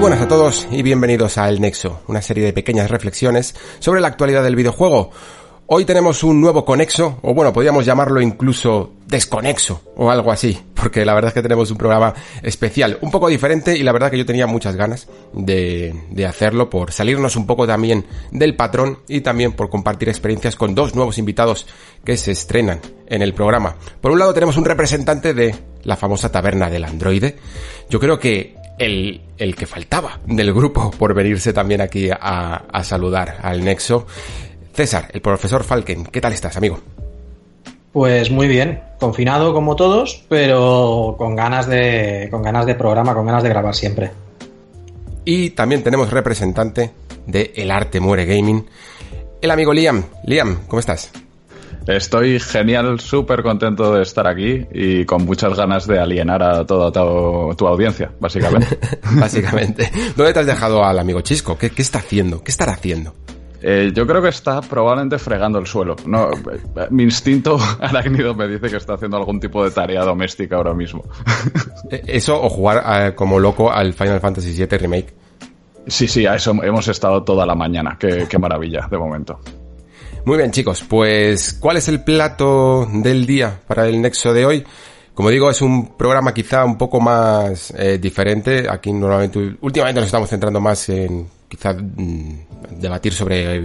buenas 0.00 0.22
a 0.22 0.28
todos 0.28 0.66
y 0.70 0.82
bienvenidos 0.82 1.36
a 1.36 1.46
El 1.50 1.60
Nexo, 1.60 2.00
una 2.06 2.22
serie 2.22 2.42
de 2.42 2.54
pequeñas 2.54 2.90
reflexiones 2.90 3.54
sobre 3.80 4.00
la 4.00 4.08
actualidad 4.08 4.42
del 4.42 4.56
videojuego. 4.56 5.10
Hoy 5.66 5.84
tenemos 5.84 6.24
un 6.24 6.40
nuevo 6.40 6.64
conexo, 6.64 7.18
o 7.20 7.34
bueno, 7.34 7.52
podríamos 7.52 7.84
llamarlo 7.84 8.22
incluso 8.22 8.94
desconexo 9.06 9.82
o 9.96 10.10
algo 10.10 10.32
así, 10.32 10.58
porque 10.74 11.04
la 11.04 11.12
verdad 11.12 11.28
es 11.28 11.34
que 11.34 11.42
tenemos 11.42 11.70
un 11.70 11.76
programa 11.76 12.14
especial, 12.42 12.96
un 13.02 13.10
poco 13.10 13.28
diferente 13.28 13.76
y 13.76 13.82
la 13.82 13.92
verdad 13.92 14.10
que 14.10 14.16
yo 14.16 14.24
tenía 14.24 14.46
muchas 14.46 14.74
ganas 14.74 15.06
de, 15.34 15.94
de 16.08 16.26
hacerlo 16.26 16.70
por 16.70 16.92
salirnos 16.92 17.36
un 17.36 17.46
poco 17.46 17.66
también 17.66 18.06
del 18.30 18.56
patrón 18.56 19.00
y 19.06 19.20
también 19.20 19.52
por 19.52 19.68
compartir 19.68 20.08
experiencias 20.08 20.56
con 20.56 20.74
dos 20.74 20.94
nuevos 20.94 21.18
invitados 21.18 21.66
que 22.06 22.16
se 22.16 22.32
estrenan 22.32 22.80
en 23.06 23.20
el 23.20 23.34
programa. 23.34 23.76
Por 24.00 24.12
un 24.12 24.18
lado 24.18 24.32
tenemos 24.32 24.56
un 24.56 24.64
representante 24.64 25.34
de 25.34 25.54
la 25.82 25.96
famosa 25.96 26.32
taberna 26.32 26.70
del 26.70 26.84
androide. 26.84 27.36
Yo 27.90 28.00
creo 28.00 28.18
que 28.18 28.59
el, 28.80 29.20
el, 29.36 29.54
que 29.54 29.66
faltaba 29.66 30.18
del 30.26 30.52
grupo 30.52 30.90
por 30.90 31.14
venirse 31.14 31.52
también 31.52 31.82
aquí 31.82 32.10
a, 32.10 32.64
a, 32.72 32.82
saludar 32.82 33.36
al 33.42 33.62
Nexo. 33.62 34.06
César, 34.72 35.08
el 35.12 35.20
profesor 35.20 35.62
Falken, 35.62 36.06
¿qué 36.06 36.20
tal 36.20 36.32
estás, 36.32 36.56
amigo? 36.56 36.80
Pues 37.92 38.30
muy 38.30 38.48
bien, 38.48 38.82
confinado 38.98 39.52
como 39.52 39.76
todos, 39.76 40.24
pero 40.28 41.14
con 41.18 41.36
ganas 41.36 41.66
de, 41.66 42.28
con 42.30 42.42
ganas 42.42 42.64
de 42.64 42.74
programa, 42.74 43.14
con 43.14 43.26
ganas 43.26 43.42
de 43.42 43.48
grabar 43.50 43.74
siempre. 43.74 44.10
Y 45.24 45.50
también 45.50 45.82
tenemos 45.82 46.10
representante 46.10 46.90
de 47.26 47.52
El 47.54 47.70
Arte 47.70 48.00
Muere 48.00 48.24
Gaming, 48.24 48.66
el 49.42 49.50
amigo 49.50 49.74
Liam. 49.74 50.04
Liam, 50.24 50.60
¿cómo 50.66 50.80
estás? 50.80 51.10
Estoy 51.86 52.38
genial, 52.38 53.00
súper 53.00 53.42
contento 53.42 53.94
de 53.94 54.02
estar 54.02 54.26
aquí 54.26 54.66
y 54.72 55.04
con 55.04 55.24
muchas 55.24 55.56
ganas 55.56 55.86
de 55.86 55.98
alienar 55.98 56.42
a 56.42 56.64
toda 56.66 56.92
tu, 56.92 57.54
tu 57.56 57.66
audiencia, 57.66 58.12
básicamente. 58.20 58.78
básicamente. 59.18 59.90
¿Dónde 60.16 60.32
te 60.32 60.40
has 60.40 60.46
dejado 60.46 60.84
al 60.84 60.98
amigo 60.98 61.20
Chisco? 61.22 61.56
¿Qué, 61.58 61.70
qué 61.70 61.82
está 61.82 61.98
haciendo? 61.98 62.42
¿Qué 62.44 62.50
estará 62.50 62.72
haciendo? 62.72 63.14
Eh, 63.62 63.92
yo 63.94 64.06
creo 64.06 64.22
que 64.22 64.28
está 64.28 64.60
probablemente 64.62 65.18
fregando 65.18 65.58
el 65.58 65.66
suelo. 65.66 65.96
No, 66.06 66.30
mi 66.90 67.02
instinto 67.02 67.58
arácnido 67.80 68.34
me 68.34 68.48
dice 68.48 68.68
que 68.68 68.76
está 68.76 68.94
haciendo 68.94 69.16
algún 69.16 69.40
tipo 69.40 69.64
de 69.64 69.70
tarea 69.70 70.02
doméstica 70.02 70.56
ahora 70.56 70.74
mismo. 70.74 71.04
¿Eso 71.90 72.40
o 72.42 72.48
jugar 72.48 73.14
como 73.14 73.38
loco 73.38 73.70
al 73.70 73.92
Final 73.92 74.20
Fantasy 74.20 74.52
VII 74.52 74.78
Remake? 74.78 75.14
Sí, 75.86 76.06
sí, 76.06 76.26
a 76.26 76.34
eso 76.36 76.52
hemos 76.62 76.88
estado 76.88 77.22
toda 77.22 77.44
la 77.44 77.54
mañana. 77.54 77.96
Qué, 77.98 78.26
qué 78.28 78.38
maravilla, 78.38 78.86
de 78.90 78.98
momento. 78.98 79.40
Muy 80.30 80.38
bien, 80.38 80.52
chicos, 80.52 80.84
pues 80.88 81.54
¿cuál 81.54 81.78
es 81.78 81.88
el 81.88 82.04
plato 82.04 82.86
del 82.88 83.26
día 83.26 83.62
para 83.66 83.88
el 83.88 84.00
nexo 84.00 84.32
de 84.32 84.46
hoy? 84.46 84.64
Como 85.12 85.28
digo, 85.28 85.50
es 85.50 85.60
un 85.60 85.96
programa 85.96 86.32
quizá 86.32 86.64
un 86.64 86.78
poco 86.78 87.00
más 87.00 87.74
eh, 87.76 87.98
diferente. 87.98 88.68
Aquí 88.70 88.92
normalmente, 88.92 89.56
últimamente 89.60 89.98
nos 89.98 90.06
estamos 90.06 90.30
centrando 90.30 90.60
más 90.60 90.88
en 90.88 91.28
quizá 91.48 91.72
mmm, 91.72 92.78
debatir 92.78 93.12
sobre 93.12 93.58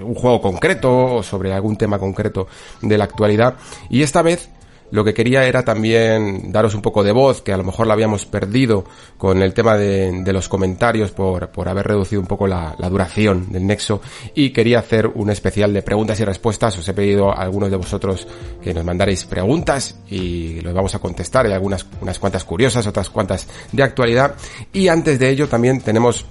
un 0.00 0.14
juego 0.14 0.40
concreto 0.40 1.16
o 1.16 1.22
sobre 1.24 1.52
algún 1.52 1.76
tema 1.76 1.98
concreto 1.98 2.46
de 2.80 2.96
la 2.96 3.02
actualidad. 3.02 3.56
Y 3.90 4.02
esta 4.02 4.22
vez 4.22 4.48
lo 4.92 5.04
que 5.04 5.14
quería 5.14 5.44
era 5.46 5.64
también 5.64 6.52
daros 6.52 6.74
un 6.74 6.82
poco 6.82 7.02
de 7.02 7.12
voz, 7.12 7.40
que 7.40 7.52
a 7.52 7.56
lo 7.56 7.64
mejor 7.64 7.86
la 7.86 7.94
habíamos 7.94 8.26
perdido 8.26 8.84
con 9.16 9.42
el 9.42 9.54
tema 9.54 9.76
de, 9.78 10.22
los 10.32 10.48
comentarios 10.48 11.10
por, 11.12 11.48
por, 11.48 11.68
haber 11.68 11.86
reducido 11.86 12.20
un 12.20 12.26
poco 12.26 12.46
la, 12.46 12.76
la, 12.78 12.90
duración 12.90 13.50
del 13.50 13.66
nexo 13.66 14.02
y 14.34 14.50
quería 14.50 14.80
hacer 14.80 15.06
un 15.06 15.30
especial 15.30 15.72
de 15.72 15.82
preguntas 15.82 16.20
y 16.20 16.24
respuestas. 16.26 16.78
Os 16.78 16.86
he 16.86 16.92
pedido 16.92 17.30
a 17.30 17.40
algunos 17.42 17.70
de 17.70 17.76
vosotros 17.76 18.28
que 18.62 18.74
nos 18.74 18.84
mandaréis 18.84 19.24
preguntas 19.24 19.96
y 20.10 20.60
los 20.60 20.74
vamos 20.74 20.94
a 20.94 20.98
contestar. 20.98 21.46
Hay 21.46 21.52
algunas 21.52 21.86
unas 22.02 22.18
cuantas 22.18 22.44
curiosas, 22.44 22.86
otras 22.86 23.08
cuantas 23.08 23.48
de 23.72 23.82
actualidad. 23.82 24.34
Y 24.74 24.88
antes 24.88 25.18
de 25.18 25.30
ello 25.30 25.48
también 25.48 25.80
tenemos 25.80 26.26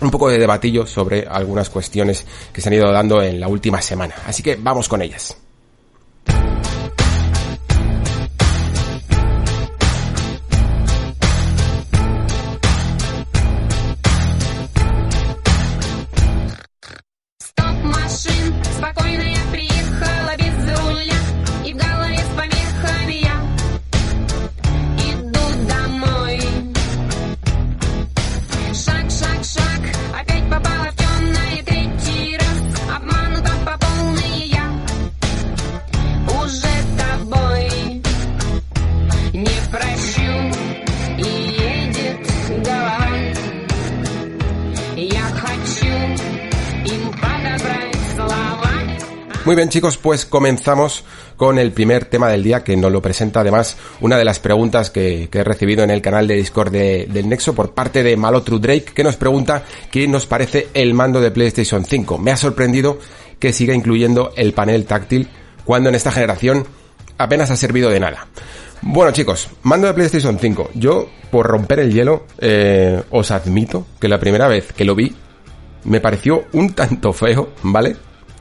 un 0.00 0.10
poco 0.10 0.30
de 0.30 0.38
debatillo 0.38 0.86
sobre 0.86 1.26
algunas 1.28 1.68
cuestiones 1.68 2.24
que 2.50 2.62
se 2.62 2.70
han 2.70 2.74
ido 2.74 2.90
dando 2.90 3.22
en 3.22 3.38
la 3.38 3.48
última 3.48 3.82
semana. 3.82 4.14
Así 4.26 4.42
que 4.42 4.56
vamos 4.56 4.88
con 4.88 5.02
ellas. 5.02 5.36
Muy 49.50 49.56
bien 49.56 49.68
chicos, 49.68 49.96
pues 49.96 50.26
comenzamos 50.26 51.02
con 51.36 51.58
el 51.58 51.72
primer 51.72 52.04
tema 52.04 52.28
del 52.28 52.44
día 52.44 52.62
que 52.62 52.76
nos 52.76 52.92
lo 52.92 53.02
presenta 53.02 53.40
además 53.40 53.76
una 54.00 54.16
de 54.16 54.24
las 54.24 54.38
preguntas 54.38 54.90
que, 54.90 55.28
he 55.28 55.42
recibido 55.42 55.82
en 55.82 55.90
el 55.90 56.00
canal 56.00 56.28
de 56.28 56.36
Discord 56.36 56.70
de, 56.70 57.08
del 57.10 57.28
Nexo 57.28 57.52
por 57.52 57.74
parte 57.74 58.04
de 58.04 58.16
Malotru 58.16 58.60
Drake 58.60 58.92
que 58.94 59.02
nos 59.02 59.16
pregunta 59.16 59.64
qué 59.90 60.06
nos 60.06 60.26
parece 60.26 60.68
el 60.72 60.94
mando 60.94 61.20
de 61.20 61.32
PlayStation 61.32 61.84
5. 61.84 62.16
Me 62.18 62.30
ha 62.30 62.36
sorprendido 62.36 63.00
que 63.40 63.52
siga 63.52 63.74
incluyendo 63.74 64.32
el 64.36 64.52
panel 64.52 64.84
táctil 64.84 65.28
cuando 65.64 65.88
en 65.88 65.96
esta 65.96 66.12
generación 66.12 66.64
apenas 67.18 67.50
ha 67.50 67.56
servido 67.56 67.90
de 67.90 67.98
nada. 67.98 68.28
Bueno 68.82 69.10
chicos, 69.10 69.48
mando 69.64 69.88
de 69.88 69.94
PlayStation 69.94 70.38
5. 70.38 70.70
Yo, 70.74 71.08
por 71.32 71.48
romper 71.48 71.80
el 71.80 71.92
hielo, 71.92 72.24
eh, 72.38 73.02
os 73.10 73.32
admito 73.32 73.84
que 74.00 74.06
la 74.06 74.20
primera 74.20 74.46
vez 74.46 74.72
que 74.72 74.84
lo 74.84 74.94
vi 74.94 75.12
me 75.82 76.00
pareció 76.00 76.44
un 76.52 76.72
tanto 76.72 77.12
feo, 77.12 77.48
¿vale? 77.64 77.96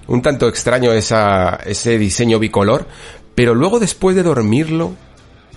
Un 0.09 0.21
tanto 0.21 0.47
extraño 0.47 0.91
esa, 0.91 1.59
ese 1.65 1.97
diseño 1.97 2.39
bicolor, 2.39 2.85
pero 3.35 3.55
luego 3.55 3.79
después 3.79 4.15
de 4.15 4.23
dormirlo, 4.23 4.93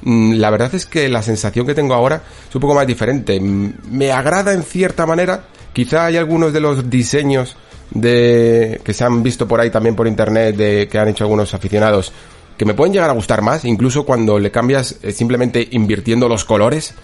la 0.05 0.51
verdad 0.51 0.75
es 0.75 0.87
que 0.87 1.09
la 1.09 1.23
sensación 1.23 1.67
que 1.67 1.75
tengo 1.75 1.95
ahora 1.95 2.23
es 2.49 2.55
un 2.55 2.61
poco 2.61 2.75
más 2.75 2.87
diferente. 2.87 3.41
Me 3.41 4.13
agrada 4.13 4.53
en 4.53 4.63
cierta 4.63 5.07
manera, 5.07 5.45
quizá 5.73 6.07
hay 6.07 6.17
algunos 6.17 6.53
de 6.53 6.61
los 6.61 6.91
diseños 6.91 7.57
de 7.91 8.81
que 8.85 8.93
se 8.93 9.05
han 9.05 9.23
visto 9.23 9.49
por 9.49 9.61
ahí 9.61 9.71
también 9.71 9.97
por 9.97 10.07
internet 10.07 10.57
de 10.57 10.89
que 10.89 10.99
han 10.99 11.09
hecho 11.09 11.25
algunos 11.25 11.53
aficionados 11.55 12.13
que 12.57 12.65
me 12.65 12.75
pueden 12.75 12.93
llegar 12.93 13.11
a 13.11 13.15
gustar 13.15 13.43
más, 13.43 13.65
incluso 13.65 14.05
cuando 14.05 14.39
le 14.39 14.51
cambias 14.51 14.97
eh, 15.03 15.13
simplemente 15.13 15.67
invirtiendo 15.73 16.29
los 16.29 16.45
colores, 16.45 16.95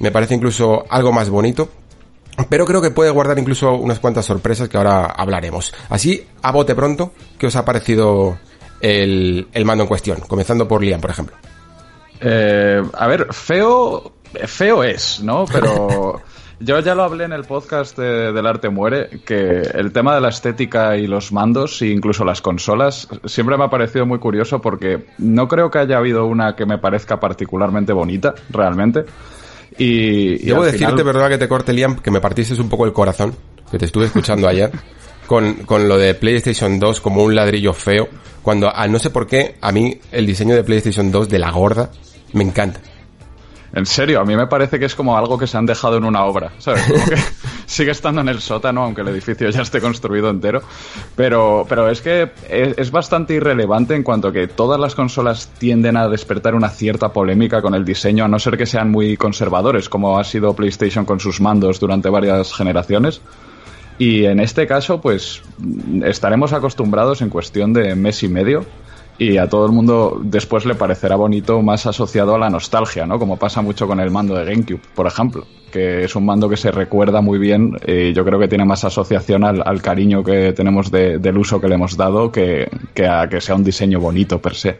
me 0.00 0.10
parece 0.10 0.34
incluso 0.34 0.84
algo 0.90 1.12
más 1.12 1.30
bonito, 1.30 1.70
pero 2.48 2.64
creo 2.64 2.82
que 2.82 2.90
puede 2.90 3.10
guardar 3.10 3.38
incluso 3.38 3.72
unas 3.72 3.98
cuantas 3.98 4.26
sorpresas 4.26 4.68
que 4.68 4.76
ahora 4.76 5.06
hablaremos. 5.06 5.72
Así, 5.88 6.26
a 6.42 6.52
bote 6.52 6.74
pronto, 6.74 7.12
¿qué 7.38 7.46
os 7.46 7.56
ha 7.56 7.64
parecido 7.64 8.38
el, 8.80 9.48
el 9.52 9.64
mando 9.64 9.84
en 9.84 9.88
cuestión? 9.88 10.20
Comenzando 10.20 10.68
por 10.68 10.82
Liam, 10.82 11.00
por 11.00 11.10
ejemplo. 11.10 11.36
Eh, 12.20 12.82
a 12.92 13.06
ver, 13.06 13.32
feo, 13.32 14.12
feo 14.46 14.84
es, 14.84 15.20
¿no? 15.22 15.44
Pero 15.50 16.20
yo 16.60 16.78
ya 16.80 16.94
lo 16.94 17.02
hablé 17.02 17.24
en 17.24 17.32
el 17.32 17.44
podcast 17.44 17.96
de, 17.98 18.32
del 18.32 18.46
Arte 18.46 18.68
Muere, 18.68 19.20
que 19.24 19.62
el 19.74 19.92
tema 19.92 20.14
de 20.14 20.20
la 20.20 20.28
estética 20.28 20.96
y 20.96 21.06
los 21.06 21.32
mandos, 21.32 21.80
e 21.82 21.88
incluso 21.88 22.24
las 22.24 22.40
consolas, 22.40 23.08
siempre 23.24 23.56
me 23.56 23.64
ha 23.64 23.70
parecido 23.70 24.06
muy 24.06 24.18
curioso 24.18 24.60
porque 24.60 25.06
no 25.18 25.48
creo 25.48 25.70
que 25.70 25.78
haya 25.78 25.98
habido 25.98 26.26
una 26.26 26.56
que 26.56 26.66
me 26.66 26.78
parezca 26.78 27.20
particularmente 27.20 27.92
bonita, 27.92 28.34
realmente. 28.50 29.04
Y, 29.78 30.42
y 30.42 30.46
Debo 30.46 30.64
decirte, 30.64 30.86
final... 30.86 31.04
verdad, 31.04 31.28
que 31.28 31.38
te 31.38 31.48
corte, 31.48 31.72
Liam, 31.72 31.96
que 31.96 32.10
me 32.10 32.20
partiste 32.20 32.60
un 32.60 32.68
poco 32.68 32.84
el 32.86 32.92
corazón, 32.92 33.34
que 33.70 33.78
te 33.78 33.84
estuve 33.84 34.06
escuchando 34.06 34.48
ayer. 34.48 34.70
con, 35.26 35.54
con 35.64 35.88
lo 35.88 35.98
de 35.98 36.14
PlayStation 36.14 36.78
2 36.78 37.00
como 37.00 37.22
un 37.22 37.34
ladrillo 37.34 37.72
feo, 37.72 38.08
cuando 38.42 38.74
a 38.74 38.86
no 38.86 38.98
sé 38.98 39.10
por 39.10 39.26
qué, 39.26 39.56
a 39.60 39.72
mí 39.72 39.98
el 40.12 40.26
diseño 40.26 40.54
de 40.54 40.64
PlayStation 40.64 41.10
2 41.10 41.28
de 41.28 41.38
la 41.38 41.50
gorda 41.50 41.90
me 42.32 42.44
encanta. 42.44 42.80
En 43.76 43.84
serio, 43.84 44.20
a 44.20 44.24
mí 44.24 44.34
me 44.34 44.46
parece 44.46 44.78
que 44.78 44.86
es 44.86 44.94
como 44.94 45.18
algo 45.18 45.36
que 45.36 45.46
se 45.46 45.58
han 45.58 45.66
dejado 45.66 45.98
en 45.98 46.04
una 46.04 46.24
obra, 46.24 46.50
¿sabes? 46.56 46.82
Como 46.90 47.04
que 47.04 47.16
sigue 47.66 47.90
estando 47.90 48.22
en 48.22 48.30
el 48.30 48.40
sótano, 48.40 48.82
aunque 48.82 49.02
el 49.02 49.08
edificio 49.08 49.50
ya 49.50 49.60
esté 49.60 49.82
construido 49.82 50.30
entero. 50.30 50.62
Pero, 51.14 51.66
pero 51.68 51.90
es 51.90 52.00
que 52.00 52.30
es, 52.48 52.90
bastante 52.90 53.34
irrelevante 53.34 53.94
en 53.94 54.02
cuanto 54.02 54.28
a 54.28 54.32
que 54.32 54.48
todas 54.48 54.80
las 54.80 54.94
consolas 54.94 55.50
tienden 55.58 55.98
a 55.98 56.08
despertar 56.08 56.54
una 56.54 56.70
cierta 56.70 57.12
polémica 57.12 57.60
con 57.60 57.74
el 57.74 57.84
diseño, 57.84 58.24
a 58.24 58.28
no 58.28 58.38
ser 58.38 58.56
que 58.56 58.64
sean 58.64 58.90
muy 58.90 59.18
conservadores, 59.18 59.90
como 59.90 60.18
ha 60.18 60.24
sido 60.24 60.54
PlayStation 60.56 61.04
con 61.04 61.20
sus 61.20 61.42
mandos 61.42 61.78
durante 61.78 62.08
varias 62.08 62.54
generaciones. 62.54 63.20
Y 63.98 64.24
en 64.24 64.40
este 64.40 64.66
caso, 64.66 65.02
pues 65.02 65.42
estaremos 66.02 66.54
acostumbrados 66.54 67.20
en 67.20 67.28
cuestión 67.28 67.74
de 67.74 67.94
mes 67.94 68.22
y 68.22 68.28
medio 68.28 68.64
y 69.18 69.38
a 69.38 69.48
todo 69.48 69.66
el 69.66 69.72
mundo 69.72 70.20
después 70.22 70.64
le 70.66 70.74
parecerá 70.74 71.16
bonito 71.16 71.62
más 71.62 71.86
asociado 71.86 72.34
a 72.34 72.38
la 72.38 72.50
nostalgia, 72.50 73.06
¿no? 73.06 73.18
Como 73.18 73.38
pasa 73.38 73.62
mucho 73.62 73.86
con 73.86 74.00
el 74.00 74.10
mando 74.10 74.34
de 74.34 74.44
GameCube, 74.44 74.80
por 74.94 75.06
ejemplo, 75.06 75.46
que 75.72 76.04
es 76.04 76.14
un 76.16 76.26
mando 76.26 76.48
que 76.48 76.56
se 76.56 76.70
recuerda 76.70 77.20
muy 77.20 77.38
bien 77.38 77.76
y 77.86 78.12
yo 78.12 78.24
creo 78.24 78.38
que 78.38 78.48
tiene 78.48 78.64
más 78.64 78.84
asociación 78.84 79.44
al, 79.44 79.62
al 79.64 79.80
cariño 79.82 80.22
que 80.22 80.52
tenemos 80.52 80.90
de, 80.90 81.18
del 81.18 81.38
uso 81.38 81.60
que 81.60 81.68
le 81.68 81.74
hemos 81.76 81.96
dado 81.96 82.30
que, 82.30 82.68
que, 82.94 83.06
a 83.06 83.28
que 83.28 83.40
sea 83.40 83.54
un 83.54 83.64
diseño 83.64 84.00
bonito 84.00 84.40
per 84.40 84.54
se. 84.54 84.78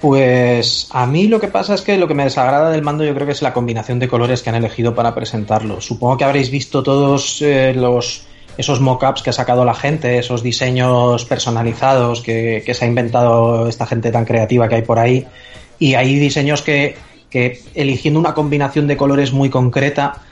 Pues 0.00 0.88
a 0.90 1.06
mí 1.06 1.28
lo 1.28 1.40
que 1.40 1.48
pasa 1.48 1.74
es 1.74 1.80
que 1.82 1.96
lo 1.96 2.08
que 2.08 2.14
me 2.14 2.24
desagrada 2.24 2.70
del 2.70 2.82
mando 2.82 3.04
yo 3.04 3.14
creo 3.14 3.26
que 3.26 3.32
es 3.32 3.40
la 3.40 3.54
combinación 3.54 3.98
de 4.00 4.08
colores 4.08 4.42
que 4.42 4.50
han 4.50 4.56
elegido 4.56 4.94
para 4.94 5.14
presentarlo. 5.14 5.80
Supongo 5.80 6.16
que 6.16 6.24
habréis 6.24 6.50
visto 6.50 6.82
todos 6.82 7.40
eh, 7.40 7.72
los 7.72 8.26
esos 8.58 8.80
mockups 8.80 9.22
que 9.22 9.30
ha 9.30 9.32
sacado 9.32 9.64
la 9.64 9.74
gente, 9.74 10.18
esos 10.18 10.42
diseños 10.42 11.24
personalizados 11.24 12.20
que, 12.20 12.62
que, 12.64 12.74
se 12.74 12.84
ha 12.84 12.88
inventado 12.88 13.68
esta 13.68 13.86
gente 13.86 14.10
tan 14.10 14.24
creativa 14.24 14.68
que 14.68 14.76
hay 14.76 14.82
por 14.82 14.98
ahí. 14.98 15.26
Y 15.78 15.94
hay 15.94 16.18
diseños 16.18 16.62
que, 16.62 16.96
que 17.30 17.62
eligiendo 17.74 18.20
una 18.20 18.34
combinación 18.34 18.86
de 18.86 18.96
colores 18.96 19.32
muy 19.32 19.50
concreta 19.50 20.22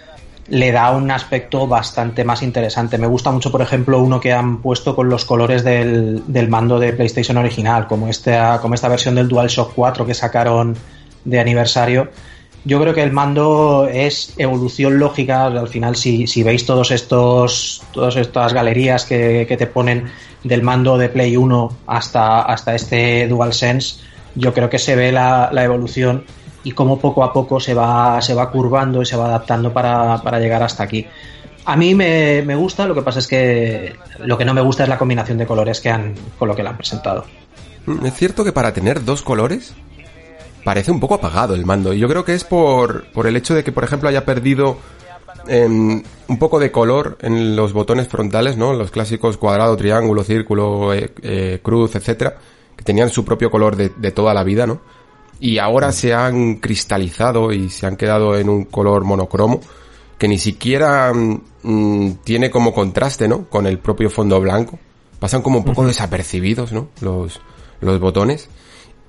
le 0.48 0.72
da 0.72 0.90
un 0.90 1.10
aspecto 1.10 1.66
bastante 1.66 2.24
más 2.24 2.42
interesante. 2.42 2.98
Me 2.98 3.06
gusta 3.06 3.30
mucho, 3.30 3.52
por 3.52 3.62
ejemplo, 3.62 4.00
uno 4.00 4.20
que 4.20 4.32
han 4.32 4.60
puesto 4.60 4.96
con 4.96 5.08
los 5.08 5.24
colores 5.24 5.62
del, 5.62 6.24
del 6.26 6.48
mando 6.48 6.78
de 6.78 6.92
PlayStation 6.92 7.36
original, 7.36 7.86
como 7.86 8.08
esta, 8.08 8.58
como 8.60 8.74
esta 8.74 8.88
versión 8.88 9.14
del 9.14 9.28
DualShock 9.28 9.72
4 9.74 10.04
que 10.04 10.14
sacaron 10.14 10.76
de 11.24 11.40
aniversario 11.40 12.08
yo 12.64 12.80
creo 12.80 12.94
que 12.94 13.02
el 13.02 13.12
mando 13.12 13.88
es 13.90 14.34
evolución 14.36 14.98
lógica. 14.98 15.46
Al 15.46 15.68
final, 15.68 15.96
si, 15.96 16.26
si 16.26 16.42
veis 16.42 16.66
todos 16.66 16.90
estos, 16.90 17.82
todas 17.92 18.16
estas 18.16 18.52
galerías 18.52 19.04
que, 19.04 19.46
que, 19.48 19.56
te 19.56 19.66
ponen 19.66 20.10
del 20.44 20.62
mando 20.62 20.98
de 20.98 21.08
Play 21.08 21.36
1 21.36 21.76
hasta, 21.86 22.42
hasta 22.42 22.74
este 22.74 23.28
DualSense, 23.28 24.00
yo 24.34 24.52
creo 24.52 24.68
que 24.68 24.78
se 24.78 24.94
ve 24.94 25.10
la, 25.10 25.50
la 25.52 25.64
evolución 25.64 26.24
y 26.62 26.72
cómo 26.72 26.98
poco 26.98 27.24
a 27.24 27.32
poco 27.32 27.60
se 27.60 27.72
va, 27.72 28.20
se 28.20 28.34
va 28.34 28.50
curvando 28.50 29.00
y 29.00 29.06
se 29.06 29.16
va 29.16 29.26
adaptando 29.26 29.72
para, 29.72 30.18
para 30.22 30.38
llegar 30.38 30.62
hasta 30.62 30.82
aquí. 30.82 31.06
A 31.64 31.76
mí 31.76 31.94
me, 31.94 32.42
me, 32.42 32.54
gusta, 32.54 32.86
lo 32.86 32.94
que 32.94 33.02
pasa 33.02 33.18
es 33.18 33.26
que 33.26 33.94
lo 34.18 34.36
que 34.36 34.44
no 34.44 34.54
me 34.54 34.60
gusta 34.60 34.82
es 34.82 34.88
la 34.88 34.98
combinación 34.98 35.38
de 35.38 35.46
colores 35.46 35.80
que 35.80 35.90
han, 35.90 36.14
con 36.38 36.48
lo 36.48 36.56
que 36.56 36.62
lo 36.62 36.70
han 36.70 36.76
presentado. 36.76 37.24
Es 38.04 38.14
cierto 38.14 38.44
que 38.44 38.52
para 38.52 38.72
tener 38.72 39.04
dos 39.04 39.22
colores 39.22 39.74
parece 40.64 40.90
un 40.90 41.00
poco 41.00 41.14
apagado 41.14 41.54
el 41.54 41.66
mando. 41.66 41.92
Y 41.92 41.98
yo 41.98 42.08
creo 42.08 42.24
que 42.24 42.34
es 42.34 42.44
por, 42.44 43.10
por 43.12 43.26
el 43.26 43.36
hecho 43.36 43.54
de 43.54 43.64
que, 43.64 43.72
por 43.72 43.84
ejemplo, 43.84 44.08
haya 44.08 44.24
perdido 44.24 44.78
eh, 45.48 45.66
un 45.66 46.38
poco 46.38 46.58
de 46.58 46.70
color 46.70 47.18
en 47.20 47.56
los 47.56 47.72
botones 47.72 48.08
frontales, 48.08 48.56
¿no? 48.56 48.72
Los 48.72 48.90
clásicos 48.90 49.36
cuadrado, 49.36 49.76
triángulo, 49.76 50.24
círculo, 50.24 50.92
eh, 50.92 51.12
eh, 51.22 51.60
cruz, 51.62 51.94
etcétera, 51.96 52.36
que 52.76 52.84
tenían 52.84 53.10
su 53.10 53.24
propio 53.24 53.50
color 53.50 53.76
de, 53.76 53.90
de, 53.96 54.12
toda 54.12 54.34
la 54.34 54.44
vida, 54.44 54.66
¿no? 54.66 54.80
Y 55.40 55.58
ahora 55.58 55.92
se 55.92 56.12
han 56.12 56.56
cristalizado 56.56 57.52
y 57.52 57.70
se 57.70 57.86
han 57.86 57.96
quedado 57.96 58.36
en 58.36 58.48
un 58.48 58.64
color 58.64 59.04
monocromo 59.04 59.60
que 60.20 60.28
ni 60.28 60.38
siquiera 60.38 61.12
mmm, 61.14 62.10
tiene 62.22 62.50
como 62.50 62.74
contraste, 62.74 63.26
¿no? 63.26 63.48
Con 63.48 63.66
el 63.66 63.78
propio 63.78 64.10
fondo 64.10 64.38
blanco. 64.38 64.78
Pasan 65.18 65.40
como 65.40 65.58
un 65.58 65.64
poco 65.64 65.80
uh 65.80 65.84
-huh. 65.84 65.88
desapercibidos, 65.88 66.72
¿no? 66.72 66.88
Los, 67.00 67.40
los 67.80 67.98
botones. 67.98 68.50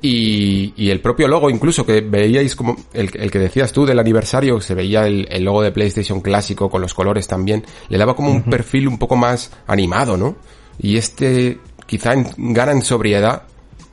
Y, 0.03 0.73
y, 0.75 0.89
el 0.89 0.99
propio 0.99 1.27
logo, 1.27 1.51
incluso 1.51 1.85
que 1.85 2.01
veíais 2.01 2.55
como 2.55 2.75
el, 2.91 3.11
el, 3.13 3.29
que 3.29 3.37
decías 3.37 3.71
tú 3.71 3.85
del 3.85 3.99
aniversario, 3.99 4.59
se 4.59 4.73
veía 4.73 5.05
el, 5.05 5.27
el, 5.29 5.43
logo 5.43 5.61
de 5.61 5.71
PlayStation 5.71 6.21
clásico 6.21 6.71
con 6.71 6.81
los 6.81 6.95
colores 6.95 7.27
también, 7.27 7.63
le 7.87 7.99
daba 7.99 8.15
como 8.15 8.29
uh 8.29 8.33
-huh. 8.33 8.43
un 8.45 8.49
perfil 8.49 8.87
un 8.87 8.97
poco 8.97 9.15
más 9.15 9.51
animado, 9.67 10.17
¿no? 10.17 10.37
Y 10.79 10.97
este 10.97 11.59
quizá 11.85 12.13
en, 12.13 12.25
gana 12.37 12.71
en 12.71 12.81
sobriedad, 12.83 13.43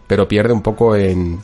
pero 0.06 0.28
pierde 0.28 0.52
un 0.52 0.62
poco 0.62 0.94
en... 0.94 1.40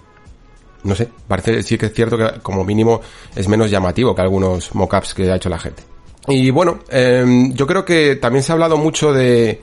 No 0.84 0.94
sé, 0.94 1.08
parece 1.26 1.62
sí 1.62 1.76
que 1.76 1.86
es 1.86 1.94
cierto 1.94 2.16
que 2.16 2.40
como 2.42 2.62
mínimo 2.62 3.00
es 3.34 3.48
menos 3.48 3.70
llamativo 3.70 4.14
que 4.14 4.22
algunos 4.22 4.74
mockups 4.74 5.14
que 5.14 5.30
ha 5.32 5.36
hecho 5.36 5.48
la 5.48 5.58
gente. 5.58 5.82
Y 6.28 6.50
bueno, 6.50 6.78
eh, 6.90 7.50
yo 7.52 7.66
creo 7.66 7.84
que 7.84 8.16
también 8.16 8.42
se 8.42 8.52
ha 8.52 8.54
hablado 8.54 8.76
mucho 8.76 9.12
de, 9.12 9.62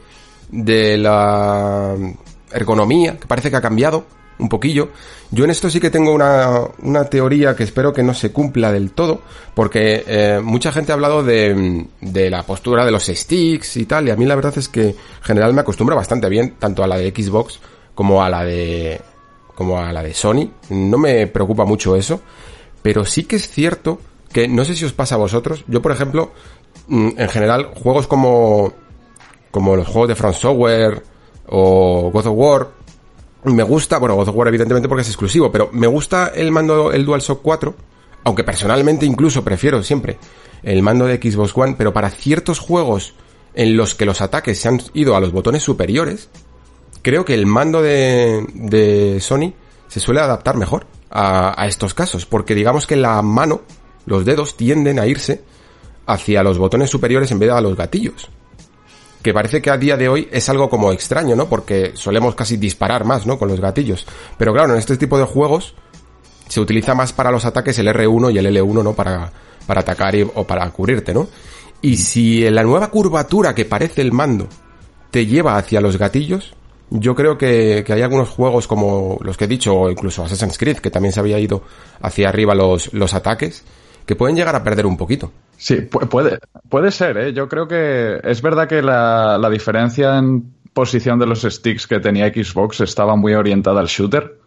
de 0.50 0.98
la 0.98 1.96
ergonomía, 2.52 3.18
que 3.18 3.28
parece 3.28 3.50
que 3.50 3.56
ha 3.56 3.62
cambiado 3.62 4.06
un 4.40 4.50
poquillo. 4.50 4.90
Yo 5.30 5.46
en 5.46 5.52
esto 5.52 5.70
sí 5.70 5.80
que 5.80 5.90
tengo 5.90 6.14
una, 6.14 6.62
una 6.82 7.06
teoría 7.06 7.56
que 7.56 7.64
espero 7.64 7.94
que 7.94 8.04
no 8.04 8.14
se 8.14 8.32
cumpla 8.32 8.72
del 8.72 8.92
todo, 8.92 9.22
porque 9.54 10.04
eh, 10.08 10.40
mucha 10.44 10.72
gente 10.72 10.92
ha 10.92 10.96
hablado 10.96 11.24
de, 11.24 11.86
de, 12.02 12.30
la 12.30 12.44
postura 12.44 12.86
de 12.86 12.92
los 12.92 13.06
sticks 13.06 13.78
y 13.78 13.86
tal, 13.86 14.08
y 14.08 14.12
a 14.12 14.16
mí 14.16 14.26
la 14.26 14.36
verdad 14.36 14.58
es 14.58 14.68
que 14.68 14.90
en 14.90 14.96
general 15.22 15.54
me 15.54 15.62
acostumbro 15.62 15.96
bastante 15.96 16.28
bien, 16.30 16.56
tanto 16.60 16.84
a 16.84 16.88
la 16.88 16.98
de 16.98 17.12
Xbox 17.12 17.60
como 17.96 18.24
a 18.24 18.30
la 18.30 18.44
de 18.44 19.00
como 19.56 19.80
a 19.80 19.94
la 19.94 20.02
de 20.02 20.14
Sony. 20.14 20.50
No 20.70 20.98
me 20.98 21.28
preocupa 21.28 21.66
mucho 21.66 21.96
eso, 21.96 22.22
pero 22.82 23.06
sí 23.06 23.26
que 23.26 23.36
es 23.36 23.50
cierto 23.50 24.00
que 24.34 24.48
no 24.48 24.66
sé 24.66 24.76
si 24.76 24.86
os 24.86 24.94
pasa 24.94 25.16
a 25.16 25.20
vosotros. 25.20 25.64
Yo, 25.68 25.82
por 25.82 25.92
ejemplo, 25.92 26.32
mm, 26.88 27.10
en 27.18 27.30
general, 27.30 27.72
juegos 27.76 28.08
como 28.08 28.74
como 29.52 29.76
los 29.76 29.88
juegos 29.88 30.08
de 30.08 30.16
Front 30.16 30.36
Software 30.36 31.04
o 31.48 32.10
God 32.12 32.28
of 32.28 32.34
War 32.36 32.68
me 33.44 33.64
gusta, 33.64 33.98
bueno, 33.98 34.16
God 34.16 34.30
of 34.30 34.36
War 34.36 34.48
evidentemente 34.48 34.88
porque 34.88 35.02
es 35.02 35.08
exclusivo, 35.08 35.52
pero 35.52 35.70
me 35.74 35.88
gusta 35.88 36.32
el 36.36 36.52
mando, 36.52 36.92
el 36.92 37.06
DualShock 37.06 37.42
4, 37.42 37.76
aunque 38.24 38.44
personalmente 38.44 39.06
incluso 39.06 39.44
prefiero 39.44 39.82
siempre 39.84 40.18
el 40.64 40.84
mando 40.84 41.06
de 41.06 41.18
Xbox 41.18 41.54
One, 41.56 41.76
pero 41.78 41.94
para 41.94 42.10
ciertos 42.12 42.60
juegos 42.60 43.16
en 43.54 43.76
los 43.76 43.96
que 43.96 44.06
los 44.06 44.22
ataques 44.22 44.60
se 44.60 44.68
han 44.68 44.80
ido 44.94 45.16
a 45.16 45.20
los 45.20 45.32
botones 45.32 45.64
superiores, 45.64 46.30
creo 47.02 47.26
que 47.26 47.34
el 47.34 47.46
mando 47.46 47.82
de, 47.82 48.46
de 48.54 49.20
Sony 49.20 49.54
se 49.88 50.00
suele 50.00 50.22
adaptar 50.22 50.56
mejor 50.56 50.86
a, 51.10 51.60
a 51.60 51.68
estos 51.68 51.94
casos, 51.94 52.26
porque 52.26 52.54
digamos 52.54 52.86
que 52.86 52.96
la 52.96 53.22
mano, 53.22 53.62
los 54.06 54.24
dedos 54.24 54.56
tienden 54.56 55.00
a 55.00 55.08
irse 55.08 55.44
hacia 56.06 56.44
los 56.44 56.58
botones 56.58 56.90
superiores 56.90 57.32
en 57.32 57.40
vez 57.40 57.50
de 57.50 57.58
a 57.58 57.62
los 57.62 57.76
gatillos 57.76 58.30
que 59.22 59.34
parece 59.34 59.62
que 59.62 59.70
a 59.70 59.78
día 59.78 59.98
de 59.98 60.10
hoy 60.10 60.28
es 60.32 60.50
algo 60.50 60.70
como 60.70 60.92
extraño, 60.92 61.36
¿no? 61.36 61.48
Porque 61.48 61.92
solemos 61.96 62.36
casi 62.36 62.58
disparar 62.58 63.06
más, 63.06 63.26
¿no? 63.26 63.38
Con 63.38 63.50
los 63.50 63.60
gatillos. 63.60 64.06
Pero 64.38 64.54
claro, 64.54 64.74
en 64.74 64.80
este 64.80 64.98
tipo 64.98 65.18
de 65.18 65.26
juegos 65.26 65.76
se 66.48 66.60
utiliza 66.60 66.96
más 66.96 67.14
para 67.14 67.32
los 67.32 67.46
ataques 67.46 67.78
el 67.80 67.88
R1 67.88 68.34
y 68.34 68.38
el 68.38 68.46
L1, 68.48 68.84
¿no? 68.84 68.94
Para, 68.94 69.32
para 69.66 69.82
atacar 69.82 70.16
o 70.36 70.46
para 70.46 70.70
cubrirte, 70.72 71.14
¿no? 71.14 71.28
Y 71.82 71.98
si 71.98 72.50
la 72.50 72.64
nueva 72.64 72.90
curvatura 72.90 73.56
que 73.56 73.66
parece 73.66 74.02
el 74.02 74.12
mando 74.12 74.48
te 75.12 75.26
lleva 75.26 75.58
hacia 75.58 75.82
los 75.82 75.98
gatillos, 75.98 76.54
yo 76.90 77.16
creo 77.16 77.38
que, 77.38 77.84
que, 77.86 77.94
hay 77.94 78.02
algunos 78.02 78.30
juegos 78.30 78.68
como 78.68 79.18
los 79.22 79.38
que 79.38 79.46
he 79.46 79.48
dicho, 79.48 79.74
o 79.74 79.90
incluso 79.90 80.24
Assassin's 80.24 80.58
Creed, 80.58 80.78
que 80.78 80.92
también 80.92 81.14
se 81.14 81.22
había 81.22 81.40
ido 81.40 81.64
hacia 82.02 82.30
arriba 82.30 82.54
los, 82.54 82.94
los 82.94 83.14
ataques, 83.14 83.64
que 84.06 84.16
pueden 84.16 84.36
llegar 84.36 84.56
a 84.56 84.64
perder 84.64 84.86
un 84.86 84.98
poquito. 84.98 85.32
Sí, 85.58 85.82
puede, 85.82 86.40
puede 86.70 86.92
ser, 86.92 87.18
¿eh? 87.18 87.34
Yo 87.34 87.48
creo 87.48 87.68
que 87.68 88.20
es 88.24 88.42
verdad 88.42 88.68
que 88.68 88.82
la, 88.82 89.38
la, 89.38 89.50
diferencia 89.50 90.18
en 90.18 90.54
posición 90.74 91.20
de 91.20 91.28
los 91.28 91.42
sticks 91.42 91.86
que 91.86 92.00
tenía 92.00 92.30
Xbox 92.30 92.82
estaba 92.82 93.16
muy 93.16 93.36
orientada 93.36 93.80
al 93.80 93.88
shooter 93.88 94.41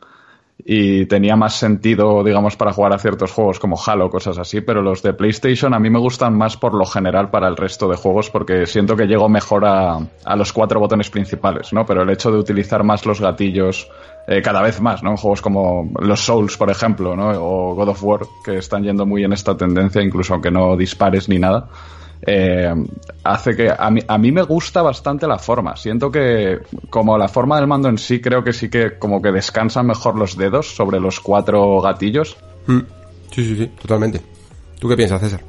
y 0.59 1.07
tenía 1.07 1.37
más 1.37 1.59
sentido, 1.59 2.23
digamos, 2.23 2.57
para 2.57 2.73
jugar 2.73 2.93
a 2.93 2.99
ciertos 2.99 3.33
juegos 3.33 3.59
como 3.59 3.77
Halo, 3.85 4.09
cosas 4.09 4.39
así, 4.39 4.61
pero 4.61 4.83
los 4.83 5.03
de 5.03 5.13
PlayStation 5.13 5.75
a 5.75 5.79
mí 5.79 5.91
me 5.91 5.99
gustan 5.99 6.37
más 6.37 6.57
por 6.57 6.75
lo 6.75 6.87
general 6.87 7.31
para 7.31 7.49
el 7.49 7.57
resto 7.57 7.89
de 7.89 7.97
juegos 7.97 8.31
porque 8.31 8.67
siento 8.67 8.97
que 8.97 9.07
llego 9.07 9.29
mejor 9.29 9.65
a, 9.67 9.99
a 10.25 10.37
los 10.37 10.53
cuatro 10.53 10.81
botones 10.81 11.11
principales, 11.11 11.73
¿no? 11.73 11.85
Pero 11.85 12.03
el 12.03 12.11
hecho 12.11 12.31
de 12.31 12.39
utilizar 12.39 12.85
más 12.85 13.05
los 13.05 13.21
gatillos 13.21 13.91
eh, 14.27 14.41
cada 14.41 14.63
vez 14.63 14.81
más, 14.81 15.03
¿no? 15.03 15.17
Juegos 15.17 15.43
como 15.43 15.91
los 16.01 16.21
Souls, 16.21 16.57
por 16.57 16.71
ejemplo, 16.71 17.15
¿no? 17.15 17.31
O 17.31 17.75
God 17.75 17.89
of 17.89 18.03
War, 18.03 18.21
que 18.43 18.57
están 18.57 18.83
yendo 18.83 19.05
muy 19.05 19.23
en 19.23 19.35
esta 19.35 19.57
tendencia, 19.57 20.01
incluso 20.01 20.33
aunque 20.33 20.51
no 20.51 20.77
dispares 20.77 21.29
ni 21.29 21.39
nada. 21.39 21.69
Eh, 22.27 22.73
hace 23.23 23.55
que 23.55 23.71
a 23.77 23.91
mí, 23.91 24.01
a 24.07 24.19
mí 24.19 24.33
me 24.33 24.43
gusta 24.43 24.83
bastante 24.83 25.27
la 25.27 25.39
forma. 25.39 25.77
Siento 25.77 26.11
que 26.11 26.61
como 26.91 27.19
la 27.19 27.29
forma 27.29 27.57
del 27.57 27.67
mando 27.67 27.89
en 27.89 27.99
sí, 27.99 28.21
creo 28.21 28.43
que 28.43 28.53
sí 28.53 28.71
que 28.71 28.99
como 28.99 29.21
que 29.21 29.31
descansan 29.31 29.87
mejor 29.87 30.17
los 30.17 30.37
dedos 30.37 30.75
sobre 30.75 31.01
los 31.01 31.21
cuatro 31.21 31.81
gatillos. 31.81 32.37
Mm. 32.67 32.81
Sí, 33.31 33.45
sí, 33.45 33.57
sí, 33.57 33.67
totalmente. 33.81 34.21
¿Tú 34.79 34.89
qué 34.89 34.97
piensas, 34.97 35.21
César? 35.21 35.41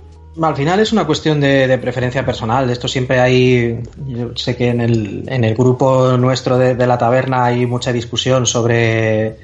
Al 0.42 0.56
final 0.56 0.80
es 0.82 0.92
una 0.92 1.06
cuestión 1.06 1.40
de, 1.40 1.78
preferencia 1.78 2.26
personal. 2.26 2.70
Esto 2.70 2.88
siempre 2.88 3.20
hay. 3.20 3.80
Yo 4.06 4.36
sé 4.36 4.58
que 4.58 4.68
en 4.68 4.82
el, 4.82 5.24
en 5.28 5.44
el 5.46 5.56
grupo 5.56 6.18
nuestro 6.18 6.58
de, 6.58 6.76
la 6.88 6.98
taberna 6.98 7.46
hay 7.46 7.66
mucha 7.66 7.94
discusión 7.94 8.46
sobre 8.46 9.38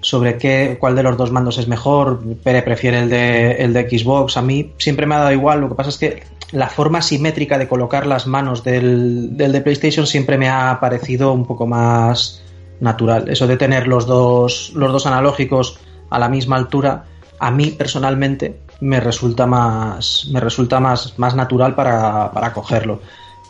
sobre 0.00 0.38
qué, 0.38 0.76
cuál 0.78 0.96
de 0.96 1.02
los 1.02 1.16
dos 1.16 1.30
mandos 1.30 1.58
es 1.58 1.68
mejor. 1.68 2.20
Pere 2.42 2.62
prefiere 2.62 3.00
el 3.00 3.10
de, 3.10 3.52
el 3.52 3.72
de 3.72 3.88
Xbox. 3.88 4.36
A 4.36 4.42
mí 4.42 4.72
siempre 4.78 5.06
me 5.06 5.14
ha 5.14 5.18
dado 5.18 5.32
igual. 5.32 5.60
Lo 5.60 5.68
que 5.68 5.74
pasa 5.74 5.90
es 5.90 5.98
que 5.98 6.22
la 6.52 6.68
forma 6.68 7.02
simétrica 7.02 7.58
de 7.58 7.68
colocar 7.68 8.06
las 8.06 8.26
manos 8.26 8.64
del, 8.64 9.36
del 9.36 9.52
de 9.52 9.60
PlayStation 9.60 10.06
siempre 10.06 10.38
me 10.38 10.48
ha 10.48 10.78
parecido 10.80 11.32
un 11.32 11.44
poco 11.44 11.66
más 11.66 12.42
natural. 12.80 13.28
Eso 13.28 13.46
de 13.46 13.56
tener 13.56 13.86
los 13.86 14.06
dos, 14.06 14.72
los 14.74 14.92
dos 14.92 15.06
analógicos 15.06 15.78
a 16.10 16.18
la 16.18 16.28
misma 16.28 16.56
altura, 16.56 17.04
a 17.38 17.50
mí 17.50 17.66
personalmente 17.70 18.60
me 18.80 19.00
resulta 19.00 19.46
más, 19.46 20.28
me 20.32 20.40
resulta 20.40 20.80
más, 20.80 21.18
más 21.18 21.34
natural 21.34 21.74
para, 21.74 22.30
para 22.32 22.52
cogerlo. 22.52 23.00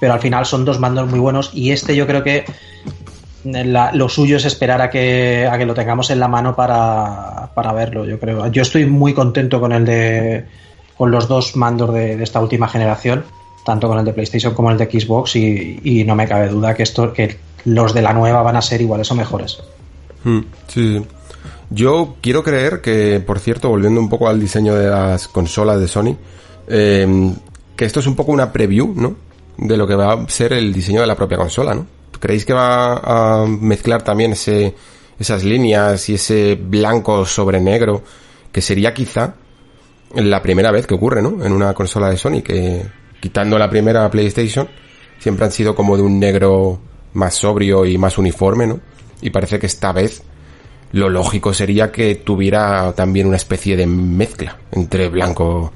Pero 0.00 0.12
al 0.12 0.20
final 0.20 0.46
son 0.46 0.64
dos 0.64 0.78
mandos 0.78 1.08
muy 1.08 1.18
buenos 1.18 1.50
y 1.52 1.72
este 1.72 1.94
yo 1.94 2.06
creo 2.06 2.22
que 2.22 2.44
lo 3.44 4.08
suyo 4.08 4.36
es 4.36 4.44
esperar 4.44 4.82
a 4.82 4.90
que, 4.90 5.48
a 5.50 5.56
que 5.58 5.66
lo 5.66 5.74
tengamos 5.74 6.10
en 6.10 6.20
la 6.20 6.28
mano 6.28 6.54
para, 6.56 7.50
para, 7.54 7.72
verlo, 7.72 8.04
yo 8.04 8.18
creo. 8.18 8.46
Yo 8.48 8.62
estoy 8.62 8.86
muy 8.86 9.14
contento 9.14 9.60
con 9.60 9.72
el 9.72 9.84
de 9.84 10.44
con 10.96 11.12
los 11.12 11.28
dos 11.28 11.54
mandos 11.54 11.94
de, 11.94 12.20
esta 12.22 12.40
última 12.40 12.68
generación, 12.68 13.24
tanto 13.64 13.86
con 13.86 13.98
el 13.98 14.04
de 14.04 14.12
PlayStation 14.12 14.52
como 14.52 14.72
el 14.72 14.76
de 14.76 14.86
Xbox, 14.86 15.36
y, 15.36 15.78
y, 15.84 16.04
no 16.04 16.16
me 16.16 16.26
cabe 16.26 16.48
duda 16.48 16.74
que 16.74 16.82
esto, 16.82 17.12
que 17.12 17.38
los 17.64 17.94
de 17.94 18.02
la 18.02 18.12
nueva 18.12 18.42
van 18.42 18.56
a 18.56 18.62
ser 18.62 18.80
iguales 18.80 19.08
o 19.12 19.14
mejores. 19.14 19.58
Hmm, 20.24 20.40
sí. 20.66 21.00
Yo 21.70 22.16
quiero 22.20 22.42
creer 22.42 22.80
que, 22.80 23.22
por 23.24 23.38
cierto, 23.38 23.68
volviendo 23.68 24.00
un 24.00 24.08
poco 24.08 24.28
al 24.28 24.40
diseño 24.40 24.74
de 24.74 24.88
las 24.88 25.28
consolas 25.28 25.78
de 25.78 25.86
Sony, 25.86 26.16
em, 26.66 27.34
que 27.76 27.84
esto 27.84 28.00
es 28.00 28.06
un 28.06 28.16
poco 28.16 28.32
una 28.32 28.52
preview, 28.52 28.92
¿no? 28.96 29.14
De 29.56 29.76
lo 29.76 29.86
que 29.86 29.94
va 29.94 30.14
a 30.14 30.28
ser 30.28 30.52
el 30.52 30.72
diseño 30.72 31.00
de 31.00 31.06
la 31.06 31.14
propia 31.14 31.36
consola, 31.36 31.74
¿no? 31.74 31.86
¿Creéis 32.20 32.44
que 32.44 32.52
va 32.52 33.42
a 33.42 33.46
mezclar 33.46 34.02
también 34.02 34.32
ese, 34.32 34.74
esas 35.18 35.44
líneas 35.44 36.08
y 36.08 36.14
ese 36.14 36.56
blanco 36.56 37.24
sobre 37.24 37.60
negro? 37.60 38.02
Que 38.50 38.60
sería 38.60 38.94
quizá 38.94 39.34
la 40.14 40.42
primera 40.42 40.70
vez 40.70 40.86
que 40.86 40.94
ocurre, 40.94 41.22
¿no? 41.22 41.44
En 41.44 41.52
una 41.52 41.74
consola 41.74 42.10
de 42.10 42.16
Sony, 42.16 42.42
que 42.42 42.82
quitando 43.20 43.58
la 43.58 43.68
primera 43.68 44.10
PlayStation, 44.10 44.68
siempre 45.18 45.44
han 45.44 45.52
sido 45.52 45.74
como 45.74 45.96
de 45.96 46.02
un 46.02 46.18
negro 46.18 46.80
más 47.14 47.34
sobrio 47.34 47.84
y 47.84 47.98
más 47.98 48.18
uniforme, 48.18 48.66
¿no? 48.66 48.80
Y 49.20 49.30
parece 49.30 49.58
que 49.58 49.66
esta 49.66 49.92
vez 49.92 50.22
lo 50.92 51.08
lógico 51.08 51.52
sería 51.52 51.92
que 51.92 52.14
tuviera 52.14 52.92
también 52.94 53.26
una 53.26 53.36
especie 53.36 53.76
de 53.76 53.86
mezcla 53.86 54.56
entre 54.72 55.08
blanco 55.08 55.72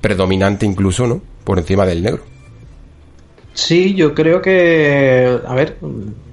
predominante 0.00 0.66
incluso, 0.66 1.06
¿no? 1.06 1.20
Por 1.44 1.58
encima 1.58 1.86
del 1.86 2.02
negro. 2.02 2.35
Sí, 3.56 3.94
yo 3.94 4.14
creo 4.14 4.42
que, 4.42 5.40
a 5.46 5.54
ver, 5.54 5.78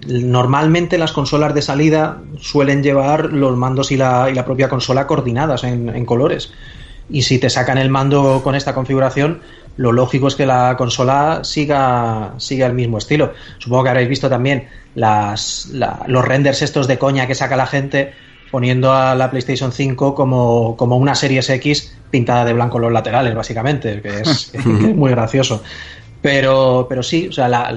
normalmente 0.06 0.98
las 0.98 1.14
consolas 1.14 1.54
de 1.54 1.62
salida 1.62 2.22
suelen 2.42 2.84
llevar 2.84 3.32
los 3.32 3.56
mandos 3.56 3.94
y 3.94 3.98
la, 3.98 4.30
y 4.30 4.36
la 4.36 4.44
propia 4.44 4.68
consola 4.68 5.08
coordinadas 5.08 5.64
en, 5.64 6.06
colores. 6.06 6.52
Y 7.10 7.22
si 7.22 7.40
te 7.40 7.50
sacan 7.50 7.78
el 7.78 7.90
mando 7.90 8.42
con 8.44 8.56
esta 8.56 8.76
configuración, 8.76 9.40
lo 9.78 9.94
lógico 9.94 10.28
es 10.28 10.36
que 10.36 10.46
la 10.46 10.76
consola 10.78 11.46
siga, 11.46 12.34
siga 12.40 12.68
el 12.68 12.74
mismo 12.74 12.98
estilo. 12.98 13.32
Supongo 13.58 13.84
que 13.84 13.90
habréis 13.92 14.10
visto 14.10 14.30
también 14.30 14.68
las, 14.94 15.72
los 16.08 16.26
renders 16.26 16.62
estos 16.62 16.88
de 16.88 16.98
coña 16.98 17.26
que 17.26 17.36
saca 17.36 17.56
la 17.56 17.68
gente 17.68 18.12
poniendo 18.52 18.92
a 18.92 19.16
la 19.16 19.32
PlayStation 19.32 19.72
5 19.72 20.14
como, 20.14 20.76
como 20.76 20.98
una 20.98 21.16
Series 21.16 21.50
X 21.50 21.98
pintada 22.12 22.44
de 22.44 22.54
blanco 22.54 22.78
en 22.78 22.84
los 22.84 22.92
laterales, 22.92 23.34
básicamente, 23.34 24.02
que 24.02 24.20
es, 24.20 24.52
muy 24.66 25.10
gracioso. 25.10 25.64
Pero, 26.24 26.88
pero 26.88 27.04
sí, 27.04 27.28
o 27.28 27.32
sea, 27.34 27.50
la, 27.50 27.70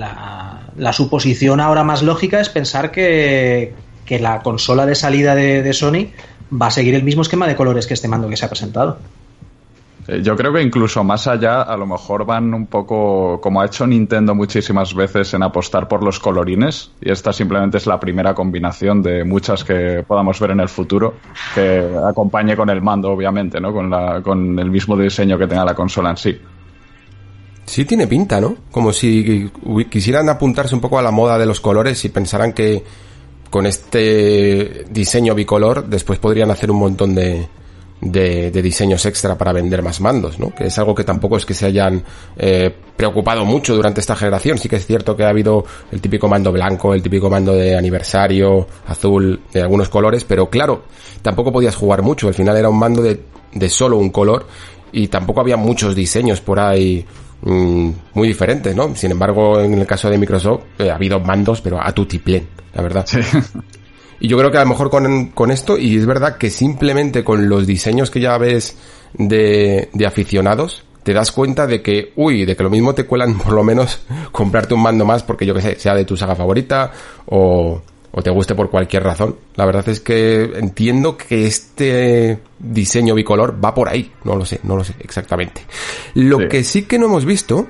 la, 0.76 0.92
suposición 0.92 1.60
ahora 1.60 1.82
más 1.82 2.02
lógica 2.02 2.40
es 2.40 2.48
pensar 2.48 2.92
que, 2.92 3.74
que 4.06 4.20
la 4.20 4.40
consola 4.40 4.86
de 4.86 4.94
salida 4.94 5.34
de, 5.34 5.62
de 5.62 5.72
Sony 5.72 6.12
va 6.50 6.68
a 6.68 6.70
seguir 6.70 6.94
el 6.94 7.02
mismo 7.02 7.22
esquema 7.22 7.48
de 7.48 7.56
colores 7.56 7.88
que 7.88 7.94
este 7.94 8.06
mando 8.06 8.28
que 8.28 8.36
se 8.36 8.46
ha 8.46 8.48
presentado. 8.48 8.98
Eh, 10.06 10.20
yo 10.22 10.36
creo 10.36 10.52
que 10.52 10.62
incluso 10.62 11.02
más 11.02 11.26
allá, 11.26 11.62
a 11.62 11.76
lo 11.76 11.86
mejor 11.86 12.24
van 12.24 12.54
un 12.54 12.66
poco 12.66 13.40
como 13.40 13.60
ha 13.60 13.66
hecho 13.66 13.84
Nintendo 13.84 14.34
muchísimas 14.34 14.94
veces 14.94 15.34
en 15.34 15.42
apostar 15.42 15.88
por 15.88 16.04
los 16.04 16.20
colorines, 16.20 16.92
y 17.00 17.10
esta 17.10 17.32
simplemente 17.32 17.78
es 17.78 17.86
la 17.86 17.98
primera 17.98 18.32
combinación 18.32 19.02
de 19.02 19.24
muchas 19.24 19.64
que 19.64 20.04
podamos 20.06 20.38
ver 20.38 20.52
en 20.52 20.60
el 20.60 20.68
futuro, 20.68 21.14
que 21.52 21.84
acompañe 22.08 22.54
con 22.54 22.70
el 22.70 22.80
mando, 22.80 23.10
obviamente, 23.10 23.60
¿no? 23.60 23.72
Con, 23.72 23.90
la, 23.90 24.22
con 24.22 24.56
el 24.56 24.70
mismo 24.70 24.96
diseño 24.96 25.36
que 25.36 25.48
tenga 25.48 25.64
la 25.64 25.74
consola 25.74 26.10
en 26.10 26.16
sí. 26.16 26.40
Sí 27.66 27.84
tiene 27.84 28.06
pinta, 28.06 28.40
¿no? 28.40 28.56
Como 28.70 28.92
si 28.92 29.50
quisieran 29.90 30.28
apuntarse 30.28 30.74
un 30.74 30.80
poco 30.80 30.98
a 30.98 31.02
la 31.02 31.10
moda 31.10 31.36
de 31.36 31.46
los 31.46 31.60
colores 31.60 32.04
y 32.04 32.08
pensaran 32.08 32.52
que 32.52 32.84
con 33.50 33.66
este 33.66 34.84
diseño 34.90 35.34
bicolor 35.34 35.86
después 35.86 36.18
podrían 36.18 36.50
hacer 36.50 36.70
un 36.70 36.78
montón 36.78 37.14
de, 37.14 37.48
de, 38.00 38.62
diseños 38.62 39.04
extra 39.06 39.36
para 39.36 39.52
vender 39.52 39.82
más 39.82 40.00
mandos, 40.00 40.38
¿no? 40.38 40.54
Que 40.54 40.66
es 40.66 40.78
algo 40.78 40.94
que 40.94 41.04
tampoco 41.04 41.36
es 41.36 41.46
que 41.46 41.54
se 41.54 41.66
hayan 41.66 42.04
eh, 42.36 42.74
preocupado 42.96 43.44
mucho 43.44 43.74
durante 43.74 44.00
esta 44.00 44.14
generación. 44.14 44.58
Sí 44.58 44.68
que 44.68 44.76
es 44.76 44.86
cierto 44.86 45.16
que 45.16 45.24
ha 45.24 45.30
habido 45.30 45.64
el 45.90 46.00
típico 46.00 46.28
mando 46.28 46.52
blanco, 46.52 46.94
el 46.94 47.02
típico 47.02 47.30
mando 47.30 47.52
de 47.52 47.76
aniversario, 47.76 48.66
azul, 48.86 49.40
de 49.52 49.62
algunos 49.62 49.88
colores, 49.88 50.24
pero 50.24 50.48
claro, 50.48 50.84
tampoco 51.22 51.52
podías 51.52 51.76
jugar 51.76 52.02
mucho. 52.02 52.28
Al 52.28 52.34
final 52.34 52.56
era 52.56 52.68
un 52.68 52.78
mando 52.78 53.02
de, 53.02 53.22
de 53.52 53.68
solo 53.68 53.96
un 53.96 54.10
color 54.10 54.46
y 54.92 55.08
tampoco 55.08 55.40
había 55.40 55.56
muchos 55.56 55.94
diseños 55.94 56.40
por 56.40 56.60
ahí 56.60 57.04
mm, 57.42 57.90
muy 58.14 58.28
diferentes, 58.28 58.74
¿no? 58.74 58.94
Sin 58.94 59.10
embargo, 59.10 59.60
en 59.60 59.74
el 59.74 59.86
caso 59.86 60.10
de 60.10 60.18
Microsoft 60.18 60.62
eh, 60.78 60.90
ha 60.90 60.94
habido 60.96 61.20
mandos, 61.20 61.60
pero 61.60 61.80
a 61.80 61.92
tutiplén, 61.92 62.46
la 62.74 62.82
verdad. 62.82 63.06
Y 64.18 64.28
yo 64.28 64.38
creo 64.38 64.50
que 64.50 64.56
a 64.56 64.62
lo 64.62 64.68
mejor 64.68 64.90
con, 64.90 65.26
con 65.26 65.50
esto, 65.50 65.76
y 65.76 65.96
es 65.96 66.06
verdad 66.06 66.38
que 66.38 66.48
simplemente 66.48 67.22
con 67.22 67.48
los 67.48 67.66
diseños 67.66 68.10
que 68.10 68.20
ya 68.20 68.38
ves 68.38 68.76
de, 69.12 69.90
de 69.92 70.06
aficionados, 70.06 70.84
te 71.02 71.12
das 71.12 71.30
cuenta 71.32 71.66
de 71.66 71.82
que, 71.82 72.12
uy, 72.16 72.44
de 72.44 72.56
que 72.56 72.62
lo 72.62 72.70
mismo 72.70 72.94
te 72.94 73.04
cuelan 73.04 73.38
por 73.38 73.52
lo 73.52 73.62
menos 73.62 74.00
comprarte 74.32 74.74
un 74.74 74.82
mando 74.82 75.04
más 75.04 75.22
porque 75.22 75.46
yo 75.46 75.54
que 75.54 75.60
sé, 75.60 75.78
sea 75.78 75.94
de 75.94 76.04
tu 76.04 76.16
saga 76.16 76.34
favorita 76.34 76.90
o, 77.26 77.80
o 78.18 78.22
te 78.22 78.30
guste 78.30 78.54
por 78.54 78.70
cualquier 78.70 79.02
razón. 79.04 79.36
La 79.56 79.66
verdad 79.66 79.86
es 79.90 80.00
que 80.00 80.44
entiendo 80.56 81.18
que 81.18 81.46
este 81.46 82.40
diseño 82.58 83.14
bicolor 83.14 83.62
va 83.62 83.74
por 83.74 83.90
ahí. 83.90 84.10
No 84.24 84.36
lo 84.36 84.46
sé, 84.46 84.58
no 84.62 84.74
lo 84.74 84.84
sé 84.84 84.94
exactamente. 85.00 85.66
Lo 86.14 86.48
que 86.48 86.64
sí 86.64 86.84
que 86.84 86.98
no 86.98 87.06
hemos 87.06 87.26
visto, 87.26 87.66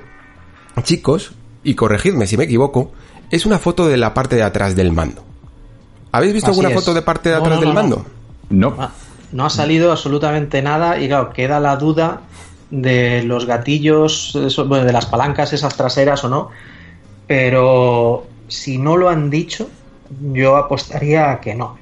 chicos, 0.83 1.33
y 1.65 1.75
corregidme 1.75 2.27
si 2.27 2.37
me 2.37 2.45
equivoco, 2.45 2.93
es 3.29 3.45
una 3.45 3.59
foto 3.59 3.89
de 3.89 3.97
la 3.97 4.13
parte 4.13 4.37
de 4.37 4.43
atrás 4.43 4.73
del 4.73 4.93
mando. 4.93 5.21
¿Habéis 6.13 6.31
visto 6.31 6.51
alguna 6.51 6.69
foto 6.69 6.93
de 6.93 7.01
parte 7.01 7.27
de 7.27 7.35
atrás 7.35 7.59
del 7.59 7.73
mando? 7.73 8.05
No. 8.49 8.73
Ah, 8.79 8.91
no. 9.33 9.45
ha 9.45 9.49
salido 9.49 9.91
absolutamente 9.91 10.61
nada 10.61 10.97
y 10.97 11.09
claro, 11.09 11.29
queda 11.33 11.59
la 11.59 11.75
duda 11.75 12.21
de 12.71 13.21
los 13.23 13.45
gatillos, 13.45 14.31
de 14.33 14.93
las 14.93 15.07
palancas 15.07 15.51
esas 15.51 15.75
traseras 15.75 16.23
o 16.23 16.29
no. 16.29 16.51
Pero 17.27 18.25
si 18.47 18.77
no 18.77 18.95
lo 18.95 19.09
han 19.09 19.29
dicho, 19.29 19.69
yo 20.33 20.57
apostaría 20.57 21.31
a 21.31 21.39
que 21.39 21.55
no. 21.55 21.77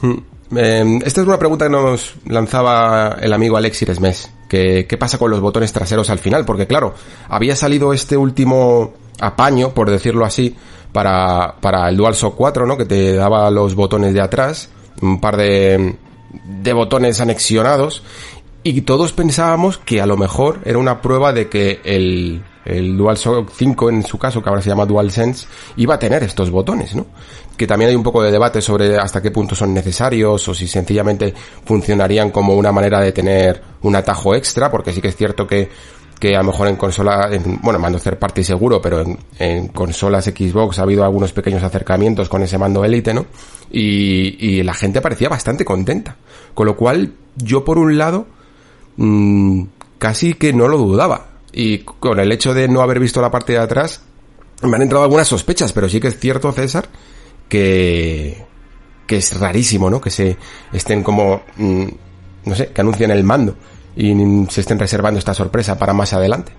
Hmm. 0.00 0.18
Em, 0.54 1.00
esta 1.04 1.20
es 1.20 1.26
una 1.26 1.38
pregunta 1.38 1.66
que 1.66 1.72
nos 1.72 2.14
lanzaba 2.26 3.16
el 3.20 3.32
amigo 3.32 3.56
Alexis 3.56 3.88
Resmes. 3.88 4.30
Que, 4.48 4.86
¿Qué 4.86 4.96
pasa 4.96 5.18
con 5.18 5.30
los 5.30 5.40
botones 5.40 5.72
traseros 5.72 6.08
al 6.10 6.18
final? 6.18 6.44
Porque 6.44 6.66
claro, 6.66 6.94
había 7.28 7.56
salido 7.56 7.92
este 7.92 8.16
último 8.16 8.94
apaño, 9.18 9.70
por 9.74 9.90
decirlo 9.90 10.24
así, 10.24 10.54
para, 10.92 11.56
para 11.60 11.88
el 11.88 11.96
DualShock 11.96 12.36
4, 12.36 12.66
¿no? 12.66 12.76
Que 12.76 12.84
te 12.84 13.14
daba 13.14 13.50
los 13.50 13.74
botones 13.74 14.14
de 14.14 14.20
atrás, 14.20 14.70
un 15.02 15.20
par 15.20 15.36
de, 15.36 15.96
de 16.44 16.72
botones 16.72 17.20
anexionados, 17.20 18.04
y 18.62 18.80
todos 18.82 19.12
pensábamos 19.12 19.78
que 19.78 20.00
a 20.00 20.06
lo 20.06 20.16
mejor 20.16 20.60
era 20.64 20.78
una 20.78 21.00
prueba 21.00 21.32
de 21.32 21.48
que 21.48 21.80
el, 21.84 22.42
el 22.66 22.96
DualShock 22.96 23.50
5 23.50 23.90
en 23.90 24.02
su 24.02 24.18
caso, 24.18 24.42
que 24.42 24.48
ahora 24.48 24.62
se 24.62 24.68
llama 24.68 24.86
DualSense, 24.86 25.46
iba 25.76 25.94
a 25.94 25.98
tener 25.98 26.22
estos 26.22 26.50
botones, 26.50 26.94
¿no? 26.94 27.06
Que 27.56 27.66
también 27.66 27.90
hay 27.90 27.96
un 27.96 28.02
poco 28.02 28.22
de 28.22 28.30
debate 28.30 28.60
sobre 28.60 28.98
hasta 28.98 29.22
qué 29.22 29.30
punto 29.30 29.54
son 29.54 29.72
necesarios 29.72 30.48
o 30.48 30.54
si 30.54 30.66
sencillamente 30.66 31.32
funcionarían 31.64 32.30
como 32.30 32.54
una 32.54 32.72
manera 32.72 33.00
de 33.00 33.12
tener 33.12 33.62
un 33.82 33.96
atajo 33.96 34.34
extra, 34.34 34.70
porque 34.70 34.92
sí 34.92 35.00
que 35.00 35.08
es 35.08 35.16
cierto 35.16 35.46
que 35.46 35.68
que 36.18 36.34
a 36.34 36.38
lo 36.38 36.44
mejor 36.44 36.68
en 36.68 36.76
consola, 36.76 37.30
bueno, 37.62 37.78
mando 37.78 37.98
third 37.98 38.18
party 38.18 38.42
seguro, 38.42 38.80
pero 38.80 39.04
en, 39.38 39.68
consolas 39.68 40.24
Xbox 40.24 40.78
ha 40.78 40.82
habido 40.82 41.04
algunos 41.04 41.32
pequeños 41.32 41.62
acercamientos 41.62 42.28
con 42.28 42.42
ese 42.42 42.58
mando 42.58 42.84
Elite, 42.84 43.12
¿no? 43.12 43.26
Y, 43.70 44.62
la 44.62 44.74
gente 44.74 45.00
parecía 45.00 45.28
bastante 45.28 45.64
contenta. 45.64 46.16
Con 46.54 46.66
lo 46.66 46.76
cual, 46.76 47.12
yo 47.36 47.64
por 47.64 47.78
un 47.78 47.98
lado, 47.98 48.26
mmm, 48.96 49.64
casi 49.98 50.34
que 50.34 50.52
no 50.52 50.68
lo 50.68 50.78
dudaba. 50.78 51.35
Y 51.58 51.78
con 51.78 52.20
el 52.20 52.30
hecho 52.32 52.52
de 52.52 52.68
no 52.68 52.82
haber 52.82 53.00
visto 53.00 53.22
la 53.22 53.30
parte 53.30 53.54
de 53.54 53.58
atrás, 53.60 54.02
me 54.60 54.76
han 54.76 54.82
entrado 54.82 55.04
algunas 55.04 55.26
sospechas, 55.26 55.72
pero 55.72 55.88
sí 55.88 56.00
que 56.00 56.08
es 56.08 56.18
cierto, 56.18 56.52
César, 56.52 56.86
que, 57.48 58.44
que 59.06 59.16
es 59.16 59.40
rarísimo, 59.40 59.88
¿no? 59.88 59.98
Que 59.98 60.10
se 60.10 60.36
estén 60.70 61.02
como, 61.02 61.44
mm, 61.56 61.86
no 62.44 62.54
sé, 62.54 62.68
que 62.68 62.80
anuncien 62.82 63.10
el 63.10 63.24
mando 63.24 63.56
y 63.96 64.12
se 64.50 64.60
estén 64.60 64.78
reservando 64.78 65.18
esta 65.18 65.32
sorpresa 65.32 65.78
para 65.78 65.94
más 65.94 66.12
adelante. 66.12 66.52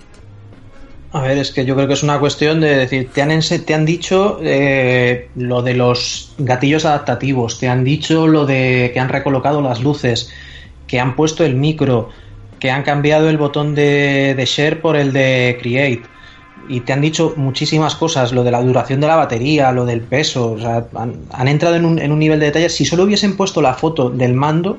A 1.11 1.21
ver, 1.21 1.37
es 1.37 1.51
que 1.51 1.63
yo 1.63 1.75
creo 1.75 1.87
que 1.87 1.93
es 1.93 2.01
una 2.01 2.19
cuestión 2.19 2.59
de 2.59 2.75
decir, 2.75 3.11
te 3.13 3.21
han, 3.21 3.39
te 3.39 3.73
han 3.75 3.85
dicho 3.85 4.39
eh, 4.41 5.29
lo 5.35 5.61
de 5.61 5.75
los 5.75 6.33
gatillos 6.39 6.85
adaptativos, 6.85 7.59
te 7.59 7.69
han 7.69 7.83
dicho 7.83 8.25
lo 8.25 8.47
de 8.47 8.89
que 8.95 8.99
han 8.99 9.09
recolocado 9.09 9.61
las 9.61 9.79
luces, 9.79 10.31
que 10.87 10.99
han 10.99 11.15
puesto 11.15 11.45
el 11.45 11.53
micro, 11.53 12.09
que 12.59 12.71
han 12.71 12.83
cambiado 12.83 13.29
el 13.29 13.37
botón 13.37 13.75
de, 13.75 14.43
share 14.45 14.81
por 14.81 14.95
el 14.95 15.13
de 15.13 15.57
create. 15.61 16.03
Y 16.69 16.81
te 16.81 16.91
han 16.91 17.01
dicho 17.01 17.33
muchísimas 17.37 17.95
cosas, 17.95 18.33
lo 18.33 18.43
de 18.43 18.51
la 18.51 18.61
duración 18.61 18.99
de 18.99 19.07
la 19.07 19.15
batería, 19.15 19.71
lo 19.71 19.85
del 19.85 20.01
peso, 20.01 20.51
o 20.51 20.59
sea, 20.59 20.87
han, 21.31 21.47
entrado 21.47 21.75
en 21.75 21.85
un, 21.85 21.99
en 21.99 22.11
un 22.11 22.19
nivel 22.19 22.39
de 22.39 22.47
detalle. 22.47 22.69
Si 22.69 22.83
solo 22.83 23.03
hubiesen 23.03 23.37
puesto 23.37 23.61
la 23.61 23.73
foto 23.73 24.09
del 24.09 24.33
mando, 24.33 24.77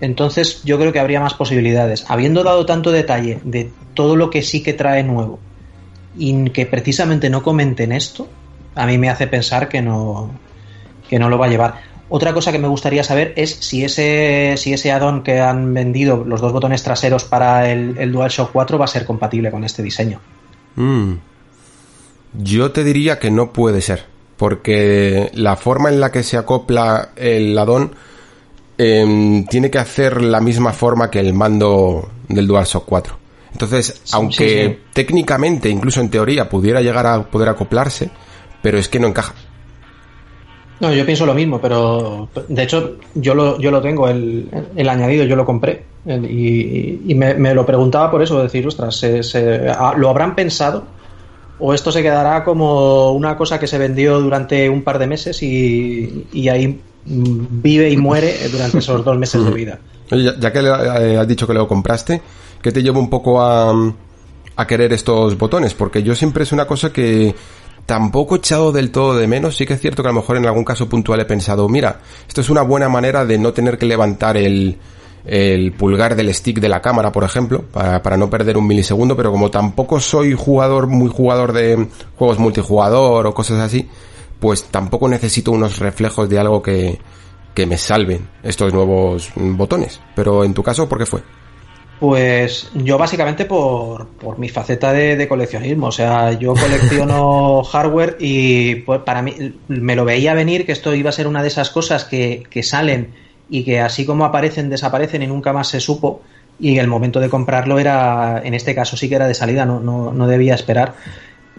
entonces 0.00 0.62
yo 0.64 0.78
creo 0.78 0.92
que 0.92 1.00
habría 1.00 1.20
más 1.20 1.34
posibilidades. 1.34 2.04
Habiendo 2.08 2.42
dado 2.42 2.66
tanto 2.66 2.90
detalle 2.90 3.40
de 3.44 3.70
todo 3.94 4.16
lo 4.16 4.30
que 4.30 4.42
sí 4.42 4.62
que 4.62 4.72
trae 4.72 5.02
nuevo 5.02 5.38
y 6.18 6.50
que 6.50 6.66
precisamente 6.66 7.30
no 7.30 7.42
comenten 7.42 7.92
esto, 7.92 8.28
a 8.74 8.86
mí 8.86 8.98
me 8.98 9.10
hace 9.10 9.26
pensar 9.26 9.68
que 9.68 9.82
no, 9.82 10.30
que 11.08 11.18
no 11.18 11.28
lo 11.28 11.38
va 11.38 11.46
a 11.46 11.48
llevar. 11.50 11.89
Otra 12.12 12.34
cosa 12.34 12.50
que 12.50 12.58
me 12.58 12.66
gustaría 12.66 13.04
saber 13.04 13.32
es 13.36 13.50
si 13.60 13.84
ese, 13.84 14.56
si 14.56 14.72
ese 14.72 14.90
add-on 14.90 15.22
que 15.22 15.38
han 15.38 15.72
vendido, 15.72 16.24
los 16.26 16.40
dos 16.40 16.52
botones 16.52 16.82
traseros 16.82 17.22
para 17.22 17.70
el, 17.70 17.96
el 17.98 18.10
DualShock 18.10 18.50
4, 18.50 18.78
va 18.78 18.84
a 18.84 18.88
ser 18.88 19.06
compatible 19.06 19.52
con 19.52 19.62
este 19.62 19.80
diseño. 19.80 20.20
Mm. 20.74 21.14
Yo 22.34 22.72
te 22.72 22.82
diría 22.82 23.20
que 23.20 23.30
no 23.30 23.52
puede 23.52 23.80
ser, 23.80 24.06
porque 24.36 25.30
la 25.34 25.54
forma 25.54 25.88
en 25.88 26.00
la 26.00 26.10
que 26.10 26.24
se 26.24 26.36
acopla 26.36 27.10
el 27.14 27.56
add-on 27.56 27.92
em, 28.76 29.44
tiene 29.46 29.70
que 29.70 29.78
hacer 29.78 30.20
la 30.20 30.40
misma 30.40 30.72
forma 30.72 31.12
que 31.12 31.20
el 31.20 31.32
mando 31.32 32.10
del 32.26 32.48
DualShock 32.48 32.86
4. 32.86 33.18
Entonces, 33.52 34.02
aunque 34.12 34.80
técnicamente, 34.92 35.68
incluso 35.68 36.00
en 36.00 36.10
teoría, 36.10 36.48
pudiera 36.48 36.80
llegar 36.80 37.06
a 37.06 37.22
poder 37.22 37.50
acoplarse, 37.50 38.10
pero 38.62 38.78
es 38.78 38.88
que 38.88 38.98
no 38.98 39.06
encaja. 39.06 39.34
No, 40.80 40.92
yo 40.92 41.04
pienso 41.04 41.26
lo 41.26 41.34
mismo, 41.34 41.60
pero 41.60 42.28
de 42.48 42.62
hecho 42.62 42.96
yo 43.14 43.34
lo, 43.34 43.60
yo 43.60 43.70
lo 43.70 43.82
tengo, 43.82 44.08
el, 44.08 44.48
el 44.74 44.88
añadido, 44.88 45.24
yo 45.24 45.36
lo 45.36 45.44
compré 45.44 45.84
y, 46.06 47.14
me, 47.14 47.54
lo 47.54 47.66
preguntaba 47.66 48.10
por 48.10 48.22
eso, 48.22 48.42
decir, 48.42 48.66
ostras, 48.66 48.96
se, 48.96 49.68
ah, 49.68 49.94
¿lo 49.96 50.08
habrán 50.08 50.34
pensado? 50.34 50.84
¿O 51.58 51.74
esto 51.74 51.92
se 51.92 52.02
quedará 52.02 52.42
como 52.42 53.12
una 53.12 53.36
cosa 53.36 53.58
que 53.58 53.66
se 53.66 53.76
vendió 53.76 54.18
durante 54.18 54.70
un 54.70 54.82
par 54.82 54.98
de 54.98 55.06
meses 55.06 55.42
y, 55.42 56.26
y 56.32 56.48
ahí 56.48 56.80
vive 57.04 57.90
y 57.90 57.96
muere 57.98 58.34
durante 58.50 58.78
esos 58.78 59.04
dos 59.04 59.18
meses 59.18 59.44
de 59.44 59.50
vida? 59.50 59.78
Ya, 60.10 60.38
ya 60.38 60.52
que 60.52 60.60
eh, 60.60 61.18
has 61.18 61.28
dicho 61.28 61.46
que 61.46 61.52
lo 61.52 61.68
compraste, 61.68 62.22
¿qué 62.62 62.72
te 62.72 62.82
lleva 62.82 62.98
un 62.98 63.10
poco 63.10 63.42
a, 63.42 63.72
a 64.56 64.66
querer 64.66 64.94
estos 64.94 65.36
botones? 65.36 65.74
Porque 65.74 66.02
yo 66.02 66.14
siempre 66.14 66.44
es 66.44 66.52
una 66.52 66.66
cosa 66.66 66.90
que 66.90 67.34
tampoco 67.90 68.36
he 68.36 68.38
echado 68.38 68.70
del 68.70 68.92
todo 68.92 69.16
de 69.16 69.26
menos. 69.26 69.56
Sí 69.56 69.66
que 69.66 69.74
es 69.74 69.80
cierto 69.80 70.04
que 70.04 70.08
a 70.08 70.12
lo 70.12 70.20
mejor 70.20 70.36
en 70.36 70.46
algún 70.46 70.62
caso 70.62 70.88
puntual 70.88 71.18
he 71.18 71.24
pensado, 71.24 71.68
mira, 71.68 72.02
esto 72.28 72.40
es 72.40 72.48
una 72.48 72.62
buena 72.62 72.88
manera 72.88 73.24
de 73.24 73.36
no 73.36 73.52
tener 73.52 73.78
que 73.78 73.86
levantar 73.86 74.36
el, 74.36 74.78
el 75.24 75.72
pulgar 75.72 76.14
del 76.14 76.32
stick 76.32 76.60
de 76.60 76.68
la 76.68 76.80
cámara, 76.80 77.10
por 77.10 77.24
ejemplo, 77.24 77.64
para, 77.72 78.00
para, 78.00 78.16
no 78.16 78.30
perder 78.30 78.56
un 78.56 78.68
milisegundo, 78.68 79.16
pero 79.16 79.32
como 79.32 79.50
tampoco 79.50 79.98
soy 79.98 80.34
jugador, 80.34 80.86
muy 80.86 81.10
jugador 81.10 81.52
de 81.52 81.88
juegos 82.14 82.38
multijugador 82.38 83.26
o 83.26 83.34
cosas 83.34 83.58
así, 83.58 83.88
pues 84.38 84.66
tampoco 84.66 85.08
necesito 85.08 85.50
unos 85.50 85.80
reflejos 85.80 86.28
de 86.28 86.38
algo 86.38 86.62
que, 86.62 87.00
que 87.56 87.66
me 87.66 87.76
salven 87.76 88.28
estos 88.44 88.72
nuevos 88.72 89.32
botones. 89.34 90.00
Pero 90.14 90.44
en 90.44 90.54
tu 90.54 90.62
caso, 90.62 90.88
¿por 90.88 90.98
qué 90.98 91.06
fue? 91.06 91.22
Pues 92.00 92.70
yo 92.72 92.96
básicamente 92.96 93.44
por, 93.44 94.06
por 94.06 94.38
mi 94.38 94.48
faceta 94.48 94.90
de, 94.90 95.28
coleccionismo, 95.28 95.88
o 95.88 95.92
sea, 95.92 96.32
yo 96.32 96.54
colecciono 96.54 97.62
hardware 97.70 98.16
y 98.18 98.76
pues 98.76 99.02
para 99.02 99.20
mí 99.20 99.54
me 99.68 99.94
lo 99.94 100.06
veía 100.06 100.32
venir 100.32 100.64
que 100.64 100.72
esto 100.72 100.94
iba 100.94 101.10
a 101.10 101.12
ser 101.12 101.26
una 101.26 101.42
de 101.42 101.48
esas 101.48 101.68
cosas 101.68 102.06
que, 102.06 102.44
que 102.48 102.62
salen 102.62 103.12
y 103.50 103.64
que 103.64 103.80
así 103.80 104.06
como 104.06 104.24
aparecen, 104.24 104.70
desaparecen 104.70 105.22
y 105.22 105.26
nunca 105.26 105.52
más 105.52 105.68
se 105.68 105.78
supo 105.78 106.22
y 106.58 106.78
el 106.78 106.86
momento 106.86 107.20
de 107.20 107.28
comprarlo 107.28 107.78
era, 107.78 108.40
en 108.42 108.54
este 108.54 108.74
caso 108.74 108.96
sí 108.96 109.10
que 109.10 109.16
era 109.16 109.28
de 109.28 109.34
salida, 109.34 109.66
no, 109.66 109.78
no, 109.78 110.10
no 110.10 110.26
debía 110.26 110.54
esperar. 110.54 110.94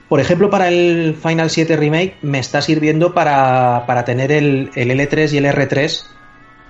Por 0.10 0.20
ejemplo, 0.20 0.50
para 0.50 0.70
el 0.70 1.16
Final 1.22 1.52
7 1.52 1.78
Remake 1.78 2.16
me 2.24 2.40
está 2.40 2.64
sirviendo 2.64 3.14
para, 3.14 3.86
para 3.86 4.06
tener 4.06 4.32
el, 4.32 4.72
el 4.74 4.90
L3 4.90 5.34
y 5.34 5.38
el 5.38 5.46
R3 5.46 6.04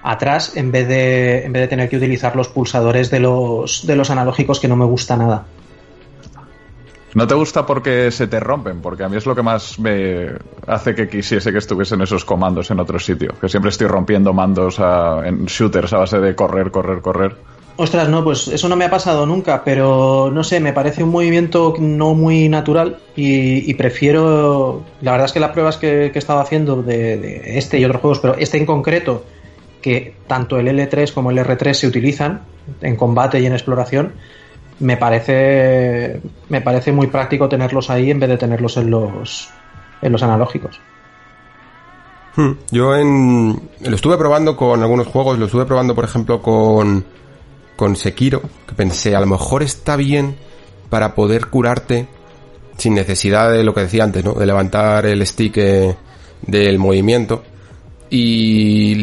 atrás 0.04 0.56
en 0.56 0.72
vez 0.72 0.88
de, 0.88 1.46
en 1.46 1.54
vez 1.54 1.64
de 1.64 1.68
tener 1.68 1.90
que 1.90 1.98
utilizar 1.98 2.36
los 2.36 2.48
pulsadores 2.48 3.10
de 3.12 3.20
los, 3.20 3.86
de 3.86 3.96
los 3.96 4.10
analógicos 4.10 4.60
que 4.60 4.68
no 4.68 4.76
me 4.76 4.86
gusta 4.86 5.18
nada. 5.18 5.46
¿No 7.14 7.28
te 7.28 7.36
gusta 7.36 7.66
porque 7.66 8.10
se 8.10 8.28
te 8.28 8.40
rompen? 8.40 8.80
Porque 8.82 9.04
a 9.04 9.10
mí 9.10 9.18
es 9.18 9.26
lo 9.26 9.36
que 9.36 9.42
más 9.42 9.78
me 9.80 10.28
hace 10.66 10.96
que 10.96 11.10
quisiese 11.10 11.52
que 11.52 11.58
estuviesen 11.58 12.02
esos 12.02 12.24
comandos 12.24 12.72
en 12.72 12.80
otro 12.80 13.00
sitio. 13.00 13.34
Que 13.40 13.50
siempre 13.50 13.70
estoy 13.70 13.88
rompiendo 13.88 14.34
mandos 14.34 14.80
en 14.80 15.46
shooters 15.46 15.92
a 15.92 15.98
base 15.98 16.20
de 16.20 16.36
correr, 16.36 16.72
correr, 16.72 17.02
correr. 17.02 17.36
Ostras, 17.76 18.08
no, 18.08 18.24
pues 18.24 18.48
eso 18.48 18.70
no 18.70 18.76
me 18.76 18.86
ha 18.86 18.90
pasado 18.90 19.26
nunca, 19.26 19.64
pero 19.64 20.30
no 20.32 20.44
sé, 20.44 20.60
me 20.60 20.72
parece 20.72 21.04
un 21.04 21.10
movimiento 21.10 21.74
no 21.80 22.14
muy 22.14 22.48
natural 22.48 22.98
y, 23.16 23.74
prefiero. 23.74 24.84
La 25.02 25.12
verdad 25.12 25.26
es 25.26 25.34
que 25.34 25.40
las 25.40 25.52
pruebas 25.52 25.78
que, 25.78 26.06
he 26.06 26.18
estado 26.18 26.40
haciendo 26.40 26.82
de, 26.82 27.18
de, 27.18 27.58
este 27.58 27.80
y 27.80 27.86
otros 27.86 28.02
juegos, 28.02 28.20
pero 28.20 28.36
este 28.36 28.58
en 28.58 28.66
concreto, 28.66 29.24
que 29.82 30.16
tanto 30.28 30.58
el 30.58 30.68
L3 30.68 31.14
como 31.14 31.32
el 31.32 31.38
R3 31.38 31.74
se 31.74 31.88
utilizan 31.88 32.42
en 32.82 32.96
combate 32.96 33.40
y 33.40 33.46
en 33.46 33.54
exploración, 33.54 34.14
me 34.80 34.98
parece, 34.98 36.22
me 36.50 36.62
parece 36.62 36.92
muy 36.92 37.08
práctico 37.08 37.48
tenerlos 37.48 37.90
ahí 37.90 38.12
en 38.12 38.20
vez 38.20 38.30
de 38.30 38.38
tenerlos 38.38 38.78
en 38.78 38.90
los, 38.90 39.50
en 40.02 40.12
los 40.12 40.24
analógicos. 40.24 40.80
Hmm, 42.36 42.52
yo 42.72 42.96
en, 42.96 43.70
lo 43.82 43.96
estuve 43.96 44.18
probando 44.18 44.56
con 44.56 44.82
algunos 44.82 45.08
juegos, 45.08 45.38
lo 45.38 45.46
estuve 45.46 45.66
probando 45.66 45.94
por 45.94 46.06
ejemplo 46.06 46.42
con, 46.42 47.04
con 47.76 47.96
Sekiro, 47.96 48.42
que 48.68 48.74
pensé 48.74 49.16
a 49.16 49.20
lo 49.20 49.28
mejor 49.28 49.64
está 49.64 49.96
bien 49.96 50.36
para 50.90 51.14
poder 51.14 51.48
curarte 51.48 52.08
sin 52.78 52.94
necesidad 52.96 53.52
de 53.52 53.64
lo 53.64 53.74
que 53.74 53.82
decía 53.82 54.04
antes, 54.04 54.24
¿no? 54.24 54.34
De 54.34 54.46
levantar 54.46 55.06
el 55.06 55.26
stick 55.28 55.58
eh, 55.58 55.96
del 56.42 56.80
movimiento. 56.80 57.44
Y 58.14 58.96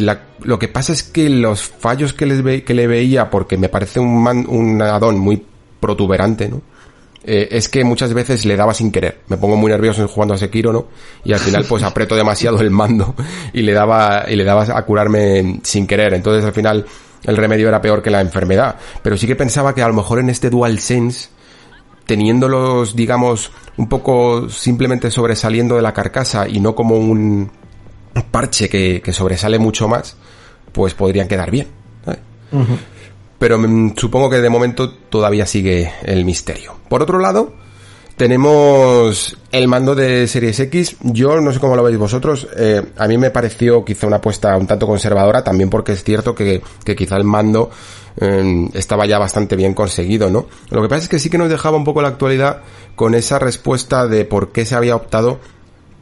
lo 0.43 0.59
que 0.59 0.69
pasa 0.69 0.93
es 0.93 1.03
que 1.03 1.31
los 1.31 1.63
fallos 1.63 2.13
que, 2.13 2.27
les 2.27 2.63
que 2.63 2.75
le 2.75 2.87
veía, 2.87 3.31
porque 3.31 3.57
me 3.57 3.71
parece 3.71 3.99
un, 3.99 4.23
man, 4.23 4.45
un 4.47 4.83
addon 4.83 5.19
muy 5.19 5.43
protuberante, 5.81 6.51
¿no? 6.51 6.61
Eh, 7.25 7.49
es 7.51 7.71
que 7.71 7.85
muchas 7.85 8.13
veces 8.13 8.45
le 8.45 8.55
daba 8.55 8.75
sin 8.75 8.93
querer. 8.93 9.21
Me 9.29 9.39
pongo 9.39 9.57
muy 9.57 9.71
nervioso 9.71 10.07
jugando 10.09 10.35
a 10.35 10.39
Sekiro, 10.39 10.75
¿no? 10.75 10.89
Y 11.25 11.33
al 11.33 11.39
final 11.39 11.65
pues 11.67 11.83
aprieto 11.85 12.17
demasiado 12.17 12.61
el 12.61 12.71
mando 12.71 13.15
y 13.55 13.63
le 13.63 13.73
daba, 13.73 14.27
y 14.29 14.37
le 14.37 14.45
daba 14.45 14.65
a 14.65 14.85
curarme 14.85 15.61
sin 15.63 15.87
querer. 15.87 16.13
Entonces 16.13 16.45
al 16.45 16.53
final 16.53 16.85
el 17.25 17.37
remedio 17.37 17.69
era 17.69 17.81
peor 17.81 18.03
que 18.03 18.11
la 18.11 18.21
enfermedad. 18.21 18.77
Pero 19.03 19.17
sí 19.17 19.27
que 19.27 19.37
pensaba 19.37 19.75
que 19.75 19.83
a 19.83 19.89
lo 19.89 19.95
mejor 19.95 20.19
en 20.19 20.29
este 20.29 20.51
DualSense, 20.51 21.31
teniéndolos, 22.05 22.95
digamos, 22.95 23.53
un 23.79 23.89
poco 23.89 24.51
simplemente 24.51 25.11
sobresaliendo 25.11 25.77
de 25.77 25.83
la 25.83 25.95
carcasa 25.95 26.47
y 26.47 26.61
no 26.61 26.75
como 26.75 26.97
un, 26.97 27.51
parche 28.31 28.69
que, 28.69 29.13
sobresale 29.13 29.59
mucho 29.59 29.89
más, 29.89 30.17
pues 30.73 30.95
podrían 30.95 31.29
quedar 31.29 31.51
bien. 31.51 31.69
Pero 33.39 33.59
mm, 33.59 33.95
supongo 33.97 34.31
que 34.31 34.41
de 34.41 34.51
momento 34.51 34.91
todavía 34.91 35.47
sigue 35.47 35.93
el 36.03 36.25
misterio. 36.25 36.75
Por 36.89 37.03
otro 37.03 37.19
lado, 37.19 37.53
tenemos 38.19 39.37
el 39.53 39.69
mando 39.69 39.95
de 39.95 40.27
Series 40.27 40.59
X. 40.59 40.97
Yo 41.03 41.41
no 41.41 41.53
sé 41.53 41.61
cómo 41.61 41.77
lo 41.77 41.85
veis 41.85 41.97
vosotros. 41.97 42.49
Eh, 42.57 42.83
a 42.97 43.07
mí 43.07 43.17
me 43.17 43.31
pareció 43.31 43.85
quizá 43.85 44.09
una 44.09 44.17
apuesta 44.17 44.57
un 44.57 44.67
tanto 44.67 44.89
conservadora, 44.89 45.45
también 45.45 45.71
porque 45.71 45.93
es 45.93 46.03
cierto 46.03 46.35
que, 46.35 46.61
quizá 46.97 47.17
el 47.17 47.23
mando 47.23 47.71
em, 48.17 48.69
estaba 48.75 49.07
ya 49.07 49.19
bastante 49.19 49.55
bien 49.55 49.73
conseguido, 49.73 50.31
¿no? 50.31 50.47
Lo 50.71 50.83
que 50.83 50.89
pasa 50.89 51.05
es 51.05 51.09
que 51.09 51.21
sí 51.21 51.31
que 51.31 51.39
nos 51.39 51.49
dejaba 51.49 51.77
un 51.77 51.85
poco 51.85 52.03
la 52.03 52.09
actualidad 52.09 52.63
con 52.97 53.15
esa 53.15 53.39
respuesta 53.39 54.09
de 54.09 54.25
por 54.25 54.51
qué 54.51 54.67
se 54.67 54.75
había 54.75 54.97
optado 54.97 55.39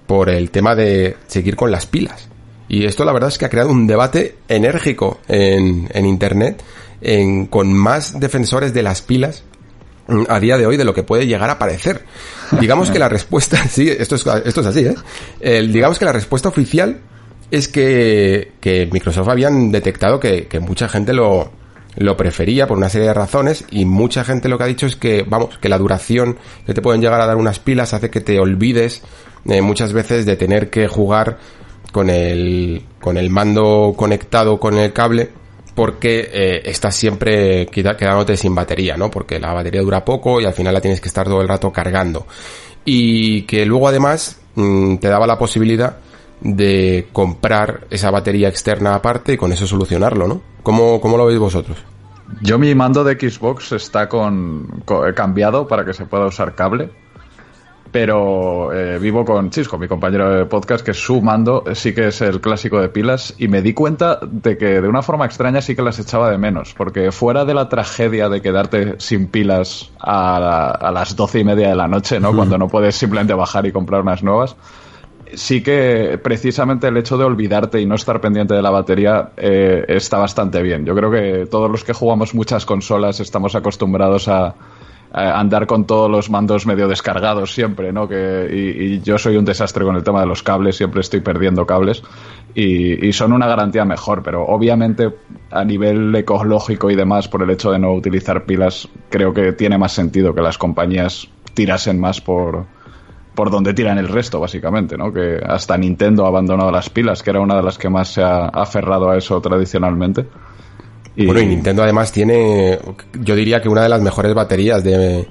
por 0.07 0.31
el 0.31 0.51
tema 0.51 0.75
de 0.75 1.17
seguir 1.27 1.57
con 1.57 1.71
las 1.71 1.87
pilas. 1.87 2.29
Y 2.69 2.85
esto 2.85 3.05
la 3.05 3.13
verdad 3.13 3.29
es 3.29 3.39
que 3.39 3.45
ha 3.45 3.51
creado 3.51 3.71
un 3.71 3.87
debate 3.87 4.37
enérgico 4.49 5.21
en, 5.29 5.89
en 5.93 6.07
Internet 6.07 6.63
en, 7.01 7.47
con 7.47 7.73
más 7.73 8.19
defensores 8.19 8.75
de 8.75 8.83
las 8.83 9.03
pilas 9.03 9.45
mm, 10.09 10.25
a 10.29 10.41
día 10.41 10.59
de 10.59 10.67
hoy 10.67 10.77
de 10.77 10.85
lo 10.85 10.95
que 10.95 11.03
puede 11.03 11.27
llegar 11.27 11.51
a 11.51 11.59
parecer. 11.59 12.05
Digamos 12.61 12.91
que 12.91 12.99
la 12.99 13.09
respuesta, 13.09 13.57
sí, 13.69 13.89
esto 13.89 14.17
es, 14.17 14.27
esto 14.45 14.61
es 14.61 14.67
así, 14.67 14.87
¿eh? 15.41 15.63
digamos 15.69 15.99
que 15.99 16.05
la 16.05 16.13
respuesta 16.13 16.49
oficial 16.49 17.01
es 17.51 17.69
que, 17.69 18.53
que 18.61 18.89
Microsoft 18.91 19.29
habían 19.29 19.71
detectado 19.71 20.19
que, 20.19 20.49
que 20.49 20.59
mucha 20.59 20.89
gente 20.89 21.13
lo, 21.13 21.53
lo 21.97 22.17
prefería 22.17 22.67
por 22.67 22.77
una 22.77 22.89
serie 22.89 23.09
de 23.09 23.15
razones 23.15 23.65
y 23.71 23.85
mucha 23.85 24.25
gente 24.25 24.49
lo 24.49 24.59
que 24.59 24.65
ha 24.65 24.69
dicho 24.69 24.87
es 24.87 24.97
que, 24.97 25.25
vamos, 25.27 25.59
que 25.59 25.69
la 25.69 25.79
duración 25.79 26.39
que 26.67 26.75
te 26.75 26.83
pueden 26.83 27.01
llegar 27.01 27.21
a 27.21 27.27
dar 27.27 27.37
unas 27.37 27.59
pilas 27.59 27.95
hace 27.95 28.11
que 28.11 28.21
te 28.21 28.39
olvides 28.39 29.03
eh, 29.45 29.61
muchas 29.63 29.93
veces 29.93 30.27
de 30.27 30.37
tener 30.37 30.71
que 30.71 30.89
jugar 30.89 31.39
con 31.93 32.11
el, 32.11 32.83
con 33.01 33.17
el 33.17 33.31
mando 33.31 33.95
conectado 33.97 34.59
con 34.59 34.77
el 34.77 34.93
cable 34.93 35.31
porque 35.75 36.31
eh, 36.33 36.63
estás 36.65 36.97
siempre 36.97 37.67
quedándote 37.67 38.37
sin 38.37 38.55
batería, 38.55 38.97
¿no? 38.97 39.11
Porque 39.11 39.39
la 39.39 39.53
batería 39.53 39.83
dura 39.83 40.05
poco 40.05 40.41
y 40.41 40.47
al 40.47 40.55
final 40.55 40.73
la 40.73 40.81
tienes 40.81 41.01
que 41.01 41.09
estar 41.09 41.27
todo 41.27 41.43
el 41.43 41.49
rato 41.49 41.71
cargando. 41.71 42.27
Y 42.85 43.43
que 43.43 43.67
luego 43.67 43.89
además 43.89 44.41
mm, 44.55 44.97
te 44.97 45.09
daba 45.09 45.27
la 45.27 45.39
posibilidad 45.39 45.99
de 46.41 47.09
comprar 47.13 47.87
esa 47.91 48.11
batería 48.11 48.49
externa 48.49 48.95
aparte 48.95 49.35
y 49.35 49.37
con 49.37 49.53
eso 49.53 49.67
solucionarlo, 49.67 50.27
¿no? 50.27 50.41
¿Cómo, 50.63 51.01
cómo 51.01 51.19
lo 51.19 51.27
veis 51.27 51.39
vosotros? 51.39 51.79
Yo 52.43 52.59
mi 52.59 52.75
mando 52.75 53.05
de 53.05 53.15
Xbox 53.15 53.73
está 53.73 54.09
con, 54.09 54.83
cambiado 55.15 55.69
para 55.69 55.85
que 55.85 55.93
se 55.93 56.07
pueda 56.07 56.27
usar 56.27 56.55
cable 56.55 56.91
pero 57.99 58.75
eh, 58.75 58.99
vivo 58.99 59.25
con 59.25 59.49
Chisco, 59.49 59.79
mi 59.79 59.89
compañero 59.89 60.31
de 60.31 60.45
podcast, 60.45 60.85
que 60.85 60.93
su 60.93 61.23
mando 61.23 61.65
sí 61.73 61.95
que 61.95 62.09
es 62.09 62.21
el 62.21 62.43
clásico 62.43 62.79
de 62.79 62.91
pilas 62.91 63.35
y 63.39 63.49
me 63.49 63.63
di 63.63 63.73
cuenta 63.73 64.19
de 64.21 64.59
que 64.59 64.83
de 64.83 64.87
una 64.87 65.01
forma 65.01 65.25
extraña 65.25 65.63
sí 65.63 65.75
que 65.75 65.81
las 65.81 65.99
echaba 65.99 66.31
de 66.31 66.37
menos, 66.37 66.75
porque 66.77 67.11
fuera 67.11 67.47
de 67.47 67.55
la 67.55 67.71
tragedia 67.71 68.29
de 68.29 68.43
quedarte 68.43 68.97
sin 68.99 69.29
pilas 69.29 69.93
a, 69.99 70.91
las 70.93 71.17
doce 71.17 71.39
y 71.39 71.45
media 71.45 71.71
de 71.71 71.75
la 71.75 71.89
noche, 71.89 72.21
¿no? 72.21 72.37
Cuando 72.37 72.59
no 72.59 72.69
puedes 72.69 72.97
simplemente 72.97 73.33
bajar 73.33 73.65
y 73.65 73.73
comprar 73.73 74.03
unas 74.03 74.23
nuevas, 74.23 74.57
sí 75.33 75.63
que 75.63 76.21
precisamente 76.23 76.89
el 76.89 76.99
hecho 76.99 77.17
de 77.17 77.25
olvidarte 77.25 77.81
y 77.81 77.87
no 77.87 77.95
estar 77.95 78.21
pendiente 78.21 78.53
de 78.53 78.61
la 78.61 78.69
batería 78.69 79.31
eh, 79.39 79.87
está 79.89 80.19
bastante 80.19 80.61
bien. 80.61 80.85
Yo 80.85 80.95
creo 80.95 81.11
que 81.11 81.47
todos 81.51 81.71
los 81.71 81.83
que 81.83 81.95
jugamos 81.95 82.35
muchas 82.35 82.67
consolas 82.67 83.21
estamos 83.21 83.55
acostumbrados 83.55 84.29
a 84.29 84.55
andar 85.17 85.67
con 85.67 85.87
todos 85.87 86.11
los 86.11 86.29
mandos 86.29 86.67
medio 86.67 86.89
descargados 86.89 87.55
siempre, 87.55 87.91
¿no? 87.91 88.07
Que, 88.07 88.49
y, 88.53 89.01
yo 89.01 89.17
soy 89.17 89.37
un 89.39 89.47
desastre 89.47 89.83
con 89.83 89.97
el 89.97 90.05
tema 90.05 90.21
de 90.21 90.27
los 90.27 90.43
cables, 90.43 90.77
siempre 90.77 91.01
estoy 91.01 91.21
perdiendo 91.21 91.65
cables 91.65 92.03
y, 92.55 93.13
son 93.13 93.33
una 93.33 93.47
garantía 93.47 93.87
mejor, 93.87 94.23
pero 94.23 94.45
obviamente 94.45 95.11
a 95.51 95.65
nivel 95.65 96.15
ecológico 96.15 96.91
y 96.91 96.97
demás, 96.97 97.29
por 97.29 97.43
el 97.43 97.49
hecho 97.49 97.71
de 97.71 97.79
no 97.79 97.95
utilizar 97.95 98.45
pilas, 98.45 98.89
creo 99.09 99.33
que 99.33 99.53
tiene 99.53 99.79
más 99.79 99.93
sentido 99.93 100.35
que 100.35 100.43
las 100.43 100.59
compañías 100.59 101.29
tirasen 101.55 101.99
más 101.99 102.21
por, 102.21 102.67
por 103.35 103.51
donde 103.51 103.73
tiran 103.73 103.97
el 103.97 104.09
resto, 104.09 104.39
básicamente, 104.39 104.99
¿no? 104.99 105.15
Que 105.15 105.41
hasta 105.43 105.79
Nintendo 105.79 106.27
ha 106.27 106.29
abandonado 106.29 106.71
las 106.71 106.91
pilas, 106.91 107.23
que 107.23 107.31
era 107.31 107.41
una 107.41 107.57
de 107.57 107.63
las 107.63 107.79
que 107.79 107.89
más 107.89 108.09
se 108.09 108.23
ha 108.23 108.49
aferrado 108.49 109.09
a 109.09 109.17
eso 109.17 109.41
tradicionalmente. 109.41 110.27
Bueno, 111.17 111.41
y 111.41 111.47
Nintendo 111.47 111.83
además 111.83 112.13
tiene, 112.13 112.79
yo 113.21 113.35
diría 113.35 113.63
que 113.63 113.69
una 113.69 113.83
de 113.83 113.89
las 113.89 114.03
mejores 114.03 114.35
baterías 114.35 114.85
de, 114.85 115.27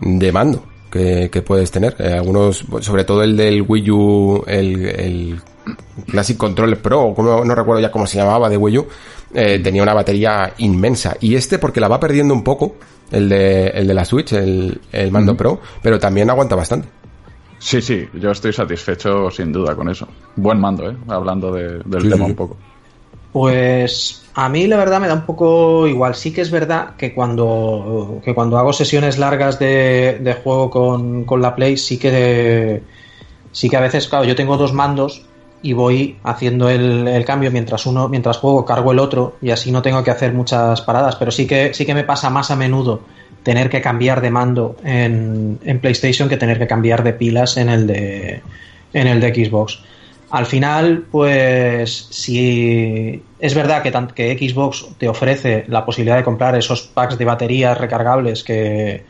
de 0.00 0.32
mando 0.32 0.64
que, 0.90 1.42
puedes 1.44 1.70
tener. 1.70 1.96
Eh, 1.98 2.12
algunos, 2.12 2.64
sobre 2.80 3.04
todo 3.04 3.22
el 3.22 3.36
del 3.36 3.62
Wii 3.62 3.90
U, 3.90 4.44
el, 4.46 4.86
el 4.86 5.40
Classic 6.06 6.36
Control 6.36 6.76
Pro, 6.76 7.12
como, 7.14 7.44
no 7.44 7.54
recuerdo 7.54 7.80
ya 7.80 7.90
cómo 7.90 8.06
se 8.06 8.18
llamaba, 8.18 8.48
de 8.48 8.56
Wii 8.56 8.78
U, 8.78 8.86
eh, 9.34 9.58
tenía 9.58 9.82
una 9.82 9.94
batería 9.94 10.54
inmensa. 10.58 11.16
Y 11.20 11.34
este 11.34 11.58
porque 11.58 11.80
la 11.80 11.88
va 11.88 11.98
perdiendo 11.98 12.32
un 12.32 12.44
poco, 12.44 12.76
el 13.10 13.28
de, 13.28 13.68
el 13.68 13.86
de 13.86 13.94
la 13.94 14.04
Switch, 14.04 14.32
el, 14.32 14.80
el 14.92 15.10
mando 15.10 15.36
Pro, 15.36 15.60
pero 15.82 15.98
también 15.98 16.30
aguanta 16.30 16.54
bastante. 16.54 16.88
Sí, 17.58 17.80
sí, 17.80 18.06
yo 18.14 18.30
estoy 18.30 18.52
satisfecho 18.52 19.30
sin 19.30 19.50
duda 19.50 19.74
con 19.74 19.88
eso. 19.88 20.06
Buen 20.36 20.60
mando, 20.60 20.90
¿eh? 20.90 20.96
Hablando 21.08 21.50
del 21.52 21.82
tema 22.10 22.26
un 22.26 22.34
poco. 22.34 22.56
Pues 23.32 24.23
a 24.34 24.48
mí 24.48 24.66
la 24.66 24.76
verdad 24.76 25.00
me 25.00 25.06
da 25.06 25.14
un 25.14 25.26
poco 25.26 25.86
igual. 25.86 26.16
Sí 26.16 26.32
que 26.32 26.40
es 26.40 26.50
verdad 26.50 26.96
que 26.96 27.14
cuando, 27.14 28.20
que 28.24 28.34
cuando 28.34 28.58
hago 28.58 28.72
sesiones 28.72 29.16
largas 29.16 29.58
de, 29.60 30.36
juego 30.42 30.70
con, 30.70 31.40
la 31.40 31.54
Play, 31.54 31.76
sí 31.76 31.98
que, 31.98 32.82
sí 33.52 33.70
que 33.70 33.76
a 33.76 33.80
veces, 33.80 34.08
claro, 34.08 34.24
yo 34.24 34.34
tengo 34.34 34.56
dos 34.56 34.72
mandos 34.72 35.24
y 35.62 35.72
voy 35.72 36.18
haciendo 36.24 36.68
el, 36.68 37.24
cambio 37.24 37.50
mientras 37.52 37.86
uno, 37.86 38.08
mientras 38.08 38.38
juego, 38.38 38.64
cargo 38.64 38.92
el 38.92 38.98
otro 38.98 39.36
y 39.40 39.50
así 39.50 39.70
no 39.70 39.82
tengo 39.82 40.02
que 40.02 40.10
hacer 40.10 40.34
muchas 40.34 40.82
paradas. 40.82 41.14
Pero 41.14 41.30
sí 41.30 41.46
que, 41.46 41.72
sí 41.72 41.86
que 41.86 41.94
me 41.94 42.02
pasa 42.02 42.28
más 42.28 42.50
a 42.50 42.56
menudo 42.56 43.02
tener 43.44 43.70
que 43.70 43.80
cambiar 43.80 44.20
de 44.20 44.30
mando 44.30 44.76
en, 44.82 45.60
en 45.64 45.78
PlayStation 45.78 46.28
que 46.28 46.36
tener 46.36 46.58
que 46.58 46.66
cambiar 46.66 47.04
de 47.04 47.12
pilas 47.12 47.56
en 47.56 47.68
el 47.68 47.86
de, 47.86 48.42
en 48.94 49.06
el 49.06 49.20
de 49.20 49.32
Xbox. 49.32 49.80
Al 50.34 50.46
final, 50.46 51.04
pues 51.12 52.08
si 52.10 53.22
es 53.38 53.54
verdad 53.54 53.84
que, 53.84 53.92
que 54.16 54.36
Xbox 54.36 54.84
te 54.98 55.08
ofrece 55.08 55.64
la 55.68 55.86
posibilidad 55.86 56.16
de 56.16 56.24
comprar 56.24 56.56
esos 56.56 56.82
packs 56.82 57.16
de 57.16 57.24
baterías 57.24 57.78
recargables 57.78 58.42
que, 58.42 59.04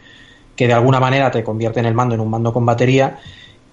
de 0.54 0.72
alguna 0.74 1.00
manera 1.00 1.30
te 1.30 1.42
convierten 1.42 1.86
el 1.86 1.94
mando 1.94 2.14
en 2.14 2.20
un 2.20 2.28
mando 2.28 2.52
con 2.52 2.66
batería. 2.66 3.20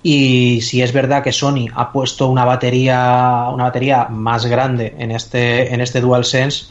Y 0.01 0.61
si 0.61 0.81
es 0.81 0.93
verdad 0.93 1.23
que 1.23 1.33
Sony 1.33 1.67
ha 1.75 1.91
puesto 1.91 2.29
una 2.29 2.45
batería, 2.45 3.49
una 3.53 3.65
batería 3.65 4.05
más 4.05 4.45
grande 4.45 4.95
en 4.97 5.11
este, 5.11 5.73
en 5.73 5.81
este 5.81 5.99
DualSense, 5.99 6.67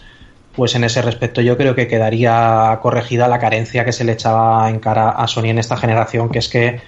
pues 0.56 0.74
en 0.76 0.84
ese 0.84 1.02
respecto 1.02 1.42
yo 1.42 1.58
creo 1.58 1.74
que 1.74 1.88
quedaría 1.88 2.78
corregida 2.80 3.28
la 3.28 3.38
carencia 3.38 3.84
que 3.84 3.92
se 3.92 4.04
le 4.04 4.12
echaba 4.12 4.70
en 4.70 4.78
cara 4.78 5.10
a 5.10 5.26
Sony 5.26 5.50
en 5.50 5.58
esta 5.58 5.76
generación, 5.76 6.30
que 6.30 6.38
es 6.38 6.48
que 6.48 6.80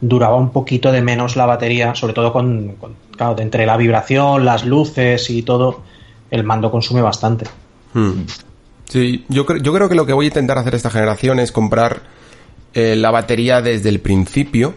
duraba 0.00 0.36
un 0.36 0.50
poquito 0.50 0.92
de 0.92 1.02
menos 1.02 1.36
la 1.36 1.46
batería, 1.46 1.94
sobre 1.94 2.12
todo 2.12 2.32
con, 2.32 2.76
claro, 3.16 3.36
entre 3.40 3.66
la 3.66 3.76
vibración, 3.76 4.44
las 4.44 4.64
luces 4.64 5.30
y 5.30 5.42
todo, 5.42 5.82
el 6.30 6.44
mando 6.44 6.70
consume 6.70 7.02
bastante. 7.02 7.46
Hmm. 7.94 8.24
Sí, 8.84 9.24
yo, 9.28 9.46
yo 9.60 9.72
creo 9.72 9.88
que 9.88 9.94
lo 9.94 10.06
que 10.06 10.12
voy 10.12 10.26
a 10.26 10.28
intentar 10.28 10.58
hacer 10.58 10.74
esta 10.74 10.90
generación 10.90 11.40
es 11.40 11.50
comprar 11.50 12.02
eh, 12.74 12.94
la 12.94 13.10
batería 13.10 13.62
desde 13.62 13.88
el 13.88 14.00
principio 14.00 14.74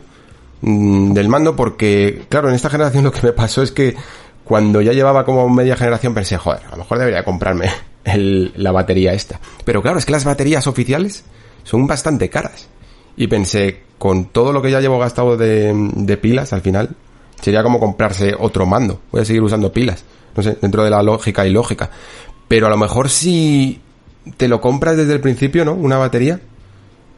mm, 0.61 1.13
del 1.13 1.29
mando, 1.29 1.55
porque, 1.55 2.23
claro, 2.29 2.49
en 2.49 2.55
esta 2.55 2.69
generación 2.69 3.03
lo 3.03 3.11
que 3.11 3.21
me 3.27 3.33
pasó 3.33 3.61
es 3.61 3.71
que 3.71 3.95
cuando 4.43 4.81
ya 4.81 4.93
llevaba 4.93 5.25
como 5.25 5.47
media 5.49 5.75
generación 5.75 6.13
pensé, 6.13 6.37
joder, 6.37 6.61
a 6.67 6.71
lo 6.71 6.77
mejor 6.77 6.97
debería 6.97 7.23
comprarme 7.23 7.69
la 8.55 8.71
batería 8.71 9.13
esta. 9.13 9.39
Pero 9.63 9.81
claro, 9.81 9.99
es 9.99 10.05
que 10.05 10.11
las 10.11 10.25
baterías 10.25 10.65
oficiales 10.65 11.23
son 11.63 11.85
bastante 11.85 12.29
caras. 12.29 12.67
Y 13.15 13.27
pensé, 13.27 13.81
con 13.99 14.25
todo 14.25 14.53
lo 14.53 14.61
que 14.61 14.71
ya 14.71 14.79
llevo 14.79 14.97
gastado 14.97 15.37
de, 15.37 16.19
pilas 16.21 16.53
al 16.53 16.61
final, 16.61 16.95
sería 17.39 17.61
como 17.61 17.79
comprarse 17.79 18.33
otro 18.39 18.65
mando. 18.65 19.01
Voy 19.11 19.21
a 19.21 19.25
seguir 19.25 19.43
usando 19.43 19.71
pilas. 19.71 20.05
No 20.35 20.41
sé, 20.41 20.57
dentro 20.61 20.83
de 20.83 20.89
la 20.89 21.03
lógica 21.03 21.45
y 21.45 21.51
lógica. 21.51 21.91
Pero 22.47 22.67
a 22.67 22.69
lo 22.69 22.77
mejor 22.77 23.09
si 23.09 23.81
te 24.37 24.47
lo 24.47 24.61
compras 24.61 24.97
desde 24.97 25.13
el 25.13 25.19
principio, 25.19 25.65
¿no? 25.65 25.73
Una 25.73 25.97
batería. 25.97 26.39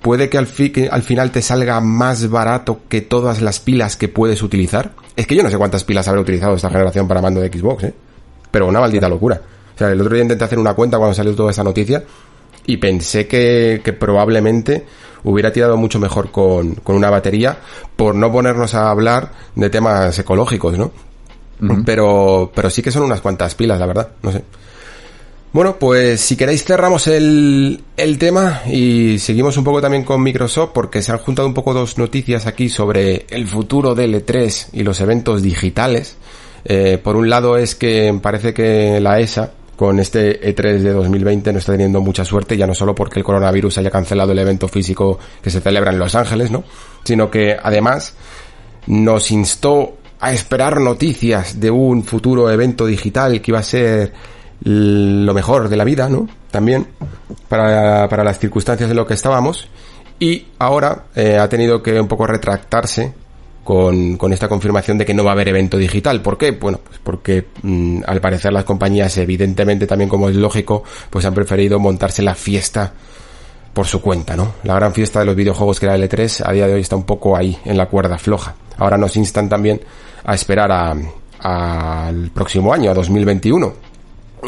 Puede 0.01 0.29
que 0.29 0.39
al, 0.39 0.47
al 0.89 1.03
final 1.03 1.31
te 1.31 1.43
salga 1.43 1.79
más 1.79 2.27
barato 2.27 2.79
que 2.89 3.01
todas 3.01 3.41
las 3.41 3.59
pilas 3.59 3.95
que 3.95 4.07
puedes 4.07 4.41
utilizar. 4.41 4.93
Es 5.15 5.27
que 5.27 5.35
yo 5.35 5.43
no 5.43 5.51
sé 5.51 5.57
cuántas 5.59 5.83
pilas 5.83 6.07
habré 6.07 6.21
utilizado 6.21 6.55
esta 6.55 6.71
generación 6.71 7.07
para 7.07 7.21
mando 7.21 7.39
de 7.39 7.49
Xbox, 7.49 7.83
¿eh? 7.83 7.93
Pero 8.49 8.67
una 8.67 8.79
maldita 8.79 9.07
locura. 9.07 9.39
O 9.75 9.77
sea, 9.77 9.91
el 9.91 10.01
otro 10.01 10.15
día 10.15 10.23
intenté 10.23 10.43
hacer 10.43 10.57
una 10.57 10.73
cuenta 10.73 10.97
cuando 10.97 11.13
salió 11.13 11.35
toda 11.35 11.51
esa 11.51 11.63
noticia 11.63 12.03
y 12.65 12.77
pensé 12.77 13.27
que, 13.27 13.81
que 13.83 13.93
probablemente 13.93 14.85
hubiera 15.23 15.51
tirado 15.51 15.77
mucho 15.77 15.99
mejor 15.99 16.31
con, 16.31 16.75
con 16.75 16.95
una 16.95 17.09
batería 17.09 17.57
por 17.95 18.15
no 18.15 18.31
ponernos 18.31 18.73
a 18.73 18.89
hablar 18.89 19.31
de 19.55 19.69
temas 19.69 20.17
ecológicos, 20.17 20.77
¿no? 20.77 20.91
Pero, 21.85 22.51
pero 22.55 22.71
sí 22.71 22.81
que 22.81 22.91
son 22.91 23.03
unas 23.03 23.21
cuantas 23.21 23.53
pilas, 23.53 23.79
la 23.79 23.85
verdad, 23.85 24.09
no 24.23 24.31
sé. 24.31 24.43
Bueno, 25.53 25.75
pues 25.77 26.21
si 26.21 26.35
queréis 26.35 26.63
cerramos 26.63 27.07
el, 27.07 27.83
el 27.97 28.17
tema 28.17 28.61
y 28.65 29.19
seguimos 29.19 29.57
un 29.57 29.65
poco 29.65 29.81
también 29.81 30.03
con 30.03 30.23
Microsoft 30.23 30.71
porque 30.73 31.01
se 31.01 31.11
han 31.11 31.17
juntado 31.19 31.47
un 31.47 31.53
poco 31.53 31.73
dos 31.73 31.97
noticias 31.97 32.47
aquí 32.47 32.69
sobre 32.69 33.25
el 33.29 33.47
futuro 33.47 33.93
del 33.93 34.15
E3 34.25 34.69
y 34.71 34.83
los 34.83 35.01
eventos 35.01 35.43
digitales. 35.43 36.15
Eh, 36.63 36.97
por 37.03 37.15
un 37.15 37.29
lado 37.29 37.57
es 37.57 37.75
que 37.75 38.17
parece 38.21 38.53
que 38.53 38.99
la 39.01 39.19
ESA 39.19 39.51
con 39.81 39.99
este 39.99 40.39
E3 40.39 40.77
de 40.77 40.93
2020 40.93 41.53
no 41.53 41.57
está 41.57 41.71
teniendo 41.71 42.01
mucha 42.01 42.23
suerte, 42.23 42.55
ya 42.55 42.67
no 42.67 42.75
solo 42.75 42.93
porque 42.93 43.17
el 43.17 43.25
coronavirus 43.25 43.79
haya 43.79 43.89
cancelado 43.89 44.31
el 44.31 44.37
evento 44.37 44.67
físico 44.67 45.17
que 45.41 45.49
se 45.49 45.59
celebra 45.59 45.91
en 45.91 45.97
Los 45.97 46.13
Ángeles, 46.13 46.51
¿no? 46.51 46.63
Sino 47.03 47.31
que 47.31 47.57
además 47.59 48.13
nos 48.85 49.31
instó 49.31 49.97
a 50.19 50.33
esperar 50.33 50.79
noticias 50.79 51.59
de 51.59 51.71
un 51.71 52.03
futuro 52.03 52.51
evento 52.51 52.85
digital 52.85 53.41
que 53.41 53.49
iba 53.49 53.57
a 53.57 53.63
ser 53.63 54.13
lo 54.61 55.33
mejor 55.33 55.67
de 55.67 55.77
la 55.77 55.83
vida, 55.83 56.09
¿no? 56.09 56.29
También 56.51 56.85
para, 57.49 58.07
para 58.07 58.23
las 58.23 58.37
circunstancias 58.37 58.87
en 58.87 58.95
lo 58.95 59.07
que 59.07 59.15
estábamos. 59.15 59.67
Y 60.19 60.45
ahora 60.59 61.05
eh, 61.15 61.39
ha 61.39 61.49
tenido 61.49 61.81
que 61.81 61.99
un 61.99 62.07
poco 62.07 62.27
retractarse 62.27 63.15
con, 63.63 64.17
con, 64.17 64.33
esta 64.33 64.47
confirmación 64.47 64.97
de 64.97 65.05
que 65.05 65.13
no 65.13 65.23
va 65.23 65.31
a 65.31 65.33
haber 65.33 65.49
evento 65.49 65.77
digital. 65.77 66.21
¿Por 66.21 66.37
qué? 66.37 66.51
Bueno, 66.51 66.79
pues 66.83 66.99
porque 67.03 67.47
mm, 67.61 68.01
al 68.07 68.19
parecer 68.21 68.53
las 68.53 68.63
compañías, 68.63 69.17
evidentemente 69.17 69.87
también 69.87 70.09
como 70.09 70.29
es 70.29 70.35
lógico, 70.35 70.83
pues 71.09 71.25
han 71.25 71.33
preferido 71.33 71.79
montarse 71.79 72.21
la 72.21 72.35
fiesta 72.35 72.93
por 73.73 73.87
su 73.87 74.01
cuenta, 74.01 74.35
¿no? 74.35 74.53
La 74.63 74.75
gran 74.75 74.93
fiesta 74.93 75.19
de 75.19 75.25
los 75.25 75.35
videojuegos 75.35 75.79
que 75.79 75.85
era 75.85 75.95
el 75.95 76.09
E3 76.09 76.43
a 76.45 76.51
día 76.51 76.67
de 76.67 76.73
hoy 76.73 76.81
está 76.81 76.95
un 76.95 77.03
poco 77.03 77.37
ahí, 77.37 77.57
en 77.65 77.77
la 77.77 77.87
cuerda 77.87 78.17
floja. 78.17 78.55
Ahora 78.77 78.97
nos 78.97 79.15
instan 79.15 79.47
también 79.47 79.81
a 80.23 80.35
esperar 80.35 80.71
al 81.39 82.31
próximo 82.31 82.73
año, 82.73 82.91
a 82.91 82.93
2021. 82.93 83.73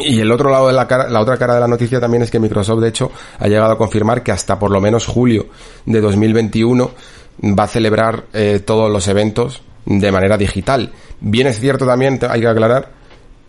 Y 0.00 0.20
el 0.20 0.30
otro 0.32 0.50
lado 0.50 0.66
de 0.66 0.72
la 0.72 0.88
cara, 0.88 1.08
la 1.08 1.20
otra 1.20 1.36
cara 1.36 1.54
de 1.54 1.60
la 1.60 1.68
noticia 1.68 2.00
también 2.00 2.24
es 2.24 2.30
que 2.30 2.40
Microsoft, 2.40 2.80
de 2.80 2.88
hecho, 2.88 3.12
ha 3.38 3.46
llegado 3.46 3.72
a 3.72 3.78
confirmar 3.78 4.24
que 4.24 4.32
hasta 4.32 4.58
por 4.58 4.72
lo 4.72 4.80
menos 4.80 5.06
julio 5.06 5.46
de 5.86 6.00
2021 6.00 6.90
va 7.42 7.64
a 7.64 7.68
celebrar 7.68 8.24
eh, 8.32 8.60
todos 8.64 8.90
los 8.90 9.08
eventos 9.08 9.62
de 9.86 10.12
manera 10.12 10.36
digital. 10.36 10.92
Bien 11.20 11.46
es 11.46 11.60
cierto 11.60 11.86
también, 11.86 12.18
hay 12.28 12.40
que 12.40 12.48
aclarar, 12.48 12.90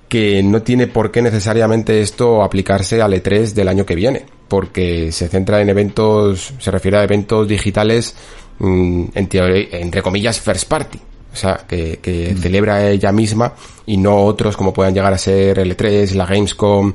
que 0.10 0.44
no 0.44 0.62
tiene 0.62 0.88
por 0.88 1.12
qué 1.12 1.22
necesariamente 1.22 2.02
esto 2.02 2.44
aplicarse 2.44 3.02
al 3.02 3.14
E3 3.14 3.54
del 3.54 3.68
año 3.68 3.86
que 3.86 3.96
viene, 3.96 4.26
porque 4.48 5.12
se 5.12 5.28
centra 5.28 5.62
en 5.62 5.70
eventos, 5.70 6.54
se 6.60 6.72
refiere 6.72 6.98
a 6.98 7.04
eventos 7.04 7.48
digitales, 7.48 8.16
mm, 8.60 9.06
en 9.14 9.28
teoría, 9.28 9.68
entre 9.80 10.02
comillas, 10.02 10.40
first 10.40 10.68
party. 10.68 11.00
O 11.34 11.38
sea, 11.38 11.66
que, 11.68 12.00
que 12.02 12.34
celebra 12.36 12.90
ella 12.90 13.12
misma 13.12 13.54
y 13.86 13.98
no 13.98 14.24
otros 14.24 14.56
como 14.56 14.72
puedan 14.72 14.94
llegar 14.94 15.12
a 15.12 15.18
ser 15.18 15.60
el 15.60 15.76
E3, 15.76 16.14
la 16.14 16.26
Gamescom 16.26 16.94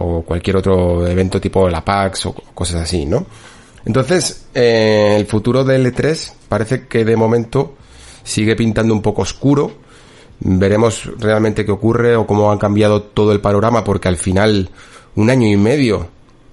o 0.00 0.22
cualquier 0.22 0.58
otro 0.58 1.06
evento 1.06 1.40
tipo 1.40 1.68
la 1.70 1.82
PAX 1.82 2.26
o 2.26 2.34
cosas 2.54 2.82
así, 2.82 3.06
¿no? 3.06 3.24
Entonces, 3.88 4.44
eh, 4.54 5.16
el 5.16 5.24
futuro 5.24 5.64
del 5.64 5.86
E3 5.86 6.32
parece 6.46 6.86
que 6.86 7.06
de 7.06 7.16
momento 7.16 7.74
sigue 8.22 8.54
pintando 8.54 8.92
un 8.92 9.00
poco 9.00 9.22
oscuro. 9.22 9.72
Veremos 10.40 11.10
realmente 11.18 11.64
qué 11.64 11.72
ocurre 11.72 12.14
o 12.14 12.26
cómo 12.26 12.52
han 12.52 12.58
cambiado 12.58 13.02
todo 13.02 13.32
el 13.32 13.40
panorama 13.40 13.82
porque 13.84 14.08
al 14.08 14.18
final, 14.18 14.68
un 15.16 15.30
año 15.30 15.48
y 15.48 15.56
medio 15.56 16.06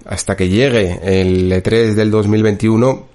hasta 0.06 0.38
que 0.38 0.48
llegue 0.48 1.00
el 1.04 1.52
E3 1.52 1.94
del 1.94 2.10
2021, 2.10 3.06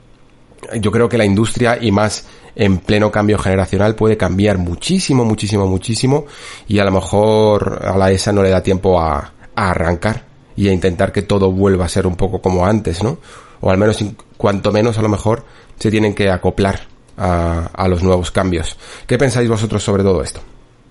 yo 0.80 0.92
creo 0.92 1.08
que 1.08 1.16
la 1.16 1.24
industria 1.24 1.78
y 1.80 1.90
más 1.90 2.26
en 2.54 2.76
pleno 2.76 3.10
cambio 3.10 3.38
generacional 3.38 3.94
puede 3.94 4.18
cambiar 4.18 4.58
muchísimo, 4.58 5.24
muchísimo, 5.24 5.66
muchísimo 5.66 6.26
y 6.68 6.78
a 6.78 6.84
lo 6.84 6.90
mejor 6.90 7.80
a 7.82 7.96
la 7.96 8.10
ESA 8.10 8.32
no 8.32 8.42
le 8.42 8.50
da 8.50 8.62
tiempo 8.62 9.00
a, 9.00 9.32
a 9.54 9.70
arrancar 9.70 10.26
y 10.56 10.68
a 10.68 10.72
intentar 10.72 11.10
que 11.10 11.22
todo 11.22 11.50
vuelva 11.52 11.86
a 11.86 11.88
ser 11.88 12.06
un 12.06 12.16
poco 12.16 12.42
como 12.42 12.66
antes, 12.66 13.02
¿no? 13.02 13.18
O 13.60 13.70
al 13.70 13.78
menos, 13.78 14.04
cuanto 14.36 14.72
menos 14.72 14.98
a 14.98 15.02
lo 15.02 15.08
mejor, 15.08 15.44
se 15.78 15.90
tienen 15.90 16.14
que 16.14 16.30
acoplar 16.30 16.80
a, 17.16 17.86
los 17.88 18.02
nuevos 18.02 18.30
cambios. 18.30 18.76
¿Qué 19.06 19.18
pensáis 19.18 19.48
vosotros 19.48 19.82
sobre 19.82 20.02
todo 20.02 20.22
esto? 20.22 20.40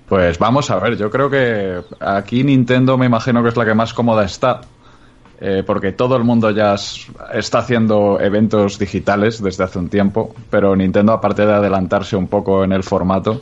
Pues 0.08 0.38
vamos 0.40 0.70
a 0.72 0.80
ver, 0.80 0.98
yo 0.98 1.10
creo 1.10 1.30
que 1.30 1.82
aquí 2.00 2.44
Nintendo 2.44 2.98
me 2.98 3.06
imagino 3.06 3.44
que 3.44 3.50
es 3.50 3.58
la 3.58 3.66
que 3.66 3.74
más 3.74 3.94
cómoda 3.94 4.26
está, 4.26 4.62
eh, 5.40 5.64
porque 5.66 5.92
todo 5.92 6.16
el 6.16 6.24
mundo 6.24 6.50
ya 6.52 6.76
está 7.34 7.60
haciendo 7.60 8.20
eventos 8.20 8.80
digitales 8.80 9.42
desde 9.42 9.64
hace 9.64 9.80
un 9.80 9.90
tiempo, 9.90 10.36
pero 10.50 10.76
Nintendo, 10.76 11.14
aparte 11.14 11.46
de 11.46 11.54
adelantarse 11.54 12.16
un 12.16 12.28
poco 12.28 12.64
en 12.64 12.74
el 12.74 12.84
formato, 12.84 13.42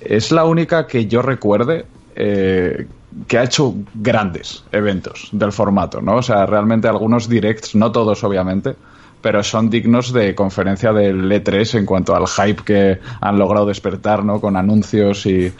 es 0.00 0.32
la 0.32 0.44
única 0.44 0.86
que 0.86 1.06
yo 1.06 1.22
recuerde 1.22 1.86
eh, 2.16 2.86
que 3.26 3.38
ha 3.38 3.44
hecho 3.44 3.74
grandes 3.94 4.64
eventos 4.72 5.28
del 5.32 5.52
formato, 5.52 6.00
¿no? 6.00 6.16
O 6.16 6.22
sea, 6.22 6.46
realmente 6.46 6.88
algunos 6.88 7.28
directs, 7.28 7.74
no 7.74 7.92
todos 7.92 8.24
obviamente, 8.24 8.74
pero 9.20 9.42
son 9.42 9.70
dignos 9.70 10.12
de 10.12 10.34
conferencia 10.34 10.92
del 10.92 11.30
E3 11.30 11.78
en 11.78 11.86
cuanto 11.86 12.14
al 12.14 12.26
hype 12.26 12.62
que 12.62 13.00
han 13.20 13.38
logrado 13.38 13.66
despertar, 13.66 14.24
¿no? 14.24 14.40
Con 14.40 14.56
anuncios 14.56 15.24
y, 15.26 15.52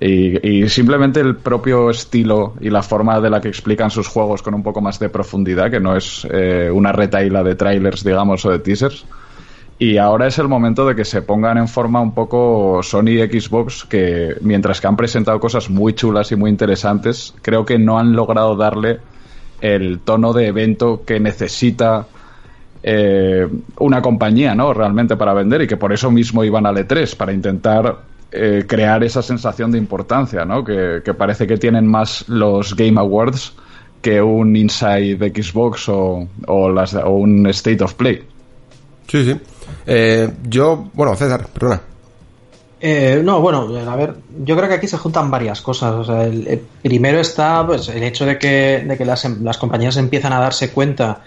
y, 0.00 0.68
simplemente 0.68 1.20
el 1.20 1.36
propio 1.36 1.90
estilo 1.90 2.54
y 2.60 2.70
la 2.70 2.82
forma 2.82 3.20
de 3.20 3.30
la 3.30 3.40
que 3.40 3.48
explican 3.48 3.90
sus 3.90 4.08
juegos 4.08 4.42
con 4.42 4.54
un 4.54 4.62
poco 4.62 4.80
más 4.80 4.98
de 4.98 5.08
profundidad, 5.08 5.70
que 5.70 5.80
no 5.80 5.96
es 5.96 6.26
eh, 6.30 6.70
una 6.72 6.92
retaíla 6.92 7.42
de 7.42 7.54
trailers, 7.54 8.04
digamos, 8.04 8.44
o 8.44 8.50
de 8.50 8.58
teasers. 8.58 9.04
Y 9.78 9.98
ahora 9.98 10.28
es 10.28 10.38
el 10.38 10.46
momento 10.46 10.86
de 10.86 10.94
que 10.94 11.04
se 11.04 11.22
pongan 11.22 11.58
en 11.58 11.66
forma 11.66 12.00
un 12.00 12.14
poco 12.14 12.80
Sony 12.82 13.26
Xbox, 13.28 13.84
que 13.84 14.36
mientras 14.40 14.80
que 14.80 14.86
han 14.86 14.96
presentado 14.96 15.40
cosas 15.40 15.68
muy 15.68 15.94
chulas 15.94 16.30
y 16.30 16.36
muy 16.36 16.50
interesantes, 16.50 17.34
creo 17.42 17.64
que 17.64 17.78
no 17.78 17.98
han 17.98 18.12
logrado 18.12 18.56
darle 18.56 19.00
el 19.60 20.00
tono 20.00 20.32
de 20.32 20.46
evento 20.46 21.02
que 21.04 21.18
necesita 21.18 22.06
eh, 22.82 23.48
una 23.78 24.00
compañía, 24.00 24.54
¿no? 24.54 24.74
Realmente 24.74 25.16
para 25.16 25.32
vender 25.32 25.62
y 25.62 25.66
que 25.66 25.76
por 25.76 25.92
eso 25.92 26.10
mismo 26.10 26.44
iban 26.44 26.66
al 26.66 26.76
E3, 26.76 27.16
para 27.16 27.32
intentar 27.32 27.96
eh, 28.30 28.64
crear 28.68 29.02
esa 29.02 29.22
sensación 29.22 29.72
de 29.72 29.78
importancia, 29.78 30.44
¿no? 30.44 30.62
Que, 30.62 31.00
parece 31.16 31.46
que 31.46 31.56
tienen 31.56 31.86
más 31.86 32.28
los 32.28 32.76
Game 32.76 33.00
Awards 33.00 33.54
que 34.02 34.20
un 34.20 34.54
Inside 34.54 35.16
de 35.16 35.30
Xbox 35.30 35.88
o, 35.88 36.28
las, 36.70 36.94
o 36.94 37.10
un 37.10 37.46
State 37.46 37.82
of 37.82 37.94
Play. 37.94 38.22
Sí, 39.08 39.24
sí. 39.24 39.40
Eh, 39.86 40.30
yo, 40.48 40.90
bueno, 40.94 41.14
César, 41.16 41.46
perdona. 41.52 41.80
Eh, 42.86 43.22
no, 43.24 43.40
bueno, 43.40 43.66
a 43.90 43.96
ver, 43.96 44.14
yo 44.44 44.56
creo 44.56 44.68
que 44.68 44.74
aquí 44.74 44.86
se 44.86 44.98
juntan 44.98 45.30
varias 45.30 45.62
cosas. 45.62 45.94
O 45.94 46.04
sea, 46.04 46.24
el, 46.24 46.60
primero 46.82 47.18
está 47.18 47.66
pues, 47.66 47.88
el 47.88 48.02
hecho 48.02 48.26
de 48.26 48.38
que, 48.38 48.84
de 48.86 48.98
que 48.98 49.04
las, 49.06 49.24
las, 49.40 49.56
compañías 49.56 49.96
empiezan 49.96 50.34
a 50.34 50.40
darse 50.40 50.70
cuenta 50.70 51.22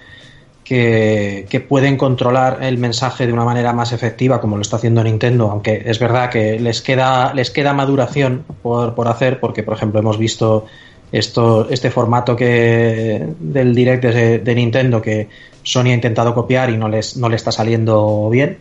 que, 0.63 1.47
que, 1.49 1.59
pueden 1.59 1.97
controlar 1.97 2.59
el 2.61 2.77
mensaje 2.77 3.25
de 3.25 3.33
una 3.33 3.43
manera 3.43 3.73
más 3.73 3.91
efectiva, 3.91 4.39
como 4.39 4.57
lo 4.57 4.61
está 4.61 4.75
haciendo 4.75 5.03
Nintendo, 5.03 5.49
aunque 5.49 5.81
es 5.85 5.97
verdad 5.97 6.29
que 6.29 6.59
les 6.59 6.83
queda, 6.83 7.33
les 7.33 7.49
queda 7.49 7.73
maduración 7.73 8.45
por, 8.61 8.93
por 8.93 9.07
hacer, 9.07 9.39
porque, 9.39 9.63
por 9.63 9.75
ejemplo, 9.75 9.99
hemos 9.99 10.19
visto 10.19 10.67
esto, 11.11 11.67
este 11.69 11.91
formato 11.91 12.35
que 12.35 13.27
del 13.39 13.73
direct 13.73 14.03
de, 14.03 14.55
Nintendo 14.55 15.01
que 15.01 15.29
Sony 15.63 15.87
ha 15.87 15.93
intentado 15.93 16.33
copiar 16.33 16.69
y 16.69 16.77
no, 16.77 16.89
les, 16.89 17.17
no 17.17 17.29
le 17.29 17.35
está 17.35 17.51
saliendo 17.51 18.29
bien, 18.29 18.57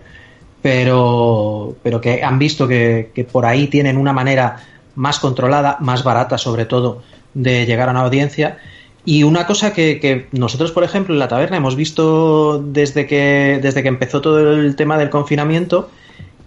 pero, 0.62 1.76
pero 1.82 2.00
que 2.00 2.22
han 2.22 2.38
visto 2.38 2.66
que, 2.68 3.26
por 3.30 3.46
ahí 3.46 3.66
tienen 3.68 3.96
una 3.96 4.12
manera 4.12 4.56
más 4.94 5.18
controlada, 5.18 5.76
más 5.80 6.04
barata 6.04 6.38
sobre 6.38 6.64
todo, 6.64 7.02
de 7.34 7.66
llegar 7.66 7.88
a 7.88 7.92
una 7.92 8.02
audiencia. 8.02 8.58
Y 9.04 9.22
una 9.22 9.46
cosa 9.46 9.72
que, 9.72 10.26
nosotros, 10.32 10.72
por 10.72 10.82
ejemplo, 10.82 11.14
en 11.14 11.20
la 11.20 11.28
taberna 11.28 11.56
hemos 11.56 11.76
visto 11.76 12.58
desde 12.60 13.06
que, 13.06 13.60
desde 13.62 13.82
que 13.82 13.88
empezó 13.88 14.20
todo 14.20 14.54
el 14.54 14.74
tema 14.74 14.98
del 14.98 15.10
confinamiento, 15.10 15.90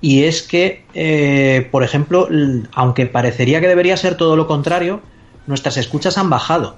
y 0.01 0.23
es 0.23 0.41
que, 0.41 0.83
eh, 0.93 1.67
por 1.71 1.83
ejemplo, 1.83 2.27
aunque 2.73 3.05
parecería 3.05 3.61
que 3.61 3.67
debería 3.67 3.97
ser 3.97 4.15
todo 4.15 4.35
lo 4.35 4.47
contrario, 4.47 5.01
nuestras 5.49 5.75
escuchas 5.75 6.17
han 6.17 6.29
bajado. 6.29 6.75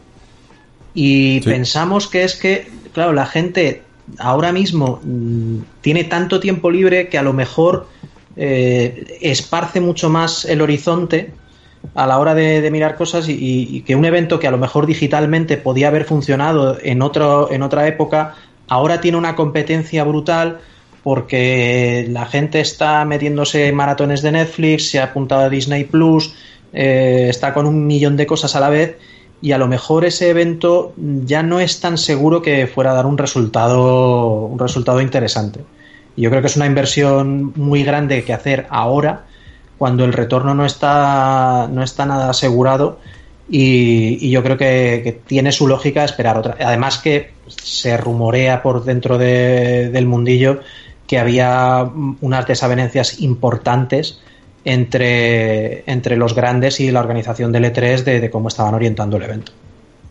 Y 0.93 1.41
pensamos 1.41 2.07
que 2.07 2.23
es 2.23 2.35
que 2.35 2.67
claro, 2.93 3.13
la 3.13 3.25
gente 3.25 3.83
ahora 4.17 4.51
mismo 4.51 4.99
mm, 5.03 5.57
tiene 5.81 6.05
tanto 6.05 6.39
tiempo 6.39 6.71
libre 6.71 7.09
que 7.09 7.17
a 7.17 7.23
lo 7.23 7.33
mejor 7.33 7.87
eh, 8.35 9.17
esparce 9.21 9.79
mucho 9.79 10.09
más 10.09 10.45
el 10.45 10.61
horizonte 10.61 11.31
a 11.95 12.07
la 12.07 12.19
hora 12.19 12.33
de, 12.33 12.69
mirar 12.71 12.95
cosas 12.95 13.25
y, 13.27 13.81
que 13.81 13.95
un 13.95 14.05
evento 14.05 14.39
que 14.39 14.47
a 14.47 14.51
lo 14.51 14.57
mejor 14.57 14.85
digitalmente 14.85 15.57
podía 15.57 15.87
haber 15.87 16.05
funcionado 16.05 16.77
en, 16.81 17.01
otro, 17.01 17.51
en 17.51 17.63
otra 17.63 17.87
época, 17.87 18.35
ahora 18.67 19.01
tiene 19.01 19.17
una 19.17 19.35
competencia 19.35 20.03
brutal 20.03 20.59
porque 21.03 22.05
la 22.09 22.27
gente 22.27 22.61
está 22.61 23.03
metiéndose 23.05 23.67
en 23.67 23.75
maratones 23.75 24.21
de 24.21 24.31
Netflix, 24.31 24.91
se 24.91 24.99
ha 24.99 25.05
apuntado 25.05 25.41
a 25.41 25.49
Disney 25.49 25.85
Plus, 25.85 26.35
eh, 26.73 27.27
está 27.29 27.53
con 27.53 27.65
un 27.67 27.85
millón 27.87 28.17
de 28.17 28.25
cosas 28.25 28.55
a 28.55 28.59
la 28.59 28.69
vez 28.69 28.97
y 29.41 29.53
a 29.53 29.57
lo 29.57 29.67
mejor 29.67 30.05
ese 30.05 30.29
evento 30.29 30.93
ya 30.97 31.43
no 31.43 31.59
es 31.59 31.79
tan 31.79 31.97
seguro 31.97 32.41
que 32.41 32.67
fuera 32.67 32.91
a 32.91 32.93
dar 32.93 33.05
un 33.05 33.17
resultado, 33.17 34.45
un 34.45 34.59
resultado 34.59 35.01
interesante. 35.01 35.61
Yo 36.15 36.29
creo 36.29 36.41
que 36.41 36.47
es 36.47 36.55
una 36.55 36.67
inversión 36.67 37.53
muy 37.55 37.83
grande 37.83 38.23
que 38.23 38.33
hacer 38.33 38.67
ahora, 38.69 39.25
cuando 39.77 40.05
el 40.05 40.13
retorno 40.13 40.53
no 40.53 40.65
está, 40.65 41.67
no 41.71 41.81
está 41.81 42.05
nada 42.05 42.29
asegurado. 42.29 42.99
Y, 43.49 44.29
yo 44.29 44.43
creo 44.43 44.57
que, 44.57 45.21
tiene 45.25 45.51
su 45.51 45.67
lógica 45.67 46.05
esperar 46.05 46.37
otra. 46.37 46.55
Además 46.59 46.99
que 46.99 47.31
se 47.47 47.97
rumorea 47.97 48.61
por 48.61 48.83
dentro 48.83 49.17
del 49.17 50.05
mundillo 50.05 50.59
que 51.07 51.19
había 51.19 51.89
unas 52.21 52.47
desavenencias 52.47 53.19
importantes 53.19 54.21
entre, 54.63 55.83
entre 55.91 56.15
los 56.15 56.35
grandes 56.35 56.79
y 56.79 56.91
la 56.91 56.99
organización 56.99 57.51
del 57.51 57.65
E3 57.65 58.03
de, 58.03 58.29
cómo 58.29 58.47
estaban 58.47 58.73
orientando 58.73 59.17
el 59.17 59.23
evento. 59.23 59.51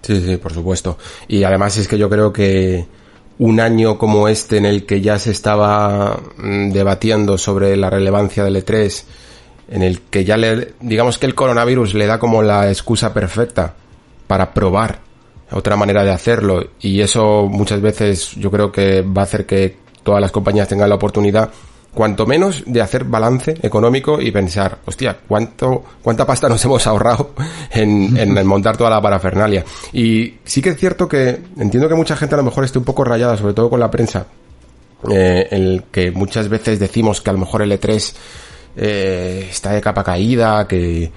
Sí, 0.02 0.20
sí, 0.20 0.36
por 0.36 0.52
supuesto. 0.52 0.98
Y 1.28 1.44
además 1.44 1.76
es 1.76 1.86
que 1.86 1.98
yo 1.98 2.08
creo 2.08 2.32
que 2.32 2.84
un 3.38 3.60
año 3.60 3.96
como 3.96 4.28
este 4.28 4.56
en 4.56 4.66
el 4.66 4.86
que 4.86 5.00
ya 5.00 5.18
se 5.18 5.30
estaba 5.30 6.20
mm, 6.36 6.70
debatiendo 6.70 7.38
sobre 7.38 7.76
la 7.76 7.90
relevancia 7.90 8.44
del 8.44 8.56
E3, 8.56 9.04
en 9.70 9.82
el 9.82 10.00
que 10.02 10.24
ya 10.24 10.36
le, 10.36 10.74
digamos 10.80 11.18
que 11.18 11.26
el 11.26 11.34
coronavirus 11.34 11.94
le 11.94 12.06
da 12.06 12.18
como 12.18 12.42
la 12.42 12.68
excusa 12.68 13.14
perfecta 13.14 13.74
para 14.26 14.52
probar 14.52 15.00
otra 15.52 15.76
manera 15.76 16.04
de 16.04 16.10
hacerlo 16.10 16.64
y 16.80 17.00
eso 17.00 17.46
muchas 17.48 17.80
veces 17.80 18.32
yo 18.36 18.50
creo 18.50 18.70
que 18.70 19.02
va 19.02 19.22
a 19.22 19.24
hacer 19.24 19.46
que 19.46 19.76
todas 20.02 20.20
las 20.20 20.30
compañías 20.30 20.68
tengan 20.68 20.88
la 20.88 20.94
oportunidad 20.94 21.50
cuanto 21.92 22.26
menos 22.26 22.62
de 22.66 22.80
hacer 22.80 23.04
balance 23.04 23.56
económico 23.62 24.20
y 24.20 24.30
pensar, 24.30 24.78
hostia, 24.84 25.18
¿cuánto, 25.26 25.84
cuánta 26.02 26.26
pasta 26.26 26.48
nos 26.48 26.64
hemos 26.64 26.86
ahorrado 26.86 27.34
en, 27.70 28.16
en, 28.16 28.46
montar 28.46 28.76
toda 28.76 28.90
la 28.90 29.00
parafernalia. 29.00 29.64
Y 29.92 30.34
sí 30.44 30.62
que 30.62 30.70
es 30.70 30.76
cierto 30.76 31.08
que 31.08 31.40
entiendo 31.58 31.88
que 31.88 31.94
mucha 31.94 32.16
gente 32.16 32.34
a 32.34 32.38
lo 32.38 32.44
mejor 32.44 32.64
esté 32.64 32.78
un 32.78 32.84
poco 32.84 33.04
rayada, 33.04 33.36
sobre 33.36 33.54
todo 33.54 33.68
con 33.70 33.80
la 33.80 33.90
prensa, 33.90 34.26
eh, 35.10 35.48
el 35.50 35.84
que 35.90 36.10
muchas 36.10 36.48
veces 36.48 36.78
decimos 36.78 37.20
que 37.20 37.30
a 37.30 37.32
lo 37.32 37.40
mejor 37.40 37.62
el 37.62 37.72
E3 37.72 38.14
eh, 38.76 39.48
está 39.50 39.72
de 39.72 39.80
capa 39.80 40.04
caída, 40.04 40.68
que, 40.68 41.10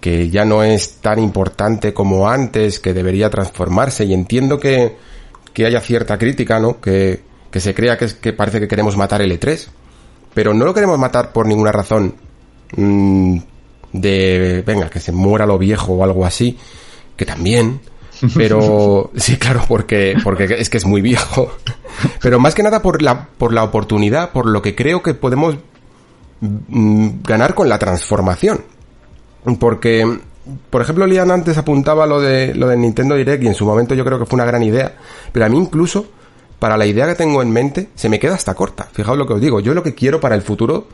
que 0.00 0.28
ya 0.28 0.44
no 0.44 0.62
es 0.62 0.96
tan 1.00 1.18
importante 1.18 1.94
como 1.94 2.28
antes, 2.28 2.78
que 2.78 2.92
debería 2.92 3.30
transformarse 3.30 4.04
y 4.04 4.12
entiendo 4.12 4.58
que, 4.58 4.96
que 5.54 5.64
haya 5.64 5.80
cierta 5.80 6.18
crítica, 6.18 6.58
¿no? 6.58 6.78
Que, 6.80 7.20
que 7.50 7.60
se 7.60 7.74
crea 7.74 7.96
que, 7.96 8.04
es, 8.04 8.14
que 8.14 8.34
parece 8.34 8.60
que 8.60 8.68
queremos 8.68 8.96
matar 8.96 9.22
el 9.22 9.32
E3 9.32 9.68
pero 10.34 10.54
no 10.54 10.64
lo 10.64 10.74
queremos 10.74 10.98
matar 10.98 11.32
por 11.32 11.46
ninguna 11.46 11.72
razón 11.72 12.14
mm, 12.76 13.38
de, 13.92 14.62
venga, 14.66 14.88
que 14.88 15.00
se 15.00 15.12
muera 15.12 15.46
lo 15.46 15.58
viejo 15.58 15.92
o 15.92 16.04
algo 16.04 16.24
así, 16.24 16.58
que 17.16 17.24
también, 17.26 17.80
pero 18.34 19.10
sí, 19.16 19.36
claro, 19.36 19.64
porque, 19.66 20.16
porque 20.22 20.44
es 20.44 20.68
que 20.68 20.78
es 20.78 20.84
muy 20.84 21.00
viejo. 21.00 21.52
Pero 22.22 22.38
más 22.38 22.54
que 22.54 22.62
nada 22.62 22.80
por 22.80 23.02
la, 23.02 23.26
por 23.26 23.52
la 23.52 23.62
oportunidad, 23.64 24.30
por 24.30 24.46
lo 24.46 24.62
que 24.62 24.74
creo 24.74 25.02
que 25.02 25.12
podemos 25.12 25.56
mm, 26.40 27.08
ganar 27.22 27.54
con 27.54 27.68
la 27.68 27.78
transformación. 27.78 28.62
Porque, 29.58 30.18
por 30.70 30.82
ejemplo, 30.82 31.06
Lian 31.06 31.30
antes 31.30 31.58
apuntaba 31.58 32.06
lo 32.06 32.20
de, 32.20 32.54
lo 32.54 32.68
de 32.68 32.76
Nintendo 32.76 33.16
Direct 33.16 33.42
y 33.42 33.48
en 33.48 33.54
su 33.54 33.66
momento 33.66 33.94
yo 33.94 34.04
creo 34.04 34.18
que 34.18 34.26
fue 34.26 34.36
una 34.36 34.44
gran 34.44 34.62
idea, 34.62 34.94
pero 35.32 35.46
a 35.46 35.48
mí 35.48 35.58
incluso, 35.58 36.06
para 36.60 36.76
la 36.76 36.86
idea 36.86 37.06
que 37.06 37.14
tengo 37.16 37.42
en 37.42 37.50
mente, 37.50 37.88
se 37.96 38.08
me 38.08 38.20
queda 38.20 38.34
hasta 38.34 38.54
corta. 38.54 38.86
Fijaos 38.92 39.18
lo 39.18 39.26
que 39.26 39.32
os 39.32 39.40
digo, 39.40 39.58
yo 39.58 39.74
lo 39.74 39.82
que 39.82 39.94
quiero 39.94 40.20
para 40.20 40.36
el 40.36 40.42
futuro 40.42 40.86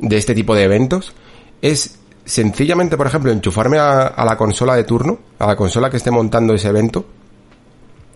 de 0.00 0.16
este 0.16 0.34
tipo 0.34 0.54
de 0.54 0.64
eventos 0.64 1.14
es 1.62 2.00
sencillamente, 2.24 2.96
por 2.96 3.06
ejemplo, 3.06 3.30
enchufarme 3.30 3.78
a, 3.78 4.24
la 4.24 4.36
consola 4.36 4.74
de 4.74 4.82
turno, 4.82 5.20
a 5.38 5.46
la 5.46 5.56
consola 5.56 5.88
que 5.88 5.96
esté 5.96 6.10
montando 6.10 6.54
ese 6.54 6.68
evento, 6.68 7.06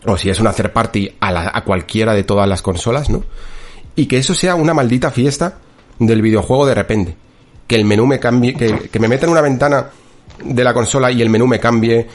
o 0.05 0.17
si 0.17 0.31
es 0.31 0.41
una 0.41 0.53
third 0.53 0.73
party, 0.73 1.17
a, 1.21 1.63
cualquiera 1.65 2.13
de 2.13 2.25
todas 2.25 2.49
las 2.49 2.61
consolas, 2.61 3.09
¿no? 3.09 3.23
Y 3.95 4.07
que 4.07 4.19
eso 4.19 4.35
sea 4.35 4.57
una 4.57 4.75
maldita 4.75 5.13
fiesta 5.13 5.59
del 6.01 6.23
videojuego 6.23 6.67
de 6.67 6.75
repente. 6.75 7.17
Que 7.69 7.77
el 7.77 7.85
menú 7.85 8.07
me 8.07 8.19
cambie, 8.19 8.55
que, 8.55 8.89
que 8.91 8.99
me 8.99 9.09
meta 9.09 9.27
en 9.27 9.33
una 9.33 9.41
ventana 9.41 9.91
de 10.45 10.65
la 10.65 10.75
consola 10.75 11.11
y 11.11 11.23
el 11.23 11.31
menú 11.31 11.47
me 11.47 11.59
cambie. 11.59 12.07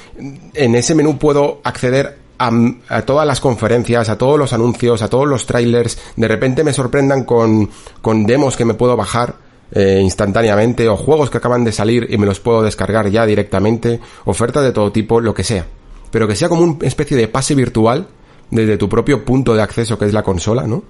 En 0.54 0.76
ese 0.76 0.96
menú 0.96 1.18
puedo 1.18 1.62
acceder 1.64 2.21
a, 2.42 3.02
todas 3.04 3.28
las 3.28 3.40
conferencias, 3.40 4.10
a 4.10 4.18
todos 4.18 4.40
los 4.40 4.54
anuncios, 4.54 5.02
a 5.02 5.10
todos 5.10 5.28
los 5.28 5.46
trailers. 5.46 5.98
De 6.16 6.28
repente 6.28 6.64
me 6.64 6.74
sorprendan 6.74 7.24
con, 7.24 7.70
con 8.02 8.26
demos 8.26 8.58
que 8.58 8.66
me 8.66 8.74
puedo 8.74 8.96
bajar 8.98 9.36
eh, 9.74 10.00
instantáneamente 10.02 10.88
o 10.90 10.98
juegos 10.98 11.30
que 11.30 11.38
acaban 11.38 11.64
de 11.64 11.72
salir 11.72 12.08
y 12.10 12.18
me 12.18 12.26
los 12.26 12.40
puedo 12.40 12.64
descargar 12.64 13.10
ya 13.10 13.26
directamente, 13.26 14.00
ofertas 14.26 14.64
de 14.64 14.72
todo 14.72 14.92
tipo, 14.92 15.22
lo 15.22 15.34
que 15.34 15.44
sea. 15.44 15.66
Pero 16.10 16.28
que 16.28 16.36
sea 16.36 16.50
como 16.50 16.64
una 16.64 16.86
especie 16.86 17.16
de 17.16 17.28
pase 17.28 17.56
virtual 17.56 18.08
desde 18.50 18.78
tu 18.78 18.90
propio 18.90 19.24
punto 19.24 19.54
de 19.54 19.62
acceso 19.62 19.98
que 19.98 20.06
es 20.06 20.14
la 20.14 20.24
consola, 20.24 20.68
¿no? 20.68 20.84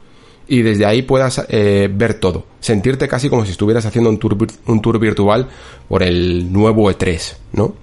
Y 0.47 0.63
desde 0.63 0.85
ahí 0.85 1.03
puedas 1.03 1.45
eh, 1.49 1.89
ver 1.93 2.15
todo, 2.15 2.45
sentirte 2.59 3.07
casi 3.07 3.29
como 3.29 3.45
si 3.45 3.51
estuvieras 3.51 3.85
haciendo 3.85 4.09
un 4.09 4.17
tour, 4.17 4.35
un 4.65 4.81
tour 4.81 4.99
virtual 4.99 5.47
por 5.87 6.01
el 6.01 6.51
nuevo 6.51 6.91
E3, 6.91 7.35
¿no? 7.53 7.75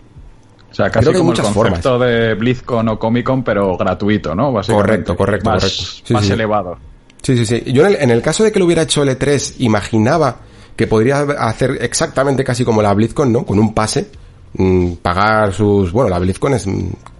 Sea, 0.78 0.90
casi 0.90 1.12
como 1.12 1.32
el 1.32 1.40
concepto 1.40 1.98
de 1.98 2.34
BlizzCon 2.34 2.88
o 2.90 2.98
Comic 3.00 3.26
Con, 3.26 3.42
pero 3.42 3.76
gratuito, 3.76 4.32
¿no? 4.32 4.52
Correcto, 4.52 5.16
correcto, 5.16 5.50
más, 5.50 5.64
correcto. 5.64 6.14
más 6.14 6.30
elevado. 6.30 6.78
Sí, 7.20 7.36
sí, 7.36 7.44
sí. 7.44 7.72
Yo 7.72 7.84
en 7.84 7.94
el, 7.94 8.02
en 8.02 8.10
el, 8.12 8.22
caso 8.22 8.44
de 8.44 8.52
que 8.52 8.60
lo 8.60 8.64
hubiera 8.64 8.82
hecho 8.82 9.02
el 9.02 9.08
E3, 9.08 9.56
imaginaba 9.58 10.36
que 10.76 10.86
podría 10.86 11.18
hacer 11.18 11.78
exactamente 11.80 12.44
casi 12.44 12.64
como 12.64 12.80
la 12.80 12.94
BlizzCon, 12.94 13.32
¿no? 13.32 13.44
Con 13.44 13.58
un 13.58 13.74
pase, 13.74 14.06
mmm, 14.54 14.92
pagar 15.02 15.52
sus... 15.52 15.90
Bueno, 15.90 16.10
la 16.10 16.20
BlizzCon 16.20 16.54
es 16.54 16.64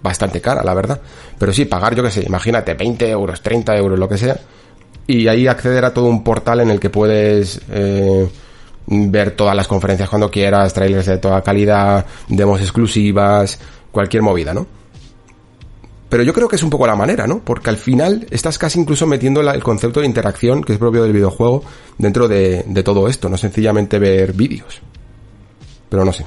bastante 0.01 0.39
cara, 0.39 0.63
la 0.63 0.73
verdad. 0.73 1.01
Pero 1.37 1.51
sí, 1.51 1.65
pagar, 1.65 1.93
yo 1.95 2.03
qué 2.03 2.11
sé, 2.11 2.23
imagínate, 2.25 2.75
20 2.75 3.09
euros, 3.09 3.41
30 3.41 3.75
euros, 3.75 3.99
lo 3.99 4.07
que 4.07 4.17
sea. 4.17 4.39
Y 5.05 5.27
ahí 5.27 5.47
acceder 5.47 5.83
a 5.83 5.93
todo 5.93 6.05
un 6.05 6.23
portal 6.23 6.61
en 6.61 6.69
el 6.69 6.79
que 6.79 6.89
puedes... 6.89 7.59
Eh, 7.69 8.25
ver 8.89 9.31
todas 9.31 9.55
las 9.55 9.67
conferencias 9.67 10.09
cuando 10.09 10.31
quieras, 10.31 10.73
trailers 10.73 11.05
de 11.05 11.17
toda 11.19 11.41
calidad, 11.41 12.05
demos 12.27 12.59
exclusivas, 12.59 13.59
cualquier 13.91 14.23
movida, 14.23 14.53
¿no? 14.53 14.65
Pero 16.09 16.23
yo 16.23 16.33
creo 16.33 16.47
que 16.47 16.55
es 16.55 16.63
un 16.63 16.71
poco 16.71 16.87
la 16.87 16.95
manera, 16.95 17.27
¿no? 17.27 17.39
Porque 17.39 17.69
al 17.69 17.77
final 17.77 18.25
estás 18.31 18.57
casi 18.57 18.79
incluso 18.79 19.05
metiendo 19.05 19.41
el 19.41 19.63
concepto 19.63 19.99
de 19.99 20.07
interacción 20.07 20.63
que 20.63 20.73
es 20.73 20.79
propio 20.79 21.03
del 21.03 21.13
videojuego 21.13 21.63
dentro 21.99 22.27
de, 22.27 22.63
de 22.65 22.83
todo 22.83 23.07
esto, 23.07 23.29
no 23.29 23.37
sencillamente 23.37 23.99
ver 23.99 24.33
vídeos. 24.33 24.81
Pero 25.87 26.03
no 26.03 26.11
sé. 26.11 26.25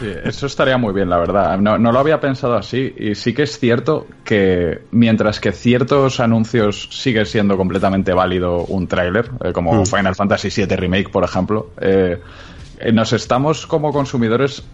Sí, 0.00 0.10
eso 0.24 0.46
estaría 0.46 0.78
muy 0.78 0.94
bien, 0.94 1.10
la 1.10 1.18
verdad. 1.18 1.58
No, 1.58 1.76
no, 1.76 1.92
lo 1.92 1.98
había 1.98 2.18
pensado 2.18 2.54
así 2.54 2.94
y 2.96 3.14
sí 3.14 3.34
que 3.34 3.42
es 3.42 3.58
cierto 3.58 4.06
que 4.24 4.80
mientras 4.92 5.40
que 5.40 5.52
ciertos 5.52 6.20
anuncios 6.20 6.88
sigue 6.90 7.26
siendo 7.26 7.58
completamente 7.58 8.14
válido 8.14 8.64
un 8.64 8.86
tráiler, 8.86 9.30
eh, 9.44 9.52
como 9.52 9.74
mm. 9.74 9.86
Final 9.86 10.14
Fantasy 10.14 10.48
VII 10.48 10.74
Remake, 10.74 11.10
por 11.10 11.22
ejemplo, 11.22 11.70
eh, 11.80 12.18
eh 12.78 12.92
nos 12.92 13.12
estamos 13.12 13.66
como 13.66 13.92
consumidores 13.92 14.64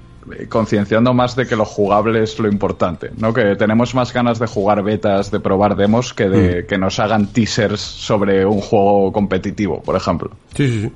concienciando 0.48 1.12
más 1.12 1.36
de 1.36 1.46
que 1.46 1.56
lo 1.56 1.64
jugable 1.64 2.22
es 2.22 2.38
lo 2.38 2.48
importante, 2.48 3.10
¿no? 3.16 3.32
Que 3.32 3.56
tenemos 3.56 3.94
más 3.94 4.12
ganas 4.12 4.38
de 4.38 4.46
jugar 4.46 4.82
betas, 4.82 5.30
de 5.30 5.40
probar 5.40 5.76
demos, 5.76 6.14
que 6.14 6.28
de 6.28 6.62
mm. 6.62 6.66
que 6.66 6.78
nos 6.78 6.98
hagan 6.98 7.32
teasers 7.32 7.80
sobre 7.80 8.46
un 8.46 8.60
juego 8.60 9.12
competitivo, 9.12 9.82
por 9.82 9.96
ejemplo. 9.96 10.30
Sí, 10.54 10.68
sí, 10.68 10.82
sí. 10.82 10.92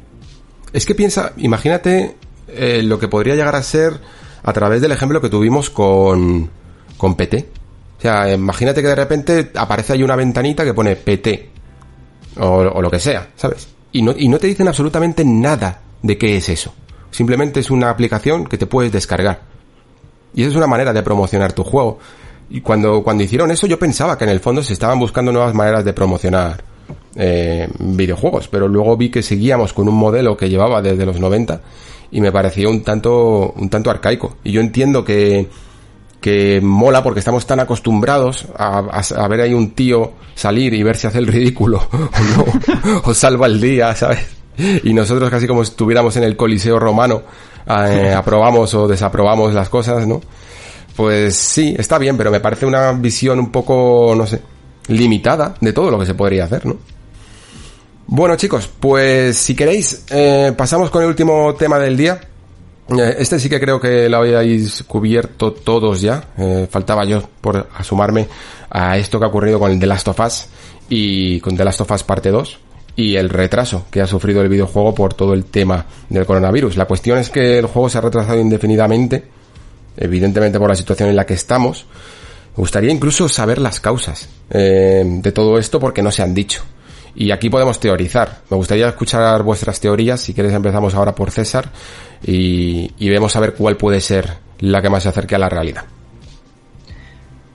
Es 0.72 0.86
que 0.86 0.94
piensa, 0.94 1.32
imagínate 1.36 2.16
eh, 2.48 2.82
lo 2.82 2.98
que 2.98 3.08
podría 3.08 3.34
llegar 3.34 3.56
a 3.56 3.62
ser 3.62 3.94
a 4.42 4.52
través 4.52 4.80
del 4.80 4.92
ejemplo 4.92 5.20
que 5.20 5.28
tuvimos 5.28 5.70
con, 5.70 6.50
con 6.96 7.14
PT. 7.14 7.48
O 7.98 8.00
sea, 8.00 8.32
imagínate 8.32 8.80
que 8.82 8.88
de 8.88 8.94
repente 8.94 9.50
aparece 9.54 9.92
ahí 9.92 10.02
una 10.02 10.16
ventanita 10.16 10.64
que 10.64 10.74
pone 10.74 10.96
PT. 10.96 11.50
O, 12.38 12.46
o 12.46 12.80
lo 12.80 12.90
que 12.90 13.00
sea, 13.00 13.28
¿sabes? 13.36 13.68
Y 13.92 14.02
no, 14.02 14.14
y 14.16 14.28
no 14.28 14.38
te 14.38 14.46
dicen 14.46 14.68
absolutamente 14.68 15.24
nada 15.24 15.80
de 16.00 16.16
qué 16.16 16.36
es 16.36 16.48
eso. 16.48 16.72
Simplemente 17.10 17.60
es 17.60 17.70
una 17.70 17.90
aplicación 17.90 18.46
que 18.46 18.56
te 18.56 18.66
puedes 18.66 18.92
descargar. 18.92 19.40
Y 20.32 20.42
esa 20.42 20.50
es 20.50 20.56
una 20.56 20.68
manera 20.68 20.92
de 20.92 21.02
promocionar 21.02 21.52
tu 21.52 21.64
juego. 21.64 21.98
Y 22.48 22.60
cuando, 22.60 23.02
cuando 23.02 23.22
hicieron 23.22 23.50
eso 23.50 23.66
yo 23.66 23.78
pensaba 23.78 24.18
que 24.18 24.24
en 24.24 24.30
el 24.30 24.40
fondo 24.40 24.62
se 24.62 24.72
estaban 24.72 24.98
buscando 24.98 25.32
nuevas 25.32 25.54
maneras 25.54 25.84
de 25.84 25.92
promocionar 25.92 26.62
eh, 27.14 27.68
videojuegos, 27.78 28.48
pero 28.48 28.66
luego 28.68 28.96
vi 28.96 29.08
que 29.10 29.22
seguíamos 29.22 29.72
con 29.72 29.88
un 29.88 29.94
modelo 29.94 30.36
que 30.36 30.48
llevaba 30.48 30.82
desde 30.82 31.06
los 31.06 31.20
90 31.20 31.60
y 32.10 32.20
me 32.20 32.32
pareció 32.32 32.70
un 32.70 32.82
tanto, 32.82 33.52
un 33.56 33.68
tanto 33.68 33.90
arcaico. 33.90 34.36
Y 34.44 34.52
yo 34.52 34.60
entiendo 34.60 35.04
que, 35.04 35.48
que 36.20 36.60
mola 36.62 37.02
porque 37.02 37.20
estamos 37.20 37.46
tan 37.46 37.60
acostumbrados 37.60 38.46
a, 38.56 38.78
a, 38.78 39.28
ver 39.28 39.42
ahí 39.42 39.54
un 39.54 39.72
tío 39.72 40.12
salir 40.34 40.74
y 40.74 40.82
ver 40.82 40.96
si 40.96 41.06
hace 41.06 41.18
el 41.18 41.26
ridículo 41.26 41.78
o 41.92 42.36
no, 42.36 43.02
o 43.04 43.14
salva 43.14 43.46
el 43.46 43.60
día, 43.60 43.94
¿sabes? 43.94 44.40
y 44.84 44.92
nosotros 44.92 45.30
casi 45.30 45.46
como 45.46 45.62
estuviéramos 45.62 46.16
en 46.16 46.24
el 46.24 46.36
Coliseo 46.36 46.78
romano, 46.78 47.22
eh, 47.66 48.12
aprobamos 48.14 48.74
o 48.74 48.88
desaprobamos 48.88 49.54
las 49.54 49.68
cosas, 49.68 50.06
¿no? 50.06 50.20
Pues 50.96 51.36
sí, 51.36 51.74
está 51.78 51.98
bien, 51.98 52.16
pero 52.16 52.30
me 52.30 52.40
parece 52.40 52.66
una 52.66 52.92
visión 52.92 53.38
un 53.38 53.50
poco, 53.50 54.14
no 54.16 54.26
sé, 54.26 54.42
limitada 54.88 55.54
de 55.60 55.72
todo 55.72 55.90
lo 55.90 55.98
que 55.98 56.06
se 56.06 56.14
podría 56.14 56.44
hacer, 56.44 56.66
¿no? 56.66 56.76
Bueno 58.12 58.34
chicos, 58.34 58.68
pues 58.80 59.36
si 59.36 59.54
queréis, 59.54 60.04
eh, 60.10 60.52
pasamos 60.56 60.90
con 60.90 61.04
el 61.04 61.08
último 61.08 61.54
tema 61.54 61.78
del 61.78 61.96
día. 61.96 62.20
Eh, 62.88 63.14
este 63.20 63.38
sí 63.38 63.48
que 63.48 63.60
creo 63.60 63.80
que 63.80 64.08
lo 64.08 64.16
habíais 64.16 64.82
cubierto 64.82 65.52
todos 65.52 66.00
ya. 66.00 66.24
Eh, 66.36 66.66
faltaba 66.68 67.04
yo 67.04 67.22
por 67.40 67.68
asumarme 67.76 68.26
a 68.68 68.98
esto 68.98 69.20
que 69.20 69.26
ha 69.26 69.28
ocurrido 69.28 69.60
con 69.60 69.70
el 69.70 69.78
The 69.78 69.86
Last 69.86 70.08
of 70.08 70.18
Us 70.18 70.46
y 70.88 71.38
con 71.38 71.56
The 71.56 71.64
Last 71.64 71.82
of 71.82 71.90
Us 71.92 72.02
parte 72.02 72.32
2 72.32 72.58
y 72.96 73.14
el 73.14 73.28
retraso 73.28 73.86
que 73.92 74.00
ha 74.00 74.08
sufrido 74.08 74.42
el 74.42 74.48
videojuego 74.48 74.92
por 74.92 75.14
todo 75.14 75.32
el 75.32 75.44
tema 75.44 75.86
del 76.08 76.26
coronavirus. 76.26 76.76
La 76.76 76.86
cuestión 76.86 77.16
es 77.18 77.30
que 77.30 77.60
el 77.60 77.66
juego 77.66 77.88
se 77.88 77.98
ha 77.98 78.00
retrasado 78.00 78.40
indefinidamente, 78.40 79.22
evidentemente 79.96 80.58
por 80.58 80.68
la 80.68 80.74
situación 80.74 81.10
en 81.10 81.14
la 81.14 81.26
que 81.26 81.34
estamos. 81.34 81.86
Me 82.56 82.62
gustaría 82.62 82.90
incluso 82.90 83.28
saber 83.28 83.60
las 83.60 83.78
causas 83.78 84.28
eh, 84.50 85.04
de 85.06 85.30
todo 85.30 85.58
esto 85.58 85.78
porque 85.78 86.02
no 86.02 86.10
se 86.10 86.22
han 86.22 86.34
dicho. 86.34 86.64
Y 87.14 87.30
aquí 87.30 87.50
podemos 87.50 87.80
teorizar. 87.80 88.38
Me 88.50 88.56
gustaría 88.56 88.88
escuchar 88.88 89.42
vuestras 89.42 89.80
teorías. 89.80 90.20
Si 90.20 90.34
queréis 90.34 90.54
empezamos 90.54 90.94
ahora 90.94 91.14
por 91.14 91.30
César 91.30 91.70
y, 92.24 92.90
y 92.98 93.08
vemos 93.08 93.34
a 93.36 93.40
ver 93.40 93.54
cuál 93.54 93.76
puede 93.76 94.00
ser 94.00 94.38
la 94.60 94.80
que 94.82 94.90
más 94.90 95.02
se 95.02 95.08
acerque 95.08 95.34
a 95.34 95.38
la 95.38 95.48
realidad. 95.48 95.84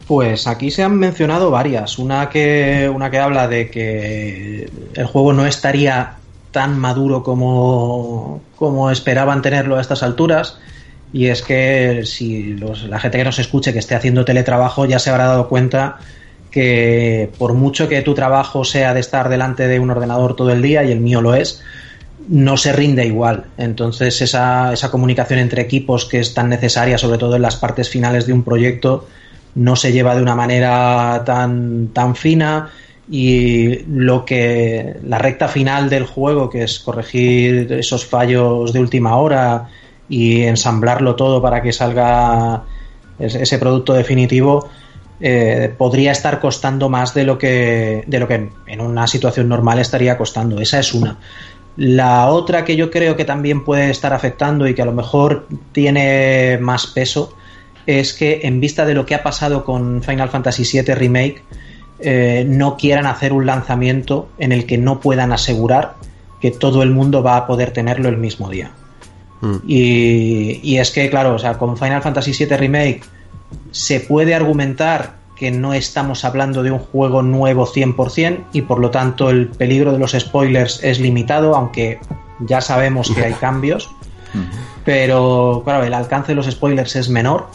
Pues 0.08 0.46
aquí 0.46 0.70
se 0.70 0.84
han 0.84 0.98
mencionado 0.98 1.50
varias. 1.50 1.98
Una 1.98 2.30
que, 2.30 2.91
una 2.94 3.10
que 3.10 3.20
habla 3.20 3.48
de 3.48 3.70
que 3.72 4.70
el 4.94 5.06
juego 5.06 5.34
no 5.34 5.46
estaría 5.48 6.15
tan 6.52 6.80
maduro 6.80 7.24
como, 7.24 8.41
como 8.56 8.91
esperaban 8.91 9.41
tenerlo 9.41 9.78
a 9.78 9.82
estas 9.82 10.04
alturas. 10.04 10.60
Y 11.12 11.28
es 11.28 11.41
que 11.41 12.04
si 12.06 12.54
los, 12.54 12.84
la 12.84 13.00
gente 13.00 13.18
que 13.18 13.24
nos 13.24 13.39
escuche 13.39 13.74
que 13.74 13.80
esté 13.80 13.96
haciendo 13.96 14.26
teletrabajo 14.26 14.86
ya 14.86 15.00
se 15.00 15.10
habrá 15.10 15.26
dado 15.26 15.50
cuenta 15.50 15.98
que 16.56 17.30
por 17.38 17.54
mucho 17.54 17.89
que 17.89 18.02
tu 18.02 18.13
trabajo 18.13 18.63
sea 18.63 18.94
de 18.94 19.02
estar 19.02 19.28
delante 19.28 19.68
de 19.68 19.78
un 19.78 19.89
ordenador 19.91 20.38
todo 20.38 20.52
el 20.52 20.62
día, 20.62 20.86
y 20.86 20.91
el 20.94 21.02
mío 21.02 21.20
lo 21.20 21.36
es, 21.36 21.62
no 22.30 22.56
se 22.56 22.72
rinde 22.72 23.06
igual. 23.06 23.48
Entonces 23.58 24.22
esa, 24.22 24.72
esa 24.72 24.89
comunicación 24.89 25.39
entre 25.39 25.62
equipos 25.62 26.06
que 26.06 26.22
es 26.22 26.34
tan 26.34 26.47
necesaria, 26.47 26.97
sobre 26.97 27.18
todo 27.18 27.36
en 27.36 27.41
las 27.41 27.58
partes 27.58 27.89
finales 27.89 28.26
de 28.26 28.32
un 28.32 28.43
proyecto, 28.43 29.06
no 29.53 29.76
se 29.76 29.91
lleva 29.91 30.16
de 30.16 30.22
una 30.22 30.34
manera 30.34 31.24
tan, 31.26 31.89
tan 31.89 32.16
fina 32.16 32.70
y 33.12 33.80
lo 33.89 34.24
que 34.24 34.95
la 35.03 35.18
recta 35.18 35.49
final 35.49 35.89
del 35.89 36.06
juego, 36.06 36.49
que 36.49 36.64
es 36.64 36.80
corregir 36.80 37.70
esos 37.74 38.06
fallos 38.06 38.72
de 38.72 38.80
última 38.80 39.18
hora 39.18 39.68
y 40.08 40.43
ensamblarlo 40.43 41.16
todo 41.16 41.41
para 41.41 41.62
que 41.62 41.74
salga 41.74 42.64
ese 43.20 43.60
producto 43.60 43.93
definitivo, 43.93 44.70
eh, 45.22 45.74
podría 45.78 46.11
estar 46.11 46.39
costando 46.39 46.89
más 46.89 47.13
de 47.13 47.24
lo 47.24 47.38
que 47.38 48.03
de 48.05 48.20
lo 48.20 48.28
que 48.28 48.49
en 48.68 48.82
una 48.82 49.07
situación 49.07 49.47
normal 49.47 49.80
estaría 49.80 50.18
costando. 50.18 50.59
Esa 50.59 50.80
es 50.80 50.93
una. 50.93 51.18
La 51.78 52.28
otra 52.28 52.63
que 52.63 52.76
yo 52.76 52.89
creo 52.89 53.16
que 53.16 53.26
también 53.26 53.63
puede 53.63 53.89
estar 53.89 54.13
afectando 54.13 54.68
y 54.68 54.74
que 54.74 54.82
a 54.82 54.86
lo 54.86 54.93
mejor 54.93 55.47
tiene 55.72 56.57
más 56.61 56.88
peso 56.88 57.36
es 57.86 58.13
que 58.13 58.41
en 58.43 58.59
vista 58.59 58.86
de 58.86 58.93
lo 58.93 59.05
que 59.05 59.16
ha 59.16 59.24
pasado 59.24 59.63
con 59.63 60.01
Final 60.01 60.30
Fantasy 60.30 60.63
VII 60.63 60.95
Remake, 60.95 61.43
eh, 61.99 62.45
no 62.47 62.78
quieran 62.78 63.05
hacer 63.05 63.32
un 63.32 63.45
lanzamiento 63.45 64.30
en 64.38 64.51
el 64.51 64.66
que 64.66 64.78
no 64.78 64.99
puedan 64.99 65.32
asegurar 65.32 65.95
que 66.41 66.51
todo 66.51 66.82
el 66.84 66.91
mundo 66.91 67.24
va 67.24 67.38
a 67.38 67.47
poder 67.47 67.72
tenerlo 67.72 68.09
el 68.09 68.18
mismo 68.18 68.49
día. 68.49 68.72
Mm. 69.41 69.55
Y, 69.68 70.59
y, 70.63 70.78
es 70.78 70.91
que, 70.91 71.09
claro, 71.09 71.36
o 71.36 71.39
sea, 71.39 71.57
con 71.57 71.78
Final 71.78 72.01
Fantasy 72.01 72.32
VII 72.32 72.57
Remake 72.57 73.01
se 73.76 73.99
puede 73.99 74.34
argumentar 74.34 75.15
que 75.36 75.51
no 75.51 75.73
estamos 75.73 76.23
hablando 76.23 76.63
de 76.63 76.71
un 76.71 76.80
juego 76.80 77.21
nuevo 77.21 77.67
100% 77.67 78.45
y 78.53 78.61
por 78.61 78.80
lo 78.80 78.89
tanto 78.89 79.30
el 79.30 79.49
peligro 79.49 79.91
de 79.91 79.99
los 79.99 80.13
spoilers 80.13 80.82
es 80.82 81.01
limitado, 81.01 81.57
aunque 81.57 81.99
ya 82.39 82.61
sabemos 82.61 83.11
que 83.11 83.26
hay 83.26 83.34
cambios. 83.34 83.89
Pero 84.86 85.61
claro, 85.65 85.84
el 85.84 85.93
alcance 85.93 86.32
de 86.32 86.36
los 86.36 86.49
spoilers 86.49 86.95
es 86.95 87.09
menor. 87.09 87.47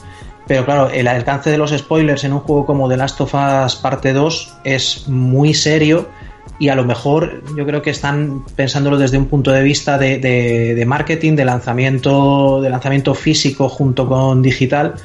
Pero 0.46 0.66
claro, 0.66 0.90
el 0.90 1.08
alcance 1.08 1.50
de 1.50 1.56
los 1.56 1.70
spoilers 1.70 2.22
en 2.24 2.34
un 2.34 2.40
juego 2.40 2.66
como 2.66 2.86
The 2.86 2.98
Last 2.98 3.18
of 3.22 3.34
Us 3.34 3.76
Parte 3.76 4.12
2 4.12 4.56
es 4.64 5.08
muy 5.08 5.54
serio 5.54 6.06
y 6.58 6.68
a 6.68 6.74
lo 6.74 6.84
mejor 6.84 7.42
yo 7.56 7.64
creo 7.64 7.80
que 7.80 7.90
están 7.90 8.44
pensándolo 8.56 8.98
desde 8.98 9.16
un 9.16 9.24
punto 9.24 9.52
de 9.52 9.62
vista 9.62 9.96
de, 9.96 10.18
de 10.18 10.84
marketing, 10.84 11.34
de 11.34 11.46
lanzamiento, 11.46 12.60
de 12.60 12.68
lanzamiento 12.68 13.14
físico 13.14 13.70
junto 13.70 14.06
con 14.06 14.42
digital 14.42 14.96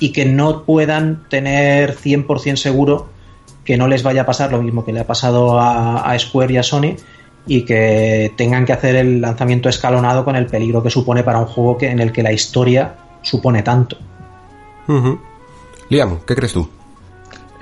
y 0.00 0.10
que 0.12 0.24
no 0.24 0.64
puedan 0.64 1.28
tener 1.28 1.94
100% 1.96 2.56
seguro 2.56 3.08
que 3.64 3.76
no 3.76 3.86
les 3.86 4.02
vaya 4.02 4.22
a 4.22 4.26
pasar 4.26 4.50
lo 4.50 4.60
mismo 4.60 4.84
que 4.84 4.92
le 4.92 5.00
ha 5.00 5.06
pasado 5.06 5.60
a, 5.60 6.18
Square 6.18 6.54
y 6.54 6.56
a 6.56 6.62
Sony 6.62 6.96
y 7.46 7.62
que 7.64 8.32
tengan 8.36 8.64
que 8.64 8.72
hacer 8.72 8.96
el 8.96 9.20
lanzamiento 9.20 9.68
escalonado 9.68 10.24
con 10.24 10.34
el 10.34 10.46
peligro 10.46 10.82
que 10.82 10.90
supone 10.90 11.22
para 11.22 11.38
un 11.38 11.46
juego 11.46 11.78
que, 11.78 11.90
en 11.90 12.00
el 12.00 12.10
que 12.10 12.22
la 12.22 12.32
historia 12.32 12.94
supone 13.22 13.62
tanto. 13.62 13.96
Liam, 15.88 16.18
¿qué 16.26 16.34
crees 16.34 16.52
tú? 16.52 16.68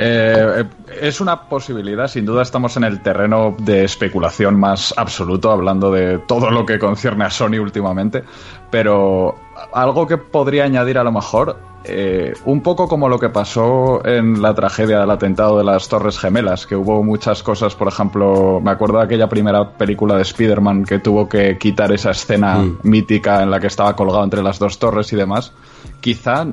Eh, 0.01 0.65
es 1.03 1.21
una 1.21 1.49
posibilidad, 1.49 2.07
sin 2.07 2.25
duda 2.25 2.43
estamos 2.43 2.77
en 2.77 2.85
el 2.85 3.03
terreno 3.03 3.57
de 3.59 3.85
especulación 3.85 4.59
más 4.59 4.95
absoluto, 4.97 5.51
hablando 5.51 5.91
de 5.91 6.19
todo 6.19 6.51
lo 6.51 6.65
que 6.65 6.79
concierne 6.79 7.25
a 7.25 7.31
Sony 7.31 7.59
últimamente, 7.61 8.23
pero 8.71 9.35
algo 9.73 10.07
que 10.07 10.17
podría 10.17 10.65
añadir 10.65 10.99
a 10.99 11.05
lo 11.05 11.11
mejor 11.11 11.68
eh, 11.85 12.35
un 12.45 12.61
poco 12.61 12.89
como 12.89 13.09
lo 13.09 13.19
que 13.19 13.29
pasó 13.29 14.05
en 14.05 14.43
la 14.43 14.55
tragedia 14.55 15.01
del 15.01 15.11
atentado 15.11 15.59
de 15.59 15.65
las 15.65 15.89
Torres 15.89 16.19
Gemelas, 16.19 16.67
que 16.67 16.77
hubo 16.77 17.03
muchas 17.03 17.43
cosas, 17.43 17.75
por 17.75 17.89
ejemplo, 17.89 18.61
me 18.61 18.71
acuerdo 18.71 18.99
de 18.99 19.05
aquella 19.05 19.29
primera 19.29 19.71
película 19.71 20.17
de 20.17 20.23
Spider-Man 20.23 20.85
que 20.85 20.99
tuvo 20.99 21.29
que 21.29 21.57
quitar 21.57 21.93
esa 21.93 22.11
escena 22.11 22.57
mm. 22.57 22.79
mítica 22.83 23.43
en 23.43 23.51
la 23.51 23.61
que 23.61 23.69
estaba 23.69 23.95
colgado 23.95 24.25
entre 24.25 24.43
las 24.43 24.59
dos 24.59 24.79
torres 24.79 25.13
y 25.13 25.17
demás. 25.17 25.53
Quizá 26.01 26.47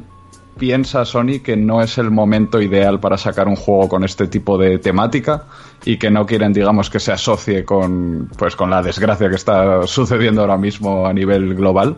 piensa 0.57 1.03
Sony 1.03 1.39
que 1.43 1.57
no 1.57 1.82
es 1.82 1.97
el 1.97 2.11
momento 2.11 2.61
ideal 2.61 2.99
para 2.99 3.17
sacar 3.17 3.47
un 3.47 3.55
juego 3.55 3.89
con 3.89 4.03
este 4.03 4.28
tipo 4.28 4.57
de 4.57 4.78
temática 4.78 5.43
y 5.84 5.97
que 5.97 6.09
no 6.09 6.26
quieren, 6.26 6.53
digamos, 6.53 6.89
que 6.89 6.99
se 6.99 7.11
asocie 7.11 7.65
con, 7.65 8.30
pues, 8.38 8.55
con 8.55 8.69
la 8.69 8.82
desgracia 8.82 9.28
que 9.30 9.36
está 9.36 9.86
sucediendo 9.88 10.41
ahora 10.41 10.57
mismo 10.57 11.05
a 11.05 11.13
nivel 11.13 11.55
global 11.55 11.97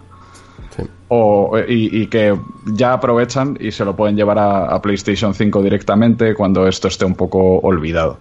o, 1.10 1.58
y, 1.68 2.08
que 2.08 2.38
ya 2.66 2.94
aprovechan 2.94 3.58
y 3.60 3.72
se 3.72 3.86
lo 3.86 3.96
pueden 3.96 4.16
llevar 4.16 4.40
a, 4.40 4.82
PlayStation 4.82 5.34
5 5.34 5.62
directamente 5.62 6.34
cuando 6.34 6.68
esto 6.68 6.88
esté 6.88 7.06
un 7.06 7.16
poco 7.16 7.60
olvidado. 7.60 8.20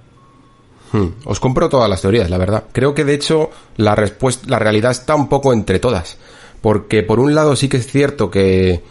Hmm. 0.92 1.08
Os 1.24 1.40
compro 1.40 1.68
todas 1.68 1.90
las 1.90 2.00
teorías, 2.00 2.30
la 2.30 2.38
verdad. 2.38 2.64
Creo 2.72 2.94
que 2.94 3.04
de 3.04 3.14
hecho 3.14 3.50
la 3.76 3.94
respuesta, 3.94 4.46
la 4.48 4.58
realidad 4.58 4.92
está 4.92 5.14
un 5.14 5.28
poco 5.28 5.52
entre 5.52 5.78
todas. 5.78 6.18
Porque 6.60 7.02
por 7.02 7.20
un 7.20 7.34
lado 7.34 7.56
sí 7.56 7.68
que 7.68 7.76
es 7.76 7.86
cierto 7.86 8.30
que, 8.30 8.82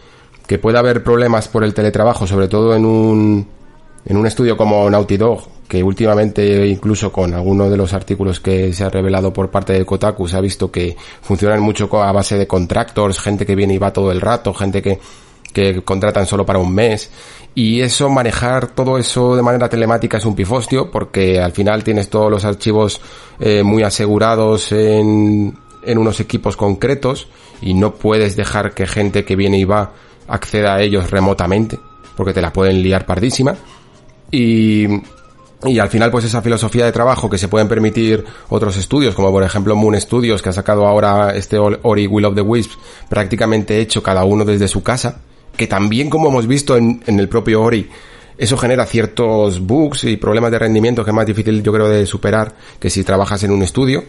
que 0.47 0.59
puede 0.59 0.77
haber 0.77 1.03
problemas 1.03 1.47
por 1.47 1.63
el 1.63 1.73
teletrabajo, 1.73 2.27
sobre 2.27 2.47
todo 2.47 2.75
en 2.75 2.85
un, 2.85 3.47
en 4.05 4.17
un 4.17 4.27
estudio 4.27 4.55
como 4.55 4.89
Naughty 4.89 5.17
Dog, 5.17 5.47
que 5.67 5.83
últimamente 5.83 6.67
incluso 6.67 7.11
con 7.11 7.33
algunos 7.33 7.71
de 7.71 7.77
los 7.77 7.93
artículos 7.93 8.39
que 8.39 8.71
se 8.71 8.83
ha 8.83 8.89
revelado 8.89 9.33
por 9.33 9.49
parte 9.49 9.73
de 9.73 9.85
Kotaku 9.85 10.27
se 10.27 10.37
ha 10.37 10.41
visto 10.41 10.71
que 10.71 10.95
funcionan 11.21 11.59
mucho 11.59 11.89
a 12.01 12.11
base 12.11 12.37
de 12.37 12.47
contractors, 12.47 13.19
gente 13.19 13.45
que 13.45 13.55
viene 13.55 13.73
y 13.73 13.77
va 13.77 13.91
todo 13.91 14.11
el 14.11 14.21
rato, 14.21 14.53
gente 14.53 14.81
que, 14.81 14.99
que 15.51 15.81
contratan 15.81 16.27
solo 16.27 16.45
para 16.45 16.59
un 16.59 16.73
mes. 16.73 17.09
Y 17.55 17.81
eso, 17.81 18.09
manejar 18.09 18.67
todo 18.67 18.97
eso 18.97 19.35
de 19.35 19.41
manera 19.41 19.69
telemática 19.69 20.17
es 20.17 20.25
un 20.25 20.35
pifostio, 20.35 20.91
porque 20.91 21.39
al 21.39 21.53
final 21.53 21.83
tienes 21.83 22.09
todos 22.09 22.29
los 22.29 22.43
archivos 22.45 23.01
eh, 23.39 23.63
muy 23.63 23.81
asegurados 23.81 24.71
en, 24.73 25.57
en 25.83 25.97
unos 25.97 26.19
equipos 26.19 26.57
concretos 26.57 27.27
y 27.61 27.73
no 27.73 27.95
puedes 27.95 28.35
dejar 28.35 28.73
que 28.73 28.85
gente 28.85 29.23
que 29.23 29.35
viene 29.35 29.57
y 29.57 29.63
va 29.63 29.93
acceda 30.27 30.75
a 30.75 30.81
ellos 30.81 31.09
remotamente, 31.11 31.79
porque 32.17 32.33
te 32.33 32.41
la 32.41 32.51
pueden 32.51 32.81
liar 32.83 33.05
pardísima. 33.05 33.55
Y, 34.35 34.85
y 35.63 35.79
al 35.79 35.87
final, 35.87 36.11
pues 36.11 36.25
esa 36.25 36.41
filosofía 36.41 36.83
de 36.83 36.91
trabajo 36.91 37.29
que 37.29 37.37
se 37.37 37.47
pueden 37.47 37.69
permitir 37.69 38.25
otros 38.49 38.75
estudios, 38.75 39.15
como 39.15 39.31
por 39.31 39.43
ejemplo 39.43 39.77
Moon 39.77 39.99
Studios, 40.01 40.41
que 40.41 40.49
ha 40.49 40.53
sacado 40.53 40.85
ahora 40.85 41.33
este 41.33 41.57
Ori 41.57 42.05
Will 42.05 42.25
of 42.25 42.35
the 42.35 42.41
Wisps, 42.41 42.77
prácticamente 43.07 43.79
hecho 43.79 44.03
cada 44.03 44.25
uno 44.25 44.43
desde 44.43 44.67
su 44.67 44.83
casa, 44.83 45.21
que 45.55 45.67
también 45.67 46.09
como 46.09 46.27
hemos 46.27 46.47
visto 46.47 46.75
en, 46.75 47.01
en 47.07 47.17
el 47.17 47.29
propio 47.29 47.61
Ori, 47.61 47.89
eso 48.37 48.57
genera 48.57 48.85
ciertos 48.85 49.61
bugs 49.61 50.03
y 50.03 50.17
problemas 50.17 50.51
de 50.51 50.59
rendimiento 50.59 51.05
que 51.05 51.11
es 51.11 51.15
más 51.15 51.25
difícil 51.25 51.63
yo 51.63 51.71
creo 51.71 51.87
de 51.87 52.05
superar 52.05 52.55
que 52.81 52.89
si 52.89 53.05
trabajas 53.05 53.41
en 53.45 53.51
un 53.51 53.63
estudio, 53.63 54.03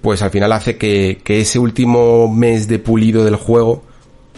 pues 0.00 0.22
al 0.22 0.30
final 0.30 0.52
hace 0.52 0.76
que, 0.76 1.20
que 1.24 1.40
ese 1.40 1.58
último 1.58 2.32
mes 2.32 2.68
de 2.68 2.78
pulido 2.78 3.24
del 3.24 3.34
juego 3.34 3.82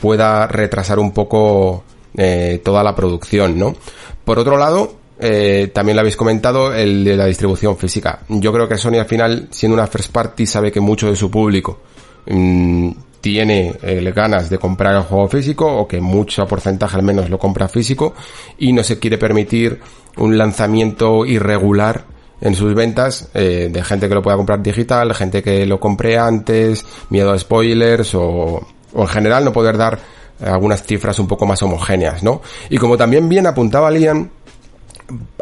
pueda 0.01 0.47
retrasar 0.47 0.99
un 0.99 1.13
poco 1.13 1.85
eh, 2.17 2.63
toda 2.65 2.83
la 2.83 2.95
producción, 2.95 3.59
¿no? 3.59 3.77
Por 4.25 4.39
otro 4.39 4.57
lado, 4.57 4.98
eh, 5.21 5.71
también 5.75 5.97
lo 5.97 6.01
habéis 6.01 6.17
comentado, 6.17 6.73
el 6.73 7.05
de 7.05 7.17
la 7.17 7.27
distribución 7.27 7.77
física. 7.77 8.21
Yo 8.29 8.53
creo 8.53 8.69
que 8.69 8.77
Sony 8.77 8.99
al 8.99 9.07
final, 9.07 9.49
siendo 9.51 9.75
una 9.75 9.87
first 9.87 10.13
party, 10.13 10.47
sabe 10.47 10.71
que 10.71 10.81
mucho 10.81 11.09
de 11.09 11.17
su 11.17 11.31
público 11.31 11.81
mm, 12.27 12.91
tiene 13.21 13.75
eh, 13.83 14.13
ganas 14.15 14.49
de 14.49 14.59
comprar 14.59 14.95
el 14.95 15.03
juego 15.03 15.29
físico 15.29 15.67
o 15.67 15.89
que 15.89 16.01
mucho 16.01 16.47
porcentaje 16.47 16.97
al 16.97 17.03
menos 17.03 17.29
lo 17.31 17.39
compra 17.39 17.69
físico 17.69 18.15
y 18.59 18.73
no 18.73 18.85
se 18.85 18.99
quiere 18.99 19.19
permitir 19.19 19.81
un 20.19 20.39
lanzamiento 20.39 21.27
irregular 21.27 22.05
en 22.41 22.55
sus 22.55 22.73
ventas 22.75 23.29
eh, 23.35 23.69
de 23.73 23.83
gente 23.83 24.09
que 24.09 24.15
lo 24.15 24.23
pueda 24.23 24.37
comprar 24.37 24.63
digital, 24.63 25.13
gente 25.15 25.43
que 25.43 25.67
lo 25.67 25.81
compre 25.81 26.17
antes, 26.17 26.87
miedo 27.11 27.33
a 27.33 27.39
spoilers 27.39 28.15
o, 28.15 28.65
o 28.93 29.03
en 29.03 29.09
general 29.09 29.45
no 29.45 29.53
poder 29.53 29.77
dar 29.77 29.99
algunas 30.41 30.83
cifras 30.85 31.19
un 31.19 31.27
poco 31.27 31.47
más 31.47 31.63
homogéneas, 31.63 32.23
¿no? 32.23 32.41
Y 32.71 32.79
como 32.79 32.97
también 32.97 33.29
bien 33.29 33.47
apuntaba 33.47 33.91
Liam, 33.91 34.31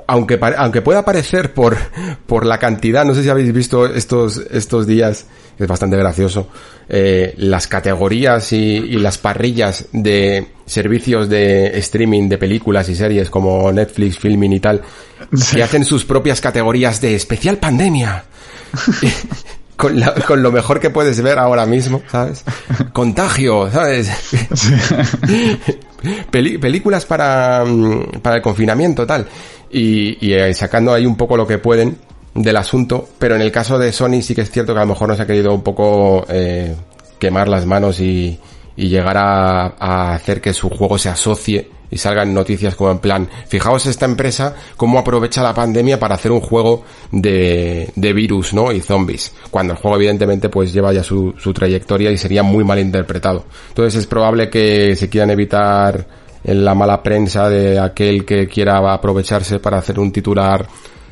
aunque, 0.06 0.38
aunque 0.56 0.82
pueda 0.82 1.04
parecer 1.04 1.52
por, 1.52 1.76
por 2.26 2.46
la 2.46 2.58
cantidad, 2.58 3.04
no 3.04 3.14
sé 3.14 3.22
si 3.22 3.28
habéis 3.28 3.52
visto 3.52 3.86
estos, 3.86 4.38
estos 4.50 4.86
días, 4.86 5.26
es 5.58 5.66
bastante 5.66 5.96
gracioso, 5.96 6.48
eh, 6.88 7.34
las 7.38 7.66
categorías 7.66 8.52
y, 8.52 8.80
las 8.98 9.18
parrillas 9.18 9.86
de 9.92 10.46
servicios 10.66 11.28
de 11.28 11.78
streaming 11.78 12.28
de 12.28 12.38
películas 12.38 12.88
y 12.88 12.94
series 12.94 13.30
como 13.30 13.72
Netflix, 13.72 14.18
Filming 14.18 14.52
y 14.52 14.60
tal, 14.60 14.82
que 15.52 15.62
hacen 15.62 15.84
sus 15.84 16.04
propias 16.04 16.40
categorías 16.40 17.00
de 17.00 17.14
especial 17.14 17.58
pandemia. 17.58 18.24
con, 19.76 20.02
con, 20.26 20.42
lo 20.42 20.52
mejor 20.52 20.80
que 20.80 20.90
puedes 20.90 21.20
ver 21.22 21.38
ahora 21.38 21.66
mismo, 21.66 22.02
¿sabes? 22.08 22.44
Contagio, 22.92 23.70
¿sabes? 23.70 24.10
películas 26.30 27.04
para, 27.04 27.64
mm, 27.64 28.20
para 28.22 28.36
el 28.36 28.42
confinamiento, 28.42 29.06
tal. 29.06 29.26
Y, 29.70 30.26
y, 30.26 30.32
eh, 30.34 30.54
sacando 30.54 30.92
ahí 30.92 31.06
un 31.06 31.16
poco 31.16 31.36
lo 31.36 31.46
que 31.46 31.58
pueden 31.58 31.98
del 32.34 32.56
asunto, 32.56 33.08
pero 33.18 33.34
en 33.34 33.40
el 33.42 33.50
caso 33.50 33.78
de 33.78 33.92
Sony 33.92 34.20
sí 34.22 34.34
que 34.34 34.42
es 34.42 34.50
cierto 34.50 34.74
que 34.74 34.80
a 34.80 34.82
lo 34.82 34.88
mejor 34.88 35.08
nos 35.08 35.20
ha 35.20 35.26
querido 35.26 35.54
un 35.54 35.62
poco 35.62 36.26
eh, 36.28 36.74
quemar 37.18 37.48
las 37.48 37.64
manos 37.64 37.98
y, 38.00 38.38
y 38.76 38.88
llegar 38.88 39.16
a, 39.16 39.74
a 39.78 40.14
hacer 40.14 40.40
que 40.40 40.52
su 40.52 40.68
juego 40.68 40.98
se 40.98 41.08
asocie 41.08 41.75
y 41.90 41.98
salgan 41.98 42.34
noticias 42.34 42.74
como 42.74 42.90
en 42.90 42.98
plan, 42.98 43.28
fijaos 43.48 43.86
esta 43.86 44.04
empresa 44.04 44.54
cómo 44.76 44.98
aprovecha 44.98 45.42
la 45.42 45.54
pandemia 45.54 45.98
para 45.98 46.14
hacer 46.14 46.32
un 46.32 46.40
juego 46.40 46.84
de, 47.10 47.90
de 47.94 48.12
virus, 48.12 48.52
¿no? 48.54 48.72
Y 48.72 48.80
zombies. 48.80 49.34
Cuando 49.50 49.74
el 49.74 49.78
juego 49.78 49.96
evidentemente 49.96 50.48
pues 50.48 50.72
lleva 50.72 50.92
ya 50.92 51.02
su, 51.02 51.34
su 51.38 51.52
trayectoria 51.52 52.10
y 52.10 52.18
sería 52.18 52.42
muy 52.42 52.64
mal 52.64 52.78
interpretado. 52.78 53.44
Entonces 53.68 54.00
es 54.00 54.06
probable 54.06 54.50
que 54.50 54.96
se 54.96 55.08
quieran 55.08 55.30
evitar 55.30 56.06
la 56.44 56.74
mala 56.74 57.02
prensa 57.02 57.48
de 57.48 57.78
aquel 57.78 58.24
que 58.24 58.46
quiera 58.46 58.92
aprovecharse 58.92 59.58
para 59.58 59.78
hacer 59.78 59.98
un 59.98 60.12
titular 60.12 60.66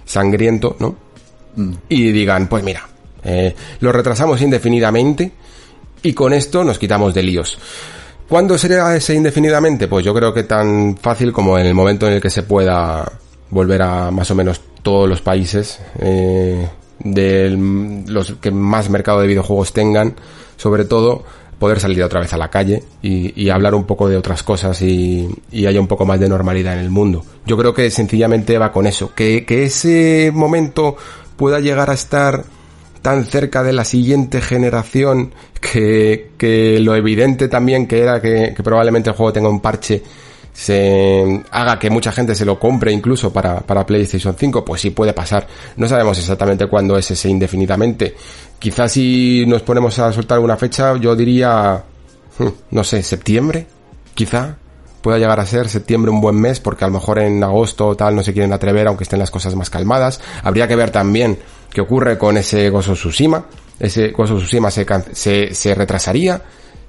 sangriento, 0.04 0.76
¿no? 0.78 0.96
Mm. 1.56 1.72
Y 1.88 2.12
digan, 2.12 2.48
pues 2.48 2.62
mira, 2.62 2.86
eh, 3.24 3.54
lo 3.80 3.90
retrasamos 3.92 4.40
indefinidamente 4.42 5.32
y 6.02 6.12
con 6.12 6.32
esto 6.32 6.62
nos 6.62 6.78
quitamos 6.78 7.14
de 7.14 7.22
líos. 7.22 7.58
¿Cuándo 8.28 8.56
sería 8.56 8.94
ese 8.96 9.14
indefinidamente? 9.14 9.86
Pues 9.86 10.04
yo 10.04 10.14
creo 10.14 10.32
que 10.32 10.44
tan 10.44 10.96
fácil 10.96 11.32
como 11.32 11.58
en 11.58 11.66
el 11.66 11.74
momento 11.74 12.06
en 12.06 12.14
el 12.14 12.20
que 12.20 12.30
se 12.30 12.42
pueda 12.42 13.10
volver 13.50 13.82
a 13.82 14.10
más 14.10 14.30
o 14.30 14.34
menos 14.34 14.60
todos 14.82 15.08
los 15.08 15.20
países 15.20 15.80
eh, 15.98 16.68
de 16.98 17.50
los 18.06 18.32
que 18.40 18.50
más 18.50 18.88
mercado 18.90 19.20
de 19.20 19.26
videojuegos 19.26 19.72
tengan, 19.72 20.14
sobre 20.56 20.84
todo, 20.84 21.24
poder 21.58 21.80
salir 21.80 22.02
otra 22.02 22.20
vez 22.20 22.32
a 22.32 22.36
la 22.36 22.50
calle 22.50 22.82
y, 23.02 23.48
hablar 23.48 23.74
un 23.74 23.84
poco 23.84 24.08
de 24.08 24.16
otras 24.16 24.42
cosas 24.42 24.80
y, 24.82 25.28
haya 25.52 25.80
un 25.80 25.86
poco 25.86 26.04
más 26.04 26.20
de 26.20 26.28
normalidad 26.28 26.74
en 26.74 26.80
el 26.80 26.90
mundo. 26.90 27.24
Yo 27.46 27.56
creo 27.56 27.72
que 27.72 27.90
sencillamente 27.90 28.58
va 28.58 28.72
con 28.72 28.86
eso, 28.86 29.14
que, 29.14 29.44
ese 29.48 30.30
momento 30.34 30.96
pueda 31.36 31.60
llegar 31.60 31.90
a 31.90 31.94
estar 31.94 32.44
tan 33.04 33.26
cerca 33.26 33.62
de 33.62 33.74
la 33.74 33.84
siguiente 33.84 34.40
generación 34.40 35.34
que, 35.60 36.30
que 36.38 36.80
lo 36.80 36.94
evidente 36.94 37.48
también 37.48 37.86
que 37.86 38.00
era 38.00 38.18
que, 38.18 38.54
probablemente 38.64 39.10
el 39.10 39.16
juego 39.16 39.30
tenga 39.30 39.50
un 39.50 39.60
parche 39.60 40.02
se 40.54 41.42
haga 41.50 41.78
que 41.78 41.90
mucha 41.90 42.12
gente 42.12 42.34
se 42.34 42.46
lo 42.46 42.58
compre 42.58 42.92
incluso 42.92 43.30
para, 43.30 43.60
para 43.60 43.84
PlayStation 43.84 44.34
5, 44.38 44.64
pues 44.64 44.80
sí 44.80 44.90
puede 44.90 45.12
pasar. 45.12 45.46
No 45.76 45.86
sabemos 45.86 46.16
exactamente 46.16 46.66
cuándo 46.66 46.96
es 46.96 47.10
ese 47.10 47.28
indefinidamente. 47.28 48.14
Quizás 48.58 48.92
si 48.92 49.44
nos 49.46 49.60
ponemos 49.62 49.98
a 49.98 50.10
soltar 50.10 50.38
una 50.38 50.56
fecha, 50.56 50.96
yo 50.96 51.14
diría, 51.14 51.84
hmm, 52.38 52.48
no 52.70 52.84
sé, 52.84 53.02
septiembre, 53.02 53.66
quizá 54.14 54.56
pueda 55.04 55.18
llegar 55.18 55.38
a 55.38 55.46
ser 55.46 55.68
septiembre 55.68 56.10
un 56.10 56.20
buen 56.20 56.34
mes, 56.34 56.58
porque 56.58 56.84
a 56.84 56.88
lo 56.88 56.94
mejor 56.94 57.20
en 57.20 57.44
agosto 57.44 57.88
o 57.88 57.94
tal 57.94 58.16
no 58.16 58.24
se 58.24 58.32
quieren 58.32 58.52
atrever, 58.52 58.88
aunque 58.88 59.04
estén 59.04 59.20
las 59.20 59.30
cosas 59.30 59.54
más 59.54 59.70
calmadas. 59.70 60.20
Habría 60.42 60.66
que 60.66 60.74
ver 60.74 60.90
también 60.90 61.38
qué 61.70 61.80
ocurre 61.80 62.18
con 62.18 62.36
ese 62.36 62.70
Gozo 62.70 62.94
Tsushima. 62.94 63.44
Ese 63.78 64.08
Gozo 64.08 64.38
Tsushima 64.38 64.70
se, 64.70 64.86
se, 65.12 65.54
se 65.54 65.74
retrasaría, 65.74 66.42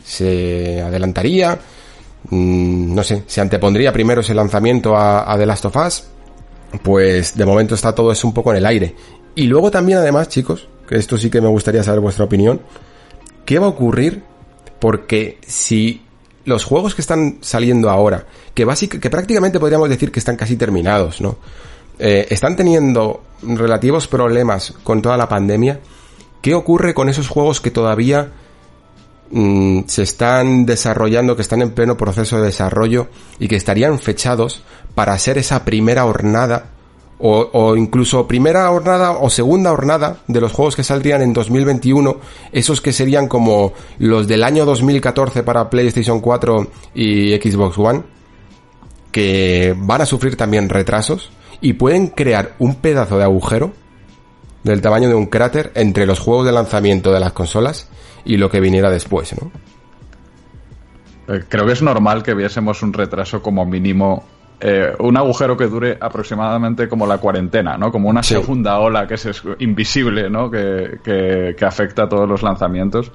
se 0.03 0.82
adelantaría 0.82 1.59
Mm, 2.30 2.95
no 2.95 3.03
sé, 3.03 3.24
se 3.28 3.41
antepondría 3.41 3.93
primero 3.93 4.22
ese 4.22 4.34
lanzamiento 4.34 4.95
a, 4.95 5.32
a, 5.32 5.38
The 5.38 5.45
Last 5.45 5.66
of 5.66 5.76
Us, 5.76 6.03
pues 6.82 7.38
de 7.38 7.45
momento 7.45 7.76
está 7.76 7.93
todo 7.93 8.11
eso 8.11 8.28
un 8.28 8.34
poco 8.34 8.51
en 8.51 8.57
el 8.57 8.66
aire. 8.66 8.95
Y 9.36 9.43
luego 9.43 9.70
también 9.70 9.99
además, 9.99 10.30
chicos, 10.30 10.68
que 10.88 10.95
esto 10.95 11.18
sí 11.18 11.30
que 11.30 11.41
me 11.41 11.47
gustaría 11.47 11.84
saber 11.84 11.99
vuestra 11.99 12.26
opinión, 12.26 12.61
¿qué 13.45 13.59
va 13.59 13.68
a 13.68 13.70
ocurrir? 13.70 14.24
Porque 14.80 15.38
si 15.45 16.05
los 16.45 16.63
juegos 16.63 16.95
que 16.95 17.01
están 17.01 17.39
saliendo 17.41 17.89
ahora, 17.89 18.25
que, 18.53 18.65
prácticamente 18.65 19.59
podríamos 19.59 19.89
decir 19.89 20.11
que 20.11 20.19
están 20.19 20.37
casi 20.37 20.55
terminados, 20.55 21.21
¿no? 21.21 21.37
Eh, 21.99 22.27
están 22.29 22.55
teniendo 22.55 23.23
relativos 23.41 24.07
problemas 24.07 24.73
con 24.83 25.01
toda 25.01 25.17
la 25.17 25.27
pandemia, 25.27 25.79
¿qué 26.41 26.53
ocurre 26.53 26.93
con 26.93 27.09
esos 27.09 27.27
juegos 27.27 27.61
que 27.61 27.71
todavía 27.71 28.29
Mm, 29.31 29.81
se 29.87 30.03
están 30.03 30.65
desarrollando, 30.65 31.35
que 31.35 31.41
están 31.41 31.61
en 31.61 31.71
pleno 31.71 31.97
proceso 31.97 32.37
de 32.37 32.45
desarrollo 32.45 33.07
y 33.39 33.47
que 33.47 33.55
estarían 33.55 33.97
fechados 33.97 34.61
para 34.93 35.17
ser 35.17 35.37
esa 35.37 35.65
primera 35.65 36.05
hornada 36.05 36.67
o, 37.18 37.76
incluso 37.78 38.28
primera 38.28 38.70
hornada 38.72 39.11
o 39.11 39.30
segunda 39.30 39.72
hornada 39.72 40.18
de 40.28 40.41
los 40.41 40.51
juegos 40.51 40.76
que 40.76 40.84
saldrían 40.84 41.22
en 41.22 41.34
2021, 41.34 42.18
esos 42.51 42.82
que 42.82 42.91
serían 42.91 43.28
como 43.28 43.74
los 43.99 44.28
del 44.28 44.43
año 44.43 44.66
2014 44.66 45.43
para 45.43 45.70
PlayStation 45.70 46.20
4 46.20 46.68
y 46.93 47.36
Xbox 47.36 47.78
One, 47.78 48.03
que 49.11 49.74
van 49.78 50.01
a 50.01 50.05
sufrir 50.05 50.36
también 50.36 50.68
retrasos 50.68 51.32
y 51.61 51.74
pueden 51.74 52.07
crear 52.07 52.55
un 52.59 52.76
pedazo 52.76 53.18
de 53.18 53.24
agujero 53.24 53.72
del 54.63 54.82
tamaño 54.82 55.07
de 55.07 55.16
un 55.16 55.28
cráter 55.28 55.72
entre 55.76 56.05
los 56.05 56.20
juegos 56.20 56.45
de 56.45 56.51
lanzamiento 56.51 57.13
de 57.13 57.20
las 57.20 57.32
consolas 57.34 57.88
y 58.26 58.38
lo 58.38 58.49
que 58.49 58.59
viniera 58.59 58.89
después, 58.89 59.34
¿no? 59.39 59.51
Eh, 61.28 61.43
creo 61.47 61.66
que 61.66 61.74
es 61.74 61.82
normal 61.82 62.24
que 62.24 62.34
viésemos 62.34 62.84
un 62.84 62.93
retraso 62.93 63.41
como 63.41 63.66
mínimo 63.66 64.24
eh, 64.60 64.93
un 64.99 65.18
agujero 65.18 65.58
que 65.58 65.68
dure 65.68 65.97
aproximadamente 65.99 66.88
como 66.88 67.06
la 67.06 67.18
cuarentena, 67.18 67.78
¿no? 67.78 67.91
Como 67.91 68.10
una 68.10 68.24
segunda 68.24 68.80
ola 68.80 69.06
que 69.06 69.16
es 69.16 69.43
invisible, 69.60 70.30
¿no? 70.30 70.49
Que, 70.49 70.99
que, 71.03 71.66
afecta 71.66 72.03
a 72.03 72.10
todos 72.10 72.28
los 72.28 72.41
lanzamientos. 72.41 73.12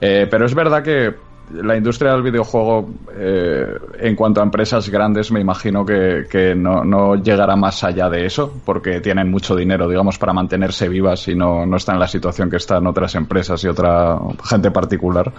Eh, 0.00 0.28
pero 0.30 0.46
es 0.46 0.54
verdad 0.54 0.82
que 0.82 1.14
la 1.54 1.76
industria 1.76 2.12
del 2.12 2.22
videojuego, 2.22 2.88
eh, 3.12 3.66
en 3.98 4.14
cuanto 4.14 4.40
a 4.40 4.44
empresas 4.44 4.88
grandes, 4.88 5.32
me 5.32 5.40
imagino 5.40 5.84
que, 5.84 6.54
no, 6.56 7.16
llegará 7.16 7.56
más 7.56 7.82
allá 7.82 8.08
de 8.08 8.24
eso, 8.24 8.60
porque 8.64 9.00
tienen 9.00 9.28
mucho 9.28 9.56
dinero, 9.56 9.88
digamos, 9.88 10.18
para 10.18 10.32
mantenerse 10.32 10.88
vivas 10.88 11.26
y 11.26 11.34
no, 11.34 11.66
no 11.66 11.76
están 11.76 11.96
en 11.96 12.00
la 12.00 12.08
situación 12.08 12.48
que 12.48 12.58
están 12.58 12.86
otras 12.86 13.16
empresas 13.16 13.64
y 13.64 13.68
otra 13.68 14.16
gente 14.44 14.70
particular. 14.70 15.32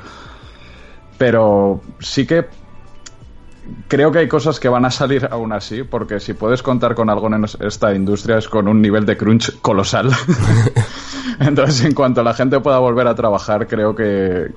Pero 1.18 1.82
sí 2.00 2.26
que 2.26 2.46
creo 3.88 4.11
que 4.11 4.19
hay 4.19 4.28
cosas 4.28 4.59
que 4.59 4.69
van 4.69 4.86
a 4.86 4.91
salir 4.91 5.28
aún 5.30 5.51
así, 5.53 5.84
porque 5.84 6.19
si 6.19 6.34
puedes 6.34 6.63
contar 6.63 6.95
con 6.95 7.09
algo 7.09 7.28
en 7.28 7.45
esta 7.59 7.93
industria 7.93 8.38
es 8.38 8.47
con 8.47 8.67
un 8.67 8.82
nivel 8.82 9.05
de 9.05 9.17
crunch 9.17 9.59
colosal. 9.61 10.11
Entonces, 11.39 11.86
en 11.86 11.93
cuanto 11.93 12.24
la 12.24 12.34
gente 12.34 12.59
pueda 12.59 12.80
volver 12.80 13.07
a 13.07 13.15
trabajar, 13.15 13.67
creo 13.67 13.95
que, 13.95 14.51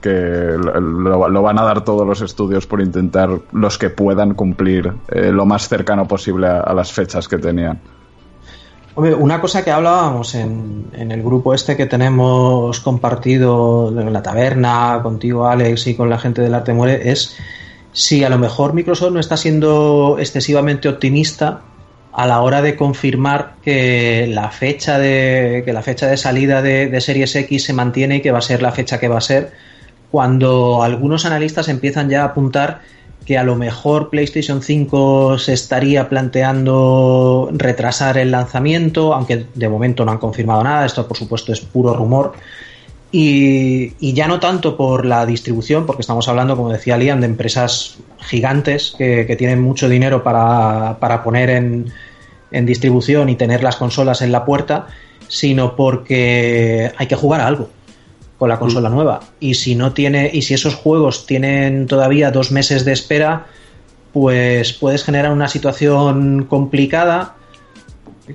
lo, 0.58 1.42
van 1.42 1.58
a 1.58 1.62
dar 1.62 1.82
todos 1.84 2.06
los 2.06 2.20
estudios 2.20 2.66
por 2.66 2.80
intentar 2.80 3.30
los 3.52 3.78
que 3.78 3.90
puedan 3.90 4.34
cumplir 4.34 4.92
eh, 5.08 5.30
lo 5.32 5.46
más 5.46 5.68
cercano 5.68 6.06
posible 6.06 6.46
a, 6.46 6.74
las 6.74 6.92
fechas 6.92 7.26
que 7.26 7.38
tenían. 7.38 7.80
Hombre, 8.96 9.14
una 9.14 9.40
cosa 9.40 9.64
que 9.64 9.72
hablábamos 9.72 10.34
en, 10.34 10.86
en, 10.92 11.10
el 11.10 11.22
grupo 11.22 11.52
este 11.52 11.76
que 11.76 11.86
tenemos 11.86 12.78
compartido 12.80 13.92
en 13.98 14.12
la 14.12 14.22
taberna, 14.22 15.00
contigo 15.02 15.46
Alex 15.46 15.88
y 15.88 15.96
con 15.96 16.08
la 16.08 16.18
gente 16.18 16.42
del 16.42 16.54
Arte 16.54 16.74
Muere, 16.74 17.10
es 17.10 17.36
si 17.95 18.24
a 18.24 18.28
lo 18.28 18.38
mejor 18.38 18.74
Microsoft 18.74 19.12
no 19.12 19.20
está 19.20 19.36
siendo 19.36 20.16
excesivamente 20.18 20.88
optimista 20.88 21.62
a 22.12 22.26
la 22.26 22.42
hora 22.42 22.61
de 22.61 22.76
confirmar 22.76 23.55
que 23.62 24.26
la 24.28 24.51
fecha 24.51 24.99
de, 24.99 25.62
que 25.64 25.72
la 25.72 25.80
fecha 25.80 26.09
de 26.09 26.16
salida 26.16 26.61
de, 26.61 27.01
Series 27.01 27.34
X 27.34 27.64
se 27.64 27.72
mantiene 27.72 28.16
y 28.16 28.20
que 28.20 28.32
va 28.32 28.38
a 28.38 28.42
ser 28.42 28.62
la 28.62 28.72
fecha 28.72 28.99
que 28.99 29.07
va 29.07 29.18
a 29.18 29.20
ser, 29.20 29.53
cuando 30.11 30.82
algunos 30.82 31.24
analistas 31.24 31.68
empiezan 31.68 32.11
ya 32.11 32.22
a 32.22 32.26
apuntar 32.26 32.80
que 33.24 33.38
a 33.38 33.45
lo 33.45 33.55
mejor 33.55 34.11
PlayStation 34.11 34.61
5 34.61 35.38
se 35.38 35.53
estaría 35.53 36.09
planteando 36.09 37.49
retrasar 37.53 38.18
el 38.18 38.32
lanzamiento, 38.32 39.14
aunque 39.14 39.47
de 39.55 39.68
momento 39.68 40.05
no 40.05 40.12
han 40.12 40.18
confirmado 40.18 40.64
nada, 40.64 40.84
esto 40.84 41.07
por 41.07 41.16
supuesto 41.16 41.53
es 41.53 41.61
puro 41.61 41.95
rumor, 41.95 42.32
y, 43.16 44.12
ya 44.12 44.26
no 44.26 44.40
tanto 44.40 44.76
por 44.76 45.06
la 45.06 45.24
distribución, 45.24 45.86
porque 45.86 46.00
estamos 46.00 46.26
hablando, 46.26 46.56
como 46.56 46.72
decía 46.72 46.96
Liam, 46.96 47.20
de 47.20 47.26
empresas 47.26 47.98
gigantes 48.18 48.92
que, 48.98 49.36
tienen 49.38 49.62
mucho 49.62 49.88
dinero 49.88 50.24
para, 50.24 51.22
poner 51.22 51.50
en, 51.50 51.92
distribución 52.66 53.28
y 53.28 53.36
tener 53.36 53.62
las 53.62 53.76
consolas 53.76 54.20
en 54.20 54.32
la 54.32 54.44
puerta, 54.44 54.88
sino 55.28 55.76
porque 55.76 56.90
hay 56.96 57.06
que 57.06 57.14
jugar 57.14 57.40
a 57.40 57.46
algo 57.46 57.68
con 58.36 58.48
la 58.48 58.58
consola 58.58 58.88
mm. 58.88 58.92
nueva. 58.92 59.20
Y 59.38 59.54
si 59.54 59.76
no 59.76 59.92
tiene, 59.92 60.28
y 60.32 60.42
si 60.42 60.54
esos 60.54 60.74
juegos 60.74 61.24
tienen 61.24 61.86
todavía 61.86 62.32
dos 62.32 62.50
meses 62.50 62.84
de 62.84 62.90
espera, 62.90 63.46
pues 64.12 64.72
puedes 64.72 65.04
generar 65.04 65.30
una 65.30 65.46
situación 65.46 66.46
complicada 66.46 67.36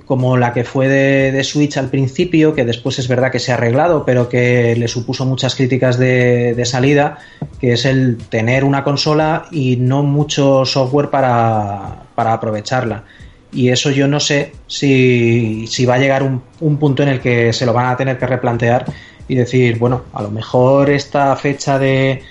como 0.05 0.37
la 0.37 0.53
que 0.53 0.63
fue 0.63 0.87
de, 0.87 1.43
Switch 1.43 1.77
al 1.77 1.89
principio, 1.89 2.53
que 2.53 2.65
después 2.65 2.99
es 2.99 3.07
verdad 3.07 3.31
que 3.31 3.39
se 3.39 3.51
ha 3.51 3.55
arreglado, 3.55 4.05
pero 4.05 4.29
que 4.29 4.75
le 4.75 4.87
supuso 4.87 5.25
muchas 5.25 5.55
críticas 5.55 5.97
de, 5.97 6.61
salida, 6.65 7.17
que 7.59 7.73
es 7.73 7.85
el 7.85 8.17
tener 8.17 8.63
una 8.63 8.83
consola 8.83 9.45
y 9.51 9.77
no 9.77 10.03
mucho 10.03 10.65
software 10.65 11.09
para, 11.09 12.03
aprovecharla. 12.15 13.03
Y 13.51 13.69
eso 13.69 13.89
yo 13.89 14.07
no 14.07 14.19
sé 14.19 14.51
si, 14.67 15.65
va 15.87 15.95
a 15.95 15.99
llegar 15.99 16.21
un, 16.21 16.43
un, 16.59 16.77
punto 16.77 17.01
en 17.01 17.09
el 17.09 17.19
que 17.19 17.51
se 17.51 17.65
lo 17.65 17.73
van 17.73 17.87
a 17.87 17.97
tener 17.97 18.19
que 18.19 18.27
replantear 18.27 18.85
y 19.27 19.33
decir, 19.33 19.79
bueno, 19.79 20.03
a 20.13 20.21
lo 20.21 20.29
mejor 20.29 20.91
esta 20.91 21.35
fecha 21.35 21.79
de, 21.79 22.21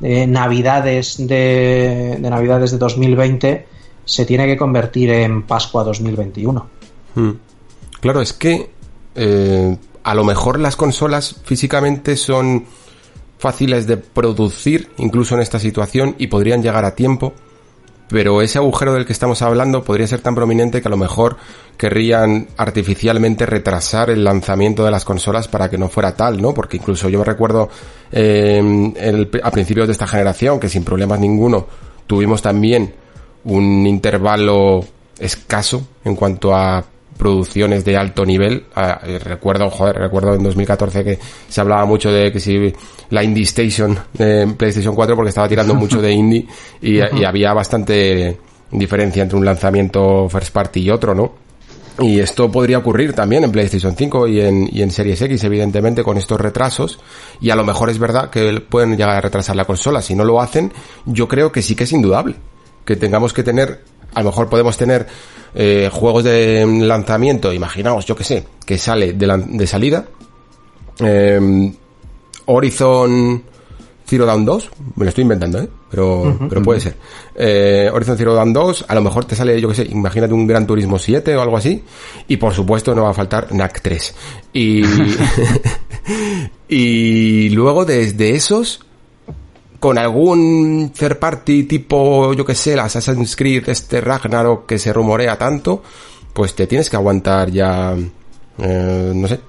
Navidades 0.00 1.16
de, 1.18 2.18
de 2.20 2.30
Navidades 2.30 2.70
de 2.70 2.78
2020 2.78 3.66
se 4.04 4.24
tiene 4.24 4.46
que 4.46 4.56
convertir 4.56 5.10
en 5.10 5.42
Pascua 5.42 5.82
2021. 5.82 6.77
Hmm. 7.14 7.32
Claro, 8.00 8.20
es 8.20 8.32
que 8.32 8.70
eh, 9.14 9.76
a 10.02 10.14
lo 10.14 10.24
mejor 10.24 10.60
las 10.60 10.76
consolas 10.76 11.36
físicamente 11.44 12.16
son 12.16 12.66
fáciles 13.38 13.86
de 13.86 13.96
producir, 13.96 14.90
incluso 14.98 15.34
en 15.34 15.42
esta 15.42 15.58
situación, 15.58 16.14
y 16.18 16.28
podrían 16.28 16.62
llegar 16.62 16.84
a 16.84 16.94
tiempo, 16.94 17.34
pero 18.08 18.40
ese 18.40 18.58
agujero 18.58 18.94
del 18.94 19.04
que 19.04 19.12
estamos 19.12 19.42
hablando 19.42 19.84
podría 19.84 20.06
ser 20.06 20.20
tan 20.20 20.34
prominente 20.34 20.80
que 20.80 20.88
a 20.88 20.90
lo 20.90 20.96
mejor 20.96 21.36
querrían 21.76 22.48
artificialmente 22.56 23.44
retrasar 23.44 24.10
el 24.10 24.24
lanzamiento 24.24 24.84
de 24.84 24.90
las 24.90 25.04
consolas 25.04 25.46
para 25.46 25.68
que 25.68 25.76
no 25.76 25.88
fuera 25.88 26.16
tal, 26.16 26.40
¿no? 26.40 26.54
Porque 26.54 26.78
incluso 26.78 27.08
yo 27.08 27.18
me 27.18 27.24
recuerdo 27.24 27.68
eh, 28.10 28.94
a 29.42 29.50
principios 29.50 29.86
de 29.86 29.92
esta 29.92 30.06
generación 30.06 30.58
que 30.58 30.70
sin 30.70 30.84
problemas 30.84 31.20
ninguno 31.20 31.66
tuvimos 32.06 32.40
también 32.40 32.94
un 33.44 33.86
intervalo 33.86 34.84
escaso 35.18 35.88
en 36.04 36.16
cuanto 36.16 36.54
a 36.54 36.82
producciones 37.18 37.84
de 37.84 37.96
alto 37.96 38.24
nivel. 38.24 38.64
Ah, 38.74 39.00
eh, 39.04 39.18
recuerdo, 39.18 39.68
joder, 39.68 39.96
recuerdo 39.96 40.34
en 40.34 40.42
2014 40.42 41.04
que 41.04 41.18
se 41.48 41.60
hablaba 41.60 41.84
mucho 41.84 42.10
de 42.10 42.32
que 42.32 42.40
si 42.40 42.72
la 43.10 43.22
Indie 43.22 43.42
Station 43.42 43.98
de 44.14 44.46
PlayStation 44.56 44.94
4 44.94 45.16
porque 45.16 45.30
estaba 45.30 45.48
tirando 45.48 45.74
mucho 45.74 46.00
de 46.00 46.12
indie 46.12 46.46
y, 46.80 47.00
había 47.00 47.52
bastante 47.52 48.38
diferencia 48.70 49.22
entre 49.22 49.36
un 49.36 49.44
lanzamiento 49.44 50.28
first 50.28 50.52
party 50.52 50.80
y 50.80 50.90
otro, 50.90 51.14
¿no? 51.14 51.48
Y 52.00 52.20
esto 52.20 52.50
podría 52.50 52.78
ocurrir 52.78 53.12
también 53.12 53.42
en 53.42 53.50
PlayStation 53.50 53.96
5 53.96 54.28
y 54.28 54.40
en, 54.40 54.68
y 54.72 54.82
en 54.82 54.90
Series 54.92 55.20
X, 55.20 55.42
evidentemente, 55.42 56.04
con 56.04 56.16
estos 56.16 56.40
retrasos. 56.40 57.00
Y 57.40 57.50
a 57.50 57.56
lo 57.56 57.64
mejor 57.64 57.90
es 57.90 57.98
verdad 57.98 58.30
que 58.30 58.60
pueden 58.60 58.96
llegar 58.96 59.16
a 59.16 59.20
retrasar 59.20 59.56
la 59.56 59.64
consola. 59.64 60.00
Si 60.00 60.14
no 60.14 60.22
lo 60.22 60.40
hacen, 60.40 60.72
yo 61.06 61.26
creo 61.26 61.50
que 61.50 61.60
sí 61.60 61.74
que 61.74 61.84
es 61.84 61.92
indudable. 61.92 62.36
Que 62.88 62.96
tengamos 62.96 63.34
que 63.34 63.42
tener, 63.42 63.82
a 64.14 64.22
lo 64.22 64.30
mejor 64.30 64.48
podemos 64.48 64.78
tener 64.78 65.06
eh, 65.54 65.90
juegos 65.92 66.24
de 66.24 66.64
lanzamiento, 66.66 67.52
imaginaos, 67.52 68.06
yo 68.06 68.16
que 68.16 68.24
sé, 68.24 68.46
que 68.64 68.78
sale 68.78 69.12
de, 69.12 69.44
de 69.46 69.66
salida. 69.66 70.06
Eh, 70.98 71.70
Horizon 72.46 73.42
Zero 74.06 74.24
Dawn 74.24 74.46
2, 74.46 74.70
me 74.96 75.04
lo 75.04 75.08
estoy 75.10 75.20
inventando, 75.20 75.58
¿eh? 75.58 75.68
Pero, 75.90 76.38
pero 76.48 76.62
puede 76.62 76.80
ser. 76.80 76.96
Eh, 77.34 77.90
Horizon 77.92 78.16
Zero 78.16 78.32
Dawn 78.32 78.54
2, 78.54 78.86
a 78.88 78.94
lo 78.94 79.02
mejor 79.02 79.26
te 79.26 79.36
sale, 79.36 79.60
yo 79.60 79.68
que 79.68 79.74
sé, 79.74 79.82
imagínate 79.84 80.32
un 80.32 80.46
Gran 80.46 80.66
Turismo 80.66 80.98
7 80.98 81.36
o 81.36 81.42
algo 81.42 81.58
así. 81.58 81.84
Y 82.26 82.38
por 82.38 82.54
supuesto 82.54 82.94
no 82.94 83.02
va 83.02 83.10
a 83.10 83.14
faltar 83.14 83.52
NAC 83.52 83.82
3. 83.82 84.14
Y, 84.54 84.82
y 86.68 87.50
luego 87.50 87.84
desde 87.84 88.34
esos, 88.34 88.80
con 89.80 89.98
algún 89.98 90.92
third 90.96 91.18
party 91.18 91.64
tipo, 91.64 92.32
yo 92.32 92.44
que 92.44 92.54
sé, 92.54 92.72
el 92.72 92.80
Assassin's 92.80 93.36
Creed, 93.36 93.68
este 93.68 94.00
Ragnarok 94.00 94.66
que 94.66 94.78
se 94.78 94.92
rumorea 94.92 95.38
tanto, 95.38 95.82
pues 96.32 96.54
te 96.54 96.66
tienes 96.66 96.90
que 96.90 96.96
aguantar 96.96 97.50
ya, 97.50 97.96
eh, 98.58 99.12
no 99.14 99.28
sé, 99.28 99.40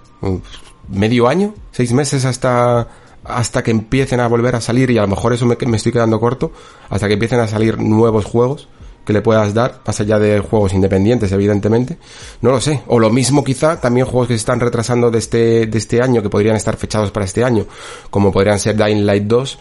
medio 0.89 1.27
año, 1.27 1.53
seis 1.71 1.91
meses 1.93 2.25
hasta 2.25 2.87
hasta 3.23 3.61
que 3.63 3.69
empiecen 3.71 4.19
a 4.21 4.27
volver 4.27 4.55
a 4.55 4.61
salir, 4.61 4.89
y 4.89 4.97
a 4.97 5.01
lo 5.01 5.07
mejor 5.07 5.33
eso 5.33 5.45
me, 5.45 5.55
me, 5.67 5.77
estoy 5.77 5.91
quedando 5.91 6.19
corto, 6.19 6.51
hasta 6.89 7.07
que 7.07 7.13
empiecen 7.13 7.39
a 7.39 7.47
salir 7.47 7.77
nuevos 7.77 8.25
juegos 8.25 8.67
que 9.05 9.13
le 9.13 9.21
puedas 9.21 9.53
dar, 9.53 9.81
más 9.85 9.99
allá 9.99 10.19
de 10.19 10.39
juegos 10.39 10.73
independientes, 10.73 11.31
evidentemente. 11.31 11.97
No 12.41 12.51
lo 12.51 12.61
sé. 12.61 12.81
O 12.87 12.99
lo 12.99 13.09
mismo 13.09 13.43
quizá, 13.43 13.81
también 13.81 14.05
juegos 14.05 14.27
que 14.27 14.33
se 14.35 14.39
están 14.39 14.59
retrasando 14.59 15.09
de 15.09 15.17
este, 15.17 15.65
de 15.65 15.77
este 15.77 16.01
año, 16.01 16.21
que 16.21 16.29
podrían 16.29 16.55
estar 16.55 16.77
fechados 16.77 17.09
para 17.09 17.25
este 17.25 17.43
año, 17.43 17.65
como 18.11 18.31
podrían 18.31 18.59
ser 18.59 18.75
Dying 18.75 19.05
Light 19.05 19.23
2, 19.23 19.59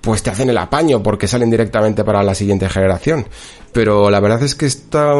pues 0.00 0.22
te 0.22 0.30
hacen 0.30 0.50
el 0.50 0.58
apaño 0.58 1.02
porque 1.02 1.26
salen 1.26 1.50
directamente 1.50 2.04
para 2.04 2.22
la 2.22 2.34
siguiente 2.34 2.68
generación. 2.68 3.26
Pero 3.72 4.10
la 4.10 4.20
verdad 4.20 4.42
es 4.42 4.54
que 4.54 4.66
esta, 4.66 5.12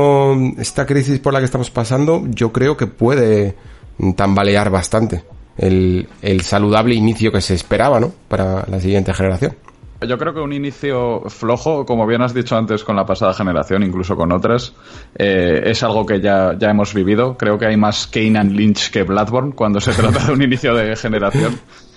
esta 0.58 0.86
crisis 0.86 1.18
por 1.18 1.32
la 1.32 1.38
que 1.38 1.44
estamos 1.44 1.70
pasando, 1.70 2.24
yo 2.28 2.52
creo 2.52 2.76
que 2.76 2.86
puede 2.86 3.54
tambalear 4.16 4.70
bastante 4.70 5.24
el, 5.58 6.08
el 6.22 6.40
saludable 6.40 6.94
inicio 6.94 7.30
que 7.30 7.40
se 7.40 7.54
esperaba, 7.54 8.00
¿no? 8.00 8.12
Para 8.28 8.66
la 8.66 8.80
siguiente 8.80 9.12
generación. 9.12 9.54
Yo 10.06 10.16
creo 10.16 10.32
que 10.32 10.40
un 10.40 10.54
inicio 10.54 11.24
flojo, 11.28 11.84
como 11.84 12.06
bien 12.06 12.22
has 12.22 12.32
dicho 12.32 12.56
antes 12.56 12.84
con 12.84 12.96
la 12.96 13.04
pasada 13.04 13.34
generación, 13.34 13.82
incluso 13.82 14.16
con 14.16 14.32
otras, 14.32 14.72
eh, 15.18 15.60
es 15.66 15.82
algo 15.82 16.06
que 16.06 16.20
ya, 16.20 16.56
ya 16.58 16.70
hemos 16.70 16.94
vivido. 16.94 17.36
Creo 17.36 17.58
que 17.58 17.66
hay 17.66 17.76
más 17.76 18.06
Kane 18.06 18.38
and 18.38 18.52
Lynch 18.52 18.90
que 18.90 19.02
Bloodborne 19.02 19.52
cuando 19.52 19.78
se 19.78 19.92
trata 19.92 20.24
de 20.24 20.32
un 20.32 20.42
inicio 20.42 20.74
de 20.74 20.96
generación. 20.96 21.60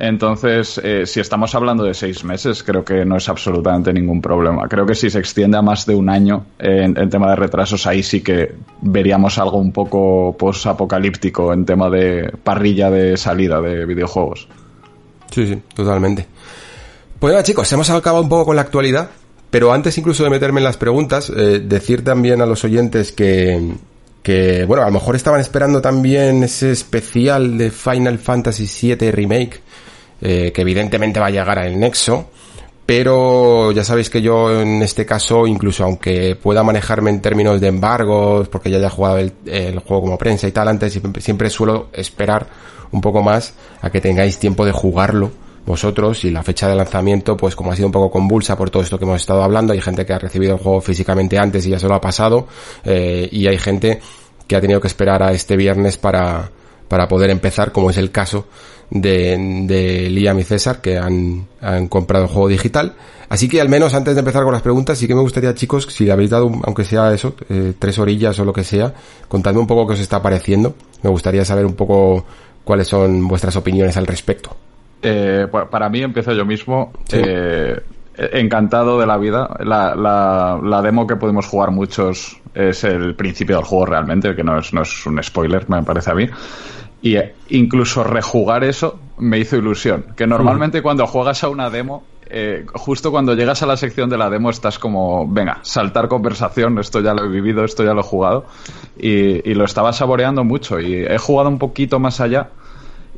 Entonces, 0.00 0.80
eh, 0.82 1.04
si 1.04 1.20
estamos 1.20 1.54
hablando 1.54 1.84
de 1.84 1.92
seis 1.92 2.24
meses, 2.24 2.62
creo 2.62 2.82
que 2.82 3.04
no 3.04 3.18
es 3.18 3.28
absolutamente 3.28 3.92
ningún 3.92 4.22
problema. 4.22 4.66
Creo 4.66 4.86
que 4.86 4.94
si 4.94 5.10
se 5.10 5.18
extiende 5.18 5.58
a 5.58 5.62
más 5.62 5.84
de 5.84 5.94
un 5.94 6.08
año 6.08 6.46
en, 6.58 6.94
tema 7.10 7.28
de 7.28 7.36
retrasos, 7.36 7.86
ahí 7.86 8.02
sí 8.02 8.22
que 8.22 8.54
veríamos 8.80 9.36
algo 9.36 9.58
un 9.58 9.72
poco 9.72 10.34
post-apocalíptico 10.38 11.52
en 11.52 11.66
tema 11.66 11.90
de 11.90 12.32
parrilla 12.42 12.90
de 12.90 13.18
salida 13.18 13.60
de 13.60 13.84
videojuegos. 13.84 14.48
Sí, 15.30 15.46
sí, 15.46 15.58
totalmente. 15.74 16.26
Pues 17.18 17.32
nada, 17.32 17.42
chicos, 17.42 17.70
hemos 17.70 17.90
acabado 17.90 18.22
un 18.22 18.30
poco 18.30 18.46
con 18.46 18.56
la 18.56 18.62
actualidad, 18.62 19.10
pero 19.50 19.70
antes 19.70 19.98
incluso 19.98 20.24
de 20.24 20.30
meterme 20.30 20.60
en 20.60 20.64
las 20.64 20.78
preguntas, 20.78 21.28
eh, 21.28 21.60
decir 21.62 22.02
también 22.02 22.40
a 22.40 22.46
los 22.46 22.64
oyentes 22.64 23.12
que, 23.12 23.74
que, 24.22 24.64
bueno, 24.64 24.82
a 24.82 24.86
lo 24.86 24.92
mejor 24.92 25.16
estaban 25.16 25.40
esperando 25.40 25.80
también 25.80 26.42
ese 26.42 26.70
especial 26.70 27.56
de 27.56 27.70
Final 27.70 28.18
Fantasy 28.18 28.94
VII 28.94 29.10
Remake, 29.10 29.60
eh, 30.20 30.52
que 30.52 30.60
evidentemente 30.60 31.20
va 31.20 31.26
a 31.26 31.30
llegar 31.30 31.58
al 31.58 31.78
Nexo, 31.78 32.28
pero 32.84 33.70
ya 33.72 33.84
sabéis 33.84 34.10
que 34.10 34.20
yo 34.20 34.60
en 34.60 34.82
este 34.82 35.06
caso, 35.06 35.46
incluso 35.46 35.84
aunque 35.84 36.36
pueda 36.36 36.62
manejarme 36.62 37.10
en 37.10 37.22
términos 37.22 37.60
de 37.60 37.68
embargos, 37.68 38.48
porque 38.48 38.70
ya 38.70 38.78
haya 38.78 38.90
jugado 38.90 39.18
el, 39.18 39.78
juego 39.78 40.02
como 40.02 40.18
prensa 40.18 40.48
y 40.48 40.52
tal 40.52 40.68
antes, 40.68 41.00
siempre 41.20 41.50
suelo 41.50 41.88
esperar 41.92 42.48
un 42.90 43.00
poco 43.00 43.22
más 43.22 43.54
a 43.80 43.90
que 43.90 44.00
tengáis 44.00 44.38
tiempo 44.38 44.66
de 44.66 44.72
jugarlo 44.72 45.30
vosotros 45.66 46.24
y 46.24 46.30
la 46.30 46.42
fecha 46.42 46.68
de 46.68 46.74
lanzamiento 46.74 47.36
pues 47.36 47.54
como 47.54 47.72
ha 47.72 47.76
sido 47.76 47.86
un 47.86 47.92
poco 47.92 48.10
convulsa 48.10 48.56
por 48.56 48.70
todo 48.70 48.82
esto 48.82 48.98
que 48.98 49.04
hemos 49.04 49.20
estado 49.20 49.42
hablando 49.42 49.72
hay 49.72 49.80
gente 49.80 50.04
que 50.06 50.12
ha 50.12 50.18
recibido 50.18 50.54
el 50.54 50.58
juego 50.58 50.80
físicamente 50.80 51.38
antes 51.38 51.66
y 51.66 51.70
ya 51.70 51.78
se 51.78 51.86
lo 51.86 51.94
ha 51.94 52.00
pasado 52.00 52.48
eh, 52.84 53.28
y 53.30 53.46
hay 53.46 53.58
gente 53.58 54.00
que 54.50 54.56
ha 54.56 54.60
tenido 54.60 54.80
que 54.80 54.88
esperar 54.88 55.22
a 55.22 55.32
este 55.32 55.56
viernes 55.56 55.96
para, 55.96 56.50
para 56.88 57.06
poder 57.06 57.30
empezar 57.30 57.70
como 57.70 57.90
es 57.90 57.98
el 57.98 58.10
caso 58.10 58.48
de, 58.90 59.36
de 59.68 60.10
Liam 60.10 60.40
y 60.40 60.42
César 60.42 60.80
que 60.80 60.98
han, 60.98 61.46
han 61.60 61.86
comprado 61.86 62.24
el 62.24 62.30
juego 62.30 62.48
digital. 62.48 62.96
Así 63.28 63.48
que 63.48 63.60
al 63.60 63.68
menos 63.68 63.94
antes 63.94 64.16
de 64.16 64.18
empezar 64.18 64.42
con 64.42 64.52
las 64.52 64.62
preguntas 64.62 64.98
sí 64.98 65.06
que 65.06 65.14
me 65.14 65.20
gustaría 65.20 65.54
chicos 65.54 65.86
si 65.88 66.04
le 66.04 66.10
habéis 66.10 66.30
dado 66.30 66.50
aunque 66.64 66.84
sea 66.84 67.14
eso 67.14 67.36
eh, 67.48 67.74
tres 67.78 68.00
orillas 68.00 68.36
o 68.40 68.44
lo 68.44 68.52
que 68.52 68.64
sea 68.64 68.92
contadme 69.28 69.60
un 69.60 69.68
poco 69.68 69.86
qué 69.86 69.92
os 69.92 70.00
está 70.00 70.20
pareciendo. 70.20 70.74
Me 71.04 71.10
gustaría 71.10 71.44
saber 71.44 71.64
un 71.64 71.74
poco 71.74 72.24
cuáles 72.64 72.88
son 72.88 73.28
vuestras 73.28 73.54
opiniones 73.54 73.96
al 73.96 74.08
respecto 74.08 74.56
eh, 75.02 75.46
para 75.70 75.88
mí, 75.88 76.02
empiezo 76.02 76.32
yo 76.32 76.44
mismo. 76.44 76.92
Sí. 77.04 77.20
Eh, 77.24 77.80
encantado 78.32 78.98
de 79.00 79.06
la 79.06 79.16
vida. 79.16 79.56
La, 79.60 79.94
la, 79.94 80.60
la, 80.62 80.82
demo 80.82 81.06
que 81.06 81.16
podemos 81.16 81.46
jugar 81.46 81.70
muchos 81.70 82.38
es 82.54 82.84
el 82.84 83.14
principio 83.14 83.56
del 83.56 83.64
juego 83.64 83.86
realmente, 83.86 84.34
que 84.34 84.44
no 84.44 84.58
es, 84.58 84.72
no 84.74 84.82
es 84.82 85.06
un 85.06 85.22
spoiler, 85.22 85.68
me 85.70 85.82
parece 85.82 86.10
a 86.10 86.14
mí. 86.14 86.28
Y 87.02 87.16
incluso 87.48 88.04
rejugar 88.04 88.62
eso 88.64 88.98
me 89.18 89.38
hizo 89.38 89.56
ilusión. 89.56 90.04
Que 90.16 90.26
normalmente 90.26 90.82
cuando 90.82 91.06
juegas 91.06 91.42
a 91.44 91.48
una 91.48 91.70
demo, 91.70 92.04
eh, 92.26 92.66
justo 92.74 93.10
cuando 93.10 93.34
llegas 93.34 93.62
a 93.62 93.66
la 93.66 93.78
sección 93.78 94.10
de 94.10 94.18
la 94.18 94.28
demo 94.28 94.50
estás 94.50 94.78
como, 94.78 95.26
venga, 95.26 95.60
saltar 95.62 96.08
conversación, 96.08 96.78
esto 96.78 97.00
ya 97.00 97.14
lo 97.14 97.24
he 97.24 97.28
vivido, 97.28 97.64
esto 97.64 97.84
ya 97.84 97.94
lo 97.94 98.00
he 98.00 98.04
jugado. 98.04 98.44
Y, 98.98 99.48
y 99.50 99.54
lo 99.54 99.64
estaba 99.64 99.94
saboreando 99.94 100.44
mucho. 100.44 100.78
Y 100.78 100.94
he 100.94 101.16
jugado 101.16 101.48
un 101.48 101.58
poquito 101.58 101.98
más 101.98 102.20
allá. 102.20 102.50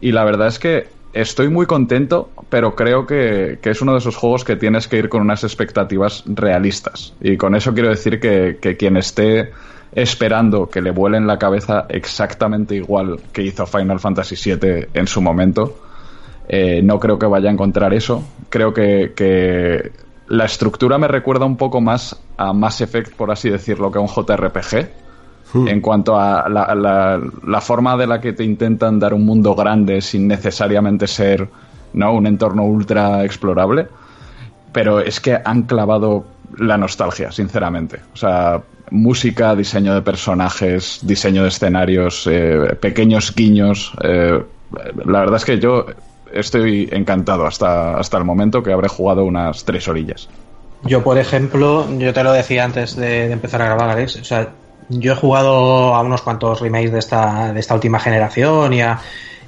Y 0.01 0.13
la 0.13 0.25
verdad 0.25 0.47
es 0.47 0.61
que 0.61 1.02
estoy 1.13 1.49
muy 1.49 1.67
contento, 1.67 2.31
pero 2.49 2.75
creo 2.75 3.07
que, 3.07 3.59
es 3.63 3.83
uno 3.83 3.93
de 3.93 3.99
esos 3.99 4.17
juegos 4.17 4.45
que 4.45 4.57
tienes 4.57 4.89
que 4.89 4.99
ir 4.99 5.09
con 5.09 5.23
unas 5.23 5.45
expectativas 5.45 6.25
realistas. 6.27 7.15
Y 7.21 7.37
con 7.37 7.55
eso 7.55 7.73
quiero 7.75 7.89
decir 7.89 8.21
que, 8.21 8.59
que 8.61 8.77
quien 8.77 8.97
esté 8.97 9.53
esperando 9.93 10.69
que 10.71 10.81
le 10.81 10.91
vuelen 10.91 11.27
la 11.27 11.39
cabeza 11.39 11.87
exactamente 11.89 12.75
igual 12.75 13.21
que 13.33 13.43
hizo 13.43 13.67
Final 13.67 14.01
Fantasy 14.01 14.37
VII 14.37 14.89
en 14.95 15.07
su 15.07 15.21
momento, 15.21 15.77
eh, 16.49 16.81
no 16.83 16.99
creo 16.99 17.19
que 17.19 17.27
vaya 17.27 17.49
a 17.49 17.53
encontrar 17.53 17.93
eso. 17.95 18.25
Creo 18.49 18.73
que, 18.73 19.13
que 19.15 19.93
la 20.29 20.45
estructura 20.45 20.99
me 20.99 21.09
recuerda 21.09 21.45
un 21.45 21.57
poco 21.57 21.81
más 21.81 22.21
a 22.37 22.53
Mass 22.53 22.81
Effect, 22.81 23.15
por 23.15 23.31
así 23.31 23.51
decirlo, 23.51 23.91
que 23.93 23.99
a 23.99 24.01
un 24.01 24.09
JRPG 24.09 25.02
en 25.55 25.81
cuanto 25.81 26.19
a 26.19 26.49
la, 26.49 26.75
la, 26.75 27.21
la, 27.47 27.61
forma 27.61 27.97
de 27.97 28.07
la 28.07 28.21
que 28.21 28.33
te 28.33 28.45
intentan 28.45 28.99
dar 28.99 29.13
un 29.13 29.25
mundo 29.25 29.55
grande 29.55 30.01
sin 30.01 30.27
necesariamente 30.27 31.07
ser 31.07 31.49
¿no? 31.93 32.15
un 32.15 32.27
entorno 32.27 32.65
ultra 32.65 33.25
explorable. 33.25 33.87
Pero 34.73 35.01
es 35.01 35.21
que 35.21 35.39
han 35.45 35.63
clavado 35.63 36.25
la 36.59 36.79
nostalgia, 36.79 37.31
sinceramente. 37.31 38.01
O 38.15 38.17
sea, 38.17 38.63
música, 38.91 39.55
diseño 39.55 39.95
de 39.95 40.03
personajes, 40.03 41.01
diseño 41.03 41.43
de 41.43 41.49
escenarios, 41.49 42.27
eh, 42.31 42.77
pequeños 42.81 43.35
guiños. 43.35 43.93
Eh, 44.03 44.43
la 45.05 45.21
verdad 45.21 45.37
es 45.37 45.45
que 45.45 45.59
yo 45.59 45.87
estoy 46.33 46.89
encantado 46.93 47.47
hasta, 47.47 47.99
hasta 47.99 48.19
el 48.19 48.25
momento 48.25 48.63
que 48.63 48.73
habré 48.73 48.89
jugado 48.89 49.25
unas 49.25 49.65
tres 49.65 49.89
orillas. 49.89 50.29
Yo, 50.85 51.05
por 51.05 51.19
ejemplo, 51.19 51.87
yo 51.99 52.13
te 52.13 52.25
lo 52.25 52.33
decía 52.33 52.65
antes 52.65 52.97
de, 52.97 53.29
de 53.29 53.33
empezar 53.33 53.63
a 53.63 53.67
grabar, 53.67 53.91
Alex, 53.91 54.17
o 54.17 54.25
sea, 54.25 54.49
yo 54.89 55.13
he 55.13 55.17
jugado 55.17 55.95
a 55.95 56.01
unos 56.03 56.23
cuantos 56.23 56.61
remakes 56.61 56.93
de 56.93 56.99
esta, 56.99 57.53
de 57.53 57.61
esta 57.61 57.75
última 57.75 58.01
generación 58.01 58.73
y 58.73 58.81
a, 58.81 59.01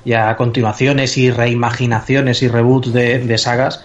y 0.04 0.12
a 0.12 0.36
continuaciones 0.36 1.16
y 1.18 1.30
reimaginaciones 1.30 2.42
y 2.42 2.48
reboots 2.48 2.92
de, 2.92 3.38
sagas 3.38 3.84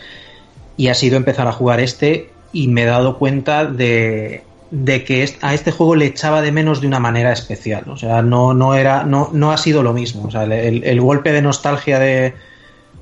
y 0.77 0.87
ha 0.87 0.93
sido 0.93 1.17
empezar 1.17 1.47
a 1.47 1.51
jugar 1.51 1.79
este 1.79 2.29
y 2.53 2.67
me 2.67 2.83
he 2.83 2.85
dado 2.85 3.17
cuenta 3.17 3.65
de, 3.65 4.43
de 4.71 5.03
que 5.03 5.29
a 5.41 5.53
este 5.53 5.71
juego 5.71 5.95
le 5.95 6.05
echaba 6.05 6.41
de 6.41 6.51
menos 6.51 6.81
de 6.81 6.87
una 6.87 6.99
manera 6.99 7.31
especial. 7.31 7.83
O 7.89 7.97
sea, 7.97 8.21
no, 8.21 8.53
no, 8.53 8.73
era, 8.75 9.03
no, 9.03 9.29
no 9.33 9.51
ha 9.51 9.57
sido 9.57 9.83
lo 9.83 9.93
mismo. 9.93 10.23
O 10.27 10.31
sea, 10.31 10.43
el, 10.43 10.83
el 10.83 11.01
golpe 11.01 11.31
de 11.31 11.41
nostalgia 11.41 11.99
de, 11.99 12.33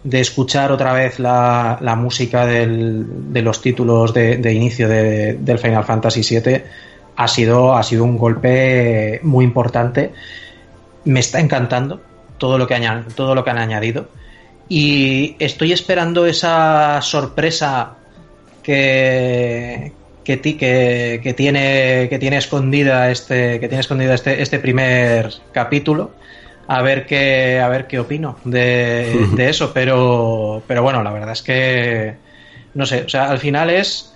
de 0.04 0.20
escuchar 0.20 0.72
otra 0.72 0.94
vez 0.94 1.20
la, 1.20 1.78
la 1.82 1.96
música 1.96 2.46
de 2.46 3.42
los 3.42 3.62
títulos 3.62 4.14
de, 4.14 4.38
de 4.38 4.54
inicio 4.54 4.88
de, 4.88 5.34
del 5.34 5.60
Final 5.60 5.84
Fantasy 5.84 6.22
VII 6.22 6.64
ha 7.18 7.28
sido, 7.28 7.76
ha 7.76 7.84
sido 7.84 8.04
un 8.04 8.18
golpe 8.18 9.20
muy 9.24 9.44
importante. 9.44 10.14
Me 11.04 11.20
está 11.20 11.40
encantando 11.40 12.02
todo 12.38 12.58
lo 12.58 12.68
que, 12.68 12.76
añad, 12.76 13.04
todo 13.16 13.34
lo 13.34 13.44
que 13.44 13.50
han 13.50 13.58
añadido. 13.58 14.08
Y 14.70 15.36
estoy 15.40 15.72
esperando 15.72 16.28
esa 16.28 17.02
sorpresa 17.02 17.96
que, 18.62 19.94
que, 20.24 20.40
que, 20.42 21.20
que, 21.24 21.34
tiene, 21.34 22.08
que 22.10 22.20
tiene 22.20 22.38
escondida 22.38 23.10
este, 23.10 23.60
que 23.60 23.68
tiene 23.68 23.82
escondida 23.82 24.14
este, 24.14 24.42
este 24.42 24.60
primer 24.60 25.34
capítulo. 25.52 26.12
A 26.68 26.82
ver 26.82 27.06
qué, 27.06 27.60
a 27.60 27.70
ver 27.70 27.88
qué 27.88 27.98
opino 28.00 28.38
de, 28.44 29.28
de 29.36 29.50
eso. 29.50 29.74
Pero, 29.74 30.62
pero 30.68 30.84
bueno, 30.84 31.02
la 31.02 31.12
verdad 31.12 31.32
es 31.32 31.42
que 31.42 32.16
no 32.76 32.86
sé, 32.86 33.02
o 33.02 33.10
sea, 33.10 33.32
al 33.32 33.40
final 33.40 33.72
es 33.72 34.14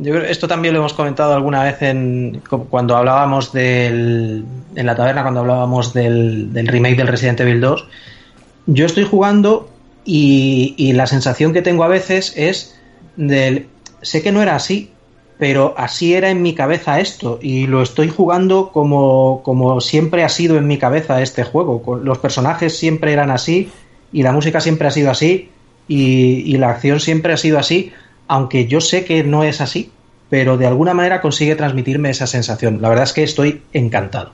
yo 0.00 0.12
creo, 0.14 0.24
esto 0.24 0.48
también 0.48 0.74
lo 0.74 0.80
hemos 0.80 0.94
comentado 0.94 1.34
alguna 1.34 1.64
vez 1.64 1.82
en, 1.82 2.42
cuando 2.70 2.96
hablábamos 2.96 3.52
del, 3.52 4.44
en 4.74 4.86
la 4.86 4.94
taberna, 4.94 5.22
cuando 5.22 5.40
hablábamos 5.40 5.92
del, 5.92 6.52
del 6.52 6.66
remake 6.66 6.96
del 6.96 7.08
Resident 7.08 7.40
Evil 7.40 7.60
2. 7.60 7.86
Yo 8.66 8.86
estoy 8.86 9.04
jugando 9.04 9.68
y, 10.04 10.92
la 10.94 11.06
sensación 11.06 11.52
que 11.52 11.62
tengo 11.62 11.84
a 11.84 11.88
veces 11.88 12.32
es 12.36 12.78
del... 13.16 13.66
Sé 14.02 14.22
que 14.22 14.32
no 14.32 14.42
era 14.42 14.56
así, 14.56 14.90
pero 15.38 15.74
así 15.76 16.14
era 16.14 16.30
en 16.30 16.42
mi 16.42 16.54
cabeza 16.54 17.00
esto 17.00 17.38
y 17.40 17.66
lo 17.66 17.82
estoy 17.82 18.08
jugando 18.08 18.70
como, 18.72 19.42
como 19.44 19.80
siempre 19.80 20.24
ha 20.24 20.28
sido 20.28 20.56
en 20.56 20.66
mi 20.66 20.78
cabeza 20.78 21.22
este 21.22 21.44
juego. 21.44 22.00
Los 22.02 22.18
personajes 22.18 22.76
siempre 22.76 23.12
eran 23.12 23.30
así 23.30 23.70
y 24.12 24.22
la 24.22 24.32
música 24.32 24.60
siempre 24.60 24.88
ha 24.88 24.90
sido 24.90 25.10
así 25.10 25.50
y 25.88 26.56
la 26.56 26.70
acción 26.70 27.00
siempre 27.00 27.32
ha 27.32 27.36
sido 27.36 27.58
así 27.58 27.92
aunque 28.32 28.66
yo 28.66 28.80
sé 28.80 29.04
que 29.04 29.22
no 29.24 29.44
es 29.44 29.60
así, 29.60 29.92
pero 30.30 30.56
de 30.56 30.66
alguna 30.66 30.94
manera 30.94 31.20
consigue 31.20 31.54
transmitirme 31.54 32.08
esa 32.08 32.26
sensación. 32.26 32.80
La 32.80 32.88
verdad 32.88 33.04
es 33.04 33.12
que 33.12 33.22
estoy 33.22 33.60
encantado. 33.74 34.32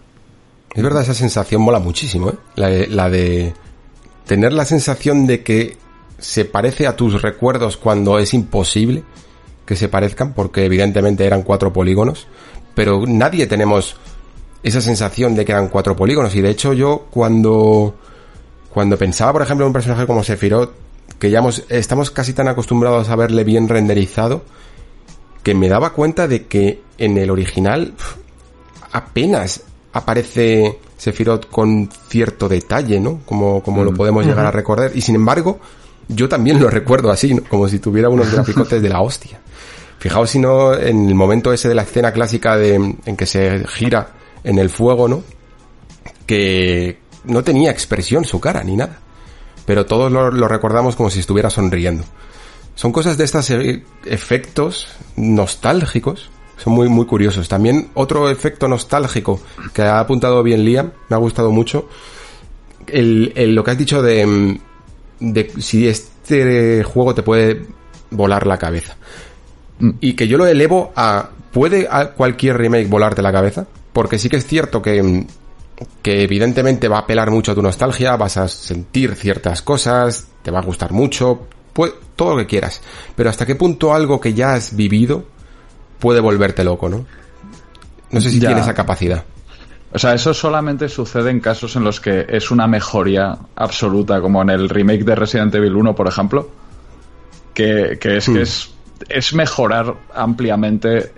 Es 0.72 0.84
verdad, 0.84 1.03
esa 1.03 1.14
sensación 1.14 1.62
mola 1.62 1.80
muchísimo, 1.80 2.30
¿eh? 2.30 2.86
La 2.86 3.11
de, 3.11 3.55
tener 4.24 4.53
la 4.53 4.64
sensación 4.64 5.26
de 5.26 5.42
que 5.42 5.78
se 6.16 6.44
parece 6.44 6.86
a 6.86 6.94
tus 6.94 7.22
recuerdos 7.22 7.76
cuando 7.76 8.20
es 8.20 8.34
imposible 8.34 9.03
que 9.66 9.74
se 9.74 9.88
parezcan, 9.88 10.32
porque 10.32 10.64
evidentemente 10.64 11.26
eran 11.26 11.42
cuatro 11.42 11.72
polígonos, 11.72 12.28
pero 12.76 13.05
nadie 13.05 13.49
tenemos 13.49 13.96
esa 14.62 14.80
sensación 14.80 15.34
de 15.34 15.44
que 15.44 15.51
eran 15.51 15.66
cuatro 15.66 15.96
polígonos, 15.96 16.36
y 16.36 16.40
de 16.40 16.51
hecho 16.51 16.72
yo 16.72 17.09
cuando, 17.11 17.96
cuando 18.70 18.96
pensaba, 18.96 19.32
por 19.32 19.42
ejemplo, 19.42 19.66
en 19.66 19.70
un 19.70 19.72
personaje 19.72 20.07
como 20.07 20.22
Sephiroth, 20.22 20.88
que 21.18 21.30
ya 21.30 21.42
estamos 21.68 22.11
casi 22.11 22.32
tan 22.32 22.48
acostumbrados 22.48 23.09
a 23.09 23.16
verle 23.16 23.44
bien 23.44 23.68
renderizado 23.68 24.42
que 25.42 25.54
me 25.54 25.68
daba 25.68 25.92
cuenta 25.92 26.28
de 26.28 26.46
que 26.46 26.82
en 26.98 27.16
el 27.16 27.30
original 27.30 27.94
apenas 28.92 29.62
aparece 29.92 30.78
Sephiroth 30.96 31.48
con 31.48 31.88
cierto 32.09 32.48
detalle, 32.48 33.00
¿no? 33.00 33.20
Como, 33.24 33.62
como 33.62 33.84
lo 33.84 33.92
mm. 33.92 33.96
podemos 33.96 34.26
llegar 34.26 34.46
a 34.46 34.50
recordar. 34.50 34.90
Y 34.94 35.00
sin 35.00 35.14
embargo, 35.14 35.59
yo 36.09 36.28
también 36.28 36.61
lo 36.61 36.68
recuerdo 36.70 37.11
así, 37.11 37.34
¿no? 37.34 37.44
como 37.44 37.68
si 37.68 37.78
tuviera 37.78 38.09
unos 38.09 38.30
graficotes 38.32 38.82
de 38.82 38.88
la 38.88 39.00
hostia. 39.00 39.40
Fijaos 39.98 40.30
si 40.30 40.38
no, 40.38 40.74
en 40.74 41.09
el 41.09 41.14
momento 41.14 41.52
ese 41.52 41.68
de 41.68 41.74
la 41.74 41.82
escena 41.82 42.12
clásica 42.12 42.56
de, 42.56 42.74
en 42.74 43.16
que 43.16 43.26
se 43.26 43.66
gira 43.66 44.12
en 44.44 44.59
el 44.59 44.70
fuego, 44.70 45.09
¿no? 45.09 45.22
Que 46.26 46.98
no 47.24 47.42
tenía 47.42 47.70
expresión 47.70 48.24
su 48.24 48.38
cara 48.38 48.62
ni 48.62 48.76
nada 48.76 49.00
pero 49.68 49.84
todos 49.84 50.10
lo, 50.10 50.48
recordamos 50.48 50.96
como 50.96 51.10
si 51.10 51.20
estuviera 51.20 51.50
sonriendo. 51.50 52.02
Son 52.74 52.90
cosas 52.90 53.18
de 53.18 53.24
estos 53.24 53.50
e, 53.50 53.84
efectos 54.06 54.88
nostálgicos, 55.14 56.30
son 56.56 56.72
muy, 56.72 56.88
muy 56.88 57.04
curiosos. 57.04 57.50
También 57.50 57.90
otro 57.92 58.30
efecto 58.30 58.66
nostálgico 58.66 59.42
que 59.74 59.82
ha 59.82 60.00
apuntado 60.00 60.42
bien 60.42 60.64
Liam, 60.64 60.92
me 61.10 61.16
ha 61.16 61.18
gustado 61.18 61.50
mucho, 61.50 61.86
el, 62.86 63.54
lo 63.54 63.62
que 63.62 63.70
has 63.70 63.76
dicho 63.76 64.00
de, 64.00 64.58
de 65.20 65.52
si 65.58 65.86
este 65.86 66.82
juego 66.82 67.14
te 67.14 67.22
puede 67.22 67.66
volar 68.10 68.46
la 68.46 68.56
cabeza. 68.56 68.96
Mm. 69.80 69.90
Y 70.00 70.14
que 70.14 70.28
yo 70.28 70.38
lo 70.38 70.46
elevo 70.46 70.94
a, 70.96 71.28
¿puede 71.52 71.86
a 71.90 72.12
cualquier 72.12 72.56
remake 72.56 72.88
volarte 72.88 73.20
la 73.20 73.32
cabeza? 73.32 73.66
Porque 73.92 74.18
sí 74.18 74.30
que 74.30 74.36
es 74.36 74.46
cierto 74.46 74.80
que 74.80 75.26
que 76.03 76.22
evidentemente 76.22 76.89
va 76.89 76.97
a 76.97 77.01
apelar 77.01 77.31
mucho 77.31 77.53
a 77.53 77.55
tu 77.55 77.62
nostalgia, 77.62 78.16
vas 78.16 78.37
a 78.37 78.49
sentir 78.49 79.14
ciertas 79.14 79.62
cosas, 79.62 80.29
te 80.43 80.51
va 80.51 80.61
a 80.61 80.62
gustar 80.62 80.93
mucho, 80.93 81.47
pues, 81.72 81.93
todo 82.16 82.33
lo 82.33 82.39
que 82.39 82.47
quieras. 82.47 82.81
Pero 83.14 83.31
hasta 83.31 83.47
qué 83.47 83.55
punto 83.55 83.95
algo 83.95 84.20
que 84.20 84.35
ya 84.35 84.55
has 84.55 84.74
vivido 84.74 85.24
puede 85.99 86.20
volverte 86.20 86.64
loco, 86.64 86.89
¿no? 86.89 87.07
No 88.11 88.20
sé 88.20 88.31
si 88.31 88.41
tiene 88.41 88.61
esa 88.61 88.74
capacidad. 88.74 89.24
O 89.93 89.99
sea, 89.99 90.14
eso 90.14 90.35
solamente 90.35 90.89
sucede 90.89 91.31
en 91.31 91.41
casos 91.41 91.76
en 91.76 91.85
los 91.85 92.01
que 92.01 92.26
es 92.29 92.51
una 92.51 92.66
mejoría 92.66 93.39
absoluta, 93.57 94.20
como 94.20 94.43
en 94.43 94.51
el 94.51 94.68
remake 94.68 95.05
de 95.05 95.14
Resident 95.14 95.55
Evil 95.55 95.76
1, 95.76 95.95
por 95.95 96.07
ejemplo, 96.07 96.51
que, 97.55 97.93
es 97.93 97.99
que 97.99 98.31
hmm. 98.31 98.37
es 98.37 98.70
es 99.09 99.34
mejorar 99.34 99.94
ampliamente 100.14 101.12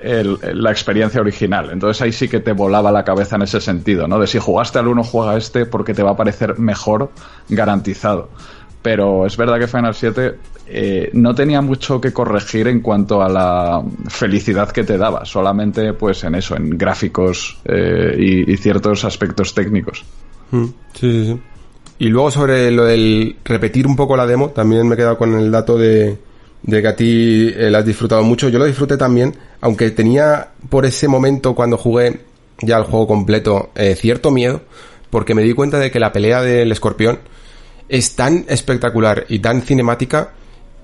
la 0.55 0.71
experiencia 0.71 1.21
original. 1.21 1.71
Entonces 1.73 2.03
ahí 2.03 2.13
sí 2.13 2.29
que 2.29 2.41
te 2.41 2.53
volaba 2.53 2.93
la 2.93 3.05
cabeza 3.05 3.37
en 3.37 3.43
ese 3.43 3.61
sentido, 3.61 4.07
¿no? 4.07 4.19
De 4.19 4.27
si 4.27 4.39
jugaste 4.39 4.79
al 4.79 4.89
uno, 4.89 5.03
juega 5.03 5.37
este 5.37 5.67
porque 5.67 5.95
te 5.95 6.03
va 6.03 6.11
a 6.11 6.17
parecer 6.17 6.59
mejor 6.59 7.11
garantizado. 7.49 8.29
Pero 8.83 9.27
es 9.27 9.37
verdad 9.37 9.59
que 9.59 9.67
Final 9.67 9.95
7 9.95 10.35
eh, 10.67 11.11
no 11.15 11.35
tenía 11.35 11.61
mucho 11.61 12.01
que 12.01 12.13
corregir 12.13 12.69
en 12.69 12.81
cuanto 12.81 13.21
a 13.23 13.29
la 13.29 13.83
felicidad 14.09 14.71
que 14.71 14.85
te 14.85 14.97
daba, 14.97 15.25
solamente 15.25 15.93
pues 15.93 16.25
en 16.25 16.37
eso, 16.37 16.57
en 16.57 16.79
gráficos 16.79 17.59
eh, 17.65 18.45
y, 18.47 18.57
ciertos 18.57 19.05
aspectos 19.05 19.53
técnicos. 19.53 20.05
Mm, 20.51 20.65
sí, 20.95 21.13
sí, 21.13 21.25
sí. 21.27 21.41
Y 21.99 22.09
luego 22.09 22.31
sobre 22.31 22.71
lo 22.71 22.85
del 22.85 23.37
repetir 23.45 23.87
un 23.87 23.97
poco 23.97 24.17
la 24.17 24.27
demo, 24.27 24.51
también 24.51 24.89
me 24.89 24.95
he 24.95 24.97
quedado 24.97 25.19
con 25.19 25.35
el 25.35 25.51
dato 25.51 25.77
de, 25.77 26.17
de 26.63 26.83
que 26.83 26.89
a 26.89 26.97
ti 26.97 27.53
eh, 27.55 27.71
la 27.71 27.79
has 27.79 27.87
disfrutado 27.87 28.23
mucho. 28.23 28.49
Yo 28.49 28.59
lo 28.59 28.65
disfruté 28.65 28.97
también, 28.97 29.37
aunque 29.61 29.91
tenía 29.91 30.49
por 30.69 30.87
ese 30.87 31.09
momento 31.09 31.55
cuando 31.55 31.77
jugué 31.77 32.21
ya 32.63 32.77
el 32.77 32.85
juego 32.85 33.07
completo 33.07 33.71
eh, 33.75 33.95
cierto 33.95 34.31
miedo, 34.31 34.63
porque 35.11 35.35
me 35.35 35.43
di 35.43 35.55
cuenta 35.55 35.79
de 35.79 35.91
que 35.91 36.01
la 36.01 36.13
pelea 36.13 36.43
del 36.43 36.71
escorpión 36.73 37.21
es 37.89 38.15
tan 38.15 38.45
espectacular 38.49 39.27
y 39.29 39.41
tan 39.41 39.63
cinemática 39.63 40.31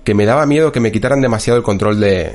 que 0.03 0.15
me 0.15 0.27
daba 0.27 0.47
miedo 0.47 0.73
que 0.73 0.81
me 0.81 0.93
quitaran 0.93 1.21
demasiado 1.21 1.57
el 1.57 1.63
control 1.63 2.01
de, 2.01 2.33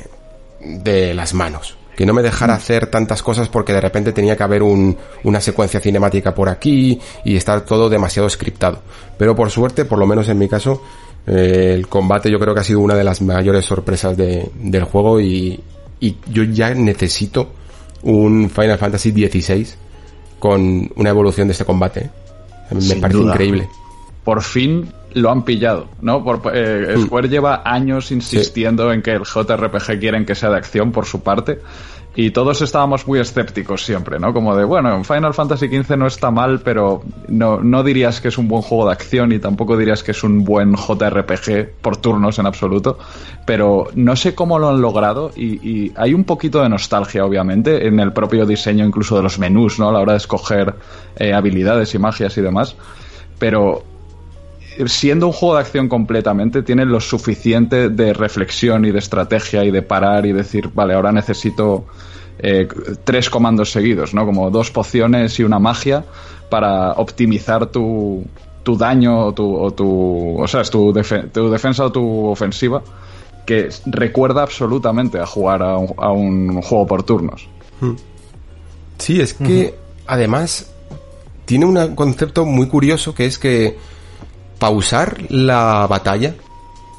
de 0.60 1.14
las 1.14 1.34
manos. 1.34 1.78
Que 1.96 2.06
no 2.06 2.14
me 2.14 2.22
dejara 2.22 2.54
mm. 2.54 2.58
hacer 2.58 2.88
tantas 2.88 3.22
cosas 3.22 3.50
porque 3.50 3.74
de 3.74 3.82
repente 3.82 4.14
tenía 4.14 4.38
que 4.38 4.44
haber 4.44 4.64
un, 4.64 4.98
una 5.24 5.42
secuencia 5.42 5.80
cinemática 5.80 6.34
por 6.34 6.50
aquí 6.50 7.00
y 7.26 7.36
estar 7.36 7.62
todo 7.62 7.90
demasiado 7.90 8.30
scriptado. 8.30 8.80
Pero 9.18 9.36
por 9.36 9.52
suerte, 9.52 9.86
por 9.86 10.00
lo 10.00 10.08
menos 10.08 10.30
en 10.30 10.38
mi 10.38 10.48
caso, 10.48 10.82
eh, 11.28 11.74
el 11.76 11.88
combate 11.88 12.32
yo 12.32 12.40
creo 12.40 12.54
que 12.54 12.62
ha 12.62 12.64
sido 12.64 12.80
una 12.80 12.96
de 12.96 13.04
las 13.04 13.22
mayores 13.22 13.66
sorpresas 13.66 14.18
de, 14.18 14.50
del 14.56 14.84
juego 14.84 15.20
y, 15.22 15.60
y, 16.00 16.18
yo 16.28 16.44
ya 16.44 16.74
necesito 16.74 17.52
un 18.04 18.50
Final 18.50 18.78
Fantasy 18.78 19.12
XVI 19.12 19.68
con 20.40 20.92
una 20.96 21.10
evolución 21.10 21.48
de 21.48 21.52
este 21.52 21.66
combate. 21.66 22.10
Me 22.72 22.96
parece 22.96 23.20
increíble. 23.20 23.70
Por 24.24 24.42
fin 24.42 24.92
lo 25.14 25.30
han 25.30 25.44
pillado, 25.44 25.90
¿no? 26.02 26.24
Por, 26.24 26.42
eh, 26.54 26.96
mm. 26.98 27.06
Square 27.06 27.30
lleva 27.30 27.62
años 27.66 28.12
insistiendo 28.12 28.92
en 28.92 29.02
que 29.02 29.12
el 29.12 29.24
JRPG 29.24 30.00
quieren 30.00 30.26
que 30.26 30.36
sea 30.36 30.50
de 30.50 30.58
acción 30.58 30.92
por 30.92 31.06
su 31.06 31.22
parte 31.22 31.60
y 32.14 32.32
todos 32.32 32.62
estábamos 32.62 33.08
muy 33.08 33.20
escépticos 33.20 33.86
siempre, 33.86 34.20
¿no? 34.20 34.34
Como 34.34 34.56
de, 34.56 34.66
bueno, 34.66 35.02
Final 35.04 35.34
Fantasy 35.34 35.68
XV 35.68 35.98
no 35.98 36.08
está 36.08 36.30
mal, 36.30 36.60
pero 36.60 37.02
no, 37.30 37.62
no 37.62 37.84
dirías 37.84 38.20
que 38.20 38.28
es 38.28 38.38
un 38.38 38.50
buen 38.50 38.62
juego 38.62 38.86
de 38.88 38.92
acción 38.92 39.32
y 39.32 39.40
tampoco 39.40 39.78
dirías 39.78 40.04
que 40.04 40.12
es 40.12 40.24
un 40.24 40.44
buen 40.44 40.76
JRPG 40.76 41.80
por 41.82 41.98
turnos 41.98 42.38
en 42.38 42.48
absoluto, 42.48 42.98
pero 43.46 43.88
no 43.96 44.18
sé 44.18 44.36
cómo 44.36 44.60
lo 44.60 44.70
han 44.70 44.82
logrado 44.82 45.32
y, 45.36 45.92
hay 45.96 46.14
un 46.14 46.24
poquito 46.24 46.62
de 46.62 46.70
nostalgia, 46.70 47.26
obviamente, 47.26 47.88
en 47.88 48.00
el 48.00 48.14
propio 48.14 48.46
diseño 48.46 48.86
incluso 48.86 49.16
de 49.16 49.24
los 49.24 49.40
menús, 49.40 49.80
¿no? 49.80 49.90
A 49.90 49.94
la 49.94 50.00
hora 50.00 50.14
de 50.14 50.18
escoger 50.18 50.76
eh, 51.16 51.34
habilidades 51.34 51.94
y 51.96 52.00
magias 52.00 52.38
y 52.38 52.42
demás, 52.42 52.76
pero 53.40 53.84
siendo 54.86 55.28
un 55.28 55.34
juego 55.34 55.56
de 55.56 55.62
acción 55.62 55.88
completamente, 55.88 56.64
tiene 56.64 56.86
lo 56.86 57.00
suficiente 57.00 57.90
de 57.90 58.14
reflexión 58.14 58.86
y 58.86 58.92
de 58.92 59.00
estrategia 59.00 59.64
y 59.64 59.72
de 59.72 59.82
parar 59.82 60.26
y 60.26 60.32
decir, 60.32 60.70
vale, 60.74 60.94
ahora 60.94 61.12
necesito 61.12 61.86
eh, 62.40 62.68
tres 63.04 63.30
comandos 63.30 63.72
seguidos, 63.72 64.14
¿no? 64.14 64.26
Como 64.26 64.50
dos 64.50 64.72
pociones 64.72 65.40
y 65.40 65.44
una 65.44 65.60
magia 65.60 66.06
para 66.50 66.94
optimizar 66.94 67.68
tu, 67.68 68.26
tu 68.64 68.78
daño 68.78 69.28
o 69.28 69.34
tu, 69.34 69.56
o 69.56 69.72
tu, 69.72 70.42
o 70.42 70.48
sea, 70.48 70.64
tu, 70.64 70.94
tu 71.34 71.50
defensa 71.50 71.86
o 71.86 71.92
tu 71.92 72.28
ofensiva, 72.28 72.82
que 73.46 73.70
recuerda 73.86 74.44
absolutamente 74.44 75.20
a 75.20 75.26
jugar 75.26 75.62
a 75.62 75.78
un, 75.78 76.62
juego 76.62 76.88
por 76.88 77.04
turnos. 77.04 77.48
Hmm. 77.80 77.96
Sí, 78.98 79.20
es 79.20 79.34
que 79.34 79.76
además 80.06 80.72
tiene 81.46 81.66
un 81.66 81.96
concepto 81.96 82.46
muy 82.46 82.68
curioso 82.68 83.16
que 83.16 83.26
es 83.26 83.40
que 83.40 83.78
pausar 84.62 85.18
la 85.30 85.88
batalla, 85.88 86.36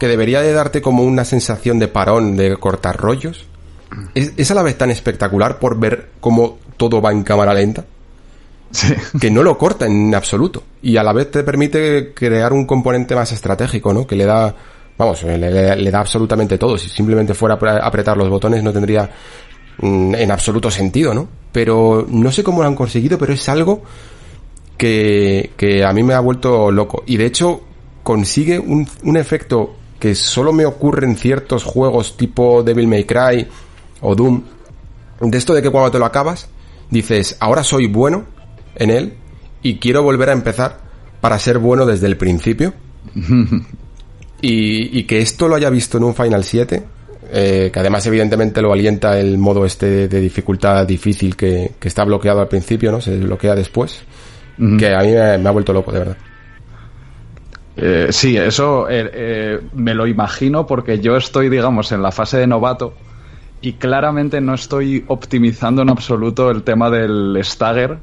que 0.00 0.08
debería 0.08 0.42
de 0.42 0.52
darte 0.52 0.82
como 0.82 1.04
una 1.04 1.24
sensación 1.24 1.78
de 1.78 1.86
parón, 1.86 2.36
de 2.36 2.56
cortar 2.56 2.96
rollos, 2.96 3.46
es, 4.16 4.50
a 4.50 4.54
la 4.54 4.64
vez 4.64 4.76
tan 4.76 4.90
espectacular 4.90 5.60
por 5.60 5.78
ver 5.78 6.10
cómo 6.18 6.58
todo 6.76 7.00
va 7.00 7.12
en 7.12 7.22
cámara 7.22 7.54
lenta. 7.54 7.84
que 9.20 9.30
no 9.30 9.44
lo 9.44 9.56
corta 9.56 9.86
en 9.86 10.12
absoluto. 10.12 10.64
Y 10.82 10.96
a 10.96 11.04
la 11.04 11.12
vez 11.12 11.30
te 11.30 11.44
permite 11.44 12.12
crear 12.12 12.52
un 12.52 12.66
componente 12.66 13.14
más 13.14 13.30
estratégico, 13.30 13.94
¿no? 13.94 14.08
Que 14.08 14.16
le 14.16 14.24
da, 14.24 14.52
vamos, 14.98 15.22
le, 15.22 15.90
da 15.90 16.00
absolutamente 16.00 16.58
todo. 16.58 16.76
Si 16.76 16.88
simplemente 16.88 17.32
fuera 17.32 17.54
a 17.54 17.86
apretar 17.86 18.16
los 18.16 18.28
botones 18.28 18.60
no 18.64 18.72
tendría 18.72 19.08
mm, 19.78 20.16
en 20.16 20.30
absoluto 20.32 20.68
sentido, 20.68 21.14
¿no? 21.14 21.28
Pero 21.52 22.04
no 22.08 22.32
sé 22.32 22.42
cómo 22.42 22.62
lo 22.62 22.66
han 22.66 22.74
conseguido, 22.74 23.18
pero 23.18 23.34
es 23.34 23.48
algo 23.48 23.84
que, 24.82 25.52
que 25.56 25.84
a 25.84 25.92
mí 25.92 26.02
me 26.02 26.12
ha 26.12 26.18
vuelto 26.18 26.72
loco. 26.72 27.04
Y 27.06 27.16
de 27.16 27.26
hecho 27.26 27.60
consigue 28.02 28.58
un, 28.58 28.84
un 29.04 29.16
efecto 29.16 29.76
que 30.00 30.16
solo 30.16 30.52
me 30.52 30.66
ocurre 30.66 31.06
en 31.06 31.14
ciertos 31.16 31.62
juegos 31.62 32.16
tipo 32.16 32.64
Devil 32.64 32.88
May 32.88 33.04
Cry 33.04 33.46
o 34.00 34.16
Doom. 34.16 34.42
De 35.20 35.38
esto 35.38 35.54
de 35.54 35.62
que 35.62 35.70
cuando 35.70 35.92
te 35.92 36.00
lo 36.00 36.04
acabas, 36.04 36.48
dices, 36.90 37.36
ahora 37.38 37.62
soy 37.62 37.86
bueno 37.86 38.24
en 38.74 38.90
él 38.90 39.12
y 39.62 39.76
quiero 39.76 40.02
volver 40.02 40.30
a 40.30 40.32
empezar 40.32 40.80
para 41.20 41.38
ser 41.38 41.60
bueno 41.60 41.86
desde 41.86 42.08
el 42.08 42.16
principio. 42.16 42.74
y, 44.42 44.98
y 44.98 45.04
que 45.04 45.20
esto 45.20 45.46
lo 45.46 45.54
haya 45.54 45.70
visto 45.70 45.98
en 45.98 46.02
un 46.02 46.16
Final 46.16 46.42
7, 46.42 46.82
eh, 47.30 47.70
que 47.72 47.78
además 47.78 48.04
evidentemente 48.06 48.60
lo 48.60 48.72
alienta 48.72 49.16
el 49.20 49.38
modo 49.38 49.64
este 49.64 50.08
de 50.08 50.20
dificultad 50.20 50.84
difícil 50.84 51.36
que, 51.36 51.70
que 51.78 51.86
está 51.86 52.02
bloqueado 52.02 52.40
al 52.40 52.48
principio, 52.48 52.90
¿no? 52.90 53.00
Se 53.00 53.16
bloquea 53.16 53.54
después. 53.54 54.02
Que 54.76 54.94
a 54.94 55.00
mí 55.03 55.12
me, 55.12 55.38
me 55.38 55.48
ha 55.48 55.53
vuelto 55.53 55.72
loco, 55.72 55.92
de 55.92 55.98
verdad. 55.98 56.18
Eh, 57.74 58.09
sí, 58.11 58.36
eso 58.36 58.88
eh, 58.88 59.11
eh, 59.14 59.61
me 59.72 59.94
lo 59.94 60.07
imagino 60.07 60.66
porque 60.66 61.00
yo 61.00 61.16
estoy, 61.16 61.48
digamos, 61.48 61.90
en 61.92 62.03
la 62.03 62.12
fase 62.12 62.36
de 62.38 62.46
novato 62.46 63.00
y 63.61 63.74
claramente 63.78 64.40
no 64.40 64.55
estoy 64.55 65.05
optimizando 65.09 65.82
en 65.82 65.90
absoluto 65.90 66.50
el 66.50 66.64
tema 66.64 66.90
del 66.90 67.38
stagger. 67.42 68.03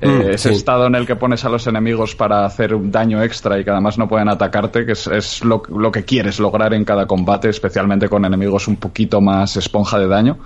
eh, 0.00 0.30
Mm, 0.30 0.30
ese 0.34 0.50
sí. 0.50 0.50
estado 0.50 0.86
en 0.86 0.94
el 0.96 1.06
que 1.06 1.16
pones 1.16 1.44
a 1.44 1.48
los 1.50 1.66
enemigos 1.66 2.14
para 2.16 2.44
hacer 2.46 2.74
un 2.74 2.90
daño 2.92 3.22
extra 3.22 3.58
y 3.60 3.64
que 3.64 3.70
además 3.70 3.98
no 3.98 4.08
pueden 4.08 4.28
atacarte, 4.28 4.86
que 4.86 4.92
es, 4.92 5.06
es 5.08 5.44
lo, 5.44 5.62
lo 5.68 5.92
que 5.92 6.04
quieres 6.04 6.40
lograr 6.40 6.74
en 6.74 6.84
cada 6.84 7.06
combate, 7.06 7.48
especialmente 7.50 8.08
con 8.08 8.24
enemigos 8.24 8.68
un 8.68 8.76
poquito 8.76 9.20
más 9.20 9.56
esponja 9.56 9.98
de 9.98 10.08
daño. 10.08 10.38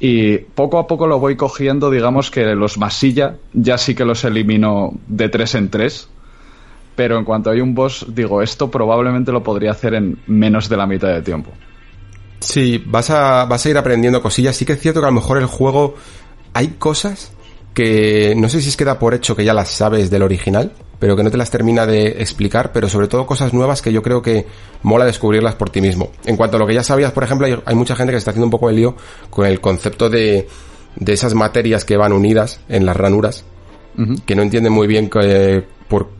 Y 0.00 0.38
poco 0.38 0.78
a 0.78 0.86
poco 0.86 1.06
lo 1.06 1.18
voy 1.18 1.36
cogiendo, 1.36 1.90
digamos 1.90 2.30
que 2.30 2.44
los 2.54 2.78
masilla, 2.78 3.36
ya 3.52 3.78
sí 3.78 3.94
que 3.94 4.04
los 4.04 4.24
elimino 4.24 4.92
de 5.08 5.28
tres 5.28 5.54
en 5.54 5.70
tres. 5.70 6.08
Pero 6.94 7.18
en 7.18 7.24
cuanto 7.24 7.50
hay 7.50 7.60
un 7.60 7.74
boss, 7.74 8.06
digo, 8.08 8.42
esto 8.42 8.70
probablemente 8.70 9.32
lo 9.32 9.42
podría 9.42 9.72
hacer 9.72 9.94
en 9.94 10.18
menos 10.26 10.68
de 10.68 10.76
la 10.76 10.86
mitad 10.86 11.08
de 11.08 11.22
tiempo. 11.22 11.50
Sí, 12.40 12.82
vas 12.86 13.10
a, 13.10 13.44
vas 13.44 13.66
a 13.66 13.70
ir 13.70 13.78
aprendiendo 13.78 14.22
cosillas. 14.22 14.56
Sí 14.56 14.64
que 14.64 14.74
es 14.74 14.80
cierto 14.80 15.00
que 15.00 15.06
a 15.06 15.10
lo 15.10 15.14
mejor 15.14 15.38
el 15.38 15.46
juego 15.46 15.94
hay 16.54 16.68
cosas 16.78 17.32
que 17.74 18.34
no 18.36 18.48
sé 18.48 18.60
si 18.60 18.68
es 18.68 18.76
que 18.76 18.84
da 18.84 18.98
por 18.98 19.14
hecho 19.14 19.36
que 19.36 19.44
ya 19.44 19.54
las 19.54 19.68
sabes 19.68 20.10
del 20.10 20.22
original, 20.22 20.72
pero 20.98 21.16
que 21.16 21.22
no 21.22 21.30
te 21.30 21.36
las 21.36 21.50
termina 21.50 21.86
de 21.86 22.08
explicar, 22.20 22.72
pero 22.72 22.88
sobre 22.88 23.08
todo 23.08 23.26
cosas 23.26 23.52
nuevas 23.54 23.82
que 23.82 23.92
yo 23.92 24.02
creo 24.02 24.22
que 24.22 24.46
mola 24.82 25.04
descubrirlas 25.04 25.54
por 25.54 25.70
ti 25.70 25.80
mismo. 25.80 26.10
En 26.24 26.36
cuanto 26.36 26.56
a 26.56 26.60
lo 26.60 26.66
que 26.66 26.74
ya 26.74 26.82
sabías, 26.82 27.12
por 27.12 27.24
ejemplo, 27.24 27.46
hay, 27.46 27.56
hay 27.64 27.74
mucha 27.74 27.96
gente 27.96 28.12
que 28.12 28.16
se 28.16 28.18
está 28.18 28.30
haciendo 28.32 28.46
un 28.46 28.50
poco 28.50 28.68
de 28.68 28.74
lío 28.74 28.96
con 29.30 29.46
el 29.46 29.60
concepto 29.60 30.10
de, 30.10 30.48
de 30.96 31.12
esas 31.12 31.34
materias 31.34 31.84
que 31.84 31.96
van 31.96 32.12
unidas 32.12 32.60
en 32.68 32.84
las 32.86 32.96
ranuras, 32.96 33.44
que 34.26 34.36
no 34.36 34.42
entienden 34.42 34.72
muy 34.72 34.86
bien 34.86 35.10
que, 35.10 35.64
por 35.88 36.10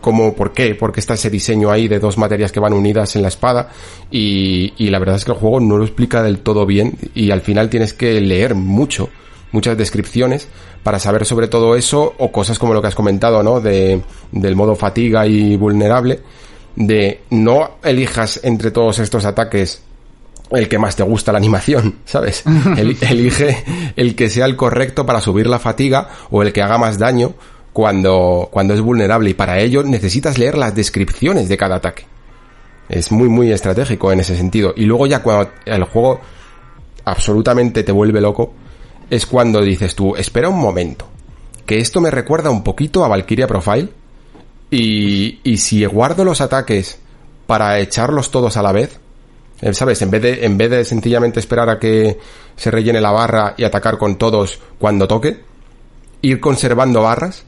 cómo, 0.00 0.34
por 0.34 0.52
qué, 0.52 0.74
porque 0.74 1.00
está 1.00 1.14
ese 1.14 1.28
diseño 1.28 1.70
ahí 1.70 1.86
de 1.86 1.98
dos 1.98 2.16
materias 2.16 2.52
que 2.52 2.60
van 2.60 2.72
unidas 2.72 3.16
en 3.16 3.22
la 3.22 3.28
espada. 3.28 3.70
Y, 4.10 4.72
y 4.78 4.88
la 4.90 4.98
verdad 4.98 5.16
es 5.16 5.24
que 5.24 5.32
el 5.32 5.38
juego 5.38 5.60
no 5.60 5.76
lo 5.76 5.84
explica 5.84 6.22
del 6.22 6.38
todo 6.38 6.64
bien 6.64 6.96
y 7.14 7.30
al 7.30 7.42
final 7.42 7.68
tienes 7.68 7.92
que 7.92 8.20
leer 8.20 8.54
mucho, 8.54 9.10
muchas 9.52 9.76
descripciones 9.76 10.48
para 10.82 10.98
saber 10.98 11.24
sobre 11.24 11.48
todo 11.48 11.74
eso 11.76 12.14
o 12.18 12.30
cosas 12.32 12.58
como 12.58 12.74
lo 12.74 12.80
que 12.82 12.88
has 12.88 12.94
comentado, 12.94 13.42
¿no? 13.42 13.60
De, 13.60 14.02
del 14.32 14.56
modo 14.56 14.74
fatiga 14.76 15.26
y 15.26 15.56
vulnerable, 15.56 16.20
de 16.76 17.22
no 17.30 17.70
elijas 17.82 18.40
entre 18.42 18.70
todos 18.70 18.98
estos 18.98 19.24
ataques 19.24 19.82
el 20.50 20.66
que 20.68 20.78
más 20.78 20.96
te 20.96 21.02
gusta 21.02 21.32
la 21.32 21.38
animación, 21.38 21.96
¿sabes? 22.04 22.42
El- 22.76 22.96
elige 23.02 23.64
el 23.96 24.14
que 24.14 24.30
sea 24.30 24.46
el 24.46 24.56
correcto 24.56 25.04
para 25.04 25.20
subir 25.20 25.46
la 25.46 25.58
fatiga 25.58 26.08
o 26.30 26.42
el 26.42 26.52
que 26.52 26.62
haga 26.62 26.78
más 26.78 26.98
daño 26.98 27.34
cuando, 27.72 28.48
cuando 28.50 28.74
es 28.74 28.80
vulnerable 28.80 29.30
y 29.30 29.34
para 29.34 29.58
ello 29.60 29.82
necesitas 29.82 30.38
leer 30.38 30.56
las 30.56 30.74
descripciones 30.74 31.48
de 31.48 31.56
cada 31.56 31.76
ataque. 31.76 32.06
Es 32.88 33.12
muy, 33.12 33.28
muy 33.28 33.52
estratégico 33.52 34.10
en 34.10 34.20
ese 34.20 34.34
sentido. 34.36 34.72
Y 34.74 34.84
luego 34.86 35.06
ya 35.06 35.22
cuando 35.22 35.50
el 35.66 35.84
juego 35.84 36.20
absolutamente 37.04 37.82
te 37.84 37.92
vuelve 37.92 38.20
loco, 38.20 38.54
es 39.10 39.26
cuando 39.26 39.60
dices 39.62 39.94
tú, 39.94 40.16
espera 40.16 40.48
un 40.48 40.58
momento, 40.58 41.06
que 41.66 41.78
esto 41.78 42.00
me 42.00 42.10
recuerda 42.10 42.50
un 42.50 42.62
poquito 42.62 43.04
a 43.04 43.08
Valkyria 43.08 43.46
Profile, 43.46 43.88
y, 44.70 45.40
y 45.42 45.56
si 45.58 45.84
guardo 45.86 46.24
los 46.24 46.40
ataques 46.40 46.98
para 47.46 47.78
echarlos 47.78 48.30
todos 48.30 48.56
a 48.56 48.62
la 48.62 48.72
vez, 48.72 49.00
eh, 49.60 49.72
¿sabes? 49.74 50.00
En 50.02 50.10
vez 50.10 50.22
de, 50.22 50.44
en 50.44 50.56
vez 50.56 50.70
de 50.70 50.84
sencillamente 50.84 51.40
esperar 51.40 51.68
a 51.70 51.78
que 51.78 52.18
se 52.56 52.70
rellene 52.70 53.00
la 53.00 53.10
barra 53.10 53.54
y 53.56 53.64
atacar 53.64 53.98
con 53.98 54.16
todos 54.16 54.60
cuando 54.78 55.08
toque, 55.08 55.40
ir 56.22 56.40
conservando 56.40 57.02
barras 57.02 57.44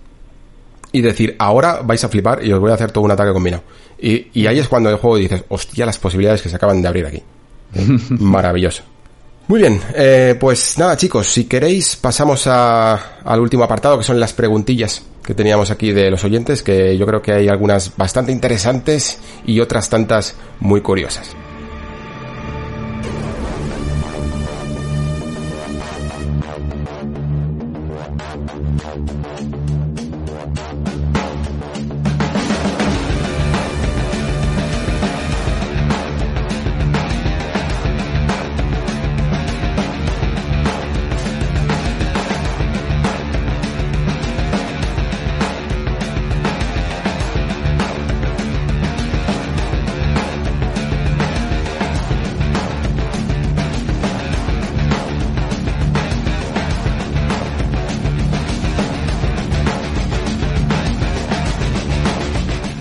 y 0.93 1.03
decir, 1.03 1.37
ahora 1.39 1.83
vais 1.85 2.03
a 2.03 2.09
flipar 2.09 2.45
y 2.45 2.53
os 2.53 2.61
voy 2.61 2.71
a 2.71 2.75
hacer 2.75 2.91
todo 2.91 3.05
un 3.05 3.11
ataque 3.11 3.33
combinado. 3.33 3.63
Y, 3.99 4.29
y 4.33 4.47
ahí 4.47 4.59
es 4.59 4.69
cuando 4.69 4.91
el 4.91 4.97
juego 4.97 5.17
dices, 5.17 5.45
hostia, 5.49 5.87
las 5.87 5.99
posibilidades 5.99 6.43
que 6.43 6.49
se 6.49 6.57
acaban 6.57 6.83
de 6.83 6.89
abrir 6.89 7.07
aquí. 7.07 7.23
Maravilloso. 8.19 8.83
Muy 9.49 9.61
bien, 9.61 9.81
eh, 9.95 10.37
pues 10.39 10.79
nada 10.79 10.97
chicos, 10.97 11.27
si 11.27 11.45
queréis 11.47 11.97
pasamos 11.97 12.47
al 12.47 13.41
último 13.41 13.65
apartado 13.65 13.99
que 13.99 14.05
son 14.05 14.21
las 14.21 14.33
preguntillas 14.33 15.03
que 15.25 15.35
teníamos 15.35 15.71
aquí 15.71 15.93
de 15.93 16.11
los 16.11 16.25
oyentes, 16.25 16.63
que 16.63 16.97
yo 16.97 17.07
creo 17.07 17.21
que 17.21 17.33
hay 17.33 17.49
algunas 17.49 17.97
bastante 17.97 18.33
interesantes 18.33 19.19
y 19.45 19.61
otras 19.61 19.89
tantas 19.89 20.35
muy 20.61 20.81
curiosas. 20.81 21.37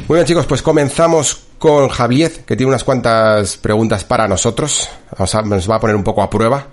Muy 0.10 0.16
bien 0.18 0.26
chicos, 0.26 0.45
pues 0.47 0.62
comenzamos 0.64 1.43
con 1.60 1.88
Javier, 1.88 2.32
que 2.45 2.55
tiene 2.55 2.70
unas 2.70 2.84
cuantas 2.84 3.57
preguntas 3.57 4.03
para 4.03 4.28
nosotros. 4.28 4.89
Vamos 5.12 5.36
a- 5.36 5.41
nos 5.43 5.70
va 5.70 5.76
a 5.76 5.80
poner 5.80 5.95
un 5.95 6.03
poco 6.03 6.24
a 6.24 6.30
prueba. 6.30 6.66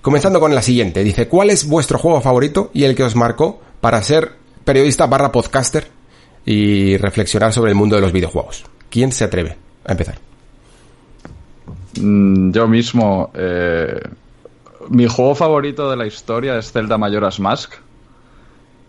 Comenzando 0.00 0.38
con 0.38 0.54
la 0.54 0.62
siguiente. 0.62 1.02
Dice, 1.02 1.26
¿cuál 1.26 1.50
es 1.50 1.66
vuestro 1.68 1.98
juego 1.98 2.20
favorito 2.20 2.70
y 2.72 2.84
el 2.84 2.94
que 2.94 3.02
os 3.02 3.16
marcó 3.16 3.60
para 3.80 4.00
ser 4.02 4.32
periodista 4.64 5.06
barra 5.06 5.32
podcaster 5.32 5.88
y 6.44 6.96
reflexionar 6.96 7.52
sobre 7.52 7.72
el 7.72 7.76
mundo 7.76 7.96
de 7.96 8.02
los 8.02 8.12
videojuegos? 8.12 8.64
¿Quién 8.88 9.10
se 9.10 9.24
atreve 9.24 9.56
a 9.84 9.90
empezar? 9.92 10.18
Mm, 12.00 12.52
Yo 12.52 12.68
mismo, 12.68 13.32
eh, 13.34 14.00
mi 14.90 15.08
juego 15.08 15.34
favorito 15.34 15.90
de 15.90 15.96
la 15.96 16.06
historia 16.06 16.56
es 16.56 16.70
Zelda 16.70 16.96
Majora's 16.98 17.40
Mask. 17.40 17.72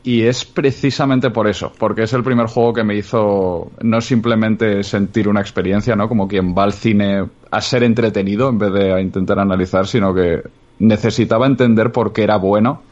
Y 0.07 0.23
es 0.23 0.45
precisamente 0.45 1.31
por 1.31 1.49
eso, 1.49 1.73
porque 1.77 2.03
es 2.03 2.13
el 2.13 2.23
primer 2.23 2.47
juego 2.47 2.71
que 2.71 2.85
me 2.85 2.95
hizo 2.95 3.71
no 3.81 3.99
simplemente 3.99 4.81
sentir 4.81 5.27
una 5.27 5.41
experiencia, 5.41 5.97
¿no? 5.97 6.07
Como 6.07 6.29
quien 6.29 6.55
va 6.55 6.63
al 6.63 6.71
cine 6.71 7.25
a 7.51 7.59
ser 7.59 7.83
entretenido 7.83 8.47
en 8.47 8.57
vez 8.57 8.71
de 8.71 8.93
a 8.93 9.01
intentar 9.01 9.37
analizar, 9.37 9.85
sino 9.85 10.13
que 10.13 10.43
necesitaba 10.79 11.45
entender 11.45 11.91
por 11.91 12.13
qué 12.13 12.23
era 12.23 12.37
bueno, 12.37 12.83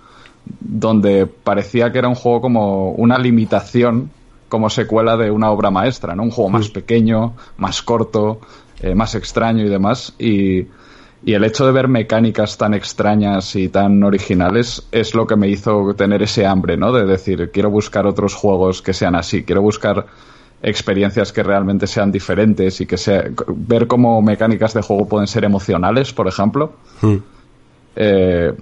donde 0.59 1.25
parecía 1.25 1.89
que 1.93 1.99
era 1.99 2.09
un 2.09 2.15
juego 2.15 2.41
como 2.41 2.91
una 2.91 3.17
limitación 3.17 4.11
como 4.49 4.69
secuela 4.69 5.15
de 5.15 5.31
una 5.31 5.51
obra 5.51 5.71
maestra, 5.71 6.15
¿no? 6.15 6.23
Un 6.23 6.31
juego 6.31 6.49
más 6.49 6.67
pequeño, 6.67 7.31
más 7.55 7.81
corto, 7.81 8.41
eh, 8.81 8.93
más 8.93 9.15
extraño 9.15 9.63
y 9.63 9.69
demás. 9.69 10.13
Y, 10.19 10.67
y 11.25 11.33
el 11.33 11.43
hecho 11.43 11.65
de 11.65 11.71
ver 11.71 11.87
mecánicas 11.87 12.55
tan 12.55 12.75
extrañas 12.75 13.55
y 13.55 13.67
tan 13.67 14.03
originales 14.03 14.87
es 14.91 15.15
lo 15.15 15.25
que 15.25 15.35
me 15.35 15.47
hizo 15.47 15.95
tener 15.95 16.21
ese 16.21 16.45
hambre, 16.45 16.77
¿no? 16.77 16.91
De 16.93 17.03
decir, 17.03 17.49
quiero 17.51 17.71
buscar 17.71 18.05
otros 18.05 18.35
juegos 18.35 18.83
que 18.83 18.93
sean 18.93 19.15
así, 19.15 19.43
quiero 19.43 19.63
buscar 19.63 20.05
experiencias 20.61 21.33
que 21.33 21.41
realmente 21.41 21.87
sean 21.87 22.11
diferentes 22.11 22.79
y 22.79 22.85
que 22.85 22.97
sea, 22.97 23.25
ver 23.47 23.87
cómo 23.87 24.21
mecánicas 24.21 24.75
de 24.75 24.83
juego 24.83 25.07
pueden 25.07 25.25
ser 25.25 25.45
emocionales, 25.45 26.13
por 26.13 26.27
ejemplo. 26.27 26.73
Eh, 27.95 28.53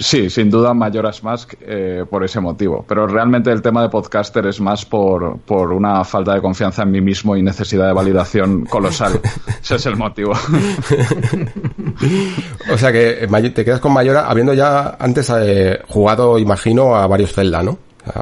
Sí, 0.00 0.30
sin 0.30 0.48
duda 0.48 0.72
Majora's 0.72 1.22
Mask 1.22 1.52
eh, 1.60 2.06
por 2.08 2.24
ese 2.24 2.40
motivo. 2.40 2.82
Pero 2.88 3.06
realmente 3.06 3.52
el 3.52 3.60
tema 3.60 3.82
de 3.82 3.90
podcaster 3.90 4.46
es 4.46 4.58
más 4.58 4.86
por, 4.86 5.38
por 5.40 5.74
una 5.74 6.02
falta 6.04 6.32
de 6.32 6.40
confianza 6.40 6.84
en 6.84 6.90
mí 6.90 7.02
mismo 7.02 7.36
y 7.36 7.42
necesidad 7.42 7.86
de 7.86 7.92
validación 7.92 8.64
colosal. 8.64 9.20
ese 9.62 9.74
es 9.74 9.84
el 9.84 9.96
motivo. 9.96 10.32
o 12.72 12.78
sea 12.78 12.90
que 12.90 13.24
eh, 13.24 13.50
te 13.50 13.62
quedas 13.62 13.80
con 13.80 13.92
Mayora 13.92 14.26
habiendo 14.26 14.54
ya 14.54 14.96
antes 14.98 15.30
eh, 15.36 15.80
jugado, 15.86 16.38
imagino, 16.38 16.96
a 16.96 17.06
varios 17.06 17.34
Zelda, 17.34 17.62
¿no? 17.62 17.76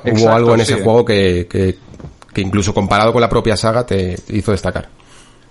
Hubo 0.04 0.32
algo 0.32 0.54
en 0.54 0.62
ese 0.62 0.82
juego 0.82 1.04
que, 1.04 1.46
que, 1.48 1.76
que, 2.34 2.40
incluso 2.40 2.74
comparado 2.74 3.12
con 3.12 3.20
la 3.20 3.28
propia 3.28 3.56
saga 3.56 3.86
te 3.86 4.16
hizo 4.30 4.50
destacar. 4.50 4.88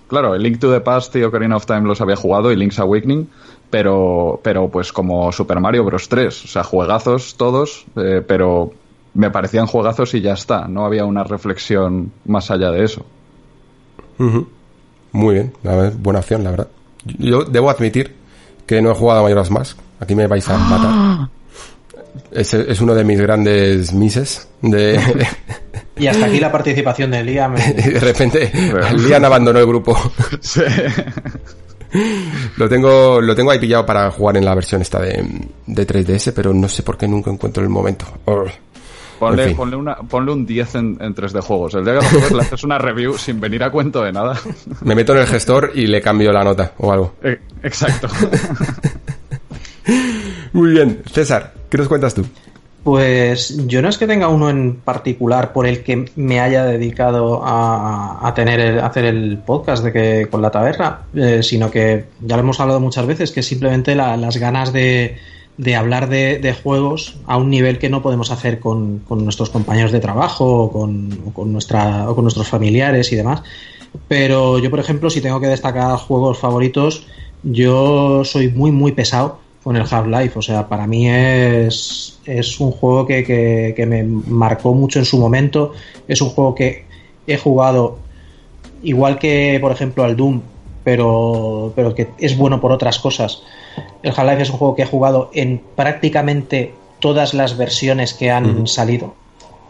Claro, 0.08 0.34
el 0.34 0.42
Link 0.42 0.58
to 0.58 0.70
the 0.70 0.80
Past 0.80 1.16
y 1.16 1.22
Ocarina 1.22 1.56
of 1.56 1.64
Time 1.64 1.82
los 1.82 2.02
había 2.02 2.16
jugado 2.16 2.52
y 2.52 2.56
Link's 2.56 2.78
Awakening 2.78 3.30
pero, 3.70 4.40
pero 4.42 4.68
pues 4.68 4.92
como 4.92 5.30
Super 5.32 5.60
Mario 5.60 5.84
Bros. 5.84 6.08
3, 6.08 6.44
o 6.44 6.48
sea, 6.48 6.64
juegazos 6.64 7.36
todos, 7.36 7.84
eh, 7.96 8.22
pero 8.26 8.72
me 9.14 9.30
parecían 9.30 9.66
juegazos 9.66 10.14
y 10.14 10.20
ya 10.20 10.32
está, 10.32 10.68
no 10.68 10.84
había 10.84 11.04
una 11.04 11.24
reflexión 11.24 12.12
más 12.24 12.50
allá 12.50 12.70
de 12.70 12.84
eso. 12.84 13.04
Muy 15.12 15.34
bien, 15.34 15.52
buena 15.98 16.20
opción, 16.20 16.44
la 16.44 16.50
verdad. 16.50 16.68
Yo 17.04 17.44
debo 17.44 17.70
admitir 17.70 18.14
que 18.66 18.82
no 18.82 18.90
he 18.90 18.94
jugado 18.94 19.20
a 19.20 19.22
Majora's 19.22 19.50
Mask, 19.50 19.78
aquí 20.00 20.14
me 20.14 20.26
vais 20.26 20.48
a 20.48 20.58
matar. 20.58 21.28
Es, 22.32 22.52
es 22.52 22.80
uno 22.80 22.94
de 22.94 23.04
mis 23.04 23.20
grandes 23.20 23.92
mises 23.92 24.48
de... 24.60 25.00
Y 25.96 26.06
hasta 26.06 26.26
aquí 26.26 26.38
la 26.38 26.52
participación 26.52 27.10
de 27.10 27.24
Liam. 27.24 27.54
de 27.76 28.00
repente, 28.00 28.52
Liam 28.96 29.24
abandonó 29.24 29.58
el 29.58 29.66
grupo. 29.66 29.96
Sí 30.40 30.62
lo 32.56 32.68
tengo 32.68 33.20
lo 33.20 33.34
tengo 33.34 33.50
ahí 33.50 33.58
pillado 33.58 33.86
para 33.86 34.10
jugar 34.10 34.36
en 34.36 34.44
la 34.44 34.54
versión 34.54 34.82
esta 34.82 35.00
de, 35.00 35.24
de 35.66 35.86
3DS, 35.86 36.32
pero 36.34 36.52
no 36.52 36.68
sé 36.68 36.82
por 36.82 36.96
qué 36.96 37.08
nunca 37.08 37.30
encuentro 37.30 37.62
el 37.62 37.68
momento. 37.68 38.06
Ponle, 39.18 39.54
ponle, 39.54 40.32
un 40.32 40.46
10 40.46 40.74
en, 40.76 40.98
3D 40.98 41.40
juegos. 41.40 41.74
El 41.74 41.84
día 41.84 41.98
que 41.98 42.34
le 42.34 42.40
haces 42.40 42.62
una 42.62 42.78
review 42.78 43.18
sin 43.18 43.40
venir 43.40 43.64
a 43.64 43.70
cuento 43.70 44.02
de 44.02 44.12
nada. 44.12 44.38
Me 44.82 44.94
meto 44.94 45.12
en 45.12 45.18
el 45.18 45.26
gestor 45.26 45.72
y 45.74 45.86
le 45.86 46.00
cambio 46.00 46.32
la 46.32 46.44
nota 46.44 46.72
o 46.78 46.92
algo. 46.92 47.16
Eh, 47.22 47.40
exacto. 47.62 48.08
Muy 50.52 50.70
bien. 50.70 51.02
César, 51.10 51.52
¿qué 51.68 51.78
nos 51.78 51.88
cuentas 51.88 52.14
tú? 52.14 52.24
Pues 52.84 53.66
yo 53.66 53.82
no 53.82 53.88
es 53.88 53.98
que 53.98 54.06
tenga 54.06 54.28
uno 54.28 54.48
en 54.48 54.76
particular 54.76 55.52
por 55.52 55.66
el 55.66 55.82
que 55.82 56.06
me 56.16 56.40
haya 56.40 56.64
dedicado 56.64 57.42
a, 57.44 58.32
tener 58.34 58.78
hacer 58.78 59.04
el 59.04 59.38
podcast 59.38 59.84
de 59.84 59.92
que 59.92 60.28
con 60.30 60.42
la 60.42 60.50
taberna, 60.50 61.00
eh, 61.14 61.42
sino 61.42 61.70
que 61.70 62.04
ya 62.20 62.36
lo 62.36 62.42
hemos 62.42 62.60
hablado 62.60 62.80
muchas 62.80 63.06
veces, 63.06 63.32
que 63.32 63.42
simplemente 63.42 63.94
las 63.94 64.36
ganas 64.36 64.72
de, 64.72 65.16
hablar 65.76 66.08
de, 66.08 66.56
juegos 66.62 67.16
a 67.26 67.36
un 67.36 67.50
nivel 67.50 67.78
que 67.78 67.90
no 67.90 68.00
podemos 68.00 68.30
hacer 68.30 68.60
con, 68.60 69.02
nuestros 69.08 69.50
compañeros 69.50 69.90
de 69.90 70.00
trabajo 70.00 70.64
o 70.64 70.72
con, 70.72 71.52
nuestra, 71.52 72.08
o 72.08 72.14
con 72.14 72.24
nuestros 72.24 72.48
familiares 72.48 73.12
y 73.12 73.16
demás. 73.16 73.42
Pero 74.06 74.58
yo, 74.60 74.70
por 74.70 74.78
ejemplo, 74.78 75.10
si 75.10 75.20
tengo 75.20 75.40
que 75.40 75.48
destacar 75.48 75.96
juegos 75.98 76.38
favoritos, 76.38 77.06
yo 77.42 78.24
soy 78.24 78.48
muy, 78.48 78.70
muy 78.70 78.92
pesado 78.92 79.40
con 79.68 79.76
el 79.76 79.82
Half-Life. 79.82 80.38
O 80.38 80.40
sea, 80.40 80.66
para 80.66 80.86
mí 80.86 81.10
es, 81.10 82.18
es 82.24 82.58
un 82.58 82.70
juego 82.70 83.04
que, 83.04 83.84
me 83.86 84.02
marcó 84.02 84.72
mucho 84.72 84.98
en 84.98 85.04
su 85.04 85.18
momento. 85.18 85.72
Es 86.08 86.22
un 86.22 86.30
juego 86.30 86.54
que 86.54 86.86
he 87.26 87.36
jugado 87.36 87.98
igual 88.82 89.18
que, 89.18 89.58
por 89.60 89.70
ejemplo, 89.70 90.04
al 90.04 90.16
Doom, 90.16 90.40
pero, 90.84 91.74
pero 91.76 91.94
que 91.94 92.08
es 92.18 92.38
bueno 92.38 92.62
por 92.62 92.72
otras 92.72 92.98
cosas. 92.98 93.42
El 94.02 94.14
Half-Life 94.16 94.40
es 94.44 94.48
un 94.48 94.56
juego 94.56 94.74
que 94.74 94.84
he 94.84 94.86
jugado 94.86 95.30
en 95.34 95.60
prácticamente 95.76 96.72
todas 96.98 97.34
las 97.34 97.58
versiones 97.58 98.14
que 98.14 98.30
han 98.30 98.66
salido. 98.66 99.16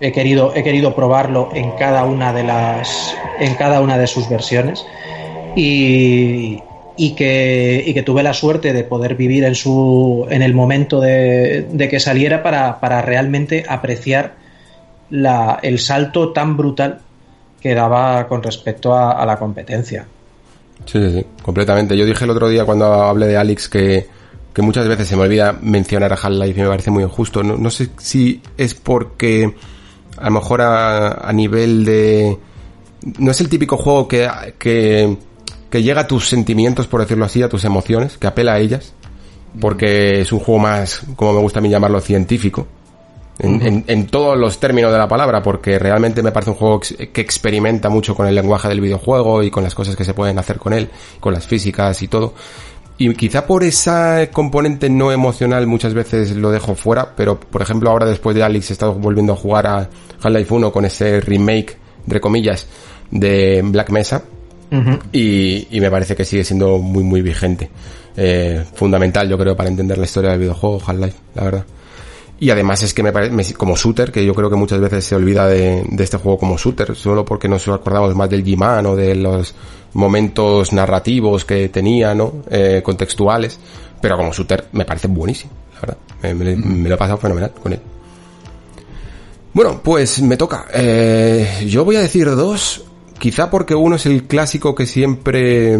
He 0.00 0.12
querido, 0.12 0.54
he 0.54 0.62
querido 0.62 0.94
probarlo 0.94 1.48
en 1.54 1.72
cada 1.72 2.04
una 2.04 2.32
de 2.32 2.44
las. 2.44 3.16
en 3.40 3.52
cada 3.56 3.80
una 3.80 3.98
de 3.98 4.06
sus 4.06 4.28
versiones. 4.28 4.86
Y, 5.56 6.62
y 6.98 7.14
que, 7.14 7.82
y 7.86 7.94
que 7.94 8.02
tuve 8.02 8.24
la 8.24 8.34
suerte 8.34 8.72
de 8.72 8.82
poder 8.82 9.14
vivir 9.14 9.44
en, 9.44 9.54
su, 9.54 10.26
en 10.30 10.42
el 10.42 10.52
momento 10.52 11.00
de, 11.00 11.88
que 11.88 12.00
saliera 12.00 12.42
para, 12.42 12.80
para 12.80 13.00
realmente 13.02 13.64
apreciar 13.66 14.34
la, 15.08 15.60
el 15.62 15.78
salto 15.78 16.32
tan 16.32 16.56
brutal 16.56 16.98
que 17.60 17.74
daba 17.74 18.26
con 18.26 18.42
respecto 18.42 18.94
a, 18.94 19.24
la 19.24 19.38
competencia. 19.38 20.06
Sí, 20.86 20.98
sí, 21.00 21.20
sí, 21.20 21.26
completamente. 21.40 21.96
Yo 21.96 22.04
dije 22.04 22.24
el 22.24 22.30
otro 22.30 22.48
día 22.48 22.64
cuando 22.64 22.86
hablé 22.86 23.28
de 23.28 23.36
Alex 23.36 23.68
que, 23.68 24.06
que 24.52 24.62
muchas 24.62 24.88
veces 24.88 25.06
se 25.06 25.14
me 25.14 25.22
olvida 25.22 25.52
mencionar 25.52 26.12
a 26.12 26.16
Half-Life 26.16 26.58
y 26.58 26.62
me 26.62 26.68
parece 26.68 26.90
muy 26.90 27.04
injusto. 27.04 27.44
No, 27.44 27.56
no, 27.56 27.70
sé 27.70 27.90
si 27.98 28.42
es 28.56 28.74
porque 28.74 29.54
a 30.16 30.24
lo 30.24 30.30
mejor 30.32 30.62
a, 30.62 31.28
a 31.28 31.32
nivel 31.32 31.84
de... 31.84 32.36
No 33.18 33.30
es 33.30 33.40
el 33.40 33.48
típico 33.48 33.76
juego 33.76 34.08
que, 34.08 34.28
que 34.58 35.16
que 35.70 35.82
llega 35.82 36.02
a 36.02 36.06
tus 36.06 36.28
sentimientos, 36.28 36.86
por 36.86 37.00
decirlo 37.00 37.24
así, 37.24 37.42
a 37.42 37.48
tus 37.48 37.64
emociones, 37.64 38.18
que 38.18 38.26
apela 38.26 38.54
a 38.54 38.58
ellas, 38.58 38.94
porque 39.60 40.20
es 40.20 40.32
un 40.32 40.40
juego 40.40 40.60
más, 40.60 41.02
como 41.16 41.34
me 41.34 41.40
gusta 41.40 41.58
a 41.58 41.62
mí 41.62 41.68
llamarlo, 41.68 42.00
científico, 42.00 42.66
en, 43.40 44.06
todos 44.06 44.36
los 44.36 44.58
términos 44.58 44.90
de 44.90 44.98
la 44.98 45.06
palabra, 45.06 45.42
porque 45.42 45.78
realmente 45.78 46.22
me 46.22 46.32
parece 46.32 46.50
un 46.50 46.56
juego 46.56 46.80
que 46.80 47.20
experimenta 47.20 47.88
mucho 47.88 48.14
con 48.14 48.26
el 48.26 48.34
lenguaje 48.34 48.68
del 48.68 48.80
videojuego 48.80 49.42
y 49.44 49.50
con 49.50 49.62
las 49.62 49.74
cosas 49.74 49.94
que 49.94 50.04
se 50.04 50.14
pueden 50.14 50.38
hacer 50.38 50.58
con 50.58 50.72
él, 50.72 50.90
con 51.20 51.32
las 51.32 51.46
físicas 51.46 52.02
y 52.02 52.08
todo. 52.08 52.34
Y 53.00 53.14
quizá 53.14 53.46
por 53.46 53.62
esa 53.62 54.28
componente 54.32 54.90
no 54.90 55.12
emocional 55.12 55.68
muchas 55.68 55.94
veces 55.94 56.34
lo 56.34 56.50
dejo 56.50 56.74
fuera, 56.74 57.14
pero 57.14 57.38
por 57.38 57.62
ejemplo 57.62 57.90
ahora 57.90 58.06
después 58.06 58.34
de 58.34 58.42
Alex 58.42 58.70
he 58.70 58.72
estado 58.72 58.94
volviendo 58.94 59.34
a 59.34 59.36
jugar 59.36 59.68
a 59.68 59.88
Half-Life 60.20 60.52
1 60.52 60.72
con 60.72 60.84
ese 60.84 61.20
remake, 61.20 61.76
entre 62.02 62.20
comillas, 62.20 62.66
de 63.12 63.62
Black 63.64 63.90
Mesa, 63.90 64.24
y, 65.12 65.66
me 65.80 65.90
parece 65.90 66.14
que 66.14 66.24
sigue 66.24 66.44
siendo 66.44 66.78
muy, 66.78 67.04
muy 67.04 67.22
vigente. 67.22 67.70
Eh, 68.16 68.64
fundamental, 68.74 69.28
yo 69.28 69.38
creo, 69.38 69.56
para 69.56 69.68
entender 69.68 69.96
la 69.98 70.04
historia 70.04 70.30
del 70.30 70.40
videojuego, 70.40 70.80
Half-Life, 70.84 71.16
la 71.34 71.44
verdad. 71.44 71.64
Y 72.40 72.50
además 72.50 72.82
es 72.82 72.94
que 72.94 73.02
me 73.02 73.12
parece, 73.12 73.54
como 73.54 73.76
shooter, 73.76 74.12
que 74.12 74.24
yo 74.24 74.32
creo 74.34 74.48
que 74.48 74.56
muchas 74.56 74.80
veces 74.80 75.04
se 75.04 75.16
olvida 75.16 75.46
de, 75.48 75.84
este 75.98 76.18
juego 76.18 76.38
como 76.38 76.56
shooter, 76.56 76.94
solo 76.94 77.24
porque 77.24 77.48
nos 77.48 77.66
acordamos 77.66 78.14
más 78.14 78.30
del 78.30 78.44
G-Man 78.44 78.86
o 78.86 78.96
de 78.96 79.16
los 79.16 79.54
momentos 79.94 80.72
narrativos 80.72 81.44
que 81.44 81.68
tenía, 81.68 82.14
¿no? 82.14 82.44
Eh, 82.50 82.80
contextuales. 82.84 83.58
Pero 84.00 84.16
como 84.16 84.32
shooter 84.32 84.68
me 84.72 84.84
parece 84.84 85.08
buenísimo, 85.08 85.50
la 85.74 85.80
verdad. 85.80 85.96
Me, 86.34 86.88
lo 86.88 86.94
he 86.94 86.98
pasado 86.98 87.18
fenomenal 87.18 87.50
con 87.60 87.72
él. 87.72 87.80
Bueno, 89.52 89.80
pues 89.82 90.22
me 90.22 90.36
toca. 90.36 90.66
Eh, 90.72 91.64
yo 91.66 91.84
voy 91.84 91.96
a 91.96 92.00
decir 92.00 92.26
dos 92.30 92.84
Quizá 93.18 93.50
porque 93.50 93.74
uno 93.74 93.96
es 93.96 94.06
el 94.06 94.24
clásico 94.24 94.74
que 94.74 94.86
siempre 94.86 95.76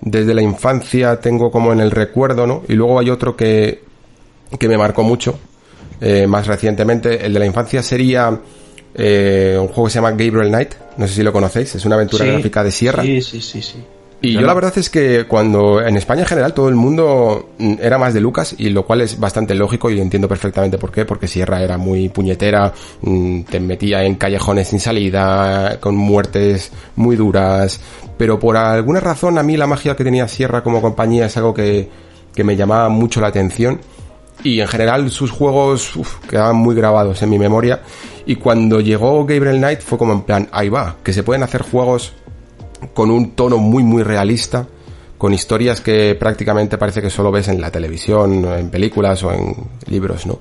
desde 0.00 0.34
la 0.34 0.42
infancia 0.42 1.20
tengo 1.20 1.50
como 1.50 1.72
en 1.72 1.80
el 1.80 1.90
recuerdo, 1.90 2.46
¿no? 2.46 2.62
Y 2.68 2.74
luego 2.74 2.98
hay 2.98 3.10
otro 3.10 3.36
que, 3.36 3.82
que 4.58 4.68
me 4.68 4.76
marcó 4.76 5.02
mucho, 5.02 5.38
eh, 6.00 6.26
más 6.26 6.46
recientemente. 6.46 7.24
El 7.24 7.32
de 7.32 7.38
la 7.38 7.46
infancia 7.46 7.82
sería 7.82 8.38
eh, 8.94 9.56
un 9.58 9.68
juego 9.68 9.84
que 9.84 9.90
se 9.90 9.94
llama 9.96 10.10
Gabriel 10.10 10.48
Knight, 10.48 10.74
no 10.98 11.06
sé 11.08 11.14
si 11.14 11.22
lo 11.22 11.32
conocéis, 11.32 11.74
es 11.74 11.84
una 11.84 11.96
aventura 11.96 12.24
gráfica 12.24 12.62
de 12.62 12.70
Sierra. 12.70 13.02
Sí, 13.02 13.22
sí, 13.22 13.40
sí, 13.40 13.62
sí. 13.62 13.84
Y 14.26 14.32
yo 14.34 14.40
la 14.42 14.54
verdad 14.54 14.76
es 14.76 14.90
que 14.90 15.24
cuando 15.26 15.80
en 15.80 15.96
España 15.96 16.22
en 16.22 16.26
general 16.26 16.52
todo 16.52 16.68
el 16.68 16.74
mundo 16.74 17.50
mm, 17.58 17.74
era 17.80 17.96
más 17.96 18.12
de 18.12 18.20
Lucas 18.20 18.54
y 18.58 18.70
lo 18.70 18.84
cual 18.84 19.02
es 19.02 19.18
bastante 19.20 19.54
lógico 19.54 19.90
y 19.90 20.00
entiendo 20.00 20.28
perfectamente 20.28 20.78
por 20.78 20.90
qué, 20.90 21.04
porque 21.04 21.28
Sierra 21.28 21.62
era 21.62 21.78
muy 21.78 22.08
puñetera, 22.08 22.72
mm, 23.02 23.42
te 23.42 23.60
metía 23.60 24.04
en 24.04 24.16
callejones 24.16 24.68
sin 24.68 24.80
salida, 24.80 25.78
con 25.80 25.94
muertes 25.96 26.72
muy 26.96 27.14
duras, 27.14 27.80
pero 28.18 28.38
por 28.38 28.56
alguna 28.56 29.00
razón 29.00 29.38
a 29.38 29.42
mí 29.42 29.56
la 29.56 29.66
magia 29.66 29.94
que 29.94 30.04
tenía 30.04 30.26
Sierra 30.26 30.62
como 30.62 30.82
compañía 30.82 31.26
es 31.26 31.36
algo 31.36 31.54
que, 31.54 31.88
que 32.34 32.44
me 32.44 32.56
llamaba 32.56 32.88
mucho 32.88 33.20
la 33.20 33.28
atención 33.28 33.80
y 34.42 34.60
en 34.60 34.68
general 34.68 35.10
sus 35.10 35.30
juegos 35.30 35.92
quedaban 36.28 36.56
muy 36.56 36.74
grabados 36.74 37.22
en 37.22 37.30
mi 37.30 37.38
memoria 37.38 37.80
y 38.26 38.36
cuando 38.36 38.80
llegó 38.80 39.24
Gabriel 39.24 39.58
Knight 39.58 39.80
fue 39.80 39.98
como 39.98 40.12
en 40.12 40.22
plan, 40.22 40.48
ahí 40.52 40.68
va, 40.68 40.96
que 41.02 41.12
se 41.12 41.22
pueden 41.22 41.42
hacer 41.42 41.62
juegos 41.62 42.12
con 42.94 43.10
un 43.10 43.32
tono 43.32 43.58
muy 43.58 43.82
muy 43.82 44.02
realista, 44.02 44.66
con 45.18 45.32
historias 45.32 45.80
que 45.80 46.14
prácticamente 46.14 46.78
parece 46.78 47.02
que 47.02 47.10
solo 47.10 47.30
ves 47.30 47.48
en 47.48 47.60
la 47.60 47.70
televisión, 47.70 48.44
en 48.44 48.70
películas 48.70 49.22
o 49.24 49.32
en 49.32 49.54
libros, 49.86 50.26
¿no? 50.26 50.38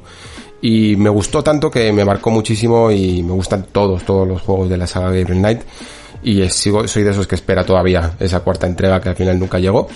Y 0.62 0.96
me 0.96 1.10
gustó 1.10 1.43
tanto 1.43 1.70
que 1.70 1.91
me 1.91 2.04
marcó 2.04 2.32
muchísimo 2.32 2.89
y 2.89 3.22
me 3.22 3.34
gustan 3.34 3.68
todos, 3.72 4.04
todos 4.04 4.28
los 4.28 4.41
juegos 4.41 4.70
de 4.70 4.78
la 4.78 4.88
saga 4.88 5.08
Gabriel 5.08 5.38
Knight. 5.38 5.62
Y 6.24 6.50
soy 6.50 7.04
de 7.04 7.12
esos 7.12 7.28
que 7.28 7.36
espera 7.36 7.64
todavía 7.64 8.14
esa 8.20 8.39
cuarta 8.39 8.66
entrega 8.66 9.00
que 9.00 9.10
al 9.10 9.16
final 9.16 9.38
nunca 9.38 9.60
llegó. 9.60 9.88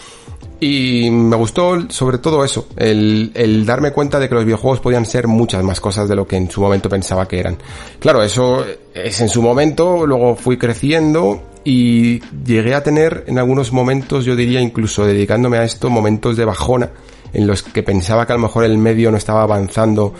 Y 0.59 1.09
me 1.09 1.37
gustó 1.37 1.89
sobre 1.89 2.17
todo 2.17 2.43
eso, 2.43 2.67
el, 2.75 3.31
el, 3.33 3.65
darme 3.65 3.91
cuenta 3.91 4.19
de 4.19 4.29
que 4.29 4.35
los 4.35 4.45
videojuegos 4.45 4.79
podían 4.79 5.05
ser 5.05 5.25
muchas 5.27 5.63
más 5.63 5.79
cosas 5.79 6.07
de 6.07 6.15
lo 6.15 6.27
que 6.27 6.35
en 6.35 6.51
su 6.51 6.61
momento 6.61 6.87
pensaba 6.89 7.27
que 7.27 7.39
eran. 7.39 7.57
Claro, 7.99 8.21
eso 8.21 8.63
es 8.93 9.21
en 9.21 9.29
su 9.29 9.41
momento, 9.41 10.05
luego 10.05 10.35
fui 10.35 10.57
creciendo 10.57 11.41
y 11.63 12.19
llegué 12.43 12.75
a 12.75 12.83
tener 12.83 13.25
en 13.27 13.37
algunos 13.37 13.71
momentos, 13.71 14.25
yo 14.25 14.35
diría 14.35 14.61
incluso 14.61 15.05
dedicándome 15.05 15.57
a 15.57 15.63
esto, 15.63 15.89
momentos 15.89 16.37
de 16.37 16.45
bajona 16.45 16.89
en 17.33 17.47
los 17.47 17.63
que 17.63 17.83
pensaba 17.83 18.25
que 18.25 18.33
a 18.33 18.35
lo 18.35 18.41
mejor 18.41 18.63
el 18.63 18.77
medio 18.77 19.11
no 19.11 19.17
estaba 19.17 19.43
avanzando 19.43 20.13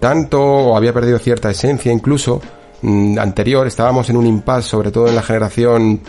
tanto 0.00 0.42
o 0.42 0.76
había 0.76 0.92
perdido 0.92 1.18
cierta 1.18 1.50
esencia 1.50 1.92
incluso 1.92 2.40
mm, 2.82 3.18
anterior. 3.18 3.66
Estábamos 3.66 4.08
en 4.10 4.16
un 4.16 4.26
impasse, 4.26 4.68
sobre 4.68 4.90
todo 4.90 5.08
en 5.08 5.14
la 5.14 5.22
generación 5.22 6.00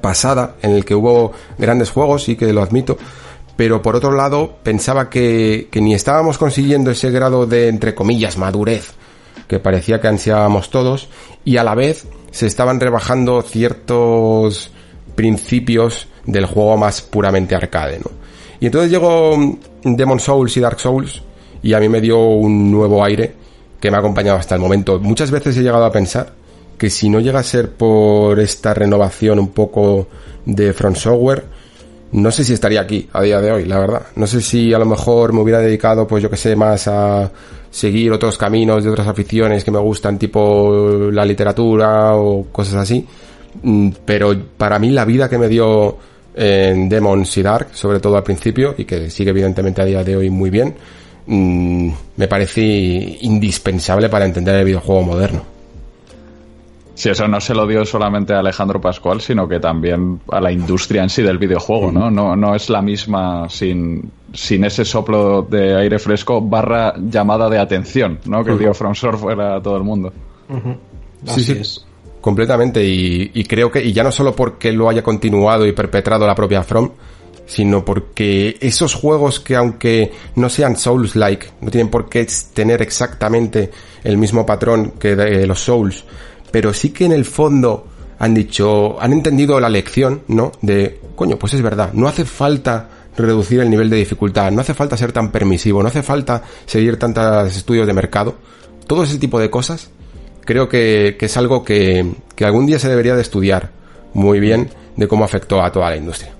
pasada, 0.00 0.56
en 0.62 0.72
el 0.72 0.84
que 0.84 0.94
hubo 0.94 1.32
grandes 1.56 1.90
juegos, 1.90 2.28
y 2.28 2.36
que 2.36 2.52
lo 2.52 2.62
admito, 2.62 2.98
pero 3.56 3.80
por 3.80 3.96
otro 3.96 4.12
lado 4.12 4.56
pensaba 4.62 5.08
que, 5.08 5.68
que 5.70 5.80
ni 5.80 5.94
estábamos 5.94 6.36
consiguiendo 6.36 6.90
ese 6.90 7.10
grado 7.10 7.46
de, 7.46 7.68
entre 7.68 7.94
comillas, 7.94 8.36
madurez 8.36 8.94
que 9.46 9.58
parecía 9.58 10.00
que 10.00 10.08
ansiábamos 10.08 10.70
todos, 10.70 11.08
y 11.44 11.56
a 11.56 11.64
la 11.64 11.74
vez 11.74 12.06
se 12.30 12.46
estaban 12.46 12.80
rebajando 12.80 13.42
ciertos 13.42 14.70
principios 15.14 16.08
del 16.26 16.46
juego 16.46 16.76
más 16.76 17.02
puramente 17.02 17.54
arcade, 17.54 17.98
¿no? 17.98 18.10
Y 18.60 18.66
entonces 18.66 18.90
llegó 18.90 19.36
Demon 19.82 20.20
Souls 20.20 20.56
y 20.56 20.60
Dark 20.60 20.80
Souls 20.80 21.22
y 21.62 21.74
a 21.74 21.80
mí 21.80 21.88
me 21.88 22.00
dio 22.00 22.18
un 22.18 22.70
nuevo 22.70 23.04
aire 23.04 23.34
que 23.80 23.90
me 23.90 23.96
ha 23.96 24.00
acompañado 24.00 24.38
hasta 24.38 24.54
el 24.54 24.60
momento. 24.60 24.98
Muchas 24.98 25.30
veces 25.30 25.56
he 25.56 25.62
llegado 25.62 25.84
a 25.84 25.92
pensar 25.92 26.32
que 26.76 26.90
si 26.90 27.08
no 27.08 27.20
llega 27.20 27.40
a 27.40 27.44
ser 27.44 27.72
por 27.72 28.38
esta 28.40 28.74
renovación 28.74 29.38
un 29.38 29.48
poco 29.48 30.08
de 30.44 30.72
Front 30.72 30.96
Software, 30.96 31.44
no 32.12 32.30
sé 32.30 32.44
si 32.44 32.54
estaría 32.54 32.80
aquí 32.80 33.08
a 33.12 33.22
día 33.22 33.40
de 33.40 33.52
hoy, 33.52 33.64
la 33.64 33.78
verdad. 33.78 34.02
No 34.16 34.26
sé 34.26 34.40
si 34.40 34.72
a 34.72 34.78
lo 34.78 34.86
mejor 34.86 35.32
me 35.32 35.40
hubiera 35.40 35.60
dedicado, 35.60 36.06
pues 36.06 36.22
yo 36.22 36.30
que 36.30 36.36
sé, 36.36 36.56
más 36.56 36.88
a 36.88 37.30
seguir 37.70 38.12
otros 38.12 38.38
caminos 38.38 38.82
de 38.82 38.90
otras 38.90 39.08
aficiones 39.08 39.62
que 39.62 39.70
me 39.70 39.78
gustan, 39.78 40.18
tipo 40.18 41.10
la 41.12 41.24
literatura 41.24 42.14
o 42.16 42.46
cosas 42.50 42.76
así. 42.76 43.06
Mm, 43.62 43.90
pero 44.04 44.34
para 44.56 44.78
mí 44.78 44.90
la 44.90 45.04
vida 45.04 45.28
que 45.28 45.38
me 45.38 45.48
dio 45.48 45.98
en 46.34 46.88
Demons 46.88 47.36
y 47.36 47.42
Dark, 47.42 47.68
sobre 47.72 48.00
todo 48.00 48.16
al 48.16 48.22
principio, 48.22 48.74
y 48.78 48.84
que 48.84 49.10
sigue 49.10 49.30
evidentemente 49.30 49.82
a 49.82 49.84
día 49.84 50.04
de 50.04 50.16
hoy 50.16 50.30
muy 50.30 50.50
bien, 50.50 50.74
mm, 51.26 51.90
me 52.16 52.28
parece 52.28 52.62
indispensable 52.62 54.08
para 54.08 54.24
entender 54.24 54.54
el 54.54 54.64
videojuego 54.64 55.02
moderno. 55.02 55.57
Si 56.98 57.08
eso 57.08 57.28
no 57.28 57.40
se 57.40 57.54
lo 57.54 57.64
dio 57.64 57.84
solamente 57.84 58.32
a 58.34 58.40
Alejandro 58.40 58.80
Pascual, 58.80 59.20
sino 59.20 59.46
que 59.46 59.60
también 59.60 60.20
a 60.32 60.40
la 60.40 60.50
industria 60.50 61.04
en 61.04 61.08
sí 61.08 61.22
del 61.22 61.38
videojuego, 61.38 61.92
¿no? 61.92 62.10
No, 62.10 62.34
no 62.34 62.56
es 62.56 62.68
la 62.70 62.82
misma 62.82 63.48
sin, 63.48 64.10
sin 64.34 64.64
ese 64.64 64.84
soplo 64.84 65.42
de 65.42 65.76
aire 65.76 66.00
fresco 66.00 66.40
barra 66.40 66.94
llamada 66.98 67.48
de 67.48 67.56
atención, 67.56 68.18
¿no? 68.24 68.42
Que 68.42 68.56
dio 68.56 68.74
From 68.74 68.96
Software 68.96 69.40
a 69.40 69.62
todo 69.62 69.76
el 69.76 69.84
mundo. 69.84 70.12
sí, 71.24 71.44
sí. 71.44 71.80
Completamente, 72.20 72.84
y, 72.84 73.44
creo 73.44 73.70
que, 73.70 73.80
y 73.80 73.92
ya 73.92 74.02
no 74.02 74.10
solo 74.10 74.34
porque 74.34 74.72
lo 74.72 74.90
haya 74.90 75.04
continuado 75.04 75.68
y 75.68 75.72
perpetrado 75.72 76.26
la 76.26 76.34
propia 76.34 76.64
From, 76.64 76.90
sino 77.46 77.84
porque 77.84 78.56
esos 78.60 78.96
juegos 78.96 79.38
que 79.38 79.54
aunque 79.54 80.10
no 80.34 80.48
sean 80.48 80.74
Souls-like, 80.74 81.46
no 81.60 81.70
tienen 81.70 81.92
por 81.92 82.08
qué 82.08 82.26
tener 82.52 82.82
exactamente 82.82 83.70
el 84.02 84.18
mismo 84.18 84.44
patrón 84.44 84.94
que 84.98 85.14
de 85.14 85.46
los 85.46 85.60
Souls, 85.60 86.04
pero 86.50 86.72
sí 86.72 86.90
que 86.90 87.04
en 87.04 87.12
el 87.12 87.24
fondo 87.24 87.86
han 88.18 88.34
dicho, 88.34 89.00
han 89.00 89.12
entendido 89.12 89.60
la 89.60 89.68
lección, 89.68 90.22
¿no? 90.28 90.52
De, 90.60 91.00
coño, 91.14 91.38
pues 91.38 91.54
es 91.54 91.62
verdad, 91.62 91.92
no 91.92 92.08
hace 92.08 92.24
falta 92.24 92.88
reducir 93.16 93.60
el 93.60 93.70
nivel 93.70 93.90
de 93.90 93.96
dificultad, 93.96 94.50
no 94.50 94.60
hace 94.60 94.74
falta 94.74 94.96
ser 94.96 95.12
tan 95.12 95.30
permisivo, 95.30 95.82
no 95.82 95.88
hace 95.88 96.02
falta 96.02 96.42
seguir 96.66 96.98
tantos 96.98 97.56
estudios 97.56 97.86
de 97.86 97.92
mercado, 97.92 98.36
todo 98.86 99.02
ese 99.02 99.18
tipo 99.18 99.38
de 99.38 99.50
cosas 99.50 99.90
creo 100.48 100.66
que, 100.66 101.18
es 101.20 101.36
algo 101.36 101.62
que, 101.62 102.10
que 102.34 102.46
algún 102.46 102.64
día 102.64 102.78
se 102.78 102.88
debería 102.88 103.14
de 103.14 103.20
estudiar 103.20 103.70
muy 104.14 104.40
bien 104.40 104.70
de 104.96 105.06
cómo 105.06 105.24
afectó 105.24 105.62
a 105.62 105.70
toda 105.70 105.90
la 105.90 105.96
industria. 105.96 106.32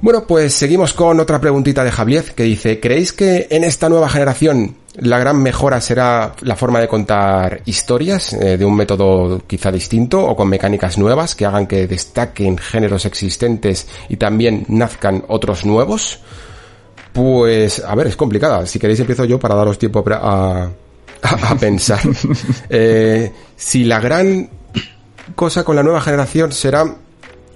Bueno, 0.00 0.26
pues 0.26 0.54
seguimos 0.54 0.92
con 0.92 1.20
otra 1.20 1.40
preguntita 1.40 1.84
de 1.84 1.92
Javier 1.92 2.24
que 2.34 2.42
dice, 2.42 2.80
¿creéis 2.80 3.12
que 3.12 3.46
en 3.48 3.62
esta 3.62 3.88
nueva 3.88 4.08
generación 4.08 4.74
la 4.98 5.18
gran 5.18 5.42
mejora 5.42 5.80
será 5.80 6.34
la 6.40 6.56
forma 6.56 6.80
de 6.80 6.88
contar 6.88 7.60
historias 7.66 8.32
eh, 8.32 8.56
de 8.56 8.64
un 8.64 8.74
método 8.74 9.42
quizá 9.46 9.70
distinto 9.70 10.24
o 10.24 10.34
con 10.34 10.48
mecánicas 10.48 10.96
nuevas 10.96 11.34
que 11.34 11.44
hagan 11.44 11.66
que 11.66 11.86
destaquen 11.86 12.56
géneros 12.56 13.04
existentes 13.04 13.86
y 14.08 14.16
también 14.16 14.64
nazcan 14.68 15.24
otros 15.28 15.64
nuevos? 15.66 16.20
Pues, 17.12 17.82
a 17.82 17.94
ver, 17.94 18.08
es 18.08 18.16
complicada. 18.16 18.66
Si 18.66 18.78
queréis 18.78 19.00
empiezo 19.00 19.24
yo 19.24 19.38
para 19.38 19.54
daros 19.54 19.78
tiempo 19.78 20.04
a, 20.10 20.70
a, 21.22 21.54
pensar. 21.58 22.00
Eh, 22.68 23.32
si 23.56 23.84
la 23.84 24.00
gran 24.00 24.50
cosa 25.34 25.64
con 25.64 25.76
la 25.76 25.82
nueva 25.82 26.00
generación 26.00 26.52
será 26.52 26.84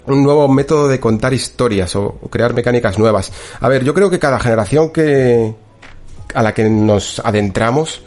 un 0.07 0.23
nuevo 0.23 0.49
método 0.49 0.89
de 0.89 0.99
contar 0.99 1.33
historias 1.33 1.95
o, 1.97 2.19
crear 2.31 2.55
mecánicas 2.55 2.99
nuevas. 2.99 3.33
A 3.61 3.69
ver, 3.69 3.85
yo 3.85 3.95
creo 3.95 4.11
que 4.11 4.19
cada 4.19 4.39
generación 4.39 4.91
que 4.91 5.55
a 6.35 6.43
la 6.43 6.55
que 6.55 6.69
nos 6.69 7.21
adentramos 7.21 8.03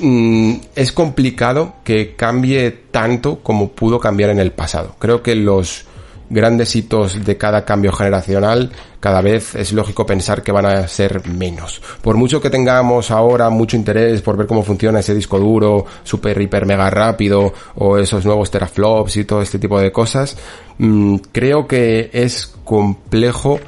mm, 0.00 0.54
es 0.74 0.92
complicado 0.92 1.76
que 1.84 2.14
cambie 2.14 2.70
tanto 2.90 3.40
como 3.40 3.70
pudo 3.70 3.98
cambiar 4.00 4.30
en 4.30 4.38
el 4.38 4.52
pasado. 4.52 4.96
Creo 4.98 5.22
que 5.22 5.34
los 5.34 5.86
grandes 6.28 6.74
hitos 6.74 7.24
de 7.24 7.36
cada 7.36 7.64
cambio 7.64 7.92
generacional, 7.92 8.72
cada 9.00 9.20
vez 9.20 9.54
es 9.54 9.72
lógico 9.72 10.06
pensar 10.06 10.42
que 10.42 10.52
van 10.52 10.66
a 10.66 10.88
ser 10.88 11.26
menos. 11.28 11.80
Por 12.02 12.16
mucho 12.16 12.40
que 12.40 12.50
tengamos 12.50 13.10
ahora 13.10 13.48
mucho 13.50 13.76
interés 13.76 14.22
por 14.22 14.36
ver 14.36 14.46
cómo 14.46 14.62
funciona 14.62 15.00
ese 15.00 15.14
disco 15.14 15.38
duro, 15.38 15.86
super, 16.02 16.40
hiper, 16.40 16.66
mega 16.66 16.90
rápido, 16.90 17.52
o 17.76 17.98
esos 17.98 18.24
nuevos 18.24 18.50
teraflops 18.50 19.16
y 19.16 19.24
todo 19.24 19.42
este 19.42 19.58
tipo 19.58 19.78
de 19.80 19.92
cosas, 19.92 20.36
mm, 20.78 21.16
creo 21.32 21.66
que 21.66 22.10
es 22.12 22.54
complejo 22.64 23.60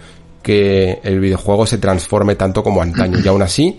que 0.49 0.99
el 1.03 1.21
videojuego 1.21 1.67
se 1.67 1.77
transforme 1.77 2.35
tanto 2.35 2.63
como 2.63 2.81
antaño. 2.81 3.19
Y 3.23 3.29
aún 3.29 3.43
así, 3.43 3.79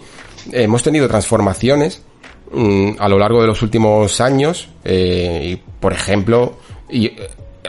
hemos 0.51 0.83
tenido 0.83 1.07
transformaciones 1.07 2.03
mm, 2.51 2.91
a 2.99 3.09
lo 3.09 3.17
largo 3.17 3.41
de 3.41 3.47
los 3.47 3.63
últimos 3.63 4.21
años, 4.21 4.69
eh, 4.85 5.57
por 5.79 5.93
ejemplo, 5.93 6.59
y 6.87 7.11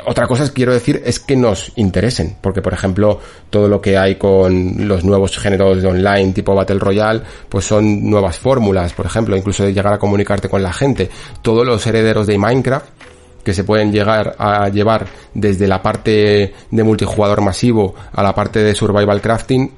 otra 0.05 0.27
cosa 0.27 0.45
que 0.45 0.53
quiero 0.53 0.75
decir 0.75 1.03
es 1.03 1.19
que 1.19 1.35
nos 1.35 1.73
interesen, 1.77 2.37
porque 2.43 2.61
por 2.61 2.75
ejemplo 2.75 3.19
todo 3.49 3.69
lo 3.69 3.81
que 3.81 3.97
hay 3.97 4.17
con 4.17 4.87
los 4.87 5.03
nuevos 5.03 5.39
géneros 5.39 5.81
de 5.81 5.89
online 5.89 6.35
tipo 6.35 6.55
Battle 6.55 6.79
Royale, 6.79 7.23
pues 7.49 7.65
son 7.65 8.11
nuevas 8.11 8.39
fórmulas, 8.39 8.93
por 8.93 9.07
ejemplo, 9.07 9.35
incluso 9.35 9.65
de 9.65 9.73
llegar 9.73 9.95
a 9.95 9.99
comunicarte 9.99 10.51
con 10.51 10.63
la 10.63 10.75
gente. 10.75 11.09
Todos 11.41 11.67
los 11.67 11.87
herederos 11.87 12.27
de 12.27 12.37
Minecraft 12.37 12.87
que 13.45 13.55
se 13.55 13.65
pueden 13.65 13.93
llegar 13.93 14.37
a 14.39 14.69
llevar 14.69 15.07
desde 15.35 15.67
la 15.67 15.83
parte 15.83 16.55
de 16.71 16.83
multijugador 16.83 17.41
masivo 17.41 17.95
a 18.13 18.23
la 18.23 18.35
parte 18.35 18.61
de 18.61 18.75
survival 18.75 19.21
crafting, 19.21 19.71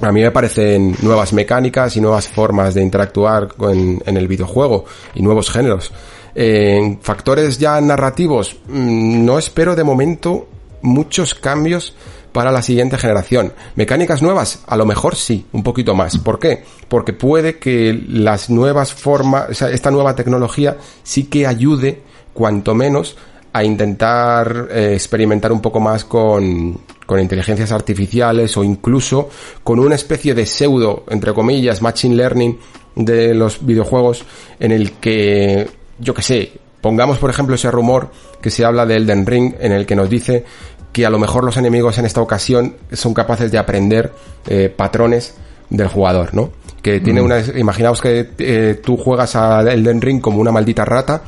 a 0.00 0.10
mí 0.10 0.20
me 0.20 0.30
parecen 0.30 0.96
nuevas 1.02 1.32
mecánicas 1.32 1.96
y 1.96 2.00
nuevas 2.00 2.28
formas 2.28 2.74
de 2.74 2.82
interactuar 2.82 3.48
con, 3.48 4.02
en 4.04 4.16
el 4.16 4.26
videojuego 4.26 4.84
y 5.14 5.22
nuevos 5.22 5.50
géneros. 5.50 5.92
En 6.34 7.00
factores 7.00 7.58
ya 7.58 7.80
narrativos, 7.80 8.56
mm, 8.66 9.24
no 9.24 9.38
espero 9.38 9.76
de 9.76 9.84
momento 9.84 10.48
muchos 10.80 11.34
cambios 11.34 11.94
para 12.32 12.50
la 12.50 12.62
siguiente 12.62 12.98
generación. 12.98 13.52
Mecánicas 13.76 14.22
nuevas, 14.22 14.64
a 14.66 14.76
lo 14.76 14.86
mejor 14.86 15.14
sí, 15.14 15.46
un 15.52 15.62
poquito 15.62 15.94
más. 15.94 16.18
¿Por 16.18 16.38
qué? 16.38 16.64
Porque 16.88 17.12
puede 17.12 17.58
que 17.58 18.02
las 18.08 18.50
nuevas 18.50 18.92
formas, 18.92 19.62
esta 19.62 19.90
nueva 19.90 20.16
tecnología 20.16 20.78
sí 21.02 21.24
que 21.24 21.46
ayude, 21.46 22.02
cuanto 22.32 22.74
menos, 22.74 23.16
a 23.52 23.64
intentar 23.64 24.68
eh, 24.70 24.92
experimentar 24.94 25.52
un 25.52 25.60
poco 25.60 25.78
más 25.78 26.04
con, 26.04 26.80
con 27.04 27.20
inteligencias 27.20 27.70
artificiales 27.72 28.56
o 28.56 28.64
incluso 28.64 29.28
con 29.62 29.78
una 29.78 29.94
especie 29.94 30.34
de 30.34 30.46
pseudo, 30.46 31.04
entre 31.08 31.34
comillas, 31.34 31.82
machine 31.82 32.16
learning 32.16 32.58
de 32.96 33.34
los 33.34 33.64
videojuegos 33.64 34.24
en 34.58 34.72
el 34.72 34.92
que 34.92 35.68
yo 35.98 36.14
que 36.14 36.22
sé, 36.22 36.52
pongamos 36.80 37.18
por 37.18 37.30
ejemplo 37.30 37.54
ese 37.54 37.70
rumor 37.70 38.10
que 38.40 38.50
se 38.50 38.64
habla 38.64 38.86
de 38.86 38.96
Elden 38.96 39.26
Ring 39.26 39.54
en 39.60 39.72
el 39.72 39.86
que 39.86 39.96
nos 39.96 40.10
dice 40.10 40.44
que 40.92 41.06
a 41.06 41.10
lo 41.10 41.18
mejor 41.18 41.44
los 41.44 41.56
enemigos 41.56 41.98
en 41.98 42.04
esta 42.04 42.20
ocasión 42.20 42.76
son 42.92 43.14
capaces 43.14 43.50
de 43.50 43.58
aprender 43.58 44.12
eh, 44.46 44.72
patrones 44.74 45.34
del 45.70 45.88
jugador, 45.88 46.34
¿no? 46.34 46.50
Que 46.82 47.00
tiene 47.00 47.22
mm. 47.22 47.24
una... 47.24 47.40
Imaginaos 47.56 48.00
que 48.00 48.28
eh, 48.38 48.80
tú 48.84 48.98
juegas 48.98 49.36
a 49.36 49.62
Elden 49.62 50.02
Ring 50.02 50.20
como 50.20 50.38
una 50.38 50.52
maldita 50.52 50.84
rata 50.84 51.22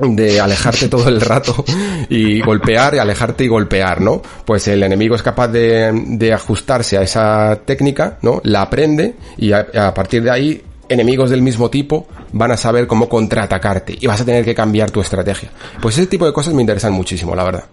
de 0.00 0.40
alejarte 0.40 0.88
todo 0.88 1.08
el 1.08 1.20
rato 1.20 1.64
y 2.08 2.40
golpear 2.40 2.94
y 2.94 2.98
alejarte 2.98 3.44
y 3.44 3.48
golpear, 3.48 4.00
¿no? 4.00 4.22
Pues 4.44 4.68
el 4.68 4.82
enemigo 4.82 5.14
es 5.14 5.22
capaz 5.22 5.48
de, 5.48 5.90
de 5.92 6.32
ajustarse 6.32 6.98
a 6.98 7.02
esa 7.02 7.60
técnica, 7.64 8.18
¿no? 8.22 8.40
La 8.44 8.62
aprende 8.62 9.14
y 9.36 9.52
a 9.52 9.94
partir 9.94 10.22
de 10.22 10.30
ahí 10.30 10.62
enemigos 10.90 11.30
del 11.30 11.40
mismo 11.40 11.70
tipo 11.70 12.06
van 12.32 12.50
a 12.50 12.56
saber 12.56 12.86
cómo 12.86 13.08
contraatacarte 13.08 13.96
y 13.98 14.06
vas 14.06 14.20
a 14.20 14.24
tener 14.24 14.44
que 14.44 14.54
cambiar 14.54 14.90
tu 14.90 15.00
estrategia. 15.00 15.50
Pues 15.80 15.96
ese 15.96 16.06
tipo 16.08 16.26
de 16.26 16.32
cosas 16.32 16.52
me 16.52 16.60
interesan 16.60 16.92
muchísimo, 16.92 17.34
la 17.34 17.44
verdad. 17.44 17.64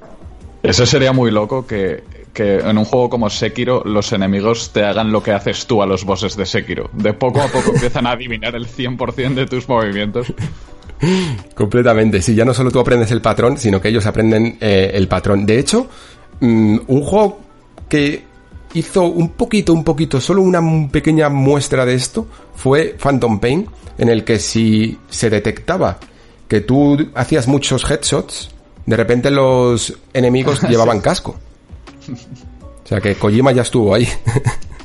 Eso 0.64 0.86
sería 0.86 1.12
muy 1.12 1.32
loco 1.32 1.66
que, 1.66 2.04
en 2.36 2.78
un 2.78 2.86
juego 2.86 3.10
como 3.10 3.30
Sekiro 3.30 3.82
los 3.84 4.12
enemigos 4.14 4.72
te 4.72 4.84
hagan 4.84 5.12
lo 5.12 5.24
que 5.24 5.32
haces 5.32 5.66
tú 5.66 5.82
a 5.82 5.88
los 5.88 6.04
bosses 6.06 6.38
de 6.38 6.46
Sekiro. 6.46 6.90
De 6.94 7.14
poco 7.14 7.42
a 7.42 7.48
poco 7.48 7.72
empiezan 7.74 8.06
a 8.06 8.12
adivinar 8.12 8.56
el 8.56 8.68
100% 8.68 9.34
de 9.34 9.48
tus 9.48 9.68
movimientos. 9.68 10.32
Completamente, 11.56 12.22
sí, 12.22 12.36
ya 12.36 12.46
no 12.46 12.54
solo 12.54 12.72
tú 12.72 12.80
aprendes 12.80 13.12
el 13.12 13.22
patrón, 13.22 13.58
sino 13.58 13.80
que 13.82 13.90
ellos 13.90 14.06
aprenden 14.06 14.58
eh, 14.60 14.92
el 14.94 15.08
patrón. 15.08 15.46
De 15.46 15.60
hecho, 15.60 15.88
mm, 16.40 16.78
un 16.88 17.02
juego 17.02 17.40
que 17.88 18.24
hizo 18.74 19.06
un 19.06 19.30
poquito, 19.30 19.74
un 19.74 19.84
poquito, 19.84 20.20
solo 20.20 20.42
una 20.42 20.62
pequeña 20.90 21.30
muestra 21.30 21.86
de 21.86 21.96
esto 21.96 22.28
fue 22.56 22.96
Phantom 23.00 23.40
Pain, 23.40 23.68
en 23.98 24.10
el 24.10 24.24
que 24.24 24.40
si 24.40 24.98
se 25.10 25.30
detectaba 25.30 25.98
que 26.48 26.62
tú 26.62 27.10
hacías 27.16 27.48
muchos 27.48 27.90
headshots, 27.90 28.50
de 28.86 28.96
repente 28.96 29.32
los 29.32 29.94
enemigos 30.14 30.62
llevaban 30.70 31.02
casco. 31.02 31.36
O 32.84 32.88
sea 32.88 33.02
que 33.02 33.16
Kojima 33.16 33.52
ya 33.52 33.64
estuvo 33.64 33.94
ahí. 33.94 34.08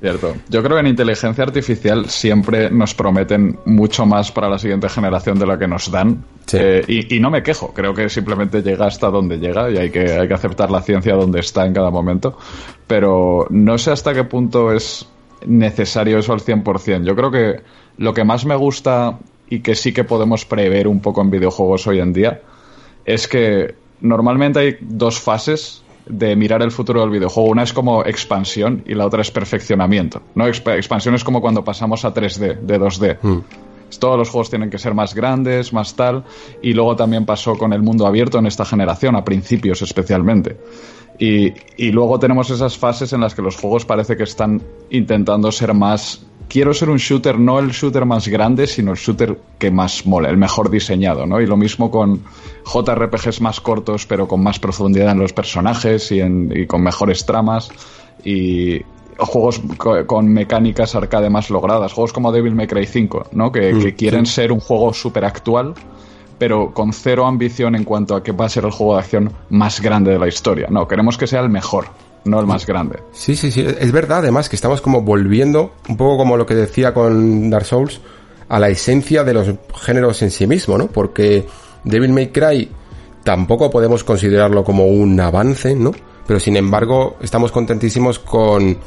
Cierto. 0.00 0.36
Yo 0.48 0.62
creo 0.62 0.76
que 0.76 0.80
en 0.80 0.86
inteligencia 0.86 1.42
artificial 1.42 2.08
siempre 2.08 2.70
nos 2.70 2.94
prometen 2.94 3.58
mucho 3.64 4.06
más 4.06 4.30
para 4.30 4.48
la 4.48 4.58
siguiente 4.58 4.88
generación 4.88 5.38
de 5.38 5.46
lo 5.46 5.58
que 5.58 5.66
nos 5.66 5.90
dan. 5.90 6.24
Eh, 6.52 7.06
y, 7.10 7.18
no 7.18 7.30
me 7.30 7.42
quejo, 7.42 7.74
creo 7.74 7.92
que 7.94 8.08
simplemente 8.08 8.62
llega 8.62 8.86
hasta 8.86 9.10
donde 9.10 9.38
llega 9.38 9.70
y 9.70 9.76
hay 9.76 9.90
que, 9.90 10.12
hay 10.12 10.28
que 10.28 10.34
aceptar 10.34 10.70
la 10.70 10.82
ciencia 10.82 11.14
donde 11.14 11.40
está 11.40 11.66
en 11.66 11.74
cada 11.74 11.90
momento. 11.90 12.38
Pero 12.86 13.46
no 13.50 13.76
sé 13.76 13.90
hasta 13.90 14.14
qué 14.14 14.22
punto 14.22 14.72
es 14.72 15.08
necesario 15.46 16.18
eso 16.18 16.32
al 16.32 16.40
100%. 16.40 17.04
Yo 17.04 17.16
creo 17.16 17.30
que 17.32 17.60
lo 17.96 18.14
que 18.14 18.22
más 18.22 18.44
me 18.44 18.54
gusta 18.54 19.18
y 19.50 19.60
que 19.60 19.74
sí 19.74 19.92
que 19.92 20.04
podemos 20.04 20.44
prever 20.44 20.86
un 20.86 21.00
poco 21.00 21.22
en 21.22 21.30
videojuegos 21.30 21.86
hoy 21.88 21.98
en 21.98 22.12
día 22.12 22.40
es 23.04 23.26
que 23.26 23.74
normalmente 24.00 24.60
hay 24.60 24.76
dos 24.80 25.18
fases 25.20 25.82
de 26.08 26.36
mirar 26.36 26.62
el 26.62 26.70
futuro 26.70 27.00
del 27.00 27.10
videojuego. 27.10 27.50
Una 27.50 27.62
es 27.62 27.72
como 27.72 28.04
expansión 28.04 28.82
y 28.86 28.94
la 28.94 29.06
otra 29.06 29.22
es 29.22 29.30
perfeccionamiento. 29.30 30.22
¿no? 30.34 30.46
expansión 30.46 31.14
es 31.14 31.24
como 31.24 31.40
cuando 31.40 31.64
pasamos 31.64 32.04
a 32.04 32.14
3D, 32.14 32.60
de 32.60 32.80
2D. 32.80 33.18
Mm. 33.22 33.38
Todos 33.98 34.18
los 34.18 34.28
juegos 34.28 34.50
tienen 34.50 34.68
que 34.70 34.78
ser 34.78 34.94
más 34.94 35.14
grandes, 35.14 35.72
más 35.72 35.94
tal. 35.94 36.24
Y 36.62 36.74
luego 36.74 36.96
también 36.96 37.24
pasó 37.24 37.56
con 37.56 37.72
el 37.72 37.82
mundo 37.82 38.06
abierto 38.06 38.38
en 38.38 38.46
esta 38.46 38.64
generación, 38.64 39.16
a 39.16 39.24
principios 39.24 39.80
especialmente. 39.82 40.56
Y, 41.18 41.52
y 41.76 41.90
luego 41.90 42.18
tenemos 42.18 42.50
esas 42.50 42.76
fases 42.76 43.12
en 43.12 43.20
las 43.20 43.34
que 43.34 43.42
los 43.42 43.56
juegos 43.56 43.84
parece 43.84 44.16
que 44.16 44.22
están 44.22 44.62
intentando 44.90 45.50
ser 45.50 45.74
más 45.74 46.27
quiero 46.48 46.74
ser 46.74 46.90
un 46.90 46.98
shooter, 46.98 47.38
no 47.38 47.58
el 47.58 47.70
shooter 47.70 48.04
más 48.04 48.26
grande, 48.28 48.66
sino 48.66 48.92
el 48.92 48.96
shooter 48.96 49.38
que 49.58 49.70
más 49.70 50.06
mola, 50.06 50.30
el 50.30 50.36
mejor 50.36 50.70
diseñado, 50.70 51.26
¿no? 51.26 51.40
Y 51.40 51.46
lo 51.46 51.56
mismo 51.56 51.90
con 51.90 52.22
JRPGs 52.64 53.40
más 53.40 53.60
cortos, 53.60 54.06
pero 54.06 54.26
con 54.26 54.42
más 54.42 54.58
profundidad 54.58 55.12
en 55.12 55.18
los 55.18 55.32
personajes 55.32 56.10
y, 56.10 56.20
en, 56.20 56.66
con 56.66 56.82
mejores 56.82 57.24
tramas. 57.26 57.70
Y 58.24 58.82
juegos 59.18 59.60
con 60.06 60.28
mecánicas 60.28 60.94
arcade 60.94 61.28
más 61.28 61.50
logradas, 61.50 61.92
juegos 61.92 62.12
como 62.12 62.32
Devil 62.32 62.54
May 62.54 62.66
Cry 62.66 62.86
5, 62.86 63.28
¿no? 63.32 63.52
Que, 63.52 63.72
mm, 63.72 63.96
quieren 63.96 64.26
ser 64.26 64.52
un 64.52 64.60
juego 64.60 64.92
súper 64.94 65.24
actual, 65.24 65.74
pero 66.38 66.72
con 66.72 66.92
cero 66.92 67.26
ambición 67.26 67.74
en 67.74 67.84
cuanto 67.84 68.14
a 68.14 68.22
que 68.22 68.32
va 68.32 68.46
a 68.46 68.48
ser 68.48 68.64
el 68.64 68.70
juego 68.70 68.94
de 68.94 69.00
acción 69.00 69.32
más 69.50 69.80
grande 69.80 70.12
de 70.12 70.18
la 70.18 70.28
historia. 70.28 70.68
No, 70.70 70.86
queremos 70.86 71.18
que 71.18 71.26
sea 71.26 71.40
el 71.40 71.48
mejor 71.48 71.86
no 72.24 72.40
el 72.40 72.46
más 72.46 72.66
grande. 72.66 73.02
Sí, 73.12 73.36
sí, 73.36 73.50
sí. 73.50 73.64
Es 73.66 73.92
verdad, 73.92 74.18
además, 74.18 74.48
que 74.48 74.56
estamos 74.56 74.80
como 74.80 75.02
volviendo, 75.02 75.72
un 75.88 75.96
poco 75.96 76.16
como 76.16 76.36
lo 76.36 76.46
que 76.46 76.54
decía 76.54 76.92
con 76.94 77.50
Dark 77.50 77.64
Souls, 77.64 78.00
a 78.48 78.58
la 78.58 78.68
esencia 78.68 79.24
de 79.24 79.34
los 79.34 79.54
géneros 79.80 80.22
en 80.22 80.30
sí 80.30 80.46
mismo, 80.46 80.78
¿no? 80.78 80.86
Porque 80.88 81.46
Devil 81.84 82.12
May 82.12 82.28
Cry 82.28 82.70
tampoco 83.24 83.70
podemos 83.70 84.04
considerarlo 84.04 84.64
como 84.64 84.86
un 84.86 85.18
avance, 85.20 85.74
¿no? 85.74 85.92
Pero 86.26 86.40
sin 86.40 86.56
embargo, 86.56 87.16
estamos 87.20 87.52
contentísimos 87.52 88.18
con, 88.18 88.78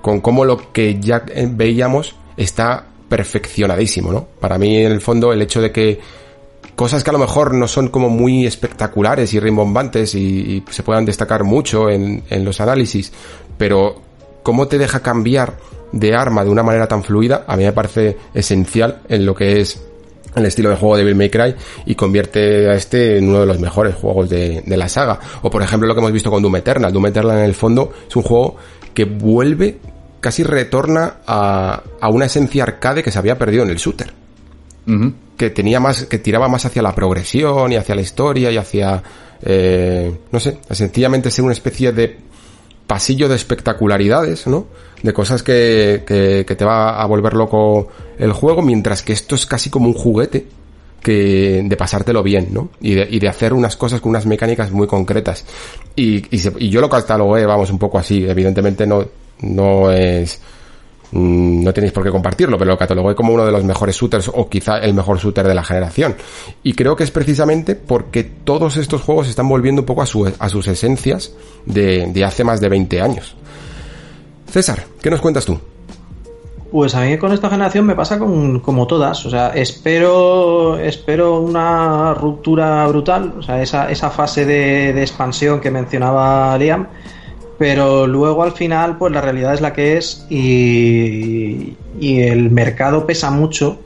con 0.00 0.20
cómo 0.20 0.44
lo 0.44 0.72
que 0.72 1.00
ya 1.00 1.24
veíamos 1.48 2.14
está 2.36 2.86
perfeccionadísimo, 3.08 4.12
¿no? 4.12 4.26
Para 4.40 4.58
mí, 4.58 4.84
en 4.84 4.92
el 4.92 5.00
fondo, 5.00 5.32
el 5.32 5.42
hecho 5.42 5.60
de 5.60 5.72
que 5.72 6.00
cosas 6.80 7.04
que 7.04 7.10
a 7.10 7.12
lo 7.12 7.18
mejor 7.18 7.52
no 7.52 7.68
son 7.68 7.88
como 7.88 8.08
muy 8.08 8.46
espectaculares 8.46 9.34
y 9.34 9.38
rimbombantes 9.38 10.14
y, 10.14 10.64
se 10.70 10.82
puedan 10.82 11.04
destacar 11.04 11.44
mucho 11.44 11.90
en, 11.90 12.22
los 12.42 12.58
análisis, 12.62 13.12
pero 13.58 14.00
cómo 14.42 14.66
te 14.66 14.78
deja 14.78 15.00
cambiar 15.00 15.58
de 15.92 16.14
arma 16.14 16.42
de 16.42 16.48
una 16.48 16.62
manera 16.62 16.88
tan 16.88 17.04
fluida, 17.04 17.44
a 17.46 17.58
mí 17.58 17.64
me 17.64 17.74
parece 17.74 18.16
esencial 18.32 19.02
en 19.10 19.26
lo 19.26 19.34
que 19.34 19.60
es 19.60 19.78
el 20.34 20.46
estilo 20.46 20.70
de 20.70 20.76
juego 20.76 20.96
de 20.96 21.04
Bill 21.04 21.16
May 21.16 21.28
Cry 21.28 21.54
y 21.84 21.94
convierte 21.96 22.70
a 22.70 22.74
este 22.76 23.18
en 23.18 23.28
uno 23.28 23.40
de 23.40 23.46
los 23.46 23.60
mejores 23.60 23.94
juegos 23.94 24.30
de, 24.30 24.62
la 24.66 24.88
saga. 24.88 25.20
O 25.42 25.50
por 25.50 25.60
ejemplo 25.60 25.86
lo 25.86 25.92
que 25.94 26.00
hemos 26.00 26.12
visto 26.12 26.30
con 26.30 26.42
Doom 26.42 26.56
Eternal. 26.56 26.90
Doom 26.90 27.08
Eternal 27.08 27.40
en 27.40 27.44
el 27.44 27.54
fondo 27.54 27.92
es 28.08 28.16
un 28.16 28.22
juego 28.22 28.56
que 28.94 29.04
vuelve, 29.04 29.80
casi 30.20 30.44
retorna 30.44 31.16
a, 31.26 31.82
una 32.10 32.24
esencia 32.24 32.62
arcade 32.62 33.02
que 33.02 33.10
se 33.10 33.18
había 33.18 33.36
perdido 33.36 33.64
en 33.64 33.68
el 33.68 33.76
shooter 33.76 34.14
que 35.40 35.48
tenía 35.48 35.80
más, 35.80 36.04
que 36.04 36.18
tiraba 36.18 36.48
más 36.48 36.66
hacia 36.66 36.82
la 36.82 36.94
progresión 36.94 37.72
y 37.72 37.76
hacia 37.76 37.94
la 37.94 38.02
historia 38.02 38.50
y 38.50 38.58
hacia, 38.58 39.02
eh, 39.40 40.14
no 40.30 40.38
sé, 40.38 40.58
sencillamente 40.70 41.30
ser 41.30 41.46
una 41.46 41.54
especie 41.54 41.92
de 41.92 42.14
pasillo 42.86 43.26
de 43.26 43.36
espectacularidades, 43.36 44.46
¿no? 44.46 44.66
De 45.02 45.14
cosas 45.14 45.42
que, 45.42 46.02
que, 46.06 46.54
te 46.54 46.64
va 46.66 47.00
a 47.00 47.06
volver 47.06 47.32
loco 47.32 47.88
el 48.18 48.34
juego, 48.34 48.60
mientras 48.60 49.00
que 49.02 49.14
esto 49.14 49.34
es 49.34 49.46
casi 49.46 49.70
como 49.70 49.86
un 49.86 49.94
juguete 49.94 50.46
que 51.02 51.62
de 51.64 51.76
pasártelo 51.78 52.22
bien, 52.22 52.48
¿no? 52.50 52.68
Y 52.82 52.92
de, 52.92 53.08
y 53.10 53.18
de 53.18 53.28
hacer 53.28 53.54
unas 53.54 53.78
cosas 53.78 54.02
con 54.02 54.10
unas 54.10 54.26
mecánicas 54.26 54.70
muy 54.72 54.86
concretas. 54.86 55.46
Y, 55.96 56.18
y, 56.36 56.42
y 56.58 56.68
yo 56.68 56.82
lo 56.82 56.90
catalogué, 56.90 57.46
vamos, 57.46 57.70
un 57.70 57.78
poco 57.78 57.98
así. 57.98 58.28
Evidentemente 58.28 58.86
no, 58.86 59.06
no 59.40 59.90
es 59.90 60.38
no 61.12 61.72
tenéis 61.72 61.92
por 61.92 62.04
qué 62.04 62.10
compartirlo, 62.10 62.56
pero 62.56 62.70
lo 62.70 62.78
catalogué 62.78 63.14
como 63.14 63.32
uno 63.32 63.44
de 63.44 63.52
los 63.52 63.64
mejores 63.64 63.96
shooters 63.96 64.30
o 64.32 64.48
quizá 64.48 64.78
el 64.78 64.94
mejor 64.94 65.18
shooter 65.18 65.46
de 65.46 65.54
la 65.54 65.64
generación. 65.64 66.16
Y 66.62 66.74
creo 66.74 66.94
que 66.94 67.04
es 67.04 67.10
precisamente 67.10 67.74
porque 67.74 68.24
todos 68.24 68.76
estos 68.76 69.02
juegos 69.02 69.28
están 69.28 69.48
volviendo 69.48 69.82
un 69.82 69.86
poco 69.86 70.02
a, 70.02 70.06
a 70.38 70.48
sus 70.48 70.68
esencias 70.68 71.32
de, 71.66 72.24
hace 72.24 72.44
más 72.44 72.60
de 72.60 72.68
20 72.68 73.00
años. 73.00 73.34
César, 74.46 74.84
¿qué 75.02 75.10
nos 75.10 75.20
cuentas 75.20 75.44
tú? 75.44 75.58
Pues 76.70 76.94
a 76.94 77.00
mí 77.00 77.18
con 77.18 77.32
esta 77.32 77.50
generación 77.50 77.84
me 77.84 77.96
pasa 77.96 78.16
con, 78.16 78.60
como 78.60 78.86
todas. 78.86 79.26
O 79.26 79.30
sea, 79.30 79.48
espero, 79.48 80.78
espero 80.78 81.40
una 81.40 82.14
ruptura 82.14 82.86
brutal. 82.86 83.34
O 83.38 83.42
sea, 83.42 83.60
esa, 83.60 83.90
esa 83.90 84.10
fase 84.10 84.44
de, 84.44 84.92
de 84.92 85.02
expansión 85.02 85.60
que 85.60 85.72
mencionaba 85.72 86.56
Liam 86.58 86.86
pero 87.60 88.06
luego 88.06 88.42
al 88.42 88.52
final 88.52 88.96
pues 88.96 89.12
la 89.12 89.20
realidad 89.20 89.52
es 89.52 89.60
la 89.60 89.74
que 89.74 89.98
es 89.98 90.24
y, 90.30 91.76
el 92.00 92.50
mercado 92.50 93.04
pesa 93.06 93.30
mucho 93.30 93.78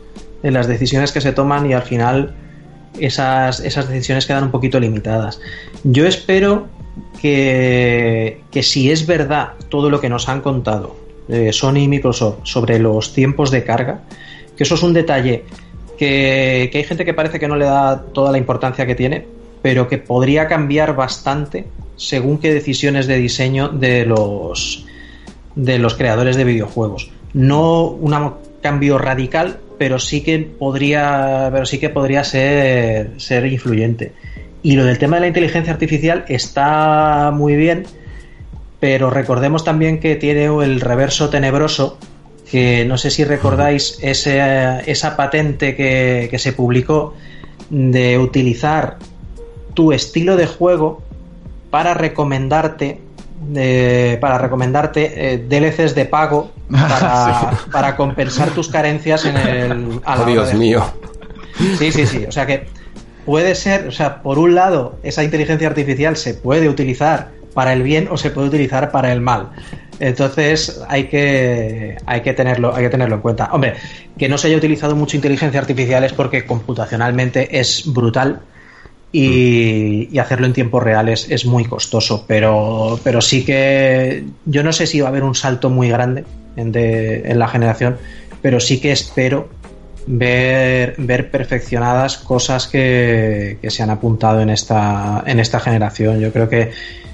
en 0.45 0.55
las 0.55 0.69
decisiones 0.69 1.11
que 1.11 1.21
se 1.21 1.33
toman 1.33 1.69
y 1.69 1.73
al 1.73 1.83
final 1.83 2.37
esas, 3.01 3.59
esas 3.59 3.89
decisiones 3.89 4.27
quedan 4.27 4.45
un 4.45 4.53
poquito 4.53 4.79
limitadas. 4.79 5.41
Yo 5.83 6.07
espero 6.07 6.69
que, 7.21 8.43
que 8.53 8.63
si 8.63 8.93
es 8.93 9.09
verdad 9.09 9.55
todo 9.71 9.91
lo 9.91 10.01
que 10.01 10.09
nos 10.09 10.29
han 10.29 10.41
contado 10.41 10.95
eh, 11.29 11.53
Sony 11.53 11.79
y 11.79 11.89
Microsoft 11.89 12.45
sobre 12.45 12.79
los 12.79 13.13
tiempos 13.13 13.51
de 13.51 13.65
carga, 13.65 14.03
que 14.57 14.63
eso 14.63 14.77
es 14.77 14.85
un 14.85 14.93
detalle 14.93 15.43
que, 15.99 16.69
que 16.71 16.79
hay 16.79 16.85
gente 16.85 17.05
que 17.05 17.13
parece 17.13 17.41
que 17.41 17.49
no 17.49 17.57
le 17.57 17.65
da 17.65 18.05
toda 18.13 18.31
la 18.31 18.39
importancia 18.39 18.87
que 18.87 18.95
tiene, 18.95 19.27
pero 19.65 19.89
que 19.89 19.97
podría 19.97 20.47
cambiar 20.47 20.95
bastante 20.95 21.65
según 21.97 22.37
qué 22.37 22.53
decisiones 22.53 23.07
de 23.07 23.17
diseño 23.17 23.71
de 23.71 24.05
los 24.05 24.85
de 25.55 25.79
los 25.79 25.95
creadores 25.95 26.37
de 26.37 26.45
videojuegos. 26.45 27.11
No 27.33 27.87
un 27.87 28.35
cambio 28.61 28.99
radical, 28.99 29.61
pero 29.79 29.99
sí 29.99 30.21
que 30.21 30.39
podría, 30.41 31.49
pero 31.51 31.65
sí 31.65 31.79
que 31.79 31.89
podría 31.89 32.25
ser, 32.25 33.13
ser 33.17 33.47
influyente. 33.47 34.13
Y 34.63 34.77
lo 34.77 34.85
del 34.85 34.99
tema 34.99 35.17
de 35.17 35.23
la 35.23 35.27
inteligencia 35.29 35.73
artificial 35.73 36.27
está 36.29 37.31
muy 37.35 37.57
bien, 37.57 37.85
pero 38.81 39.09
recordemos 39.09 39.65
también 39.65 39.99
que 39.99 40.17
tiene 40.17 40.45
el 40.45 40.83
reverso 40.83 41.31
tenebroso, 41.31 41.97
que 42.51 42.85
no 42.85 42.99
sé 42.99 43.11
si 43.11 43.25
recordáis 43.25 43.99
ese, 44.03 44.43
esa 44.85 45.17
patente 45.17 45.75
que, 45.75 46.29
que 46.31 46.39
se 46.39 46.53
publicó 46.53 47.15
de 47.71 48.19
utilizar 48.19 48.99
tu 49.75 49.93
estilo 49.93 50.37
de 50.37 50.47
juego 50.47 51.03
para 51.71 51.95
recomendarte 51.95 53.01
para 54.21 54.39
recomendarte 54.39 55.35
eh, 55.35 55.39
DLCs 55.39 55.95
de 55.95 56.07
pago 56.07 56.53
para, 57.73 57.97
compensar 57.97 58.51
tus 58.51 58.69
carencias 58.69 59.27
en 59.27 59.37
el 59.37 60.01
oh, 60.07 60.25
Dios 60.25 60.55
mío. 60.55 60.83
sí 61.79 61.93
sí 61.93 62.07
sí. 62.07 62.25
O 62.27 62.33
sea 62.33 62.47
que 62.47 62.67
puede 63.27 63.55
ser 63.55 63.89
o 63.89 63.93
sea 63.93 64.23
por 64.23 64.39
un 64.39 64.55
lado 64.55 64.99
esa 65.03 65.23
inteligencia 65.25 65.69
artificial 65.69 66.17
se 66.17 66.35
puede 66.35 66.69
utilizar 66.69 67.33
para 67.53 67.73
el 67.73 67.83
bien 67.83 68.09
o 68.11 68.17
se 68.17 68.31
puede 68.31 68.49
utilizar 68.49 68.91
para 68.91 69.13
el 69.13 69.21
mal. 69.21 69.51
Entonces 70.01 70.81
hay 70.89 71.09
que 71.09 71.97
hay 72.07 72.23
que 72.23 72.33
tenerlo 72.33 72.75
hay 72.75 72.85
que 72.85 72.91
tenerlo 72.91 73.17
en 73.17 73.21
cuenta. 73.21 73.51
Hombre 73.53 73.75
que 74.17 74.29
no 74.29 74.39
se 74.39 74.47
haya 74.47 74.57
utilizado 74.57 74.97
mucho 74.97 75.17
inteligencia 75.17 75.61
artificial 75.61 76.05
es 76.05 76.13
porque 76.13 76.47
computacionalmente 76.47 77.59
es 77.59 77.83
brutal 77.93 78.41
y, 79.17 80.19
hacerlo 80.19 80.47
en 80.47 80.53
tiempo 80.53 80.81
real 80.81 81.09
es, 81.09 81.47
muy 81.47 81.65
costoso, 81.67 82.25
pero, 82.27 82.99
pero 83.05 83.21
sí 83.21 83.45
que 83.45 84.25
yo 84.45 84.65
no 84.65 84.73
sé 84.73 84.89
si 84.89 85.01
va 85.01 85.07
a 85.07 85.11
haber 85.11 85.23
un 85.23 85.37
salto 85.37 85.71
muy 85.71 85.89
grande 85.89 86.25
en, 86.57 87.39
la 87.39 87.47
generación, 87.47 87.97
pero 88.43 88.59
sí 88.59 88.81
que 88.81 88.91
espero 88.91 89.49
ver, 90.09 90.97
ver 90.99 91.31
perfeccionadas 91.31 92.19
cosas 92.19 92.67
que, 92.67 93.59
que 93.63 93.71
se 93.71 93.85
han 93.85 93.91
apuntado 93.91 94.41
en 94.41 94.51
esta, 94.51 95.23
en 95.29 95.39
esta 95.39 95.61
generación. 95.61 96.19
Yo 96.19 96.33
creo 96.33 96.49
que 96.49 96.73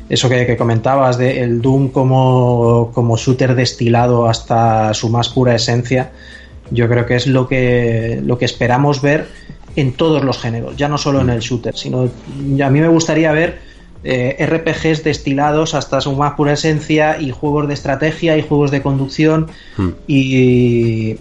eso 0.09 0.31
que, 0.31 0.57
comentabas 0.57 1.19
de 1.19 1.43
el 1.43 1.61
Doom 1.61 1.91
como, 1.91 2.93
como 2.95 3.19
shooter 3.19 3.55
destilado 3.55 4.27
hasta 4.27 4.95
su 4.95 5.11
más 5.11 5.29
pura 5.29 5.55
esencia, 5.55 6.13
yo 6.71 6.89
creo 6.89 7.05
que 7.05 7.17
es 7.17 7.27
lo 7.27 7.47
que, 7.47 8.23
lo 8.25 8.39
que 8.39 8.47
esperamos 8.47 9.03
ver 9.03 9.27
en 9.77 9.93
todos 9.93 10.25
los 10.25 10.39
géneros, 10.39 10.77
ya 10.77 10.89
no 10.89 10.99
solo 10.99 11.21
en 11.21 11.31
el 11.31 11.41
shooter, 11.41 11.77
sino 11.77 12.03
a 12.03 12.71
mí 12.71 12.81
me 12.81 12.89
gustaría 12.89 13.33
ver 13.33 13.71
eh, 14.03 14.47
RPGs 14.47 15.05
destilados 15.05 15.75
hasta 15.75 16.01
su 16.01 16.13
más 16.13 16.33
pura 16.33 16.55
esencia 16.55 17.21
y 17.21 17.33
juegos 17.33 17.69
de 17.69 17.75
estrategia 17.75 18.37
y 18.39 18.43
juegos 18.43 18.71
de 18.71 18.81
conducción 18.81 19.49
hmm. 19.77 19.89
y, 20.07 21.17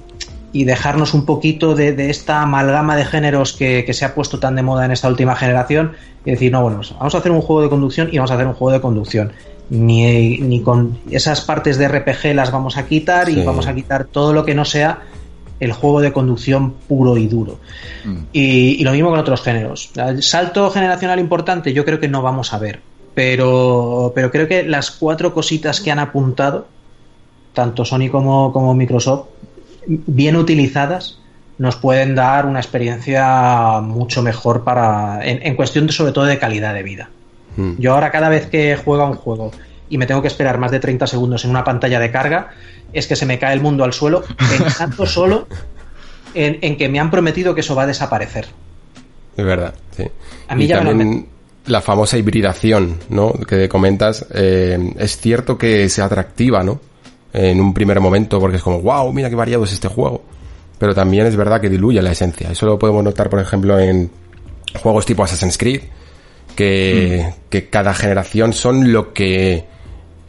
y, 0.54 0.64
dejarnos 0.64 1.14
un 1.14 1.26
poquito 1.26 1.76
de, 1.76 2.10
esta 2.10 2.42
amalgama 2.42 2.96
de 2.96 3.04
géneros 3.04 3.52
que, 3.52 3.86
se 3.92 4.06
ha 4.06 4.16
puesto 4.16 4.40
tan 4.40 4.56
de 4.56 4.62
moda 4.62 4.86
en 4.86 4.92
esta 4.92 5.10
última 5.10 5.36
generación 5.36 5.92
y 6.24 6.32
decir, 6.32 6.54
no, 6.54 6.62
bueno, 6.62 6.78
pues 6.78 6.94
vamos 6.94 7.14
a 7.16 7.18
hacer 7.18 7.34
un 7.34 7.42
juego 7.42 7.62
de 7.64 7.70
conducción 7.70 8.10
y 8.14 8.18
vamos 8.18 8.32
a 8.32 8.36
hacer 8.36 8.48
un 8.48 8.54
juego 8.54 8.72
de 8.72 8.82
conducción. 8.82 9.34
Ni, 9.70 10.40
ni 10.40 10.62
con 10.64 10.98
esas 11.12 11.42
partes 11.42 11.78
de 11.78 11.88
RPG 11.88 12.34
las 12.34 12.50
vamos 12.50 12.78
a 12.78 12.88
quitar 12.88 13.30
y 13.30 13.44
vamos 13.44 13.68
a 13.68 13.76
quitar 13.76 14.06
todo 14.06 14.34
lo 14.34 14.44
que 14.44 14.56
no 14.56 14.66
sea 14.66 15.02
el 15.60 15.74
juego 15.74 16.02
de 16.02 16.14
conducción 16.14 16.74
puro 16.88 17.18
y 17.18 17.28
duro. 17.28 17.60
Mm. 18.06 18.18
Y, 18.34 18.84
lo 18.84 18.92
mismo 18.92 19.10
con 19.10 19.20
otros 19.20 19.42
géneros. 19.42 19.92
salto 20.22 20.70
generacional 20.72 21.20
importante 21.20 21.74
yo 21.74 21.86
creo 21.86 22.00
que 22.00 22.08
no 22.08 22.22
vamos 22.22 22.54
a 22.54 22.60
ver, 22.60 22.82
pero, 23.14 24.12
pero 24.16 24.32
creo 24.32 24.48
que 24.48 24.64
las 24.64 24.92
cuatro 24.92 25.34
cositas 25.34 25.82
que 25.82 25.92
han 25.92 26.00
apuntado, 26.00 26.68
tanto 27.54 27.86
Sony 27.86 28.10
como, 28.12 28.54
como 28.54 28.74
Microsoft, 28.74 29.28
bien 29.86 30.36
utilizadas, 30.36 31.20
nos 31.58 31.76
pueden 31.76 32.16
dar 32.16 32.46
una 32.46 32.60
experiencia 32.60 33.82
mucho 33.82 34.22
mejor 34.22 34.64
para 34.64 35.20
en, 35.26 35.46
en 35.46 35.56
cuestión 35.56 35.88
de, 35.88 35.94
sobre 35.94 36.14
todo 36.14 36.26
de 36.26 36.40
calidad 36.40 36.74
de 36.74 36.84
vida. 36.84 37.10
Mm. 37.58 37.74
Yo 37.80 37.94
ahora 37.94 38.12
cada 38.12 38.30
vez 38.30 38.46
que 38.46 38.78
juego 38.78 39.04
a 39.04 39.10
un 39.10 39.16
juego 39.16 39.52
y 39.90 39.98
me 39.98 40.06
tengo 40.06 40.22
que 40.22 40.28
esperar 40.28 40.58
más 40.58 40.72
de 40.72 40.80
30 40.80 41.08
segundos 41.08 41.44
en 41.44 41.52
una 41.52 41.64
pantalla 41.64 42.00
de 42.00 42.12
carga, 42.12 42.50
es 42.94 43.08
que 43.08 43.16
se 43.16 43.26
me 43.26 43.40
cae 43.40 43.54
el 43.54 43.62
mundo 43.62 43.84
al 43.84 43.94
suelo 43.94 44.24
pensando 44.38 45.06
solo 45.08 45.48
en, 46.34 46.78
que 46.78 46.90
me 46.90 47.00
han 47.00 47.12
prometido 47.12 47.56
que 47.56 47.62
eso 47.62 47.76
va 47.76 47.84
a 47.84 47.88
desaparecer. 47.88 48.48
Es 49.36 49.46
verdad, 49.46 49.74
sí. 49.96 50.04
A 50.48 50.56
mí 50.56 50.68
ya 50.68 50.84
también 50.84 51.28
la 51.66 51.82
famosa 51.82 52.18
hibridación, 52.18 52.98
¿no? 53.10 53.34
Que 53.34 53.70
comentas, 53.70 54.26
eh, 54.34 54.94
es 54.98 55.18
cierto 55.18 55.58
que 55.58 55.88
sea 55.90 56.06
atractiva, 56.06 56.64
¿no? 56.64 56.80
En 57.32 57.62
un 57.62 57.74
primer 57.74 58.00
momento, 58.00 58.40
porque 58.40 58.58
es 58.58 58.64
como, 58.64 58.82
wow, 58.82 59.12
mira 59.14 59.30
qué 59.30 59.36
variado 59.36 59.64
es 59.64 59.74
este 59.74 59.88
juego. 59.88 60.24
Pero 60.78 60.96
también 60.96 61.26
es 61.28 61.36
verdad 61.36 61.62
que 61.62 61.70
diluye 61.70 62.02
la 62.02 62.12
esencia. 62.12 62.50
Eso 62.52 62.66
lo 62.66 62.80
podemos 62.80 63.04
notar, 63.04 63.30
por 63.30 63.40
ejemplo, 63.40 63.78
en 63.78 64.10
juegos 64.82 65.06
tipo 65.06 65.24
Assassin's 65.24 65.58
Creed, 65.58 65.82
que, 66.56 67.26
mm. 67.28 67.50
que 67.50 67.70
cada 67.70 67.94
generación 67.94 68.54
son 68.54 68.92
lo 68.92 69.14
que 69.14 69.66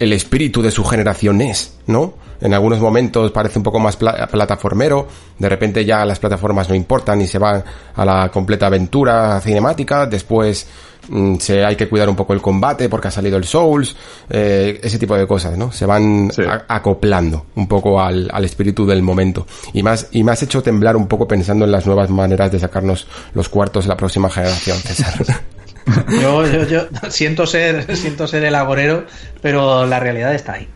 el 0.01 0.15
espíritu 0.15 0.63
de 0.63 0.71
su 0.71 0.83
generación 0.83 1.41
es, 1.43 1.75
¿no? 1.87 2.15
En 2.41 2.55
algunos 2.55 2.81
momentos 2.81 3.31
parece 3.33 3.59
un 3.59 3.63
poco 3.63 3.79
más 3.79 3.97
plataformero, 3.97 5.07
de 5.39 5.49
repente 5.49 5.85
ya 5.85 6.07
las 6.07 6.19
plataformas 6.19 6.71
no 6.71 6.75
importan 6.75 7.21
y 7.21 7.27
se 7.27 7.39
van 7.39 7.63
a 7.95 8.05
la 8.05 8.31
completa 8.31 8.67
aventura 8.67 9.39
cinemática, 9.43 10.07
después 10.07 10.67
mm, 11.11 11.37
se 11.37 11.63
hay 11.63 11.77
que 11.77 11.87
cuidar 11.87 12.09
un 12.09 12.17
poco 12.17 12.33
el 12.33 12.41
combate 12.41 12.89
porque 12.89 13.09
ha 13.09 13.11
salido 13.11 13.37
el 13.37 13.45
Souls, 13.45 13.95
eh, 14.31 14.81
ese 14.83 14.99
tipo 14.99 15.15
de 15.17 15.27
cosas, 15.27 15.59
¿no? 15.59 15.71
Se 15.71 15.85
van 15.85 16.31
acoplando 16.67 17.45
un 17.57 17.69
poco 17.69 18.01
al, 18.01 18.31
al, 18.33 18.45
espíritu 18.47 18.87
del 18.87 19.03
momento. 19.03 19.47
Y 19.75 19.83
más, 19.83 20.09
y 20.13 20.25
me 20.25 20.33
has 20.33 20.43
hecho 20.43 20.63
temblar 20.63 20.97
un 20.97 21.09
poco 21.09 21.29
pensando 21.29 21.67
en 21.67 21.73
las 21.73 21.85
nuevas 21.85 22.09
maneras 22.09 22.51
de 22.51 22.59
sacarnos 22.59 23.07
los 23.35 23.51
cuartos 23.51 23.85
de 23.85 23.91
la 23.91 23.99
próxima 23.99 24.31
generación, 24.31 24.79
César. 24.79 25.43
Yo, 26.21 26.47
yo, 26.47 26.67
yo 26.67 27.11
siento 27.11 27.47
ser, 27.47 27.97
siento 27.97 28.27
ser 28.27 28.45
el 28.45 28.55
agorero, 28.55 29.07
pero 29.41 29.87
la 29.87 29.99
realidad 29.99 30.35
está 30.35 30.55
ahí. 30.55 30.69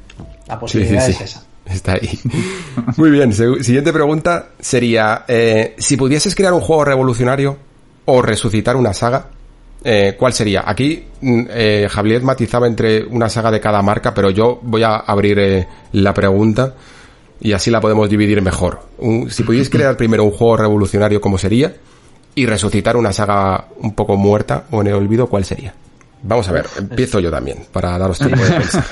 La 0.49 0.59
posibilidad 0.59 1.09
es 1.09 1.21
esa. 1.21 1.45
Está 1.67 1.93
ahí. 1.93 2.19
Muy 2.97 3.11
bien, 3.11 3.33
siguiente 3.33 3.93
pregunta 3.93 4.49
sería, 4.59 5.25
eh, 5.29 5.75
si 5.79 5.97
pudieses 5.97 6.35
crear 6.35 6.53
un 6.53 6.61
juego 6.61 6.85
revolucionario 6.85 7.59
o 8.07 8.23
resucitar 8.23 8.77
una 8.77 8.93
saga, 8.93 9.27
eh, 9.87 10.17
¿cuál 10.19 10.33
sería? 10.33 10.65
Aquí 10.65 11.05
mm, 11.21 11.43
eh, 11.51 11.89
Javier 11.91 12.23
matizaba 12.23 12.67
entre 12.67 13.05
una 13.05 13.29
saga 13.29 13.51
de 13.51 13.61
cada 13.61 13.83
marca, 13.83 14.15
pero 14.15 14.31
yo 14.31 14.59
voy 14.63 14.83
a 14.83 14.97
abrir 14.97 15.39
eh, 15.39 15.69
la 15.93 16.15
pregunta 16.15 16.75
y 17.39 17.53
así 17.53 17.71
la 17.71 17.83
podemos 17.83 18.09
dividir 18.09 18.41
mejor. 18.41 18.81
si 19.29 19.43
pudieses 19.43 19.69
crear 19.69 19.95
primero 19.99 20.25
un 20.25 20.31
juego 20.31 20.57
revolucionario, 20.57 21.21
¿cómo 21.21 21.37
sería? 21.37 21.75
Y 22.35 22.47
resucitar 22.47 22.97
una 22.97 23.13
saga 23.13 23.67
un 23.79 23.95
poco 23.95 24.17
muerta 24.17 24.65
o 24.71 24.81
en 24.81 24.89
el 24.89 24.95
olvido, 24.95 25.29
¿cuál 25.29 25.45
sería? 25.45 25.75
Vamos 26.27 26.49
a 26.49 26.53
ver, 26.53 26.67
empiezo 26.79 27.21
yo 27.21 27.31
también, 27.31 27.59
para 27.71 27.99
daros 27.99 28.19
tiempo 28.21 28.43
de 28.43 28.51
pensar. 28.51 28.85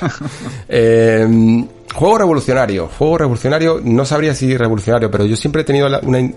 Eh, 0.68 1.66
juego 1.94 2.18
revolucionario. 2.18 2.88
Juego 2.88 3.18
revolucionario, 3.18 3.80
no 3.82 4.04
sabría 4.04 4.34
si 4.34 4.56
revolucionario, 4.56 5.10
pero 5.10 5.24
yo 5.24 5.36
siempre 5.36 5.62
he 5.62 5.64
tenido 5.64 5.86
una... 5.86 6.30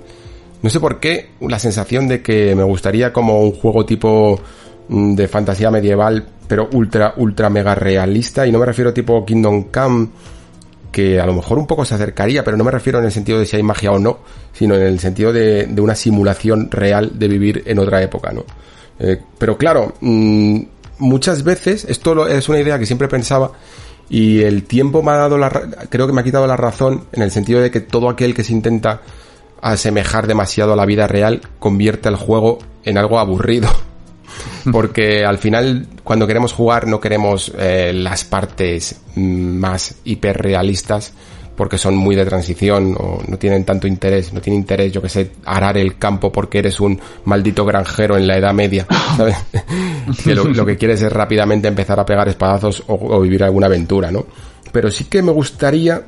No 0.62 0.70
sé 0.70 0.80
por 0.80 1.00
qué, 1.00 1.32
la 1.42 1.60
sensación 1.60 2.08
de 2.08 2.22
que 2.22 2.56
me 2.56 2.64
gustaría 2.64 3.14
como 3.14 3.42
un 3.42 3.52
juego 3.52 3.86
tipo 3.86 4.40
mm, 4.88 5.14
de 5.16 5.28
fantasía 5.28 5.70
medieval, 5.70 6.26
pero 6.48 6.70
ultra, 6.72 7.14
ultra 7.18 7.50
mega 7.50 7.76
realista, 7.76 8.48
y 8.48 8.52
no 8.52 8.60
me 8.60 8.66
refiero 8.66 8.94
tipo 8.94 9.26
Kingdom 9.26 9.66
Come, 9.66 10.08
que 10.96 11.20
a 11.20 11.26
lo 11.26 11.34
mejor 11.34 11.58
un 11.58 11.68
poco 11.68 11.84
se 11.84 11.94
acercaría, 11.94 12.42
pero 12.46 12.56
no 12.56 12.64
me 12.64 12.72
refiero 12.72 13.00
en 13.00 13.04
el 13.04 13.12
sentido 13.12 13.38
de 13.38 13.46
si 13.46 13.58
hay 13.58 13.64
magia 13.64 13.92
o 13.92 14.00
no, 14.00 14.20
sino 14.54 14.76
en 14.76 14.84
el 14.84 14.98
sentido 15.02 15.34
de, 15.34 15.68
una 15.78 15.94
simulación 15.94 16.72
real 16.72 17.20
de 17.20 17.28
vivir 17.28 17.64
en 17.66 17.80
otra 17.80 18.02
época, 18.02 18.32
¿no? 18.32 18.46
Eh, 19.00 19.22
pero 19.38 19.58
claro, 19.58 19.94
mm, 20.00 20.62
muchas 21.00 21.44
veces, 21.44 21.84
esto 21.90 22.26
es 22.30 22.48
una 22.48 22.62
idea 22.62 22.80
que 22.80 22.86
siempre 22.86 23.10
pensaba, 23.10 23.52
y 24.10 24.44
el 24.44 24.64
tiempo 24.64 25.04
me 25.04 25.12
ha 25.12 25.16
dado 25.16 25.38
la, 25.38 25.50
creo 25.90 26.08
que 26.08 26.14
me 26.14 26.22
ha 26.22 26.24
quitado 26.24 26.48
la 26.48 26.56
razón 26.56 27.04
en 27.12 27.24
el 27.24 27.32
sentido 27.32 27.60
de 27.60 27.72
que 27.72 27.82
todo 27.82 28.08
aquel 28.08 28.34
que 28.34 28.46
se 28.46 28.54
intenta 28.54 29.02
asemejar 29.62 30.28
demasiado 30.28 30.72
a 30.72 30.76
la 30.78 30.86
vida 30.86 31.08
real 31.08 31.42
convierte 31.60 32.08
el 32.08 32.16
juego 32.16 32.60
en 32.86 32.98
algo 32.98 33.20
aburrido 33.20 33.68
porque 34.72 35.24
al 35.26 35.38
final 35.38 35.88
cuando 36.04 36.28
queremos 36.28 36.54
jugar 36.54 36.88
no 36.88 37.00
queremos 37.00 37.52
eh, 37.58 37.92
las 37.94 38.24
partes 38.24 39.02
más 39.16 39.96
hiperrealistas 40.04 41.14
porque 41.56 41.78
son 41.78 41.96
muy 41.96 42.16
de 42.16 42.26
transición 42.26 42.96
o 43.00 43.22
no 43.28 43.38
tienen 43.38 43.64
tanto 43.64 43.88
interés, 43.88 44.34
no 44.34 44.42
tiene 44.42 44.58
interés, 44.58 44.92
yo 44.92 45.02
que 45.02 45.10
sé, 45.10 45.32
arar 45.46 45.78
el 45.78 45.98
campo 45.98 46.32
porque 46.32 46.60
eres 46.60 46.80
un 46.80 47.00
maldito 47.26 47.66
granjero 47.66 48.18
en 48.18 48.28
la 48.28 48.38
Edad 48.38 48.54
Media, 48.54 48.86
¿sabes? 49.18 49.38
que 50.24 50.36
lo, 50.36 50.66
que 50.66 50.78
quieres 50.78 51.02
es 51.02 51.12
rápidamente 51.12 51.68
empezar 51.68 52.00
a 52.00 52.06
pegar 52.06 52.28
espadazos 52.28 52.84
o, 52.88 53.22
vivir 53.22 53.44
alguna 53.44 53.68
aventura, 53.68 54.12
¿no? 54.12 54.26
Pero 54.72 54.92
sí 54.92 55.06
que 55.06 55.22
me 55.22 55.32
gustaría 55.32 56.04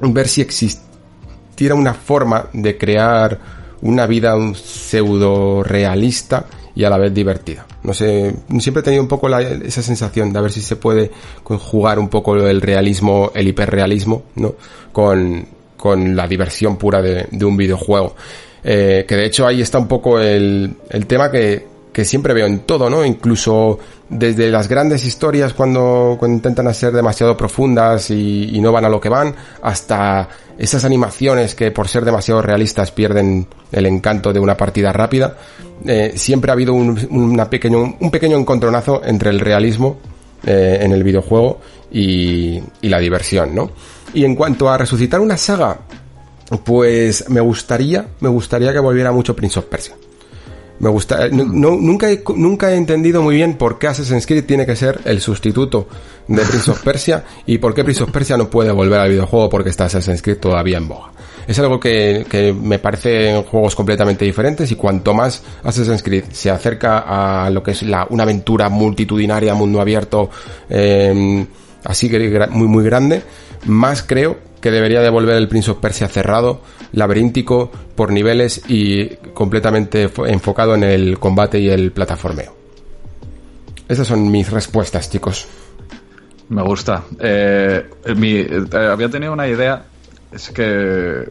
ver 0.00 0.28
si 0.28 0.40
existiera 0.40 1.74
una 1.74 1.92
forma 1.92 2.48
de 2.52 2.78
crear 2.78 3.38
una 3.82 4.06
vida 4.06 4.34
pseudo 4.54 5.62
realista 5.62 6.46
y 6.78 6.84
a 6.84 6.90
la 6.90 6.96
vez 6.96 7.12
divertida. 7.12 7.66
No 7.82 7.92
sé, 7.92 8.32
siempre 8.60 8.82
he 8.82 8.84
tenido 8.84 9.02
un 9.02 9.08
poco 9.08 9.28
esa 9.36 9.82
sensación 9.82 10.32
de 10.32 10.38
a 10.38 10.42
ver 10.42 10.52
si 10.52 10.60
se 10.60 10.76
puede 10.76 11.10
conjugar 11.42 11.98
un 11.98 12.08
poco 12.08 12.36
el 12.36 12.60
realismo, 12.60 13.32
el 13.34 13.48
hiperrealismo, 13.48 14.22
¿no? 14.36 14.54
Con, 14.92 15.44
con 15.76 16.14
la 16.14 16.28
diversión 16.28 16.76
pura 16.76 17.02
de, 17.02 17.26
un 17.44 17.56
videojuego. 17.56 18.14
Eh, 18.62 19.04
que 19.08 19.16
de 19.16 19.26
hecho 19.26 19.44
ahí 19.44 19.60
está 19.60 19.80
un 19.80 19.88
poco 19.88 20.20
el, 20.20 20.72
el 20.88 21.06
tema 21.08 21.32
que, 21.32 21.66
que 21.98 22.04
siempre 22.04 22.32
veo 22.32 22.46
en 22.46 22.60
todo, 22.60 22.88
¿no? 22.88 23.04
Incluso 23.04 23.76
desde 24.08 24.50
las 24.50 24.68
grandes 24.68 25.04
historias 25.04 25.52
cuando, 25.52 26.16
intentan 26.22 26.72
ser 26.72 26.92
demasiado 26.92 27.36
profundas 27.36 28.12
y, 28.12 28.56
no 28.60 28.70
van 28.70 28.84
a 28.84 28.88
lo 28.88 29.00
que 29.00 29.08
van, 29.08 29.34
hasta 29.62 30.28
esas 30.56 30.84
animaciones 30.84 31.56
que 31.56 31.72
por 31.72 31.88
ser 31.88 32.04
demasiado 32.04 32.40
realistas 32.40 32.92
pierden 32.92 33.48
el 33.72 33.86
encanto 33.86 34.32
de 34.32 34.38
una 34.38 34.56
partida 34.56 34.92
rápida. 34.92 35.36
Eh, 35.84 36.12
siempre 36.14 36.52
ha 36.52 36.54
habido 36.54 36.72
un, 36.72 37.44
pequeño, 37.50 37.96
un 37.98 38.10
pequeño 38.12 38.38
encontronazo 38.38 39.02
entre 39.04 39.30
el 39.30 39.40
realismo 39.40 39.96
eh, 40.46 40.78
en 40.80 40.92
el 40.92 41.02
videojuego 41.02 41.58
y, 41.90 42.62
y 42.80 42.88
la 42.88 43.00
diversión, 43.00 43.56
¿no? 43.56 43.72
Y 44.14 44.24
en 44.24 44.36
cuanto 44.36 44.70
a 44.70 44.78
resucitar 44.78 45.18
una 45.18 45.36
saga, 45.36 45.80
pues 46.62 47.28
me 47.28 47.40
gustaría, 47.40 48.06
me 48.20 48.28
gustaría 48.28 48.72
que 48.72 48.78
volviera 48.78 49.10
mucho 49.10 49.34
Prince 49.34 49.58
of 49.58 49.64
Persia. 49.64 49.96
Me 50.80 50.88
gusta, 50.88 51.26
eh, 51.26 51.30
nunca, 51.30 52.10
he, 52.10 52.22
nunca 52.36 52.72
he 52.72 52.76
entendido 52.76 53.20
muy 53.20 53.34
bien 53.34 53.54
por 53.54 53.78
qué 53.78 53.88
Assassin's 53.88 54.26
Creed 54.26 54.44
tiene 54.44 54.64
que 54.64 54.76
ser 54.76 55.00
el 55.04 55.20
sustituto 55.20 55.88
de 56.28 56.42
Prince 56.42 56.70
of 56.70 56.82
Persia 56.82 57.24
y 57.46 57.58
por 57.58 57.74
qué 57.74 57.82
Prince 57.82 58.04
of 58.04 58.10
Persia 58.12 58.36
no 58.36 58.48
puede 58.48 58.70
volver 58.70 59.00
al 59.00 59.10
videojuego 59.10 59.48
porque 59.48 59.70
está 59.70 59.86
Assassin's 59.86 60.22
Creed 60.22 60.38
todavía 60.38 60.78
en 60.78 60.86
boga. 60.86 61.10
Es 61.48 61.58
algo 61.58 61.80
que, 61.80 62.26
que 62.28 62.52
me 62.52 62.78
parece 62.78 63.42
juegos 63.50 63.74
completamente 63.74 64.24
diferentes 64.24 64.70
y 64.70 64.76
cuanto 64.76 65.14
más 65.14 65.42
Assassin's 65.64 66.02
Creed 66.02 66.24
se 66.30 66.50
acerca 66.50 66.98
a 67.44 67.50
lo 67.50 67.62
que 67.62 67.72
es 67.72 67.82
la, 67.82 68.06
una 68.10 68.22
aventura 68.22 68.68
multitudinaria, 68.68 69.54
mundo 69.54 69.80
abierto, 69.80 70.30
eh, 70.68 71.44
así 71.84 72.08
que 72.08 72.46
muy 72.50 72.68
muy 72.68 72.84
grande, 72.84 73.22
más 73.66 74.02
creo 74.02 74.47
que 74.60 74.70
debería 74.70 75.00
devolver 75.00 75.36
el 75.36 75.48
Prince 75.48 75.70
of 75.70 75.78
Persia 75.78 76.08
cerrado, 76.08 76.60
laberíntico, 76.92 77.70
por 77.94 78.12
niveles 78.12 78.62
y 78.68 79.16
completamente 79.34 80.10
enfocado 80.26 80.74
en 80.74 80.84
el 80.84 81.18
combate 81.18 81.60
y 81.60 81.68
el 81.68 81.92
plataformeo. 81.92 82.56
Esas 83.88 84.06
son 84.06 84.30
mis 84.30 84.50
respuestas, 84.50 85.10
chicos. 85.10 85.48
Me 86.50 86.62
gusta. 86.62 87.04
Eh, 87.18 87.88
eh, 88.04 88.60
había 88.74 89.08
tenido 89.08 89.32
una 89.32 89.48
idea. 89.48 89.84
Es 90.32 90.50
que 90.50 91.24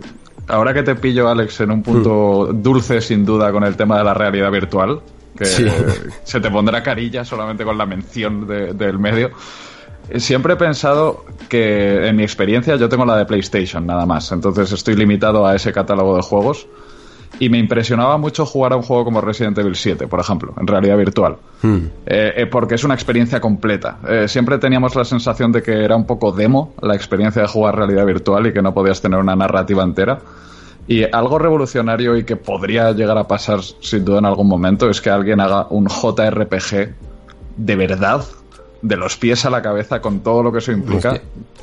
ahora 0.47 0.73
que 0.73 0.83
te 0.83 0.95
pillo, 0.95 1.27
Alex, 1.27 1.61
en 1.61 1.71
un 1.71 1.83
punto 1.83 2.49
mm. 2.51 2.61
dulce, 2.61 3.01
sin 3.01 3.25
duda, 3.25 3.51
con 3.51 3.63
el 3.63 3.75
tema 3.75 3.97
de 3.97 4.03
la 4.03 4.13
realidad 4.13 4.51
virtual, 4.51 5.01
que 5.37 5.45
se 6.23 6.39
te 6.39 6.49
pondrá 6.49 6.81
carilla 6.81 7.23
solamente 7.23 7.63
con 7.63 7.77
la 7.77 7.85
mención 7.85 8.47
del 8.47 8.99
medio. 8.99 9.31
Siempre 10.15 10.53
he 10.53 10.57
pensado 10.57 11.25
que, 11.49 12.07
en 12.07 12.15
mi 12.15 12.23
experiencia, 12.23 12.75
yo 12.75 12.89
tengo 12.89 13.05
la 13.05 13.17
de 13.17 13.25
PlayStation, 13.25 13.85
nada 13.85 14.05
más. 14.05 14.31
Entonces 14.31 14.71
estoy 14.71 14.95
limitado 14.95 15.45
a 15.45 15.55
ese 15.55 15.73
catálogo 15.73 16.15
de 16.15 16.21
juegos. 16.21 16.67
Y 17.39 17.49
me 17.49 17.59
impresionaba 17.59 18.17
mucho 18.17 18.45
jugar 18.45 18.73
a 18.73 18.77
un 18.77 18.81
juego 18.81 19.03
como 19.03 19.21
Resident 19.21 19.57
Evil 19.57 19.75
7, 19.75 20.07
por 20.07 20.19
ejemplo, 20.19 20.53
en 20.59 20.65
realidad 20.65 20.97
virtual. 20.97 21.37
Hmm. 21.61 21.85
Eh, 22.05 22.33
eh, 22.35 22.45
porque 22.47 22.75
es 22.75 22.83
una 22.83 22.95
experiencia 22.95 23.39
completa. 23.39 23.99
Eh, 24.07 24.27
siempre 24.27 24.57
teníamos 24.57 24.95
la 24.95 25.05
sensación 25.05 25.51
de 25.51 25.61
que 25.61 25.83
era 25.83 25.95
un 25.95 26.05
poco 26.05 26.31
demo 26.31 26.73
la 26.81 26.95
experiencia 26.95 27.41
de 27.43 27.47
jugar 27.47 27.75
realidad 27.75 28.05
virtual 28.05 28.47
y 28.47 28.53
que 28.53 28.61
no 28.61 28.73
podías 28.73 29.01
tener 29.01 29.19
una 29.19 29.35
narrativa 29.35 29.83
entera. 29.83 30.19
Y 30.87 31.03
algo 31.03 31.37
revolucionario 31.37 32.15
y 32.15 32.23
que 32.23 32.37
podría 32.37 32.91
llegar 32.93 33.17
a 33.17 33.27
pasar 33.27 33.59
sin 33.61 34.05
duda 34.05 34.19
en 34.19 34.25
algún 34.25 34.47
momento 34.47 34.89
es 34.89 35.01
que 35.01 35.09
alguien 35.09 35.41
haga 35.41 35.67
un 35.69 35.87
JRPG 35.87 36.95
de 37.57 37.75
verdad 37.75 38.23
de 38.81 38.97
los 38.97 39.17
pies 39.17 39.45
a 39.45 39.49
la 39.49 39.61
cabeza 39.61 40.01
con 40.01 40.21
todo 40.21 40.43
lo 40.43 40.51
que 40.51 40.59
eso 40.59 40.71
implica 40.71 41.21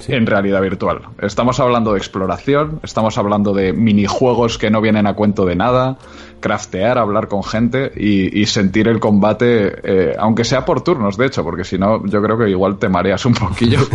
en 0.08 0.26
realidad 0.26 0.60
virtual. 0.60 1.00
Estamos 1.20 1.60
hablando 1.60 1.92
de 1.92 1.98
exploración, 1.98 2.80
estamos 2.82 3.16
hablando 3.18 3.52
de 3.52 3.72
minijuegos 3.72 4.58
que 4.58 4.70
no 4.70 4.80
vienen 4.80 5.06
a 5.06 5.14
cuento 5.14 5.44
de 5.46 5.56
nada, 5.56 5.96
craftear, 6.40 6.98
hablar 6.98 7.28
con 7.28 7.42
gente 7.42 7.92
y, 7.96 8.44
sentir 8.46 8.88
el 8.88 9.00
combate, 9.00 9.72
eh, 9.82 10.16
aunque 10.18 10.44
sea 10.44 10.64
por 10.64 10.82
turnos, 10.82 11.16
de 11.16 11.26
hecho, 11.26 11.42
porque 11.42 11.64
si 11.64 11.78
no, 11.78 12.04
yo 12.06 12.22
creo 12.22 12.36
que 12.36 12.50
igual 12.50 12.78
te 12.78 12.88
mareas 12.88 13.24
un 13.24 13.34
poquillo. 13.34 13.80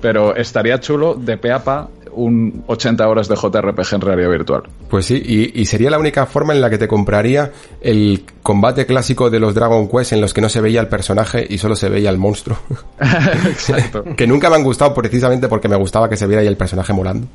Pero 0.00 0.36
estaría 0.36 0.78
chulo 0.80 1.14
de 1.14 1.36
pe 1.38 1.52
a 1.52 1.62
pa 1.62 1.88
un 2.16 2.64
80 2.66 3.06
horas 3.06 3.28
de 3.28 3.36
JRPG 3.36 3.94
en 3.94 4.00
realidad 4.00 4.30
virtual. 4.30 4.62
Pues 4.88 5.04
sí, 5.04 5.52
y, 5.54 5.64
sería 5.66 5.90
la 5.90 5.98
única 5.98 6.26
forma 6.26 6.54
en 6.54 6.60
la 6.60 6.70
que 6.70 6.78
te 6.78 6.88
compraría 6.88 7.52
el 7.80 8.24
combate 8.42 8.86
clásico 8.86 9.30
de 9.30 9.38
los 9.38 9.54
Dragon 9.54 9.86
Quest 9.88 10.14
en 10.14 10.20
los 10.20 10.32
que 10.32 10.40
no 10.40 10.48
se 10.48 10.60
veía 10.60 10.80
el 10.80 10.88
personaje 10.88 11.46
y 11.48 11.58
solo 11.58 11.76
se 11.76 11.88
veía 11.88 12.10
el 12.10 12.16
monstruo. 12.16 12.58
Exacto. 13.46 14.02
que 14.16 14.26
nunca 14.26 14.48
me 14.48 14.56
han 14.56 14.64
gustado 14.64 14.94
precisamente 14.94 15.48
porque 15.48 15.68
me 15.68 15.76
gustaba 15.76 16.08
que 16.08 16.16
se 16.16 16.26
viera 16.26 16.40
ahí 16.40 16.48
el 16.48 16.56
personaje 16.56 16.92
molando. 16.92 17.28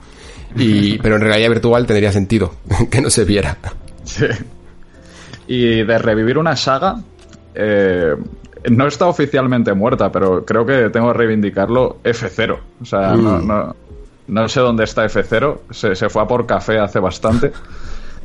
Y, 0.56 0.98
pero 1.02 1.16
en 1.16 1.22
realidad 1.22 1.50
virtual 1.50 1.86
tendría 1.86 2.12
sentido 2.12 2.56
que 2.90 3.02
no 3.02 3.10
se 3.10 3.24
viera. 3.24 3.58
Sí. 4.04 4.26
Y 5.48 5.84
de 5.84 5.98
revivir 6.00 6.38
una 6.38 6.56
saga, 6.56 6.96
eh, 7.54 8.16
no 8.70 8.88
está 8.88 9.08
oficialmente 9.08 9.74
muerta, 9.74 10.12
pero 10.12 10.46
creo 10.46 10.66
que 10.66 10.90
tengo 10.90 11.12
que 11.12 11.18
reivindicarlo 11.18 11.98
F0. 12.04 12.58
O 12.82 12.86
sea, 12.86 13.16
no. 13.16 13.76
No 14.28 14.48
sé 14.48 14.62
dónde 14.62 14.86
está 14.86 15.06
F0, 15.06 15.60
se, 15.72 16.10
fue 16.10 16.22
a 16.22 16.26
por 16.26 16.46
café 16.46 16.80
hace 16.80 17.00
bastante. 17.00 17.52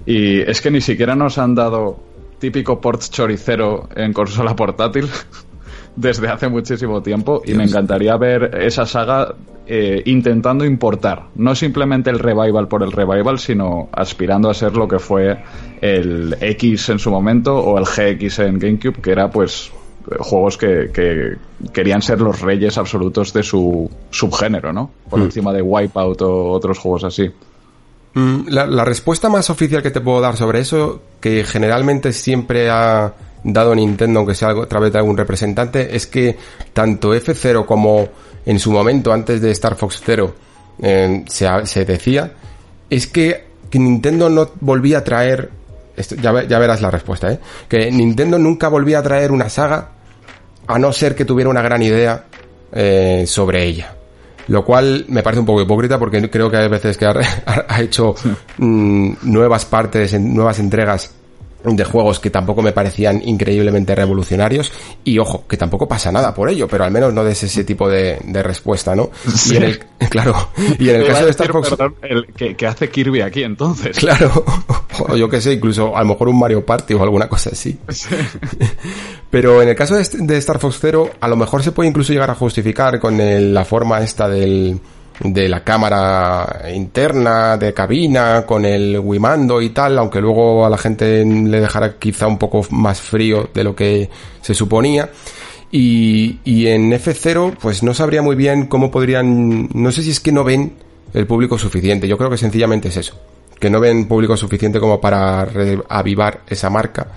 Y 0.09 0.39
es 0.39 0.61
que 0.61 0.71
ni 0.71 0.81
siquiera 0.81 1.17
nos 1.17 1.37
han 1.37 1.57
dado 1.57 1.99
típico 2.39 2.81
port 2.81 3.03
choricero 3.11 3.89
en 3.97 4.13
consola 4.13 4.55
portátil 4.55 5.09
desde 5.97 6.29
hace 6.29 6.49
muchísimo 6.49 7.03
tiempo 7.03 7.43
y 7.45 7.55
me 7.55 7.65
encantaría 7.65 8.17
ver 8.17 8.57
esa 8.61 8.87
saga 8.87 9.35
eh, 9.67 10.03
intentando 10.05 10.65
importar, 10.65 11.25
no 11.35 11.57
simplemente 11.57 12.11
el 12.11 12.21
revival 12.21 12.69
por 12.69 12.85
el 12.85 12.93
revival, 12.93 13.41
sino 13.41 13.89
aspirando 13.91 14.49
a 14.49 14.55
ser 14.55 14.77
lo 14.77 14.87
que 14.87 15.01
fue 15.01 15.43
el 15.81 16.37
X 16.41 16.91
en 16.91 17.01
su 17.01 17.11
momento 17.11 17.57
o 17.57 17.77
el 17.77 17.85
GX 17.85 18.39
en 18.39 18.61
GameCube, 18.61 19.01
que 19.03 19.11
era 19.11 19.29
pues 19.29 19.73
juegos 20.21 20.57
que, 20.57 21.37
querían 21.73 22.03
ser 22.03 22.21
los 22.21 22.41
reyes 22.41 22.79
absolutos 22.79 23.33
de 23.33 23.43
su 23.43 23.91
subgénero, 24.11 24.73
¿no? 24.73 24.91
Por 25.09 25.21
hmm. 25.21 25.25
encima 25.25 25.53
de 25.53 25.63
Wipeout 25.63 26.23
o 26.23 26.51
otros 26.51 26.79
juegos 26.79 27.05
así. 27.05 27.31
Mm, 28.15 28.49
la, 28.49 28.85
respuesta 28.85 29.29
más 29.29 29.51
oficial 29.51 29.83
que 29.83 29.91
te 29.91 30.01
puedo 30.01 30.23
dar 30.23 30.37
sobre 30.37 30.61
eso, 30.61 31.03
que 31.21 31.45
generalmente 31.45 32.15
siempre 32.15 32.71
ha 32.71 33.13
dado 33.45 33.75
Nintendo, 33.75 34.21
aunque 34.21 34.35
sea 34.35 34.51
a 34.51 34.67
través 34.67 34.91
de 34.91 34.99
algún 34.99 35.19
representante, 35.19 35.95
es 35.95 36.07
que 36.07 36.37
tanto 36.73 37.15
F0 37.15 37.67
como 37.67 38.09
en 38.47 38.59
su 38.59 38.71
momento, 38.71 39.13
antes 39.13 39.43
de 39.43 39.51
Star 39.51 39.77
Fox 39.77 40.01
Zero, 40.03 40.35
eh, 40.81 41.25
se, 41.29 41.85
decía, 41.85 42.33
es 42.89 43.07
que, 43.07 43.45
que 43.69 43.79
Nintendo 43.79 44.31
no 44.31 44.51
volvía 44.61 44.99
a 44.99 45.05
traer 45.05 45.51
ya, 45.97 46.43
ya, 46.43 46.59
verás 46.59 46.81
la 46.81 46.91
respuesta, 46.91 47.33
¿eh? 47.33 47.41
Que 47.69 47.91
Nintendo 47.91 48.39
nunca 48.39 48.69
volvía 48.69 49.01
a 49.01 49.03
traer 49.03 49.33
una 49.33 49.49
saga 49.49 49.91
a 50.67 50.79
no 50.79 50.93
ser 50.93 51.15
que 51.15 51.25
tuviera 51.25 51.51
una 51.51 51.63
gran 51.63 51.83
idea 51.83 52.25
eh, 52.73 53.25
sobre 53.27 53.65
ella. 53.65 53.93
Lo 54.49 54.65
cual 54.65 55.07
me 55.09 55.23
parece 55.23 55.41
un 55.41 55.47
poco 55.47 55.63
hipócrita 55.63 55.99
porque 55.99 56.31
creo 56.31 56.51
que 56.51 56.57
hay 56.57 56.69
veces 56.69 56.97
que 56.97 57.07
ha, 57.07 57.15
hecho 57.81 58.15
mm, 58.59 59.15
nuevas 59.23 59.65
partes, 59.65 60.19
nuevas 60.21 60.59
entregas 60.61 61.16
de 61.75 61.85
juegos 61.85 62.21
que 62.21 62.31
tampoco 62.31 62.63
me 62.63 62.73
parecían 62.73 63.21
increíblemente 63.27 63.95
revolucionarios 63.95 64.71
y 65.03 65.19
ojo, 65.19 65.45
que 65.49 65.57
tampoco 65.57 65.89
pasa 65.89 66.13
nada 66.13 66.35
por 66.35 66.49
ello, 66.49 66.69
pero 66.69 66.85
al 66.85 66.93
menos 66.93 67.13
no 67.13 67.25
des 67.25 67.43
ese 67.43 67.65
tipo 67.65 67.89
de, 67.89 68.21
respuesta, 68.43 68.95
¿no? 68.95 69.11
Y 69.51 69.57
en 69.57 69.63
el, 69.65 69.79
claro, 70.11 70.51
y 70.79 70.91
en 70.91 70.97
el 70.97 71.07
caso 71.07 71.25
de 71.25 71.31
Star 71.31 71.51
Fox... 71.51 71.75
el, 72.03 72.27
que, 72.27 72.67
hace 72.67 72.91
Kirby 72.91 73.23
aquí 73.23 73.43
entonces. 73.43 73.97
Claro, 74.07 74.45
o 74.99 75.17
yo 75.17 75.29
que 75.29 75.41
sé, 75.41 75.55
incluso 75.55 75.97
a 75.97 76.01
lo 76.03 76.09
mejor 76.11 76.29
un 76.29 76.39
Mario 76.39 76.65
Party 76.65 76.95
o 76.95 77.03
alguna 77.03 77.29
cosa 77.29 77.51
así. 77.51 77.79
Pero 79.31 79.63
en 79.63 79.69
el 79.69 79.75
caso 79.75 79.97
de, 79.97 80.37
Star 80.39 80.59
Fox 80.61 80.79
Zero, 80.81 81.11
a 81.19 81.27
lo 81.27 81.37
mejor 81.37 81.63
se 81.63 81.73
puede 81.73 81.89
incluso 81.89 82.13
llegar 82.13 82.31
a 82.31 82.35
justificar 82.35 83.01
con 83.01 83.17
la 83.53 83.65
forma 83.65 84.01
esta 84.01 84.29
del 84.29 84.79
de 85.21 85.49
la 85.49 85.65
cámara 85.65 86.65
interna, 86.73 87.57
de 87.57 87.73
cabina, 87.73 88.45
con 88.47 88.65
el 88.65 88.99
Wimando 88.99 89.61
y 89.63 89.71
tal, 89.71 89.99
aunque 89.99 90.21
luego 90.21 90.67
a 90.67 90.71
la 90.71 90.79
gente 90.79 91.25
le 91.25 91.61
dejara 91.61 91.99
quizá 91.99 92.27
un 92.27 92.39
poco 92.39 92.67
más 92.71 93.01
frío 93.01 93.49
de 93.53 93.65
lo 93.65 93.75
que 93.75 94.09
se 94.41 94.55
suponía. 94.55 95.09
Y, 95.73 96.39
y 96.45 96.69
en 96.69 96.93
F0, 96.93 97.57
pues 97.61 97.83
no 97.83 97.93
sabría 97.93 98.23
muy 98.23 98.37
bien 98.37 98.67
cómo 98.67 98.91
podrían, 98.91 99.69
no 99.73 99.91
sé 99.91 100.03
si 100.03 100.11
es 100.11 100.21
que 100.21 100.33
no 100.33 100.45
ven 100.45 100.75
el 101.13 101.27
público 101.27 101.59
suficiente, 101.59 102.07
yo 102.07 102.17
creo 102.17 102.31
que 102.31 102.37
sencillamente 102.37 102.89
es 102.89 102.97
eso, 102.97 103.15
que 103.59 103.71
no 103.71 103.81
ven 103.81 104.07
público 104.07 104.37
suficiente 104.37 104.79
como 104.79 105.01
para 105.01 105.49
avivar 105.89 106.43
esa 106.47 106.71
marca. 106.71 107.09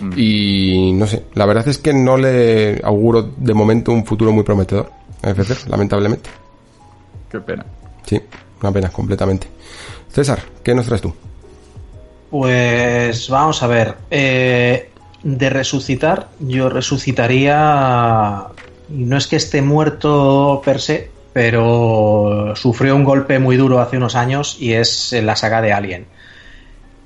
Mm. 0.00 0.12
Y 0.16 0.92
no 0.92 1.06
sé, 1.06 1.24
la 1.34 1.46
verdad 1.46 1.66
es 1.68 1.78
que 1.78 1.92
no 1.92 2.16
le 2.16 2.80
auguro 2.84 3.30
de 3.36 3.54
momento 3.54 3.92
un 3.92 4.04
futuro 4.04 4.30
muy 4.30 4.44
prometedor 4.44 4.90
a 5.22 5.30
F0, 5.30 5.66
lamentablemente. 5.68 6.30
Qué 7.30 7.40
pena. 7.40 7.64
Sí, 8.04 8.20
una 8.60 8.72
pena, 8.72 8.88
completamente. 8.90 9.48
César, 10.10 10.40
¿qué 10.62 10.74
nos 10.74 10.86
traes 10.86 11.02
tú? 11.02 11.14
Pues 12.30 13.28
vamos 13.28 13.62
a 13.62 13.66
ver. 13.66 13.94
Eh, 14.10 14.90
de 15.22 15.50
resucitar, 15.50 16.28
yo 16.40 16.68
resucitaría. 16.68 18.44
No 18.88 19.16
es 19.16 19.26
que 19.26 19.36
esté 19.36 19.62
muerto 19.62 20.62
per 20.64 20.80
se, 20.80 21.10
pero 21.32 22.54
sufrió 22.54 22.94
un 22.94 23.04
golpe 23.04 23.38
muy 23.38 23.56
duro 23.56 23.80
hace 23.80 23.96
unos 23.96 24.14
años 24.14 24.56
y 24.60 24.72
es 24.72 25.12
la 25.12 25.34
saga 25.36 25.60
de 25.60 25.72
Alien. 25.72 26.06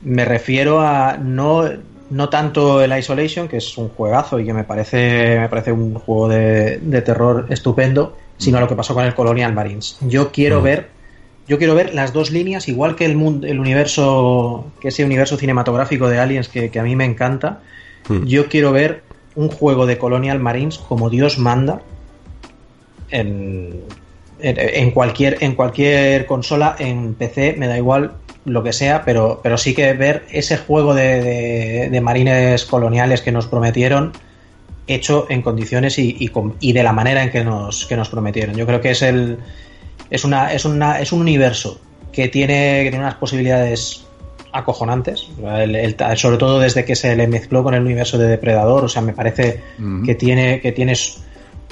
Me 0.02 0.24
refiero 0.24 0.80
a 0.82 1.16
no, 1.16 1.64
no 2.10 2.28
tanto 2.28 2.82
el 2.82 2.96
Isolation, 2.96 3.48
que 3.48 3.56
es 3.56 3.78
un 3.78 3.88
juegazo 3.88 4.38
y 4.38 4.44
que 4.44 4.52
me 4.52 4.64
parece, 4.64 5.38
me 5.40 5.48
parece 5.48 5.72
un 5.72 5.94
juego 5.94 6.28
de, 6.28 6.78
de 6.78 7.02
terror 7.02 7.46
estupendo, 7.48 8.16
sino 8.40 8.58
a 8.58 8.60
lo 8.60 8.68
que 8.68 8.74
pasó 8.74 8.94
con 8.94 9.04
el 9.04 9.14
Colonial 9.14 9.52
Marines. 9.52 9.96
Yo 10.00 10.32
quiero 10.32 10.60
mm. 10.60 10.64
ver 10.64 11.00
yo 11.50 11.58
quiero 11.58 11.74
ver 11.74 11.94
las 11.94 12.12
dos 12.12 12.30
líneas, 12.30 12.68
igual 12.68 12.94
que 12.94 13.04
el 13.04 13.16
mundo, 13.16 13.44
el 13.44 13.58
universo, 13.58 14.70
que 14.80 14.88
ese 14.88 15.04
universo 15.04 15.36
cinematográfico 15.36 16.08
de 16.08 16.20
Aliens 16.20 16.48
que, 16.48 16.70
a 16.78 16.82
mí 16.84 16.94
me 16.94 17.04
encanta. 17.04 17.58
Mm. 18.08 18.24
Yo 18.26 18.48
quiero 18.48 18.70
ver 18.70 19.02
un 19.34 19.48
juego 19.48 19.84
de 19.84 19.98
Colonial 19.98 20.38
Marines 20.38 20.78
como 20.78 21.10
Dios 21.10 21.38
manda 21.40 21.80
en, 23.10 23.80
en, 24.38 24.90
cualquier, 24.92 25.38
en 25.42 25.56
cualquier 25.56 26.26
consola, 26.26 26.76
en 26.78 27.14
PC, 27.14 27.56
me 27.58 27.66
da 27.66 27.76
igual 27.76 28.12
lo 28.44 28.62
que 28.62 28.72
sea, 28.72 29.04
pero, 29.04 29.40
pero 29.42 29.58
sí 29.58 29.74
que 29.74 29.92
ver 29.94 30.24
ese 30.30 30.56
juego 30.56 30.94
de, 30.94 31.88
de 31.90 32.00
marines 32.00 32.64
coloniales 32.64 33.22
que 33.22 33.32
nos 33.32 33.48
prometieron 33.48 34.12
hecho 34.94 35.26
en 35.28 35.42
condiciones 35.42 35.98
y, 35.98 36.16
y, 36.60 36.72
de 36.72 36.82
la 36.82 36.92
manera 36.92 37.22
en 37.22 37.30
que 37.30 37.44
nos, 37.44 37.86
que 37.86 37.96
nos 37.96 38.08
prometieron. 38.08 38.56
Yo 38.56 38.66
creo 38.66 38.80
que 38.80 38.90
es 38.90 39.02
el 39.02 39.38
es 40.10 40.24
una 40.24 40.52
es 40.52 40.64
una 40.64 41.00
es 41.00 41.12
un 41.12 41.20
universo 41.20 41.80
que 42.12 42.28
tiene, 42.28 42.82
que 42.82 42.90
tiene 42.90 43.04
unas 43.04 43.14
posibilidades 43.14 44.04
acojonantes, 44.52 45.28
sobre 46.16 46.36
todo 46.36 46.58
desde 46.58 46.84
que 46.84 46.96
se 46.96 47.14
le 47.14 47.28
mezcló 47.28 47.62
con 47.62 47.74
el 47.74 47.82
universo 47.82 48.18
de 48.18 48.26
Depredador, 48.26 48.84
o 48.84 48.88
sea, 48.88 49.00
me 49.00 49.12
parece 49.12 49.60
que 50.04 50.14
tiene 50.16 50.60
que 50.60 50.72
tienes 50.72 51.22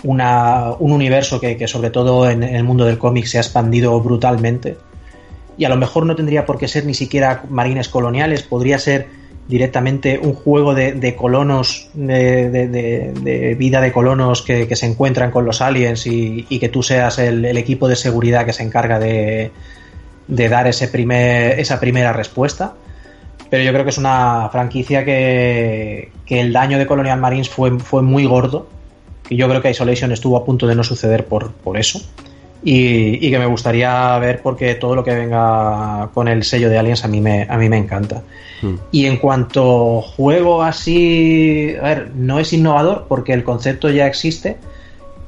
una, 0.04 0.72
un 0.78 0.92
universo 0.92 1.40
que, 1.40 1.56
que, 1.56 1.66
sobre 1.66 1.90
todo 1.90 2.30
en, 2.30 2.42
el 2.42 2.64
mundo 2.64 2.84
del 2.84 2.98
cómic 2.98 3.26
se 3.26 3.38
ha 3.38 3.40
expandido 3.40 4.00
brutalmente. 4.00 4.76
Y 5.56 5.64
a 5.64 5.68
lo 5.68 5.76
mejor 5.76 6.06
no 6.06 6.14
tendría 6.14 6.46
por 6.46 6.56
qué 6.56 6.68
ser 6.68 6.86
ni 6.86 6.94
siquiera 6.94 7.42
marines 7.50 7.88
coloniales, 7.88 8.44
podría 8.44 8.78
ser 8.78 9.08
directamente 9.48 10.18
un 10.18 10.34
juego 10.34 10.74
de, 10.74 10.92
de 10.92 11.16
colonos, 11.16 11.88
de, 11.94 12.50
de, 12.50 13.54
vida 13.54 13.80
de 13.80 13.92
colonos 13.92 14.42
que, 14.42 14.68
que, 14.68 14.76
se 14.76 14.86
encuentran 14.86 15.30
con 15.30 15.46
los 15.46 15.62
aliens 15.62 16.06
y, 16.06 16.46
y 16.50 16.58
que 16.58 16.68
tú 16.68 16.82
seas 16.82 17.18
el, 17.18 17.44
el, 17.46 17.56
equipo 17.56 17.88
de 17.88 17.96
seguridad 17.96 18.44
que 18.44 18.52
se 18.52 18.62
encarga 18.62 18.98
de, 18.98 19.50
dar 20.28 20.68
ese 20.68 20.88
primer, 20.88 21.58
esa 21.58 21.80
primera 21.80 22.12
respuesta. 22.12 22.74
Pero 23.48 23.64
yo 23.64 23.72
creo 23.72 23.84
que 23.84 23.90
es 23.90 23.98
una 23.98 24.50
franquicia 24.52 25.06
que, 25.06 26.12
que 26.26 26.40
el 26.40 26.52
daño 26.52 26.78
de 26.78 26.86
Colonial 26.86 27.18
Marines 27.18 27.48
fue, 27.48 27.78
fue 27.80 28.02
muy 28.02 28.26
gordo. 28.26 28.68
Y 29.30 29.36
yo 29.36 29.48
creo 29.48 29.62
que 29.62 29.70
Isolation 29.70 30.12
estuvo 30.12 30.36
a 30.36 30.44
punto 30.44 30.66
de 30.66 30.74
no 30.74 30.84
suceder 30.84 31.24
por, 31.24 31.52
por 31.52 31.78
eso. 31.78 32.00
Y, 32.62 33.24
y, 33.24 33.30
que 33.30 33.38
me 33.38 33.46
gustaría 33.46 34.18
ver 34.18 34.42
porque 34.42 34.74
todo 34.74 34.96
lo 34.96 35.04
que 35.04 35.14
venga 35.14 36.10
con 36.12 36.26
el 36.26 36.42
sello 36.42 36.68
de 36.68 36.78
Aliens 36.78 37.04
a 37.04 37.08
mí 37.08 37.20
me, 37.20 37.46
a 37.48 37.56
mí 37.56 37.68
me 37.68 37.76
encanta. 37.76 38.22
Hmm. 38.62 38.74
Y 38.90 39.06
en 39.06 39.16
cuanto 39.18 40.00
juego 40.02 40.62
así, 40.62 41.74
a 41.80 41.84
ver, 41.84 42.10
no 42.16 42.40
es 42.40 42.52
innovador 42.52 43.06
porque 43.08 43.32
el 43.32 43.44
concepto 43.44 43.90
ya 43.90 44.08
existe, 44.08 44.56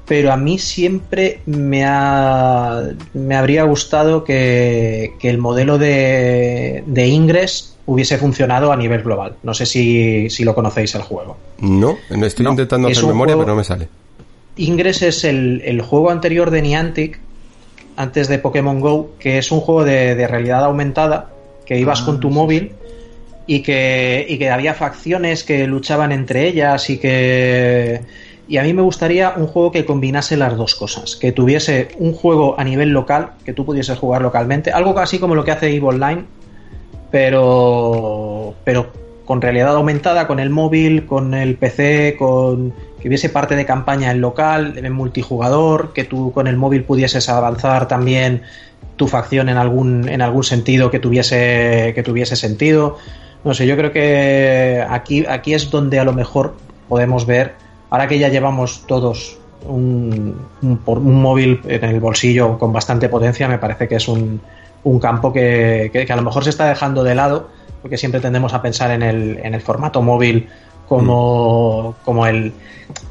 pero 0.07 0.33
a 0.33 0.37
mí 0.37 0.59
siempre 0.59 1.41
me, 1.47 1.85
ha, 1.87 2.83
me 3.15 3.37
habría 3.37 3.63
gustado 3.63 4.25
que, 4.25 5.13
que 5.21 5.31
el 5.31 5.39
modelo 5.39 5.79
de, 5.79 6.83
de 6.85 7.07
Ingress 7.07 7.77
hubiese 7.87 8.19
funcionado 8.19 8.73
a 8.73 8.77
nivel 8.77 9.03
global. 9.03 9.37
No 9.43 9.55
sé 9.55 9.67
si, 9.67 10.29
si 10.31 10.45
lo 10.45 10.55
conocéis 10.55 10.95
el 10.95 11.03
juego. 11.03 11.37
No, 11.61 11.97
estoy 12.09 12.45
no. 12.45 12.51
intentando 12.51 12.89
hacer 12.89 13.05
memoria, 13.05 13.35
juego... 13.35 13.47
pero 13.47 13.53
no 13.53 13.59
me 13.59 13.65
sale. 13.65 13.89
Ingress 14.61 15.03
es 15.03 15.25
el, 15.25 15.63
el, 15.65 15.81
juego 15.81 16.11
anterior 16.11 16.51
de 16.51 16.63
Niantic, 16.63 17.19
antes 17.97 18.29
de 18.29 18.39
Pokémon 18.39 18.81
Go, 18.81 19.13
que 19.19 19.39
es 19.39 19.51
un 19.51 19.61
juego 19.61 19.85
de, 19.85 20.15
de 20.15 20.27
realidad 20.27 20.65
aumentada, 20.65 21.31
que 21.65 21.79
ibas 21.79 22.03
ah, 22.03 22.07
con 22.07 22.21
tu 22.21 22.29
sí. 22.29 22.35
móvil 22.35 22.73
y 23.47 23.63
que, 23.63 24.27
y 24.29 24.39
que 24.39 24.51
había 24.51 24.75
facciones 24.75 25.45
que 25.45 25.67
luchaban 25.67 26.13
entre 26.13 26.47
ellas 26.47 26.91
y 26.91 26.99
que... 26.99 28.03
Y 28.49 28.59
a 28.59 28.65
mí 28.65 28.73
me 28.73 28.83
gustaría 28.83 29.33
un 29.37 29.47
juego 29.47 29.71
que 29.71 29.85
combinase 29.85 30.37
las 30.37 30.57
dos 30.57 30.75
cosas, 30.75 31.17
que 31.17 31.31
tuviese 31.31 31.89
un 31.99 32.13
juego 32.13 32.59
a 32.59 32.65
nivel 32.65 32.91
local, 32.91 33.31
que 33.45 33.53
tú 33.53 33.65
pudieses 33.65 33.97
jugar 33.97 34.23
localmente, 34.23 34.73
algo 34.73 34.99
así 34.99 35.21
como 35.21 35.37
lo 35.37 35.45
que 35.45 35.53
hace 35.53 35.69
EVE 35.69 35.87
Online, 35.87 36.25
pero, 37.11 38.55
pero 38.65 38.93
con 39.31 39.41
realidad 39.41 39.77
aumentada, 39.77 40.27
con 40.27 40.41
el 40.41 40.51
móvil, 40.51 41.07
con 41.07 41.35
el 41.35 41.55
PC, 41.55 42.17
con 42.19 42.75
que 43.01 43.07
hubiese 43.07 43.29
parte 43.29 43.55
de 43.55 43.65
campaña 43.65 44.11
en 44.11 44.21
local, 44.21 44.77
en 44.77 44.93
multijugador, 44.93 45.93
que 45.93 46.03
tú 46.03 46.33
con 46.33 46.49
el 46.49 46.57
móvil 46.57 46.83
pudieses 46.83 47.29
avanzar 47.29 47.87
también 47.87 48.43
tu 48.97 49.07
facción 49.07 49.49
en 49.49 49.57
algún, 49.57 50.09
en 50.09 50.21
algún 50.21 50.43
sentido 50.43 50.91
que 50.91 50.99
tuviese, 50.99 51.93
que 51.95 52.03
tuviese 52.03 52.35
sentido. 52.35 52.99
No 53.45 53.55
sé, 53.55 53.69
yo 53.69 53.77
creo 53.77 53.93
que 53.93 54.85
aquí, 54.91 55.25
aquí 55.25 55.55
es 55.55 55.71
donde 55.71 56.01
a 56.01 56.05
lo 56.05 56.13
mejor 56.13 56.57
podemos 56.89 57.25
ver, 57.25 57.55
ahora 57.89 58.09
que 58.09 58.19
ya 58.19 58.31
llevamos 58.31 58.85
todos 58.89 59.39
un, 59.65 60.45
un, 60.61 60.81
un 60.85 61.23
móvil 61.23 61.61
en 61.69 61.85
el 61.85 62.01
bolsillo 62.01 62.59
con 62.59 62.73
bastante 62.73 63.09
potencia, 63.09 63.47
me 63.47 63.59
parece 63.59 63.87
que 63.87 63.95
es 63.95 64.09
un, 64.09 64.41
un 64.83 64.99
campo 64.99 65.33
que, 65.33 65.89
que, 65.93 66.05
que, 66.05 66.13
a 66.13 66.17
lo 66.17 66.23
mejor 66.23 66.43
se 66.43 66.51
está 66.51 66.69
dejando 66.69 67.05
de 67.05 67.15
lado, 67.15 67.60
porque 67.83 67.97
siempre 67.97 68.21
tendemos 68.21 68.53
a 68.55 68.63
pensar 68.63 68.91
en 68.91 69.03
el, 69.03 69.39
en 69.43 69.55
el 69.55 69.61
formato 69.61 70.03
móvil 70.03 70.49
como, 70.89 71.95
como 72.05 72.27
el, 72.27 72.53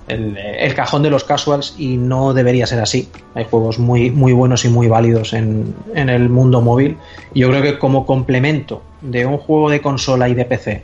el, 0.07 0.73
cajón 0.75 1.03
de 1.03 1.09
los 1.09 1.23
casuals 1.23 1.75
y 1.77 1.97
no 1.97 2.33
debería 2.33 2.67
ser 2.67 2.79
así. 2.81 3.09
Hay 3.35 3.45
juegos 3.45 3.79
muy, 3.79 4.11
muy 4.11 4.33
buenos 4.33 4.65
y 4.65 4.69
muy 4.69 4.87
válidos 4.87 5.33
en, 5.33 5.73
en 5.95 6.09
el 6.09 6.29
mundo 6.29 6.61
móvil. 6.61 6.97
Y 7.33 7.41
yo 7.41 7.49
creo 7.49 7.61
que 7.61 7.79
como 7.79 8.05
complemento 8.05 8.81
de 9.01 9.25
un 9.25 9.37
juego 9.37 9.69
de 9.69 9.81
consola 9.81 10.27
y 10.27 10.33
de 10.33 10.45
PC 10.45 10.83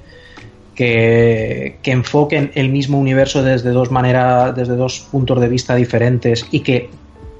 que, 0.75 1.77
que 1.81 1.91
enfoquen 1.91 2.51
el 2.55 2.69
mismo 2.69 2.99
universo 2.99 3.43
desde 3.43 3.71
dos 3.71 3.91
maneras, 3.91 4.55
desde 4.55 4.75
dos 4.75 5.05
puntos 5.11 5.39
de 5.41 5.47
vista 5.47 5.75
diferentes 5.75 6.45
y 6.51 6.59
que 6.61 6.89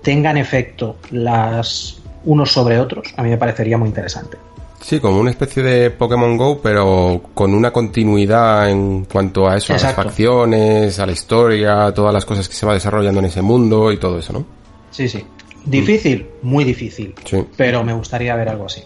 tengan 0.01 0.38
efecto 0.38 0.97
las 1.11 2.01
unos 2.23 2.51
sobre 2.51 2.80
otros, 2.80 3.13
a 3.17 3.23
mí 3.23 3.30
me 3.30 3.38
parecería 3.38 3.77
muy 3.77 3.88
interesante. 3.88 4.38
Sí, 4.86 4.99
como 4.99 5.20
una 5.20 5.32
especie 5.32 5.64
de 5.64 5.90
Pokémon 5.90 6.38
Go, 6.38 6.62
pero 6.62 7.20
con 7.34 7.56
una 7.56 7.72
continuidad 7.72 8.70
en 8.70 9.06
cuanto 9.06 9.49
a 9.49 9.57
eso, 9.57 9.74
Exacto. 9.74 10.02
a 10.02 10.03
las 10.03 10.12
facciones, 10.12 10.99
a 10.99 11.07
la 11.07 11.12
historia, 11.12 11.88
a 11.88 11.91
todas 11.91 12.14
las 12.14 12.24
cosas 12.24 12.48
que 12.48 12.53
se 12.53 12.68
va 12.68 12.76
desarrollando 12.76 13.20
en 13.20 13.26
ese 13.26 13.41
mundo 13.41 13.91
y 13.91 13.98
todo 13.98 14.20
eso, 14.20 14.34
¿no? 14.34 14.45
Sí, 14.91 15.10
sí. 15.10 15.26
Difícil, 15.66 16.28
mm. 16.40 16.48
muy 16.48 16.64
difícil. 16.64 17.16
Sí. 17.26 17.44
Pero 17.57 17.84
me 17.84 17.94
gustaría 17.94 18.36
ver 18.36 18.48
algo 18.48 18.68
así. 18.68 18.84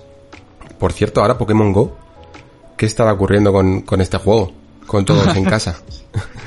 Por 0.79 0.93
cierto, 0.93 1.19
ahora 1.19 1.37
Pokémon 1.37 1.73
Go, 1.73 1.97
¿qué 2.77 2.85
estará 2.85 3.11
ocurriendo 3.11 3.51
con, 3.51 3.81
con 3.81 3.99
este 3.99 4.15
juego? 4.19 4.53
Con 4.87 5.03
todos 5.03 5.35
en 5.35 5.43
casa. 5.43 5.81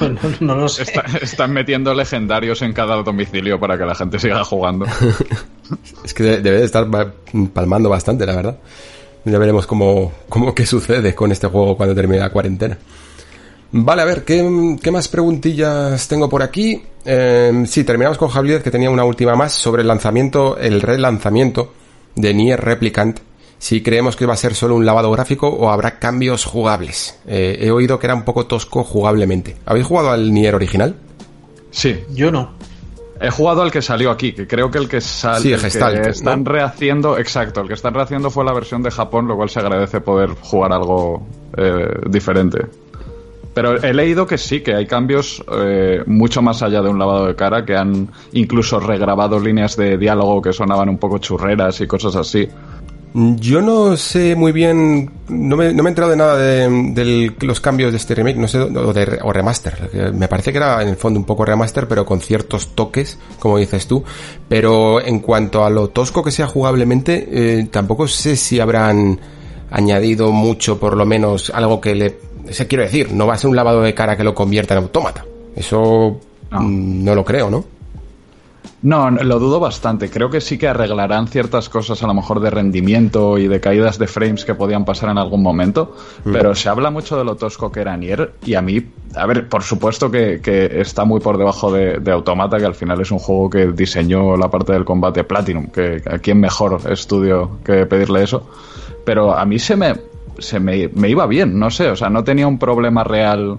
no, 0.00 0.18
no, 0.40 0.54
lo 0.54 0.68
sé. 0.70 0.84
Está, 0.84 1.04
están 1.20 1.52
metiendo 1.52 1.92
legendarios 1.92 2.62
en 2.62 2.72
cada 2.72 2.96
domicilio 3.02 3.60
para 3.60 3.76
que 3.76 3.84
la 3.84 3.94
gente 3.94 4.18
siga 4.18 4.42
jugando. 4.42 4.86
es 6.04 6.14
que 6.14 6.22
debe 6.22 6.58
de 6.58 6.64
estar 6.64 6.86
palmando 7.52 7.88
bastante, 7.88 8.26
la 8.26 8.36
verdad. 8.36 8.58
Ya 9.24 9.38
veremos 9.38 9.66
cómo, 9.66 10.12
cómo 10.28 10.54
qué 10.54 10.64
sucede 10.66 11.14
con 11.14 11.30
este 11.30 11.46
juego 11.46 11.76
cuando 11.76 11.94
termine 11.94 12.20
la 12.20 12.30
cuarentena. 12.30 12.78
Vale, 13.72 14.02
a 14.02 14.04
ver, 14.04 14.24
¿qué, 14.24 14.76
qué 14.82 14.90
más 14.90 15.08
preguntillas 15.08 16.08
tengo 16.08 16.28
por 16.28 16.42
aquí? 16.42 16.82
Eh, 17.04 17.64
sí, 17.66 17.84
terminamos 17.84 18.18
con 18.18 18.28
Javier, 18.28 18.62
que 18.62 18.70
tenía 18.70 18.90
una 18.90 19.04
última 19.04 19.36
más 19.36 19.52
sobre 19.52 19.82
el 19.82 19.88
lanzamiento, 19.88 20.58
el 20.58 20.80
relanzamiento 20.80 21.72
de 22.16 22.34
Nier 22.34 22.60
Replicant. 22.60 23.20
Si 23.58 23.82
creemos 23.82 24.16
que 24.16 24.26
va 24.26 24.34
a 24.34 24.38
ser 24.38 24.54
solo 24.54 24.74
un 24.74 24.86
lavado 24.86 25.10
gráfico 25.10 25.46
o 25.46 25.70
habrá 25.70 25.98
cambios 25.98 26.46
jugables. 26.46 27.18
Eh, 27.26 27.58
he 27.60 27.70
oído 27.70 27.98
que 27.98 28.06
era 28.06 28.14
un 28.14 28.24
poco 28.24 28.46
tosco 28.46 28.82
jugablemente. 28.82 29.56
¿Habéis 29.66 29.86
jugado 29.86 30.10
al 30.10 30.32
Nier 30.32 30.54
original? 30.54 30.96
Sí. 31.70 32.00
Yo 32.12 32.32
no. 32.32 32.54
He 33.20 33.30
jugado 33.30 33.60
al 33.60 33.70
que 33.70 33.82
salió 33.82 34.10
aquí, 34.10 34.32
que 34.32 34.46
creo 34.46 34.70
que 34.70 34.78
el 34.78 34.88
que 34.88 35.00
sale. 35.02 35.40
Sí, 35.40 35.52
el 35.52 35.60
Gestalt, 35.60 36.02
que 36.02 36.10
están 36.10 36.42
¿no? 36.42 36.50
rehaciendo, 36.50 37.18
exacto, 37.18 37.60
el 37.60 37.68
que 37.68 37.74
están 37.74 37.92
rehaciendo 37.92 38.30
fue 38.30 38.46
la 38.46 38.54
versión 38.54 38.82
de 38.82 38.90
Japón, 38.90 39.28
lo 39.28 39.36
cual 39.36 39.50
se 39.50 39.60
agradece 39.60 40.00
poder 40.00 40.30
jugar 40.40 40.72
algo 40.72 41.26
eh, 41.56 41.86
diferente. 42.08 42.60
Pero 43.52 43.82
he 43.82 43.92
leído 43.92 44.26
que 44.26 44.38
sí, 44.38 44.60
que 44.62 44.74
hay 44.74 44.86
cambios 44.86 45.44
eh, 45.52 46.02
mucho 46.06 46.40
más 46.40 46.62
allá 46.62 46.80
de 46.80 46.88
un 46.88 46.98
lavado 46.98 47.26
de 47.26 47.34
cara, 47.34 47.64
que 47.64 47.76
han 47.76 48.08
incluso 48.32 48.80
regrabado 48.80 49.38
líneas 49.38 49.76
de 49.76 49.98
diálogo 49.98 50.40
que 50.40 50.52
sonaban 50.52 50.88
un 50.88 50.96
poco 50.96 51.18
churreras 51.18 51.80
y 51.82 51.86
cosas 51.86 52.16
así. 52.16 52.48
Yo 53.12 53.60
no 53.60 53.96
sé 53.96 54.36
muy 54.36 54.52
bien, 54.52 55.10
no 55.28 55.56
me, 55.56 55.72
no 55.72 55.82
me 55.82 55.88
he 55.88 55.90
enterado 55.90 56.12
de 56.12 56.16
nada 56.16 56.36
de, 56.36 56.68
de, 56.92 57.34
los 57.40 57.60
cambios 57.60 57.90
de 57.90 57.96
este 57.96 58.14
remake, 58.14 58.36
no 58.36 58.46
sé, 58.46 58.60
o, 58.60 58.92
de, 58.92 59.18
o 59.22 59.32
remaster. 59.32 60.12
Me 60.14 60.28
parece 60.28 60.52
que 60.52 60.58
era 60.58 60.80
en 60.80 60.88
el 60.88 60.96
fondo 60.96 61.18
un 61.18 61.26
poco 61.26 61.44
remaster, 61.44 61.88
pero 61.88 62.06
con 62.06 62.20
ciertos 62.20 62.68
toques, 62.76 63.18
como 63.40 63.58
dices 63.58 63.88
tú. 63.88 64.04
Pero 64.48 65.04
en 65.04 65.18
cuanto 65.18 65.64
a 65.64 65.70
lo 65.70 65.88
tosco 65.88 66.22
que 66.22 66.30
sea 66.30 66.46
jugablemente, 66.46 67.28
eh, 67.30 67.68
tampoco 67.68 68.06
sé 68.06 68.36
si 68.36 68.60
habrán 68.60 69.18
añadido 69.72 70.30
mucho, 70.30 70.78
por 70.78 70.96
lo 70.96 71.04
menos, 71.04 71.50
algo 71.50 71.80
que 71.80 71.94
le... 71.96 72.18
Se 72.50 72.68
quiero 72.68 72.84
decir, 72.84 73.12
no 73.12 73.26
va 73.26 73.34
a 73.34 73.38
ser 73.38 73.50
un 73.50 73.56
lavado 73.56 73.82
de 73.82 73.92
cara 73.92 74.16
que 74.16 74.24
lo 74.24 74.36
convierta 74.36 74.74
en 74.74 74.84
autómata. 74.84 75.24
Eso 75.56 76.20
no, 76.52 76.60
no 76.60 77.14
lo 77.16 77.24
creo, 77.24 77.50
¿no? 77.50 77.64
No, 78.82 79.10
lo 79.10 79.38
dudo 79.38 79.60
bastante. 79.60 80.08
Creo 80.08 80.30
que 80.30 80.40
sí 80.40 80.56
que 80.56 80.66
arreglarán 80.66 81.28
ciertas 81.28 81.68
cosas 81.68 82.02
a 82.02 82.06
lo 82.06 82.14
mejor 82.14 82.40
de 82.40 82.48
rendimiento 82.48 83.36
y 83.36 83.46
de 83.46 83.60
caídas 83.60 83.98
de 83.98 84.06
frames 84.06 84.44
que 84.44 84.54
podían 84.54 84.86
pasar 84.86 85.10
en 85.10 85.18
algún 85.18 85.42
momento, 85.42 85.94
mm. 86.24 86.32
pero 86.32 86.54
se 86.54 86.68
habla 86.70 86.90
mucho 86.90 87.18
de 87.18 87.24
lo 87.24 87.36
tosco 87.36 87.70
que 87.70 87.80
era 87.80 87.96
Nier 87.96 88.32
y 88.46 88.54
a 88.54 88.62
mí, 88.62 88.82
a 89.14 89.26
ver, 89.26 89.48
por 89.48 89.62
supuesto 89.62 90.10
que, 90.10 90.40
que 90.40 90.80
está 90.80 91.04
muy 91.04 91.20
por 91.20 91.36
debajo 91.36 91.70
de, 91.70 91.98
de, 91.98 92.10
Automata, 92.10 92.56
que 92.58 92.64
al 92.64 92.74
final 92.74 93.00
es 93.02 93.10
un 93.10 93.18
juego 93.18 93.50
que 93.50 93.66
diseñó 93.66 94.36
la 94.36 94.50
parte 94.50 94.72
del 94.72 94.86
combate 94.86 95.24
Platinum, 95.24 95.66
que 95.66 96.02
a 96.10 96.18
quién 96.18 96.40
mejor 96.40 96.80
estudio 96.90 97.58
que 97.62 97.84
pedirle 97.84 98.22
eso, 98.22 98.48
pero 99.04 99.36
a 99.36 99.44
mí 99.44 99.58
se 99.58 99.76
me, 99.76 99.94
se 100.38 100.58
me, 100.58 100.88
me 100.94 101.10
iba 101.10 101.26
bien, 101.26 101.58
no 101.58 101.70
sé, 101.70 101.90
o 101.90 101.96
sea, 101.96 102.08
no 102.08 102.24
tenía 102.24 102.46
un 102.46 102.58
problema 102.58 103.04
real 103.04 103.58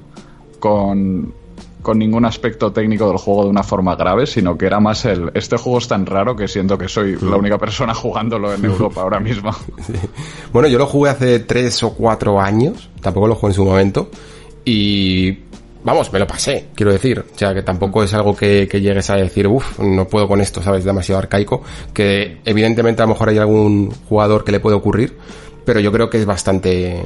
con 0.59 1.33
con 1.81 1.97
ningún 1.99 2.25
aspecto 2.25 2.71
técnico 2.71 3.07
del 3.07 3.17
juego 3.17 3.43
de 3.43 3.49
una 3.49 3.63
forma 3.63 3.95
grave, 3.95 4.27
sino 4.27 4.57
que 4.57 4.65
era 4.65 4.79
más 4.79 5.05
el 5.05 5.31
este 5.33 5.57
juego 5.57 5.79
es 5.79 5.87
tan 5.87 6.05
raro 6.05 6.35
que 6.35 6.47
siento 6.47 6.77
que 6.77 6.87
soy 6.87 7.17
la 7.21 7.35
única 7.35 7.57
persona 7.57 7.93
jugándolo 7.93 8.53
en 8.53 8.63
Europa 8.65 9.01
ahora 9.01 9.19
mismo. 9.19 9.51
Sí. 9.85 9.93
Bueno, 10.53 10.67
yo 10.67 10.77
lo 10.77 10.85
jugué 10.85 11.09
hace 11.09 11.39
tres 11.39 11.81
o 11.83 11.93
cuatro 11.93 12.39
años, 12.39 12.89
tampoco 13.01 13.27
lo 13.27 13.35
jugué 13.35 13.51
en 13.51 13.55
su 13.55 13.65
momento, 13.65 14.09
y 14.63 15.31
vamos, 15.83 16.11
me 16.13 16.19
lo 16.19 16.27
pasé, 16.27 16.67
quiero 16.75 16.91
decir. 16.91 17.19
O 17.19 17.37
sea, 17.37 17.53
que 17.53 17.63
tampoco 17.63 18.03
es 18.03 18.13
algo 18.13 18.35
que, 18.35 18.67
que 18.69 18.81
llegues 18.81 19.09
a 19.09 19.15
decir, 19.15 19.47
uff, 19.47 19.79
no 19.79 20.07
puedo 20.07 20.27
con 20.27 20.41
esto, 20.41 20.61
¿sabes? 20.61 20.83
Demasiado 20.83 21.19
arcaico, 21.19 21.63
que 21.93 22.39
evidentemente 22.45 23.01
a 23.01 23.05
lo 23.05 23.13
mejor 23.13 23.29
hay 23.29 23.37
algún 23.37 23.91
jugador 24.07 24.43
que 24.43 24.51
le 24.51 24.59
puede 24.59 24.75
ocurrir, 24.75 25.17
pero 25.65 25.79
yo 25.79 25.91
creo 25.91 26.09
que 26.09 26.17
es 26.17 26.25
bastante 26.25 27.03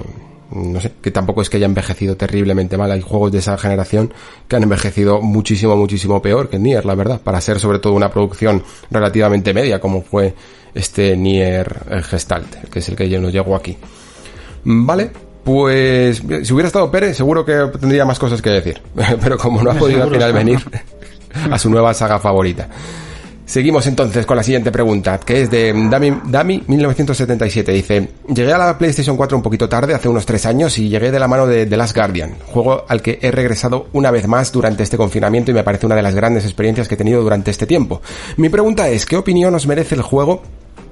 no 0.51 0.79
sé, 0.79 0.91
que 1.01 1.11
tampoco 1.11 1.41
es 1.41 1.49
que 1.49 1.57
haya 1.57 1.65
envejecido 1.65 2.15
terriblemente 2.15 2.77
mal. 2.77 2.91
Hay 2.91 3.01
juegos 3.01 3.31
de 3.31 3.39
esa 3.39 3.57
generación 3.57 4.13
que 4.47 4.55
han 4.55 4.63
envejecido 4.63 5.21
muchísimo, 5.21 5.75
muchísimo 5.75 6.21
peor 6.21 6.49
que 6.49 6.59
Nier, 6.59 6.85
la 6.85 6.95
verdad, 6.95 7.21
para 7.21 7.41
ser 7.41 7.59
sobre 7.59 7.79
todo 7.79 7.93
una 7.93 8.11
producción 8.11 8.63
relativamente 8.91 9.53
media, 9.53 9.79
como 9.79 10.01
fue 10.01 10.33
este 10.73 11.15
Nier 11.17 11.83
eh, 11.89 12.01
Gestalt, 12.01 12.69
que 12.69 12.79
es 12.79 12.89
el 12.89 12.95
que 12.95 13.09
yo 13.09 13.19
nos 13.21 13.31
llegó 13.31 13.55
aquí. 13.55 13.77
Vale, 14.63 15.11
pues 15.43 16.17
si 16.43 16.53
hubiera 16.53 16.67
estado 16.67 16.89
Pérez, 16.89 17.17
seguro 17.17 17.45
que 17.45 17.53
tendría 17.79 18.05
más 18.05 18.19
cosas 18.19 18.41
que 18.41 18.49
decir, 18.49 18.81
pero 19.21 19.37
como 19.37 19.61
no 19.61 19.71
ha 19.71 19.75
podido 19.75 20.03
al 20.03 20.11
final 20.11 20.33
venir 20.33 20.59
a 21.51 21.57
su 21.57 21.69
nueva 21.69 21.93
saga 21.93 22.19
favorita. 22.19 22.67
Seguimos 23.45 23.85
entonces 23.85 24.25
con 24.25 24.37
la 24.37 24.43
siguiente 24.43 24.71
pregunta, 24.71 25.19
que 25.19 25.43
es 25.43 25.51
de 25.51 25.71
Dami, 25.89 26.19
Dami 26.25 26.63
1977. 26.65 27.71
Dice, 27.71 28.09
llegué 28.27 28.51
a 28.51 28.57
la 28.57 28.77
PlayStation 28.77 29.15
4 29.15 29.37
un 29.37 29.43
poquito 29.43 29.69
tarde, 29.69 29.93
hace 29.93 30.09
unos 30.09 30.25
tres 30.25 30.47
años, 30.47 30.77
y 30.79 30.89
llegué 30.89 31.11
de 31.11 31.19
la 31.19 31.27
mano 31.27 31.45
de 31.45 31.67
The 31.67 31.77
Last 31.77 31.95
Guardian, 31.95 32.35
juego 32.47 32.85
al 32.87 33.03
que 33.03 33.19
he 33.21 33.29
regresado 33.29 33.87
una 33.93 34.09
vez 34.09 34.27
más 34.27 34.51
durante 34.51 34.81
este 34.81 34.97
confinamiento 34.97 35.51
y 35.51 35.53
me 35.53 35.63
parece 35.63 35.85
una 35.85 35.95
de 35.95 36.01
las 36.01 36.15
grandes 36.15 36.43
experiencias 36.43 36.87
que 36.87 36.95
he 36.95 36.97
tenido 36.97 37.21
durante 37.21 37.51
este 37.51 37.67
tiempo. 37.67 38.01
Mi 38.37 38.49
pregunta 38.49 38.89
es, 38.89 39.05
¿qué 39.05 39.15
opinión 39.15 39.53
os 39.53 39.67
merece 39.67 39.93
el 39.93 40.01
juego 40.01 40.41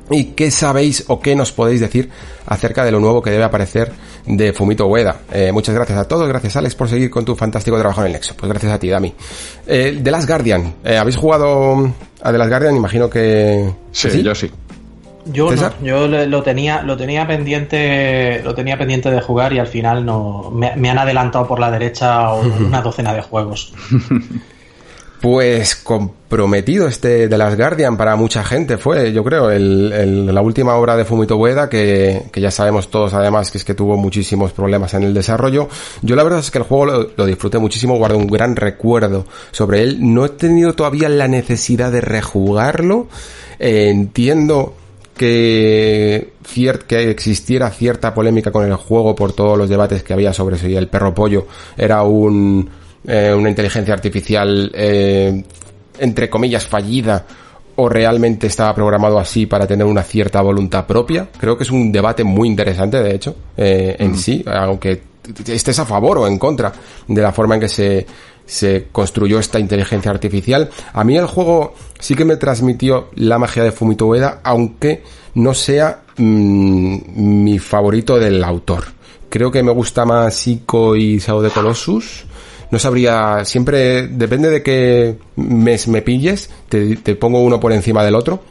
¿Y 0.10 0.26
qué 0.26 0.52
sabéis 0.52 1.06
o 1.08 1.20
qué 1.20 1.36
nos 1.36 1.52
podéis 1.52 1.82
decir 1.82 2.10
acerca 2.46 2.84
de 2.84 2.92
lo 2.92 3.00
nuevo 3.00 3.22
que 3.22 3.32
debe 3.32 3.44
aparecer 3.44 3.92
de 4.26 4.54
Fumito 4.54 4.88
Ueda? 4.88 5.22
Eh, 5.32 5.52
muchas 5.52 5.74
gracias 5.74 5.98
a 5.98 6.08
todos, 6.08 6.28
gracias 6.28 6.56
Alex 6.58 6.76
por 6.76 6.90
seguir 6.90 7.10
con 7.10 7.24
tu 7.24 7.36
fantástico 7.36 7.78
trabajo 7.78 8.02
en 8.02 8.08
el 8.08 8.14
Nexo. 8.14 8.36
Pues 8.36 8.50
gracias 8.50 8.74
a 8.74 8.80
ti, 8.80 8.90
Dami. 8.90 9.14
Eh, 9.66 10.00
The 10.04 10.12
Last 10.12 10.28
Guardian, 10.28 10.74
eh, 10.84 10.98
¿habéis 10.98 11.16
jugado 11.16 11.94
a 12.22 12.32
The 12.32 12.38
Last 12.38 12.50
Guardian? 12.50 12.76
Imagino 12.76 13.10
que... 13.10 13.74
Sí, 13.92 14.22
yo 14.22 14.36
sí. 14.36 14.52
Yo 15.26 15.50
no, 15.56 15.72
yo 15.82 16.08
lo 16.08 16.44
tenía, 16.44 16.82
lo 16.82 16.98
tenía 16.98 17.26
pendiente, 17.26 18.42
lo 18.44 18.54
tenía 18.54 18.78
pendiente 18.78 19.10
de 19.10 19.22
jugar 19.22 19.54
y 19.54 19.60
al 19.60 19.68
final 19.68 20.06
no 20.06 20.52
me, 20.52 20.76
me 20.76 20.90
han 20.90 21.00
adelantado 21.00 21.48
por 21.48 21.60
la 21.60 21.72
derecha 21.72 22.34
una 22.60 22.82
docena 22.82 23.14
de 23.14 23.22
juegos. 23.22 23.74
Pues 25.24 25.78
comprometido 25.78 26.86
este 26.86 27.30
de 27.30 27.38
las 27.38 27.56
Guardian 27.56 27.96
para 27.96 28.18
mucha 28.18 28.44
gente 28.44 28.78
fue, 28.78 29.14
yo 29.14 29.24
creo, 29.24 29.52
el, 29.52 30.26
la 30.26 30.42
última 30.42 30.76
obra 30.76 30.98
de 30.98 31.06
Fumito 31.06 31.38
Ueda 31.38 31.70
que, 31.70 32.24
que, 32.30 32.42
ya 32.42 32.52
sabemos 32.52 32.92
todos 32.92 33.14
además 33.14 33.50
que 33.50 33.58
es 33.58 33.64
que 33.64 33.74
tuvo 33.74 33.96
muchísimos 33.96 34.52
problemas 34.52 34.94
en 34.96 35.04
el 35.04 35.14
desarrollo. 35.14 35.70
Yo 36.02 36.18
la 36.18 36.24
verdad 36.24 36.40
es 36.42 36.52
que 36.52 36.58
el 36.58 36.66
juego 36.66 37.08
lo, 37.16 37.26
disfruté 37.26 37.58
muchísimo, 37.58 37.96
guardo 37.96 38.18
un 38.18 38.28
gran 38.28 38.58
recuerdo 38.58 39.26
sobre 39.52 39.84
él. 39.84 40.00
No 40.02 40.26
he 40.26 40.30
tenido 40.30 40.74
todavía 40.74 41.08
la 41.08 41.30
necesidad 41.30 41.90
de 41.90 42.02
rejugarlo. 42.02 43.08
Eh, 43.60 43.88
entiendo 43.92 44.76
que, 45.16 46.34
que 46.86 47.10
existiera 47.10 47.70
cierta 47.70 48.14
polémica 48.14 48.52
con 48.52 48.66
el 48.66 48.76
juego 48.76 49.16
por 49.16 49.32
todos 49.32 49.58
los 49.58 49.70
debates 49.70 50.04
que 50.04 50.12
había 50.12 50.34
sobre 50.34 50.58
si 50.58 50.76
el 50.76 50.90
perro 50.90 51.14
pollo 51.16 51.48
era 51.78 52.04
un 52.04 52.83
eh, 53.06 53.34
una 53.34 53.50
inteligencia 53.50 53.94
artificial 53.94 54.72
eh, 54.74 55.44
entre 56.00 56.30
comillas 56.30 56.66
fallida 56.66 57.26
o 57.76 57.90
realmente 57.90 58.48
estaba 58.48 58.74
programado 58.74 59.20
así 59.20 59.46
para 59.46 59.66
tener 59.66 59.86
una 59.86 60.04
cierta 60.04 60.42
voluntad 60.42 60.86
propia. 60.86 61.28
Creo 61.38 61.58
que 61.58 61.64
es 61.64 61.72
un 61.72 61.92
debate 61.92 62.24
muy 62.24 62.48
interesante, 62.48 63.02
de 63.02 63.16
hecho, 63.16 63.36
eh, 63.58 63.96
en 63.98 64.16
sí, 64.16 64.44
aunque 64.46 65.02
estés 65.48 65.80
a 65.80 65.86
favor 65.86 66.20
o 66.20 66.28
en 66.28 66.38
contra 66.38 66.72
de 67.08 67.22
la 67.22 67.32
forma 67.32 67.56
en 67.56 67.62
que 67.62 67.70
se, 67.70 68.06
se 68.46 68.88
construyó 68.92 69.40
esta 69.40 69.60
inteligencia 69.60 70.12
artificial. 70.12 70.70
A 70.94 71.04
mí 71.04 71.18
el 71.18 71.26
juego 71.26 71.74
sí 72.00 72.14
que 72.14 72.26
me 72.26 72.38
transmitió 72.38 73.10
la 73.16 73.40
magia 73.40 73.64
de 73.64 73.72
Fumito 73.72 74.06
Ueda, 74.06 74.42
aunque 74.44 75.04
no 75.36 75.54
sea 75.54 76.04
mm, 76.18 76.98
mi 77.44 77.58
favorito 77.58 78.20
del 78.20 78.44
autor. 78.44 78.84
Creo 79.30 79.50
que 79.50 79.64
me 79.64 79.72
gusta 79.72 80.06
más 80.06 80.46
Ico 80.46 80.96
y 80.96 81.20
Sao 81.20 81.42
de 81.42 81.50
Colossus 81.50 82.26
no 82.74 82.80
sabría, 82.80 83.46
siempre 83.46 84.08
depende 84.08 84.50
de 84.50 84.64
qué 84.64 85.20
mes 85.36 85.88
me 85.88 86.02
pilles, 86.02 86.50
te, 86.68 86.98
pongo 87.16 87.40
uno 87.40 87.60
por 87.60 87.72
encima 87.72 88.04
del 88.04 88.16
otro. 88.16 88.42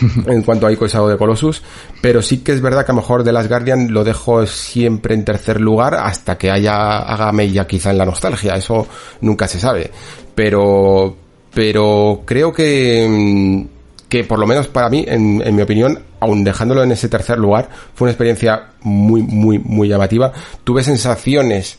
en 0.26 0.42
cuanto 0.42 0.66
a 0.66 0.72
Ico 0.72 0.86
y 0.86 1.10
de 1.10 1.18
Colossus, 1.18 1.62
pero 2.00 2.22
sí 2.22 2.38
que 2.38 2.52
es 2.52 2.62
verdad 2.62 2.86
que 2.86 2.92
a 2.92 2.94
lo 2.94 3.00
mejor 3.00 3.24
The 3.24 3.32
Last 3.32 3.48
Guardian 3.48 3.92
lo 3.92 4.04
dejo 4.04 4.46
siempre 4.46 5.14
en 5.14 5.24
tercer 5.24 5.60
lugar 5.60 5.96
hasta 5.96 6.38
que 6.38 6.50
haya 6.50 6.98
haga 6.98 7.30
mella 7.32 7.66
quizá 7.66 7.90
en 7.90 7.98
la 7.98 8.06
nostalgia, 8.06 8.54
eso 8.54 8.86
nunca 9.20 9.48
se 9.48 9.58
sabe. 9.58 9.90
Pero 10.36 11.16
pero 11.52 12.22
creo 12.24 12.52
que 12.52 13.66
que 14.08 14.24
por 14.24 14.38
lo 14.38 14.46
menos 14.46 14.68
para 14.68 14.88
mí, 14.88 15.04
en, 15.06 15.42
en 15.44 15.56
mi 15.56 15.62
opinión, 15.62 15.98
aun 16.20 16.44
dejándolo 16.44 16.84
en 16.84 16.92
ese 16.92 17.08
tercer 17.08 17.38
lugar, 17.38 17.68
fue 17.94 18.06
una 18.06 18.12
experiencia 18.12 18.68
muy, 18.82 19.22
muy, 19.22 19.58
muy 19.58 19.88
llamativa. 19.88 20.32
Tuve 20.64 20.84
sensaciones 20.84 21.78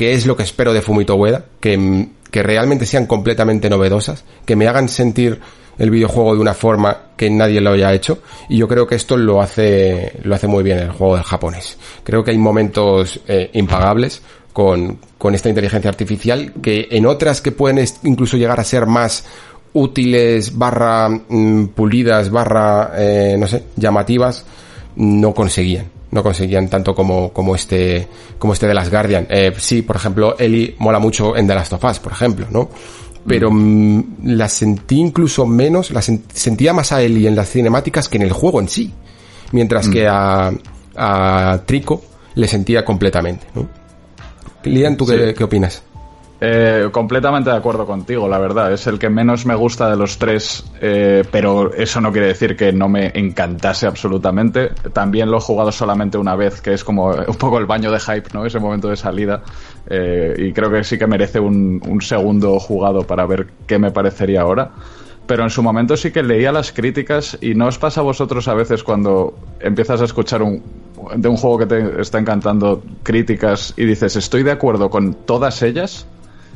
que 0.00 0.14
es 0.14 0.24
lo 0.24 0.34
que 0.34 0.44
espero 0.44 0.72
de 0.72 0.80
Fumito 0.80 1.14
Ueda, 1.14 1.44
que, 1.60 2.08
que 2.30 2.42
realmente 2.42 2.86
sean 2.86 3.04
completamente 3.04 3.68
novedosas, 3.68 4.24
que 4.46 4.56
me 4.56 4.66
hagan 4.66 4.88
sentir 4.88 5.38
el 5.76 5.90
videojuego 5.90 6.34
de 6.34 6.40
una 6.40 6.54
forma 6.54 7.10
que 7.18 7.28
nadie 7.28 7.60
lo 7.60 7.72
haya 7.72 7.92
hecho 7.92 8.22
y 8.48 8.56
yo 8.56 8.66
creo 8.66 8.86
que 8.86 8.94
esto 8.94 9.18
lo 9.18 9.42
hace 9.42 10.12
lo 10.22 10.34
hace 10.34 10.46
muy 10.46 10.62
bien 10.64 10.78
el 10.78 10.90
juego 10.92 11.16
del 11.16 11.24
japonés. 11.24 11.76
Creo 12.02 12.24
que 12.24 12.30
hay 12.30 12.38
momentos 12.38 13.20
eh, 13.28 13.50
impagables 13.52 14.22
con, 14.54 15.00
con 15.18 15.34
esta 15.34 15.50
inteligencia 15.50 15.90
artificial 15.90 16.54
que 16.62 16.88
en 16.90 17.04
otras 17.04 17.42
que 17.42 17.52
pueden 17.52 17.84
incluso 18.02 18.38
llegar 18.38 18.58
a 18.58 18.64
ser 18.64 18.86
más 18.86 19.26
útiles 19.74 20.56
barra 20.56 21.10
mm, 21.10 21.66
pulidas 21.74 22.30
barra 22.30 22.92
eh, 22.96 23.36
no 23.38 23.46
sé 23.46 23.64
llamativas 23.76 24.46
no 24.96 25.34
conseguían 25.34 25.99
no 26.10 26.22
conseguían 26.22 26.68
tanto 26.68 26.94
como, 26.94 27.32
como 27.32 27.54
este, 27.54 28.08
como 28.38 28.52
este 28.52 28.66
de 28.66 28.74
las 28.74 28.90
Guardian. 28.90 29.26
Eh, 29.30 29.52
sí, 29.58 29.82
por 29.82 29.96
ejemplo, 29.96 30.36
Ellie 30.38 30.74
mola 30.78 30.98
mucho 30.98 31.36
en 31.36 31.46
The 31.46 31.54
Last 31.54 31.72
of 31.72 31.84
Us, 31.84 31.98
por 31.98 32.12
ejemplo, 32.12 32.46
¿no? 32.50 32.68
Pero 33.26 33.50
mm. 33.50 33.98
Mm, 33.98 34.04
la 34.24 34.48
sentí 34.48 34.98
incluso 34.98 35.46
menos, 35.46 35.90
la 35.90 36.02
sentía 36.02 36.72
más 36.72 36.92
a 36.92 37.02
Ellie 37.02 37.28
en 37.28 37.36
las 37.36 37.50
cinemáticas 37.50 38.08
que 38.08 38.16
en 38.16 38.22
el 38.22 38.32
juego 38.32 38.60
en 38.60 38.68
sí. 38.68 38.92
Mientras 39.52 39.88
que 39.88 40.06
mm. 40.06 40.10
a, 40.10 40.52
a 41.52 41.62
Trico 41.64 42.02
le 42.34 42.48
sentía 42.48 42.84
completamente, 42.84 43.46
¿no? 43.54 43.68
Lian, 44.64 44.96
¿tú 44.96 45.06
qué, 45.06 45.34
qué 45.34 45.44
opinas? 45.44 45.82
Eh, 46.42 46.88
completamente 46.90 47.50
de 47.50 47.56
acuerdo 47.56 47.84
contigo, 47.84 48.26
la 48.26 48.38
verdad. 48.38 48.72
Es 48.72 48.86
el 48.86 48.98
que 48.98 49.10
menos 49.10 49.44
me 49.44 49.54
gusta 49.54 49.90
de 49.90 49.96
los 49.96 50.16
tres, 50.16 50.64
eh, 50.80 51.22
pero 51.30 51.74
eso 51.74 52.00
no 52.00 52.10
quiere 52.12 52.28
decir 52.28 52.56
que 52.56 52.72
no 52.72 52.88
me 52.88 53.12
encantase 53.14 53.86
absolutamente. 53.86 54.70
También 54.92 55.30
lo 55.30 55.36
he 55.36 55.40
jugado 55.40 55.70
solamente 55.70 56.16
una 56.16 56.36
vez, 56.36 56.62
que 56.62 56.72
es 56.72 56.82
como 56.82 57.08
un 57.08 57.36
poco 57.36 57.58
el 57.58 57.66
baño 57.66 57.90
de 57.90 58.00
hype, 58.00 58.30
¿no? 58.32 58.46
Ese 58.46 58.58
momento 58.58 58.88
de 58.88 58.96
salida. 58.96 59.42
Eh, 59.86 60.34
y 60.38 60.52
creo 60.52 60.70
que 60.70 60.82
sí 60.82 60.98
que 60.98 61.06
merece 61.06 61.38
un, 61.38 61.82
un 61.86 62.00
segundo 62.00 62.58
jugado 62.58 63.02
para 63.02 63.26
ver 63.26 63.48
qué 63.66 63.78
me 63.78 63.90
parecería 63.90 64.42
ahora 64.42 64.70
pero 65.26 65.44
en 65.44 65.50
su 65.50 65.62
momento 65.62 65.96
sí 65.96 66.10
que 66.10 66.24
leía 66.24 66.50
las 66.50 66.72
críticas 66.72 67.38
y 67.40 67.54
no 67.54 67.68
os 67.68 67.78
pasa 67.78 68.00
a 68.00 68.02
vosotros 68.02 68.48
a 68.48 68.54
veces 68.54 68.82
cuando 68.82 69.38
empiezas 69.60 70.00
a 70.00 70.04
escuchar 70.04 70.42
un, 70.42 70.60
de 71.14 71.28
un 71.28 71.36
juego 71.36 71.58
que 71.58 71.66
te 71.66 72.00
está 72.00 72.18
encantando 72.18 72.82
críticas 73.04 73.72
y 73.76 73.84
dices 73.84 74.16
estoy 74.16 74.42
de 74.42 74.50
acuerdo 74.50 74.90
con 74.90 75.14
todas 75.14 75.62
ellas 75.62 76.04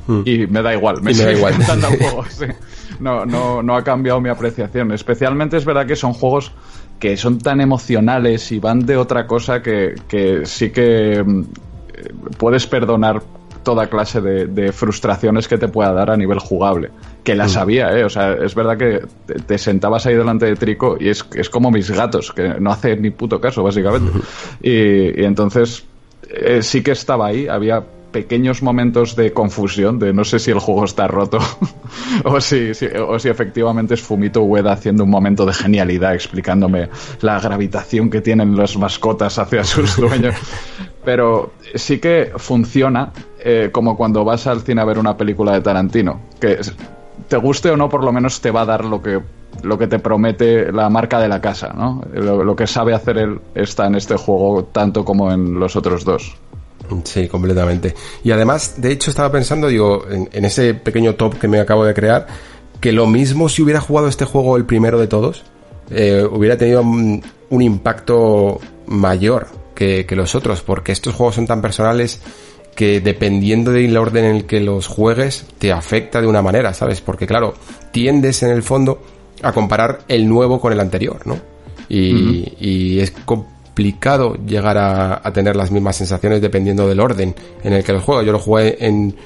Hmm. 0.06 0.22
Y 0.24 0.46
me 0.46 0.62
da 0.62 0.74
igual, 0.74 1.02
me, 1.02 1.14
sigue 1.14 1.26
da 1.26 1.32
igual. 1.32 1.54
el 1.54 1.98
juego. 1.98 2.24
No, 3.00 3.24
no, 3.24 3.62
no 3.62 3.76
ha 3.76 3.82
cambiado 3.82 4.20
mi 4.20 4.28
apreciación. 4.28 4.92
Especialmente 4.92 5.56
es 5.56 5.64
verdad 5.64 5.86
que 5.86 5.96
son 5.96 6.12
juegos 6.12 6.52
que 6.98 7.16
son 7.16 7.38
tan 7.38 7.60
emocionales 7.60 8.52
y 8.52 8.58
van 8.58 8.86
de 8.86 8.96
otra 8.96 9.26
cosa 9.26 9.62
que, 9.62 9.94
que 10.08 10.46
sí 10.46 10.70
que 10.70 11.22
mm, 11.24 11.42
puedes 12.38 12.66
perdonar 12.66 13.22
toda 13.64 13.88
clase 13.88 14.20
de, 14.20 14.72
frustraciones 14.72 15.48
que 15.48 15.58
te 15.58 15.68
pueda 15.68 15.92
dar 15.92 16.10
a 16.10 16.16
nivel 16.16 16.38
jugable. 16.38 16.90
Que 17.24 17.34
las 17.34 17.56
hmm. 17.56 17.58
había, 17.58 17.98
¿eh? 17.98 18.04
O 18.04 18.10
sea, 18.10 18.34
es 18.34 18.54
verdad 18.54 18.76
que 18.76 19.00
te, 19.46 19.58
sentabas 19.58 20.06
ahí 20.06 20.14
delante 20.14 20.46
de 20.46 20.54
Trico 20.54 20.96
y 21.00 21.08
es, 21.08 21.24
es 21.34 21.48
como 21.48 21.70
mis 21.70 21.90
gatos, 21.90 22.30
que 22.32 22.60
no 22.60 22.70
hace 22.70 22.96
ni 22.96 23.10
puto 23.10 23.40
caso, 23.40 23.62
básicamente. 23.62 24.12
Y, 24.62 25.24
entonces 25.24 25.84
eh, 26.28 26.62
sí 26.62 26.82
que 26.82 26.92
estaba 26.92 27.26
ahí, 27.28 27.48
había 27.48 27.82
pequeños 28.14 28.62
momentos 28.62 29.16
de 29.16 29.32
confusión, 29.32 29.98
de 29.98 30.12
no 30.12 30.22
sé 30.22 30.38
si 30.38 30.52
el 30.52 30.60
juego 30.60 30.84
está 30.84 31.08
roto 31.08 31.38
o, 32.24 32.40
si, 32.40 32.70
o 33.08 33.18
si 33.18 33.28
efectivamente 33.28 33.94
es 33.94 34.02
Fumito 34.02 34.42
Ueda 34.44 34.70
haciendo 34.70 35.02
un 35.02 35.10
momento 35.10 35.44
de 35.44 35.52
genialidad 35.52 36.14
explicándome 36.14 36.88
la 37.22 37.40
gravitación 37.40 38.10
que 38.10 38.20
tienen 38.20 38.56
las 38.56 38.76
mascotas 38.76 39.36
hacia 39.40 39.64
sus 39.64 39.96
dueños. 40.00 40.36
Pero 41.04 41.54
sí 41.74 41.98
que 41.98 42.30
funciona 42.36 43.12
eh, 43.40 43.70
como 43.72 43.96
cuando 43.96 44.24
vas 44.24 44.46
al 44.46 44.60
cine 44.60 44.80
a 44.80 44.84
ver 44.84 45.00
una 45.00 45.16
película 45.16 45.52
de 45.52 45.60
Tarantino, 45.60 46.20
que 46.40 46.60
te 47.28 47.36
guste 47.36 47.70
o 47.72 47.76
no, 47.76 47.88
por 47.88 48.04
lo 48.04 48.12
menos 48.12 48.40
te 48.40 48.52
va 48.52 48.60
a 48.60 48.66
dar 48.66 48.84
lo 48.84 49.02
que 49.02 49.20
lo 49.62 49.78
que 49.78 49.86
te 49.86 49.98
promete 49.98 50.72
la 50.72 50.88
marca 50.90 51.20
de 51.20 51.28
la 51.28 51.40
casa, 51.40 51.72
¿no? 51.74 52.02
lo, 52.12 52.56
que 52.56 52.66
sabe 52.66 52.92
hacer 52.92 53.18
él 53.18 53.40
está 53.54 53.86
en 53.86 53.94
este 53.94 54.16
juego 54.16 54.64
tanto 54.64 55.04
como 55.04 55.32
en 55.32 55.58
los 55.60 55.76
otros 55.76 56.04
dos. 56.04 56.36
Sí, 57.04 57.28
completamente. 57.28 57.94
Y 58.22 58.30
además, 58.30 58.74
de 58.80 58.92
hecho, 58.92 59.10
estaba 59.10 59.30
pensando, 59.32 59.68
digo, 59.68 60.04
en, 60.10 60.44
ese 60.44 60.74
pequeño 60.74 61.14
top 61.14 61.38
que 61.38 61.48
me 61.48 61.60
acabo 61.60 61.84
de 61.84 61.94
crear, 61.94 62.26
que 62.80 62.92
lo 62.92 63.06
mismo 63.06 63.48
si 63.48 63.62
hubiera 63.62 63.80
jugado 63.80 64.08
este 64.08 64.24
juego 64.24 64.56
el 64.56 64.64
primero 64.64 64.98
de 64.98 65.06
todos, 65.06 65.44
eh, 65.90 66.26
hubiera 66.30 66.56
tenido 66.56 66.82
un, 66.82 67.22
impacto 67.50 68.60
mayor 68.86 69.46
que, 69.74 70.06
que 70.06 70.16
los 70.16 70.34
otros, 70.34 70.62
porque 70.62 70.92
estos 70.92 71.14
juegos 71.14 71.36
son 71.36 71.46
tan 71.46 71.62
personales 71.62 72.20
que 72.74 73.00
dependiendo 73.00 73.70
del 73.70 73.96
orden 73.96 74.24
en 74.24 74.36
el 74.36 74.44
que 74.44 74.60
los 74.60 74.86
juegues 74.86 75.46
te 75.58 75.72
afecta 75.72 76.20
de 76.20 76.26
una 76.26 76.42
manera, 76.42 76.74
¿sabes? 76.74 77.00
Porque 77.00 77.26
claro, 77.26 77.54
tiendes 77.92 78.42
en 78.42 78.50
el 78.50 78.62
fondo 78.62 79.00
a 79.42 79.52
comparar 79.52 80.00
el 80.08 80.28
nuevo 80.28 80.60
con 80.60 80.72
el 80.72 80.80
anterior, 80.80 81.20
¿no? 81.26 81.38
Y, 81.88 82.54
y 82.58 83.00
es 83.00 83.12
complicado 83.74 84.36
llegar 84.46 84.78
a, 84.78 85.32
tener 85.32 85.56
las 85.56 85.72
mismas 85.72 85.96
sensaciones 85.96 86.40
dependiendo 86.40 86.86
del 86.86 87.00
orden 87.00 87.34
en 87.64 87.72
el 87.72 87.82
que 87.82 87.92
los 87.92 88.04
juego. 88.04 88.22
Yo 88.22 88.30
lo 88.30 88.38
jugué 88.38 88.76
en, 88.78 89.16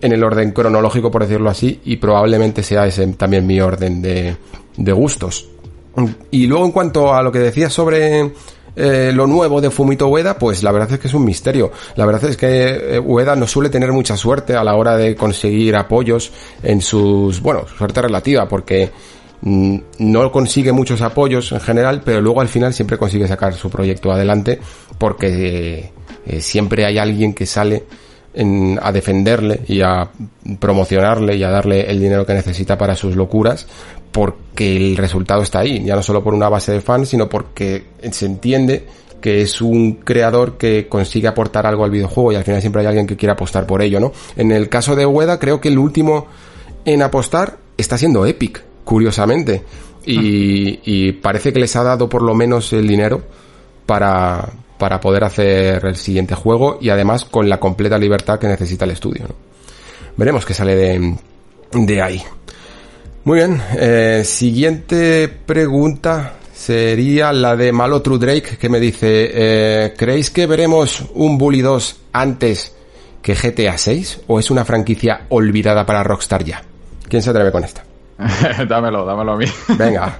en 0.00 0.12
el 0.12 0.24
orden 0.24 0.50
cronológico, 0.50 1.12
por 1.12 1.22
decirlo 1.22 1.48
así, 1.48 1.80
y 1.84 1.96
probablemente 1.96 2.64
sea 2.64 2.86
ese 2.86 3.06
también 3.12 3.46
mi 3.46 3.60
orden 3.60 4.02
de, 4.02 4.36
de 4.76 4.92
gustos. 4.92 5.48
Y 6.32 6.48
luego 6.48 6.64
en 6.64 6.72
cuanto 6.72 7.14
a 7.14 7.22
lo 7.22 7.30
que 7.30 7.38
decías 7.38 7.72
sobre 7.72 8.32
eh, 8.74 9.12
lo 9.14 9.28
nuevo 9.28 9.60
de 9.60 9.70
Fumito 9.70 10.08
Ueda, 10.08 10.36
pues 10.36 10.64
la 10.64 10.72
verdad 10.72 10.90
es 10.94 10.98
que 10.98 11.06
es 11.06 11.14
un 11.14 11.24
misterio. 11.24 11.70
La 11.94 12.04
verdad 12.04 12.24
es 12.24 12.36
que 12.36 12.96
eh, 12.96 12.98
Ueda 12.98 13.36
no 13.36 13.46
suele 13.46 13.68
tener 13.68 13.92
mucha 13.92 14.16
suerte 14.16 14.56
a 14.56 14.64
la 14.64 14.74
hora 14.74 14.96
de 14.96 15.14
conseguir 15.14 15.76
apoyos 15.76 16.32
en 16.64 16.80
sus, 16.80 17.40
bueno, 17.40 17.64
suerte 17.78 18.02
relativa, 18.02 18.48
porque 18.48 18.90
no 19.44 20.32
consigue 20.32 20.72
muchos 20.72 21.02
apoyos 21.02 21.52
en 21.52 21.60
general, 21.60 22.02
pero 22.04 22.20
luego 22.20 22.40
al 22.40 22.48
final 22.48 22.72
siempre 22.72 22.96
consigue 22.96 23.28
sacar 23.28 23.54
su 23.54 23.68
proyecto 23.68 24.10
adelante, 24.10 24.58
porque 24.98 25.92
eh, 26.26 26.40
siempre 26.40 26.86
hay 26.86 26.96
alguien 26.96 27.34
que 27.34 27.44
sale 27.44 27.84
en, 28.32 28.78
a 28.82 28.90
defenderle 28.90 29.60
y 29.68 29.82
a 29.82 30.10
promocionarle 30.58 31.36
y 31.36 31.42
a 31.42 31.50
darle 31.50 31.90
el 31.90 32.00
dinero 32.00 32.24
que 32.24 32.32
necesita 32.32 32.78
para 32.78 32.96
sus 32.96 33.16
locuras, 33.16 33.66
porque 34.12 34.76
el 34.76 34.96
resultado 34.96 35.42
está 35.42 35.60
ahí, 35.60 35.84
ya 35.84 35.94
no 35.94 36.02
solo 36.02 36.24
por 36.24 36.32
una 36.32 36.48
base 36.48 36.72
de 36.72 36.80
fans, 36.80 37.10
sino 37.10 37.28
porque 37.28 37.84
se 38.10 38.26
entiende 38.26 38.86
que 39.20 39.42
es 39.42 39.60
un 39.60 39.94
creador 39.94 40.56
que 40.56 40.86
consigue 40.88 41.28
aportar 41.28 41.66
algo 41.66 41.84
al 41.84 41.90
videojuego 41.90 42.32
y 42.32 42.36
al 42.36 42.44
final 42.44 42.60
siempre 42.60 42.82
hay 42.82 42.88
alguien 42.88 43.06
que 43.06 43.16
quiere 43.16 43.32
apostar 43.32 43.66
por 43.66 43.82
ello, 43.82 44.00
¿no? 44.00 44.12
En 44.36 44.52
el 44.52 44.68
caso 44.68 44.96
de 44.96 45.06
Ueda, 45.06 45.38
creo 45.38 45.60
que 45.60 45.68
el 45.68 45.78
último 45.78 46.26
en 46.84 47.02
apostar 47.02 47.58
está 47.76 47.96
siendo 47.96 48.26
Epic, 48.26 48.62
curiosamente. 48.84 49.62
Y, 50.06 50.80
y 50.84 51.12
parece 51.12 51.52
que 51.52 51.60
les 51.60 51.74
ha 51.76 51.82
dado 51.82 52.08
por 52.08 52.22
lo 52.22 52.34
menos 52.34 52.72
el 52.74 52.86
dinero 52.86 53.22
para, 53.86 54.46
para 54.78 55.00
poder 55.00 55.24
hacer 55.24 55.84
el 55.86 55.96
siguiente 55.96 56.34
juego 56.34 56.78
y 56.80 56.90
además 56.90 57.24
con 57.24 57.48
la 57.48 57.58
completa 57.58 57.98
libertad 57.98 58.38
que 58.38 58.48
necesita 58.48 58.84
el 58.84 58.90
estudio. 58.90 59.24
¿no? 59.28 59.34
Veremos 60.16 60.44
qué 60.44 60.54
sale 60.54 60.76
de, 60.76 61.16
de 61.72 62.02
ahí. 62.02 62.22
Muy 63.24 63.38
bien, 63.38 63.62
eh, 63.78 64.22
siguiente 64.24 65.28
pregunta 65.28 66.34
sería 66.52 67.32
la 67.32 67.56
de 67.56 67.72
Malo 67.72 68.02
True 68.02 68.18
Drake 68.18 68.58
que 68.58 68.68
me 68.68 68.78
dice, 68.78 69.30
eh, 69.32 69.94
¿creéis 69.96 70.30
que 70.30 70.46
veremos 70.46 71.04
un 71.14 71.38
Bully 71.38 71.62
2 71.62 72.00
antes 72.12 72.74
que 73.22 73.34
GTA 73.34 73.78
6 73.78 74.20
o 74.26 74.38
es 74.38 74.50
una 74.50 74.64
franquicia 74.64 75.26
olvidada 75.30 75.86
para 75.86 76.02
Rockstar 76.02 76.44
ya? 76.44 76.62
¿Quién 77.08 77.22
se 77.22 77.30
atreve 77.30 77.50
con 77.50 77.64
esta? 77.64 77.84
dámelo, 78.68 79.04
dámelo 79.04 79.32
a 79.32 79.36
mí. 79.36 79.46
Venga. 79.76 80.18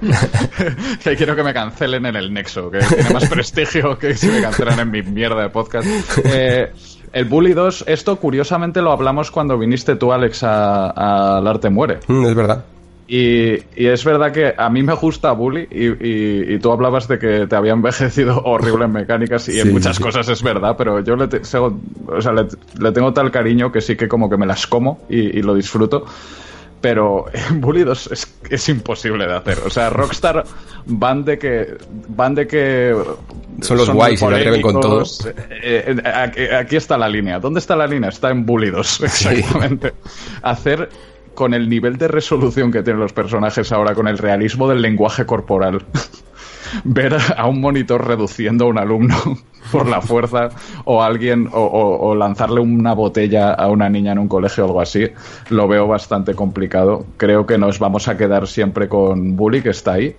que 1.03 1.15
quiero 1.15 1.35
que 1.35 1.43
me 1.43 1.53
cancelen 1.53 2.05
en 2.05 2.15
el 2.15 2.33
Nexo, 2.33 2.69
que 2.69 2.79
tiene 2.79 3.09
más 3.11 3.29
prestigio 3.29 3.97
que 3.97 4.15
si 4.15 4.27
me 4.27 4.41
cancelan 4.41 4.79
en 4.79 4.91
mi 4.91 5.01
mierda 5.01 5.41
de 5.43 5.49
podcast. 5.49 5.87
Eh, 6.25 6.71
el 7.13 7.25
Bully 7.25 7.53
2, 7.53 7.85
esto 7.87 8.17
curiosamente 8.17 8.81
lo 8.81 8.91
hablamos 8.91 9.31
cuando 9.31 9.57
viniste 9.57 9.95
tú, 9.95 10.11
Alex, 10.11 10.43
al 10.43 11.47
Arte 11.47 11.69
Muere. 11.69 11.99
Mm, 12.07 12.25
es 12.25 12.35
verdad. 12.35 12.65
Y, 13.07 13.53
y, 13.53 13.85
es 13.85 14.03
verdad 14.03 14.31
que 14.31 14.55
a 14.57 14.67
mí 14.69 14.81
me 14.81 14.93
gusta 14.95 15.31
Bully 15.31 15.67
y, 15.69 15.85
y, 15.85 16.55
y, 16.55 16.59
tú 16.59 16.71
hablabas 16.71 17.07
de 17.07 17.19
que 17.19 17.45
te 17.45 17.55
había 17.55 17.73
envejecido 17.73 18.41
horrible 18.45 18.85
en 18.85 18.93
mecánicas 18.93 19.47
y 19.47 19.53
sí, 19.53 19.59
en 19.59 19.73
muchas 19.73 19.97
sí. 19.97 20.03
cosas 20.03 20.27
es 20.27 20.41
verdad, 20.41 20.75
pero 20.75 21.01
yo 21.01 21.15
le, 21.15 21.27
te, 21.27 21.37
o 21.37 21.41
sea, 22.21 22.33
le, 22.33 22.47
le, 22.79 22.91
tengo 22.91 23.13
tal 23.13 23.29
cariño 23.29 23.71
que 23.71 23.81
sí 23.81 23.95
que 23.95 24.07
como 24.07 24.27
que 24.27 24.37
me 24.37 24.47
las 24.47 24.65
como 24.65 25.01
y, 25.07 25.41
lo 25.43 25.53
disfruto. 25.53 26.05
Pero 26.85 27.25
en 27.33 27.61
Bully 27.61 27.83
2 27.83 28.11
es, 28.11 28.37
es, 28.47 28.69
imposible 28.69 29.25
de 29.25 29.33
hacer. 29.33 29.57
O 29.65 29.71
sea, 29.71 29.89
Rockstar 29.89 30.43
van 30.85 31.25
de 31.25 31.39
que. 31.39 31.77
Van 32.09 32.35
de 32.35 32.45
que. 32.45 32.95
Son 33.61 33.77
los 33.77 33.87
son 33.87 33.95
guays 33.95 34.13
y 34.13 34.17
se 34.17 34.25
atreven 34.27 34.61
con 34.61 34.79
todos. 34.79 35.25
Eh, 35.25 35.33
eh, 35.51 36.01
aquí, 36.07 36.41
aquí, 36.43 36.75
está 36.75 36.95
la 36.95 37.09
línea. 37.09 37.39
¿Dónde 37.39 37.59
está 37.59 37.75
la 37.75 37.87
línea? 37.87 38.09
Está 38.09 38.29
en 38.29 38.45
Bully 38.45 38.69
2, 38.69 39.01
exactamente. 39.01 39.93
Hacer 40.43 40.89
con 41.33 41.55
el 41.55 41.67
nivel 41.67 41.97
de 41.97 42.07
resolución 42.07 42.71
que 42.71 42.83
tienen 42.83 43.01
los 43.01 43.13
personajes 43.13 43.71
ahora, 43.71 43.95
con 43.95 44.07
el 44.07 44.19
realismo 44.19 44.69
del 44.69 44.83
lenguaje 44.83 45.25
corporal, 45.25 45.83
ver 46.83 47.17
a 47.35 47.47
un 47.47 47.61
monitor 47.61 48.07
reduciendo 48.07 48.65
a 48.65 48.67
un 48.69 48.77
alumno 48.77 49.15
por 49.71 49.87
la 49.87 50.01
fuerza 50.01 50.49
o 50.85 51.01
alguien 51.01 51.47
o, 51.51 51.59
o, 51.59 52.09
o, 52.09 52.15
lanzarle 52.15 52.61
una 52.61 52.93
botella 52.93 53.53
a 53.53 53.67
una 53.69 53.89
niña 53.89 54.11
en 54.11 54.19
un 54.19 54.27
colegio 54.27 54.63
o 54.63 54.67
algo 54.67 54.81
así, 54.81 55.07
lo 55.49 55.67
veo 55.67 55.87
bastante 55.87 56.33
complicado. 56.33 57.05
Creo 57.17 57.45
que 57.45 57.57
nos 57.57 57.79
vamos 57.79 58.07
a 58.07 58.17
quedar 58.17 58.47
siempre 58.47 58.87
con 58.87 59.35
Bully, 59.35 59.61
que 59.61 59.69
está 59.69 59.93
ahí. 59.93 60.15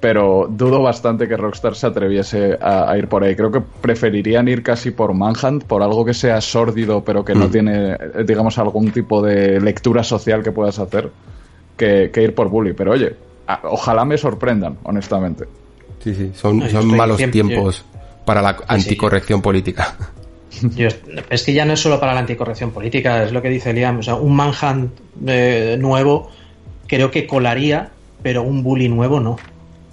Pero 0.00 0.48
dudo 0.50 0.80
bastante 0.80 1.28
que 1.28 1.36
Rockstar 1.36 1.74
se 1.74 1.86
atreviese 1.86 2.58
a, 2.58 2.90
a, 2.90 2.96
ir 2.96 3.06
por 3.06 3.22
ahí. 3.22 3.36
Creo 3.36 3.52
que 3.52 3.60
preferirían 3.60 4.48
ir 4.48 4.62
casi 4.62 4.90
por 4.92 5.12
Manhunt, 5.12 5.64
por 5.64 5.82
algo 5.82 6.06
que 6.06 6.14
sea 6.14 6.40
sórdido, 6.40 7.04
pero 7.04 7.22
que 7.22 7.34
mm. 7.34 7.38
no 7.38 7.48
tiene, 7.50 7.98
digamos, 8.24 8.58
algún 8.58 8.92
tipo 8.92 9.20
de 9.20 9.60
lectura 9.60 10.02
social 10.02 10.42
que 10.42 10.52
puedas 10.52 10.78
hacer, 10.78 11.10
que, 11.76 12.10
que 12.14 12.22
ir 12.22 12.34
por 12.34 12.48
Bully. 12.48 12.72
Pero 12.72 12.92
oye, 12.92 13.14
a, 13.46 13.60
ojalá 13.64 14.06
me 14.06 14.16
sorprendan, 14.16 14.78
honestamente. 14.84 15.44
Sí, 16.02 16.14
sí, 16.14 16.30
son, 16.34 16.68
son 16.70 16.86
malos 16.88 17.20
tiempos 17.30 17.84
para 18.24 18.42
la 18.42 18.56
anticorrección 18.66 19.40
sí, 19.40 19.42
política. 19.42 19.96
Yo, 20.76 20.88
es 21.30 21.42
que 21.42 21.52
ya 21.52 21.64
no 21.64 21.74
es 21.74 21.80
solo 21.80 22.00
para 22.00 22.12
la 22.12 22.20
anticorrección 22.20 22.70
política, 22.70 23.22
es 23.22 23.32
lo 23.32 23.40
que 23.42 23.48
dice 23.48 23.72
Liam. 23.72 23.98
O 23.98 24.02
sea, 24.02 24.16
un 24.16 24.34
Manhunt 24.34 24.92
eh, 25.26 25.76
nuevo 25.78 26.30
creo 26.86 27.10
que 27.10 27.26
colaría, 27.26 27.90
pero 28.22 28.42
un 28.42 28.62
bully 28.62 28.88
nuevo 28.88 29.20
no. 29.20 29.36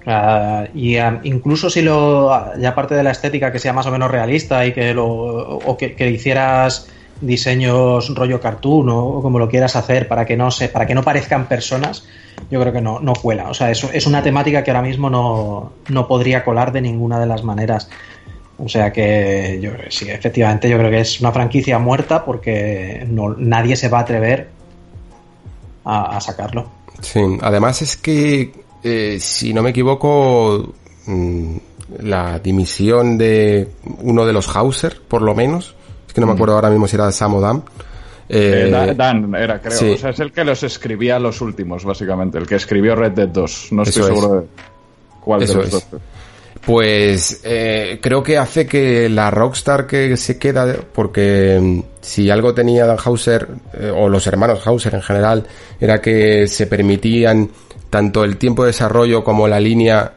Uh, 0.05 0.65
y 0.73 0.97
um, 0.97 1.19
incluso 1.23 1.69
si 1.69 1.81
lo, 1.81 2.57
ya 2.57 2.69
aparte 2.69 2.95
de 2.95 3.03
la 3.03 3.11
estética 3.11 3.51
que 3.51 3.59
sea 3.59 3.73
más 3.73 3.85
o 3.87 3.91
menos 3.91 4.09
realista 4.09 4.65
y 4.65 4.71
que 4.71 4.93
lo, 4.93 5.05
o 5.05 5.77
que, 5.77 5.95
que 5.95 6.09
hicieras 6.09 6.89
diseños 7.21 8.13
rollo 8.13 8.39
cartoon 8.39 8.89
o, 8.89 9.21
como 9.21 9.39
lo 9.39 9.49
quieras 9.49 9.75
hacer 9.75 10.07
para 10.07 10.25
que 10.25 10.37
no 10.37 10.51
se, 10.51 10.69
para 10.69 10.85
que 10.85 10.95
no 10.95 11.03
parezcan 11.03 11.47
personas, 11.47 12.05
yo 12.51 12.59
creo 12.59 12.73
que 12.73 12.81
no, 12.81 12.99
no 12.99 13.13
cuela. 13.13 13.49
O 13.49 13.53
sea, 13.53 13.71
es, 13.71 13.83
es 13.83 14.05
una 14.05 14.21
temática 14.23 14.63
que 14.63 14.71
ahora 14.71 14.83
mismo 14.83 15.09
no, 15.09 15.73
no 15.89 16.07
podría 16.07 16.43
colar 16.43 16.71
de 16.71 16.81
ninguna 16.81 17.19
de 17.19 17.25
las 17.25 17.43
maneras. 17.43 17.89
O 18.59 18.67
sea 18.67 18.91
que 18.91 19.59
yo 19.61 19.71
sí, 19.89 20.09
efectivamente 20.09 20.69
yo 20.69 20.77
creo 20.77 20.89
que 20.89 21.01
es 21.01 21.19
una 21.19 21.31
franquicia 21.31 21.77
muerta 21.77 22.25
porque 22.25 23.05
no, 23.07 23.35
nadie 23.35 23.75
se 23.75 23.87
va 23.87 23.99
a 23.99 24.01
atrever 24.01 24.49
a, 25.85 26.19
sacarlo. 26.19 26.69
Sí, 27.01 27.21
además 27.41 27.81
es 27.81 27.95
que 27.95 28.51
eh, 28.83 29.17
si 29.21 29.53
no 29.53 29.61
me 29.61 29.69
equivoco, 29.69 30.73
mmm, 31.05 31.55
la 31.99 32.39
dimisión 32.39 33.17
de 33.17 33.69
uno 34.01 34.25
de 34.25 34.33
los 34.33 34.53
Hauser, 34.53 35.01
por 35.07 35.21
lo 35.21 35.33
menos, 35.33 35.76
que 36.17 36.21
no 36.21 36.27
me 36.27 36.33
acuerdo 36.33 36.55
ahora 36.55 36.71
mismo 36.71 36.87
si 36.87 36.95
era 36.95 37.11
Sam 37.11 37.35
o 37.35 37.41
Dan. 37.41 37.63
Eh, 38.27 38.71
eh, 38.73 38.93
Dan 38.95 39.35
era, 39.35 39.61
creo. 39.61 39.77
Sí. 39.77 39.91
O 39.91 39.97
sea, 39.97 40.09
es 40.09 40.19
el 40.19 40.31
que 40.31 40.43
los 40.43 40.63
escribía 40.63 41.19
los 41.19 41.41
últimos, 41.41 41.85
básicamente. 41.85 42.39
El 42.39 42.47
que 42.47 42.55
escribió 42.55 42.95
Red 42.95 43.11
Dead 43.11 43.27
2. 43.27 43.67
No 43.73 43.83
estoy 43.83 44.01
Eso 44.01 44.07
seguro 44.15 44.39
es. 44.39 44.41
de 44.41 44.47
cuál 45.21 45.43
Eso 45.43 45.53
de 45.53 45.65
los 45.65 45.67
es. 45.67 45.91
dos. 45.91 46.01
Pues 46.65 47.41
eh, 47.43 47.99
creo 48.01 48.23
que 48.23 48.39
hace 48.39 48.65
que 48.65 49.09
la 49.09 49.29
Rockstar 49.29 49.85
que 49.85 50.17
se 50.17 50.39
queda, 50.39 50.75
porque 50.91 51.59
mm, 51.61 51.79
si 52.01 52.31
algo 52.31 52.55
tenía 52.55 52.87
Dan 52.87 52.97
Hauser, 53.05 53.47
eh, 53.75 53.91
o 53.95 54.09
los 54.09 54.25
hermanos 54.25 54.65
Hauser 54.65 54.95
en 54.95 55.03
general, 55.03 55.45
era 55.79 56.01
que 56.01 56.47
se 56.47 56.65
permitían 56.65 57.51
tanto 57.91 58.23
el 58.23 58.37
tiempo 58.37 58.63
de 58.63 58.69
desarrollo 58.69 59.23
como 59.23 59.47
la 59.47 59.59
línea 59.59 60.13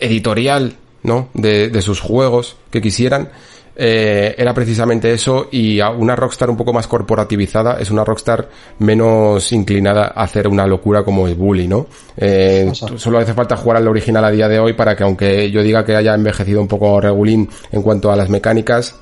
editorial, 0.00 0.74
¿no? 1.04 1.28
De, 1.34 1.68
de 1.68 1.82
sus 1.82 2.00
juegos 2.00 2.56
que 2.72 2.82
quisieran. 2.82 3.28
Eh, 3.76 4.34
era 4.36 4.52
precisamente 4.52 5.12
eso 5.12 5.48
y 5.50 5.80
una 5.80 6.16
Rockstar 6.16 6.50
un 6.50 6.56
poco 6.56 6.72
más 6.72 6.86
corporativizada 6.86 7.78
es 7.80 7.90
una 7.90 8.04
Rockstar 8.04 8.48
menos 8.78 9.52
inclinada 9.52 10.12
a 10.14 10.24
hacer 10.24 10.48
una 10.48 10.66
locura 10.66 11.02
como 11.02 11.26
es 11.28 11.36
Bully, 11.36 11.66
¿no? 11.66 11.86
Eh, 12.16 12.70
solo 12.74 13.18
hace 13.18 13.32
falta 13.32 13.56
jugar 13.56 13.78
al 13.78 13.88
original 13.88 14.24
a 14.24 14.30
día 14.30 14.48
de 14.48 14.58
hoy 14.58 14.74
para 14.74 14.96
que 14.96 15.04
aunque 15.04 15.50
yo 15.50 15.62
diga 15.62 15.84
que 15.84 15.96
haya 15.96 16.14
envejecido 16.14 16.60
un 16.60 16.68
poco 16.68 17.00
regulín 17.00 17.48
en 17.72 17.82
cuanto 17.82 18.10
a 18.10 18.16
las 18.16 18.28
mecánicas, 18.28 18.96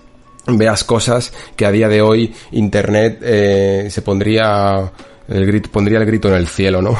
veas 0.46 0.84
cosas 0.84 1.32
que 1.56 1.66
a 1.66 1.72
día 1.72 1.88
de 1.88 2.02
hoy 2.02 2.34
Internet 2.52 3.18
eh, 3.22 3.88
se 3.90 4.02
pondría 4.02 4.90
el 5.28 5.46
grito, 5.46 5.70
pondría 5.70 5.98
el 5.98 6.06
grito 6.06 6.28
en 6.28 6.34
el 6.34 6.46
cielo, 6.46 6.82
¿no? 6.82 6.96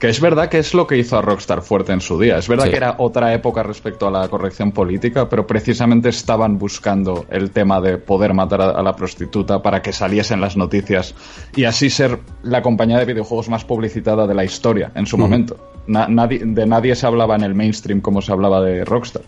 Que 0.00 0.08
es 0.08 0.18
verdad 0.18 0.48
que 0.48 0.58
es 0.58 0.72
lo 0.72 0.86
que 0.86 0.96
hizo 0.96 1.18
a 1.18 1.20
Rockstar 1.20 1.60
fuerte 1.60 1.92
en 1.92 2.00
su 2.00 2.18
día. 2.18 2.38
Es 2.38 2.48
verdad 2.48 2.64
sí. 2.64 2.70
que 2.70 2.78
era 2.78 2.94
otra 2.98 3.34
época 3.34 3.62
respecto 3.62 4.08
a 4.08 4.10
la 4.10 4.26
corrección 4.28 4.72
política, 4.72 5.28
pero 5.28 5.46
precisamente 5.46 6.08
estaban 6.08 6.56
buscando 6.58 7.26
el 7.28 7.50
tema 7.50 7.82
de 7.82 7.98
poder 7.98 8.32
matar 8.32 8.62
a, 8.62 8.82
la 8.82 8.96
prostituta 8.96 9.62
para 9.62 9.82
que 9.82 9.92
saliesen 9.92 10.40
las 10.40 10.56
noticias 10.56 11.14
y 11.54 11.64
así 11.64 11.90
ser 11.90 12.18
la 12.42 12.62
compañía 12.62 12.98
de 12.98 13.04
videojuegos 13.04 13.50
más 13.50 13.66
publicitada 13.66 14.26
de 14.26 14.34
la 14.34 14.42
historia 14.42 14.90
en 14.94 15.04
su 15.04 15.18
mm. 15.18 15.20
momento. 15.20 15.56
Na 15.86 16.08
nadie, 16.08 16.40
de 16.46 16.64
nadie 16.64 16.96
se 16.96 17.06
hablaba 17.06 17.36
en 17.36 17.42
el 17.42 17.54
mainstream 17.54 18.00
como 18.00 18.22
se 18.22 18.32
hablaba 18.32 18.62
de 18.62 18.86
Rockstar. 18.86 19.22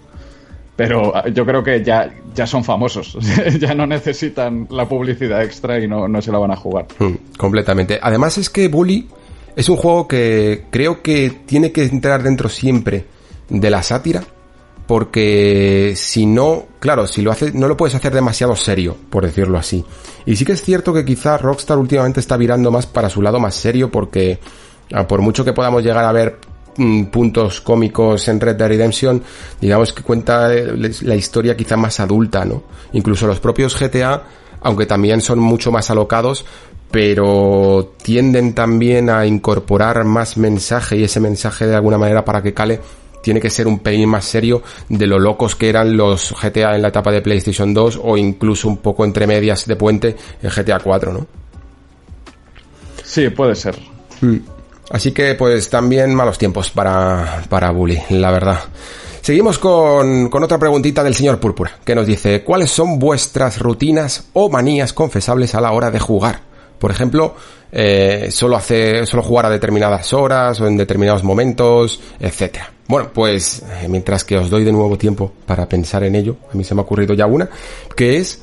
pero 0.74 1.14
ah, 1.14 1.28
yo 1.28 1.44
creo 1.44 1.62
que 1.62 1.84
ya, 1.84 2.10
ya 2.34 2.46
son 2.46 2.64
famosos, 2.64 3.18
ya 3.60 3.74
no 3.74 3.86
necesitan 3.86 4.68
la 4.70 4.88
publicidad 4.88 5.42
extra 5.42 5.78
y 5.78 5.86
no, 5.86 6.08
no 6.08 6.22
se 6.22 6.32
la 6.32 6.38
van 6.38 6.52
a 6.52 6.56
jugar. 6.56 6.86
Mm, 6.98 7.36
completamente. 7.36 7.98
Además 8.00 8.38
es 8.38 8.48
que 8.48 8.68
Bully 8.68 9.06
es 9.56 9.68
un 9.68 9.76
juego 9.76 10.08
que 10.08 10.66
creo 10.70 11.02
que 11.02 11.42
tiene 11.46 11.72
que 11.72 11.84
entrar 11.84 12.22
dentro 12.22 12.48
siempre 12.48 13.06
de 13.48 13.70
la 13.70 13.82
sátira, 13.82 14.24
porque 14.86 15.94
si 15.96 16.26
no, 16.26 16.66
claro, 16.80 17.06
si 17.06 17.22
lo 17.22 17.30
haces, 17.30 17.54
no 17.54 17.68
lo 17.68 17.76
puedes 17.76 17.94
hacer 17.94 18.14
demasiado 18.14 18.56
serio, 18.56 18.96
por 19.10 19.24
decirlo 19.24 19.58
así. 19.58 19.84
Y 20.26 20.36
sí 20.36 20.44
que 20.44 20.52
es 20.52 20.62
cierto 20.62 20.92
que 20.92 21.04
quizás 21.04 21.40
Rockstar 21.40 21.78
últimamente 21.78 22.20
está 22.20 22.36
virando 22.36 22.70
más 22.70 22.86
para 22.86 23.08
su 23.08 23.22
lado 23.22 23.38
más 23.38 23.54
serio, 23.54 23.90
porque 23.90 24.38
ah, 24.92 25.06
por 25.06 25.20
mucho 25.20 25.44
que 25.44 25.52
podamos 25.52 25.82
llegar 25.82 26.04
a 26.04 26.12
ver 26.12 26.38
mm, 26.76 27.04
puntos 27.04 27.60
cómicos 27.60 28.26
en 28.28 28.40
Red 28.40 28.56
Dead 28.56 28.68
Redemption, 28.68 29.22
digamos 29.60 29.92
que 29.92 30.02
cuenta 30.02 30.52
eh, 30.52 30.72
la 31.02 31.14
historia 31.14 31.56
quizá 31.56 31.76
más 31.76 32.00
adulta, 32.00 32.44
¿no? 32.44 32.62
Incluso 32.92 33.26
los 33.26 33.40
propios 33.40 33.78
GTA, 33.78 34.22
aunque 34.62 34.86
también 34.86 35.20
son 35.20 35.38
mucho 35.38 35.70
más 35.70 35.90
alocados, 35.90 36.44
pero 36.92 37.94
tienden 38.02 38.54
también 38.54 39.08
a 39.08 39.26
incorporar 39.26 40.04
más 40.04 40.36
mensaje 40.36 40.98
y 40.98 41.04
ese 41.04 41.18
mensaje 41.18 41.66
de 41.66 41.74
alguna 41.74 41.96
manera 41.96 42.24
para 42.24 42.42
que 42.42 42.52
cale 42.52 42.80
tiene 43.22 43.40
que 43.40 43.50
ser 43.50 43.66
un 43.66 43.78
pelín 43.78 44.10
más 44.10 44.26
serio 44.26 44.62
de 44.88 45.06
lo 45.06 45.18
locos 45.18 45.56
que 45.56 45.70
eran 45.70 45.96
los 45.96 46.34
GTA 46.40 46.76
en 46.76 46.82
la 46.82 46.88
etapa 46.88 47.10
de 47.10 47.22
PlayStation 47.22 47.72
2 47.72 48.00
o 48.02 48.16
incluso 48.16 48.68
un 48.68 48.76
poco 48.76 49.04
entre 49.04 49.26
medias 49.26 49.66
de 49.66 49.76
puente 49.76 50.16
en 50.42 50.50
GTA 50.50 50.80
4, 50.80 51.12
¿no? 51.12 51.26
Sí, 53.02 53.30
puede 53.30 53.54
ser. 53.54 53.78
Mm. 54.20 54.36
Así 54.90 55.12
que 55.12 55.34
pues 55.34 55.70
también 55.70 56.14
malos 56.14 56.36
tiempos 56.36 56.70
para, 56.70 57.44
para 57.48 57.70
Bully, 57.70 57.98
la 58.10 58.30
verdad. 58.30 58.58
Seguimos 59.22 59.58
con, 59.58 60.28
con 60.28 60.42
otra 60.42 60.58
preguntita 60.58 61.02
del 61.02 61.14
señor 61.14 61.38
Púrpura, 61.38 61.78
que 61.84 61.94
nos 61.94 62.06
dice, 62.06 62.42
¿cuáles 62.42 62.70
son 62.70 62.98
vuestras 62.98 63.60
rutinas 63.60 64.28
o 64.32 64.50
manías 64.50 64.92
confesables 64.92 65.54
a 65.54 65.60
la 65.60 65.70
hora 65.70 65.90
de 65.90 66.00
jugar? 66.00 66.51
Por 66.82 66.90
ejemplo, 66.90 67.36
eh, 67.70 68.26
solo 68.32 68.56
hace, 68.56 69.06
solo 69.06 69.22
jugar 69.22 69.46
a 69.46 69.50
determinadas 69.50 70.12
horas 70.12 70.60
o 70.60 70.66
en 70.66 70.76
determinados 70.76 71.22
momentos, 71.22 72.00
etcétera. 72.18 72.72
Bueno, 72.88 73.10
pues 73.14 73.62
eh, 73.62 73.86
mientras 73.88 74.24
que 74.24 74.36
os 74.36 74.50
doy 74.50 74.64
de 74.64 74.72
nuevo 74.72 74.98
tiempo 74.98 75.32
para 75.46 75.68
pensar 75.68 76.02
en 76.02 76.16
ello, 76.16 76.38
a 76.52 76.56
mí 76.56 76.64
se 76.64 76.74
me 76.74 76.80
ha 76.80 76.82
ocurrido 76.82 77.14
ya 77.14 77.26
una, 77.26 77.48
que 77.94 78.16
es 78.16 78.42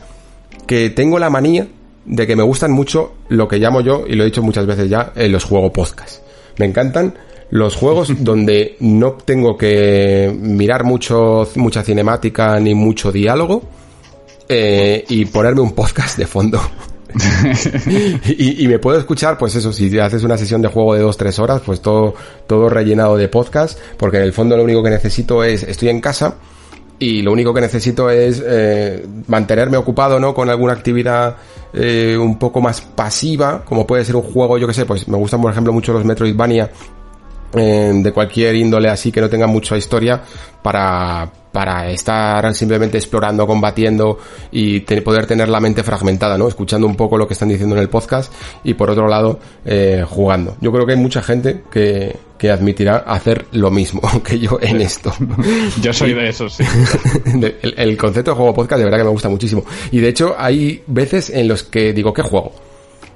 que 0.65 0.89
tengo 0.91 1.19
la 1.19 1.29
manía 1.29 1.67
de 2.05 2.25
que 2.25 2.37
me 2.37 2.43
gustan 2.43 2.71
mucho 2.71 3.11
lo 3.27 3.45
que 3.45 3.57
llamo 3.57 3.81
yo, 3.81 4.05
y 4.07 4.15
lo 4.15 4.23
he 4.23 4.27
dicho 4.27 4.41
muchas 4.41 4.65
veces 4.65 4.89
ya, 4.89 5.11
en 5.17 5.33
los 5.33 5.43
juegos 5.43 5.71
podcast. 5.71 6.21
Me 6.57 6.65
encantan 6.65 7.15
los 7.49 7.75
juegos 7.75 8.13
donde 8.23 8.77
no 8.79 9.15
tengo 9.15 9.57
que 9.57 10.33
mirar 10.33 10.85
mucho, 10.85 11.45
mucha 11.55 11.83
cinemática 11.83 12.57
ni 12.61 12.73
mucho 12.73 13.11
diálogo 13.11 13.63
eh, 14.47 15.03
y 15.09 15.25
ponerme 15.25 15.59
un 15.59 15.73
podcast 15.73 16.17
de 16.17 16.25
fondo. 16.25 16.61
y, 18.37 18.67
me 18.67 18.77
puedo 18.79 18.99
escuchar, 18.99 19.37
pues 19.37 19.55
eso, 19.55 19.73
si 19.73 19.97
haces 19.97 20.23
una 20.23 20.37
sesión 20.37 20.61
de 20.61 20.67
juego 20.67 20.93
de 20.93 21.03
2-3 21.03 21.39
horas, 21.39 21.61
pues 21.65 21.81
todo, 21.81 22.13
todo 22.45 22.69
rellenado 22.69 23.17
de 23.17 23.27
podcast, 23.27 23.79
porque 23.97 24.17
en 24.17 24.23
el 24.23 24.33
fondo 24.33 24.55
lo 24.55 24.63
único 24.63 24.83
que 24.83 24.91
necesito 24.91 25.43
es, 25.43 25.63
estoy 25.63 25.89
en 25.89 26.01
casa 26.01 26.35
y 26.99 27.21
lo 27.21 27.31
único 27.31 27.53
que 27.53 27.61
necesito 27.61 28.09
es 28.09 28.43
eh, 28.45 29.05
mantenerme 29.27 29.77
ocupado, 29.77 30.19
¿no? 30.19 30.33
Con 30.33 30.49
alguna 30.49 30.73
actividad 30.73 31.37
eh, 31.73 32.17
un 32.19 32.37
poco 32.37 32.61
más 32.61 32.81
pasiva, 32.81 33.63
como 33.65 33.87
puede 33.87 34.05
ser 34.05 34.15
un 34.15 34.23
juego, 34.23 34.57
yo 34.57 34.67
que 34.67 34.73
sé, 34.73 34.85
pues 34.85 35.07
me 35.07 35.17
gustan 35.17 35.41
por 35.41 35.51
ejemplo 35.51 35.73
mucho 35.73 35.93
los 35.93 36.05
Metroidvania 36.05 36.69
eh, 37.55 37.91
de 37.95 38.11
cualquier 38.11 38.55
índole 38.55 38.89
así 38.89 39.11
que 39.11 39.21
no 39.21 39.29
tenga 39.29 39.47
mucha 39.47 39.75
historia 39.75 40.21
para, 40.61 41.31
para 41.51 41.89
estar 41.89 42.53
simplemente 42.53 42.97
explorando, 42.97 43.47
combatiendo 43.47 44.19
y 44.51 44.81
poder 44.81 45.25
tener 45.25 45.49
la 45.49 45.59
mente 45.59 45.83
fragmentada, 45.83 46.37
¿no? 46.37 46.47
Escuchando 46.47 46.85
un 46.87 46.95
poco 46.95 47.17
lo 47.17 47.27
que 47.27 47.33
están 47.33 47.49
diciendo 47.49 47.75
en 47.75 47.81
el 47.81 47.89
podcast 47.89 48.31
y 48.63 48.73
por 48.75 48.89
otro 48.89 49.07
lado 49.07 49.39
eh, 49.65 50.05
jugando. 50.07 50.57
Yo 50.61 50.71
creo 50.71 50.85
que 50.85 50.93
hay 50.93 50.99
mucha 50.99 51.21
gente 51.21 51.63
que, 51.71 52.15
que 52.37 52.51
admitirá 52.51 52.97
hacer 52.97 53.47
lo 53.51 53.71
mismo 53.71 54.01
que 54.23 54.39
yo 54.39 54.59
en 54.61 54.81
esto. 54.81 55.13
yo 55.81 55.93
soy 55.93 56.13
de 56.13 56.29
esos, 56.29 56.53
sí. 56.53 56.63
el, 57.25 57.73
el 57.77 57.97
concepto 57.97 58.31
de 58.31 58.37
juego 58.37 58.53
podcast 58.53 58.79
de 58.79 58.85
verdad 58.85 58.99
que 58.99 59.05
me 59.05 59.11
gusta 59.11 59.29
muchísimo. 59.29 59.63
Y 59.91 59.99
de 59.99 60.09
hecho 60.09 60.35
hay 60.37 60.83
veces 60.87 61.29
en 61.29 61.47
los 61.47 61.63
que 61.63 61.93
digo, 61.93 62.13
¿qué 62.13 62.21
juego? 62.21 62.68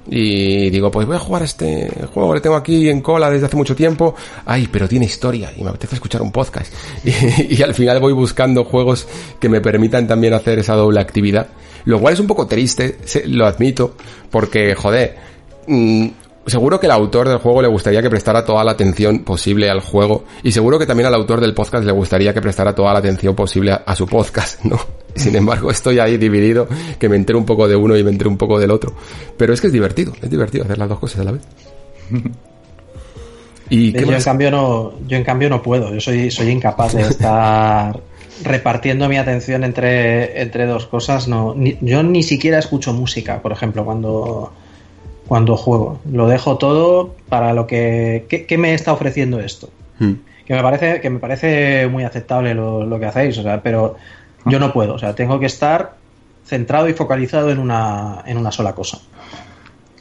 Y 0.06 0.68
digo, 0.70 0.90
pues 0.90 1.06
voy 1.06 1.16
a 1.16 1.18
jugar 1.18 1.42
este 1.42 1.88
juego, 2.12 2.34
le 2.34 2.40
tengo 2.40 2.56
aquí 2.56 2.88
en 2.88 3.00
cola 3.00 3.30
desde 3.30 3.46
hace 3.46 3.56
mucho 3.56 3.74
tiempo. 3.74 4.14
Ay, 4.44 4.68
pero 4.70 4.88
tiene 4.88 5.06
historia 5.06 5.52
y 5.56 5.62
me 5.62 5.70
apetece 5.70 5.94
escuchar 5.94 6.22
un 6.22 6.32
podcast. 6.32 6.72
Y, 7.04 7.62
al 7.62 7.74
final 7.74 8.00
voy 8.00 8.12
buscando 8.12 8.64
juegos 8.64 9.06
que 9.40 9.48
me 9.48 9.60
permitan 9.60 10.06
también 10.06 10.34
hacer 10.34 10.58
esa 10.58 10.74
doble 10.74 11.00
actividad. 11.00 11.48
Lo 11.84 12.00
cual 12.00 12.14
es 12.14 12.20
un 12.20 12.26
poco 12.26 12.46
triste, 12.46 12.98
lo 13.26 13.46
admito, 13.46 13.94
porque, 14.30 14.74
joder, 14.74 15.16
mm, 15.66 16.08
seguro 16.46 16.78
que 16.78 16.86
el 16.86 16.92
autor 16.92 17.28
del 17.28 17.38
juego 17.38 17.62
le 17.62 17.68
gustaría 17.68 18.02
que 18.02 18.10
prestara 18.10 18.44
toda 18.44 18.64
la 18.64 18.72
atención 18.72 19.20
posible 19.20 19.70
al 19.70 19.80
juego 19.80 20.24
y 20.42 20.52
seguro 20.52 20.78
que 20.78 20.86
también 20.86 21.06
al 21.06 21.14
autor 21.14 21.40
del 21.40 21.54
podcast 21.54 21.84
le 21.84 21.92
gustaría 21.92 22.34
que 22.34 22.42
prestara 22.42 22.74
toda 22.74 22.92
la 22.92 22.98
atención 22.98 23.34
posible 23.34 23.72
a, 23.72 23.94
su 23.94 24.06
podcast, 24.06 24.62
¿no? 24.64 24.78
Sin 25.14 25.34
embargo, 25.36 25.70
estoy 25.70 26.00
ahí 26.00 26.16
dividido, 26.16 26.68
que 26.98 27.08
me 27.08 27.16
entero 27.16 27.38
un 27.38 27.46
poco 27.46 27.68
de 27.68 27.76
uno 27.76 27.96
y 27.96 28.02
me 28.02 28.10
entero 28.10 28.30
un 28.30 28.36
poco 28.36 28.58
del 28.58 28.70
otro. 28.72 28.94
Pero 29.36 29.54
es 29.54 29.60
que 29.60 29.68
es 29.68 29.72
divertido, 29.72 30.12
es 30.20 30.28
divertido 30.28 30.64
hacer 30.64 30.76
las 30.76 30.88
dos 30.88 30.98
cosas 30.98 31.20
a 31.20 31.24
la 31.24 31.32
vez. 31.32 31.42
¿Y 33.70 33.92
yo 33.92 34.12
en 34.12 34.22
cambio 34.22 34.50
no, 34.50 34.92
yo 35.06 35.16
en 35.16 35.24
cambio 35.24 35.48
no 35.48 35.62
puedo, 35.62 35.94
yo 35.94 36.00
soy, 36.00 36.30
soy 36.30 36.48
incapaz 36.48 36.92
de 36.92 37.02
estar 37.02 37.98
repartiendo 38.44 39.08
mi 39.08 39.16
atención 39.16 39.64
entre, 39.64 40.42
entre 40.42 40.66
dos 40.66 40.86
cosas. 40.86 41.28
No, 41.28 41.54
yo 41.80 42.02
ni 42.02 42.22
siquiera 42.22 42.58
escucho 42.58 42.92
música, 42.92 43.40
por 43.40 43.52
ejemplo, 43.52 43.84
cuando 43.84 44.52
cuando 45.26 45.56
juego. 45.56 46.00
Lo 46.10 46.26
dejo 46.28 46.58
todo 46.58 47.14
para 47.28 47.52
lo 47.52 47.66
que... 47.66 48.26
¿Qué, 48.28 48.58
me 48.58 48.74
está 48.74 48.92
ofreciendo 48.92 49.40
esto? 49.40 49.70
Hmm. 49.98 50.14
Que, 50.46 50.54
me 50.54 50.62
parece, 50.62 51.00
que 51.00 51.10
me 51.10 51.18
parece 51.18 51.88
muy 51.88 52.04
aceptable 52.04 52.54
lo, 52.54 52.98
que 52.98 53.06
hacéis, 53.06 53.38
o 53.38 53.42
sea, 53.42 53.62
pero 53.62 53.96
yo 54.44 54.58
no 54.58 54.72
puedo, 54.72 54.94
o 54.94 54.98
sea, 54.98 55.14
tengo 55.14 55.40
que 55.40 55.46
estar 55.46 55.94
centrado 56.44 56.88
y 56.88 56.92
focalizado 56.92 57.50
en 57.50 57.58
una, 57.58 58.22
en 58.26 58.36
una 58.36 58.52
sola 58.52 58.74
cosa. 58.74 58.98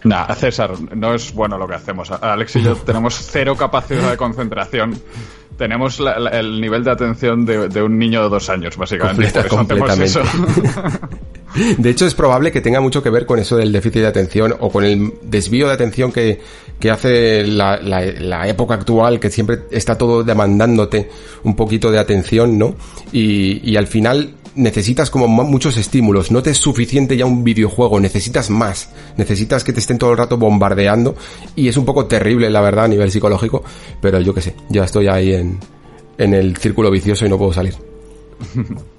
Nah, 0.04 0.34
César, 0.36 0.72
no 0.96 1.14
es 1.14 1.34
bueno 1.34 1.58
lo 1.58 1.68
que 1.68 1.76
hacemos. 1.76 2.12
Alex 2.12 2.58
y 2.58 2.64
yo 2.64 2.76
tenemos 2.76 3.16
cero 3.16 3.56
capacidad 3.56 4.12
de 4.12 4.18
concentración. 4.18 5.02
Tenemos 5.58 6.00
el 6.32 6.60
nivel 6.60 6.84
de 6.84 6.92
atención 6.92 7.46
de, 7.46 7.82
un 7.82 7.98
niño 7.98 8.24
de 8.24 8.30
dos 8.30 8.50
años, 8.50 8.76
básicamente. 8.78 9.44
completamente. 9.48 10.20
De 11.78 11.92
hecho, 11.92 12.08
es 12.08 12.16
probable 12.16 12.52
que 12.52 12.62
tenga 12.62 12.82
mucho 12.82 13.04
que 13.04 13.12
ver 13.12 13.28
con 13.28 13.38
eso 13.38 13.56
del 13.56 13.72
déficit 13.72 14.02
de 14.02 14.08
atención 14.08 14.56
o 14.60 14.72
con 14.72 14.84
el 14.84 15.14
desvío 15.22 15.68
de 15.68 15.74
atención 15.74 16.12
que, 16.12 16.42
que 16.80 16.90
hace 16.90 17.46
la, 17.46 17.78
la, 17.78 18.48
época 18.48 18.74
actual, 18.74 19.20
que 19.20 19.30
siempre 19.30 19.60
está 19.70 19.96
todo 19.96 20.24
demandándote 20.24 21.10
un 21.44 21.56
poquito 21.56 21.92
de 21.92 22.00
atención, 22.00 22.58
¿no? 22.58 22.76
Y, 23.12 23.70
y 23.70 23.78
al 23.78 23.86
final 23.86 24.32
necesitas 24.56 25.10
como 25.10 25.28
muchos 25.28 25.78
estímulos, 25.78 26.32
no 26.32 26.44
te 26.44 26.52
es 26.52 26.58
suficiente 26.58 27.18
ya 27.18 27.26
un 27.26 27.44
videojuego, 27.44 28.00
necesitas 28.00 28.50
más, 28.50 28.90
necesitas 29.18 29.64
que 29.64 29.74
te 29.74 29.80
estén 29.80 29.98
todo 29.98 30.12
el 30.12 30.18
rato 30.18 30.38
bombardeando 30.38 31.16
y 31.56 31.68
es 31.68 31.78
un 31.78 31.86
poco 31.86 32.06
terrible 32.06 32.50
la 32.50 32.62
verdad 32.62 32.86
a 32.86 32.90
nivel 32.90 33.12
psicológico, 33.12 33.64
pero 34.02 34.20
yo 34.20 34.34
qué 34.34 34.42
sé, 34.42 34.56
ya 34.70 34.84
estoy 34.84 35.08
ahí 35.08 35.34
en, 35.34 35.60
en 36.18 36.34
el 36.34 36.58
círculo 36.58 36.92
vicioso 36.92 37.26
y 37.26 37.30
no 37.30 37.38
puedo 37.38 37.54
salir. 37.54 37.76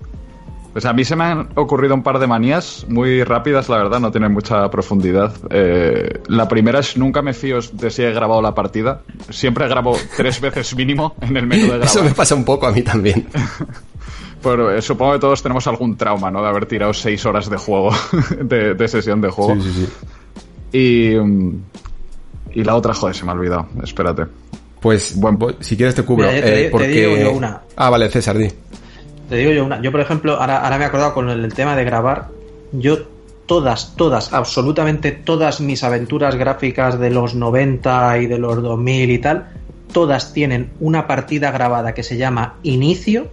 Pues 0.75 0.87
a 0.87 0.93
mí 0.93 1.05
se 1.05 1.15
me 1.15 1.23
han 1.23 1.51
ocurrido 1.55 1.95
un 1.95 2.03
par 2.03 2.19
de 2.19 2.27
manías 2.27 2.85
muy 2.89 3.23
rápidas, 3.23 3.69
la 3.69 3.77
verdad, 3.77 4.01
no 4.01 4.11
tienen 4.11 4.33
mucha 4.33 4.69
profundidad. 4.71 5.33
Eh, 5.51 6.21
la 6.27 6.49
primera 6.49 6.81
es 6.81 6.97
nunca 6.97 7.23
me 7.23 7.33
fío 7.33 7.61
de 7.75 7.91
si 7.93 8.03
he 8.03 8.11
grabado 8.11 8.43
la 8.43 8.57
partida. 8.57 9.03
Siempre 9.31 9.69
grabo 9.69 9.97
tres 10.17 10.41
veces 10.41 10.75
mínimo 10.75 11.15
en 11.21 11.37
el 11.37 11.47
menú 11.47 11.63
de 11.63 11.69
grabar. 11.79 11.87
Eso 11.87 12.03
me 12.03 12.11
pasa 12.11 12.35
un 12.35 12.45
poco 12.45 12.67
a 12.67 12.73
mí 12.73 12.83
también. 12.83 13.29
Pero 14.45 14.77
eh, 14.77 14.83
supongo 14.83 15.15
que 15.15 15.19
todos 15.19 15.43
tenemos 15.43 15.67
algún 15.67 15.97
trauma, 15.97 16.31
¿no? 16.31 16.43
De 16.43 16.49
haber 16.49 16.67
tirado 16.67 16.93
seis 16.93 17.25
horas 17.25 17.49
de 17.49 17.57
juego, 17.57 17.91
de, 18.41 18.89
sesión 18.89 19.21
de 19.23 19.31
juego. 19.31 19.55
Sí, 19.55 19.63
sí, 19.63 19.87
sí. 19.87 20.79
Y, 20.79 21.17
mm, 21.17 21.63
y 22.53 22.63
la 22.63 22.77
otra, 22.77 22.93
joder, 22.93 23.17
se 23.17 23.25
me 23.25 23.31
ha 23.31 23.35
olvidado. 23.35 23.67
Espérate. 23.83 24.25
Pues, 24.81 25.19
bueno, 25.19 25.39
si 25.61 25.77
quieres 25.77 25.95
te 25.95 26.03
cubro. 26.03 26.29
Eh, 26.31 26.69
porque... 26.71 27.27
una. 27.35 27.63
Ah, 27.75 27.89
vale, 27.89 28.11
César, 28.11 28.37
di. 28.37 28.51
Te 29.31 29.37
digo 29.37 29.51
yo 29.51 29.65
una. 29.65 29.81
Yo, 29.81 29.91
por 29.91 30.01
ejemplo, 30.01 30.35
ahora, 30.35 30.59
ahora 30.63 30.77
me 30.77 30.85
he 30.85 30.87
acordado 30.89 31.15
con 31.15 31.31
el, 31.31 31.55
tema 31.55 31.75
de 31.75 31.85
grabar. 31.85 32.29
Yo 32.73 32.99
todas, 33.47 33.97
todas, 33.97 34.35
absolutamente 34.35 35.11
todas 35.13 35.63
mis 35.63 35.83
aventuras 35.85 36.35
gráficas 36.35 36.99
de 36.99 37.09
los 37.09 37.35
90 37.35 38.19
y 38.19 38.27
de 38.27 38.39
los 38.39 38.63
2000 38.63 39.11
y 39.11 39.19
tal, 39.19 39.49
todas 39.93 40.35
tienen 40.35 40.71
una 40.81 41.07
partida 41.07 41.51
grabada 41.51 41.95
que 41.95 42.03
se 42.03 42.19
llama 42.19 42.57
inicio 42.63 43.29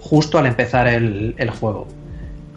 justo 0.00 0.38
al 0.38 0.46
empezar 0.46 0.88
el, 0.88 1.50
juego. 1.58 1.86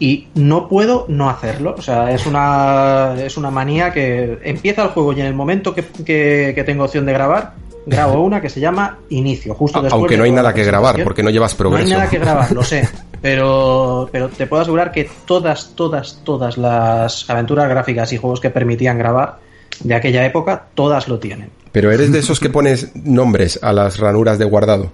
Y 0.00 0.28
no 0.34 0.68
puedo 0.68 1.06
no 1.08 1.30
hacerlo. 1.30 1.74
O 1.78 1.82
sea, 1.82 2.10
es 2.10 2.26
una, 2.26 3.14
es 3.18 3.36
una 3.36 3.50
manía 3.50 3.92
que 3.92 4.38
empieza 4.42 4.82
el 4.82 4.88
juego 4.88 5.12
y 5.12 5.20
en 5.20 5.26
el 5.26 5.34
momento 5.34 5.74
que, 5.74 5.84
que 6.04 6.64
tengo 6.64 6.84
opción 6.84 7.06
de 7.06 7.12
grabar, 7.12 7.54
grabo 7.86 8.22
una 8.22 8.40
que 8.40 8.48
se 8.48 8.60
llama 8.60 8.98
Inicio, 9.10 9.54
justo 9.54 9.80
después 9.80 10.00
Aunque 10.00 10.16
no 10.16 10.24
hay 10.24 10.32
nada 10.32 10.52
que 10.52 10.64
grabar, 10.64 11.02
porque 11.04 11.22
no 11.22 11.30
llevas 11.30 11.52
No 11.58 11.66
hay 11.66 11.70
progreso. 11.70 11.90
nada 11.90 12.10
que 12.10 12.18
grabar, 12.18 12.52
lo 12.52 12.62
sé. 12.62 12.88
Pero, 13.24 14.10
pero 14.12 14.28
te 14.28 14.46
puedo 14.46 14.60
asegurar 14.60 14.92
que 14.92 15.08
todas, 15.24 15.72
todas, 15.74 16.20
todas 16.24 16.58
las 16.58 17.30
aventuras 17.30 17.66
gráficas 17.70 18.12
y 18.12 18.18
juegos 18.18 18.38
que 18.38 18.50
permitían 18.50 18.98
grabar 18.98 19.38
de 19.82 19.94
aquella 19.94 20.26
época, 20.26 20.66
todas 20.74 21.08
lo 21.08 21.18
tienen. 21.18 21.48
Pero 21.72 21.90
eres 21.90 22.12
de 22.12 22.18
esos 22.18 22.38
que 22.38 22.50
pones 22.50 22.94
nombres 22.94 23.58
a 23.62 23.72
las 23.72 23.98
ranuras 23.98 24.38
de 24.38 24.44
guardado. 24.44 24.92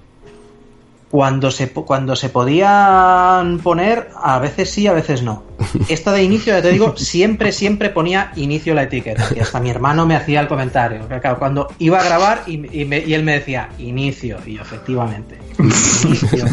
Cuando 1.11 1.51
se, 1.51 1.69
cuando 1.71 2.15
se 2.15 2.29
podían 2.29 3.59
poner, 3.59 4.11
a 4.23 4.39
veces 4.39 4.71
sí, 4.71 4.87
a 4.87 4.93
veces 4.93 5.23
no. 5.23 5.43
Esta 5.89 6.13
de 6.13 6.23
inicio, 6.23 6.53
ya 6.55 6.63
te 6.63 6.71
digo, 6.71 6.97
siempre, 6.97 7.51
siempre 7.51 7.91
ponía 7.91 8.31
inicio 8.37 8.75
la 8.75 8.85
etiqueta. 8.85 9.27
Y 9.35 9.41
hasta 9.41 9.59
mi 9.59 9.71
hermano 9.71 10.07
me 10.07 10.15
hacía 10.15 10.41
el 10.41 10.47
comentario. 10.47 11.07
Claro, 11.09 11.39
cuando 11.39 11.67
iba 11.81 11.99
a 12.01 12.05
grabar 12.05 12.43
y, 12.47 12.81
y 12.81 12.85
me- 12.85 13.01
y 13.01 13.15
él 13.15 13.25
me 13.25 13.33
decía 13.33 13.71
inicio. 13.79 14.39
Y 14.47 14.55
yo, 14.55 14.63
efectivamente. 14.63 15.37
Inicio. 15.59 16.45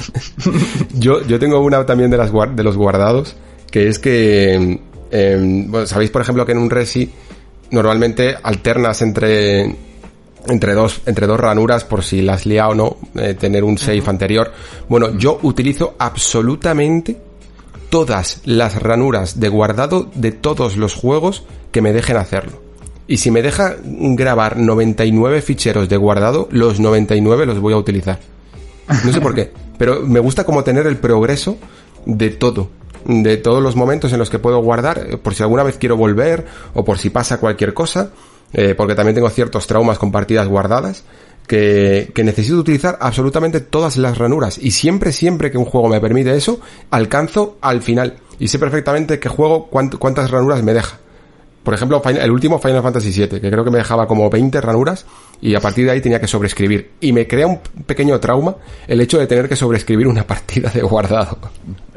Yo, 0.98 1.22
yo 1.26 1.38
tengo 1.40 1.60
una 1.60 1.86
también 1.86 2.10
de, 2.10 2.18
las, 2.18 2.32
de 2.56 2.64
los 2.64 2.76
guardados, 2.76 3.36
que 3.72 3.88
es 3.88 4.00
que, 4.00 4.82
eh, 5.12 5.66
bueno, 5.68 5.86
sabéis 5.86 6.10
por 6.10 6.22
ejemplo 6.24 6.46
que 6.46 6.54
en 6.54 6.58
un 6.58 6.70
Resi 6.72 7.10
normalmente 7.70 8.36
alternas 8.42 9.02
entre, 9.04 9.76
entre, 10.48 10.74
dos, 10.74 11.02
entre 11.06 11.28
dos 11.28 11.40
ranuras 11.40 11.84
por 11.84 12.04
si 12.04 12.22
las 12.22 12.46
lía 12.46 12.68
o 12.68 12.76
no, 12.76 12.98
eh, 13.16 13.34
tener 13.34 13.64
un 13.64 13.78
save 13.78 14.04
anterior. 14.06 14.52
Bueno, 14.88 15.18
yo 15.18 15.40
utilizo 15.42 15.96
absolutamente 15.98 17.18
todas 17.90 18.42
las 18.46 18.82
ranuras 18.82 19.40
de 19.40 19.50
guardado 19.50 20.10
de 20.14 20.32
todos 20.32 20.78
los 20.78 20.94
juegos 20.94 21.44
que 21.72 21.82
me 21.82 21.94
dejen 21.94 22.18
hacerlo. 22.18 22.62
Y 23.08 23.18
si 23.18 23.32
me 23.32 23.42
deja 23.42 23.76
grabar 23.84 24.58
99 24.58 25.42
ficheros 25.42 25.88
de 25.88 25.96
guardado, 25.96 26.50
los 26.52 26.80
99 26.80 27.46
los 27.46 27.60
voy 27.60 27.74
a 27.74 27.78
utilizar. 27.78 28.20
No 29.06 29.14
sé 29.14 29.22
por 29.22 29.34
qué, 29.34 29.52
pero 29.78 30.02
me 30.02 30.20
gusta 30.20 30.44
como 30.44 30.64
tener 30.64 30.88
el 30.88 30.98
progreso 30.98 31.58
de 32.06 32.30
todo, 32.30 32.70
de 33.06 33.38
todos 33.38 33.64
los 33.64 33.76
momentos 33.76 34.12
en 34.12 34.20
los 34.20 34.30
que 34.30 34.40
puedo 34.40 34.60
guardar, 34.60 35.08
eh, 35.10 35.18
por 35.18 35.36
si 35.36 35.44
alguna 35.44 35.64
vez 35.64 35.78
quiero 35.78 35.96
volver 35.96 36.46
o 36.74 36.84
por 36.84 36.98
si 36.98 37.10
pasa 37.10 37.40
cualquier 37.40 37.74
cosa, 37.74 38.12
eh, 38.54 38.74
porque 38.76 38.96
también 38.96 39.16
tengo 39.16 39.30
ciertos 39.30 39.68
traumas 39.68 39.98
con 39.98 40.12
partidas 40.12 40.48
guardadas, 40.48 41.04
que, 41.48 42.12
que 42.14 42.24
necesito 42.26 42.58
utilizar 42.58 42.98
absolutamente 43.00 43.62
todas 43.62 43.96
las 43.98 44.18
ranuras 44.18 44.58
y 44.58 44.72
siempre, 44.72 45.12
siempre 45.14 45.50
que 45.50 45.58
un 45.58 45.64
juego 45.66 45.88
me 45.88 46.02
permite 46.02 46.36
eso, 46.36 46.60
alcanzo 46.92 47.58
al 47.62 47.82
final 47.82 48.16
y 48.40 48.50
sé 48.50 48.60
perfectamente 48.60 49.18
qué 49.20 49.30
juego, 49.30 49.70
cuánt- 49.72 49.98
cuántas 49.98 50.30
ranuras 50.30 50.62
me 50.64 50.74
deja. 50.74 50.98
Por 51.64 51.74
ejemplo, 51.74 52.02
el 52.06 52.32
último 52.32 52.60
Final 52.60 52.82
Fantasy 52.82 53.12
VII, 53.12 53.42
que 53.42 53.50
creo 53.52 53.64
que 53.66 53.72
me 53.72 53.78
dejaba 53.80 54.08
como 54.08 54.30
20 54.30 54.62
ranuras 54.62 55.06
y 55.42 55.54
a 55.54 55.60
partir 55.60 55.86
de 55.86 55.92
ahí 55.92 56.00
tenía 56.02 56.20
que 56.22 56.28
sobreescribir. 56.28 56.92
Y 57.02 57.12
me 57.12 57.28
crea 57.28 57.46
un 57.48 57.60
pequeño 57.86 58.18
trauma 58.22 58.56
el 58.88 59.02
hecho 59.02 59.18
de 59.18 59.28
tener 59.28 59.50
que 59.50 59.58
sobreescribir 59.58 60.08
una 60.08 60.24
partida 60.28 60.70
de 60.70 60.82
guardado. 60.82 61.38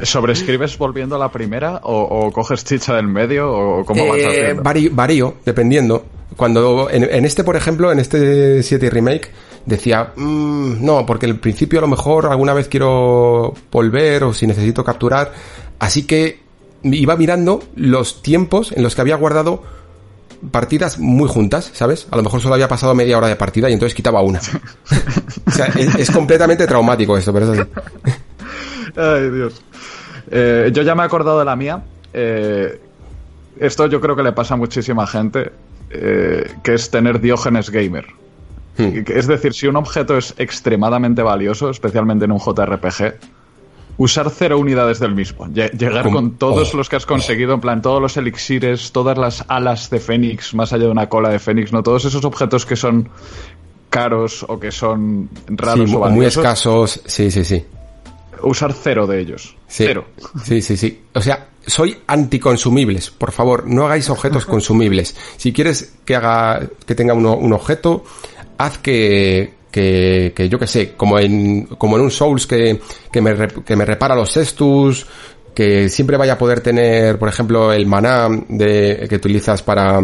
¿Sobrescribes 0.02 0.76
volviendo 0.76 1.14
a 1.14 1.18
la 1.20 1.30
primera 1.30 1.80
o, 1.84 2.02
o 2.26 2.32
coges 2.32 2.64
chicha 2.64 2.94
del 2.96 3.06
medio 3.06 3.48
o 3.52 3.84
cómo 3.84 4.08
vas 4.08 4.18
Eh, 4.18 4.26
haciendo? 4.26 4.62
vari- 4.64 4.90
varío, 4.92 5.34
dependiendo. 5.44 6.04
Cuando 6.36 6.88
en, 6.90 7.04
en 7.04 7.24
este, 7.24 7.44
por 7.44 7.56
ejemplo, 7.56 7.90
en 7.92 7.98
este 7.98 8.62
7 8.62 8.88
remake, 8.90 9.30
decía, 9.66 10.12
"Mm, 10.16 10.84
no, 10.84 11.04
porque 11.06 11.26
al 11.26 11.36
principio 11.36 11.78
a 11.80 11.82
lo 11.82 11.88
mejor 11.88 12.26
alguna 12.26 12.54
vez 12.54 12.68
quiero 12.68 13.52
volver 13.70 14.24
o 14.24 14.32
si 14.32 14.46
necesito 14.46 14.84
capturar. 14.84 15.32
Así 15.78 16.06
que 16.06 16.40
iba 16.82 17.16
mirando 17.16 17.62
los 17.76 18.22
tiempos 18.22 18.72
en 18.72 18.82
los 18.82 18.94
que 18.94 19.00
había 19.02 19.16
guardado 19.16 19.62
partidas 20.50 20.98
muy 20.98 21.28
juntas, 21.28 21.70
¿sabes? 21.74 22.06
A 22.10 22.16
lo 22.16 22.22
mejor 22.22 22.40
solo 22.40 22.54
había 22.54 22.68
pasado 22.68 22.94
media 22.94 23.18
hora 23.18 23.28
de 23.28 23.36
partida 23.36 23.68
y 23.68 23.74
entonces 23.74 23.94
quitaba 23.94 24.22
una. 24.22 24.40
o 25.46 25.50
sea, 25.50 25.66
es, 25.66 25.94
es 25.96 26.10
completamente 26.10 26.66
traumático 26.66 27.16
esto, 27.18 27.32
pero 27.32 27.52
es 27.52 27.58
así. 27.58 27.70
Ay, 28.96 29.30
Dios. 29.30 29.60
Eh, 30.30 30.70
yo 30.72 30.82
ya 30.82 30.94
me 30.94 31.02
he 31.02 31.06
acordado 31.06 31.38
de 31.38 31.44
la 31.44 31.56
mía. 31.56 31.82
Eh, 32.12 32.80
esto 33.58 33.86
yo 33.86 34.00
creo 34.00 34.16
que 34.16 34.22
le 34.22 34.32
pasa 34.32 34.54
a 34.54 34.56
muchísima 34.56 35.06
gente, 35.06 35.52
eh, 35.90 36.50
que 36.62 36.74
es 36.74 36.90
tener 36.90 37.20
Diógenes 37.20 37.70
Gamer. 37.70 38.06
Hmm. 38.78 39.02
Es 39.06 39.26
decir, 39.26 39.52
si 39.52 39.66
un 39.66 39.76
objeto 39.76 40.16
es 40.16 40.34
extremadamente 40.38 41.22
valioso, 41.22 41.70
especialmente 41.70 42.24
en 42.24 42.32
un 42.32 42.38
JRPG, 42.38 43.14
usar 43.98 44.30
cero 44.30 44.58
unidades 44.58 44.98
del 45.00 45.14
mismo. 45.14 45.46
Lle- 45.48 45.70
Llegar 45.72 46.10
con 46.10 46.32
todos 46.38 46.72
los 46.72 46.88
que 46.88 46.96
has 46.96 47.04
conseguido, 47.04 47.52
en 47.54 47.60
plan, 47.60 47.82
todos 47.82 48.00
los 48.00 48.16
elixires, 48.16 48.92
todas 48.92 49.18
las 49.18 49.44
alas 49.48 49.90
de 49.90 50.00
Fénix, 50.00 50.54
más 50.54 50.72
allá 50.72 50.84
de 50.84 50.90
una 50.90 51.08
cola 51.08 51.28
de 51.28 51.38
Fénix, 51.38 51.72
¿no? 51.72 51.82
Todos 51.82 52.04
esos 52.06 52.24
objetos 52.24 52.64
que 52.64 52.76
son 52.76 53.08
caros 53.90 54.46
o 54.48 54.58
que 54.58 54.70
son 54.70 55.28
raros 55.48 55.90
Sí, 55.90 55.96
o 55.96 55.98
muy 55.98 56.08
valiosos, 56.10 56.36
escasos, 56.44 57.02
sí, 57.06 57.30
sí, 57.30 57.44
sí. 57.44 57.64
usar 58.42 58.72
cero 58.72 59.06
de 59.06 59.20
ellos. 59.20 59.54
Sí, 59.66 59.84
Cero. 59.86 60.06
Sí, 60.44 60.62
sí, 60.62 60.76
sí. 60.78 61.02
O 61.12 61.20
sea, 61.20 61.48
soy 61.66 61.98
anticonsumibles. 62.06 63.10
Por 63.10 63.32
favor, 63.32 63.66
no 63.66 63.86
hagáis 63.86 64.08
objetos 64.10 64.46
consumibles. 64.46 65.14
Si 65.36 65.52
quieres 65.52 65.94
que 66.04 66.16
haga, 66.16 66.60
que 66.86 66.94
tenga 66.94 67.14
uno- 67.14 67.36
un 67.36 67.52
objeto, 67.52 68.04
haz 68.58 68.78
que, 68.78 69.54
que, 69.70 70.32
que 70.34 70.48
yo 70.48 70.58
que 70.58 70.66
sé, 70.66 70.94
como 70.96 71.18
en, 71.18 71.64
como 71.66 71.96
en 71.96 72.02
un 72.02 72.10
Souls 72.10 72.46
que, 72.46 72.80
que 73.12 73.20
me, 73.20 73.34
que 73.64 73.76
me 73.76 73.84
repara 73.84 74.14
los 74.14 74.32
cestus, 74.32 75.06
que 75.54 75.88
siempre 75.88 76.16
vaya 76.16 76.34
a 76.34 76.38
poder 76.38 76.60
tener, 76.60 77.18
por 77.18 77.28
ejemplo, 77.28 77.72
el 77.72 77.86
maná 77.86 78.28
de, 78.48 79.06
que 79.08 79.16
utilizas 79.16 79.62
para, 79.62 80.00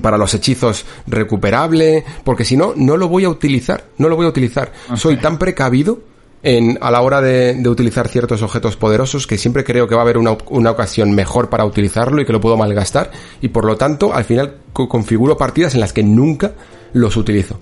para 0.00 0.16
los 0.16 0.32
hechizos 0.34 0.84
recuperable, 1.06 2.04
porque 2.24 2.44
si 2.44 2.56
no, 2.56 2.72
no 2.76 2.96
lo 2.96 3.08
voy 3.08 3.24
a 3.24 3.28
utilizar, 3.28 3.84
no 3.98 4.08
lo 4.08 4.16
voy 4.16 4.26
a 4.26 4.30
utilizar. 4.30 4.72
Soy 4.96 5.16
tan 5.18 5.38
precavido 5.38 6.00
en, 6.42 6.78
a 6.80 6.90
la 6.90 7.00
hora 7.02 7.20
de, 7.20 7.54
de 7.54 7.68
utilizar 7.68 8.08
ciertos 8.08 8.42
objetos 8.42 8.76
poderosos 8.76 9.26
que 9.26 9.38
siempre 9.38 9.62
creo 9.64 9.86
que 9.86 9.94
va 9.94 10.00
a 10.00 10.04
haber 10.04 10.18
una, 10.18 10.36
una 10.50 10.70
ocasión 10.72 11.12
mejor 11.14 11.48
para 11.48 11.64
utilizarlo 11.64 12.20
y 12.20 12.24
que 12.26 12.32
lo 12.32 12.40
puedo 12.40 12.56
malgastar 12.56 13.10
y 13.40 13.48
por 13.48 13.64
lo 13.64 13.76
tanto 13.76 14.12
al 14.14 14.24
final 14.24 14.56
co- 14.72 14.88
configuro 14.88 15.36
partidas 15.36 15.74
en 15.74 15.80
las 15.80 15.92
que 15.92 16.02
nunca 16.02 16.52
los 16.92 17.16
utilizo. 17.16 17.58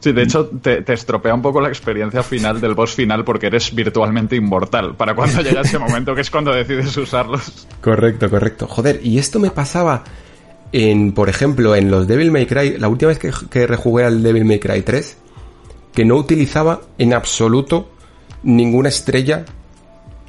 Sí, 0.00 0.12
de 0.12 0.22
hecho, 0.22 0.46
te, 0.62 0.82
te 0.82 0.92
estropea 0.92 1.34
un 1.34 1.42
poco 1.42 1.60
la 1.60 1.68
experiencia 1.68 2.22
final 2.22 2.60
del 2.60 2.74
boss 2.74 2.92
final 2.94 3.24
porque 3.24 3.48
eres 3.48 3.74
virtualmente 3.74 4.36
inmortal 4.36 4.94
para 4.94 5.14
cuando 5.16 5.42
llega 5.42 5.62
ese 5.62 5.78
momento 5.78 6.14
que 6.14 6.20
es 6.20 6.30
cuando 6.30 6.52
decides 6.52 6.96
usarlos. 6.96 7.66
Correcto, 7.80 8.30
correcto. 8.30 8.68
Joder, 8.68 9.00
y 9.02 9.18
esto 9.18 9.40
me 9.40 9.50
pasaba 9.50 10.04
en, 10.70 11.12
por 11.12 11.28
ejemplo, 11.28 11.74
en 11.74 11.90
los 11.90 12.06
Devil 12.06 12.30
May 12.30 12.46
Cry, 12.46 12.78
la 12.78 12.88
última 12.88 13.08
vez 13.08 13.18
que, 13.18 13.32
que 13.50 13.66
rejugué 13.66 14.04
al 14.04 14.22
Devil 14.22 14.44
May 14.44 14.60
Cry 14.60 14.82
3, 14.82 15.16
que 15.92 16.04
no 16.04 16.14
utilizaba 16.14 16.82
en 16.98 17.12
absoluto 17.14 17.88
ninguna 18.42 18.88
estrella 18.88 19.44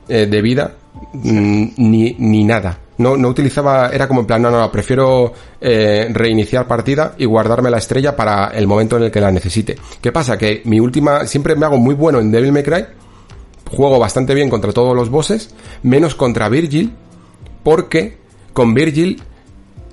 eh, 0.07 0.25
de 0.25 0.41
vida 0.41 0.75
ni, 1.13 2.15
ni 2.17 2.43
nada. 2.43 2.77
No, 2.97 3.15
no 3.15 3.29
utilizaba, 3.29 3.89
era 3.89 4.07
como 4.07 4.21
en 4.21 4.27
plan, 4.27 4.41
no, 4.41 4.51
no, 4.51 4.59
no, 4.59 4.71
prefiero 4.71 5.31
eh, 5.61 6.09
reiniciar 6.11 6.67
partida 6.67 7.15
y 7.17 7.23
guardarme 7.23 7.69
la 7.69 7.77
estrella 7.77 8.13
para 8.13 8.47
el 8.47 8.67
momento 8.67 8.97
en 8.97 9.03
el 9.03 9.11
que 9.11 9.21
la 9.21 9.31
necesite. 9.31 9.77
¿Qué 10.01 10.11
pasa? 10.11 10.37
Que 10.37 10.61
mi 10.65 10.81
última, 10.81 11.25
siempre 11.25 11.55
me 11.55 11.65
hago 11.65 11.77
muy 11.77 11.95
bueno 11.95 12.19
en 12.19 12.29
Devil 12.29 12.51
May 12.51 12.63
Cry, 12.63 12.85
juego 13.71 13.99
bastante 13.99 14.33
bien 14.33 14.49
contra 14.49 14.73
todos 14.73 14.93
los 14.95 15.09
bosses, 15.09 15.55
menos 15.81 16.13
contra 16.13 16.49
Virgil, 16.49 16.93
porque 17.63 18.17
con 18.51 18.73
Virgil 18.73 19.21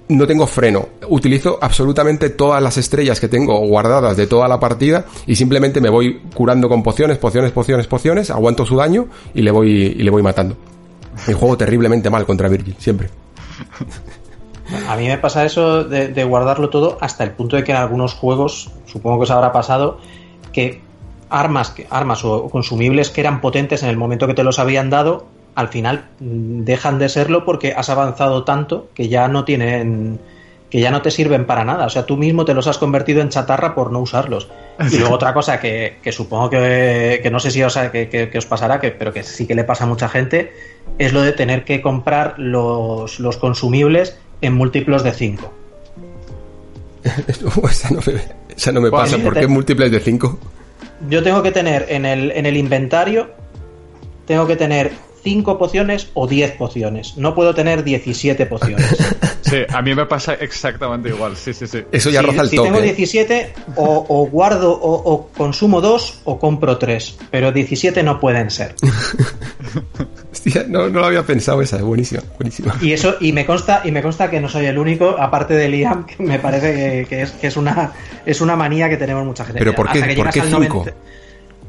no 0.08 0.26
tengo 0.26 0.46
freno. 0.46 0.88
Utilizo 1.08 1.58
absolutamente 1.60 2.30
todas 2.30 2.62
las 2.62 2.76
estrellas 2.76 3.20
que 3.20 3.28
tengo 3.28 3.58
guardadas 3.66 4.16
de 4.16 4.26
toda 4.26 4.48
la 4.48 4.60
partida 4.60 5.06
y 5.26 5.36
simplemente 5.36 5.80
me 5.80 5.90
voy 5.90 6.20
curando 6.34 6.68
con 6.68 6.82
pociones, 6.82 7.18
pociones, 7.18 7.52
pociones, 7.52 7.86
pociones, 7.86 8.30
aguanto 8.30 8.64
su 8.64 8.76
daño 8.76 9.06
y 9.34 9.42
le 9.42 9.50
voy, 9.50 9.70
y 9.70 10.02
le 10.02 10.10
voy 10.10 10.22
matando. 10.22 10.56
Y 11.26 11.32
juego 11.32 11.56
terriblemente 11.56 12.10
mal 12.10 12.26
contra 12.26 12.48
Virgil, 12.48 12.76
siempre. 12.78 13.08
A 14.88 14.96
mí 14.96 15.06
me 15.06 15.18
pasa 15.18 15.44
eso 15.44 15.84
de, 15.84 16.24
guardarlo 16.24 16.70
todo 16.70 16.98
hasta 17.00 17.24
el 17.24 17.30
punto 17.32 17.56
de 17.56 17.64
que 17.64 17.72
en 17.72 17.78
algunos 17.78 18.14
juegos, 18.14 18.72
supongo 18.86 19.18
que 19.18 19.22
os 19.24 19.30
habrá 19.30 19.52
pasado, 19.52 19.98
que 20.52 20.82
armas, 21.30 21.74
armas 21.90 22.24
o 22.24 22.48
consumibles 22.48 23.10
que 23.10 23.20
eran 23.20 23.40
potentes 23.40 23.82
en 23.82 23.88
el 23.88 23.96
momento 23.96 24.26
que 24.26 24.34
te 24.34 24.42
los 24.42 24.58
habían 24.58 24.90
dado, 24.90 25.26
al 25.56 25.68
final 25.68 26.04
dejan 26.20 26.98
de 27.00 27.08
serlo 27.08 27.44
porque 27.44 27.72
has 27.76 27.88
avanzado 27.90 28.44
tanto 28.44 28.88
que 28.94 29.08
ya 29.08 29.26
no 29.26 29.44
tienen 29.44 30.20
que 30.70 30.80
ya 30.80 30.90
no 30.90 31.00
te 31.00 31.10
sirven 31.12 31.46
para 31.46 31.64
nada. 31.64 31.86
O 31.86 31.90
sea, 31.90 32.06
tú 32.06 32.16
mismo 32.16 32.44
te 32.44 32.52
los 32.52 32.66
has 32.66 32.76
convertido 32.76 33.22
en 33.22 33.28
chatarra 33.28 33.74
por 33.74 33.92
no 33.92 34.00
usarlos. 34.00 34.48
Y 34.90 34.98
luego 34.98 35.14
otra 35.14 35.32
cosa 35.32 35.60
que, 35.60 35.98
que 36.02 36.10
supongo 36.12 36.50
que, 36.50 37.20
que 37.22 37.30
no 37.30 37.38
sé 37.40 37.50
si 37.52 37.62
os, 37.62 37.76
que, 37.92 38.08
que- 38.08 38.28
que 38.30 38.38
os 38.38 38.46
pasará, 38.46 38.80
que, 38.80 38.90
pero 38.90 39.12
que 39.12 39.22
sí 39.22 39.46
que 39.46 39.54
le 39.54 39.62
pasa 39.64 39.84
a 39.84 39.86
mucha 39.86 40.08
gente, 40.08 40.52
es 40.98 41.12
lo 41.12 41.22
de 41.22 41.32
tener 41.32 41.64
que 41.64 41.80
comprar 41.80 42.34
los, 42.38 43.20
los 43.20 43.36
consumibles 43.36 44.18
en 44.40 44.54
múltiplos 44.54 45.04
de 45.04 45.12
5. 45.12 45.52
esa, 47.70 47.90
no 47.90 48.00
me, 48.06 48.14
esa 48.56 48.72
no 48.72 48.80
me 48.80 48.90
Buah, 48.90 49.02
pasa. 49.04 49.18
¿Por 49.18 49.38
qué 49.38 49.46
múltiples 49.46 49.90
de 49.90 50.00
5? 50.00 50.38
Yo 51.08 51.22
tengo 51.22 51.42
que 51.42 51.52
tener 51.52 51.86
en 51.88 52.04
el, 52.04 52.32
en 52.32 52.44
el 52.46 52.56
inventario, 52.56 53.30
tengo 54.26 54.46
que 54.46 54.56
tener 54.56 54.92
5 55.26 55.58
pociones 55.58 56.08
o 56.14 56.28
10 56.28 56.52
pociones. 56.52 57.16
No 57.16 57.34
puedo 57.34 57.52
tener 57.52 57.82
17 57.82 58.46
pociones. 58.46 58.96
Sí, 59.46 59.58
a 59.72 59.80
mí 59.80 59.94
me 59.94 60.06
pasa 60.06 60.34
exactamente 60.34 61.08
igual, 61.08 61.36
sí, 61.36 61.54
sí, 61.54 61.68
sí. 61.68 61.78
Eso 61.92 62.10
ya 62.10 62.18
si, 62.20 62.26
roza 62.26 62.42
el 62.42 62.48
si 62.48 62.56
toque. 62.56 62.68
tengo 62.68 62.82
17, 62.82 63.52
o, 63.76 64.04
o 64.08 64.26
guardo 64.26 64.72
o, 64.72 64.92
o 65.12 65.28
consumo 65.28 65.80
dos 65.80 66.20
o 66.24 66.36
compro 66.40 66.78
tres. 66.78 67.16
Pero 67.30 67.52
17 67.52 68.02
no 68.02 68.18
pueden 68.18 68.50
ser. 68.50 68.74
Hostia, 70.32 70.64
no, 70.68 70.88
no 70.88 70.98
lo 70.98 71.06
había 71.06 71.22
pensado 71.22 71.62
esa, 71.62 71.76
es 71.76 71.82
buenísima, 71.82 72.22
buenísima. 72.40 72.76
Y 72.82 72.90
eso, 72.92 73.14
y 73.20 73.30
me 73.32 73.46
consta, 73.46 73.82
y 73.84 73.92
me 73.92 74.02
consta 74.02 74.28
que 74.28 74.40
no 74.40 74.48
soy 74.48 74.66
el 74.66 74.78
único, 74.78 75.10
aparte 75.16 75.54
de 75.54 75.68
Liam, 75.68 76.04
que 76.06 76.20
me 76.22 76.40
parece 76.40 76.74
que, 76.74 77.06
que 77.08 77.22
es, 77.22 77.30
que 77.30 77.46
es 77.46 77.56
una 77.56 77.92
es 78.24 78.40
una 78.40 78.56
manía 78.56 78.88
que 78.88 78.96
tenemos 78.96 79.24
mucha 79.24 79.44
gente. 79.44 79.60
Pero 79.60 79.74
¿por 79.76 79.86
qué- 79.92 79.98
Hasta 80.00 80.08
que 80.08 80.16
por 80.16 80.24
llegas 80.26 80.34
qué 80.34 80.40
al 80.56 80.62
cinco? 80.62 80.78
90 80.78 80.94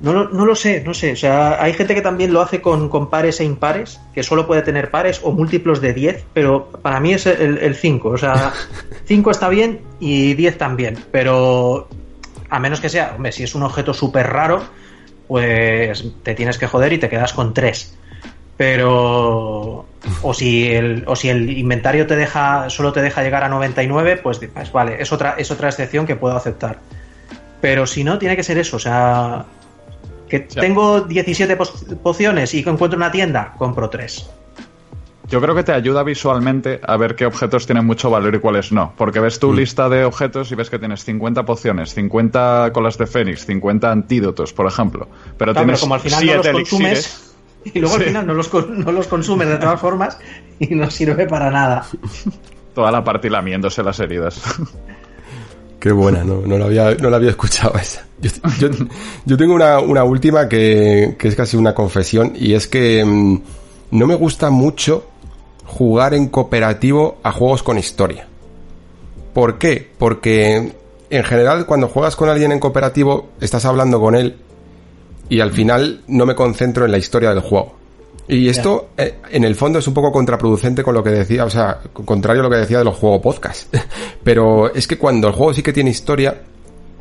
No, 0.02 0.14
lo- 0.14 0.30
no 0.30 0.46
lo 0.46 0.56
sé, 0.56 0.82
no 0.86 0.94
sé. 0.94 1.14
O 1.14 1.16
sea, 1.16 1.62
hay 1.62 1.74
gente 1.74 1.96
que 1.96 2.02
también 2.02 2.32
lo 2.32 2.42
hace 2.42 2.62
con, 2.62 2.88
con 2.90 3.10
pares 3.10 3.40
e 3.40 3.44
impares, 3.46 4.00
que 4.14 4.22
solo 4.24 4.46
puede 4.46 4.62
tener 4.62 4.92
pares 4.92 5.22
o 5.24 5.32
múltiplos 5.32 5.82
de 5.82 5.94
10, 5.94 6.26
pero 6.34 6.68
para 6.82 7.00
mí 7.00 7.14
es 7.14 7.26
el 7.26 7.76
5. 7.76 8.10
O 8.10 8.18
sea, 8.18 8.54
5 9.06 9.32
está 9.32 9.50
bien 9.50 9.82
y 10.00 10.34
10 10.36 10.58
también. 10.58 10.98
Pero 11.12 11.88
a 12.50 12.60
menos 12.60 12.80
que 12.80 12.90
sea, 12.90 13.14
hombre, 13.16 13.32
si 13.32 13.44
es 13.44 13.56
un 13.56 13.64
objeto 13.64 13.94
súper 13.94 14.28
raro, 14.28 14.62
pues 15.28 16.06
te 16.24 16.36
tienes 16.36 16.58
que 16.58 16.68
joder 16.68 16.94
y 16.94 17.00
te 17.00 17.10
quedas 17.10 17.34
con 17.34 17.54
3. 17.54 17.96
Pero. 18.58 19.86
O 20.22 20.34
si, 20.34 20.68
el, 20.74 21.04
o 21.08 21.16
si 21.16 21.30
el 21.30 21.58
inventario 21.58 22.08
te 22.08 22.16
deja 22.16 22.70
solo 22.70 22.94
te 22.94 23.02
deja 23.02 23.22
llegar 23.24 23.44
a 23.44 23.50
99, 23.50 24.18
pues, 24.18 24.40
pues 24.54 24.72
vale, 24.72 25.02
es 25.02 25.12
otra, 25.12 25.36
es 25.38 25.52
otra 25.52 25.70
excepción 25.70 26.06
que 26.06 26.16
puedo 26.16 26.36
aceptar. 26.36 26.80
Pero 27.62 27.86
si 27.88 28.04
no, 28.04 28.18
tiene 28.18 28.36
que 28.36 28.44
ser 28.44 28.58
eso. 28.58 28.78
O 28.78 28.80
sea, 28.80 29.46
que 30.30 30.48
Ya. 30.50 30.62
tengo 30.62 31.02
17 31.02 31.56
pos- 31.56 31.86
pociones 32.04 32.54
y 32.54 32.64
que 32.64 32.70
encuentro 32.70 32.98
una 32.98 33.12
tienda, 33.12 33.54
compro 33.58 33.90
3. 33.90 34.30
Yo 35.30 35.42
creo 35.42 35.54
que 35.56 35.64
te 35.64 35.74
ayuda 35.74 36.04
visualmente 36.04 36.80
a 36.82 36.96
ver 36.96 37.16
qué 37.16 37.26
objetos 37.26 37.66
tienen 37.66 37.86
mucho 37.86 38.10
valor 38.10 38.34
y 38.36 38.40
cuáles 38.40 38.72
no. 38.72 38.94
Porque 38.96 39.20
ves 39.20 39.36
Mm. 39.38 39.40
tu 39.42 39.54
lista 39.54 39.90
de 39.90 40.06
objetos 40.06 40.50
y 40.52 40.56
ves 40.56 40.70
que 40.70 40.80
tienes 40.80 41.04
50 41.04 41.44
pociones, 41.44 41.94
50 41.94 42.72
colas 42.74 42.98
de 42.98 43.08
fénix, 43.08 43.46
50 43.46 43.92
antídotos, 43.92 44.54
por 44.54 44.68
ejemplo. 44.68 45.08
Pero 45.10 45.18
Claro, 45.18 45.38
pero 45.38 45.54
tienes 45.54 45.80
como 45.82 45.96
al 45.96 46.00
final 46.00 46.26
no 46.26 46.34
los 46.34 46.42
7 46.46 46.52
consumes 46.54 46.92
elixires. 46.92 47.36
y 47.76 47.80
luego 47.82 47.96
al 47.96 48.04
final 48.04 48.26
no 48.28 48.34
los, 48.36 48.54
no 48.70 48.92
los 48.94 49.08
consumes 49.08 49.50
de 49.50 49.58
todas 49.58 49.82
formas 49.82 50.18
y 50.60 50.74
no 50.76 50.90
sirve 50.90 51.28
para 51.28 51.52
nada. 51.52 51.86
Toda 52.74 52.90
la 52.92 53.04
parte 53.04 53.30
lamiéndose 53.30 53.84
las 53.84 54.00
heridas. 54.00 54.42
Qué 55.80 55.92
buena, 55.92 56.24
no, 56.24 56.42
no, 56.42 56.58
la, 56.58 56.66
había, 56.66 56.96
no 56.96 57.10
la 57.10 57.18
había 57.18 57.30
escuchado 57.30 57.76
esa. 57.82 58.06
Yo, 59.26 59.38
tengo 59.38 59.54
una, 59.54 59.80
una 59.80 60.04
última 60.04 60.50
que, 60.50 61.16
que 61.20 61.28
es 61.28 61.36
casi 61.36 61.56
una 61.56 61.76
confesión 61.76 62.34
y 62.36 62.54
es 62.54 62.68
que 62.68 63.06
mm, 63.06 63.42
no 63.92 64.08
me 64.08 64.16
gusta 64.16 64.50
mucho 64.50 65.06
jugar 65.66 66.14
en 66.14 66.28
cooperativo 66.28 67.20
a 67.22 67.32
juegos 67.32 67.62
con 67.62 67.78
historia. 67.78 68.28
¿Por 69.34 69.60
qué? 69.60 69.88
Porque 69.98 70.74
en 71.10 71.24
general 71.24 71.66
cuando 71.68 71.88
juegas 71.88 72.16
con 72.16 72.30
alguien 72.30 72.52
en 72.52 72.60
cooperativo 72.60 73.30
estás 73.40 73.66
hablando 73.66 74.00
con 74.00 74.16
él 74.16 74.38
y 75.30 75.42
al 75.42 75.52
final 75.52 76.02
no 76.08 76.26
me 76.26 76.36
concentro 76.36 76.86
en 76.86 76.92
la 76.92 76.98
historia 76.98 77.30
del 77.30 77.42
juego. 77.42 77.77
Y 78.28 78.50
esto, 78.50 78.90
eh, 78.98 79.16
en 79.32 79.44
el 79.46 79.56
fondo, 79.56 79.80
es 79.80 79.88
un 79.88 79.94
poco 79.94 80.12
contraproducente 80.12 80.84
con 80.84 80.94
lo 80.94 81.04
que 81.04 81.12
decía, 81.12 81.46
o 81.46 81.50
sea, 81.50 81.80
contrario 81.94 82.42
a 82.42 82.44
lo 82.44 82.50
que 82.50 82.58
decía 82.58 82.80
de 82.80 82.84
los 82.84 82.96
juegos 82.96 83.22
podcast. 83.22 83.74
Pero 84.24 84.74
es 84.74 84.86
que 84.88 84.98
cuando 84.98 85.28
el 85.28 85.34
juego 85.34 85.54
sí 85.54 85.64
que 85.64 85.72
tiene 85.72 85.92
historia, 85.92 86.42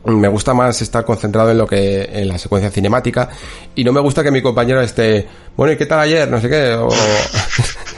me 0.04 0.28
gusta 0.28 0.54
más 0.54 0.80
estar 0.82 1.04
concentrado 1.04 1.50
en 1.50 1.58
lo 1.58 1.66
que, 1.66 2.08
en 2.12 2.28
la 2.28 2.38
secuencia 2.38 2.70
cinemática, 2.70 3.28
y 3.74 3.82
no 3.82 3.92
me 3.92 4.00
gusta 4.00 4.22
que 4.22 4.30
mi 4.30 4.40
compañero 4.40 4.80
esté, 4.80 5.26
bueno, 5.56 5.72
¿y 5.72 5.76
qué 5.76 5.86
tal 5.86 6.00
ayer? 6.00 6.30
No 6.30 6.40
sé 6.40 6.48
qué, 6.48 6.74
o... 6.74 6.88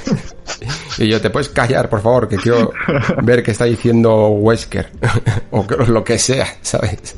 Y 0.99 1.09
yo, 1.09 1.21
¿te 1.21 1.31
puedes 1.31 1.49
callar, 1.49 1.89
por 1.89 2.01
favor? 2.01 2.29
Que 2.29 2.37
quiero 2.37 2.73
ver 3.23 3.43
qué 3.43 3.53
está 3.53 3.65
diciendo 3.65 4.29
Wesker. 4.29 4.91
o 5.51 5.67
lo 5.87 6.05
que 6.05 6.19
sea, 6.19 6.47
¿sabes? 6.61 7.17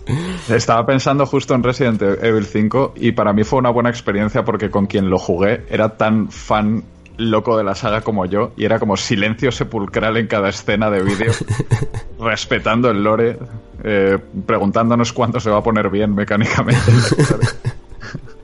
Estaba 0.49 0.85
pensando 0.87 1.27
justo 1.27 1.55
en 1.55 1.63
Resident 1.63 2.03
Evil 2.03 2.47
5 2.47 2.95
y 2.97 3.13
para 3.13 3.33
mí 3.33 3.45
fue 3.45 3.59
una 3.59 3.71
buena 3.71 3.91
experiencia 3.91 4.45
porque 4.45 4.71
con 4.71 4.87
quien 4.87 5.09
lo 5.09 5.19
jugué 5.19 5.65
era 5.71 5.97
tan 5.97 6.31
fan 6.31 6.85
loco 7.17 7.57
de 7.57 7.65
la 7.65 7.75
saga 7.75 8.01
como 8.01 8.25
yo 8.25 8.53
y 8.57 8.65
era 8.65 8.79
como 8.79 8.97
silencio 8.97 9.53
sepulcral 9.53 10.17
en 10.17 10.27
cada 10.27 10.49
escena 10.49 10.91
de 10.91 11.03
vídeo, 11.03 11.33
respetando 12.21 12.91
el 12.91 13.03
lore, 13.03 13.39
eh, 13.85 14.19
preguntándonos 14.47 15.13
cuándo 15.13 15.39
se 15.39 15.51
va 15.51 15.59
a 15.59 15.63
poner 15.63 15.91
bien 15.91 16.15
mecánicamente. 16.15 16.81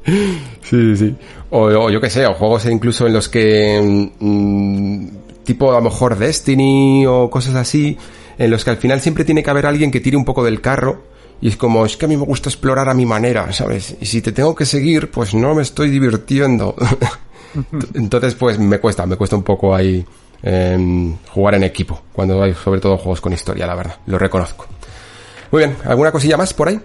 Sí, 0.07 0.39
sí, 0.63 0.97
sí. 0.97 1.17
O, 1.51 1.65
o 1.65 1.91
yo 1.91 2.01
qué 2.01 2.11
sé, 2.11 2.27
o 2.27 2.35
juegos 2.35 2.67
incluso 2.67 3.07
en 3.07 3.13
los 3.13 3.29
que. 3.29 4.13
mm, 4.19 5.16
tipo 5.47 5.71
a 5.71 5.77
lo 5.77 5.81
mejor 5.83 6.19
Destiny 6.19 7.07
o 7.07 7.31
cosas 7.31 7.55
así, 7.55 7.97
en 8.37 8.51
los 8.51 8.65
que 8.65 8.71
al 8.71 8.77
final 8.77 9.01
siempre 9.01 9.25
tiene 9.25 9.43
que 9.43 9.49
haber 9.51 9.65
alguien 9.65 9.91
que 9.91 10.01
tire 10.01 10.17
un 10.17 10.25
poco 10.27 10.45
del 10.45 10.61
carro. 10.61 11.05
Y 11.41 11.49
es 11.49 11.57
como, 11.57 11.85
es 11.87 11.97
que 11.97 12.07
a 12.07 12.09
mí 12.09 12.17
me 12.17 12.25
gusta 12.25 12.49
explorar 12.49 12.89
a 12.89 12.95
mi 12.95 13.05
manera, 13.07 13.53
¿sabes? 13.53 13.97
Y 14.01 14.07
si 14.07 14.23
te 14.23 14.33
tengo 14.33 14.55
que 14.55 14.65
seguir, 14.65 15.11
pues 15.11 15.35
no 15.35 15.55
me 15.55 15.63
estoy 15.63 15.91
divirtiendo. 15.91 16.75
Entonces, 17.95 18.35
pues 18.35 18.59
me 18.59 18.79
cuesta, 18.79 19.07
me 19.07 19.17
cuesta 19.17 19.37
un 19.37 19.43
poco 19.43 19.75
ahí 19.75 20.05
em, 20.43 21.17
jugar 21.31 21.55
en 21.57 21.65
equipo, 21.65 22.01
cuando 22.13 22.43
hay 22.43 22.55
sobre 22.55 22.81
todo 22.81 22.97
juegos 22.97 23.21
con 23.21 23.33
historia, 23.33 23.67
la 23.67 23.75
verdad, 23.75 23.97
lo 24.07 24.19
reconozco. 24.19 24.67
Muy 25.53 25.61
bien, 25.61 25.77
¿alguna 25.85 26.11
cosilla 26.11 26.37
más 26.37 26.53
por 26.55 26.69
ahí? 26.69 26.81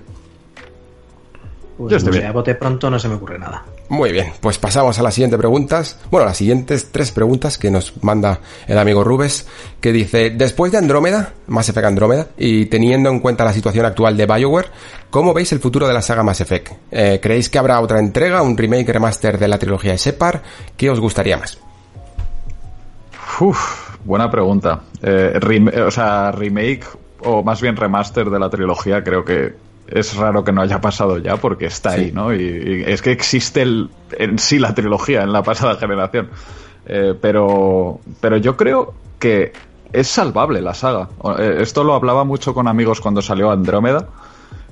Pues 1.77 1.91
Yo 1.91 1.97
estoy 1.97 2.07
no 2.09 2.13
sé, 2.13 2.19
bien. 2.19 2.29
a 2.29 2.33
bote 2.33 2.55
pronto 2.55 2.89
no 2.89 2.99
se 2.99 3.07
me 3.07 3.15
ocurre 3.15 3.39
nada. 3.39 3.65
Muy 3.91 4.13
bien, 4.13 4.31
pues 4.39 4.57
pasamos 4.57 4.97
a 4.99 5.03
las 5.03 5.13
siguientes 5.13 5.37
preguntas. 5.37 5.99
Bueno, 6.09 6.25
las 6.25 6.37
siguientes 6.37 6.93
tres 6.93 7.11
preguntas 7.11 7.57
que 7.57 7.69
nos 7.69 8.01
manda 8.01 8.39
el 8.65 8.77
amigo 8.77 9.03
Rubes, 9.03 9.45
que 9.81 9.91
dice, 9.91 10.29
después 10.29 10.71
de 10.71 10.77
Andrómeda, 10.77 11.33
Mass 11.47 11.67
Effect 11.67 11.87
Andrómeda, 11.87 12.27
y 12.37 12.67
teniendo 12.67 13.09
en 13.09 13.19
cuenta 13.19 13.43
la 13.43 13.51
situación 13.51 13.85
actual 13.85 14.15
de 14.15 14.27
BioWare, 14.27 14.69
¿cómo 15.09 15.33
veis 15.33 15.51
el 15.51 15.59
futuro 15.59 15.89
de 15.89 15.93
la 15.93 16.01
saga 16.01 16.23
Mass 16.23 16.39
Effect? 16.39 16.71
Eh, 16.89 17.19
¿Creéis 17.21 17.49
que 17.49 17.59
habrá 17.59 17.81
otra 17.81 17.99
entrega, 17.99 18.41
un 18.41 18.55
remake 18.55 18.93
remaster 18.93 19.37
de 19.37 19.49
la 19.49 19.59
trilogía 19.59 19.91
de 19.91 19.97
Shepard? 19.97 20.39
¿Qué 20.77 20.89
os 20.89 21.01
gustaría 21.01 21.35
más? 21.35 21.59
Uf, 23.41 23.97
buena 24.05 24.31
pregunta. 24.31 24.83
Eh, 25.01 25.37
o 25.85 25.91
sea, 25.91 26.31
remake 26.31 26.85
o 27.25 27.43
más 27.43 27.61
bien 27.61 27.75
remaster 27.75 28.29
de 28.29 28.39
la 28.39 28.49
trilogía 28.49 29.03
creo 29.03 29.25
que 29.25 29.53
es 29.91 30.15
raro 30.15 30.43
que 30.43 30.51
no 30.51 30.61
haya 30.61 30.79
pasado 30.81 31.17
ya 31.17 31.37
porque 31.37 31.65
está 31.65 31.91
ahí, 31.91 32.11
¿no? 32.11 32.33
Y, 32.33 32.41
y 32.41 32.83
es 32.85 33.01
que 33.01 33.11
existe 33.11 33.61
el, 33.61 33.89
en 34.17 34.39
sí 34.39 34.57
la 34.59 34.73
trilogía 34.73 35.23
en 35.23 35.33
la 35.33 35.43
pasada 35.43 35.75
generación. 35.75 36.29
Eh, 36.85 37.13
pero, 37.19 37.99
pero 38.19 38.37
yo 38.37 38.57
creo 38.57 38.93
que 39.19 39.53
es 39.93 40.07
salvable 40.07 40.61
la 40.61 40.73
saga. 40.73 41.09
Eh, 41.37 41.57
Esto 41.59 41.83
lo 41.83 41.93
hablaba 41.93 42.23
mucho 42.23 42.53
con 42.53 42.67
amigos 42.67 43.01
cuando 43.01 43.21
salió 43.21 43.51
Andrómeda 43.51 44.07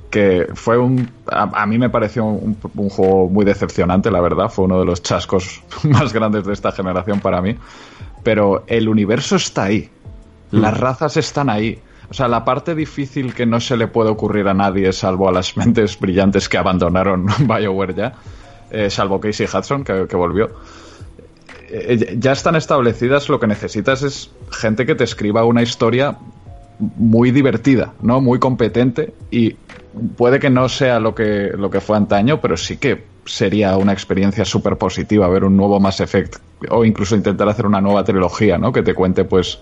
que 0.09 0.47
fue 0.55 0.77
un 0.77 1.07
a, 1.27 1.43
a 1.61 1.65
mí 1.67 1.77
me 1.77 1.89
pareció 1.89 2.25
un, 2.25 2.57
un 2.75 2.89
juego 2.89 3.29
muy 3.29 3.45
decepcionante 3.45 4.09
la 4.09 4.21
verdad 4.21 4.49
fue 4.49 4.65
uno 4.65 4.79
de 4.79 4.85
los 4.85 5.03
chascos 5.03 5.61
más 5.83 6.13
grandes 6.13 6.45
de 6.45 6.53
esta 6.53 6.71
generación 6.71 7.19
para 7.19 7.41
mí 7.43 7.55
pero 8.23 8.63
el 8.65 8.89
universo 8.89 9.35
está 9.35 9.65
ahí 9.65 9.89
las 10.49 10.75
razas 10.79 11.15
están 11.17 11.49
ahí 11.49 11.79
o 12.09 12.13
sea 12.13 12.27
la 12.27 12.43
parte 12.43 12.75
difícil 12.75 13.33
que 13.33 13.45
no 13.45 13.59
se 13.59 13.77
le 13.77 13.87
puede 13.87 14.09
ocurrir 14.09 14.47
a 14.47 14.53
nadie 14.53 14.91
salvo 14.93 15.29
a 15.29 15.31
las 15.31 15.55
mentes 15.57 15.99
brillantes 15.99 16.49
que 16.49 16.57
abandonaron 16.57 17.25
BioWare 17.39 17.93
ya 17.93 18.13
eh, 18.71 18.89
salvo 18.89 19.19
Casey 19.19 19.47
Hudson 19.51 19.83
que, 19.83 20.07
que 20.07 20.15
volvió 20.15 20.49
eh, 21.71 22.17
ya 22.17 22.31
están 22.31 22.55
establecidas, 22.55 23.29
lo 23.29 23.39
que 23.39 23.47
necesitas 23.47 24.01
es 24.01 24.31
gente 24.51 24.85
que 24.85 24.95
te 24.95 25.03
escriba 25.03 25.45
una 25.45 25.61
historia 25.61 26.17
muy 26.79 27.31
divertida, 27.31 27.93
¿no? 28.01 28.21
Muy 28.21 28.39
competente 28.39 29.13
y 29.29 29.55
puede 30.17 30.39
que 30.39 30.49
no 30.49 30.69
sea 30.69 30.99
lo 30.99 31.13
que, 31.13 31.51
lo 31.55 31.69
que 31.69 31.81
fue 31.81 31.97
antaño, 31.97 32.41
pero 32.41 32.57
sí 32.57 32.77
que 32.77 33.03
sería 33.25 33.77
una 33.77 33.93
experiencia 33.93 34.45
súper 34.45 34.77
positiva 34.77 35.27
ver 35.27 35.43
un 35.43 35.55
nuevo 35.55 35.79
Mass 35.79 35.99
Effect 35.99 36.37
o 36.69 36.83
incluso 36.85 37.15
intentar 37.15 37.47
hacer 37.49 37.65
una 37.65 37.81
nueva 37.81 38.03
trilogía, 38.03 38.57
¿no? 38.57 38.71
Que 38.71 38.81
te 38.81 38.95
cuente, 38.95 39.25
pues, 39.25 39.59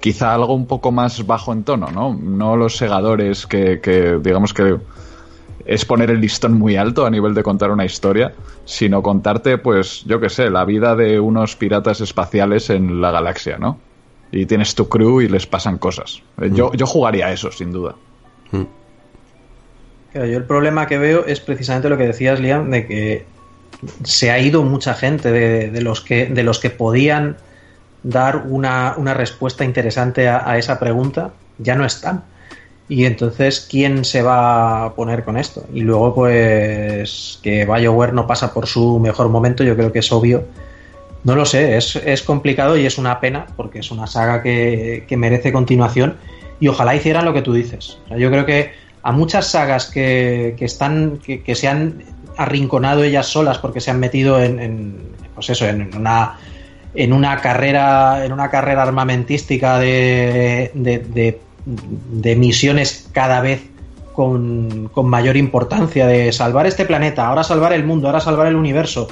quizá 0.00 0.34
algo 0.34 0.54
un 0.54 0.66
poco 0.66 0.92
más 0.92 1.26
bajo 1.26 1.52
en 1.52 1.64
tono, 1.64 1.90
¿no? 1.90 2.14
No 2.14 2.56
los 2.56 2.76
segadores 2.76 3.46
que, 3.46 3.80
que 3.80 4.18
digamos 4.22 4.52
que 4.54 4.76
es 5.66 5.84
poner 5.84 6.10
el 6.10 6.20
listón 6.20 6.54
muy 6.54 6.76
alto 6.76 7.06
a 7.06 7.10
nivel 7.10 7.34
de 7.34 7.42
contar 7.42 7.70
una 7.70 7.84
historia, 7.84 8.32
sino 8.64 9.02
contarte, 9.02 9.58
pues, 9.58 10.04
yo 10.06 10.20
qué 10.20 10.30
sé, 10.30 10.48
la 10.48 10.64
vida 10.64 10.94
de 10.94 11.18
unos 11.18 11.56
piratas 11.56 12.00
espaciales 12.00 12.70
en 12.70 13.00
la 13.00 13.10
galaxia, 13.10 13.58
¿no? 13.58 13.78
Y 14.30 14.46
tienes 14.46 14.74
tu 14.74 14.88
crew 14.88 15.20
y 15.20 15.28
les 15.28 15.46
pasan 15.46 15.78
cosas. 15.78 16.22
Eh, 16.40 16.50
Yo, 16.52 16.72
yo 16.72 16.86
jugaría 16.86 17.26
a 17.26 17.32
eso, 17.32 17.50
sin 17.50 17.72
duda. 17.72 17.94
Claro, 20.12 20.26
yo 20.28 20.38
el 20.38 20.44
problema 20.44 20.86
que 20.86 20.98
veo 20.98 21.24
es 21.26 21.40
precisamente 21.40 21.88
lo 21.88 21.98
que 21.98 22.06
decías, 22.06 22.40
Liam, 22.40 22.70
de 22.70 22.86
que 22.86 23.24
se 24.04 24.30
ha 24.30 24.38
ido 24.38 24.62
mucha 24.62 24.94
gente 24.94 25.30
de, 25.30 25.70
de 25.70 25.80
los, 25.80 26.00
que, 26.00 26.26
de 26.26 26.42
los 26.42 26.60
que 26.60 26.70
podían 26.70 27.36
dar 28.02 28.44
una, 28.48 28.94
una 28.96 29.14
respuesta 29.14 29.64
interesante 29.64 30.28
a, 30.28 30.56
esa 30.58 30.78
pregunta, 30.78 31.32
ya 31.58 31.74
no 31.74 31.84
están. 31.84 32.24
Y 32.88 33.04
entonces, 33.04 33.66
¿quién 33.68 34.04
se 34.04 34.22
va 34.22 34.84
a 34.84 34.94
poner 34.94 35.24
con 35.24 35.36
esto? 35.36 35.66
Y 35.72 35.80
luego, 35.80 36.14
pues, 36.14 37.40
que 37.42 37.64
BioWare 37.64 38.12
no 38.12 38.26
pasa 38.26 38.54
por 38.54 38.66
su 38.66 39.00
mejor 39.00 39.28
momento, 39.28 39.64
yo 39.64 39.76
creo 39.76 39.90
que 39.90 39.98
es 39.98 40.12
obvio. 40.12 40.44
No 41.24 41.34
lo 41.34 41.44
sé, 41.44 41.76
es, 41.76 41.96
es 41.96 42.22
complicado 42.22 42.76
y 42.76 42.86
es 42.86 42.98
una 42.98 43.18
pena 43.18 43.46
porque 43.56 43.80
es 43.80 43.90
una 43.90 44.06
saga 44.06 44.42
que, 44.42 45.04
que 45.08 45.16
merece 45.16 45.52
continuación 45.52 46.16
y 46.60 46.68
ojalá 46.68 46.94
hicieran 46.94 47.24
lo 47.24 47.34
que 47.34 47.42
tú 47.42 47.52
dices. 47.52 47.98
Yo 48.16 48.30
creo 48.30 48.46
que 48.46 48.72
a 49.02 49.10
muchas 49.10 49.48
sagas 49.48 49.86
que, 49.86 50.54
que 50.56 50.64
están 50.64 51.18
que, 51.18 51.42
que, 51.42 51.54
se 51.54 51.68
han 51.68 52.04
arrinconado 52.36 53.02
ellas 53.02 53.26
solas 53.26 53.58
porque 53.58 53.80
se 53.80 53.90
han 53.90 54.00
metido 54.00 54.40
en, 54.40 54.60
en 54.60 54.98
pues 55.34 55.50
eso, 55.50 55.66
en 55.66 55.94
una 55.94 56.38
en 56.96 57.12
una 57.12 57.40
carrera 57.40 58.24
en 58.24 58.32
una 58.32 58.50
carrera 58.50 58.82
armamentística 58.82 59.78
de, 59.78 60.70
de, 60.74 60.98
de, 60.98 61.40
de 61.64 62.36
misiones 62.36 63.08
cada 63.12 63.40
vez 63.40 63.62
con, 64.14 64.88
con, 64.92 65.08
mayor 65.08 65.36
importancia 65.36 66.06
de 66.06 66.32
salvar 66.32 66.66
este 66.66 66.86
planeta, 66.86 67.26
ahora 67.26 67.44
salvar 67.44 67.74
el 67.74 67.84
mundo, 67.84 68.06
ahora 68.08 68.20
salvar 68.20 68.46
el 68.46 68.56
universo. 68.56 69.08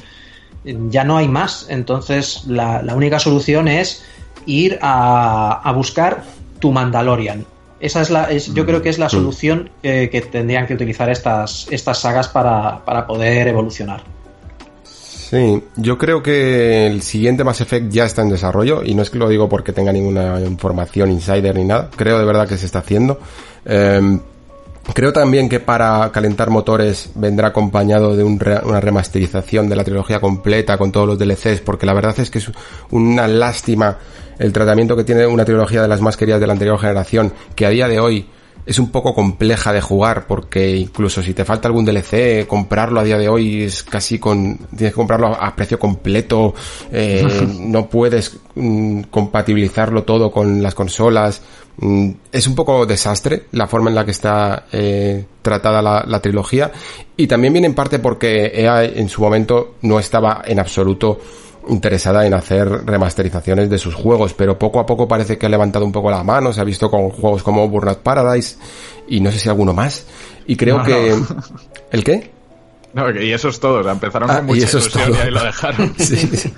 Ya 0.64 1.04
no 1.04 1.18
hay 1.18 1.28
más. 1.28 1.66
Entonces 1.68 2.44
la, 2.46 2.80
la 2.82 2.94
única 2.94 3.18
solución 3.18 3.68
es 3.68 4.02
ir 4.46 4.78
a, 4.80 5.60
a, 5.62 5.72
buscar 5.72 6.24
tu 6.58 6.72
Mandalorian. 6.72 7.44
Esa 7.80 8.00
es 8.00 8.08
la, 8.08 8.30
es, 8.30 8.54
yo 8.54 8.64
creo 8.64 8.80
que 8.80 8.88
es 8.88 8.98
la 8.98 9.10
solución 9.10 9.68
que, 9.82 10.08
que 10.08 10.22
tendrían 10.22 10.66
que 10.66 10.72
utilizar 10.72 11.10
estas, 11.10 11.66
estas 11.70 11.98
sagas 11.98 12.28
para, 12.28 12.82
para 12.86 13.06
poder 13.06 13.46
evolucionar. 13.46 14.13
Sí, 15.34 15.60
yo 15.74 15.98
creo 15.98 16.22
que 16.22 16.86
el 16.86 17.02
siguiente 17.02 17.42
Mass 17.42 17.60
Effect 17.60 17.90
ya 17.90 18.04
está 18.04 18.22
en 18.22 18.28
desarrollo 18.28 18.84
y 18.84 18.94
no 18.94 19.02
es 19.02 19.10
que 19.10 19.18
lo 19.18 19.28
digo 19.28 19.48
porque 19.48 19.72
tenga 19.72 19.90
ninguna 19.90 20.38
información 20.38 21.10
insider 21.10 21.56
ni 21.56 21.64
nada, 21.64 21.90
creo 21.96 22.20
de 22.20 22.24
verdad 22.24 22.46
que 22.46 22.56
se 22.56 22.66
está 22.66 22.78
haciendo. 22.78 23.18
Eh, 23.64 24.20
creo 24.94 25.12
también 25.12 25.48
que 25.48 25.58
para 25.58 26.12
calentar 26.12 26.50
motores 26.50 27.10
vendrá 27.16 27.48
acompañado 27.48 28.14
de 28.14 28.22
un 28.22 28.38
re, 28.38 28.60
una 28.62 28.80
remasterización 28.80 29.68
de 29.68 29.74
la 29.74 29.82
trilogía 29.82 30.20
completa 30.20 30.78
con 30.78 30.92
todos 30.92 31.08
los 31.08 31.18
DLCs 31.18 31.62
porque 31.62 31.84
la 31.84 31.94
verdad 31.94 32.14
es 32.20 32.30
que 32.30 32.38
es 32.38 32.52
una 32.92 33.26
lástima 33.26 33.98
el 34.38 34.52
tratamiento 34.52 34.94
que 34.94 35.02
tiene 35.02 35.26
una 35.26 35.44
trilogía 35.44 35.82
de 35.82 35.88
las 35.88 36.00
más 36.00 36.16
queridas 36.16 36.40
de 36.40 36.46
la 36.46 36.52
anterior 36.52 36.78
generación 36.78 37.32
que 37.56 37.66
a 37.66 37.70
día 37.70 37.88
de 37.88 37.98
hoy 37.98 38.28
es 38.66 38.78
un 38.78 38.90
poco 38.90 39.14
compleja 39.14 39.72
de 39.72 39.80
jugar 39.80 40.26
porque 40.26 40.76
incluso 40.76 41.22
si 41.22 41.34
te 41.34 41.44
falta 41.44 41.68
algún 41.68 41.84
DLC, 41.84 42.46
comprarlo 42.46 43.00
a 43.00 43.04
día 43.04 43.18
de 43.18 43.28
hoy 43.28 43.64
es 43.64 43.82
casi 43.82 44.18
con, 44.18 44.56
tienes 44.76 44.92
que 44.92 44.96
comprarlo 44.96 45.28
a 45.28 45.54
precio 45.54 45.78
completo, 45.78 46.54
eh, 46.90 47.26
no 47.60 47.88
puedes 47.88 48.38
mm, 48.54 49.02
compatibilizarlo 49.10 50.04
todo 50.04 50.30
con 50.30 50.62
las 50.62 50.74
consolas. 50.74 51.42
Mm, 51.76 52.10
es 52.32 52.46
un 52.46 52.54
poco 52.54 52.86
desastre 52.86 53.44
la 53.52 53.66
forma 53.66 53.90
en 53.90 53.96
la 53.96 54.04
que 54.04 54.12
está 54.12 54.66
eh, 54.72 55.24
tratada 55.42 55.82
la, 55.82 56.04
la, 56.06 56.20
trilogía 56.20 56.70
y 57.16 57.26
también 57.26 57.52
viene 57.52 57.66
en 57.66 57.74
parte 57.74 57.98
porque 57.98 58.52
EA 58.54 58.84
en 58.84 59.08
su 59.08 59.20
momento 59.20 59.74
no 59.82 59.98
estaba 59.98 60.42
en 60.46 60.60
absoluto 60.60 61.18
interesada 61.68 62.26
en 62.26 62.34
hacer 62.34 62.68
remasterizaciones 62.68 63.70
de 63.70 63.78
sus 63.78 63.94
juegos, 63.94 64.34
pero 64.34 64.58
poco 64.58 64.80
a 64.80 64.86
poco 64.86 65.08
parece 65.08 65.38
que 65.38 65.46
ha 65.46 65.48
levantado 65.48 65.84
un 65.84 65.92
poco 65.92 66.10
la 66.10 66.22
mano, 66.22 66.52
se 66.52 66.60
ha 66.60 66.64
visto 66.64 66.90
con 66.90 67.10
juegos 67.10 67.42
como 67.42 67.68
Burnout 67.68 68.00
Paradise 68.00 68.56
y 69.08 69.20
no 69.20 69.30
sé 69.30 69.38
si 69.38 69.48
alguno 69.48 69.72
más. 69.72 70.04
Y 70.46 70.56
creo 70.56 70.78
no, 70.78 70.84
que... 70.84 71.16
No. 71.16 71.36
¿El 71.90 72.04
qué? 72.04 72.33
No, 72.94 73.10
y 73.10 73.32
eso 73.32 73.48
es 73.48 73.58
todo, 73.58 73.88
empezaron 73.90 74.30
ah, 74.30 74.36
con 74.36 74.46
mucha 74.46 74.60
y 74.60 74.62
eso 74.62 74.78
ilusión 74.78 75.02
es 75.02 75.08
todo. 75.10 75.18
y 75.18 75.26
ahí 75.26 75.30
lo 75.32 75.42
dejaron. 75.42 75.94
sí, 75.98 76.16
sí. 76.16 76.54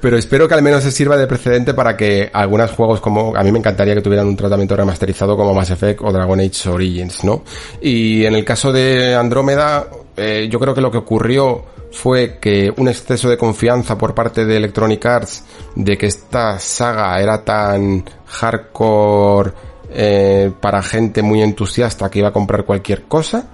Pero 0.00 0.16
espero 0.16 0.48
que 0.48 0.54
al 0.54 0.62
menos 0.62 0.82
se 0.82 0.90
sirva 0.90 1.18
de 1.18 1.26
precedente 1.26 1.74
para 1.74 1.94
que 1.94 2.30
algunos 2.32 2.70
juegos 2.70 3.00
como, 3.00 3.36
a 3.36 3.42
mí 3.42 3.52
me 3.52 3.58
encantaría 3.58 3.94
que 3.94 4.00
tuvieran 4.00 4.26
un 4.26 4.36
tratamiento 4.36 4.74
remasterizado 4.74 5.36
como 5.36 5.52
Mass 5.52 5.70
Effect 5.70 6.00
o 6.02 6.10
Dragon 6.10 6.40
Age 6.40 6.70
Origins, 6.70 7.22
¿no? 7.22 7.44
Y 7.82 8.24
en 8.24 8.34
el 8.34 8.46
caso 8.46 8.72
de 8.72 9.14
Andrómeda, 9.14 9.88
eh, 10.16 10.48
yo 10.50 10.58
creo 10.58 10.74
que 10.74 10.80
lo 10.80 10.90
que 10.90 10.98
ocurrió 10.98 11.64
fue 11.92 12.38
que 12.40 12.72
un 12.74 12.88
exceso 12.88 13.28
de 13.28 13.36
confianza 13.36 13.98
por 13.98 14.14
parte 14.14 14.46
de 14.46 14.56
Electronic 14.56 15.04
Arts 15.04 15.44
de 15.74 15.98
que 15.98 16.06
esta 16.06 16.58
saga 16.58 17.20
era 17.20 17.44
tan 17.44 18.04
hardcore 18.26 19.52
eh, 19.90 20.50
para 20.60 20.82
gente 20.82 21.22
muy 21.22 21.42
entusiasta 21.42 22.10
que 22.10 22.20
iba 22.20 22.28
a 22.28 22.32
comprar 22.32 22.64
cualquier 22.64 23.04
cosa, 23.04 23.48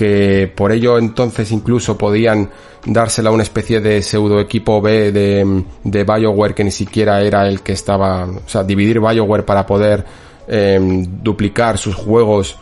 que 0.00 0.50
por 0.56 0.72
ello 0.72 0.96
entonces 0.96 1.52
incluso 1.52 1.98
podían 1.98 2.48
dársela 2.86 3.28
a 3.28 3.34
una 3.34 3.42
especie 3.42 3.80
de 3.80 4.00
pseudo 4.00 4.40
equipo 4.40 4.80
B 4.80 5.12
de, 5.12 5.62
de 5.84 6.04
Bioware 6.04 6.54
que 6.54 6.64
ni 6.64 6.70
siquiera 6.70 7.20
era 7.20 7.46
el 7.46 7.60
que 7.60 7.72
estaba, 7.72 8.24
o 8.24 8.48
sea, 8.48 8.64
dividir 8.64 8.98
Bioware 8.98 9.44
para 9.44 9.66
poder 9.66 10.06
eh, 10.48 10.78
duplicar 11.22 11.76
sus 11.76 11.96
juegos 11.96 12.56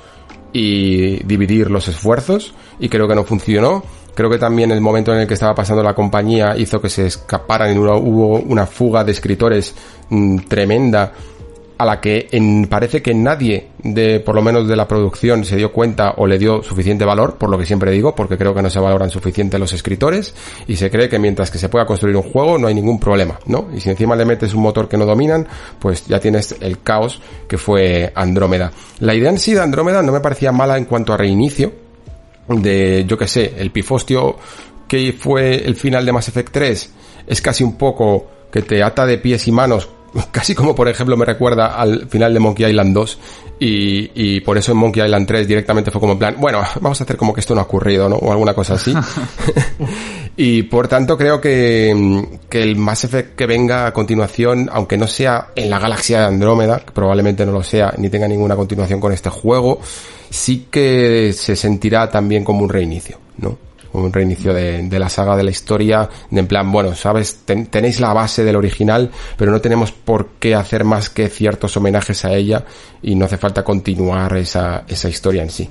y 0.53 1.23
dividir 1.23 1.71
los 1.71 1.87
esfuerzos 1.87 2.55
y 2.81 2.89
creo 2.89 3.07
que 3.07 3.15
no 3.15 3.23
funcionó. 3.23 3.85
Creo 4.17 4.29
que 4.29 4.39
también 4.39 4.73
el 4.73 4.81
momento 4.81 5.15
en 5.15 5.21
el 5.21 5.29
que 5.29 5.35
estaba 5.35 5.55
pasando 5.55 5.85
la 5.85 5.95
compañía 5.95 6.57
hizo 6.57 6.81
que 6.81 6.89
se 6.89 7.07
escaparan 7.07 7.73
y 7.73 7.79
hubo 7.79 8.41
una 8.41 8.67
fuga 8.67 9.05
de 9.05 9.13
escritores 9.13 9.77
mmm, 10.09 10.39
tremenda 10.39 11.13
a 11.79 11.85
la 11.85 12.01
que 12.01 12.29
parece 12.69 13.01
que 13.01 13.15
nadie 13.15 13.69
de, 13.79 14.19
por 14.19 14.35
lo 14.35 14.43
menos 14.43 14.67
de 14.67 14.75
la 14.75 14.89
producción, 14.89 15.45
se 15.45 15.57
dio 15.57 15.73
cuenta 15.73 16.15
o 16.17 16.27
le 16.27 16.37
dio 16.37 16.61
suficiente 16.63 17.05
valor, 17.05 17.39
por 17.39 17.49
lo 17.49 17.57
que 17.57 17.65
siempre 17.65 17.93
digo, 17.93 18.17
porque 18.17 18.37
creo 18.37 18.53
que 18.53 18.63
no 18.63 18.69
se 18.69 18.81
valoran 18.81 19.11
suficiente 19.11 19.61
los 19.61 19.73
escritores, 19.73 20.35
y 20.67 20.75
se 20.75 20.91
cree 20.91 21.09
que 21.09 21.21
mientras 21.21 21.53
que 21.53 21.59
se 21.59 21.69
pueda 21.69 21.87
construir 21.87 22.17
un 22.17 22.25
juego 22.25 22.59
no 22.59 22.67
hay 22.67 22.75
ningún 22.75 22.99
problema, 22.99 23.39
¿no? 23.47 23.69
Y 23.73 23.81
si 23.81 23.91
encima 23.91 24.17
le 24.17 24.25
metes 24.25 24.55
un 24.55 24.63
motor 24.63 24.89
que 24.89 24.97
no 24.97 25.07
dominan, 25.07 25.47
pues 25.79 26.07
ya 26.07 26.19
tienes 26.19 26.57
el 26.61 26.81
caos 26.81 27.23
que 27.47 27.59
fue 27.59 28.13
Andrómeda. 28.13 28.73
La 28.99 29.15
idea 29.15 29.31
en 29.31 29.39
sí 29.39 29.55
de 29.55 29.61
Andrómeda 29.61 30.03
no 30.03 30.11
me 30.11 30.21
parecía 30.21 30.51
mala 30.51 30.77
en 30.77 30.85
cuanto 30.85 31.13
a 31.13 31.17
reinicio, 31.17 31.73
de, 32.49 33.05
yo 33.07 33.17
que 33.17 33.29
sé, 33.29 33.55
el 33.57 33.71
pifostio 33.71 34.37
que 34.89 35.13
fue 35.13 35.67
el 35.67 35.77
final 35.77 36.05
de 36.05 36.13
Mass 36.13 36.29
Effect 36.29 36.51
3 36.51 36.93
es 37.29 37.43
casi 37.43 37.63
un 37.63 37.77
poco 37.77 38.27
que 38.51 38.63
te 38.63 38.83
ata 38.83 39.05
de 39.07 39.19
pies 39.19 39.47
y 39.47 39.53
manos, 39.53 39.89
casi 40.31 40.55
como 40.55 40.75
por 40.75 40.89
ejemplo 40.89 41.17
me 41.17 41.25
recuerda 41.25 41.79
al 41.79 42.09
final 42.09 42.33
de 42.33 42.41
Monkey 42.41 42.67
Island 42.67 42.95
2 42.95 43.19
y, 43.61 44.11
y 44.15 44.41
por 44.41 44.57
eso 44.57 44.73
en 44.73 44.79
Monkey 44.79 45.05
Island 45.05 45.27
3 45.27 45.49
directamente 45.49 45.91
fue 45.91 46.01
como 46.01 46.13
en 46.13 46.19
plan, 46.19 46.37
bueno, 46.39 46.63
vamos 46.81 47.01
a 47.01 47.05
hacer 47.05 47.17
como 47.17 47.33
que 47.33 47.41
esto 47.41 47.55
no 47.55 47.61
ha 47.61 47.65
ocurrido, 47.65 48.09
¿no? 48.09 48.17
O 48.17 48.31
alguna 48.31 48.55
cosa 48.55 48.75
así. 48.75 48.95
y 50.37 50.63
por 50.65 50.89
tanto 50.89 51.17
creo 51.19 51.41
que, 51.41 52.25
que 52.49 52.63
el 52.63 52.77
Mass 52.77 53.05
Effect 53.05 53.35
que 53.35 53.47
venga 53.47 53.87
a 53.87 53.93
continuación, 53.93 54.69
aunque 54.73 54.97
no 54.97 55.07
sea 55.07 55.49
en 55.57 55.71
la 55.71 55.79
galaxia 55.79 56.21
de 56.21 56.27
Andrómeda, 56.27 56.81
que 56.81 56.93
probablemente 56.93 57.45
no 57.45 57.53
lo 57.53 57.63
sea, 57.63 57.93
ni 57.99 58.09
tenga 58.09 58.29
ninguna 58.29 58.57
continuación 58.57 59.01
con 59.01 59.13
este 59.13 59.31
juego, 59.31 59.81
sí 60.31 60.69
que 60.71 61.33
se 61.33 61.57
sentirá 61.57 62.09
también 62.09 62.45
como 62.45 62.63
un 62.63 62.69
reinicio, 62.69 63.19
¿no? 63.39 63.68
Un 63.93 64.13
reinicio 64.13 64.53
de, 64.53 64.87
la 64.99 65.09
saga 65.09 65.37
de 65.37 65.45
la 65.45 65.51
historia, 65.51 66.09
de 66.31 66.41
en 66.41 66.47
plan, 66.47 66.71
bueno, 66.71 66.95
sabes, 66.95 67.41
ten, 67.45 67.67
tenéis 67.67 68.01
la 68.01 68.13
base 68.13 68.45
del 68.45 68.57
original, 68.57 69.11
pero 69.37 69.51
no 69.51 69.61
tenemos 69.61 69.93
por 69.93 70.31
qué 70.39 70.55
hacer 70.55 70.85
más 70.85 71.11
que 71.11 71.29
ciertos 71.29 71.77
homenajes 71.77 72.25
a 72.25 72.35
ella 72.35 72.65
y 73.03 73.15
no 73.15 73.25
hace 73.25 73.39
falta 73.39 73.65
continuar 73.65 74.37
esa, 74.37 74.85
esa 74.89 75.09
historia 75.09 75.43
en 75.43 75.51
sí. 75.51 75.69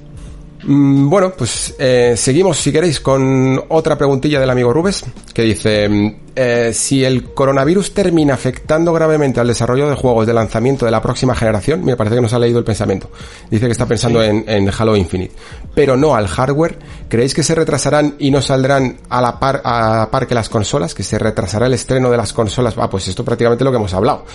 Mm, 0.68 1.10
bueno, 1.10 1.31
pues 1.31 1.73
eh, 1.80 2.15
seguimos, 2.18 2.57
si 2.57 2.73
queréis, 2.73 2.99
con 2.99 3.64
otra 3.69 3.98
preguntilla 3.98 4.38
del 4.38 4.49
amigo 4.49 4.73
Rubes, 4.73 5.06
que 5.34 5.44
dice, 5.44 6.18
eh, 6.35 6.72
si 6.73 7.06
el 7.06 7.34
coronavirus 7.34 7.94
termina 7.94 8.34
afectando 8.34 8.91
gravemente 8.91 9.39
al 9.39 9.48
desarrollo 9.48 9.88
de 9.88 9.95
juegos 9.95 10.27
de 10.27 10.34
lanzamiento 10.34 10.84
de 10.85 10.91
la 10.91 11.02
próxima 11.02 11.34
generación, 11.35 11.85
me 11.85 11.95
parece 11.95 12.18
que 12.18 12.22
nos 12.22 12.34
ha 12.34 12.39
leído 12.39 12.60
el 12.60 12.65
pensamiento, 12.65 13.10
dice 13.49 13.65
que 13.65 13.72
está 13.72 13.85
pensando 13.85 14.22
sí. 14.22 14.27
en, 14.27 14.44
en, 14.45 14.69
Halo 14.77 14.98
Infinite, 14.98 15.34
pero 15.73 15.95
no 15.95 16.15
al 16.15 16.27
hardware, 16.27 16.77
¿creéis 17.07 17.34
que 17.34 17.44
se 17.44 17.56
retrasarán 17.56 18.15
y 18.19 18.30
no 18.30 18.41
saldrán 18.41 18.98
a 19.07 19.22
la 19.22 19.39
par, 19.39 19.61
a 19.64 19.99
la 19.99 20.11
par 20.11 20.27
que 20.27 20.35
las 20.35 20.49
consolas? 20.49 20.94
¿Que 20.94 21.03
se 21.03 21.18
retrasará 21.18 21.68
el 21.68 21.76
estreno 21.76 22.11
de 22.11 22.18
las 22.18 22.34
consolas? 22.34 22.76
Ah, 22.77 22.89
pues 22.89 23.07
esto 23.07 23.23
prácticamente 23.23 23.64
lo 23.64 23.72
que 23.72 23.77
hemos 23.77 23.94
hablado. 23.94 24.26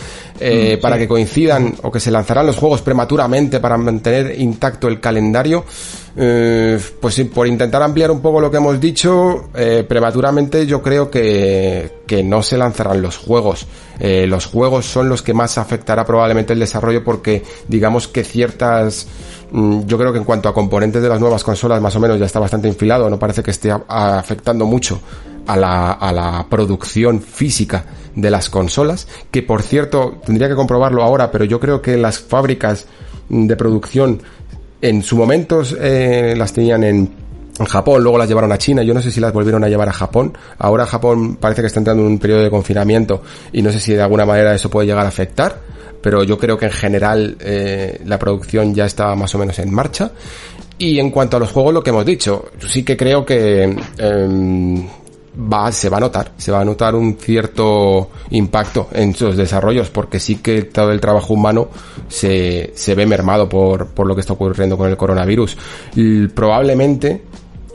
Eh, 0.40 0.78
mm, 0.78 0.80
para 0.80 0.96
que 0.96 1.06
coincidan 1.06 1.74
o 1.82 1.92
que 1.92 2.00
se 2.00 2.10
lanzarán 2.10 2.46
los 2.46 2.56
juegos 2.56 2.80
prematuramente 2.80 3.60
para 3.60 3.76
mantener 3.76 4.40
intacto 4.40 4.88
el 4.88 4.98
calendario, 4.98 5.64
eh, 6.14 6.78
pues 7.00 7.20
por 7.32 7.46
intentar 7.46 7.82
ampliar 7.82 8.10
un 8.10 8.20
poco 8.20 8.40
lo 8.40 8.50
que 8.50 8.58
hemos 8.58 8.78
dicho, 8.78 9.48
eh, 9.54 9.84
prematuramente 9.88 10.66
yo 10.66 10.82
creo 10.82 11.10
que, 11.10 12.00
que 12.06 12.22
no 12.22 12.42
se 12.42 12.58
lanzarán 12.58 13.00
los 13.00 13.16
juegos. 13.16 13.66
Eh, 13.98 14.26
los 14.26 14.46
juegos 14.46 14.84
son 14.84 15.08
los 15.08 15.22
que 15.22 15.32
más 15.32 15.56
afectará 15.58 16.04
probablemente 16.04 16.52
el 16.52 16.58
desarrollo 16.58 17.02
porque 17.04 17.42
digamos 17.68 18.08
que 18.08 18.24
ciertas 18.24 19.06
mm, 19.52 19.86
yo 19.86 19.96
creo 19.96 20.12
que 20.12 20.18
en 20.18 20.24
cuanto 20.24 20.48
a 20.48 20.54
componentes 20.54 21.02
de 21.02 21.08
las 21.08 21.20
nuevas 21.20 21.44
consolas 21.44 21.80
más 21.80 21.94
o 21.96 22.00
menos 22.00 22.18
ya 22.18 22.26
está 22.26 22.40
bastante 22.40 22.68
infilado, 22.68 23.08
no 23.08 23.18
parece 23.18 23.42
que 23.42 23.50
esté 23.50 23.72
afectando 23.88 24.66
mucho 24.66 25.00
a 25.46 25.56
la, 25.56 25.92
a 25.92 26.12
la 26.12 26.46
producción 26.48 27.20
física 27.20 27.84
de 28.14 28.30
las 28.30 28.50
consolas, 28.50 29.08
que 29.30 29.42
por 29.42 29.62
cierto 29.62 30.20
tendría 30.24 30.48
que 30.48 30.54
comprobarlo 30.54 31.02
ahora, 31.02 31.30
pero 31.30 31.44
yo 31.44 31.58
creo 31.58 31.80
que 31.80 31.96
las 31.96 32.20
fábricas 32.20 32.86
de 33.28 33.56
producción 33.56 34.20
en 34.82 35.02
su 35.02 35.16
momento 35.16 35.62
eh, 35.80 36.34
las 36.36 36.52
tenían 36.52 36.84
en, 36.84 37.22
Japón, 37.66 38.02
luego 38.02 38.18
las 38.18 38.26
llevaron 38.26 38.50
a 38.50 38.58
China, 38.58 38.82
yo 38.82 38.92
no 38.92 39.00
sé 39.00 39.10
si 39.10 39.20
las 39.20 39.32
volvieron 39.32 39.62
a 39.62 39.68
llevar 39.68 39.88
a 39.88 39.92
Japón, 39.92 40.36
ahora 40.58 40.84
Japón 40.84 41.36
parece 41.36 41.60
que 41.60 41.66
está 41.68 41.78
entrando 41.78 42.02
en 42.02 42.08
un 42.08 42.18
periodo 42.18 42.42
de 42.42 42.50
confinamiento 42.50 43.22
y 43.52 43.62
no 43.62 43.70
sé 43.70 43.78
si 43.78 43.92
de 43.92 44.02
alguna 44.02 44.24
manera 44.24 44.52
eso 44.54 44.68
puede 44.68 44.86
llegar 44.86 45.04
a 45.04 45.10
afectar, 45.10 45.60
pero 46.02 46.24
yo 46.24 46.38
creo 46.38 46.58
que 46.58 46.64
en 46.64 46.72
general 46.72 47.36
eh, 47.38 48.00
la 48.06 48.18
producción 48.18 48.74
ya 48.74 48.86
está 48.86 49.14
más 49.14 49.32
o 49.34 49.38
menos 49.38 49.58
en 49.60 49.72
marcha. 49.72 50.10
Y 50.78 50.98
en 50.98 51.10
cuanto 51.10 51.36
a 51.36 51.40
los 51.40 51.52
juegos, 51.52 51.72
lo 51.72 51.82
que 51.82 51.90
hemos 51.90 52.04
dicho, 52.04 52.46
sí 52.66 52.82
que 52.82 52.96
creo 52.96 53.24
que 53.24 53.76
eh, 53.98 54.88
va, 55.36 55.72
se 55.72 55.88
va 55.88 55.96
a 55.96 56.00
notar, 56.00 56.32
se 56.36 56.52
va 56.52 56.60
a 56.60 56.64
notar 56.64 56.94
un 56.94 57.16
cierto 57.16 58.10
impacto 58.30 58.88
en 58.92 59.14
sus 59.14 59.36
desarrollos, 59.36 59.90
porque 59.90 60.20
sí 60.20 60.36
que 60.36 60.62
todo 60.62 60.92
el 60.92 61.00
trabajo 61.00 61.34
humano 61.34 61.68
se, 62.08 62.72
se 62.74 62.94
ve 62.94 63.06
mermado 63.06 63.48
por, 63.48 63.88
por 63.88 64.06
lo 64.06 64.14
que 64.14 64.20
está 64.20 64.34
ocurriendo 64.34 64.76
con 64.76 64.90
el 64.90 64.96
coronavirus. 64.96 65.56
Probablemente 66.34 67.22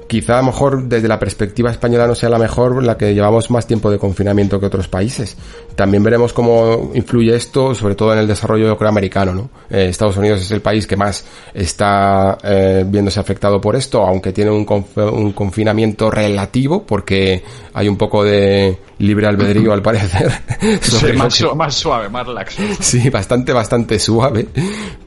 quizá 0.08 0.36
a 0.36 0.42
lo 0.42 0.48
mejor 0.48 0.84
desde 0.84 1.08
la 1.08 1.20
perspectiva 1.20 1.72
española 1.72 2.08
no 2.08 2.16
sea 2.16 2.30
la 2.30 2.40
mejor, 2.40 2.84
la 2.84 2.98
que 2.98 3.14
llevamos 3.14 3.52
más 3.52 3.68
tiempo 3.68 3.92
de 3.92 4.00
confinamiento 4.00 4.60
que 4.60 4.66
otros 4.66 4.88
países. 4.88 5.38
También 5.76 6.04
veremos 6.04 6.34
cómo 6.34 6.92
influye 6.94 7.36
esto, 7.36 7.76
sobre 7.76 7.96
todo 7.96 8.14
en 8.14 8.20
el 8.20 8.28
desarrollo 8.28 8.78
americano, 8.88 9.34
¿no? 9.34 9.50
Eh, 9.70 9.88
Estados 9.90 10.18
Unidos 10.18 10.42
es 10.42 10.52
el 10.52 10.62
país 10.62 10.88
que 10.88 10.96
más 10.96 11.26
está 11.54 12.38
eh, 12.44 12.84
viéndose 12.88 13.20
afectado 13.20 13.62
por 13.62 13.76
esto, 13.76 14.04
aunque 14.04 14.32
tiene 14.32 14.52
un, 14.52 14.66
un 14.96 15.32
confinamiento 15.34 16.10
relativo, 16.10 16.84
porque 16.84 17.44
hay 17.74 17.88
un 17.88 17.98
poco 17.98 18.24
de 18.24 18.78
libre 19.00 19.28
albedrío 19.28 19.74
al 19.74 19.82
parecer. 19.82 20.32
más, 21.56 21.76
suave, 21.76 22.10
más 22.10 22.28
laxo. 22.28 22.62
Sí, 22.80 23.10
bastante, 23.10 23.54
bastante 23.54 24.00
suave. 24.00 24.48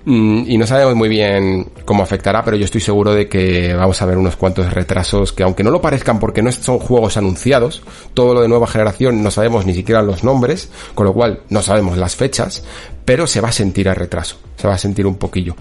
Mm, 0.05 0.45
y 0.47 0.59
no 0.59 0.67
sabemos 0.67 0.95
muy 0.95 1.09
bien 1.09 1.69
cómo 1.85 2.03
afectará, 2.03 2.45
pero 2.45 2.57
yo 2.57 2.65
estoy 2.65 2.81
seguro 2.81 3.13
de 3.13 3.29
que 3.29 3.75
vamos 3.75 4.01
a 4.01 4.07
ver 4.07 4.19
unos 4.19 4.37
cuantos 4.37 4.73
retrasos 4.91 5.33
que 5.33 5.45
aunque 5.45 5.63
no 5.63 5.71
lo 5.71 5.81
parezcan 5.81 6.19
porque 6.19 6.43
no 6.43 6.51
son 6.51 6.81
juegos 6.81 7.17
anunciados, 7.17 7.83
todo 8.13 8.35
lo 8.35 8.41
de 8.41 8.49
nueva 8.49 8.67
generación 8.67 9.23
no 9.23 9.31
sabemos 9.31 9.65
ni 9.65 9.73
siquiera 9.73 10.03
los 10.03 10.25
nombres, 10.25 10.71
con 10.97 11.07
lo 11.07 11.13
cual 11.13 11.43
no 11.49 11.63
sabemos 11.63 11.97
las 11.97 12.17
fechas, 12.17 12.65
pero 13.05 13.29
se 13.29 13.41
va 13.41 13.51
a 13.51 13.53
sentir 13.53 13.87
el 13.87 13.95
retraso, 13.95 14.37
se 14.57 14.67
va 14.67 14.75
a 14.75 14.79
sentir 14.79 15.07
un 15.07 15.15
poquillo. 15.15 15.55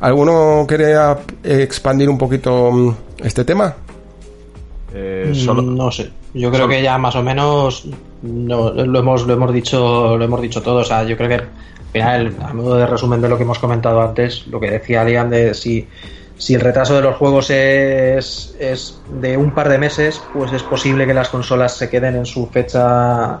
¿Alguno 0.00 0.64
quiere 0.66 0.94
expandir 1.44 2.08
un 2.08 2.16
poquito 2.16 2.72
mm, 2.72 2.94
este 3.22 3.44
tema? 3.44 3.74
Eh, 4.94 5.30
mm, 5.30 5.76
no 5.76 5.90
sé. 5.90 6.10
Yo 6.32 6.50
creo 6.50 6.66
que 6.66 6.82
ya 6.82 6.96
más 6.96 7.14
o 7.16 7.22
menos 7.22 7.86
lo 8.22 8.98
hemos 8.98 9.26
lo 9.26 9.34
hemos 9.34 9.52
dicho 9.52 10.16
lo 10.16 10.24
hemos 10.24 10.40
dicho 10.40 10.62
todo. 10.62 10.78
O 10.78 10.84
sea, 10.84 11.02
yo 11.04 11.16
creo 11.16 11.28
que 11.28 11.34
al 11.34 11.48
final, 11.92 12.36
a 12.42 12.54
modo 12.54 12.76
de 12.76 12.86
resumen 12.86 13.20
de 13.20 13.28
lo 13.28 13.36
que 13.36 13.42
hemos 13.42 13.58
comentado 13.58 14.00
antes, 14.00 14.46
lo 14.46 14.58
que 14.58 14.70
decía 14.70 15.04
Liam 15.04 15.28
de 15.28 15.52
si 15.54 15.86
si 16.40 16.54
el 16.54 16.62
retraso 16.62 16.94
de 16.96 17.02
los 17.02 17.16
juegos 17.16 17.50
es, 17.50 18.56
es 18.58 18.98
de 19.20 19.36
un 19.36 19.50
par 19.52 19.68
de 19.68 19.76
meses, 19.76 20.22
pues 20.32 20.50
es 20.54 20.62
posible 20.62 21.06
que 21.06 21.12
las 21.12 21.28
consolas 21.28 21.76
se 21.76 21.90
queden 21.90 22.16
en 22.16 22.24
su 22.24 22.46
fecha 22.46 23.40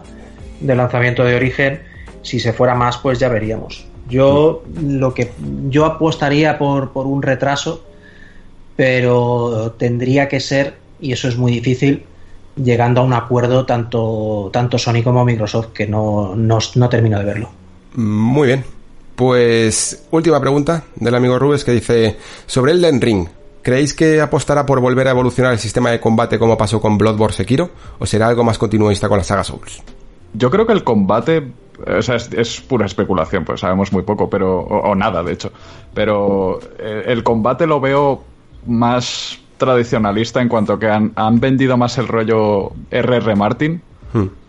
de 0.60 0.74
lanzamiento 0.74 1.24
de 1.24 1.34
origen. 1.34 1.80
Si 2.20 2.38
se 2.38 2.52
fuera 2.52 2.74
más, 2.74 2.98
pues 2.98 3.18
ya 3.18 3.30
veríamos. 3.30 3.86
Yo 4.10 4.62
lo 4.82 5.14
que 5.14 5.32
yo 5.70 5.86
apostaría 5.86 6.58
por, 6.58 6.92
por 6.92 7.06
un 7.06 7.22
retraso, 7.22 7.82
pero 8.76 9.74
tendría 9.78 10.28
que 10.28 10.38
ser, 10.38 10.74
y 11.00 11.12
eso 11.12 11.26
es 11.26 11.38
muy 11.38 11.52
difícil, 11.52 12.04
llegando 12.62 13.00
a 13.00 13.04
un 13.04 13.14
acuerdo 13.14 13.64
tanto, 13.64 14.50
tanto 14.52 14.76
Sony 14.76 15.02
como 15.02 15.24
Microsoft, 15.24 15.68
que 15.68 15.86
no, 15.86 16.34
no, 16.36 16.58
no 16.74 16.88
termino 16.90 17.18
de 17.18 17.24
verlo. 17.24 17.50
Muy 17.94 18.48
bien, 18.48 18.64
pues 19.20 20.06
última 20.12 20.40
pregunta 20.40 20.84
del 20.96 21.14
amigo 21.14 21.38
Rubes 21.38 21.62
que 21.62 21.72
dice, 21.72 22.16
sobre 22.46 22.72
Elden 22.72 23.02
Ring, 23.02 23.28
¿creéis 23.60 23.92
que 23.92 24.18
apostará 24.18 24.64
por 24.64 24.80
volver 24.80 25.08
a 25.08 25.10
evolucionar 25.10 25.52
el 25.52 25.58
sistema 25.58 25.90
de 25.90 26.00
combate 26.00 26.38
como 26.38 26.56
pasó 26.56 26.80
con 26.80 26.96
Bloodborne 26.96 27.36
Sekiro? 27.36 27.68
¿O 27.98 28.06
será 28.06 28.28
algo 28.28 28.44
más 28.44 28.56
continuista 28.56 29.10
con 29.10 29.18
la 29.18 29.24
saga 29.24 29.44
Souls? 29.44 29.82
Yo 30.32 30.50
creo 30.50 30.66
que 30.66 30.72
el 30.72 30.84
combate 30.84 31.52
o 31.86 32.00
sea, 32.00 32.16
es, 32.16 32.62
pura 32.62 32.86
especulación, 32.86 33.44
pues 33.44 33.60
sabemos 33.60 33.92
muy 33.92 34.04
poco, 34.04 34.30
pero 34.30 34.60
o, 34.60 34.94
nada, 34.94 35.22
de 35.22 35.34
hecho. 35.34 35.52
Pero 35.92 36.58
eh, 36.78 37.02
el 37.08 37.22
combate 37.22 37.66
lo 37.66 37.78
veo 37.78 38.24
más 38.68 39.38
tradicionalista 39.58 40.40
en 40.40 40.48
cuanto 40.48 40.78
que 40.78 40.88
han, 40.88 41.12
vendido 41.40 41.76
más 41.76 41.98
el 41.98 42.08
rollo 42.08 42.72
RR 42.90 43.36
Martin. 43.36 43.82
Hmm 44.14 44.39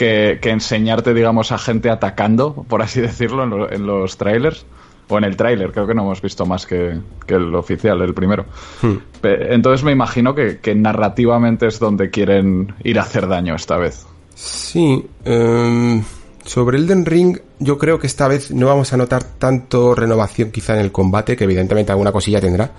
que, 0.00 0.50
enseñarte, 0.50 1.12
digamos, 1.12 1.52
a 1.52 1.58
gente 1.58 1.90
atacando, 1.90 2.54
por 2.54 2.80
así 2.80 3.02
decirlo, 3.02 3.68
en, 3.70 3.86
los 3.86 4.16
trailers. 4.16 4.64
O 5.08 5.18
en 5.18 5.24
el 5.24 5.36
trailer, 5.36 5.72
creo 5.72 5.88
que 5.88 5.94
no 5.94 6.02
hemos 6.02 6.22
visto 6.22 6.46
más 6.46 6.66
que, 6.66 7.00
el 7.26 7.54
oficial, 7.54 8.00
el 8.00 8.14
primero. 8.14 8.46
Hmm. 8.80 8.94
Entonces 9.22 9.84
me 9.84 9.90
imagino 9.90 10.34
que, 10.34 10.74
narrativamente 10.74 11.66
es 11.66 11.80
donde 11.80 12.10
quieren 12.10 12.74
ir 12.84 12.98
a 12.98 13.02
hacer 13.02 13.26
daño 13.26 13.56
esta 13.56 13.76
vez. 13.76 14.06
Sí. 14.34 15.04
Em, 15.24 16.02
sobre 16.44 16.78
Elden 16.78 17.04
Ring, 17.04 17.38
yo 17.58 17.76
creo 17.76 17.98
que 17.98 18.06
esta 18.06 18.28
vez 18.28 18.52
no 18.52 18.68
vamos 18.68 18.92
a 18.92 18.96
notar 18.96 19.24
tanto 19.24 19.96
renovación 19.96 20.52
quizá 20.52 20.74
en 20.74 20.80
el 20.80 20.92
combate, 20.92 21.36
que 21.36 21.44
evidentemente 21.44 21.90
alguna 21.90 22.12
cosilla 22.12 22.40
tendrá, 22.40 22.70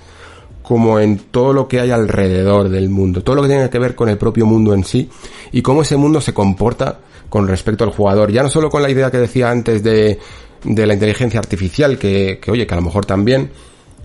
como 0.62 1.00
en 1.00 1.18
todo 1.18 1.54
lo 1.54 1.68
que 1.68 1.80
hay 1.80 1.92
alrededor 1.92 2.70
del 2.70 2.90
mundo, 2.90 3.24
todo 3.24 3.36
lo 3.36 3.42
que 3.42 3.50
tiene 3.50 3.70
que 3.70 3.80
ver 3.80 3.96
con 3.96 4.10
el 4.10 4.18
propio 4.18 4.46
mundo 4.46 4.74
en 4.74 4.84
sí 4.84 5.10
y 5.52 5.62
cómo 5.62 5.82
ese 5.82 5.98
mundo 5.98 6.22
se 6.22 6.34
comporta 6.34 7.00
con 7.30 7.48
respecto 7.48 7.84
al 7.84 7.92
jugador. 7.92 8.32
Ya 8.32 8.44
no 8.44 8.50
solo 8.50 8.70
con 8.70 8.82
la 8.82 8.90
idea 8.90 9.10
que 9.10 9.18
decía 9.18 9.50
antes 9.50 9.84
de, 9.84 10.20
de 10.64 10.86
la 10.86 10.94
inteligencia 10.94 11.40
artificial, 11.40 11.98
que, 11.98 12.40
que 12.42 12.52
oye, 12.52 12.68
que 12.68 12.74
a 12.74 12.78
lo 12.78 12.84
mejor 12.84 13.06
también, 13.06 13.52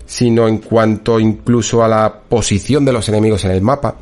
sino 0.05 0.47
en 0.47 0.59
cuanto 0.59 1.19
incluso 1.19 1.83
a 1.83 1.87
la 1.87 2.21
posición 2.27 2.85
de 2.85 2.93
los 2.93 3.07
enemigos 3.09 3.43
en 3.45 3.51
el 3.51 3.61
mapa 3.61 3.97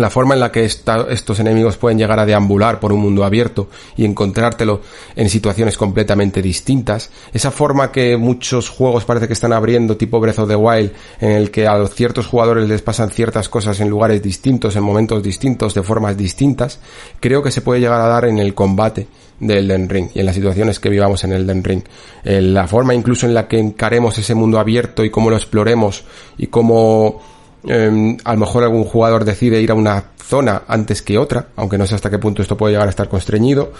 la 0.00 0.10
forma 0.10 0.34
en 0.34 0.40
la 0.40 0.52
que 0.52 0.64
estos 0.64 1.40
enemigos 1.40 1.76
pueden 1.76 1.98
llegar 1.98 2.18
a 2.18 2.26
deambular 2.26 2.80
por 2.80 2.92
un 2.92 3.00
mundo 3.00 3.24
abierto 3.24 3.68
y 3.96 4.04
encontrártelo 4.04 4.80
en 5.16 5.28
situaciones 5.28 5.76
completamente 5.76 6.42
distintas, 6.42 7.10
esa 7.32 7.50
forma 7.50 7.92
que 7.92 8.16
muchos 8.16 8.68
juegos 8.68 9.04
parece 9.04 9.26
que 9.26 9.32
están 9.32 9.52
abriendo 9.52 9.96
tipo 9.96 10.20
Breath 10.20 10.40
of 10.40 10.48
the 10.48 10.56
Wild, 10.56 10.92
en 11.20 11.32
el 11.32 11.50
que 11.50 11.66
a 11.66 11.86
ciertos 11.88 12.26
jugadores 12.26 12.68
les 12.68 12.82
pasan 12.82 13.10
ciertas 13.10 13.48
cosas 13.48 13.80
en 13.80 13.88
lugares 13.88 14.22
distintos, 14.22 14.76
en 14.76 14.82
momentos 14.82 15.22
distintos, 15.22 15.74
de 15.74 15.82
formas 15.82 16.16
distintas, 16.16 16.80
creo 17.20 17.42
que 17.42 17.50
se 17.50 17.60
puede 17.60 17.80
llegar 17.80 18.00
a 18.00 18.08
dar 18.08 18.24
en 18.24 18.38
el 18.38 18.54
combate 18.54 19.06
del 19.40 19.70
Elden 19.70 19.88
Ring 19.88 20.08
y 20.14 20.20
en 20.20 20.26
las 20.26 20.34
situaciones 20.34 20.80
que 20.80 20.88
vivamos 20.88 21.24
en 21.24 21.32
el 21.32 21.42
Elden 21.42 21.64
Ring. 21.64 21.82
Eh, 22.24 22.40
la 22.40 22.66
forma 22.66 22.94
incluso 22.94 23.26
en 23.26 23.34
la 23.34 23.46
que 23.46 23.58
encaremos 23.58 24.18
ese 24.18 24.34
mundo 24.34 24.58
abierto 24.58 25.04
y 25.04 25.10
cómo 25.10 25.30
lo 25.30 25.36
exploremos 25.36 26.04
y 26.36 26.48
cómo 26.48 27.20
Em, 27.64 28.16
a 28.24 28.34
lo 28.34 28.40
mejor 28.40 28.62
algún 28.62 28.84
jugador 28.84 29.24
decide 29.24 29.60
ir 29.60 29.70
a 29.70 29.74
una 29.74 30.04
zona 30.22 30.62
antes 30.68 31.02
que 31.02 31.18
otra, 31.18 31.48
aunque 31.56 31.78
no 31.78 31.86
sé 31.86 31.94
hasta 31.94 32.10
qué 32.10 32.18
punto 32.18 32.42
esto 32.42 32.56
puede 32.56 32.74
llegar 32.74 32.86
a 32.88 32.90
estar 32.90 33.08
constreñido. 33.08 33.72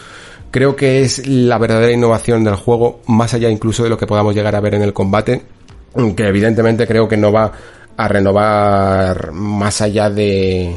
Creo 0.51 0.75
que 0.75 1.03
es 1.03 1.27
la 1.27 1.59
verdadera 1.59 1.93
innovación 1.93 2.43
del 2.43 2.55
juego, 2.55 3.01
más 3.07 3.35
allá 3.35 3.51
incluso 3.51 3.85
de 3.85 3.91
lo 3.91 3.99
que 3.99 4.07
podamos 4.07 4.35
llegar 4.35 4.57
a 4.57 4.61
ver 4.61 4.75
en 4.75 4.83
el 4.83 4.93
combate, 4.93 5.43
que 6.17 6.27
evidentemente 6.27 6.87
creo 6.87 7.07
que 7.07 7.17
no 7.17 7.31
va 7.33 7.53
a 7.97 8.09
renovar 8.09 9.33
más 9.33 9.81
allá 9.81 10.09
de... 10.09 10.75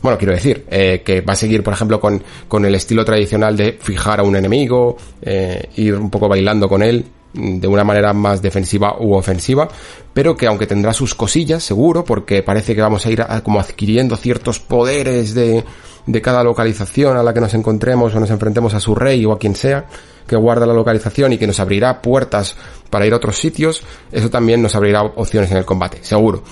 Bueno, 0.00 0.16
quiero 0.16 0.32
decir, 0.32 0.64
eh, 0.70 1.02
que 1.04 1.20
va 1.20 1.34
a 1.34 1.36
seguir, 1.36 1.62
por 1.62 1.74
ejemplo, 1.74 2.00
con, 2.00 2.22
con 2.48 2.64
el 2.64 2.74
estilo 2.74 3.04
tradicional 3.04 3.54
de 3.54 3.72
fijar 3.78 4.20
a 4.20 4.22
un 4.22 4.34
enemigo, 4.34 4.96
eh, 5.20 5.68
ir 5.76 5.94
un 5.94 6.08
poco 6.08 6.26
bailando 6.26 6.70
con 6.70 6.82
él, 6.82 7.04
de 7.32 7.68
una 7.68 7.84
manera 7.84 8.12
más 8.12 8.42
defensiva 8.42 8.96
u 8.98 9.14
ofensiva, 9.14 9.68
pero 10.12 10.36
que 10.36 10.46
aunque 10.46 10.66
tendrá 10.66 10.92
sus 10.92 11.14
cosillas, 11.14 11.62
seguro, 11.62 12.04
porque 12.04 12.42
parece 12.42 12.74
que 12.74 12.80
vamos 12.80 13.06
a 13.06 13.10
ir 13.10 13.24
como 13.42 13.60
adquiriendo 13.60 14.16
ciertos 14.16 14.58
poderes 14.58 15.34
de, 15.34 15.64
de 16.06 16.22
cada 16.22 16.42
localización 16.42 17.16
a 17.16 17.22
la 17.22 17.32
que 17.32 17.40
nos 17.40 17.54
encontremos 17.54 18.14
o 18.14 18.20
nos 18.20 18.30
enfrentemos 18.30 18.74
a 18.74 18.80
su 18.80 18.94
rey 18.94 19.24
o 19.24 19.32
a 19.32 19.38
quien 19.38 19.54
sea 19.54 19.86
que 20.26 20.36
guarda 20.36 20.64
la 20.64 20.74
localización 20.74 21.32
y 21.32 21.38
que 21.38 21.46
nos 21.48 21.58
abrirá 21.58 22.00
puertas 22.00 22.56
para 22.88 23.04
ir 23.04 23.12
a 23.12 23.16
otros 23.16 23.36
sitios, 23.36 23.82
eso 24.12 24.30
también 24.30 24.62
nos 24.62 24.76
abrirá 24.76 25.02
opciones 25.02 25.50
en 25.50 25.56
el 25.56 25.64
combate, 25.64 25.98
seguro. 26.02 26.44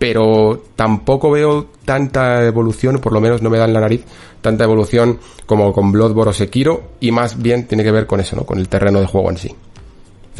Pero 0.00 0.64
tampoco 0.74 1.30
veo 1.30 1.68
tanta 1.84 2.44
evolución, 2.44 2.98
por 2.98 3.12
lo 3.12 3.20
menos 3.20 3.40
no 3.40 3.48
me 3.48 3.58
da 3.58 3.66
en 3.66 3.72
la 3.72 3.80
nariz, 3.80 4.04
tanta 4.40 4.64
evolución 4.64 5.20
como 5.46 5.72
con 5.72 5.92
Bloodborne 5.92 6.30
o 6.30 6.32
Sekiro, 6.32 6.82
y 6.98 7.12
más 7.12 7.40
bien 7.40 7.68
tiene 7.68 7.84
que 7.84 7.92
ver 7.92 8.08
con 8.08 8.18
eso, 8.18 8.34
¿no? 8.34 8.44
Con 8.44 8.58
el 8.58 8.68
terreno 8.68 8.98
de 9.00 9.06
juego 9.06 9.30
en 9.30 9.36
sí. 9.36 9.54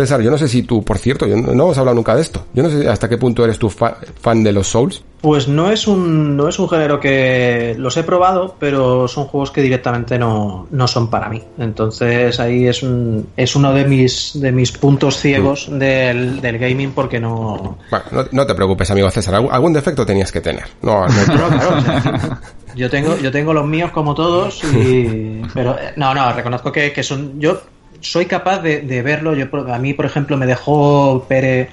César, 0.01 0.23
yo 0.23 0.31
no 0.31 0.39
sé 0.39 0.49
si 0.49 0.63
tú, 0.63 0.83
por 0.83 0.99
cierto, 0.99 1.27
yo 1.27 1.37
no, 1.37 1.53
hemos 1.53 1.77
hablado 1.77 1.95
nunca 1.95 2.15
de 2.15 2.23
esto. 2.23 2.47
Yo 2.55 2.63
no 2.63 2.71
sé 2.71 2.89
hasta 2.89 3.09
qué 3.09 3.19
punto 3.19 3.45
eres 3.45 3.59
tú 3.59 3.69
fan 3.69 4.43
de 4.43 4.53
los 4.53 4.67
Souls. 4.67 5.03
Pues 5.21 5.49
no 5.49 5.71
es 5.71 5.87
un 5.87 6.35
no 6.35 6.49
es 6.49 6.59
un 6.59 6.67
género 6.67 6.99
que 6.99 7.75
los 7.79 7.95
he 7.99 8.03
probado, 8.03 8.57
pero 8.59 9.07
son 9.07 9.27
juegos 9.27 9.51
que 9.51 9.61
directamente 9.61 10.19
no, 10.19 10.67
no 10.71 10.89
son 10.89 11.11
para 11.11 11.29
mí. 11.29 11.43
Entonces 11.59 12.41
ahí 12.41 12.67
es 12.67 12.83
un, 12.83 13.29
es 13.37 13.55
uno 13.55 13.75
de 13.75 13.85
mis 13.85 14.41
de 14.41 14.51
mis 14.51 14.73
puntos 14.73 15.19
ciegos 15.19 15.69
mm. 15.69 15.79
del, 15.79 16.41
del, 16.41 16.59
gaming 16.59 16.93
porque 16.93 17.21
no... 17.21 17.77
Bueno, 17.91 18.29
no, 18.33 18.47
te 18.47 18.55
preocupes, 18.55 18.91
amigo 18.91 19.11
César. 19.11 19.35
Algún 19.35 19.75
defecto 19.75 20.07
tenías 20.07 20.33
que 20.33 20.41
tener. 20.41 20.65
No, 20.81 21.05
claro, 21.27 22.39
yo 22.75 22.89
tengo 22.89 23.19
yo 23.19 23.31
tengo 23.31 23.53
los 23.53 23.67
míos 23.67 23.91
como 23.91 24.15
todos 24.15 24.65
y 24.65 25.43
pero 25.53 25.77
no 25.97 26.15
no 26.15 26.33
reconozco 26.33 26.73
que, 26.73 26.93
que 26.95 27.03
son 27.03 27.39
yo 27.39 27.61
soy 28.01 28.27
capaz 28.27 28.61
de, 28.63 29.03
verlo. 29.03 29.35
Yo, 29.35 29.47
a 29.73 29.79
mí, 29.79 29.95
por 29.95 30.07
ejemplo, 30.07 30.37
me 30.37 30.47
dejó 30.47 31.25
Pérez, 31.29 31.69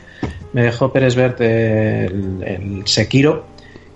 me 0.54 0.64
dejó 0.64 0.92
Pérez 0.92 1.16
Verde 1.16 2.06
el, 2.06 2.84
Sekiro 2.86 3.46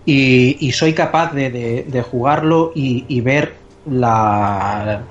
y, 0.05 0.71
soy 0.73 0.93
capaz 0.93 1.33
de, 1.33 2.05
jugarlo 2.09 2.71
y, 2.75 3.21
ver 3.21 3.53
la 3.89 5.03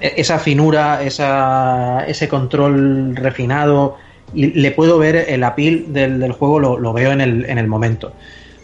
esa 0.00 0.40
finura, 0.40 1.04
esa, 1.04 2.04
ese 2.08 2.28
control 2.28 3.14
refinado 3.14 3.96
y 4.34 4.46
le 4.46 4.72
puedo 4.72 4.98
ver 4.98 5.14
el 5.14 5.44
apil 5.44 5.92
del, 5.92 6.18
del 6.18 6.32
juego, 6.32 6.58
lo, 6.58 6.92
veo 6.92 7.12
en 7.12 7.20
el, 7.20 7.44
en 7.44 7.58
el 7.58 7.68
momento. 7.68 8.12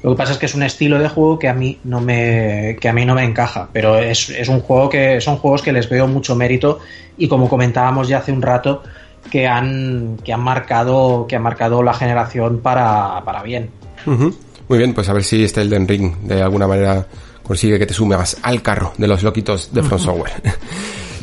Lo 0.02 0.10
que 0.10 0.16
pasa 0.16 0.32
es 0.32 0.38
que 0.38 0.46
es 0.46 0.54
un 0.54 0.62
estilo 0.62 0.98
de 0.98 1.08
juego 1.08 1.38
que 1.38 1.48
a 1.48 1.54
mí 1.54 1.78
no 1.84 2.00
me, 2.00 2.76
que 2.80 2.88
a 2.88 2.92
mí 2.92 3.04
no 3.04 3.14
me 3.14 3.24
encaja, 3.24 3.68
pero 3.72 3.98
es, 3.98 4.30
es 4.30 4.48
un 4.48 4.60
juego 4.60 4.88
que 4.88 5.20
son 5.20 5.38
juegos 5.38 5.62
que 5.62 5.72
les 5.72 5.88
veo 5.88 6.06
mucho 6.06 6.36
mérito 6.36 6.78
y 7.16 7.26
como 7.26 7.48
comentábamos 7.48 8.06
ya 8.08 8.18
hace 8.18 8.30
un 8.30 8.42
rato, 8.42 8.82
que 9.30 9.46
han, 9.46 10.16
que 10.24 10.32
han 10.32 10.40
marcado, 10.40 11.26
que 11.28 11.36
han 11.36 11.42
marcado 11.42 11.82
la 11.82 11.94
generación 11.94 12.60
para, 12.60 13.22
para 13.24 13.42
bien. 13.42 13.70
Muy 14.06 14.78
bien, 14.78 14.94
pues 14.94 15.08
a 15.08 15.12
ver 15.12 15.24
si 15.24 15.44
este 15.44 15.62
Elden 15.62 15.88
Ring 15.88 16.16
de 16.22 16.42
alguna 16.42 16.66
manera 16.66 17.06
consigue 17.42 17.78
que 17.78 17.86
te 17.86 17.94
sumes 17.94 18.36
al 18.42 18.62
carro 18.62 18.92
de 18.98 19.08
los 19.08 19.22
loquitos 19.22 19.72
de 19.72 19.82
Front 19.82 20.04
Software. 20.04 20.32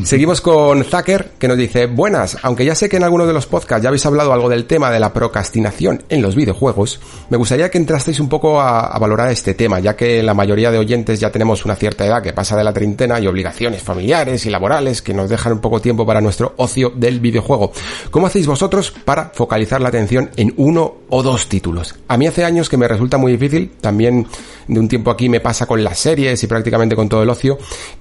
Seguimos 0.03 0.41
con 0.41 0.83
Zucker, 0.83 1.31
que 1.39 1.47
nos 1.47 1.57
dice, 1.57 1.85
buenas, 1.85 2.37
aunque 2.41 2.65
ya 2.65 2.75
sé 2.75 2.89
que 2.89 2.97
en 2.97 3.03
alguno 3.03 3.25
de 3.25 3.31
los 3.31 3.45
podcasts 3.45 3.81
ya 3.81 3.87
habéis 3.87 4.05
hablado 4.05 4.33
algo 4.33 4.49
del 4.49 4.65
tema 4.65 4.91
de 4.91 4.99
la 4.99 5.13
procrastinación 5.13 6.03
en 6.09 6.21
los 6.21 6.35
videojuegos, 6.35 6.99
me 7.29 7.37
gustaría 7.37 7.71
que 7.71 7.77
entrasteis 7.77 8.19
un 8.19 8.27
poco 8.27 8.59
a, 8.59 8.97
valorar 8.99 9.31
este 9.31 9.53
tema, 9.53 9.79
ya 9.79 9.95
que 9.95 10.21
la 10.21 10.33
mayoría 10.33 10.69
de 10.69 10.79
oyentes 10.79 11.19
ya 11.19 11.31
tenemos 11.31 11.63
una 11.63 11.75
cierta 11.75 12.05
edad 12.05 12.21
que 12.21 12.33
pasa 12.33 12.57
de 12.57 12.63
la 12.63 12.73
treintena 12.73 13.19
y 13.19 13.27
obligaciones 13.27 13.81
familiares 13.83 14.45
y 14.45 14.49
laborales 14.49 15.01
que 15.01 15.13
nos 15.13 15.29
dejan 15.29 15.53
un 15.53 15.59
poco 15.59 15.79
tiempo 15.79 16.05
para 16.05 16.19
nuestro 16.19 16.53
ocio 16.57 16.91
del 16.93 17.21
videojuego. 17.21 17.71
¿Cómo 18.11 18.27
hacéis 18.27 18.47
vosotros 18.47 18.91
para 18.91 19.31
focalizar 19.33 19.79
la 19.79 19.89
atención 19.89 20.29
en 20.35 20.53
uno 20.57 20.95
o 21.09 21.23
dos 21.23 21.47
títulos? 21.47 21.95
A 22.09 22.17
mí 22.17 22.27
hace 22.27 22.43
años 22.43 22.67
que 22.67 22.77
me 22.77 22.87
resulta 22.87 23.17
muy 23.17 23.31
difícil, 23.31 23.71
también 23.79 24.27
de 24.67 24.79
un 24.79 24.87
tiempo 24.87 25.11
aquí 25.11 25.29
me 25.29 25.39
pasa 25.39 25.65
con 25.65 25.83
las 25.83 25.99
series 25.99 26.41
y 26.43 26.47
prácticamente 26.47 26.95
con 26.95 27.09
todo 27.09 27.23
el 27.23 27.29
ocio, 27.29 27.57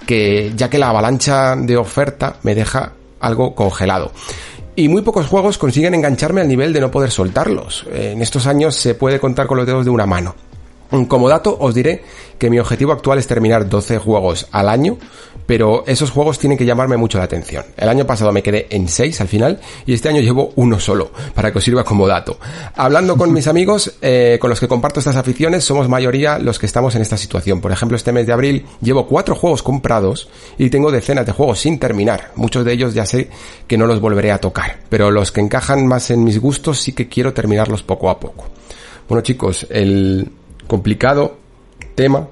que 0.07 0.53
ya 0.57 0.69
que 0.69 0.79
la 0.79 0.89
avalancha 0.89 1.57
de 1.57 1.77
oferta 1.77 2.37
me 2.43 2.55
deja 2.55 2.93
algo 3.21 3.55
congelado. 3.55 4.13
Y 4.77 4.89
muy 4.89 5.03
pocos 5.03 5.27
juegos 5.27 5.57
consiguen 5.57 5.95
engancharme 5.95 6.41
al 6.41 6.49
nivel 6.49 6.73
de 6.73 6.81
no 6.81 6.91
poder 6.91 7.11
soltarlos. 7.11 7.87
En 7.93 8.21
estos 8.21 8.47
años 8.47 8.75
se 8.75 8.95
puede 8.95 9.21
contar 9.21 9.47
con 9.47 9.57
los 9.57 9.67
dedos 9.67 9.85
de 9.85 9.91
una 9.91 10.07
mano. 10.07 10.35
Como 11.09 11.29
dato 11.29 11.57
os 11.59 11.75
diré 11.75 12.03
que 12.39 12.51
mi 12.51 12.59
objetivo 12.59 12.93
actual 12.93 13.19
es 13.19 13.27
terminar 13.27 13.69
12 13.69 13.99
juegos 13.99 14.49
al 14.53 14.69
año, 14.69 14.99
pero 15.47 15.85
esos 15.87 16.11
juegos 16.11 16.39
tienen 16.39 16.59
que 16.59 16.65
llamarme 16.65 16.97
mucho 16.97 17.19
la 17.19 17.25
atención. 17.25 17.65
El 17.77 17.89
año 17.89 18.07
pasado 18.07 18.33
me 18.33 18.43
quedé 18.43 18.67
en 18.71 18.89
6 18.89 19.21
al 19.21 19.29
final 19.29 19.61
y 19.87 19.93
este 19.93 20.09
año 20.09 20.21
llevo 20.21 20.53
uno 20.57 20.81
solo, 20.81 21.11
para 21.35 21.53
que 21.53 21.59
os 21.59 21.65
sirva 21.65 21.85
como 21.85 22.07
dato. 22.07 22.39
Hablando 22.75 23.17
con 23.17 23.33
mis 23.33 23.47
amigos 23.47 23.97
eh, 24.01 24.39
con 24.41 24.51
los 24.51 24.61
que 24.61 24.69
comparto 24.69 25.01
estas 25.01 25.17
aficiones, 25.17 25.65
somos 25.65 25.89
mayoría 25.89 26.39
los 26.39 26.59
que 26.59 26.67
estamos 26.67 26.95
en 26.95 27.03
esta 27.03 27.17
situación. 27.17 27.61
Por 27.61 27.73
ejemplo, 27.73 27.97
este 27.97 28.13
mes 28.13 28.27
de 28.27 28.33
abril 28.33 28.67
llevo 28.81 29.07
4 29.07 29.35
juegos 29.35 29.63
comprados 29.63 30.29
y 30.59 30.71
tengo 30.71 30.91
decenas 30.91 31.27
de 31.27 31.33
juegos 31.33 31.61
sin 31.61 31.79
terminar. 31.79 32.33
Muchos 32.37 32.65
de 32.65 32.73
ellos 32.73 32.95
ya 32.95 33.07
sé 33.07 33.31
que 33.67 33.77
no 33.77 33.87
los 33.87 34.01
volveré 34.01 34.33
a 34.33 34.39
tocar, 34.39 34.81
pero 34.89 35.11
los 35.11 35.33
que 35.33 35.41
encajan 35.41 35.87
más 35.87 36.11
en 36.11 36.25
mis 36.25 36.41
gustos 36.41 36.81
sí 36.81 36.93
que 36.93 37.09
quiero 37.09 37.33
terminarlos 37.33 37.83
poco 37.83 38.11
a 38.11 38.19
poco. 38.19 38.47
Bueno 39.09 39.23
chicos, 39.23 39.67
el 39.71 40.31
complicado 40.67 41.37
tema 41.95 42.27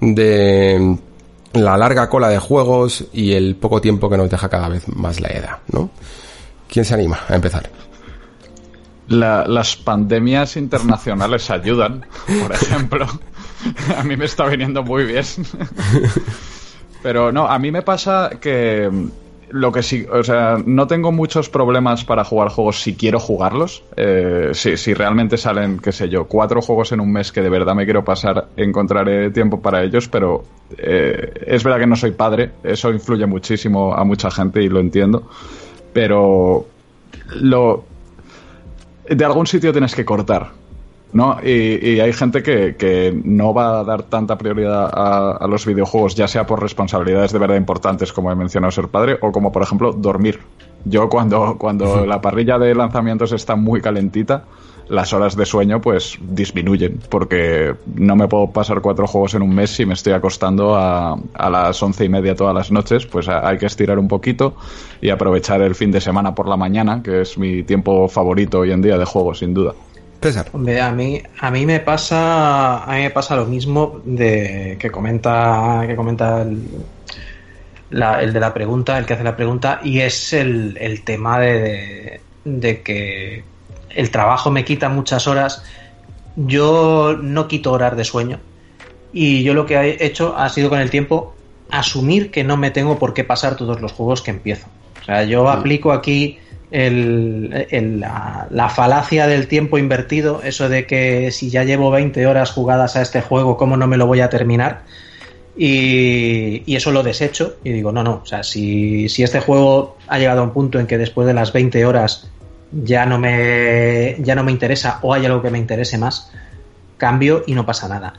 de 0.00 0.98
la 1.52 1.76
larga 1.76 2.08
cola 2.08 2.28
de 2.28 2.38
juegos 2.38 3.06
y 3.12 3.32
el 3.32 3.56
poco 3.56 3.80
tiempo 3.80 4.08
que 4.08 4.16
nos 4.16 4.30
deja 4.30 4.48
cada 4.48 4.68
vez 4.68 4.88
más 4.88 5.20
la 5.20 5.28
edad, 5.28 5.58
¿no? 5.72 5.90
¿Quién 6.68 6.84
se 6.84 6.94
anima 6.94 7.20
a 7.28 7.34
empezar? 7.34 7.70
las 9.10 9.74
pandemias 9.74 10.56
internacionales 10.56 11.50
ayudan, 11.50 12.06
por 12.40 12.52
ejemplo. 12.52 13.06
a 13.98 14.04
mí 14.04 14.16
me 14.16 14.24
está 14.24 14.46
viniendo 14.46 14.84
muy 14.84 15.04
bien. 15.04 15.24
Pero 17.02 17.32
no, 17.32 17.48
a 17.48 17.58
mí 17.58 17.72
me 17.72 17.82
pasa 17.82 18.30
que 18.40 18.88
lo 19.50 19.72
que 19.72 19.82
sí, 19.82 20.06
o 20.10 20.22
sea, 20.22 20.58
no 20.64 20.86
tengo 20.86 21.12
muchos 21.12 21.48
problemas 21.48 22.04
para 22.04 22.24
jugar 22.24 22.48
juegos 22.48 22.80
si 22.80 22.94
quiero 22.94 23.18
jugarlos. 23.18 23.82
Eh, 23.96 24.50
si, 24.52 24.94
realmente 24.94 25.36
salen, 25.36 25.78
qué 25.78 25.92
sé 25.92 26.08
yo, 26.08 26.26
cuatro 26.26 26.62
juegos 26.62 26.92
en 26.92 27.00
un 27.00 27.12
mes 27.12 27.32
que 27.32 27.42
de 27.42 27.50
verdad 27.50 27.74
me 27.74 27.84
quiero 27.84 28.04
pasar, 28.04 28.48
encontraré 28.56 29.30
tiempo 29.30 29.60
para 29.60 29.82
ellos, 29.82 30.08
pero 30.08 30.44
eh, 30.78 31.32
es 31.46 31.64
verdad 31.64 31.80
que 31.80 31.86
no 31.86 31.96
soy 31.96 32.12
padre, 32.12 32.50
eso 32.62 32.90
influye 32.90 33.26
muchísimo 33.26 33.94
a 33.94 34.04
mucha 34.04 34.30
gente 34.30 34.62
y 34.62 34.68
lo 34.68 34.80
entiendo, 34.80 35.28
pero 35.92 36.66
lo... 37.40 37.84
De 39.08 39.24
algún 39.24 39.46
sitio 39.46 39.72
tienes 39.72 39.94
que 39.94 40.04
cortar. 40.04 40.59
¿No? 41.12 41.38
Y, 41.42 42.00
hay 42.00 42.12
gente 42.12 42.42
que, 42.42 43.20
no 43.24 43.52
va 43.52 43.80
a 43.80 43.84
dar 43.84 44.04
tanta 44.04 44.38
prioridad 44.38 44.90
a, 44.92 45.46
los 45.46 45.66
videojuegos, 45.66 46.14
ya 46.14 46.28
sea 46.28 46.46
por 46.46 46.60
responsabilidades 46.60 47.32
de 47.32 47.38
verdad 47.38 47.56
importantes, 47.56 48.12
como 48.12 48.30
he 48.30 48.34
mencionado 48.34 48.70
ser 48.70 48.88
padre, 48.88 49.18
o 49.20 49.32
como 49.32 49.52
por 49.52 49.62
ejemplo 49.62 49.92
dormir. 49.92 50.40
Yo 50.84 51.08
cuando, 51.08 51.56
cuando 51.58 52.06
la 52.06 52.20
parrilla 52.20 52.58
de 52.58 52.74
lanzamientos 52.74 53.32
está 53.32 53.54
muy 53.54 53.82
calentita, 53.82 54.44
las 54.88 55.12
horas 55.12 55.36
de 55.36 55.46
sueño 55.46 55.80
pues 55.80 56.18
disminuyen, 56.20 56.98
porque 57.10 57.74
no 57.94 58.16
me 58.16 58.26
puedo 58.26 58.50
pasar 58.50 58.80
cuatro 58.80 59.06
juegos 59.06 59.34
en 59.34 59.42
un 59.42 59.54
mes 59.54 59.70
si 59.70 59.86
me 59.86 59.94
estoy 59.94 60.14
acostando 60.14 60.74
a, 60.74 61.16
a 61.34 61.50
las 61.50 61.80
once 61.82 62.04
y 62.04 62.08
media 62.08 62.34
todas 62.34 62.54
las 62.54 62.72
noches, 62.72 63.06
pues 63.06 63.28
hay 63.28 63.58
que 63.58 63.66
estirar 63.66 63.98
un 63.98 64.08
poquito 64.08 64.54
y 65.00 65.10
aprovechar 65.10 65.62
el 65.62 65.74
fin 65.74 65.92
de 65.92 66.00
semana 66.00 66.34
por 66.34 66.48
la 66.48 66.56
mañana, 66.56 67.02
que 67.02 67.20
es 67.20 67.38
mi 67.38 67.62
tiempo 67.62 68.08
favorito 68.08 68.60
hoy 68.60 68.72
en 68.72 68.82
día 68.82 68.98
de 68.98 69.04
juego, 69.04 69.34
sin 69.34 69.54
duda 69.54 69.74
a 70.80 70.92
mí, 70.92 71.22
a 71.40 71.50
mí 71.50 71.66
me 71.66 71.80
pasa, 71.80 72.84
a 72.84 72.94
mí 72.94 73.02
me 73.02 73.10
pasa 73.10 73.36
lo 73.36 73.46
mismo 73.46 74.00
de 74.04 74.76
que 74.78 74.90
comenta, 74.90 75.82
que 75.86 75.96
comenta 75.96 76.42
el, 76.42 76.62
el 77.90 78.32
de 78.32 78.40
la 78.40 78.52
pregunta, 78.52 78.98
el 78.98 79.06
que 79.06 79.14
hace 79.14 79.24
la 79.24 79.36
pregunta, 79.36 79.80
y 79.82 80.00
es 80.00 80.32
el, 80.32 80.76
el 80.78 81.02
tema 81.04 81.38
de, 81.38 82.20
de, 82.44 82.82
que 82.82 83.44
el 83.90 84.10
trabajo 84.10 84.50
me 84.50 84.64
quita 84.64 84.88
muchas 84.88 85.26
horas. 85.26 85.64
Yo 86.36 87.16
no 87.20 87.48
quito 87.48 87.72
horas 87.72 87.96
de 87.96 88.04
sueño. 88.04 88.40
Y 89.12 89.42
yo 89.42 89.54
lo 89.54 89.66
que 89.66 89.74
he 89.74 90.04
hecho 90.04 90.36
ha 90.36 90.48
sido 90.50 90.68
con 90.68 90.80
el 90.80 90.90
tiempo 90.90 91.34
asumir 91.70 92.30
que 92.30 92.44
no 92.44 92.56
me 92.56 92.70
tengo 92.70 92.98
por 92.98 93.14
qué 93.14 93.24
pasar 93.24 93.56
todos 93.56 93.80
los 93.80 93.92
juegos 93.92 94.22
que 94.22 94.30
empiezo. 94.30 94.66
O 95.00 95.04
sea, 95.04 95.24
yo 95.24 95.48
aplico 95.48 95.92
aquí 95.92 96.38
el, 96.70 98.00
la, 98.00 98.68
falacia 98.68 99.26
del 99.26 99.48
tiempo 99.48 99.78
invertido, 99.78 100.40
eso 100.44 100.68
de 100.68 100.86
que 100.86 101.30
si 101.32 101.50
ya 101.50 101.64
llevo 101.64 101.90
20 101.90 102.26
horas 102.26 102.52
jugadas 102.52 102.96
a 102.96 103.02
este 103.02 103.20
juego, 103.20 103.56
¿cómo 103.56 103.76
no 103.76 103.86
me 103.86 103.96
lo 103.96 104.06
voy 104.06 104.20
a 104.20 104.30
terminar? 104.30 104.82
Y, 105.56 106.62
y 106.64 106.76
eso 106.76 106.92
lo 106.92 107.02
desecho 107.02 107.56
y 107.64 107.72
digo, 107.72 107.92
no, 107.92 108.02
no, 108.02 108.20
o 108.22 108.26
sea, 108.26 108.42
si, 108.42 109.08
si, 109.08 109.22
este 109.22 109.40
juego 109.40 109.96
ha 110.06 110.18
llegado 110.18 110.40
a 110.40 110.44
un 110.44 110.52
punto 110.52 110.78
en 110.78 110.86
que 110.86 110.96
después 110.96 111.26
de 111.26 111.34
las 111.34 111.52
20 111.52 111.84
horas 111.84 112.30
ya 112.72 113.04
no 113.04 113.18
me, 113.18 114.16
ya 114.20 114.34
no 114.34 114.44
me 114.44 114.52
interesa 114.52 115.00
o 115.02 115.12
hay 115.12 115.26
algo 115.26 115.42
que 115.42 115.50
me 115.50 115.58
interese 115.58 115.98
más, 115.98 116.30
cambio 116.96 117.42
y 117.46 117.54
no 117.54 117.66
pasa 117.66 117.88
nada. 117.88 118.14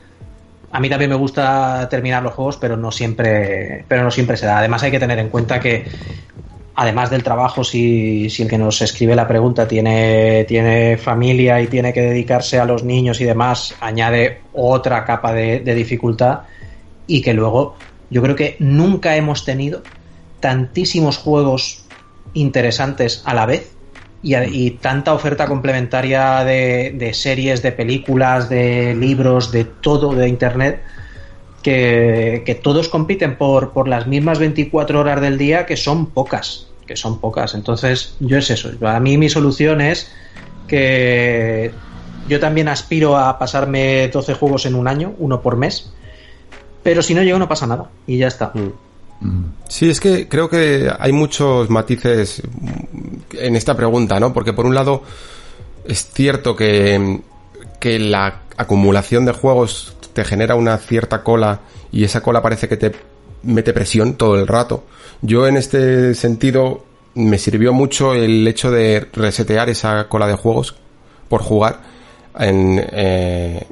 A 0.70 0.80
mí 0.80 0.88
también 0.88 1.10
me 1.10 1.16
gusta 1.16 1.86
terminar 1.90 2.22
los 2.22 2.32
juegos, 2.32 2.56
pero 2.56 2.76
no 2.76 2.90
siempre, 2.90 3.84
pero 3.88 4.04
no 4.04 4.10
siempre 4.10 4.36
se 4.36 4.46
da. 4.46 4.58
Además 4.58 4.82
hay 4.82 4.90
que 4.90 4.98
tener 4.98 5.18
en 5.18 5.28
cuenta 5.28 5.60
que 5.60 5.84
además 6.74 7.10
del 7.10 7.22
trabajo, 7.22 7.64
si, 7.64 8.26
el 8.26 8.48
que 8.48 8.58
nos 8.58 8.80
escribe 8.82 9.14
la 9.14 9.28
pregunta 9.28 9.68
tiene, 9.68 10.44
tiene 10.44 10.96
familia 10.96 11.60
y 11.60 11.66
tiene 11.66 11.92
que 11.92 12.02
dedicarse 12.02 12.58
a 12.58 12.64
los 12.64 12.82
niños 12.82 13.20
y 13.20 13.24
demás, 13.24 13.74
añade 13.80 14.40
otra 14.52 15.04
capa 15.04 15.32
de, 15.32 15.60
dificultad 15.60 16.40
y 17.06 17.20
que 17.22 17.34
luego 17.34 17.76
yo 18.10 18.22
creo 18.22 18.36
que 18.36 18.56
nunca 18.58 19.16
hemos 19.16 19.44
tenido 19.44 19.82
tantísimos 20.40 21.18
juegos 21.18 21.84
interesantes 22.34 23.22
a 23.24 23.34
la 23.34 23.46
vez 23.46 23.72
y, 24.22 24.70
tanta 24.72 25.12
oferta 25.12 25.46
complementaria 25.46 26.44
de, 26.44 26.94
de, 26.96 27.12
series, 27.12 27.62
de 27.62 27.72
películas, 27.72 28.48
de 28.48 28.94
libros, 28.94 29.50
de 29.50 29.64
todo 29.64 30.14
de 30.14 30.28
Internet 30.28 30.80
que, 31.62 32.60
todos 32.62 32.88
compiten 32.88 33.36
por, 33.36 33.72
por 33.72 33.88
las 33.88 34.06
mismas 34.06 34.38
24 34.38 35.00
horas 35.00 35.20
del 35.20 35.38
día, 35.38 35.66
que 35.66 35.76
son 35.76 36.06
pocas, 36.06 36.66
que 36.86 36.96
son 36.96 37.20
pocas. 37.20 37.54
Entonces, 37.54 38.14
yo 38.20 38.38
es 38.38 38.50
eso. 38.50 38.70
A 38.86 39.00
mí 39.00 39.16
mi 39.16 39.28
solución 39.28 39.80
es 39.80 40.10
que 40.66 41.72
yo 42.28 42.40
también 42.40 42.68
aspiro 42.68 43.16
a 43.16 43.38
pasarme 43.38 44.08
12 44.08 44.34
juegos 44.34 44.66
en 44.66 44.74
un 44.74 44.88
año, 44.88 45.14
uno 45.18 45.40
por 45.40 45.56
mes, 45.56 45.92
pero 46.82 47.02
si 47.02 47.14
no 47.14 47.22
llego 47.22 47.38
no 47.38 47.48
pasa 47.48 47.66
nada 47.66 47.88
y 48.06 48.18
ya 48.18 48.28
está. 48.28 48.52
Mm. 48.54 49.44
Sí, 49.68 49.88
es 49.88 50.00
que 50.00 50.28
creo 50.28 50.48
que 50.48 50.90
hay 50.98 51.12
muchos 51.12 51.70
matices 51.70 52.42
en 53.32 53.54
esta 53.54 53.76
pregunta, 53.76 54.18
¿no? 54.18 54.32
Porque 54.32 54.52
por 54.52 54.66
un 54.66 54.74
lado 54.74 55.02
es 55.86 56.10
cierto 56.12 56.56
que, 56.56 57.20
que 57.78 58.00
la 58.00 58.40
acumulación 58.56 59.24
de 59.24 59.32
juegos 59.32 59.94
te 60.12 60.24
genera 60.24 60.54
una 60.54 60.76
cierta 60.78 61.22
cola 61.22 61.60
y 61.90 62.04
esa 62.04 62.22
cola 62.22 62.42
parece 62.42 62.68
que 62.68 62.76
te 62.76 62.92
mete 63.42 63.72
presión 63.72 64.14
todo 64.14 64.38
el 64.38 64.46
rato. 64.46 64.84
Yo 65.20 65.46
en 65.46 65.56
este 65.56 66.14
sentido 66.14 66.84
me 67.14 67.38
sirvió 67.38 67.72
mucho 67.72 68.14
el 68.14 68.46
hecho 68.46 68.70
de 68.70 69.08
resetear 69.12 69.68
esa 69.68 70.08
cola 70.08 70.26
de 70.26 70.34
juegos 70.34 70.76
por 71.28 71.42
jugar 71.42 71.80
en, 72.38 72.82
eh, 72.92 73.66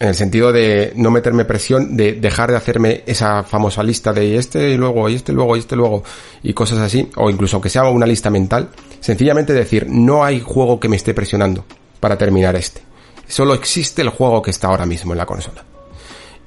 en 0.00 0.08
el 0.08 0.14
sentido 0.14 0.52
de 0.52 0.92
no 0.94 1.10
meterme 1.10 1.44
presión, 1.44 1.96
de 1.96 2.14
dejar 2.14 2.50
de 2.50 2.56
hacerme 2.56 3.02
esa 3.06 3.42
famosa 3.42 3.82
lista 3.82 4.12
de 4.12 4.36
este 4.36 4.70
y 4.70 4.76
luego, 4.76 5.08
y 5.08 5.16
este 5.16 5.32
luego, 5.32 5.56
y 5.56 5.60
este 5.60 5.76
luego, 5.76 6.04
y 6.42 6.52
cosas 6.52 6.78
así, 6.78 7.10
o 7.16 7.28
incluso 7.28 7.56
aunque 7.56 7.68
sea 7.68 7.84
una 7.84 8.06
lista 8.06 8.30
mental, 8.30 8.70
sencillamente 9.00 9.52
decir, 9.52 9.86
no 9.88 10.24
hay 10.24 10.40
juego 10.40 10.80
que 10.80 10.88
me 10.88 10.96
esté 10.96 11.14
presionando 11.14 11.64
para 12.00 12.16
terminar 12.16 12.56
este 12.56 12.88
solo 13.28 13.54
existe 13.54 14.02
el 14.02 14.08
juego 14.08 14.42
que 14.42 14.50
está 14.50 14.68
ahora 14.68 14.86
mismo 14.86 15.12
en 15.12 15.18
la 15.18 15.26
consola. 15.26 15.64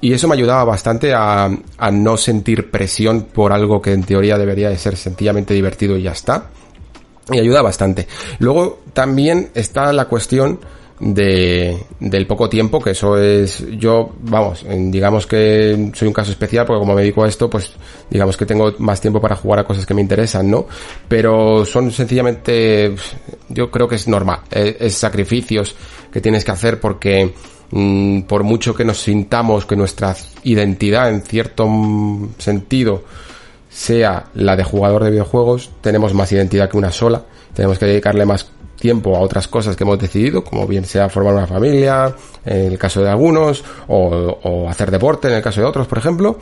Y 0.02 0.12
eso 0.12 0.28
me 0.28 0.34
ayudaba 0.34 0.64
bastante 0.64 1.14
a, 1.14 1.48
a 1.78 1.90
no 1.90 2.16
sentir 2.18 2.70
presión 2.70 3.22
por 3.32 3.52
algo 3.52 3.80
que 3.80 3.92
en 3.92 4.02
teoría 4.02 4.36
debería 4.36 4.68
de 4.68 4.76
ser 4.76 4.96
sencillamente 4.96 5.54
divertido 5.54 5.96
y 5.96 6.02
ya 6.02 6.12
está. 6.12 6.50
Y 7.30 7.38
ayuda 7.38 7.62
bastante. 7.62 8.06
Luego 8.38 8.80
también 8.92 9.50
está 9.54 9.90
la 9.94 10.06
cuestión 10.06 10.58
de, 11.02 11.84
del 11.98 12.26
poco 12.28 12.48
tiempo, 12.48 12.80
que 12.80 12.90
eso 12.90 13.18
es, 13.18 13.64
yo, 13.76 14.12
vamos, 14.20 14.64
digamos 14.68 15.26
que 15.26 15.90
soy 15.94 16.08
un 16.08 16.14
caso 16.14 16.30
especial 16.30 16.64
porque 16.64 16.78
como 16.78 16.94
me 16.94 17.02
dedico 17.02 17.24
a 17.24 17.28
esto, 17.28 17.50
pues 17.50 17.72
digamos 18.08 18.36
que 18.36 18.46
tengo 18.46 18.72
más 18.78 19.00
tiempo 19.00 19.20
para 19.20 19.34
jugar 19.34 19.60
a 19.60 19.64
cosas 19.64 19.84
que 19.84 19.94
me 19.94 20.00
interesan, 20.00 20.48
¿no? 20.48 20.66
Pero 21.08 21.64
son 21.64 21.90
sencillamente, 21.90 22.94
yo 23.48 23.70
creo 23.70 23.88
que 23.88 23.96
es 23.96 24.06
normal, 24.06 24.40
es, 24.50 24.94
sacrificios 24.94 25.74
que 26.12 26.20
tienes 26.20 26.44
que 26.44 26.52
hacer 26.52 26.78
porque 26.78 27.34
mm, 27.72 28.22
por 28.22 28.44
mucho 28.44 28.74
que 28.74 28.84
nos 28.84 29.00
sintamos 29.00 29.66
que 29.66 29.76
nuestra 29.76 30.14
identidad 30.44 31.10
en 31.10 31.22
cierto 31.22 31.68
sentido 32.38 33.02
sea 33.68 34.26
la 34.34 34.54
de 34.54 34.64
jugador 34.64 35.02
de 35.04 35.10
videojuegos, 35.10 35.70
tenemos 35.80 36.12
más 36.14 36.30
identidad 36.30 36.70
que 36.70 36.76
una 36.76 36.92
sola, 36.92 37.24
tenemos 37.54 37.78
que 37.78 37.86
dedicarle 37.86 38.26
más 38.26 38.50
tiempo 38.78 39.16
a 39.16 39.20
otras 39.20 39.48
cosas 39.48 39.76
que 39.76 39.84
hemos 39.84 39.98
decidido, 39.98 40.44
como 40.44 40.66
bien 40.66 40.84
sea 40.84 41.08
formar 41.08 41.34
una 41.34 41.46
familia, 41.46 42.14
en 42.44 42.72
el 42.72 42.78
caso 42.78 43.02
de 43.02 43.08
algunos, 43.08 43.64
o, 43.88 44.66
hacer 44.68 44.90
deporte 44.90 45.28
en 45.28 45.34
el 45.34 45.42
caso 45.42 45.60
de 45.60 45.66
otros, 45.66 45.86
por 45.86 45.98
ejemplo, 45.98 46.38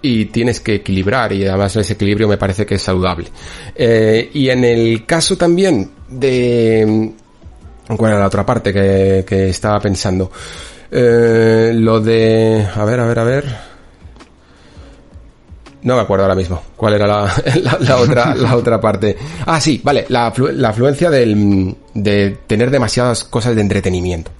y 0.00 0.24
tienes 0.26 0.60
que 0.60 0.76
equilibrar 0.76 1.32
y 1.32 1.46
además 1.46 1.76
ese 1.76 1.92
equilibrio 1.92 2.26
me 2.26 2.38
parece 2.38 2.66
que 2.66 2.76
es 2.76 2.82
saludable. 2.82 3.28
Eh, 3.74 4.30
y 4.32 4.48
en 4.48 4.64
el 4.64 5.06
caso 5.06 5.36
también 5.36 5.90
de... 6.08 7.12
¿Cuál 7.96 8.12
era 8.12 8.20
la 8.20 8.26
otra 8.28 8.46
parte 8.46 8.72
que 8.72 9.48
estaba 9.50 9.78
pensando? 9.78 10.30
Eh, 10.94 11.72
lo 11.74 12.00
de... 12.00 12.68
A 12.74 12.84
ver, 12.84 13.00
a 13.00 13.06
ver, 13.06 13.18
a 13.18 13.24
ver. 13.24 13.72
No 15.82 15.96
me 15.96 16.02
acuerdo 16.02 16.24
ahora 16.24 16.36
mismo 16.36 16.62
cuál 16.76 16.94
era 16.94 17.06
la, 17.06 17.24
otra, 17.98 18.34
la 18.34 18.56
otra 18.56 18.80
parte. 18.80 19.16
Ah, 19.46 19.60
sí, 19.60 19.80
vale, 19.82 20.04
la, 20.10 20.32
la 20.36 20.68
afluencia 20.68 21.10
del, 21.10 21.74
de 21.94 22.38
tener 22.46 22.70
demasiadas 22.70 23.24
cosas 23.24 23.56
de 23.56 23.62
entretenimiento. 23.62 24.30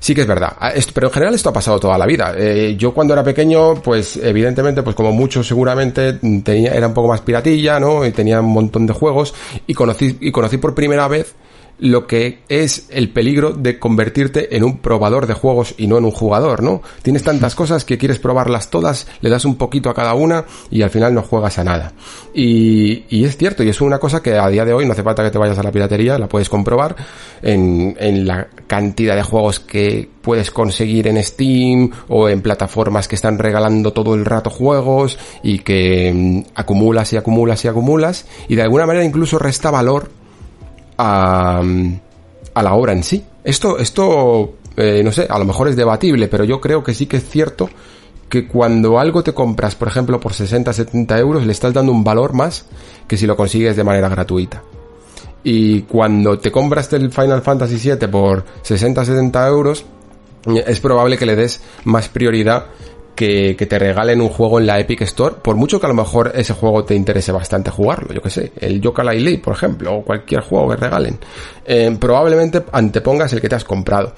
Sí 0.00 0.14
que 0.14 0.22
es 0.22 0.26
verdad, 0.26 0.52
ah, 0.60 0.72
pero 0.92 1.06
en 1.06 1.12
general 1.14 1.34
esto 1.34 1.48
ha 1.48 1.52
pasado 1.52 1.78
toda 1.78 1.96
la 1.96 2.04
vida. 2.06 2.34
Eh, 2.36 2.74
yo 2.76 2.92
cuando 2.92 3.14
era 3.14 3.22
pequeño, 3.22 3.76
pues 3.76 4.16
evidentemente, 4.16 4.82
pues 4.82 4.96
como 4.96 5.12
muchos 5.12 5.46
seguramente, 5.46 6.14
tenía, 6.42 6.72
era 6.72 6.88
un 6.88 6.94
poco 6.94 7.08
más 7.08 7.20
piratilla, 7.20 7.78
¿no? 7.78 8.04
Y 8.04 8.10
tenía 8.10 8.40
un 8.40 8.52
montón 8.52 8.86
de 8.86 8.92
juegos 8.92 9.32
y 9.66 9.72
conocí, 9.72 10.18
y 10.20 10.30
conocí 10.30 10.58
por 10.58 10.74
primera 10.74 11.08
vez 11.08 11.34
lo 11.78 12.06
que 12.06 12.40
es 12.48 12.86
el 12.90 13.10
peligro 13.10 13.52
de 13.52 13.78
convertirte 13.78 14.56
en 14.56 14.64
un 14.64 14.78
probador 14.78 15.26
de 15.26 15.34
juegos 15.34 15.74
y 15.76 15.86
no 15.86 15.98
en 15.98 16.04
un 16.04 16.10
jugador, 16.10 16.62
¿no? 16.62 16.82
Tienes 17.02 17.22
tantas 17.22 17.54
cosas 17.54 17.84
que 17.84 17.98
quieres 17.98 18.18
probarlas 18.18 18.70
todas, 18.70 19.06
le 19.20 19.30
das 19.30 19.44
un 19.44 19.56
poquito 19.56 19.90
a 19.90 19.94
cada 19.94 20.14
una 20.14 20.44
y 20.70 20.82
al 20.82 20.90
final 20.90 21.14
no 21.14 21.22
juegas 21.22 21.58
a 21.58 21.64
nada. 21.64 21.92
Y, 22.32 23.04
y 23.08 23.24
es 23.24 23.36
cierto, 23.36 23.62
y 23.62 23.68
es 23.68 23.80
una 23.80 23.98
cosa 23.98 24.22
que 24.22 24.38
a 24.38 24.48
día 24.48 24.64
de 24.64 24.72
hoy 24.72 24.86
no 24.86 24.92
hace 24.92 25.02
falta 25.02 25.22
que 25.22 25.30
te 25.30 25.38
vayas 25.38 25.58
a 25.58 25.62
la 25.62 25.72
piratería, 25.72 26.18
la 26.18 26.28
puedes 26.28 26.48
comprobar 26.48 26.96
en, 27.42 27.96
en 27.98 28.26
la 28.26 28.48
cantidad 28.66 29.16
de 29.16 29.22
juegos 29.22 29.60
que 29.60 30.08
puedes 30.24 30.50
conseguir 30.50 31.06
en 31.06 31.22
Steam 31.22 31.90
o 32.08 32.28
en 32.28 32.40
plataformas 32.40 33.08
que 33.08 33.14
están 33.14 33.38
regalando 33.38 33.92
todo 33.92 34.14
el 34.14 34.24
rato 34.24 34.48
juegos 34.48 35.18
y 35.42 35.58
que 35.58 36.12
mm, 36.14 36.52
acumulas 36.54 37.12
y 37.12 37.16
acumulas 37.16 37.64
y 37.64 37.68
acumulas 37.68 38.26
y 38.48 38.54
de 38.54 38.62
alguna 38.62 38.86
manera 38.86 39.04
incluso 39.04 39.38
resta 39.38 39.70
valor 39.70 40.10
a, 40.98 41.62
la 42.54 42.74
obra 42.74 42.92
en 42.92 43.02
sí. 43.02 43.24
Esto, 43.42 43.78
esto, 43.78 44.54
eh, 44.76 45.02
no 45.04 45.12
sé, 45.12 45.26
a 45.28 45.38
lo 45.38 45.44
mejor 45.44 45.68
es 45.68 45.76
debatible, 45.76 46.28
pero 46.28 46.44
yo 46.44 46.60
creo 46.60 46.82
que 46.82 46.94
sí 46.94 47.06
que 47.06 47.18
es 47.18 47.28
cierto 47.28 47.68
que 48.28 48.48
cuando 48.48 48.98
algo 48.98 49.22
te 49.22 49.32
compras, 49.32 49.74
por 49.74 49.88
ejemplo, 49.88 50.18
por 50.18 50.32
60, 50.32 50.72
70 50.72 51.18
euros, 51.18 51.46
le 51.46 51.52
estás 51.52 51.72
dando 51.72 51.92
un 51.92 52.02
valor 52.02 52.32
más 52.32 52.66
que 53.06 53.16
si 53.16 53.26
lo 53.26 53.36
consigues 53.36 53.76
de 53.76 53.84
manera 53.84 54.08
gratuita. 54.08 54.62
Y 55.44 55.82
cuando 55.82 56.38
te 56.38 56.50
compras 56.50 56.90
el 56.94 57.12
Final 57.12 57.42
Fantasy 57.42 57.76
VII 57.76 58.08
por 58.08 58.44
60, 58.62 59.04
70 59.04 59.46
euros, 59.46 59.84
es 60.46 60.80
probable 60.80 61.18
que 61.18 61.26
le 61.26 61.36
des 61.36 61.60
más 61.84 62.08
prioridad 62.08 62.66
que, 63.14 63.54
te 63.54 63.78
regalen 63.78 64.20
un 64.20 64.28
juego 64.28 64.58
en 64.58 64.66
la 64.66 64.78
Epic 64.78 65.02
Store, 65.02 65.36
por 65.42 65.56
mucho 65.56 65.80
que 65.80 65.86
a 65.86 65.88
lo 65.88 65.94
mejor 65.94 66.32
ese 66.34 66.52
juego 66.54 66.84
te 66.84 66.94
interese 66.94 67.32
bastante 67.32 67.70
jugarlo, 67.70 68.12
yo 68.12 68.20
que 68.20 68.30
sé, 68.30 68.52
el 68.60 68.80
Yoka 68.80 69.02
League, 69.04 69.38
por 69.38 69.54
ejemplo, 69.54 69.94
o 69.94 70.02
cualquier 70.02 70.42
juego 70.42 70.70
que 70.70 70.76
regalen, 70.76 71.18
eh, 71.64 71.96
probablemente 71.98 72.62
antepongas 72.72 73.32
el 73.32 73.40
que 73.40 73.48
te 73.48 73.54
has 73.54 73.64
comprado. 73.64 74.14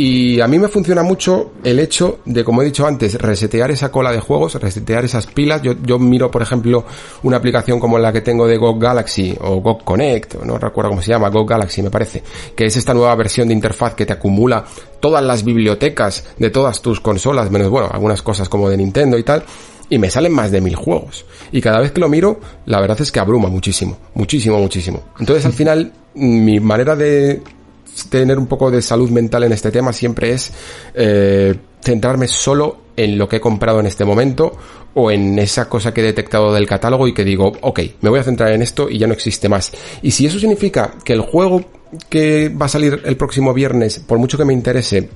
Y 0.00 0.40
a 0.40 0.46
mí 0.46 0.60
me 0.60 0.68
funciona 0.68 1.02
mucho 1.02 1.54
el 1.64 1.80
hecho 1.80 2.20
de, 2.24 2.44
como 2.44 2.62
he 2.62 2.64
dicho 2.64 2.86
antes, 2.86 3.16
resetear 3.16 3.72
esa 3.72 3.90
cola 3.90 4.12
de 4.12 4.20
juegos, 4.20 4.54
resetear 4.54 5.04
esas 5.04 5.26
pilas. 5.26 5.60
Yo, 5.60 5.74
yo 5.82 5.98
miro, 5.98 6.30
por 6.30 6.40
ejemplo, 6.40 6.84
una 7.24 7.38
aplicación 7.38 7.80
como 7.80 7.98
la 7.98 8.12
que 8.12 8.20
tengo 8.20 8.46
de 8.46 8.58
GOG 8.58 8.78
Galaxy 8.78 9.36
o 9.40 9.56
GOG 9.56 9.82
Connect, 9.82 10.34
no 10.44 10.56
recuerdo 10.56 10.90
cómo 10.90 11.02
se 11.02 11.10
llama, 11.10 11.30
GOG 11.30 11.48
Galaxy 11.48 11.82
me 11.82 11.90
parece, 11.90 12.22
que 12.54 12.66
es 12.66 12.76
esta 12.76 12.94
nueva 12.94 13.12
versión 13.16 13.48
de 13.48 13.54
interfaz 13.54 13.94
que 13.94 14.06
te 14.06 14.12
acumula 14.12 14.64
todas 15.00 15.24
las 15.24 15.42
bibliotecas 15.42 16.26
de 16.38 16.50
todas 16.50 16.80
tus 16.80 17.00
consolas, 17.00 17.50
menos, 17.50 17.68
bueno, 17.68 17.88
algunas 17.90 18.22
cosas 18.22 18.48
como 18.48 18.70
de 18.70 18.76
Nintendo 18.76 19.18
y 19.18 19.24
tal 19.24 19.42
y 19.90 19.98
me 19.98 20.10
salen 20.10 20.32
más 20.32 20.52
de 20.52 20.60
mil 20.60 20.76
juegos. 20.76 21.24
Y 21.50 21.60
cada 21.60 21.80
vez 21.80 21.90
que 21.90 22.00
lo 22.00 22.08
miro, 22.08 22.38
la 22.66 22.80
verdad 22.80 23.00
es 23.00 23.10
que 23.10 23.18
abruma 23.18 23.48
muchísimo, 23.48 23.98
muchísimo, 24.14 24.60
muchísimo. 24.60 25.02
Entonces 25.18 25.44
al 25.44 25.54
final, 25.54 25.92
mi 26.14 26.60
manera 26.60 26.94
de 26.94 27.42
tener 28.10 28.38
un 28.38 28.46
poco 28.46 28.70
de 28.70 28.82
salud 28.82 29.10
mental 29.10 29.44
en 29.44 29.52
este 29.52 29.70
tema 29.70 29.92
siempre 29.92 30.32
es 30.32 30.52
eh, 30.94 31.54
centrarme 31.82 32.28
solo 32.28 32.78
en 32.96 33.16
lo 33.16 33.28
que 33.28 33.36
he 33.36 33.40
comprado 33.40 33.80
en 33.80 33.86
este 33.86 34.04
momento 34.04 34.56
o 34.94 35.10
en 35.10 35.38
esa 35.38 35.68
cosa 35.68 35.94
que 35.94 36.00
he 36.00 36.04
detectado 36.04 36.52
del 36.52 36.66
catálogo 36.66 37.06
y 37.06 37.14
que 37.14 37.24
digo, 37.24 37.52
ok, 37.60 37.80
me 38.00 38.10
voy 38.10 38.18
a 38.18 38.24
centrar 38.24 38.52
en 38.52 38.62
esto 38.62 38.90
y 38.90 38.98
ya 38.98 39.06
no 39.06 39.12
existe 39.12 39.48
más. 39.48 39.72
Y 40.02 40.10
si 40.10 40.26
eso 40.26 40.38
significa 40.38 40.94
que 41.04 41.12
el 41.12 41.20
juego 41.20 41.64
que 42.08 42.48
va 42.48 42.66
a 42.66 42.68
salir 42.68 43.00
el 43.04 43.16
próximo 43.16 43.54
viernes, 43.54 44.00
por 44.00 44.18
mucho 44.18 44.36
que 44.36 44.44
me 44.44 44.52
interese, 44.52 45.08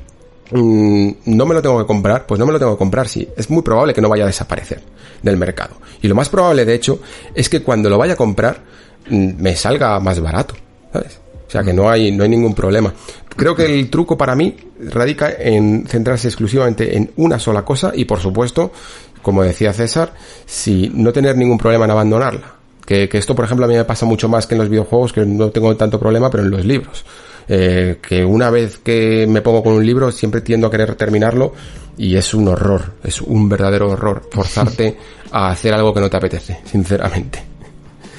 mm, 0.53 1.11
no 1.27 1.47
me 1.47 1.55
lo 1.55 1.63
tengo 1.63 1.79
que 1.79 1.87
comprar, 1.87 2.27
pues 2.27 2.39
no 2.39 2.47
me 2.47 2.53
lo 2.53 2.59
tengo 2.59 2.73
que 2.73 2.79
comprar, 2.79 3.09
sí. 3.09 3.29
Es 3.37 3.51
muy 3.51 3.63
probable 3.63 3.93
que 3.93 4.01
no 4.01 4.09
vaya 4.09 4.25
a 4.25 4.29
desaparecer 4.29 4.83
del 5.23 5.37
mercado. 5.37 5.77
Y 6.01 6.09
lo 6.09 6.15
más 6.15 6.29
probable, 6.29 6.65
de 6.65 6.75
hecho, 6.75 7.01
es 7.35 7.49
que 7.49 7.63
cuando 7.63 7.91
lo 7.91 7.99
vaya 7.99 8.15
a 8.15 8.17
comprar, 8.17 8.63
mm, 9.11 9.43
me 9.43 9.57
salga 9.57 9.99
más 9.99 10.21
barato, 10.21 10.55
¿sabes? 10.93 11.22
O 11.53 11.59
sea 11.59 11.63
que 11.63 11.75
no 11.75 11.91
hay, 11.91 12.11
no 12.11 12.25
hay 12.25 12.31
ningún 12.31 12.55
problema. 12.55 12.95
Creo 13.37 13.55
que 13.55 13.79
el 13.79 13.91
truco 13.91 14.17
para 14.17 14.35
mí 14.35 14.57
radica 14.91 15.31
en 15.39 15.87
centrarse 15.87 16.29
exclusivamente 16.29 16.97
en 16.97 17.11
una 17.17 17.39
sola 17.39 17.63
cosa 17.63 17.93
y 17.95 18.07
por 18.07 18.21
supuesto, 18.21 18.73
como 19.21 19.43
decía 19.43 19.75
César, 19.75 20.15
si 20.47 20.91
no 20.95 21.13
tener 21.13 21.37
ningún 21.37 21.59
problema 21.59 21.85
en 21.85 21.91
abandonarla. 21.91 22.55
Que, 22.87 23.07
esto, 23.13 23.35
por 23.35 23.45
ejemplo, 23.45 23.67
a 23.67 23.69
mí 23.69 23.75
me 23.75 23.85
pasa 23.85 24.07
mucho 24.07 24.31
más 24.31 24.47
que 24.47 24.55
en 24.55 24.61
los 24.61 24.71
videojuegos, 24.71 25.13
que 25.13 25.27
no 25.27 25.51
tengo 25.51 25.77
tanto 25.77 26.01
problema, 26.01 26.31
pero 26.31 26.43
en 26.43 26.51
los 26.51 26.65
libros. 26.65 27.05
Eh, 27.47 27.99
que 28.01 28.25
una 28.25 28.49
vez 28.49 28.79
que 28.79 29.27
me 29.29 29.43
pongo 29.43 29.63
con 29.63 29.75
un 29.75 29.85
libro 29.85 30.11
siempre 30.11 30.41
tiendo 30.41 30.69
a 30.69 30.71
querer 30.71 30.95
terminarlo 30.95 31.53
y 31.99 32.17
es 32.17 32.33
un 32.33 32.49
horror, 32.49 32.95
es 33.05 33.21
un 33.21 33.47
verdadero 33.47 33.91
horror 33.91 34.27
forzarte 34.33 34.97
a 35.31 35.51
hacer 35.51 35.75
algo 35.75 35.93
que 35.93 36.01
no 36.01 36.09
te 36.09 36.17
apetece, 36.17 36.61
sinceramente. 36.65 37.45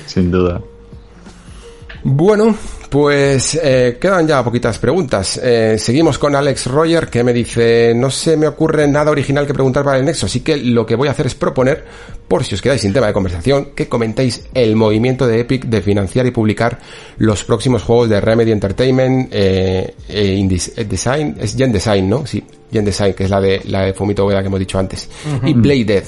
Sin 0.05 0.29
duda. 0.29 0.61
Bueno, 2.03 2.55
pues 2.93 3.59
eh, 3.59 3.97
quedan 3.99 4.27
ya 4.27 4.43
poquitas 4.43 4.77
preguntas. 4.77 5.41
Eh, 5.41 5.77
seguimos 5.79 6.19
con 6.19 6.35
Alex 6.35 6.67
Roger 6.67 7.07
que 7.07 7.23
me 7.23 7.33
dice, 7.33 7.91
no 7.95 8.11
se 8.11 8.37
me 8.37 8.45
ocurre 8.45 8.87
nada 8.87 9.09
original 9.09 9.47
que 9.47 9.53
preguntar 9.55 9.83
para 9.83 9.97
el 9.97 10.05
Nexo, 10.05 10.27
así 10.27 10.41
que 10.41 10.57
lo 10.57 10.85
que 10.85 10.95
voy 10.95 11.07
a 11.07 11.11
hacer 11.11 11.25
es 11.25 11.33
proponer, 11.33 11.83
por 12.27 12.43
si 12.43 12.53
os 12.53 12.61
quedáis 12.61 12.81
sin 12.81 12.93
tema 12.93 13.07
de 13.07 13.13
conversación, 13.13 13.69
que 13.75 13.89
comentéis 13.89 14.43
el 14.53 14.75
movimiento 14.75 15.25
de 15.25 15.39
Epic 15.39 15.65
de 15.65 15.81
financiar 15.81 16.27
y 16.27 16.31
publicar 16.31 16.77
los 17.17 17.43
próximos 17.43 17.81
juegos 17.81 18.09
de 18.09 18.21
Remedy 18.21 18.51
Entertainment, 18.51 19.29
eh, 19.31 19.95
eh 20.09 20.85
Design, 20.87 21.37
es 21.39 21.55
Gen 21.55 21.71
Design, 21.71 22.07
¿no? 22.07 22.27
Sí, 22.27 22.43
Gen 22.73 22.83
Design, 22.83 23.13
que 23.13 23.23
es 23.23 23.29
la 23.29 23.39
de, 23.39 23.61
la 23.65 23.81
de 23.85 23.93
Fumito 23.93 24.25
Ueda 24.25 24.41
que 24.41 24.47
hemos 24.47 24.59
dicho 24.59 24.79
antes, 24.79 25.07
y 25.45 25.53
Blade 25.53 25.85
Death. 25.85 26.05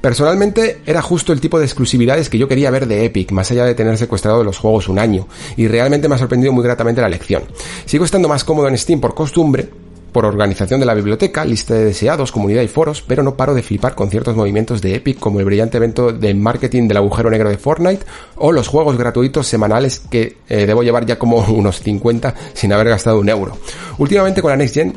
Personalmente 0.00 0.80
era 0.84 1.00
justo 1.00 1.32
el 1.32 1.40
tipo 1.40 1.58
de 1.58 1.64
exclusividades 1.64 2.28
que 2.28 2.38
yo 2.38 2.48
quería 2.48 2.70
ver 2.70 2.86
de 2.86 3.04
Epic, 3.04 3.30
más 3.30 3.50
allá 3.52 3.64
de 3.64 3.74
tener 3.74 3.96
secuestrado 3.96 4.42
los 4.42 4.58
juegos 4.58 4.88
un 4.88 4.98
año, 4.98 5.28
y 5.56 5.68
realmente 5.68 6.08
me 6.08 6.16
ha 6.16 6.18
sorprendido 6.28 6.52
muy 6.52 6.62
gratamente 6.62 7.00
la 7.00 7.06
elección. 7.06 7.44
Sigo 7.86 8.04
estando 8.04 8.28
más 8.28 8.44
cómodo 8.44 8.68
en 8.68 8.76
Steam 8.76 9.00
por 9.00 9.14
costumbre, 9.14 9.66
por 10.12 10.26
organización 10.26 10.78
de 10.78 10.84
la 10.84 10.92
biblioteca, 10.92 11.44
lista 11.44 11.74
de 11.74 11.86
deseados, 11.86 12.32
comunidad 12.32 12.62
y 12.62 12.68
foros, 12.68 13.02
pero 13.02 13.22
no 13.22 13.34
paro 13.34 13.54
de 13.54 13.62
flipar 13.62 13.94
con 13.94 14.10
ciertos 14.10 14.36
movimientos 14.36 14.82
de 14.82 14.94
Epic 14.94 15.18
como 15.18 15.38
el 15.38 15.46
brillante 15.46 15.78
evento 15.78 16.12
de 16.12 16.34
marketing 16.34 16.86
del 16.86 16.98
agujero 16.98 17.30
negro 17.30 17.48
de 17.48 17.56
Fortnite 17.56 18.04
o 18.36 18.52
los 18.52 18.68
juegos 18.68 18.98
gratuitos 18.98 19.46
semanales 19.46 20.00
que 20.00 20.36
eh, 20.48 20.66
debo 20.66 20.82
llevar 20.82 21.06
ya 21.06 21.18
como 21.18 21.38
unos 21.48 21.80
50 21.80 22.34
sin 22.52 22.72
haber 22.72 22.88
gastado 22.88 23.20
un 23.20 23.28
euro. 23.30 23.56
Últimamente 23.96 24.42
con 24.42 24.50
la 24.50 24.56
Next 24.56 24.74
Gen 24.74 24.94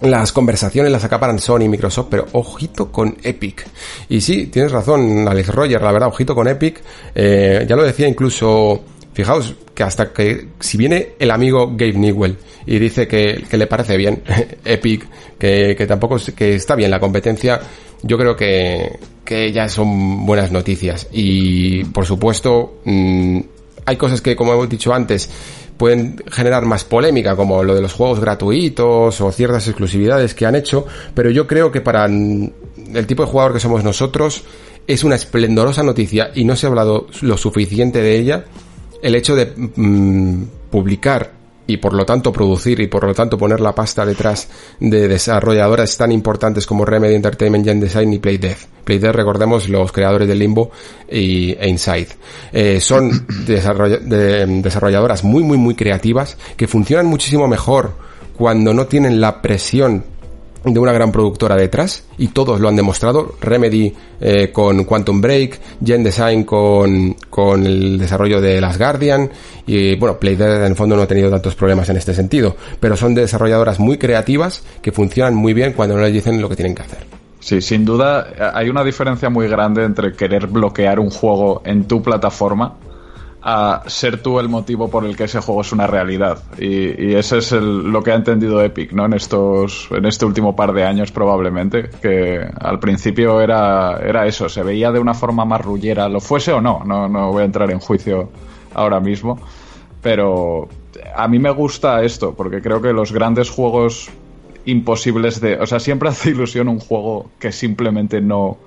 las 0.00 0.32
conversaciones 0.32 0.90
las 0.90 1.04
acaparan 1.04 1.38
Sony 1.38 1.62
y 1.62 1.68
Microsoft, 1.68 2.08
pero 2.10 2.26
ojito 2.32 2.90
con 2.90 3.16
Epic. 3.22 3.64
Y 4.08 4.20
sí, 4.20 4.46
tienes 4.46 4.72
razón, 4.72 5.28
Alex 5.28 5.48
Roger, 5.54 5.80
la 5.80 5.92
verdad, 5.92 6.08
ojito 6.08 6.34
con 6.34 6.48
Epic. 6.48 6.82
Eh, 7.14 7.64
ya 7.68 7.76
lo 7.76 7.84
decía 7.84 8.08
incluso 8.08 8.82
Fijaos 9.12 9.54
que 9.74 9.82
hasta 9.82 10.12
que 10.12 10.48
si 10.60 10.78
viene 10.78 11.10
el 11.18 11.30
amigo 11.30 11.68
Gabe 11.72 11.94
Newell 11.94 12.36
y 12.66 12.78
dice 12.78 13.06
que, 13.06 13.44
le 13.50 13.66
parece 13.66 13.96
bien 13.96 14.22
Epic, 14.64 15.06
que, 15.38 15.74
que 15.76 15.86
tampoco 15.86 16.16
que 16.34 16.54
está 16.54 16.74
bien 16.74 16.90
la 16.90 17.00
competencia, 17.00 17.60
yo 18.02 18.16
creo 18.16 18.36
que, 18.36 18.98
que 19.24 19.52
ya 19.52 19.68
son 19.68 20.26
buenas 20.26 20.50
noticias. 20.50 21.08
Y 21.12 21.84
por 21.84 22.06
supuesto, 22.06 22.80
mm, 22.84 23.40
hay 23.86 23.96
cosas 23.96 24.20
que, 24.20 24.36
como 24.36 24.52
hemos 24.52 24.68
dicho 24.68 24.92
antes, 24.92 25.28
pueden 25.76 26.22
generar 26.30 26.64
más 26.64 26.84
polémica, 26.84 27.34
como 27.34 27.64
lo 27.64 27.74
de 27.74 27.80
los 27.80 27.92
juegos 27.92 28.20
gratuitos 28.20 29.20
o 29.20 29.32
ciertas 29.32 29.66
exclusividades 29.66 30.34
que 30.34 30.46
han 30.46 30.54
hecho, 30.54 30.86
pero 31.14 31.30
yo 31.30 31.46
creo 31.46 31.72
que 31.72 31.80
para 31.80 32.06
el 32.06 33.06
tipo 33.06 33.24
de 33.24 33.30
jugador 33.30 33.54
que 33.54 33.60
somos 33.60 33.82
nosotros 33.82 34.44
es 34.86 35.04
una 35.04 35.14
esplendorosa 35.14 35.82
noticia 35.82 36.30
y 36.34 36.44
no 36.44 36.56
se 36.56 36.66
ha 36.66 36.68
hablado 36.68 37.06
lo 37.20 37.36
suficiente 37.36 38.02
de 38.02 38.18
ella 38.18 38.44
el 39.02 39.14
hecho 39.14 39.36
de 39.36 39.52
mm, 39.56 40.44
publicar 40.70 41.42
y 41.66 41.76
por 41.76 41.92
lo 41.94 42.04
tanto 42.04 42.32
producir 42.32 42.80
y 42.80 42.86
por 42.86 43.04
lo 43.04 43.14
tanto 43.14 43.38
poner 43.38 43.60
la 43.60 43.74
pasta 43.74 44.04
detrás 44.04 44.48
de 44.80 45.08
desarrolladoras 45.08 45.96
tan 45.96 46.12
importantes 46.12 46.66
como 46.66 46.84
Remedy 46.84 47.14
Entertainment, 47.14 47.64
Gen 47.64 47.80
Design 47.80 48.12
y 48.12 48.18
Playdev. 48.18 48.56
Playdev, 48.84 49.12
recordemos, 49.12 49.68
los 49.68 49.92
creadores 49.92 50.26
de 50.26 50.34
Limbo 50.34 50.70
y, 51.10 51.52
e 51.52 51.68
Inside. 51.68 52.08
Eh, 52.52 52.80
son 52.80 53.26
desarrolladoras 53.46 55.24
muy, 55.24 55.44
muy, 55.44 55.58
muy 55.58 55.74
creativas 55.74 56.36
que 56.56 56.66
funcionan 56.66 57.06
muchísimo 57.06 57.46
mejor 57.46 57.92
cuando 58.36 58.74
no 58.74 58.86
tienen 58.86 59.20
la 59.20 59.40
presión 59.40 60.04
de 60.64 60.78
una 60.78 60.92
gran 60.92 61.10
productora 61.10 61.56
detrás 61.56 62.04
y 62.18 62.28
todos 62.28 62.60
lo 62.60 62.68
han 62.68 62.76
demostrado. 62.76 63.34
Remedy 63.40 63.92
eh, 64.20 64.50
con 64.52 64.84
Quantum 64.84 65.20
Break, 65.20 65.60
Gen 65.84 66.04
Design 66.04 66.44
con, 66.44 67.14
con 67.28 67.66
el 67.66 67.98
desarrollo 67.98 68.40
de 68.40 68.60
Las 68.60 68.78
Guardian 68.78 69.30
y 69.66 69.96
bueno, 69.96 70.18
Playdead 70.18 70.64
en 70.64 70.72
el 70.72 70.76
fondo 70.76 70.96
no 70.96 71.02
ha 71.02 71.06
tenido 71.06 71.30
tantos 71.30 71.54
problemas 71.54 71.88
en 71.88 71.96
este 71.96 72.14
sentido, 72.14 72.56
pero 72.80 72.96
son 72.96 73.14
desarrolladoras 73.14 73.80
muy 73.80 73.98
creativas 73.98 74.62
que 74.80 74.92
funcionan 74.92 75.34
muy 75.34 75.54
bien 75.54 75.72
cuando 75.72 75.96
no 75.96 76.02
les 76.02 76.12
dicen 76.12 76.40
lo 76.40 76.48
que 76.48 76.56
tienen 76.56 76.74
que 76.74 76.82
hacer. 76.82 77.06
Sí, 77.40 77.60
sin 77.60 77.84
duda 77.84 78.52
hay 78.54 78.68
una 78.68 78.84
diferencia 78.84 79.28
muy 79.28 79.48
grande 79.48 79.84
entre 79.84 80.12
querer 80.12 80.46
bloquear 80.46 81.00
un 81.00 81.10
juego 81.10 81.62
en 81.64 81.88
tu 81.88 82.00
plataforma 82.00 82.76
a 83.42 83.82
ser 83.86 84.22
tú 84.22 84.38
el 84.38 84.48
motivo 84.48 84.88
por 84.88 85.04
el 85.04 85.16
que 85.16 85.24
ese 85.24 85.40
juego 85.40 85.62
es 85.62 85.72
una 85.72 85.86
realidad. 85.86 86.38
Y, 86.58 87.08
y 87.10 87.14
ese 87.14 87.38
es 87.38 87.52
lo 87.52 88.02
que 88.02 88.12
ha 88.12 88.14
entendido 88.14 88.62
Epic, 88.62 88.92
¿no? 88.92 89.04
En 89.04 89.14
estos, 89.14 89.88
en 89.90 90.06
este 90.06 90.24
último 90.24 90.54
par 90.54 90.72
de 90.72 90.84
años 90.84 91.10
probablemente, 91.10 91.90
que 92.00 92.40
al 92.60 92.78
principio 92.78 93.40
era, 93.40 93.98
era 93.98 94.26
eso, 94.26 94.48
se 94.48 94.62
veía 94.62 94.92
de 94.92 95.00
una 95.00 95.14
forma 95.14 95.44
más 95.44 95.60
rullera, 95.60 96.08
lo 96.08 96.20
fuese 96.20 96.52
o 96.52 96.60
no, 96.60 96.82
no, 96.84 97.08
no 97.08 97.32
voy 97.32 97.42
a 97.42 97.46
entrar 97.46 97.70
en 97.72 97.80
juicio 97.80 98.30
ahora 98.74 99.00
mismo, 99.00 99.38
pero 100.00 100.68
a 101.14 101.26
mí 101.26 101.38
me 101.38 101.50
gusta 101.50 102.02
esto, 102.02 102.34
porque 102.34 102.62
creo 102.62 102.80
que 102.80 102.92
los 102.92 103.12
grandes 103.12 103.50
juegos 103.50 104.08
imposibles 104.64 105.40
de, 105.40 105.56
o 105.56 105.66
sea, 105.66 105.80
siempre 105.80 106.08
hace 106.10 106.30
ilusión 106.30 106.68
un 106.68 106.78
juego 106.78 107.30
que 107.40 107.50
simplemente 107.50 108.20
no, 108.20 108.58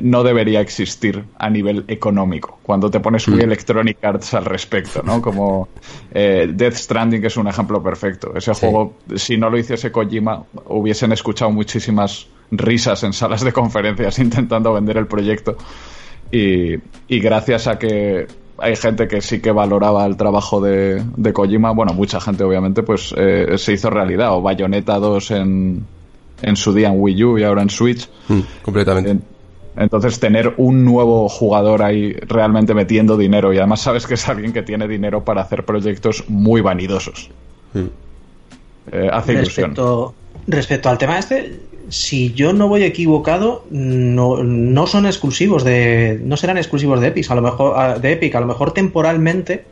no 0.00 0.22
debería 0.22 0.60
existir 0.60 1.24
a 1.38 1.50
nivel 1.50 1.84
económico. 1.88 2.58
Cuando 2.62 2.90
te 2.90 3.00
pones 3.00 3.28
muy 3.28 3.38
mm. 3.38 3.42
Electronic 3.42 4.04
Arts 4.04 4.34
al 4.34 4.44
respecto, 4.44 5.02
¿no? 5.02 5.20
Como 5.20 5.68
eh, 6.12 6.50
Death 6.52 6.74
Stranding 6.74 7.24
es 7.24 7.36
un 7.36 7.48
ejemplo 7.48 7.82
perfecto. 7.82 8.32
Ese 8.34 8.54
juego, 8.54 8.94
si 9.16 9.36
no 9.36 9.50
lo 9.50 9.58
hiciese 9.58 9.92
Kojima, 9.92 10.44
hubiesen 10.66 11.12
escuchado 11.12 11.50
muchísimas 11.50 12.28
risas 12.50 13.02
en 13.02 13.12
salas 13.12 13.42
de 13.42 13.52
conferencias 13.52 14.18
intentando 14.20 14.72
vender 14.72 14.96
el 14.96 15.06
proyecto. 15.06 15.56
Y, 16.30 16.78
gracias 17.08 17.66
a 17.66 17.78
que 17.78 18.26
hay 18.56 18.76
gente 18.76 19.06
que 19.06 19.20
sí 19.20 19.40
que 19.40 19.50
valoraba 19.50 20.06
el 20.06 20.16
trabajo 20.16 20.62
de, 20.62 21.02
de 21.16 21.32
Kojima, 21.32 21.72
bueno, 21.72 21.92
mucha 21.92 22.20
gente 22.20 22.44
obviamente, 22.44 22.82
pues 22.82 23.14
eh, 23.16 23.58
se 23.58 23.74
hizo 23.74 23.90
realidad. 23.90 24.34
O 24.34 24.40
Bayonetta 24.40 24.98
2 24.98 25.30
en, 25.32 25.84
en 26.40 26.56
su 26.56 26.72
día 26.72 26.88
en 26.88 26.94
Wii 26.96 27.24
U 27.24 27.38
y 27.38 27.44
ahora 27.44 27.60
en 27.60 27.68
Switch. 27.68 28.08
Mm, 28.28 28.40
completamente. 28.62 29.31
Entonces, 29.76 30.20
tener 30.20 30.54
un 30.58 30.84
nuevo 30.84 31.28
jugador 31.28 31.82
ahí 31.82 32.12
realmente 32.12 32.74
metiendo 32.74 33.16
dinero 33.16 33.52
y 33.52 33.58
además 33.58 33.80
sabes 33.80 34.06
que 34.06 34.14
es 34.14 34.28
alguien 34.28 34.52
que 34.52 34.62
tiene 34.62 34.86
dinero 34.86 35.24
para 35.24 35.42
hacer 35.42 35.64
proyectos 35.64 36.24
muy 36.28 36.60
vanidosos. 36.60 37.30
Eh, 38.92 39.08
hace 39.10 39.34
respecto, 39.34 40.14
Respecto 40.46 40.88
al 40.88 40.98
tema 40.98 41.18
este, 41.18 41.60
si 41.88 42.32
yo 42.32 42.52
no 42.52 42.68
voy 42.68 42.82
equivocado, 42.82 43.64
no, 43.70 44.42
no 44.42 44.86
son 44.86 45.06
exclusivos 45.06 45.62
de. 45.62 46.20
no 46.22 46.36
serán 46.36 46.56
exclusivos 46.58 47.00
de 47.00 47.08
Epic, 47.08 47.30
a 47.30 47.34
lo 47.34 47.42
mejor 47.42 48.00
de 48.00 48.12
Epic, 48.12 48.34
a 48.34 48.40
lo 48.40 48.46
mejor 48.46 48.72
temporalmente, 48.72 49.64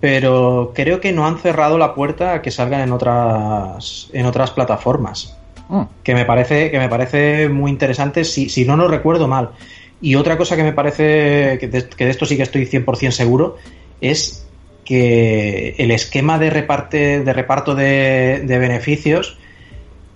pero 0.00 0.72
creo 0.74 1.00
que 1.00 1.12
no 1.12 1.26
han 1.26 1.38
cerrado 1.38 1.78
la 1.78 1.94
puerta 1.94 2.34
a 2.34 2.42
que 2.42 2.50
salgan 2.50 2.80
en 2.80 2.92
otras. 2.92 4.10
en 4.12 4.26
otras 4.26 4.50
plataformas. 4.50 5.36
Mm. 5.68 5.82
que 6.02 6.14
me 6.14 6.24
parece 6.24 6.70
que 6.70 6.78
me 6.78 6.88
parece 6.88 7.48
muy 7.48 7.70
interesante 7.70 8.24
si, 8.24 8.48
si 8.48 8.64
no 8.64 8.76
lo 8.76 8.88
recuerdo 8.88 9.28
mal. 9.28 9.50
Y 10.00 10.16
otra 10.16 10.36
cosa 10.36 10.56
que 10.56 10.62
me 10.62 10.72
parece 10.72 11.58
que 11.58 11.68
de, 11.68 12.10
esto 12.10 12.26
sí 12.26 12.36
que 12.36 12.42
estoy 12.42 12.66
100% 12.66 13.10
seguro 13.10 13.56
es 14.00 14.46
que 14.84 15.74
el 15.78 15.90
esquema 15.90 16.38
de, 16.38 16.50
reparte, 16.50 17.24
de 17.24 17.32
reparto 17.32 17.74
de, 17.74 18.44
beneficios 18.46 19.38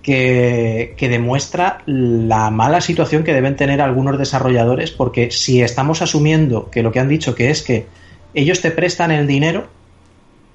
que, 0.02 0.94
que, 0.98 1.08
demuestra 1.08 1.78
la 1.86 2.50
mala 2.50 2.82
situación 2.82 3.24
que 3.24 3.32
deben 3.32 3.56
tener 3.56 3.80
algunos 3.80 4.18
desarrolladores, 4.18 4.90
porque 4.90 5.30
si 5.30 5.62
estamos 5.62 6.02
asumiendo 6.02 6.68
que 6.70 6.82
lo 6.82 6.92
que 6.92 7.00
han 7.00 7.08
dicho 7.08 7.34
que 7.34 7.48
es 7.48 7.62
que 7.62 7.86
ellos 8.34 8.60
te 8.60 8.70
prestan 8.70 9.10
el 9.10 9.26
dinero, 9.26 9.68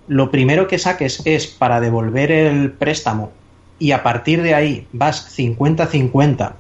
lo 0.08 0.30
primero 0.30 0.68
que 0.68 0.78
saques 0.78 1.24
es 1.26 1.48
para 1.48 1.80
devolver 1.80 2.32
el 2.32 2.72
préstamo 2.72 3.32
y 3.80 3.92
a 3.92 4.04
partir 4.04 4.42
de 4.42 4.56
ahí 4.56 4.88
vas 4.94 5.38
50-50 5.38 6.54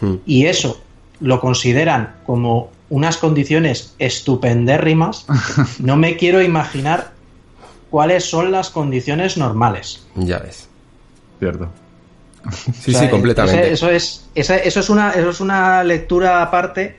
hmm. 0.00 0.14
y 0.26 0.46
eso 0.46 0.80
lo 1.20 1.40
consideran 1.40 2.16
como 2.26 2.70
unas 2.90 3.16
condiciones 3.16 3.94
estupendérrimas, 3.98 5.26
no 5.78 5.96
me 5.96 6.16
quiero 6.16 6.42
imaginar 6.42 7.12
cuáles 7.90 8.24
son 8.24 8.52
las 8.52 8.70
condiciones 8.70 9.36
normales. 9.36 10.04
Ya 10.16 10.38
ves. 10.38 10.68
Cierto. 11.38 11.68
Sí, 12.80 12.92
sí, 12.92 13.08
completamente. 13.08 13.72
Eso, 13.72 13.88
es, 13.88 14.26
eso, 14.34 14.54
es 14.54 14.90
una, 14.90 15.12
eso 15.12 15.30
es 15.30 15.40
una 15.40 15.82
lectura 15.82 16.42
aparte 16.42 16.96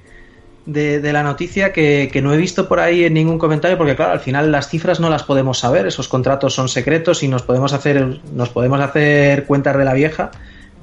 de, 0.66 1.14
la 1.14 1.24
noticia 1.24 1.72
que, 1.72 2.20
no 2.24 2.34
he 2.34 2.38
visto 2.38 2.68
por 2.68 2.80
ahí 2.80 3.06
en 3.06 3.14
ningún 3.14 3.38
comentario, 3.38 3.78
porque 3.78 3.96
claro, 3.96 4.14
al 4.14 4.20
final 4.20 4.52
las 4.52 4.70
cifras 4.70 5.00
no 5.00 5.10
las 5.10 5.24
podemos 5.24 5.60
saber, 5.60 5.86
esos 5.86 6.08
contratos 6.08 6.54
son 6.54 6.70
secretos 6.70 7.24
y 7.24 7.28
nos 7.28 7.44
podemos 7.44 7.74
hacer, 7.74 8.20
nos 8.34 8.50
podemos 8.50 8.80
hacer 8.80 9.46
cuentas 9.46 9.78
de 9.78 9.86
la 9.86 9.94
vieja, 9.94 10.32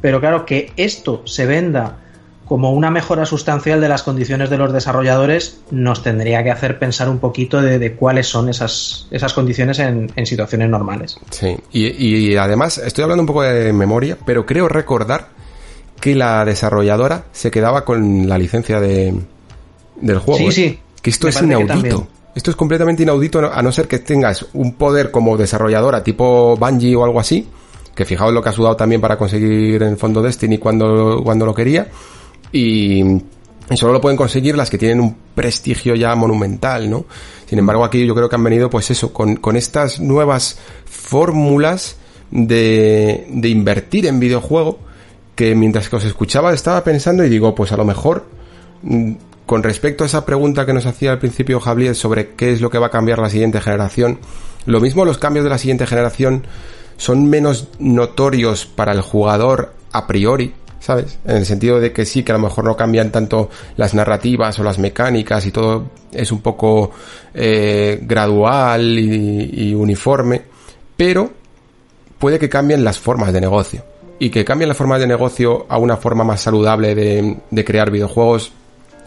pero 0.00 0.20
claro, 0.20 0.46
que 0.46 0.72
esto 0.76 1.22
se 1.26 1.46
venda 1.46 1.98
como 2.44 2.72
una 2.72 2.90
mejora 2.90 3.24
sustancial 3.24 3.80
de 3.80 3.88
las 3.88 4.02
condiciones 4.02 4.50
de 4.50 4.58
los 4.58 4.72
desarrolladores 4.72 5.60
nos 5.70 6.02
tendría 6.02 6.44
que 6.44 6.50
hacer 6.50 6.78
pensar 6.78 7.08
un 7.08 7.18
poquito 7.18 7.62
de, 7.62 7.94
cuáles 7.94 8.26
son 8.26 8.48
esas, 8.48 9.06
esas 9.10 9.32
condiciones 9.32 9.78
en, 9.78 10.10
situaciones 10.26 10.68
normales. 10.68 11.16
Sí, 11.30 11.56
y, 11.72 11.86
y 11.86 12.36
además 12.36 12.78
estoy 12.78 13.04
hablando 13.04 13.22
un 13.22 13.26
poco 13.26 13.42
de 13.42 13.72
memoria, 13.72 14.18
pero 14.26 14.44
creo 14.44 14.68
recordar 14.68 15.28
que 16.00 16.14
la 16.14 16.44
desarrolladora 16.44 17.24
se 17.32 17.50
quedaba 17.50 17.84
con 17.84 18.28
la 18.28 18.36
licencia 18.36 18.80
de, 18.80 19.14
del 19.96 20.18
juego. 20.18 20.38
Sí, 20.38 20.46
¿eh? 20.46 20.52
sí. 20.52 20.78
Que 21.00 21.10
esto 21.10 21.28
es 21.28 21.42
inaudito. 21.42 22.06
Esto 22.34 22.50
es 22.50 22.56
completamente 22.56 23.02
inaudito, 23.02 23.52
a 23.52 23.62
no 23.62 23.70
ser 23.72 23.86
que 23.86 23.98
tengas 23.98 24.46
un 24.54 24.74
poder 24.74 25.10
como 25.10 25.36
desarrolladora 25.36 26.02
tipo 26.02 26.56
Bungie 26.56 26.96
o 26.96 27.04
algo 27.04 27.20
así, 27.20 27.46
que 27.94 28.06
fijaos 28.06 28.32
lo 28.32 28.42
que 28.42 28.48
ha 28.48 28.52
sudado 28.52 28.74
también 28.74 29.02
para 29.02 29.18
conseguir 29.18 29.82
en 29.82 29.90
el 29.90 29.96
fondo 29.98 30.22
Destiny 30.22 30.56
cuando, 30.56 31.20
cuando 31.22 31.44
lo 31.44 31.54
quería, 31.54 31.88
y, 32.50 33.02
solo 33.74 33.92
lo 33.92 34.00
pueden 34.00 34.16
conseguir 34.16 34.56
las 34.56 34.70
que 34.70 34.78
tienen 34.78 35.00
un 35.00 35.14
prestigio 35.34 35.94
ya 35.94 36.14
monumental, 36.14 36.88
¿no? 36.88 37.04
Sin 37.46 37.58
embargo, 37.58 37.84
aquí 37.84 38.06
yo 38.06 38.14
creo 38.14 38.30
que 38.30 38.36
han 38.36 38.44
venido, 38.44 38.70
pues 38.70 38.90
eso, 38.90 39.12
con, 39.12 39.36
con 39.36 39.56
estas 39.56 40.00
nuevas 40.00 40.58
fórmulas 40.86 41.96
de, 42.30 43.26
de 43.28 43.48
invertir 43.50 44.06
en 44.06 44.18
videojuego, 44.18 44.78
que 45.34 45.54
mientras 45.54 45.90
que 45.90 45.96
os 45.96 46.04
escuchaba 46.04 46.54
estaba 46.54 46.82
pensando 46.82 47.24
y 47.24 47.28
digo, 47.28 47.54
pues 47.54 47.72
a 47.72 47.76
lo 47.76 47.84
mejor 47.84 48.24
mm, 48.82 49.12
con 49.46 49.62
respecto 49.62 50.04
a 50.04 50.06
esa 50.06 50.24
pregunta 50.24 50.66
que 50.66 50.72
nos 50.72 50.86
hacía 50.86 51.12
al 51.12 51.18
principio 51.18 51.60
Javier 51.60 51.94
sobre 51.94 52.30
qué 52.30 52.52
es 52.52 52.60
lo 52.60 52.70
que 52.70 52.78
va 52.78 52.86
a 52.86 52.90
cambiar 52.90 53.18
la 53.18 53.30
siguiente 53.30 53.60
generación, 53.60 54.18
lo 54.66 54.80
mismo 54.80 55.04
los 55.04 55.18
cambios 55.18 55.44
de 55.44 55.50
la 55.50 55.58
siguiente 55.58 55.86
generación 55.86 56.46
son 56.96 57.28
menos 57.28 57.68
notorios 57.78 58.66
para 58.66 58.92
el 58.92 59.00
jugador 59.00 59.74
a 59.90 60.06
priori, 60.06 60.54
¿sabes? 60.78 61.18
En 61.24 61.38
el 61.38 61.46
sentido 61.46 61.80
de 61.80 61.92
que 61.92 62.06
sí, 62.06 62.22
que 62.22 62.32
a 62.32 62.36
lo 62.36 62.42
mejor 62.42 62.64
no 62.64 62.76
cambian 62.76 63.10
tanto 63.10 63.50
las 63.76 63.94
narrativas 63.94 64.58
o 64.58 64.62
las 64.62 64.78
mecánicas 64.78 65.44
y 65.46 65.50
todo 65.50 65.90
es 66.12 66.30
un 66.30 66.40
poco 66.40 66.92
eh, 67.34 67.98
gradual 68.02 68.98
y, 68.98 69.74
uniforme, 69.74 70.42
pero 70.96 71.30
puede 72.18 72.38
que 72.38 72.48
cambien 72.48 72.84
las 72.84 72.98
formas 72.98 73.32
de 73.32 73.40
negocio. 73.40 73.84
Y 74.20 74.30
que 74.30 74.44
cambien 74.44 74.68
las 74.68 74.76
formas 74.76 75.00
de 75.00 75.08
negocio 75.08 75.66
a 75.68 75.78
una 75.78 75.96
forma 75.96 76.22
más 76.22 76.40
saludable 76.40 76.94
de 76.94 77.64
crear 77.64 77.90
videojuegos 77.90 78.52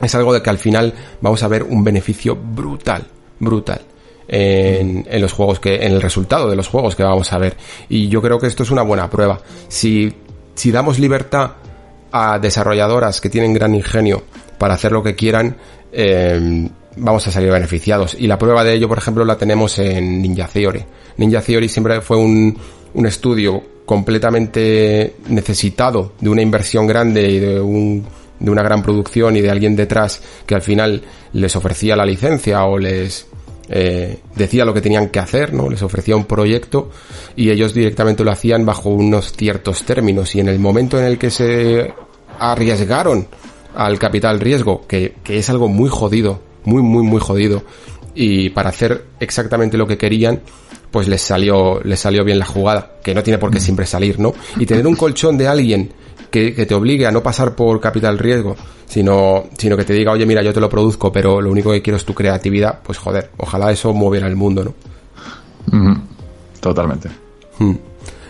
es 0.01 0.15
algo 0.15 0.33
de 0.33 0.41
que 0.41 0.49
al 0.49 0.57
final 0.57 0.93
vamos 1.21 1.43
a 1.43 1.47
ver 1.47 1.63
un 1.63 1.83
beneficio 1.83 2.35
brutal, 2.35 3.05
brutal. 3.39 3.81
en, 4.27 5.05
en 5.09 5.21
los 5.21 5.31
juegos 5.31 5.59
que, 5.59 5.75
en 5.75 5.93
el 5.93 6.01
resultado 6.01 6.49
de 6.49 6.55
los 6.55 6.67
juegos 6.67 6.95
que 6.95 7.03
vamos 7.03 7.31
a 7.31 7.37
ver. 7.37 7.55
Y 7.89 8.07
yo 8.09 8.21
creo 8.21 8.39
que 8.39 8.47
esto 8.47 8.63
es 8.63 8.71
una 8.71 8.81
buena 8.81 9.09
prueba. 9.09 9.39
Si, 9.67 10.13
si 10.55 10.71
damos 10.71 10.99
libertad 10.99 11.51
a 12.11 12.39
desarrolladoras 12.39 13.21
que 13.21 13.29
tienen 13.29 13.53
gran 13.53 13.75
ingenio 13.75 14.23
para 14.57 14.75
hacer 14.75 14.91
lo 14.91 15.03
que 15.03 15.15
quieran, 15.15 15.57
eh, 15.91 16.69
vamos 16.97 17.27
a 17.27 17.31
salir 17.31 17.51
beneficiados. 17.51 18.15
Y 18.17 18.27
la 18.27 18.37
prueba 18.39 18.63
de 18.63 18.73
ello, 18.73 18.87
por 18.87 18.97
ejemplo, 18.97 19.25
la 19.25 19.37
tenemos 19.37 19.77
en 19.79 20.21
Ninja 20.21 20.47
Theory. 20.47 20.83
Ninja 21.17 21.41
Theory 21.41 21.69
siempre 21.69 22.01
fue 22.01 22.17
un, 22.17 22.57
un 22.93 23.05
estudio 23.05 23.61
completamente 23.85 25.15
necesitado 25.27 26.13
de 26.19 26.29
una 26.29 26.41
inversión 26.41 26.87
grande 26.87 27.29
y 27.29 27.39
de 27.39 27.59
un, 27.59 28.05
de 28.39 28.51
una 28.51 28.63
gran 28.63 28.81
producción 28.81 29.35
y 29.35 29.41
de 29.41 29.49
alguien 29.49 29.75
detrás 29.75 30.21
que 30.45 30.55
al 30.55 30.61
final 30.61 31.01
les 31.33 31.55
ofrecía 31.55 31.95
la 31.95 32.05
licencia 32.05 32.65
o 32.65 32.77
les 32.77 33.27
eh, 33.69 34.19
decía 34.35 34.65
lo 34.65 34.73
que 34.73 34.81
tenían 34.81 35.09
que 35.09 35.19
hacer, 35.19 35.53
¿no? 35.53 35.69
Les 35.69 35.81
ofrecía 35.81 36.15
un 36.15 36.25
proyecto 36.25 36.91
y 37.35 37.49
ellos 37.49 37.73
directamente 37.73 38.23
lo 38.23 38.31
hacían 38.31 38.65
bajo 38.65 38.89
unos 38.89 39.33
ciertos 39.33 39.83
términos 39.83 40.35
y 40.35 40.39
en 40.39 40.49
el 40.49 40.59
momento 40.59 40.99
en 40.99 41.05
el 41.05 41.17
que 41.17 41.31
se 41.31 41.93
arriesgaron 42.39 43.27
al 43.75 43.99
capital 43.99 44.39
riesgo, 44.39 44.85
que, 44.87 45.15
que 45.23 45.37
es 45.37 45.49
algo 45.49 45.67
muy 45.67 45.89
jodido, 45.89 46.41
muy, 46.63 46.81
muy, 46.81 47.03
muy 47.03 47.19
jodido, 47.19 47.63
y 48.13 48.49
para 48.49 48.69
hacer 48.69 49.05
exactamente 49.19 49.77
lo 49.77 49.87
que 49.87 49.97
querían, 49.97 50.41
pues 50.91 51.07
les 51.07 51.21
salió, 51.21 51.81
les 51.83 51.99
salió 51.99 52.23
bien 52.23 52.39
la 52.39 52.45
jugada, 52.45 52.93
que 53.03 53.13
no 53.13 53.21
tiene 53.21 53.37
por 53.37 53.51
qué 53.51 53.59
siempre 53.59 53.85
salir, 53.85 54.19
¿no? 54.19 54.33
Y 54.57 54.65
tener 54.65 54.87
un 54.87 54.95
colchón 54.95 55.37
de 55.37 55.47
alguien 55.47 55.91
que, 56.35 56.53
que, 56.53 56.65
te 56.65 56.75
obligue 56.75 57.05
a 57.05 57.11
no 57.11 57.23
pasar 57.23 57.55
por 57.55 57.79
capital 57.79 58.19
riesgo, 58.19 58.57
sino, 58.85 59.45
sino 59.57 59.77
que 59.77 59.85
te 59.85 59.93
diga, 59.93 60.11
oye, 60.11 60.25
mira, 60.25 60.43
yo 60.43 60.53
te 60.53 60.59
lo 60.59 60.67
produzco, 60.67 61.09
pero 61.09 61.39
lo 61.39 61.49
único 61.49 61.71
que 61.71 61.81
quiero 61.81 61.95
es 61.95 62.03
tu 62.03 62.13
creatividad, 62.13 62.81
pues 62.83 62.97
joder, 62.97 63.29
ojalá 63.37 63.71
eso 63.71 63.93
moviera 63.93 64.27
el 64.27 64.35
mundo, 64.35 64.65
¿no? 64.65 65.93
Totalmente. 66.59 67.09
Hmm. 67.57 67.75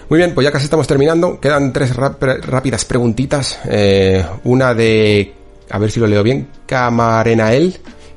Muy 0.08 0.20
bien, 0.20 0.36
pues 0.36 0.46
ya 0.46 0.52
casi 0.52 0.66
estamos 0.66 0.86
terminando. 0.86 1.40
Quedan 1.40 1.74
tres 1.74 1.96
rápidas 1.96 2.86
preguntitas. 2.86 3.58
Eh, 3.68 4.24
una 4.44 4.76
de, 4.76 5.34
a 5.72 5.80
ver 5.80 5.90
si 5.90 6.00
lo 6.00 6.06
leo 6.06 6.22
bien, 6.22 6.48
Camarenael, 6.68 7.76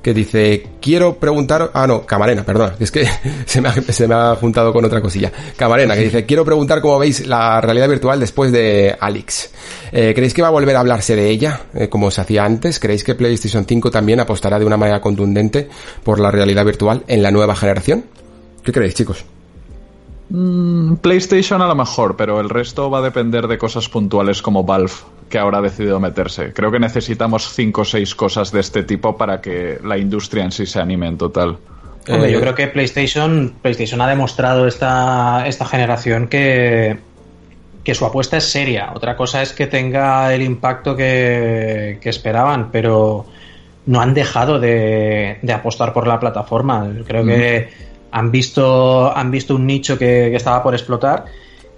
que 0.09 0.15
dice, 0.15 0.67
quiero 0.81 1.17
preguntar, 1.17 1.71
ah 1.75 1.87
no, 1.87 2.07
Camarena, 2.07 2.43
perdona, 2.43 2.75
es 2.81 2.91
que 2.91 3.07
se 3.45 3.61
me, 3.61 3.69
ha, 3.69 3.73
se 3.75 4.09
me 4.09 4.15
ha 4.15 4.35
juntado 4.37 4.73
con 4.73 4.83
otra 4.83 5.03
cosilla. 5.03 5.31
Camarena, 5.55 5.95
que 5.95 6.05
dice, 6.05 6.25
quiero 6.25 6.47
preguntar 6.47 6.81
cómo 6.81 6.99
veis 6.99 7.27
la 7.27 7.61
realidad 7.61 7.91
virtual 7.91 8.19
después 8.19 8.51
de 8.51 8.97
Alex. 8.99 9.53
Eh, 9.93 10.15
¿Creéis 10.15 10.33
que 10.33 10.41
va 10.41 10.49
a 10.49 10.51
volver 10.51 10.75
a 10.77 10.81
hablarse 10.81 11.15
de 11.15 11.29
ella, 11.29 11.61
eh, 11.75 11.91
como 11.91 12.11
se 12.11 12.23
hacía 12.23 12.43
antes? 12.47 12.81
¿Creéis 12.81 13.05
que 13.05 13.17
PlayStation 13.17 13.67
5 13.67 13.91
también 13.91 14.19
apostará 14.19 14.59
de 14.59 14.65
una 14.65 14.79
manera 14.79 15.03
contundente 15.03 15.69
por 16.03 16.21
la 16.21 16.31
realidad 16.31 16.65
virtual 16.65 17.05
en 17.07 17.23
la 17.23 17.31
nueva 17.31 17.55
generación? 17.55 18.07
¿Qué 18.63 18.73
creéis, 18.73 18.95
chicos? 18.95 19.27
Mm, 20.31 20.95
PlayStation 20.95 21.61
a 21.61 21.67
lo 21.67 21.75
mejor, 21.75 22.17
pero 22.17 22.41
el 22.41 22.49
resto 22.49 22.89
va 22.89 23.01
a 23.01 23.03
depender 23.03 23.47
de 23.47 23.59
cosas 23.59 23.91
puntuales 23.91 24.41
como 24.41 24.65
Valve, 24.65 24.93
que 25.29 25.39
ahora 25.39 25.59
ha 25.59 25.63
decidido 25.63 26.01
meterse. 26.01 26.53
Creo 26.53 26.71
que 26.71 26.79
necesitamos 26.79 27.53
cinco 27.53 27.83
o 27.83 27.85
seis 27.85 28.15
cosas 28.15 28.51
de 28.53 28.61
este 28.61 28.83
tipo 28.83 29.17
para 29.17 29.41
que 29.41 29.79
la 29.85 29.99
industria 29.99 30.45
en 30.45 30.53
sí 30.53 30.67
se 30.67 30.81
anime 30.81 31.09
en 31.09 31.19
total. 31.19 31.59
Hombre, 32.09 32.33
yo 32.33 32.41
creo 32.41 32.55
que 32.55 32.69
PlayStation, 32.69 33.55
PlayStation 33.61 34.01
ha 34.01 34.09
demostrado 34.09 34.67
esta, 34.67 35.47
esta 35.47 35.67
generación 35.67 36.29
que, 36.29 36.99
que 37.85 37.95
su 37.95 38.07
apuesta 38.07 38.39
es 38.39 38.45
seria. 38.45 38.93
Otra 38.95 39.15
cosa 39.17 39.43
es 39.43 39.53
que 39.53 39.67
tenga 39.67 40.33
el 40.35 40.43
impacto 40.43 40.97
que, 40.97 41.99
que 42.01 42.09
esperaban, 42.09 42.71
pero 42.71 43.27
no 43.87 44.01
han 44.01 44.15
dejado 44.15 44.59
de, 44.59 45.39
de, 45.43 45.53
apostar 45.53 45.93
por 45.93 46.07
la 46.07 46.19
plataforma. 46.19 46.91
Creo 47.07 47.25
mm. 47.25 47.27
que 47.27 47.69
han 48.11 48.31
visto, 48.31 49.15
han 49.15 49.31
visto 49.31 49.55
un 49.55 49.67
nicho 49.67 49.99
que, 49.99 50.29
que, 50.31 50.37
estaba 50.37 50.63
por 50.63 50.75
explotar 50.75 51.27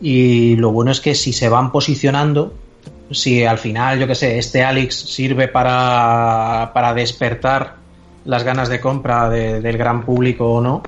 y 0.01 0.57
lo 0.57 0.73
bueno 0.73 0.93
es 0.93 1.01
que 1.01 1.15
si 1.15 1.33
se 1.33 1.49
van 1.49 1.73
posicionando, 1.73 2.55
si 3.11 3.45
al 3.45 3.59
final, 3.59 3.99
yo 3.99 4.07
que 4.07 4.15
sé, 4.15 4.39
este 4.39 4.63
Alex 4.63 4.95
sirve 4.95 5.49
para, 5.49 6.71
para 6.73 6.95
despertar 6.95 7.77
las 8.25 8.45
ganas 8.45 8.69
de 8.69 8.81
compra 8.81 9.29
de, 9.29 9.61
del 9.61 9.77
gran 9.77 10.05
público 10.05 10.55
o 10.55 10.61
no, 10.61 10.83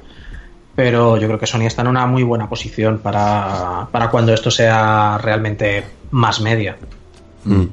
pero 0.74 1.16
yo 1.16 1.26
creo 1.26 1.38
que 1.38 1.46
Sony 1.46 1.62
está 1.62 1.82
en 1.82 1.88
una 1.88 2.06
muy 2.06 2.22
buena 2.22 2.48
posición 2.48 2.98
para, 2.98 3.88
para 3.90 4.10
cuando 4.10 4.32
esto 4.32 4.50
sea 4.50 5.18
realmente 5.18 5.84
más 6.10 6.40
media. 6.40 6.76
Mm. 7.44 7.64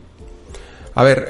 A 0.96 1.04
ver, 1.04 1.30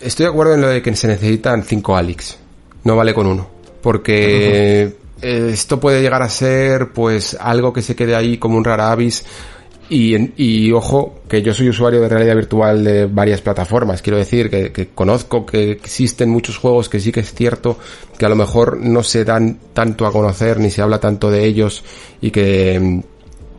estoy 0.00 0.24
de 0.24 0.30
acuerdo 0.30 0.54
en 0.54 0.60
lo 0.60 0.68
de 0.68 0.82
que 0.82 0.94
se 0.96 1.06
necesitan 1.06 1.62
cinco 1.62 1.96
Alex, 1.96 2.38
no 2.84 2.96
vale 2.96 3.14
con 3.14 3.26
uno, 3.26 3.46
porque... 3.82 4.88
Uh 4.88 4.94
-huh 4.94 5.04
esto 5.24 5.80
puede 5.80 6.02
llegar 6.02 6.22
a 6.22 6.28
ser 6.28 6.92
pues 6.92 7.36
algo 7.40 7.72
que 7.72 7.82
se 7.82 7.96
quede 7.96 8.14
ahí 8.14 8.36
como 8.36 8.58
un 8.58 8.64
rara 8.64 8.92
avis 8.92 9.24
y, 9.88 10.32
y, 10.42 10.72
ojo 10.72 11.20
que 11.28 11.42
yo 11.42 11.52
soy 11.52 11.68
usuario 11.68 12.00
de 12.00 12.08
realidad 12.08 12.36
virtual 12.36 12.84
de 12.84 13.06
varias 13.06 13.40
plataformas 13.40 14.02
quiero 14.02 14.18
decir 14.18 14.50
que, 14.50 14.72
que, 14.72 14.88
conozco 14.88 15.44
que 15.44 15.70
existen 15.70 16.30
muchos 16.30 16.56
juegos 16.56 16.88
que 16.88 17.00
sí 17.00 17.12
que 17.12 17.20
es 17.20 17.34
cierto 17.34 17.78
que 18.18 18.26
a 18.26 18.28
lo 18.28 18.36
mejor 18.36 18.78
no 18.78 19.02
se 19.02 19.24
dan 19.24 19.58
tanto 19.72 20.06
a 20.06 20.12
conocer 20.12 20.58
ni 20.58 20.70
se 20.70 20.82
habla 20.82 21.00
tanto 21.00 21.30
de 21.30 21.44
ellos 21.44 21.84
y 22.20 22.30
que 22.30 23.02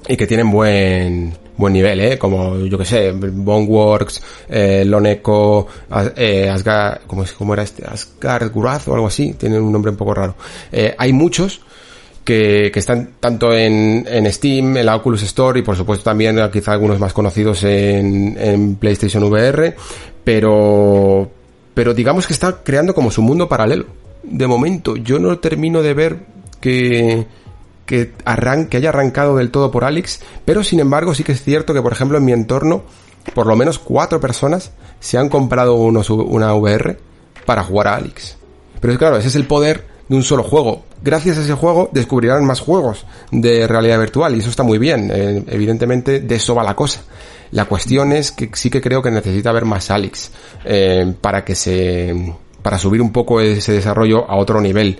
y 0.07 0.17
que 0.17 0.27
tienen 0.27 0.51
buen 0.51 1.33
buen 1.57 1.73
nivel, 1.73 1.99
¿eh? 1.99 2.17
Como, 2.17 2.57
yo 2.65 2.77
que 2.77 2.85
sé, 2.85 3.11
Boneworks, 3.11 4.21
eh, 4.49 4.83
Loneco, 4.85 5.67
eh, 6.15 6.49
Asgard, 6.49 7.01
¿cómo, 7.07 7.23
es, 7.23 7.33
¿cómo 7.33 7.53
era 7.53 7.63
este? 7.63 7.85
Asgard 7.85 8.51
Guraz 8.51 8.87
o 8.87 8.93
algo 8.93 9.07
así, 9.07 9.33
tienen 9.33 9.61
un 9.61 9.71
nombre 9.71 9.91
un 9.91 9.97
poco 9.97 10.13
raro. 10.13 10.35
Eh, 10.71 10.93
hay 10.97 11.13
muchos 11.13 11.61
que, 12.25 12.71
que 12.73 12.79
están 12.79 13.11
tanto 13.19 13.53
en, 13.53 14.05
en 14.09 14.31
Steam, 14.33 14.75
en 14.77 14.89
Oculus 14.89 15.21
Store 15.23 15.59
y 15.59 15.61
por 15.61 15.77
supuesto 15.77 16.03
también 16.03 16.37
quizá 16.51 16.73
algunos 16.73 16.99
más 16.99 17.13
conocidos 17.13 17.63
en, 17.63 18.35
en 18.37 18.75
PlayStation 18.75 19.23
VR, 19.23 19.75
pero, 20.23 21.29
pero 21.73 21.93
digamos 21.93 22.25
que 22.25 22.33
está 22.33 22.63
creando 22.63 22.93
como 22.93 23.11
su 23.11 23.21
mundo 23.21 23.47
paralelo. 23.47 23.85
De 24.23 24.47
momento, 24.47 24.97
yo 24.97 25.19
no 25.19 25.37
termino 25.37 25.83
de 25.83 25.93
ver 25.93 26.19
que, 26.59 27.27
que, 27.85 28.11
que 28.69 28.77
haya 28.77 28.89
arrancado 28.89 29.37
del 29.37 29.51
todo 29.51 29.69
por 29.69 29.83
Alex, 29.83 30.21
pero 30.43 30.63
sin 30.63 30.79
embargo 30.79 31.13
sí 31.13 31.23
que 31.23 31.33
es 31.33 31.43
cierto 31.43 31.75
que, 31.75 31.81
por 31.83 31.93
ejemplo, 31.93 32.17
en 32.17 32.25
mi 32.25 32.33
entorno, 32.33 32.83
por 33.35 33.45
lo 33.45 33.55
menos 33.55 33.77
cuatro 33.77 34.19
personas 34.19 34.71
se 34.99 35.19
han 35.19 35.29
comprado 35.29 35.75
unos, 35.75 36.09
una 36.09 36.55
VR 36.55 36.97
para 37.45 37.63
jugar 37.63 37.87
a 37.87 37.95
Alex. 37.97 38.37
Pero 38.81 38.93
es 38.93 38.97
claro, 38.99 39.17
ese 39.17 39.27
es 39.27 39.35
el 39.35 39.45
poder 39.45 39.94
de 40.07 40.15
un 40.15 40.23
solo 40.23 40.43
juego. 40.43 40.83
Gracias 41.03 41.37
a 41.37 41.41
ese 41.41 41.53
juego 41.53 41.89
descubrirán 41.91 42.45
más 42.45 42.59
juegos 42.59 43.05
de 43.31 43.67
realidad 43.67 43.99
virtual 43.99 44.35
y 44.35 44.39
eso 44.39 44.49
está 44.49 44.63
muy 44.63 44.77
bien. 44.77 45.11
Eh, 45.13 45.43
evidentemente 45.47 46.19
de 46.19 46.35
eso 46.35 46.55
va 46.55 46.63
la 46.63 46.75
cosa. 46.75 47.01
La 47.51 47.65
cuestión 47.65 48.11
es 48.11 48.31
que 48.31 48.49
sí 48.53 48.69
que 48.69 48.81
creo 48.81 49.01
que 49.01 49.11
necesita 49.11 49.49
haber 49.49 49.65
más 49.65 49.89
Alex 49.91 50.31
eh, 50.65 51.13
para 51.21 51.43
que 51.43 51.55
se 51.55 52.33
para 52.61 52.79
subir 52.79 52.99
un 52.99 53.11
poco 53.11 53.39
ese 53.41 53.73
desarrollo 53.73 54.27
a 54.27 54.37
otro 54.37 54.59
nivel. 54.59 54.97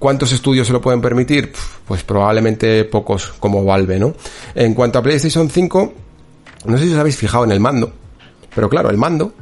¿Cuántos 0.00 0.32
estudios 0.32 0.66
se 0.66 0.72
lo 0.72 0.80
pueden 0.80 1.00
permitir? 1.00 1.52
Pues 1.86 2.02
probablemente 2.02 2.84
pocos 2.84 3.34
como 3.38 3.64
Valve, 3.64 4.00
¿no? 4.00 4.14
En 4.56 4.74
cuanto 4.74 4.98
a 4.98 5.02
PlayStation 5.02 5.48
5, 5.48 5.92
no 6.64 6.76
sé 6.76 6.86
si 6.86 6.92
os 6.92 6.98
habéis 6.98 7.16
fijado 7.16 7.44
en 7.44 7.52
el 7.52 7.60
mando, 7.60 7.92
pero 8.52 8.68
claro, 8.68 8.90
el 8.90 8.96
mando 8.96 9.32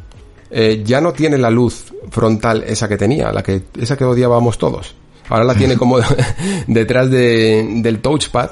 eh, 0.51 0.83
ya 0.85 1.01
no 1.01 1.15
tiene 1.15 1.39
la 1.39 1.49
luz 1.49 1.95
frontal 2.11 2.63
esa 2.67 2.87
que 2.87 2.99
tenía, 2.99 3.33
la 3.33 3.43
que, 3.43 3.63
esa 3.81 3.97
que 3.97 4.05
odiábamos 4.05 4.59
todos. 4.59 4.95
Ahora 5.29 5.45
la 5.45 5.55
tiene 5.55 5.77
como 5.77 5.99
detrás 6.67 7.11
de, 7.11 7.67
del 7.83 8.01
touchpad 8.01 8.51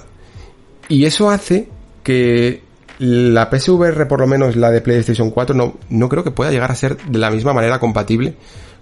y 0.88 1.04
eso 1.04 1.30
hace 1.30 1.68
que 2.02 2.62
la 2.98 3.48
PSVR, 3.50 4.06
por 4.08 4.20
lo 4.20 4.26
menos 4.26 4.56
la 4.56 4.70
de 4.70 4.80
PlayStation 4.80 5.30
4, 5.30 5.54
no, 5.54 5.74
no 5.88 6.08
creo 6.08 6.22
que 6.22 6.32
pueda 6.32 6.50
llegar 6.50 6.70
a 6.70 6.74
ser 6.74 6.98
de 6.98 7.18
la 7.18 7.30
misma 7.30 7.52
manera 7.52 7.78
compatible 7.78 8.34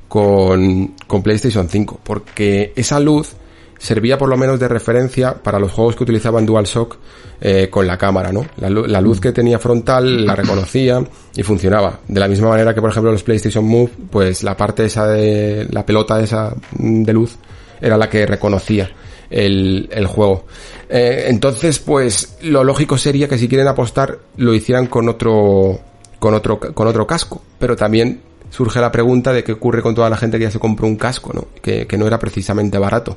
con, 0.09 0.95
con 1.07 1.23
PlayStation 1.23 1.69
5, 1.69 2.01
porque 2.03 2.73
esa 2.75 2.99
luz 2.99 3.35
servía 3.79 4.19
por 4.19 4.29
lo 4.29 4.37
menos 4.37 4.59
de 4.59 4.67
referencia 4.67 5.35
para 5.35 5.61
los 5.61 5.71
juegos 5.71 5.95
que 5.95 6.03
utilizaban 6.03 6.45
DualShock 6.47 6.97
eh, 7.41 7.69
con 7.71 7.87
la 7.87 7.97
cámara, 7.97 8.33
¿no? 8.33 8.45
La, 8.57 8.69
la, 8.69 9.01
luz 9.01 9.21
que 9.21 9.31
tenía 9.31 9.59
frontal 9.61 10.27
la 10.27 10.35
reconocía 10.35 11.01
y 11.37 11.43
funcionaba. 11.45 12.01
De 12.09 12.19
la 12.19 12.27
misma 12.27 12.49
manera 12.49 12.75
que, 12.75 12.81
por 12.81 12.91
ejemplo, 12.91 13.13
los 13.13 13.23
PlayStation 13.23 13.65
Move, 13.65 13.91
pues 14.11 14.43
la 14.43 14.57
parte 14.57 14.87
esa 14.87 15.07
de 15.07 15.69
la 15.71 15.87
pelota 15.87 16.21
esa 16.21 16.53
de 16.73 17.13
luz 17.13 17.37
era 17.81 17.97
la 17.97 18.09
que 18.09 18.27
reconocía 18.27 18.91
el, 19.31 19.89
el 19.93 20.07
juego. 20.07 20.45
Eh, 20.89 21.27
entonces, 21.29 21.79
pues 21.79 22.39
lo 22.43 22.65
lógico 22.65 22.97
sería 22.97 23.29
que 23.29 23.39
si 23.39 23.49
quieren 23.49 23.69
apostar 23.69 24.19
lo 24.37 24.55
hicieran 24.55 24.87
con 24.87 25.09
otro 25.09 25.81
con 26.19 26.35
otro 26.35 26.59
con 26.59 26.87
otro 26.87 27.07
casco, 27.07 27.43
pero 27.59 27.77
también 27.77 28.23
surge 28.51 28.81
la 28.81 28.91
pregunta 28.91 29.33
de 29.33 29.45
qué 29.45 29.53
ocurre 29.53 29.83
con 29.83 29.95
toda 29.95 30.09
la 30.09 30.17
gente 30.17 30.39
que 30.39 30.45
ya 30.45 30.51
se 30.51 30.59
compró 30.59 30.87
un 30.87 30.97
casco, 30.97 31.33
¿no? 31.35 31.47
Que, 31.61 31.87
que 31.87 31.99
no 31.99 32.07
era 32.07 32.19
precisamente 32.19 32.79
barato. 32.79 33.17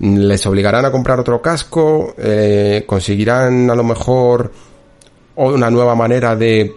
¿Les 0.00 0.46
obligarán 0.46 0.84
a 0.84 0.92
comprar 0.92 1.18
otro 1.18 1.40
casco? 1.40 2.14
Eh, 2.18 2.84
¿Conseguirán 2.86 3.70
a 3.70 3.74
lo 3.74 3.82
mejor 3.82 4.52
una 5.36 5.70
nueva 5.70 5.94
manera 5.94 6.36
de 6.36 6.74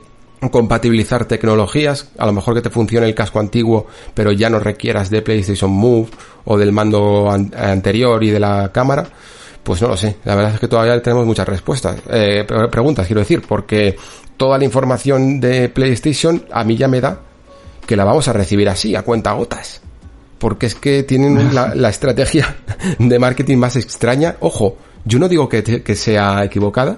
compatibilizar 0.49 1.25
tecnologías, 1.25 2.09
a 2.17 2.25
lo 2.25 2.33
mejor 2.33 2.55
que 2.55 2.61
te 2.61 2.69
funcione 2.69 3.05
el 3.05 3.13
casco 3.13 3.39
antiguo, 3.39 3.87
pero 4.13 4.31
ya 4.31 4.49
no 4.49 4.59
requieras 4.59 5.09
de 5.09 5.21
PlayStation 5.21 5.69
Move 5.69 6.09
o 6.45 6.57
del 6.57 6.71
mando 6.71 7.29
anterior 7.29 8.23
y 8.23 8.31
de 8.31 8.39
la 8.39 8.71
cámara. 8.71 9.07
Pues 9.63 9.79
no 9.81 9.89
lo 9.89 9.97
sé, 9.97 10.17
la 10.23 10.33
verdad 10.33 10.55
es 10.55 10.59
que 10.59 10.67
todavía 10.67 10.99
tenemos 11.03 11.25
muchas 11.27 11.47
respuestas, 11.47 11.97
eh, 12.09 12.43
preguntas 12.71 13.05
quiero 13.05 13.19
decir, 13.19 13.43
porque 13.47 13.95
toda 14.35 14.57
la 14.57 14.65
información 14.65 15.39
de 15.39 15.69
PlayStation 15.69 16.43
a 16.51 16.63
mí 16.63 16.75
ya 16.75 16.87
me 16.87 16.99
da 16.99 17.19
que 17.85 17.95
la 17.95 18.03
vamos 18.03 18.27
a 18.27 18.33
recibir 18.33 18.67
así, 18.69 18.95
a 18.95 19.03
cuenta 19.03 19.33
gotas. 19.33 19.81
Porque 20.39 20.65
es 20.65 20.73
que 20.73 21.03
tienen 21.03 21.53
la, 21.75 21.89
estrategia 21.89 22.55
de 22.97 23.19
marketing 23.19 23.57
más 23.57 23.75
extraña. 23.75 24.37
Ojo, 24.39 24.77
yo 25.05 25.19
no 25.19 25.29
digo 25.29 25.47
que, 25.47 25.61
que 25.61 25.95
sea 25.95 26.43
equivocada, 26.43 26.97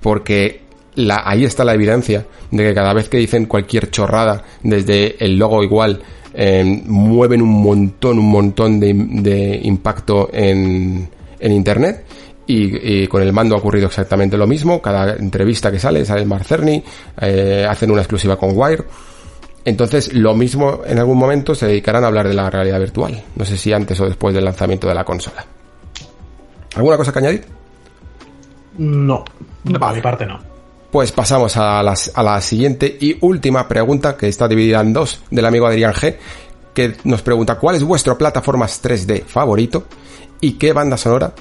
porque 0.00 0.63
la, 0.96 1.22
ahí 1.24 1.44
está 1.44 1.64
la 1.64 1.74
evidencia 1.74 2.26
de 2.50 2.64
que 2.64 2.74
cada 2.74 2.92
vez 2.92 3.08
que 3.08 3.18
dicen 3.18 3.46
cualquier 3.46 3.90
chorrada, 3.90 4.42
desde 4.62 5.22
el 5.24 5.36
logo 5.36 5.62
igual, 5.62 6.00
eh, 6.34 6.82
mueven 6.86 7.42
un 7.42 7.62
montón, 7.62 8.18
un 8.18 8.30
montón 8.30 8.80
de, 8.80 8.92
de 8.94 9.60
impacto 9.62 10.30
en, 10.32 11.08
en 11.38 11.52
Internet. 11.52 12.04
Y, 12.46 13.06
con 13.06 13.22
el 13.22 13.32
mando 13.32 13.54
ha 13.54 13.58
ocurrido 13.58 13.86
exactamente 13.86 14.36
lo 14.36 14.46
mismo. 14.46 14.82
Cada 14.82 15.14
entrevista 15.16 15.70
que 15.70 15.78
sale, 15.78 16.04
sale 16.04 16.26
Mark 16.26 16.44
Cerny, 16.44 16.84
eh, 17.22 17.66
hacen 17.66 17.90
una 17.90 18.02
exclusiva 18.02 18.36
con 18.36 18.50
Wire. 18.52 18.84
Entonces, 19.64 20.12
lo 20.12 20.34
mismo 20.34 20.82
en 20.84 20.98
algún 20.98 21.16
momento 21.16 21.54
se 21.54 21.66
dedicarán 21.66 22.04
a 22.04 22.08
hablar 22.08 22.28
de 22.28 22.34
la 22.34 22.50
realidad 22.50 22.78
virtual. 22.78 23.22
No 23.34 23.46
sé 23.46 23.56
si 23.56 23.72
antes 23.72 23.98
o 24.00 24.04
después 24.04 24.34
del 24.34 24.44
lanzamiento 24.44 24.86
de 24.86 24.94
la 24.94 25.04
consola. 25.04 25.42
¿Alguna 26.76 26.98
cosa 26.98 27.12
que 27.12 27.18
añadir? 27.20 27.44
No, 28.76 29.24
no. 29.64 29.78
Vale, 29.78 30.02
parte 30.02 30.26
no. 30.26 30.53
Pues 30.94 31.10
pasamos 31.10 31.56
a, 31.56 31.80
a 31.80 32.22
la 32.22 32.40
siguiente 32.40 32.98
y 33.00 33.18
última 33.20 33.66
pregunta, 33.66 34.16
que 34.16 34.28
está 34.28 34.46
dividida 34.46 34.80
en 34.80 34.92
dos, 34.92 35.22
del 35.28 35.44
amigo 35.44 35.66
Adrián 35.66 35.92
G, 35.92 36.14
que 36.72 36.94
nos 37.02 37.20
pregunta 37.20 37.58
cuál 37.58 37.74
es 37.74 37.82
vuestro 37.82 38.16
plataformas 38.16 38.80
3D 38.80 39.24
favorito 39.24 39.88
y 40.40 40.52
qué 40.52 40.72
banda 40.72 40.96
sonora 40.96 41.34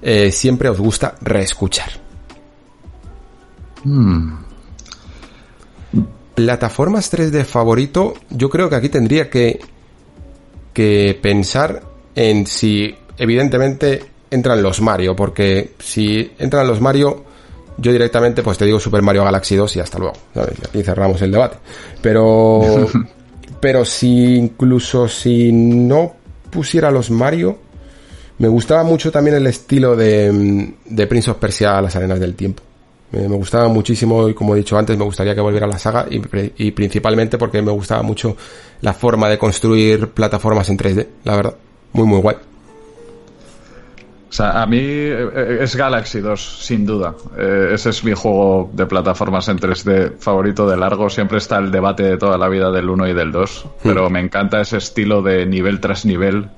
eh, 0.00 0.30
siempre 0.30 0.68
os 0.68 0.78
gusta 0.78 1.16
reescuchar. 1.22 1.90
Hmm. 3.82 4.36
Plataformas 6.36 7.12
3D 7.12 7.44
favorito, 7.44 8.14
yo 8.30 8.48
creo 8.48 8.70
que 8.70 8.76
aquí 8.76 8.90
tendría 8.90 9.28
que, 9.28 9.58
que 10.72 11.18
pensar 11.20 11.82
en 12.14 12.46
si 12.46 12.94
evidentemente 13.18 14.04
entran 14.30 14.62
los 14.62 14.80
Mario, 14.80 15.16
porque 15.16 15.74
si 15.80 16.30
entran 16.38 16.68
los 16.68 16.80
Mario, 16.80 17.33
yo 17.76 17.92
directamente 17.92 18.42
pues 18.42 18.58
te 18.58 18.64
digo 18.64 18.78
Super 18.78 19.02
Mario 19.02 19.24
Galaxy 19.24 19.56
2 19.56 19.76
y 19.76 19.80
hasta 19.80 19.98
luego. 19.98 20.14
Aquí 20.68 20.82
cerramos 20.82 21.20
el 21.22 21.32
debate. 21.32 21.58
Pero, 22.00 22.86
pero 23.60 23.84
si 23.84 24.36
incluso 24.36 25.08
si 25.08 25.52
no 25.52 26.14
pusiera 26.50 26.90
los 26.90 27.10
Mario, 27.10 27.58
me 28.38 28.48
gustaba 28.48 28.84
mucho 28.84 29.10
también 29.10 29.36
el 29.36 29.46
estilo 29.46 29.96
de, 29.96 30.74
de 30.84 31.06
Prince 31.06 31.30
of 31.30 31.38
Persia 31.38 31.78
a 31.78 31.82
las 31.82 31.94
arenas 31.96 32.20
del 32.20 32.34
tiempo. 32.34 32.62
Me, 33.10 33.28
gustaba 33.28 33.68
muchísimo 33.68 34.28
y 34.28 34.34
como 34.34 34.54
he 34.54 34.58
dicho 34.58 34.76
antes 34.76 34.98
me 34.98 35.04
gustaría 35.04 35.36
que 35.36 35.40
volviera 35.40 35.66
a 35.66 35.68
la 35.68 35.78
saga 35.78 36.06
y, 36.10 36.20
y, 36.56 36.72
principalmente 36.72 37.38
porque 37.38 37.62
me 37.62 37.70
gustaba 37.70 38.02
mucho 38.02 38.36
la 38.80 38.92
forma 38.92 39.28
de 39.28 39.38
construir 39.38 40.08
plataformas 40.08 40.68
en 40.68 40.78
3D, 40.78 41.06
la 41.22 41.36
verdad. 41.36 41.54
Muy 41.92 42.06
muy 42.06 42.20
guay. 42.20 42.36
O 44.34 44.36
sea, 44.36 44.62
a 44.62 44.66
mí 44.66 44.80
eh, 44.80 45.28
eh, 45.32 45.58
es 45.60 45.76
Galaxy 45.76 46.18
2, 46.18 46.58
sin 46.60 46.84
duda. 46.84 47.14
Eh, 47.38 47.70
ese 47.72 47.90
es 47.90 48.02
mi 48.02 48.14
juego 48.14 48.68
de 48.72 48.84
plataformas 48.84 49.46
en 49.46 49.60
3D 49.60 50.18
favorito 50.18 50.68
de 50.68 50.76
largo. 50.76 51.08
Siempre 51.08 51.38
está 51.38 51.58
el 51.58 51.70
debate 51.70 52.02
de 52.02 52.16
toda 52.16 52.36
la 52.36 52.48
vida 52.48 52.72
del 52.72 52.90
1 52.90 53.10
y 53.10 53.14
del 53.14 53.30
2. 53.30 53.66
Pero 53.84 54.10
hmm. 54.10 54.12
me 54.12 54.18
encanta 54.18 54.60
ese 54.60 54.78
estilo 54.78 55.22
de 55.22 55.46
nivel 55.46 55.78
tras 55.78 56.04
nivel 56.04 56.48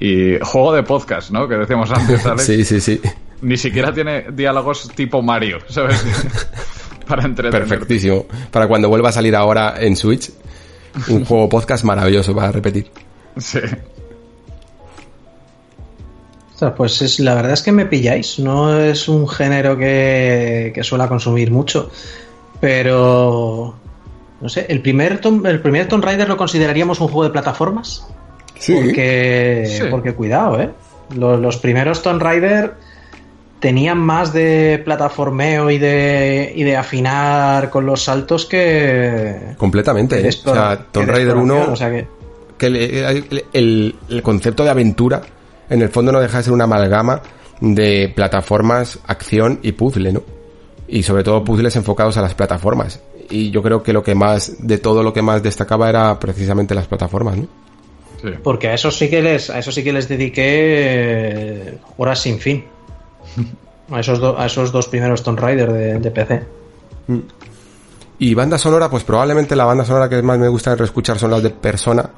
y 0.00 0.38
juego 0.40 0.72
de 0.72 0.84
podcast, 0.84 1.32
¿no? 1.32 1.46
Que 1.46 1.56
decíamos 1.56 1.92
antes, 1.92 2.24
Alex. 2.24 2.44
sí, 2.46 2.64
sí, 2.64 2.80
sí. 2.80 2.98
Ni 3.42 3.58
siquiera 3.58 3.92
tiene 3.92 4.28
diálogos 4.32 4.90
tipo 4.94 5.20
Mario, 5.20 5.58
¿sabes? 5.68 6.02
Para 7.06 7.24
entretener. 7.24 7.68
Perfectísimo. 7.68 8.24
Para 8.50 8.66
cuando 8.66 8.88
vuelva 8.88 9.10
a 9.10 9.12
salir 9.12 9.36
ahora 9.36 9.74
en 9.78 9.96
Switch, 9.96 10.30
un 11.08 11.24
juego 11.26 11.50
podcast 11.50 11.84
maravilloso 11.84 12.34
para 12.34 12.52
repetir. 12.52 12.86
Sí. 13.36 13.60
Pues 16.70 17.02
es, 17.02 17.20
la 17.20 17.34
verdad 17.34 17.52
es 17.52 17.62
que 17.62 17.72
me 17.72 17.86
pilláis. 17.86 18.38
No 18.38 18.78
es 18.78 19.08
un 19.08 19.28
género 19.28 19.76
que, 19.76 20.72
que 20.74 20.84
suela 20.84 21.08
consumir 21.08 21.50
mucho. 21.50 21.90
Pero. 22.60 23.74
No 24.40 24.48
sé, 24.48 24.66
¿el 24.68 24.82
primer, 24.82 25.20
el 25.44 25.60
primer 25.60 25.86
Tomb 25.86 26.04
Raider 26.04 26.28
lo 26.28 26.36
consideraríamos 26.36 27.00
un 27.00 27.08
juego 27.08 27.24
de 27.24 27.30
plataformas? 27.30 28.06
Porque, 28.66 29.88
porque 29.90 30.14
cuidado, 30.14 30.60
¿eh? 30.60 30.70
Los, 31.16 31.56
primeros 31.58 32.02
Tomb 32.02 32.20
Raider 32.20 32.74
tenían 33.60 33.98
más 33.98 34.32
de 34.32 34.80
plataformeo 34.84 35.70
y 35.70 35.78
de, 35.78 36.52
y 36.54 36.62
de 36.62 36.76
afinar 36.76 37.70
con 37.70 37.86
los 37.86 38.02
saltos 38.02 38.46
que. 38.46 39.54
Completamente, 39.56 40.20
¿eh? 40.20 40.28
O 40.44 40.54
sea, 40.54 40.86
Tomb 40.90 41.08
Raider 41.08 41.36
1. 41.36 41.74
que... 42.58 42.66
el, 42.66 43.94
el, 44.08 44.22
concepto 44.22 44.64
de 44.64 44.70
aventura, 44.70 45.22
en 45.72 45.82
el 45.82 45.88
fondo, 45.88 46.12
no 46.12 46.20
deja 46.20 46.38
de 46.38 46.44
ser 46.44 46.52
una 46.52 46.64
amalgama 46.64 47.22
de 47.60 48.12
plataformas, 48.14 48.98
acción 49.06 49.58
y 49.62 49.72
puzzle, 49.72 50.12
¿no? 50.12 50.22
Y 50.86 51.02
sobre 51.02 51.24
todo 51.24 51.42
puzzles 51.42 51.74
enfocados 51.76 52.16
a 52.18 52.22
las 52.22 52.34
plataformas. 52.34 53.00
Y 53.30 53.50
yo 53.50 53.62
creo 53.62 53.82
que 53.82 53.94
lo 53.94 54.02
que 54.02 54.14
más, 54.14 54.66
de 54.66 54.76
todo 54.78 55.02
lo 55.02 55.14
que 55.14 55.22
más 55.22 55.42
destacaba 55.42 55.88
era 55.88 56.18
precisamente 56.18 56.74
las 56.74 56.86
plataformas, 56.86 57.38
¿no? 57.38 57.48
Porque 58.42 58.68
a 58.68 58.74
eso 58.74 58.90
sí 58.90 59.08
que 59.08 59.22
les, 59.22 59.50
a 59.50 59.58
eso 59.58 59.72
sí 59.72 59.82
que 59.82 59.92
les 59.92 60.06
dediqué 60.08 60.44
eh, 60.44 61.78
horas 61.96 62.20
sin 62.20 62.38
fin. 62.38 62.64
A 63.90 64.00
esos, 64.00 64.20
a 64.38 64.46
esos 64.46 64.70
dos 64.70 64.88
primeros 64.88 65.22
Tomb 65.22 65.38
Raider 65.38 65.72
de, 65.72 66.10
PC. 66.10 66.42
Mm. 67.08 67.18
Y 68.20 68.34
banda 68.34 68.58
sonora, 68.58 68.88
pues 68.88 69.02
probablemente 69.02 69.56
la 69.56 69.64
banda 69.64 69.84
sonora 69.84 70.08
que 70.08 70.22
más 70.22 70.38
me 70.38 70.48
gusta 70.48 70.76
reescuchar 70.76 71.18
son 71.18 71.32
las 71.32 71.42
de 71.42 71.50
Persona. 71.50 72.08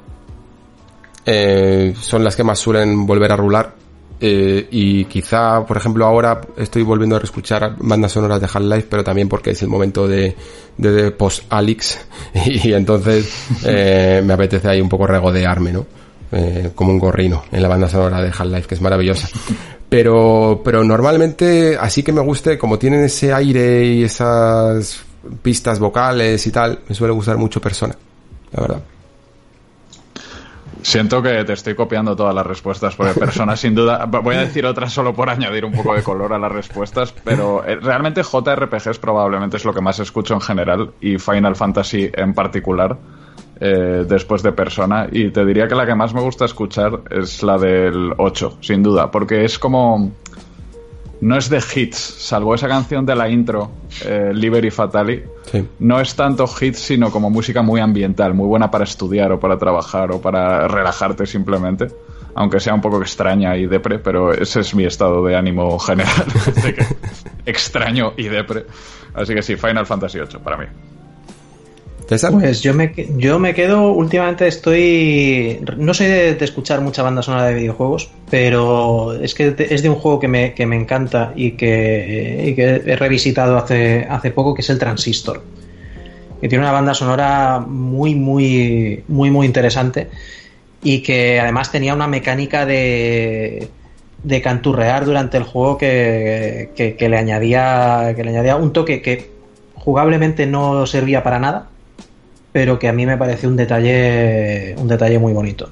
Eh, 1.26 1.94
son 2.00 2.22
las 2.22 2.36
que 2.36 2.44
más 2.44 2.58
suelen 2.58 3.06
volver 3.06 3.32
a 3.32 3.36
rular. 3.36 3.74
Eh, 4.20 4.68
y 4.70 5.04
quizá, 5.06 5.66
por 5.66 5.76
ejemplo, 5.76 6.06
ahora 6.06 6.40
estoy 6.56 6.82
volviendo 6.82 7.16
a 7.16 7.18
reescuchar 7.18 7.74
bandas 7.78 8.12
sonoras 8.12 8.40
de 8.40 8.46
Half-Life, 8.46 8.86
pero 8.88 9.04
también 9.04 9.28
porque 9.28 9.50
es 9.50 9.62
el 9.62 9.68
momento 9.68 10.06
de, 10.06 10.34
de, 10.78 11.10
post-Alix 11.10 11.98
y, 12.46 12.72
entonces 12.72 13.48
eh, 13.64 14.22
me 14.24 14.32
apetece 14.32 14.68
ahí 14.68 14.80
un 14.80 14.88
poco 14.88 15.06
regodearme, 15.06 15.72
¿no? 15.72 15.86
Como 16.74 16.90
un 16.90 16.98
gorrino 16.98 17.44
en 17.52 17.62
la 17.62 17.68
banda 17.68 17.88
sonora 17.88 18.20
de 18.20 18.28
Half-Life, 18.28 18.66
que 18.66 18.74
es 18.74 18.80
maravillosa. 18.80 19.28
Pero, 19.88 20.62
pero 20.64 20.82
normalmente, 20.82 21.76
así 21.80 22.02
que 22.02 22.10
me 22.10 22.20
guste, 22.20 22.58
como 22.58 22.76
tienen 22.76 23.04
ese 23.04 23.32
aire 23.32 23.84
y 23.84 24.02
esas 24.02 25.04
pistas 25.42 25.78
vocales 25.78 26.44
y 26.44 26.50
tal, 26.50 26.80
me 26.88 26.94
suele 26.94 27.14
gustar 27.14 27.36
mucho 27.36 27.60
Persona, 27.60 27.94
la 28.52 28.60
verdad. 28.60 28.82
Siento 30.84 31.22
que 31.22 31.44
te 31.44 31.54
estoy 31.54 31.74
copiando 31.74 32.14
todas 32.14 32.34
las 32.34 32.46
respuestas, 32.46 32.94
porque 32.94 33.18
Persona 33.18 33.56
sin 33.56 33.74
duda. 33.74 34.04
Voy 34.04 34.36
a 34.36 34.40
decir 34.40 34.66
otras 34.66 34.92
solo 34.92 35.14
por 35.14 35.30
añadir 35.30 35.64
un 35.64 35.72
poco 35.72 35.94
de 35.94 36.02
color 36.02 36.34
a 36.34 36.38
las 36.38 36.52
respuestas, 36.52 37.14
pero 37.24 37.64
eh, 37.64 37.76
realmente 37.76 38.22
JRPGs 38.22 38.98
probablemente 38.98 39.56
es 39.56 39.64
lo 39.64 39.72
que 39.72 39.80
más 39.80 39.98
escucho 39.98 40.34
en 40.34 40.42
general 40.42 40.92
y 41.00 41.16
Final 41.16 41.56
Fantasy 41.56 42.10
en 42.12 42.34
particular. 42.34 42.98
Eh, 43.60 44.04
después 44.06 44.42
de 44.42 44.52
Persona 44.52 45.06
y 45.10 45.30
te 45.30 45.44
diría 45.46 45.68
que 45.68 45.74
la 45.76 45.86
que 45.86 45.94
más 45.94 46.12
me 46.12 46.20
gusta 46.20 46.44
escuchar 46.44 47.00
es 47.10 47.42
la 47.42 47.56
del 47.56 48.12
8, 48.18 48.58
sin 48.60 48.82
duda, 48.82 49.10
porque 49.10 49.44
es 49.44 49.58
como 49.58 50.12
no 51.24 51.38
es 51.38 51.48
de 51.48 51.56
hits, 51.74 51.96
salvo 51.96 52.54
esa 52.54 52.68
canción 52.68 53.06
de 53.06 53.16
la 53.16 53.30
intro, 53.30 53.70
eh, 54.04 54.30
Liberty 54.34 54.70
Fatali. 54.70 55.22
No 55.78 55.98
es 55.98 56.14
tanto 56.14 56.44
hits, 56.44 56.78
sino 56.78 57.10
como 57.10 57.30
música 57.30 57.62
muy 57.62 57.80
ambiental, 57.80 58.34
muy 58.34 58.46
buena 58.46 58.70
para 58.70 58.84
estudiar 58.84 59.32
o 59.32 59.40
para 59.40 59.56
trabajar 59.56 60.12
o 60.12 60.20
para 60.20 60.68
relajarte 60.68 61.24
simplemente. 61.24 61.86
Aunque 62.34 62.60
sea 62.60 62.74
un 62.74 62.82
poco 62.82 63.00
extraña 63.00 63.56
y 63.56 63.66
depre, 63.66 64.00
pero 64.00 64.34
ese 64.34 64.60
es 64.60 64.74
mi 64.74 64.84
estado 64.84 65.24
de 65.24 65.34
ánimo 65.34 65.78
general. 65.78 66.26
extraño 67.46 68.12
y 68.18 68.24
depre. 68.24 68.66
Así 69.14 69.34
que 69.34 69.40
sí, 69.40 69.56
Final 69.56 69.86
Fantasy 69.86 70.18
VIII 70.18 70.40
para 70.40 70.58
mí. 70.58 70.66
Pues 72.07 72.60
yo 72.60 72.74
me, 72.74 72.92
yo 73.16 73.39
me 73.39 73.55
quedo, 73.55 73.92
últimamente 73.92 74.47
estoy, 74.47 75.65
no 75.78 75.94
soy 75.94 76.07
de, 76.07 76.36
escuchar 76.39 76.83
mucha 76.83 77.02
banda 77.02 77.23
sonora 77.23 77.47
de 77.47 77.55
videojuegos, 77.55 78.10
pero 78.31 79.15
es 79.15 79.34
que 79.34 79.55
es 79.58 79.83
de 79.83 79.89
un 79.89 79.94
juego 79.94 80.20
que 80.20 80.28
me, 80.28 80.52
que 80.52 80.66
me 80.66 80.76
encanta 80.76 81.33
y 81.34 81.52
que, 81.52 82.55
he 82.86 82.97
revisitado 82.97 83.57
hace, 83.57 84.07
hace 84.08 84.31
poco, 84.33 84.55
que 84.55 84.60
es 84.60 84.68
el 84.68 84.78
Transistor, 84.78 85.42
que 86.42 86.49
tiene 86.49 86.62
una 86.62 86.73
banda 86.73 86.92
sonora 86.92 87.60
muy, 87.66 88.15
muy, 88.15 89.02
muy, 89.08 89.31
muy 89.31 89.47
interesante 89.47 90.08
y 90.83 91.00
que 91.00 91.41
además 91.41 91.73
tenía 91.73 91.94
una 91.94 92.07
mecánica 92.07 92.66
de, 92.66 93.68
de 94.23 94.42
canturrear 94.42 95.07
durante 95.07 95.39
el 95.39 95.44
juego 95.44 95.78
que, 95.78 96.70
que 96.76 97.08
le 97.08 97.16
añadía, 97.16 98.12
que 98.15 98.24
le 98.24 98.31
añadía 98.31 98.57
un 98.57 98.74
toque 98.74 99.00
que 99.00 99.33
jugablemente 99.74 100.47
no 100.47 100.84
servía 100.84 101.23
para 101.23 101.39
nada, 101.39 101.70
pero 102.55 102.78
que 102.78 102.86
a 102.86 102.92
mí 102.92 103.05
me 103.05 103.16
parece 103.16 103.49
un 103.49 103.57
detalle, 103.57 104.76
un 104.78 104.86
detalle 104.86 105.18
muy 105.18 105.33
bonito. 105.33 105.68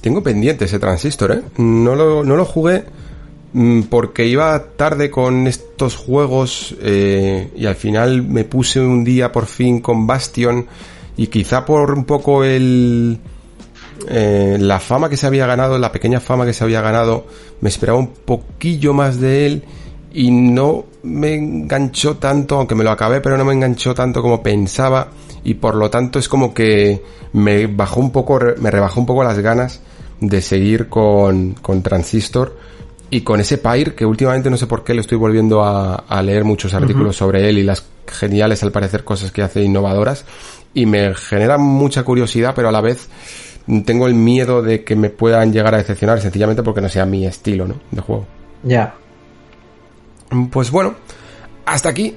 Tengo 0.00 0.22
pendiente 0.22 0.64
ese 0.64 0.78
transistor, 0.78 1.32
¿eh? 1.32 1.42
No 1.58 1.94
lo, 1.94 2.24
no 2.24 2.36
lo 2.36 2.46
jugué 2.46 2.84
mm, 3.52 3.82
porque 3.82 4.26
iba 4.26 4.58
tarde 4.78 5.10
con 5.10 5.46
estos 5.46 5.96
juegos 5.96 6.74
eh, 6.80 7.50
y 7.54 7.66
al 7.66 7.74
final 7.74 8.22
me 8.22 8.44
puse 8.44 8.80
un 8.80 9.04
día 9.04 9.30
por 9.30 9.44
fin 9.44 9.82
con 9.82 10.06
Bastion 10.06 10.66
y 11.18 11.26
quizá 11.26 11.66
por 11.66 11.92
un 11.92 12.06
poco 12.06 12.44
el... 12.44 13.18
Eh, 14.08 14.56
la 14.58 14.80
fama 14.80 15.10
que 15.10 15.18
se 15.18 15.26
había 15.26 15.44
ganado, 15.44 15.78
la 15.78 15.92
pequeña 15.92 16.18
fama 16.18 16.46
que 16.46 16.54
se 16.54 16.64
había 16.64 16.80
ganado, 16.80 17.26
me 17.60 17.68
esperaba 17.68 17.98
un 17.98 18.08
poquillo 18.08 18.94
más 18.94 19.20
de 19.20 19.44
él 19.44 19.64
y 20.14 20.30
no 20.30 20.86
me 21.02 21.34
enganchó 21.34 22.16
tanto, 22.16 22.56
aunque 22.56 22.74
me 22.74 22.84
lo 22.84 22.90
acabé, 22.90 23.20
pero 23.20 23.36
no 23.36 23.44
me 23.44 23.52
enganchó 23.52 23.94
tanto 23.94 24.22
como 24.22 24.42
pensaba 24.42 25.10
y 25.44 25.54
por 25.54 25.74
lo 25.74 25.90
tanto 25.90 26.18
es 26.18 26.28
como 26.28 26.52
que 26.54 27.02
me 27.32 27.66
bajó 27.66 28.00
un 28.00 28.12
poco, 28.12 28.38
me 28.58 28.70
rebajó 28.70 29.00
un 29.00 29.06
poco 29.06 29.24
las 29.24 29.38
ganas 29.38 29.80
de 30.20 30.42
seguir 30.42 30.88
con, 30.88 31.52
con 31.54 31.82
Transistor 31.82 32.56
y 33.10 33.22
con 33.22 33.40
ese 33.40 33.58
Pyre 33.58 33.94
que 33.94 34.06
últimamente 34.06 34.50
no 34.50 34.56
sé 34.56 34.66
por 34.66 34.84
qué 34.84 34.94
le 34.94 35.00
estoy 35.00 35.18
volviendo 35.18 35.64
a, 35.64 36.22
leer 36.22 36.44
muchos 36.44 36.74
artículos 36.74 37.16
sobre 37.16 37.48
él 37.48 37.58
y 37.58 37.62
las 37.62 37.84
geniales 38.06 38.62
al 38.62 38.72
parecer 38.72 39.04
cosas 39.04 39.32
que 39.32 39.42
hace 39.42 39.62
innovadoras 39.62 40.24
y 40.74 40.86
me 40.86 41.14
genera 41.14 41.58
mucha 41.58 42.04
curiosidad 42.04 42.52
pero 42.54 42.68
a 42.68 42.72
la 42.72 42.80
vez 42.80 43.08
tengo 43.84 44.06
el 44.06 44.14
miedo 44.14 44.62
de 44.62 44.84
que 44.84 44.96
me 44.96 45.10
puedan 45.10 45.52
llegar 45.52 45.74
a 45.74 45.78
decepcionar 45.78 46.20
sencillamente 46.20 46.62
porque 46.62 46.80
no 46.80 46.88
sea 46.88 47.04
mi 47.04 47.26
estilo 47.26 47.68
¿no? 47.68 47.76
de 47.90 48.00
juego. 48.00 48.26
Ya. 48.62 48.94
Pues 50.50 50.70
bueno, 50.70 50.94
hasta 51.66 51.88
aquí 51.88 52.16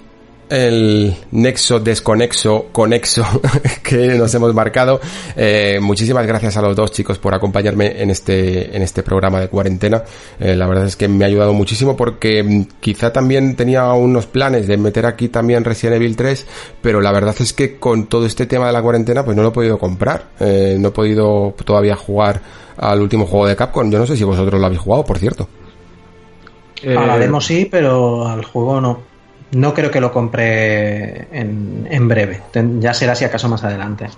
el 0.53 1.15
nexo 1.31 1.79
desconexo 1.79 2.67
conexo 2.71 3.25
que 3.83 4.15
nos 4.15 4.33
hemos 4.35 4.53
marcado. 4.53 5.01
Eh, 5.35 5.79
muchísimas 5.81 6.27
gracias 6.27 6.55
a 6.57 6.61
los 6.61 6.75
dos 6.75 6.91
chicos 6.91 7.17
por 7.17 7.33
acompañarme 7.33 7.99
en 8.01 8.11
este, 8.11 8.75
en 8.75 8.83
este 8.83 9.01
programa 9.01 9.39
de 9.39 9.47
cuarentena. 9.47 10.03
Eh, 10.39 10.55
la 10.55 10.67
verdad 10.67 10.85
es 10.85 10.95
que 10.95 11.07
me 11.07 11.25
ha 11.25 11.27
ayudado 11.27 11.53
muchísimo 11.53 11.97
porque 11.97 12.43
mm, 12.43 12.65
quizá 12.79 13.11
también 13.11 13.55
tenía 13.55 13.91
unos 13.93 14.27
planes 14.27 14.67
de 14.67 14.77
meter 14.77 15.07
aquí 15.07 15.27
también 15.27 15.63
Resident 15.63 15.95
Evil 15.95 16.15
3, 16.15 16.45
pero 16.81 17.01
la 17.01 17.11
verdad 17.11 17.35
es 17.39 17.51
que 17.51 17.79
con 17.79 18.05
todo 18.05 18.27
este 18.27 18.45
tema 18.45 18.67
de 18.67 18.73
la 18.73 18.81
cuarentena 18.83 19.25
pues 19.25 19.35
no 19.35 19.41
lo 19.41 19.49
he 19.49 19.53
podido 19.53 19.79
comprar. 19.79 20.29
Eh, 20.39 20.77
no 20.79 20.89
he 20.89 20.91
podido 20.91 21.55
todavía 21.65 21.95
jugar 21.95 22.41
al 22.77 23.01
último 23.01 23.25
juego 23.25 23.47
de 23.47 23.55
Capcom. 23.55 23.89
Yo 23.89 23.97
no 23.97 24.05
sé 24.05 24.15
si 24.15 24.23
vosotros 24.23 24.59
lo 24.59 24.67
habéis 24.67 24.81
jugado, 24.81 25.03
por 25.03 25.17
cierto. 25.17 25.47
A 26.85 27.17
la 27.17 27.41
sí, 27.41 27.67
pero 27.71 28.27
al 28.27 28.43
juego 28.45 28.79
no. 28.79 29.12
No 29.53 29.73
creo 29.73 29.91
que 29.91 30.01
lo 30.01 30.11
compre 30.11 31.27
en, 31.31 32.07
breve. 32.07 32.41
Ya 32.79 32.93
será 32.93 33.15
si 33.15 33.25
acaso 33.25 33.47
más 33.49 33.63
adelante. 33.63 34.09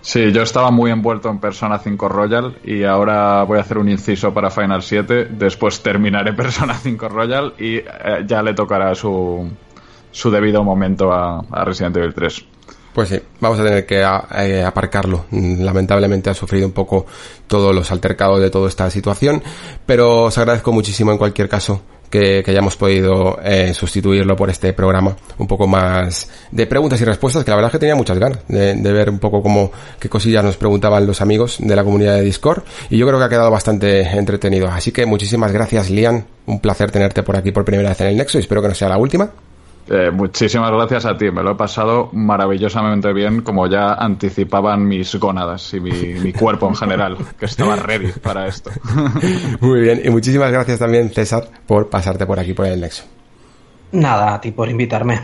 Sí, 0.00 0.32
yo 0.32 0.42
estaba 0.42 0.70
muy 0.70 0.90
envuelto 0.90 1.30
en 1.30 1.38
Persona 1.38 1.78
5 1.78 2.08
Royal 2.08 2.58
y 2.62 2.84
ahora 2.84 3.42
voy 3.44 3.58
a 3.58 3.62
hacer 3.62 3.78
un 3.78 3.88
inciso 3.88 4.32
para 4.32 4.50
Final 4.50 4.82
7. 4.82 5.28
Después 5.30 5.82
terminaré 5.82 6.32
Persona 6.34 6.74
5 6.74 7.08
Royal 7.08 7.54
y 7.58 7.76
eh, 7.76 7.84
ya 8.26 8.42
le 8.42 8.54
tocará 8.54 8.94
su, 8.94 9.50
su 10.12 10.30
debido 10.30 10.62
momento 10.62 11.12
a, 11.12 11.42
Resident 11.64 11.96
Evil 11.96 12.14
3. 12.14 12.44
Pues 12.92 13.08
sí, 13.08 13.20
vamos 13.40 13.58
a 13.58 13.64
tener 13.64 13.86
que 13.86 14.00
eh, 14.00 14.62
aparcarlo. 14.62 15.24
Lamentablemente 15.32 16.30
ha 16.30 16.34
sufrido 16.34 16.66
un 16.66 16.72
poco 16.72 17.06
todos 17.48 17.74
los 17.74 17.90
altercados 17.90 18.40
de 18.40 18.50
toda 18.50 18.68
esta 18.68 18.88
situación, 18.90 19.42
pero 19.84 20.24
os 20.24 20.38
agradezco 20.38 20.70
muchísimo 20.70 21.10
en 21.10 21.18
cualquier 21.18 21.48
caso 21.48 21.82
que, 22.10 22.44
hayamos 22.46 22.76
podido 22.76 23.38
eh, 23.42 23.74
sustituirlo 23.74 24.36
por 24.36 24.50
este 24.50 24.72
programa 24.72 25.16
un 25.38 25.46
poco 25.46 25.66
más 25.66 26.28
de 26.50 26.66
preguntas 26.66 27.00
y 27.00 27.04
respuestas, 27.04 27.44
que 27.44 27.50
la 27.50 27.56
verdad 27.56 27.68
es 27.68 27.72
que 27.72 27.78
tenía 27.78 27.94
muchas 27.94 28.18
ganas 28.18 28.38
de, 28.48 28.74
ver 28.92 29.10
un 29.10 29.18
poco 29.18 29.42
cómo, 29.42 29.72
qué 29.98 30.08
cosillas 30.08 30.44
nos 30.44 30.56
preguntaban 30.56 31.06
los 31.06 31.20
amigos 31.20 31.56
de 31.58 31.74
la 31.74 31.84
comunidad 31.84 32.16
de 32.16 32.22
Discord, 32.22 32.62
y 32.90 32.98
yo 32.98 33.06
creo 33.06 33.18
que 33.18 33.24
ha 33.24 33.28
quedado 33.28 33.50
bastante 33.50 34.02
entretenido. 34.02 34.68
Así 34.68 34.92
que 34.92 35.06
muchísimas 35.06 35.52
gracias, 35.52 35.90
Lian. 35.90 36.26
Un 36.46 36.60
placer 36.60 36.90
tenerte 36.90 37.22
por 37.22 37.36
aquí 37.36 37.52
por 37.52 37.64
primera 37.64 37.88
vez 37.88 38.00
en 38.02 38.08
el 38.08 38.16
Nexo 38.16 38.38
y 38.38 38.42
espero 38.42 38.62
que 38.62 38.68
no 38.68 38.74
sea 38.74 38.88
la 38.88 38.98
última. 38.98 39.30
Eh, 39.86 40.10
muchísimas 40.10 40.70
gracias 40.70 41.04
a 41.04 41.16
ti, 41.16 41.30
me 41.30 41.42
lo 41.42 41.52
he 41.52 41.54
pasado 41.56 42.08
maravillosamente 42.12 43.12
bien, 43.12 43.42
como 43.42 43.66
ya 43.66 43.92
anticipaban 43.92 44.86
mis 44.86 45.14
gónadas 45.16 45.74
y 45.74 45.80
mi, 45.80 46.32
cuerpo 46.32 46.68
en 46.68 46.74
general, 46.74 47.18
que 47.38 47.44
estaba 47.44 47.76
ready 47.76 48.12
para 48.12 48.46
esto. 48.46 48.70
Muy 49.60 49.80
bien, 49.82 50.00
y 50.02 50.08
muchísimas 50.08 50.50
gracias 50.50 50.78
también, 50.78 51.10
César, 51.10 51.48
por 51.66 51.90
pasarte 51.90 52.24
por 52.24 52.40
aquí 52.40 52.54
por 52.54 52.66
el 52.66 52.80
Nexo. 52.80 53.04
Nada, 53.92 54.34
a 54.34 54.40
ti 54.40 54.52
por 54.52 54.68
invitarme. 54.68 55.20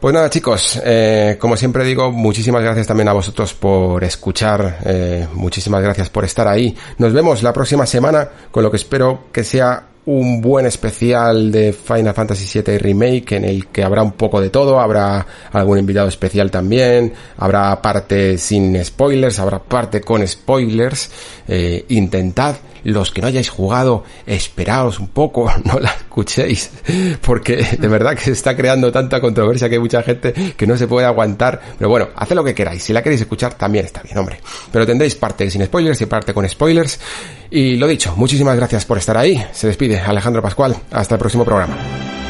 Pues 0.00 0.14
nada 0.14 0.30
chicos, 0.30 0.80
eh, 0.84 1.36
como 1.40 1.56
siempre 1.56 1.82
digo, 1.82 2.12
muchísimas 2.12 2.62
gracias 2.62 2.86
también 2.86 3.08
a 3.08 3.12
vosotros 3.12 3.52
por 3.52 4.04
escuchar, 4.04 4.78
eh, 4.84 5.26
muchísimas 5.32 5.82
gracias 5.82 6.08
por 6.08 6.24
estar 6.24 6.46
ahí. 6.46 6.76
Nos 6.98 7.12
vemos 7.12 7.42
la 7.42 7.52
próxima 7.52 7.84
semana 7.84 8.28
con 8.52 8.62
lo 8.62 8.70
que 8.70 8.76
espero 8.76 9.24
que 9.32 9.42
sea 9.42 9.88
un 10.08 10.40
buen 10.40 10.64
especial 10.64 11.52
de 11.52 11.74
Final 11.74 12.14
Fantasy 12.14 12.62
VII 12.62 12.78
Remake 12.78 13.36
en 13.36 13.44
el 13.44 13.66
que 13.66 13.84
habrá 13.84 14.02
un 14.02 14.12
poco 14.12 14.40
de 14.40 14.48
todo, 14.48 14.80
habrá 14.80 15.26
algún 15.52 15.78
invitado 15.78 16.08
especial 16.08 16.50
también, 16.50 17.12
habrá 17.36 17.82
parte 17.82 18.38
sin 18.38 18.82
spoilers, 18.82 19.38
habrá 19.38 19.58
parte 19.58 20.00
con 20.00 20.26
spoilers, 20.26 21.10
eh, 21.46 21.84
intentad 21.90 22.56
los 22.88 23.10
que 23.10 23.20
no 23.20 23.28
hayáis 23.28 23.48
jugado, 23.48 24.04
esperaos 24.26 24.98
un 24.98 25.08
poco, 25.08 25.50
no 25.64 25.78
la 25.78 25.90
escuchéis, 25.90 26.70
porque 27.20 27.56
de 27.78 27.88
verdad 27.88 28.14
que 28.14 28.22
se 28.22 28.32
está 28.32 28.56
creando 28.56 28.90
tanta 28.90 29.20
controversia 29.20 29.68
que 29.68 29.76
hay 29.76 29.80
mucha 29.80 30.02
gente 30.02 30.32
que 30.56 30.66
no 30.66 30.76
se 30.76 30.86
puede 30.86 31.06
aguantar. 31.06 31.60
Pero 31.78 31.90
bueno, 31.90 32.08
haced 32.16 32.34
lo 32.34 32.44
que 32.44 32.54
queráis, 32.54 32.82
si 32.82 32.92
la 32.92 33.02
queréis 33.02 33.20
escuchar 33.20 33.54
también 33.54 33.84
está 33.84 34.02
bien, 34.02 34.18
hombre. 34.18 34.40
Pero 34.72 34.86
tendréis 34.86 35.14
parte 35.14 35.50
sin 35.50 35.64
spoilers 35.64 36.00
y 36.00 36.06
parte 36.06 36.34
con 36.34 36.48
spoilers. 36.48 36.98
Y 37.50 37.76
lo 37.76 37.86
dicho, 37.86 38.14
muchísimas 38.16 38.56
gracias 38.56 38.84
por 38.84 38.98
estar 38.98 39.16
ahí. 39.16 39.42
Se 39.52 39.66
despide 39.66 40.00
Alejandro 40.00 40.42
Pascual. 40.42 40.76
Hasta 40.90 41.14
el 41.14 41.18
próximo 41.18 41.44
programa. 41.44 42.27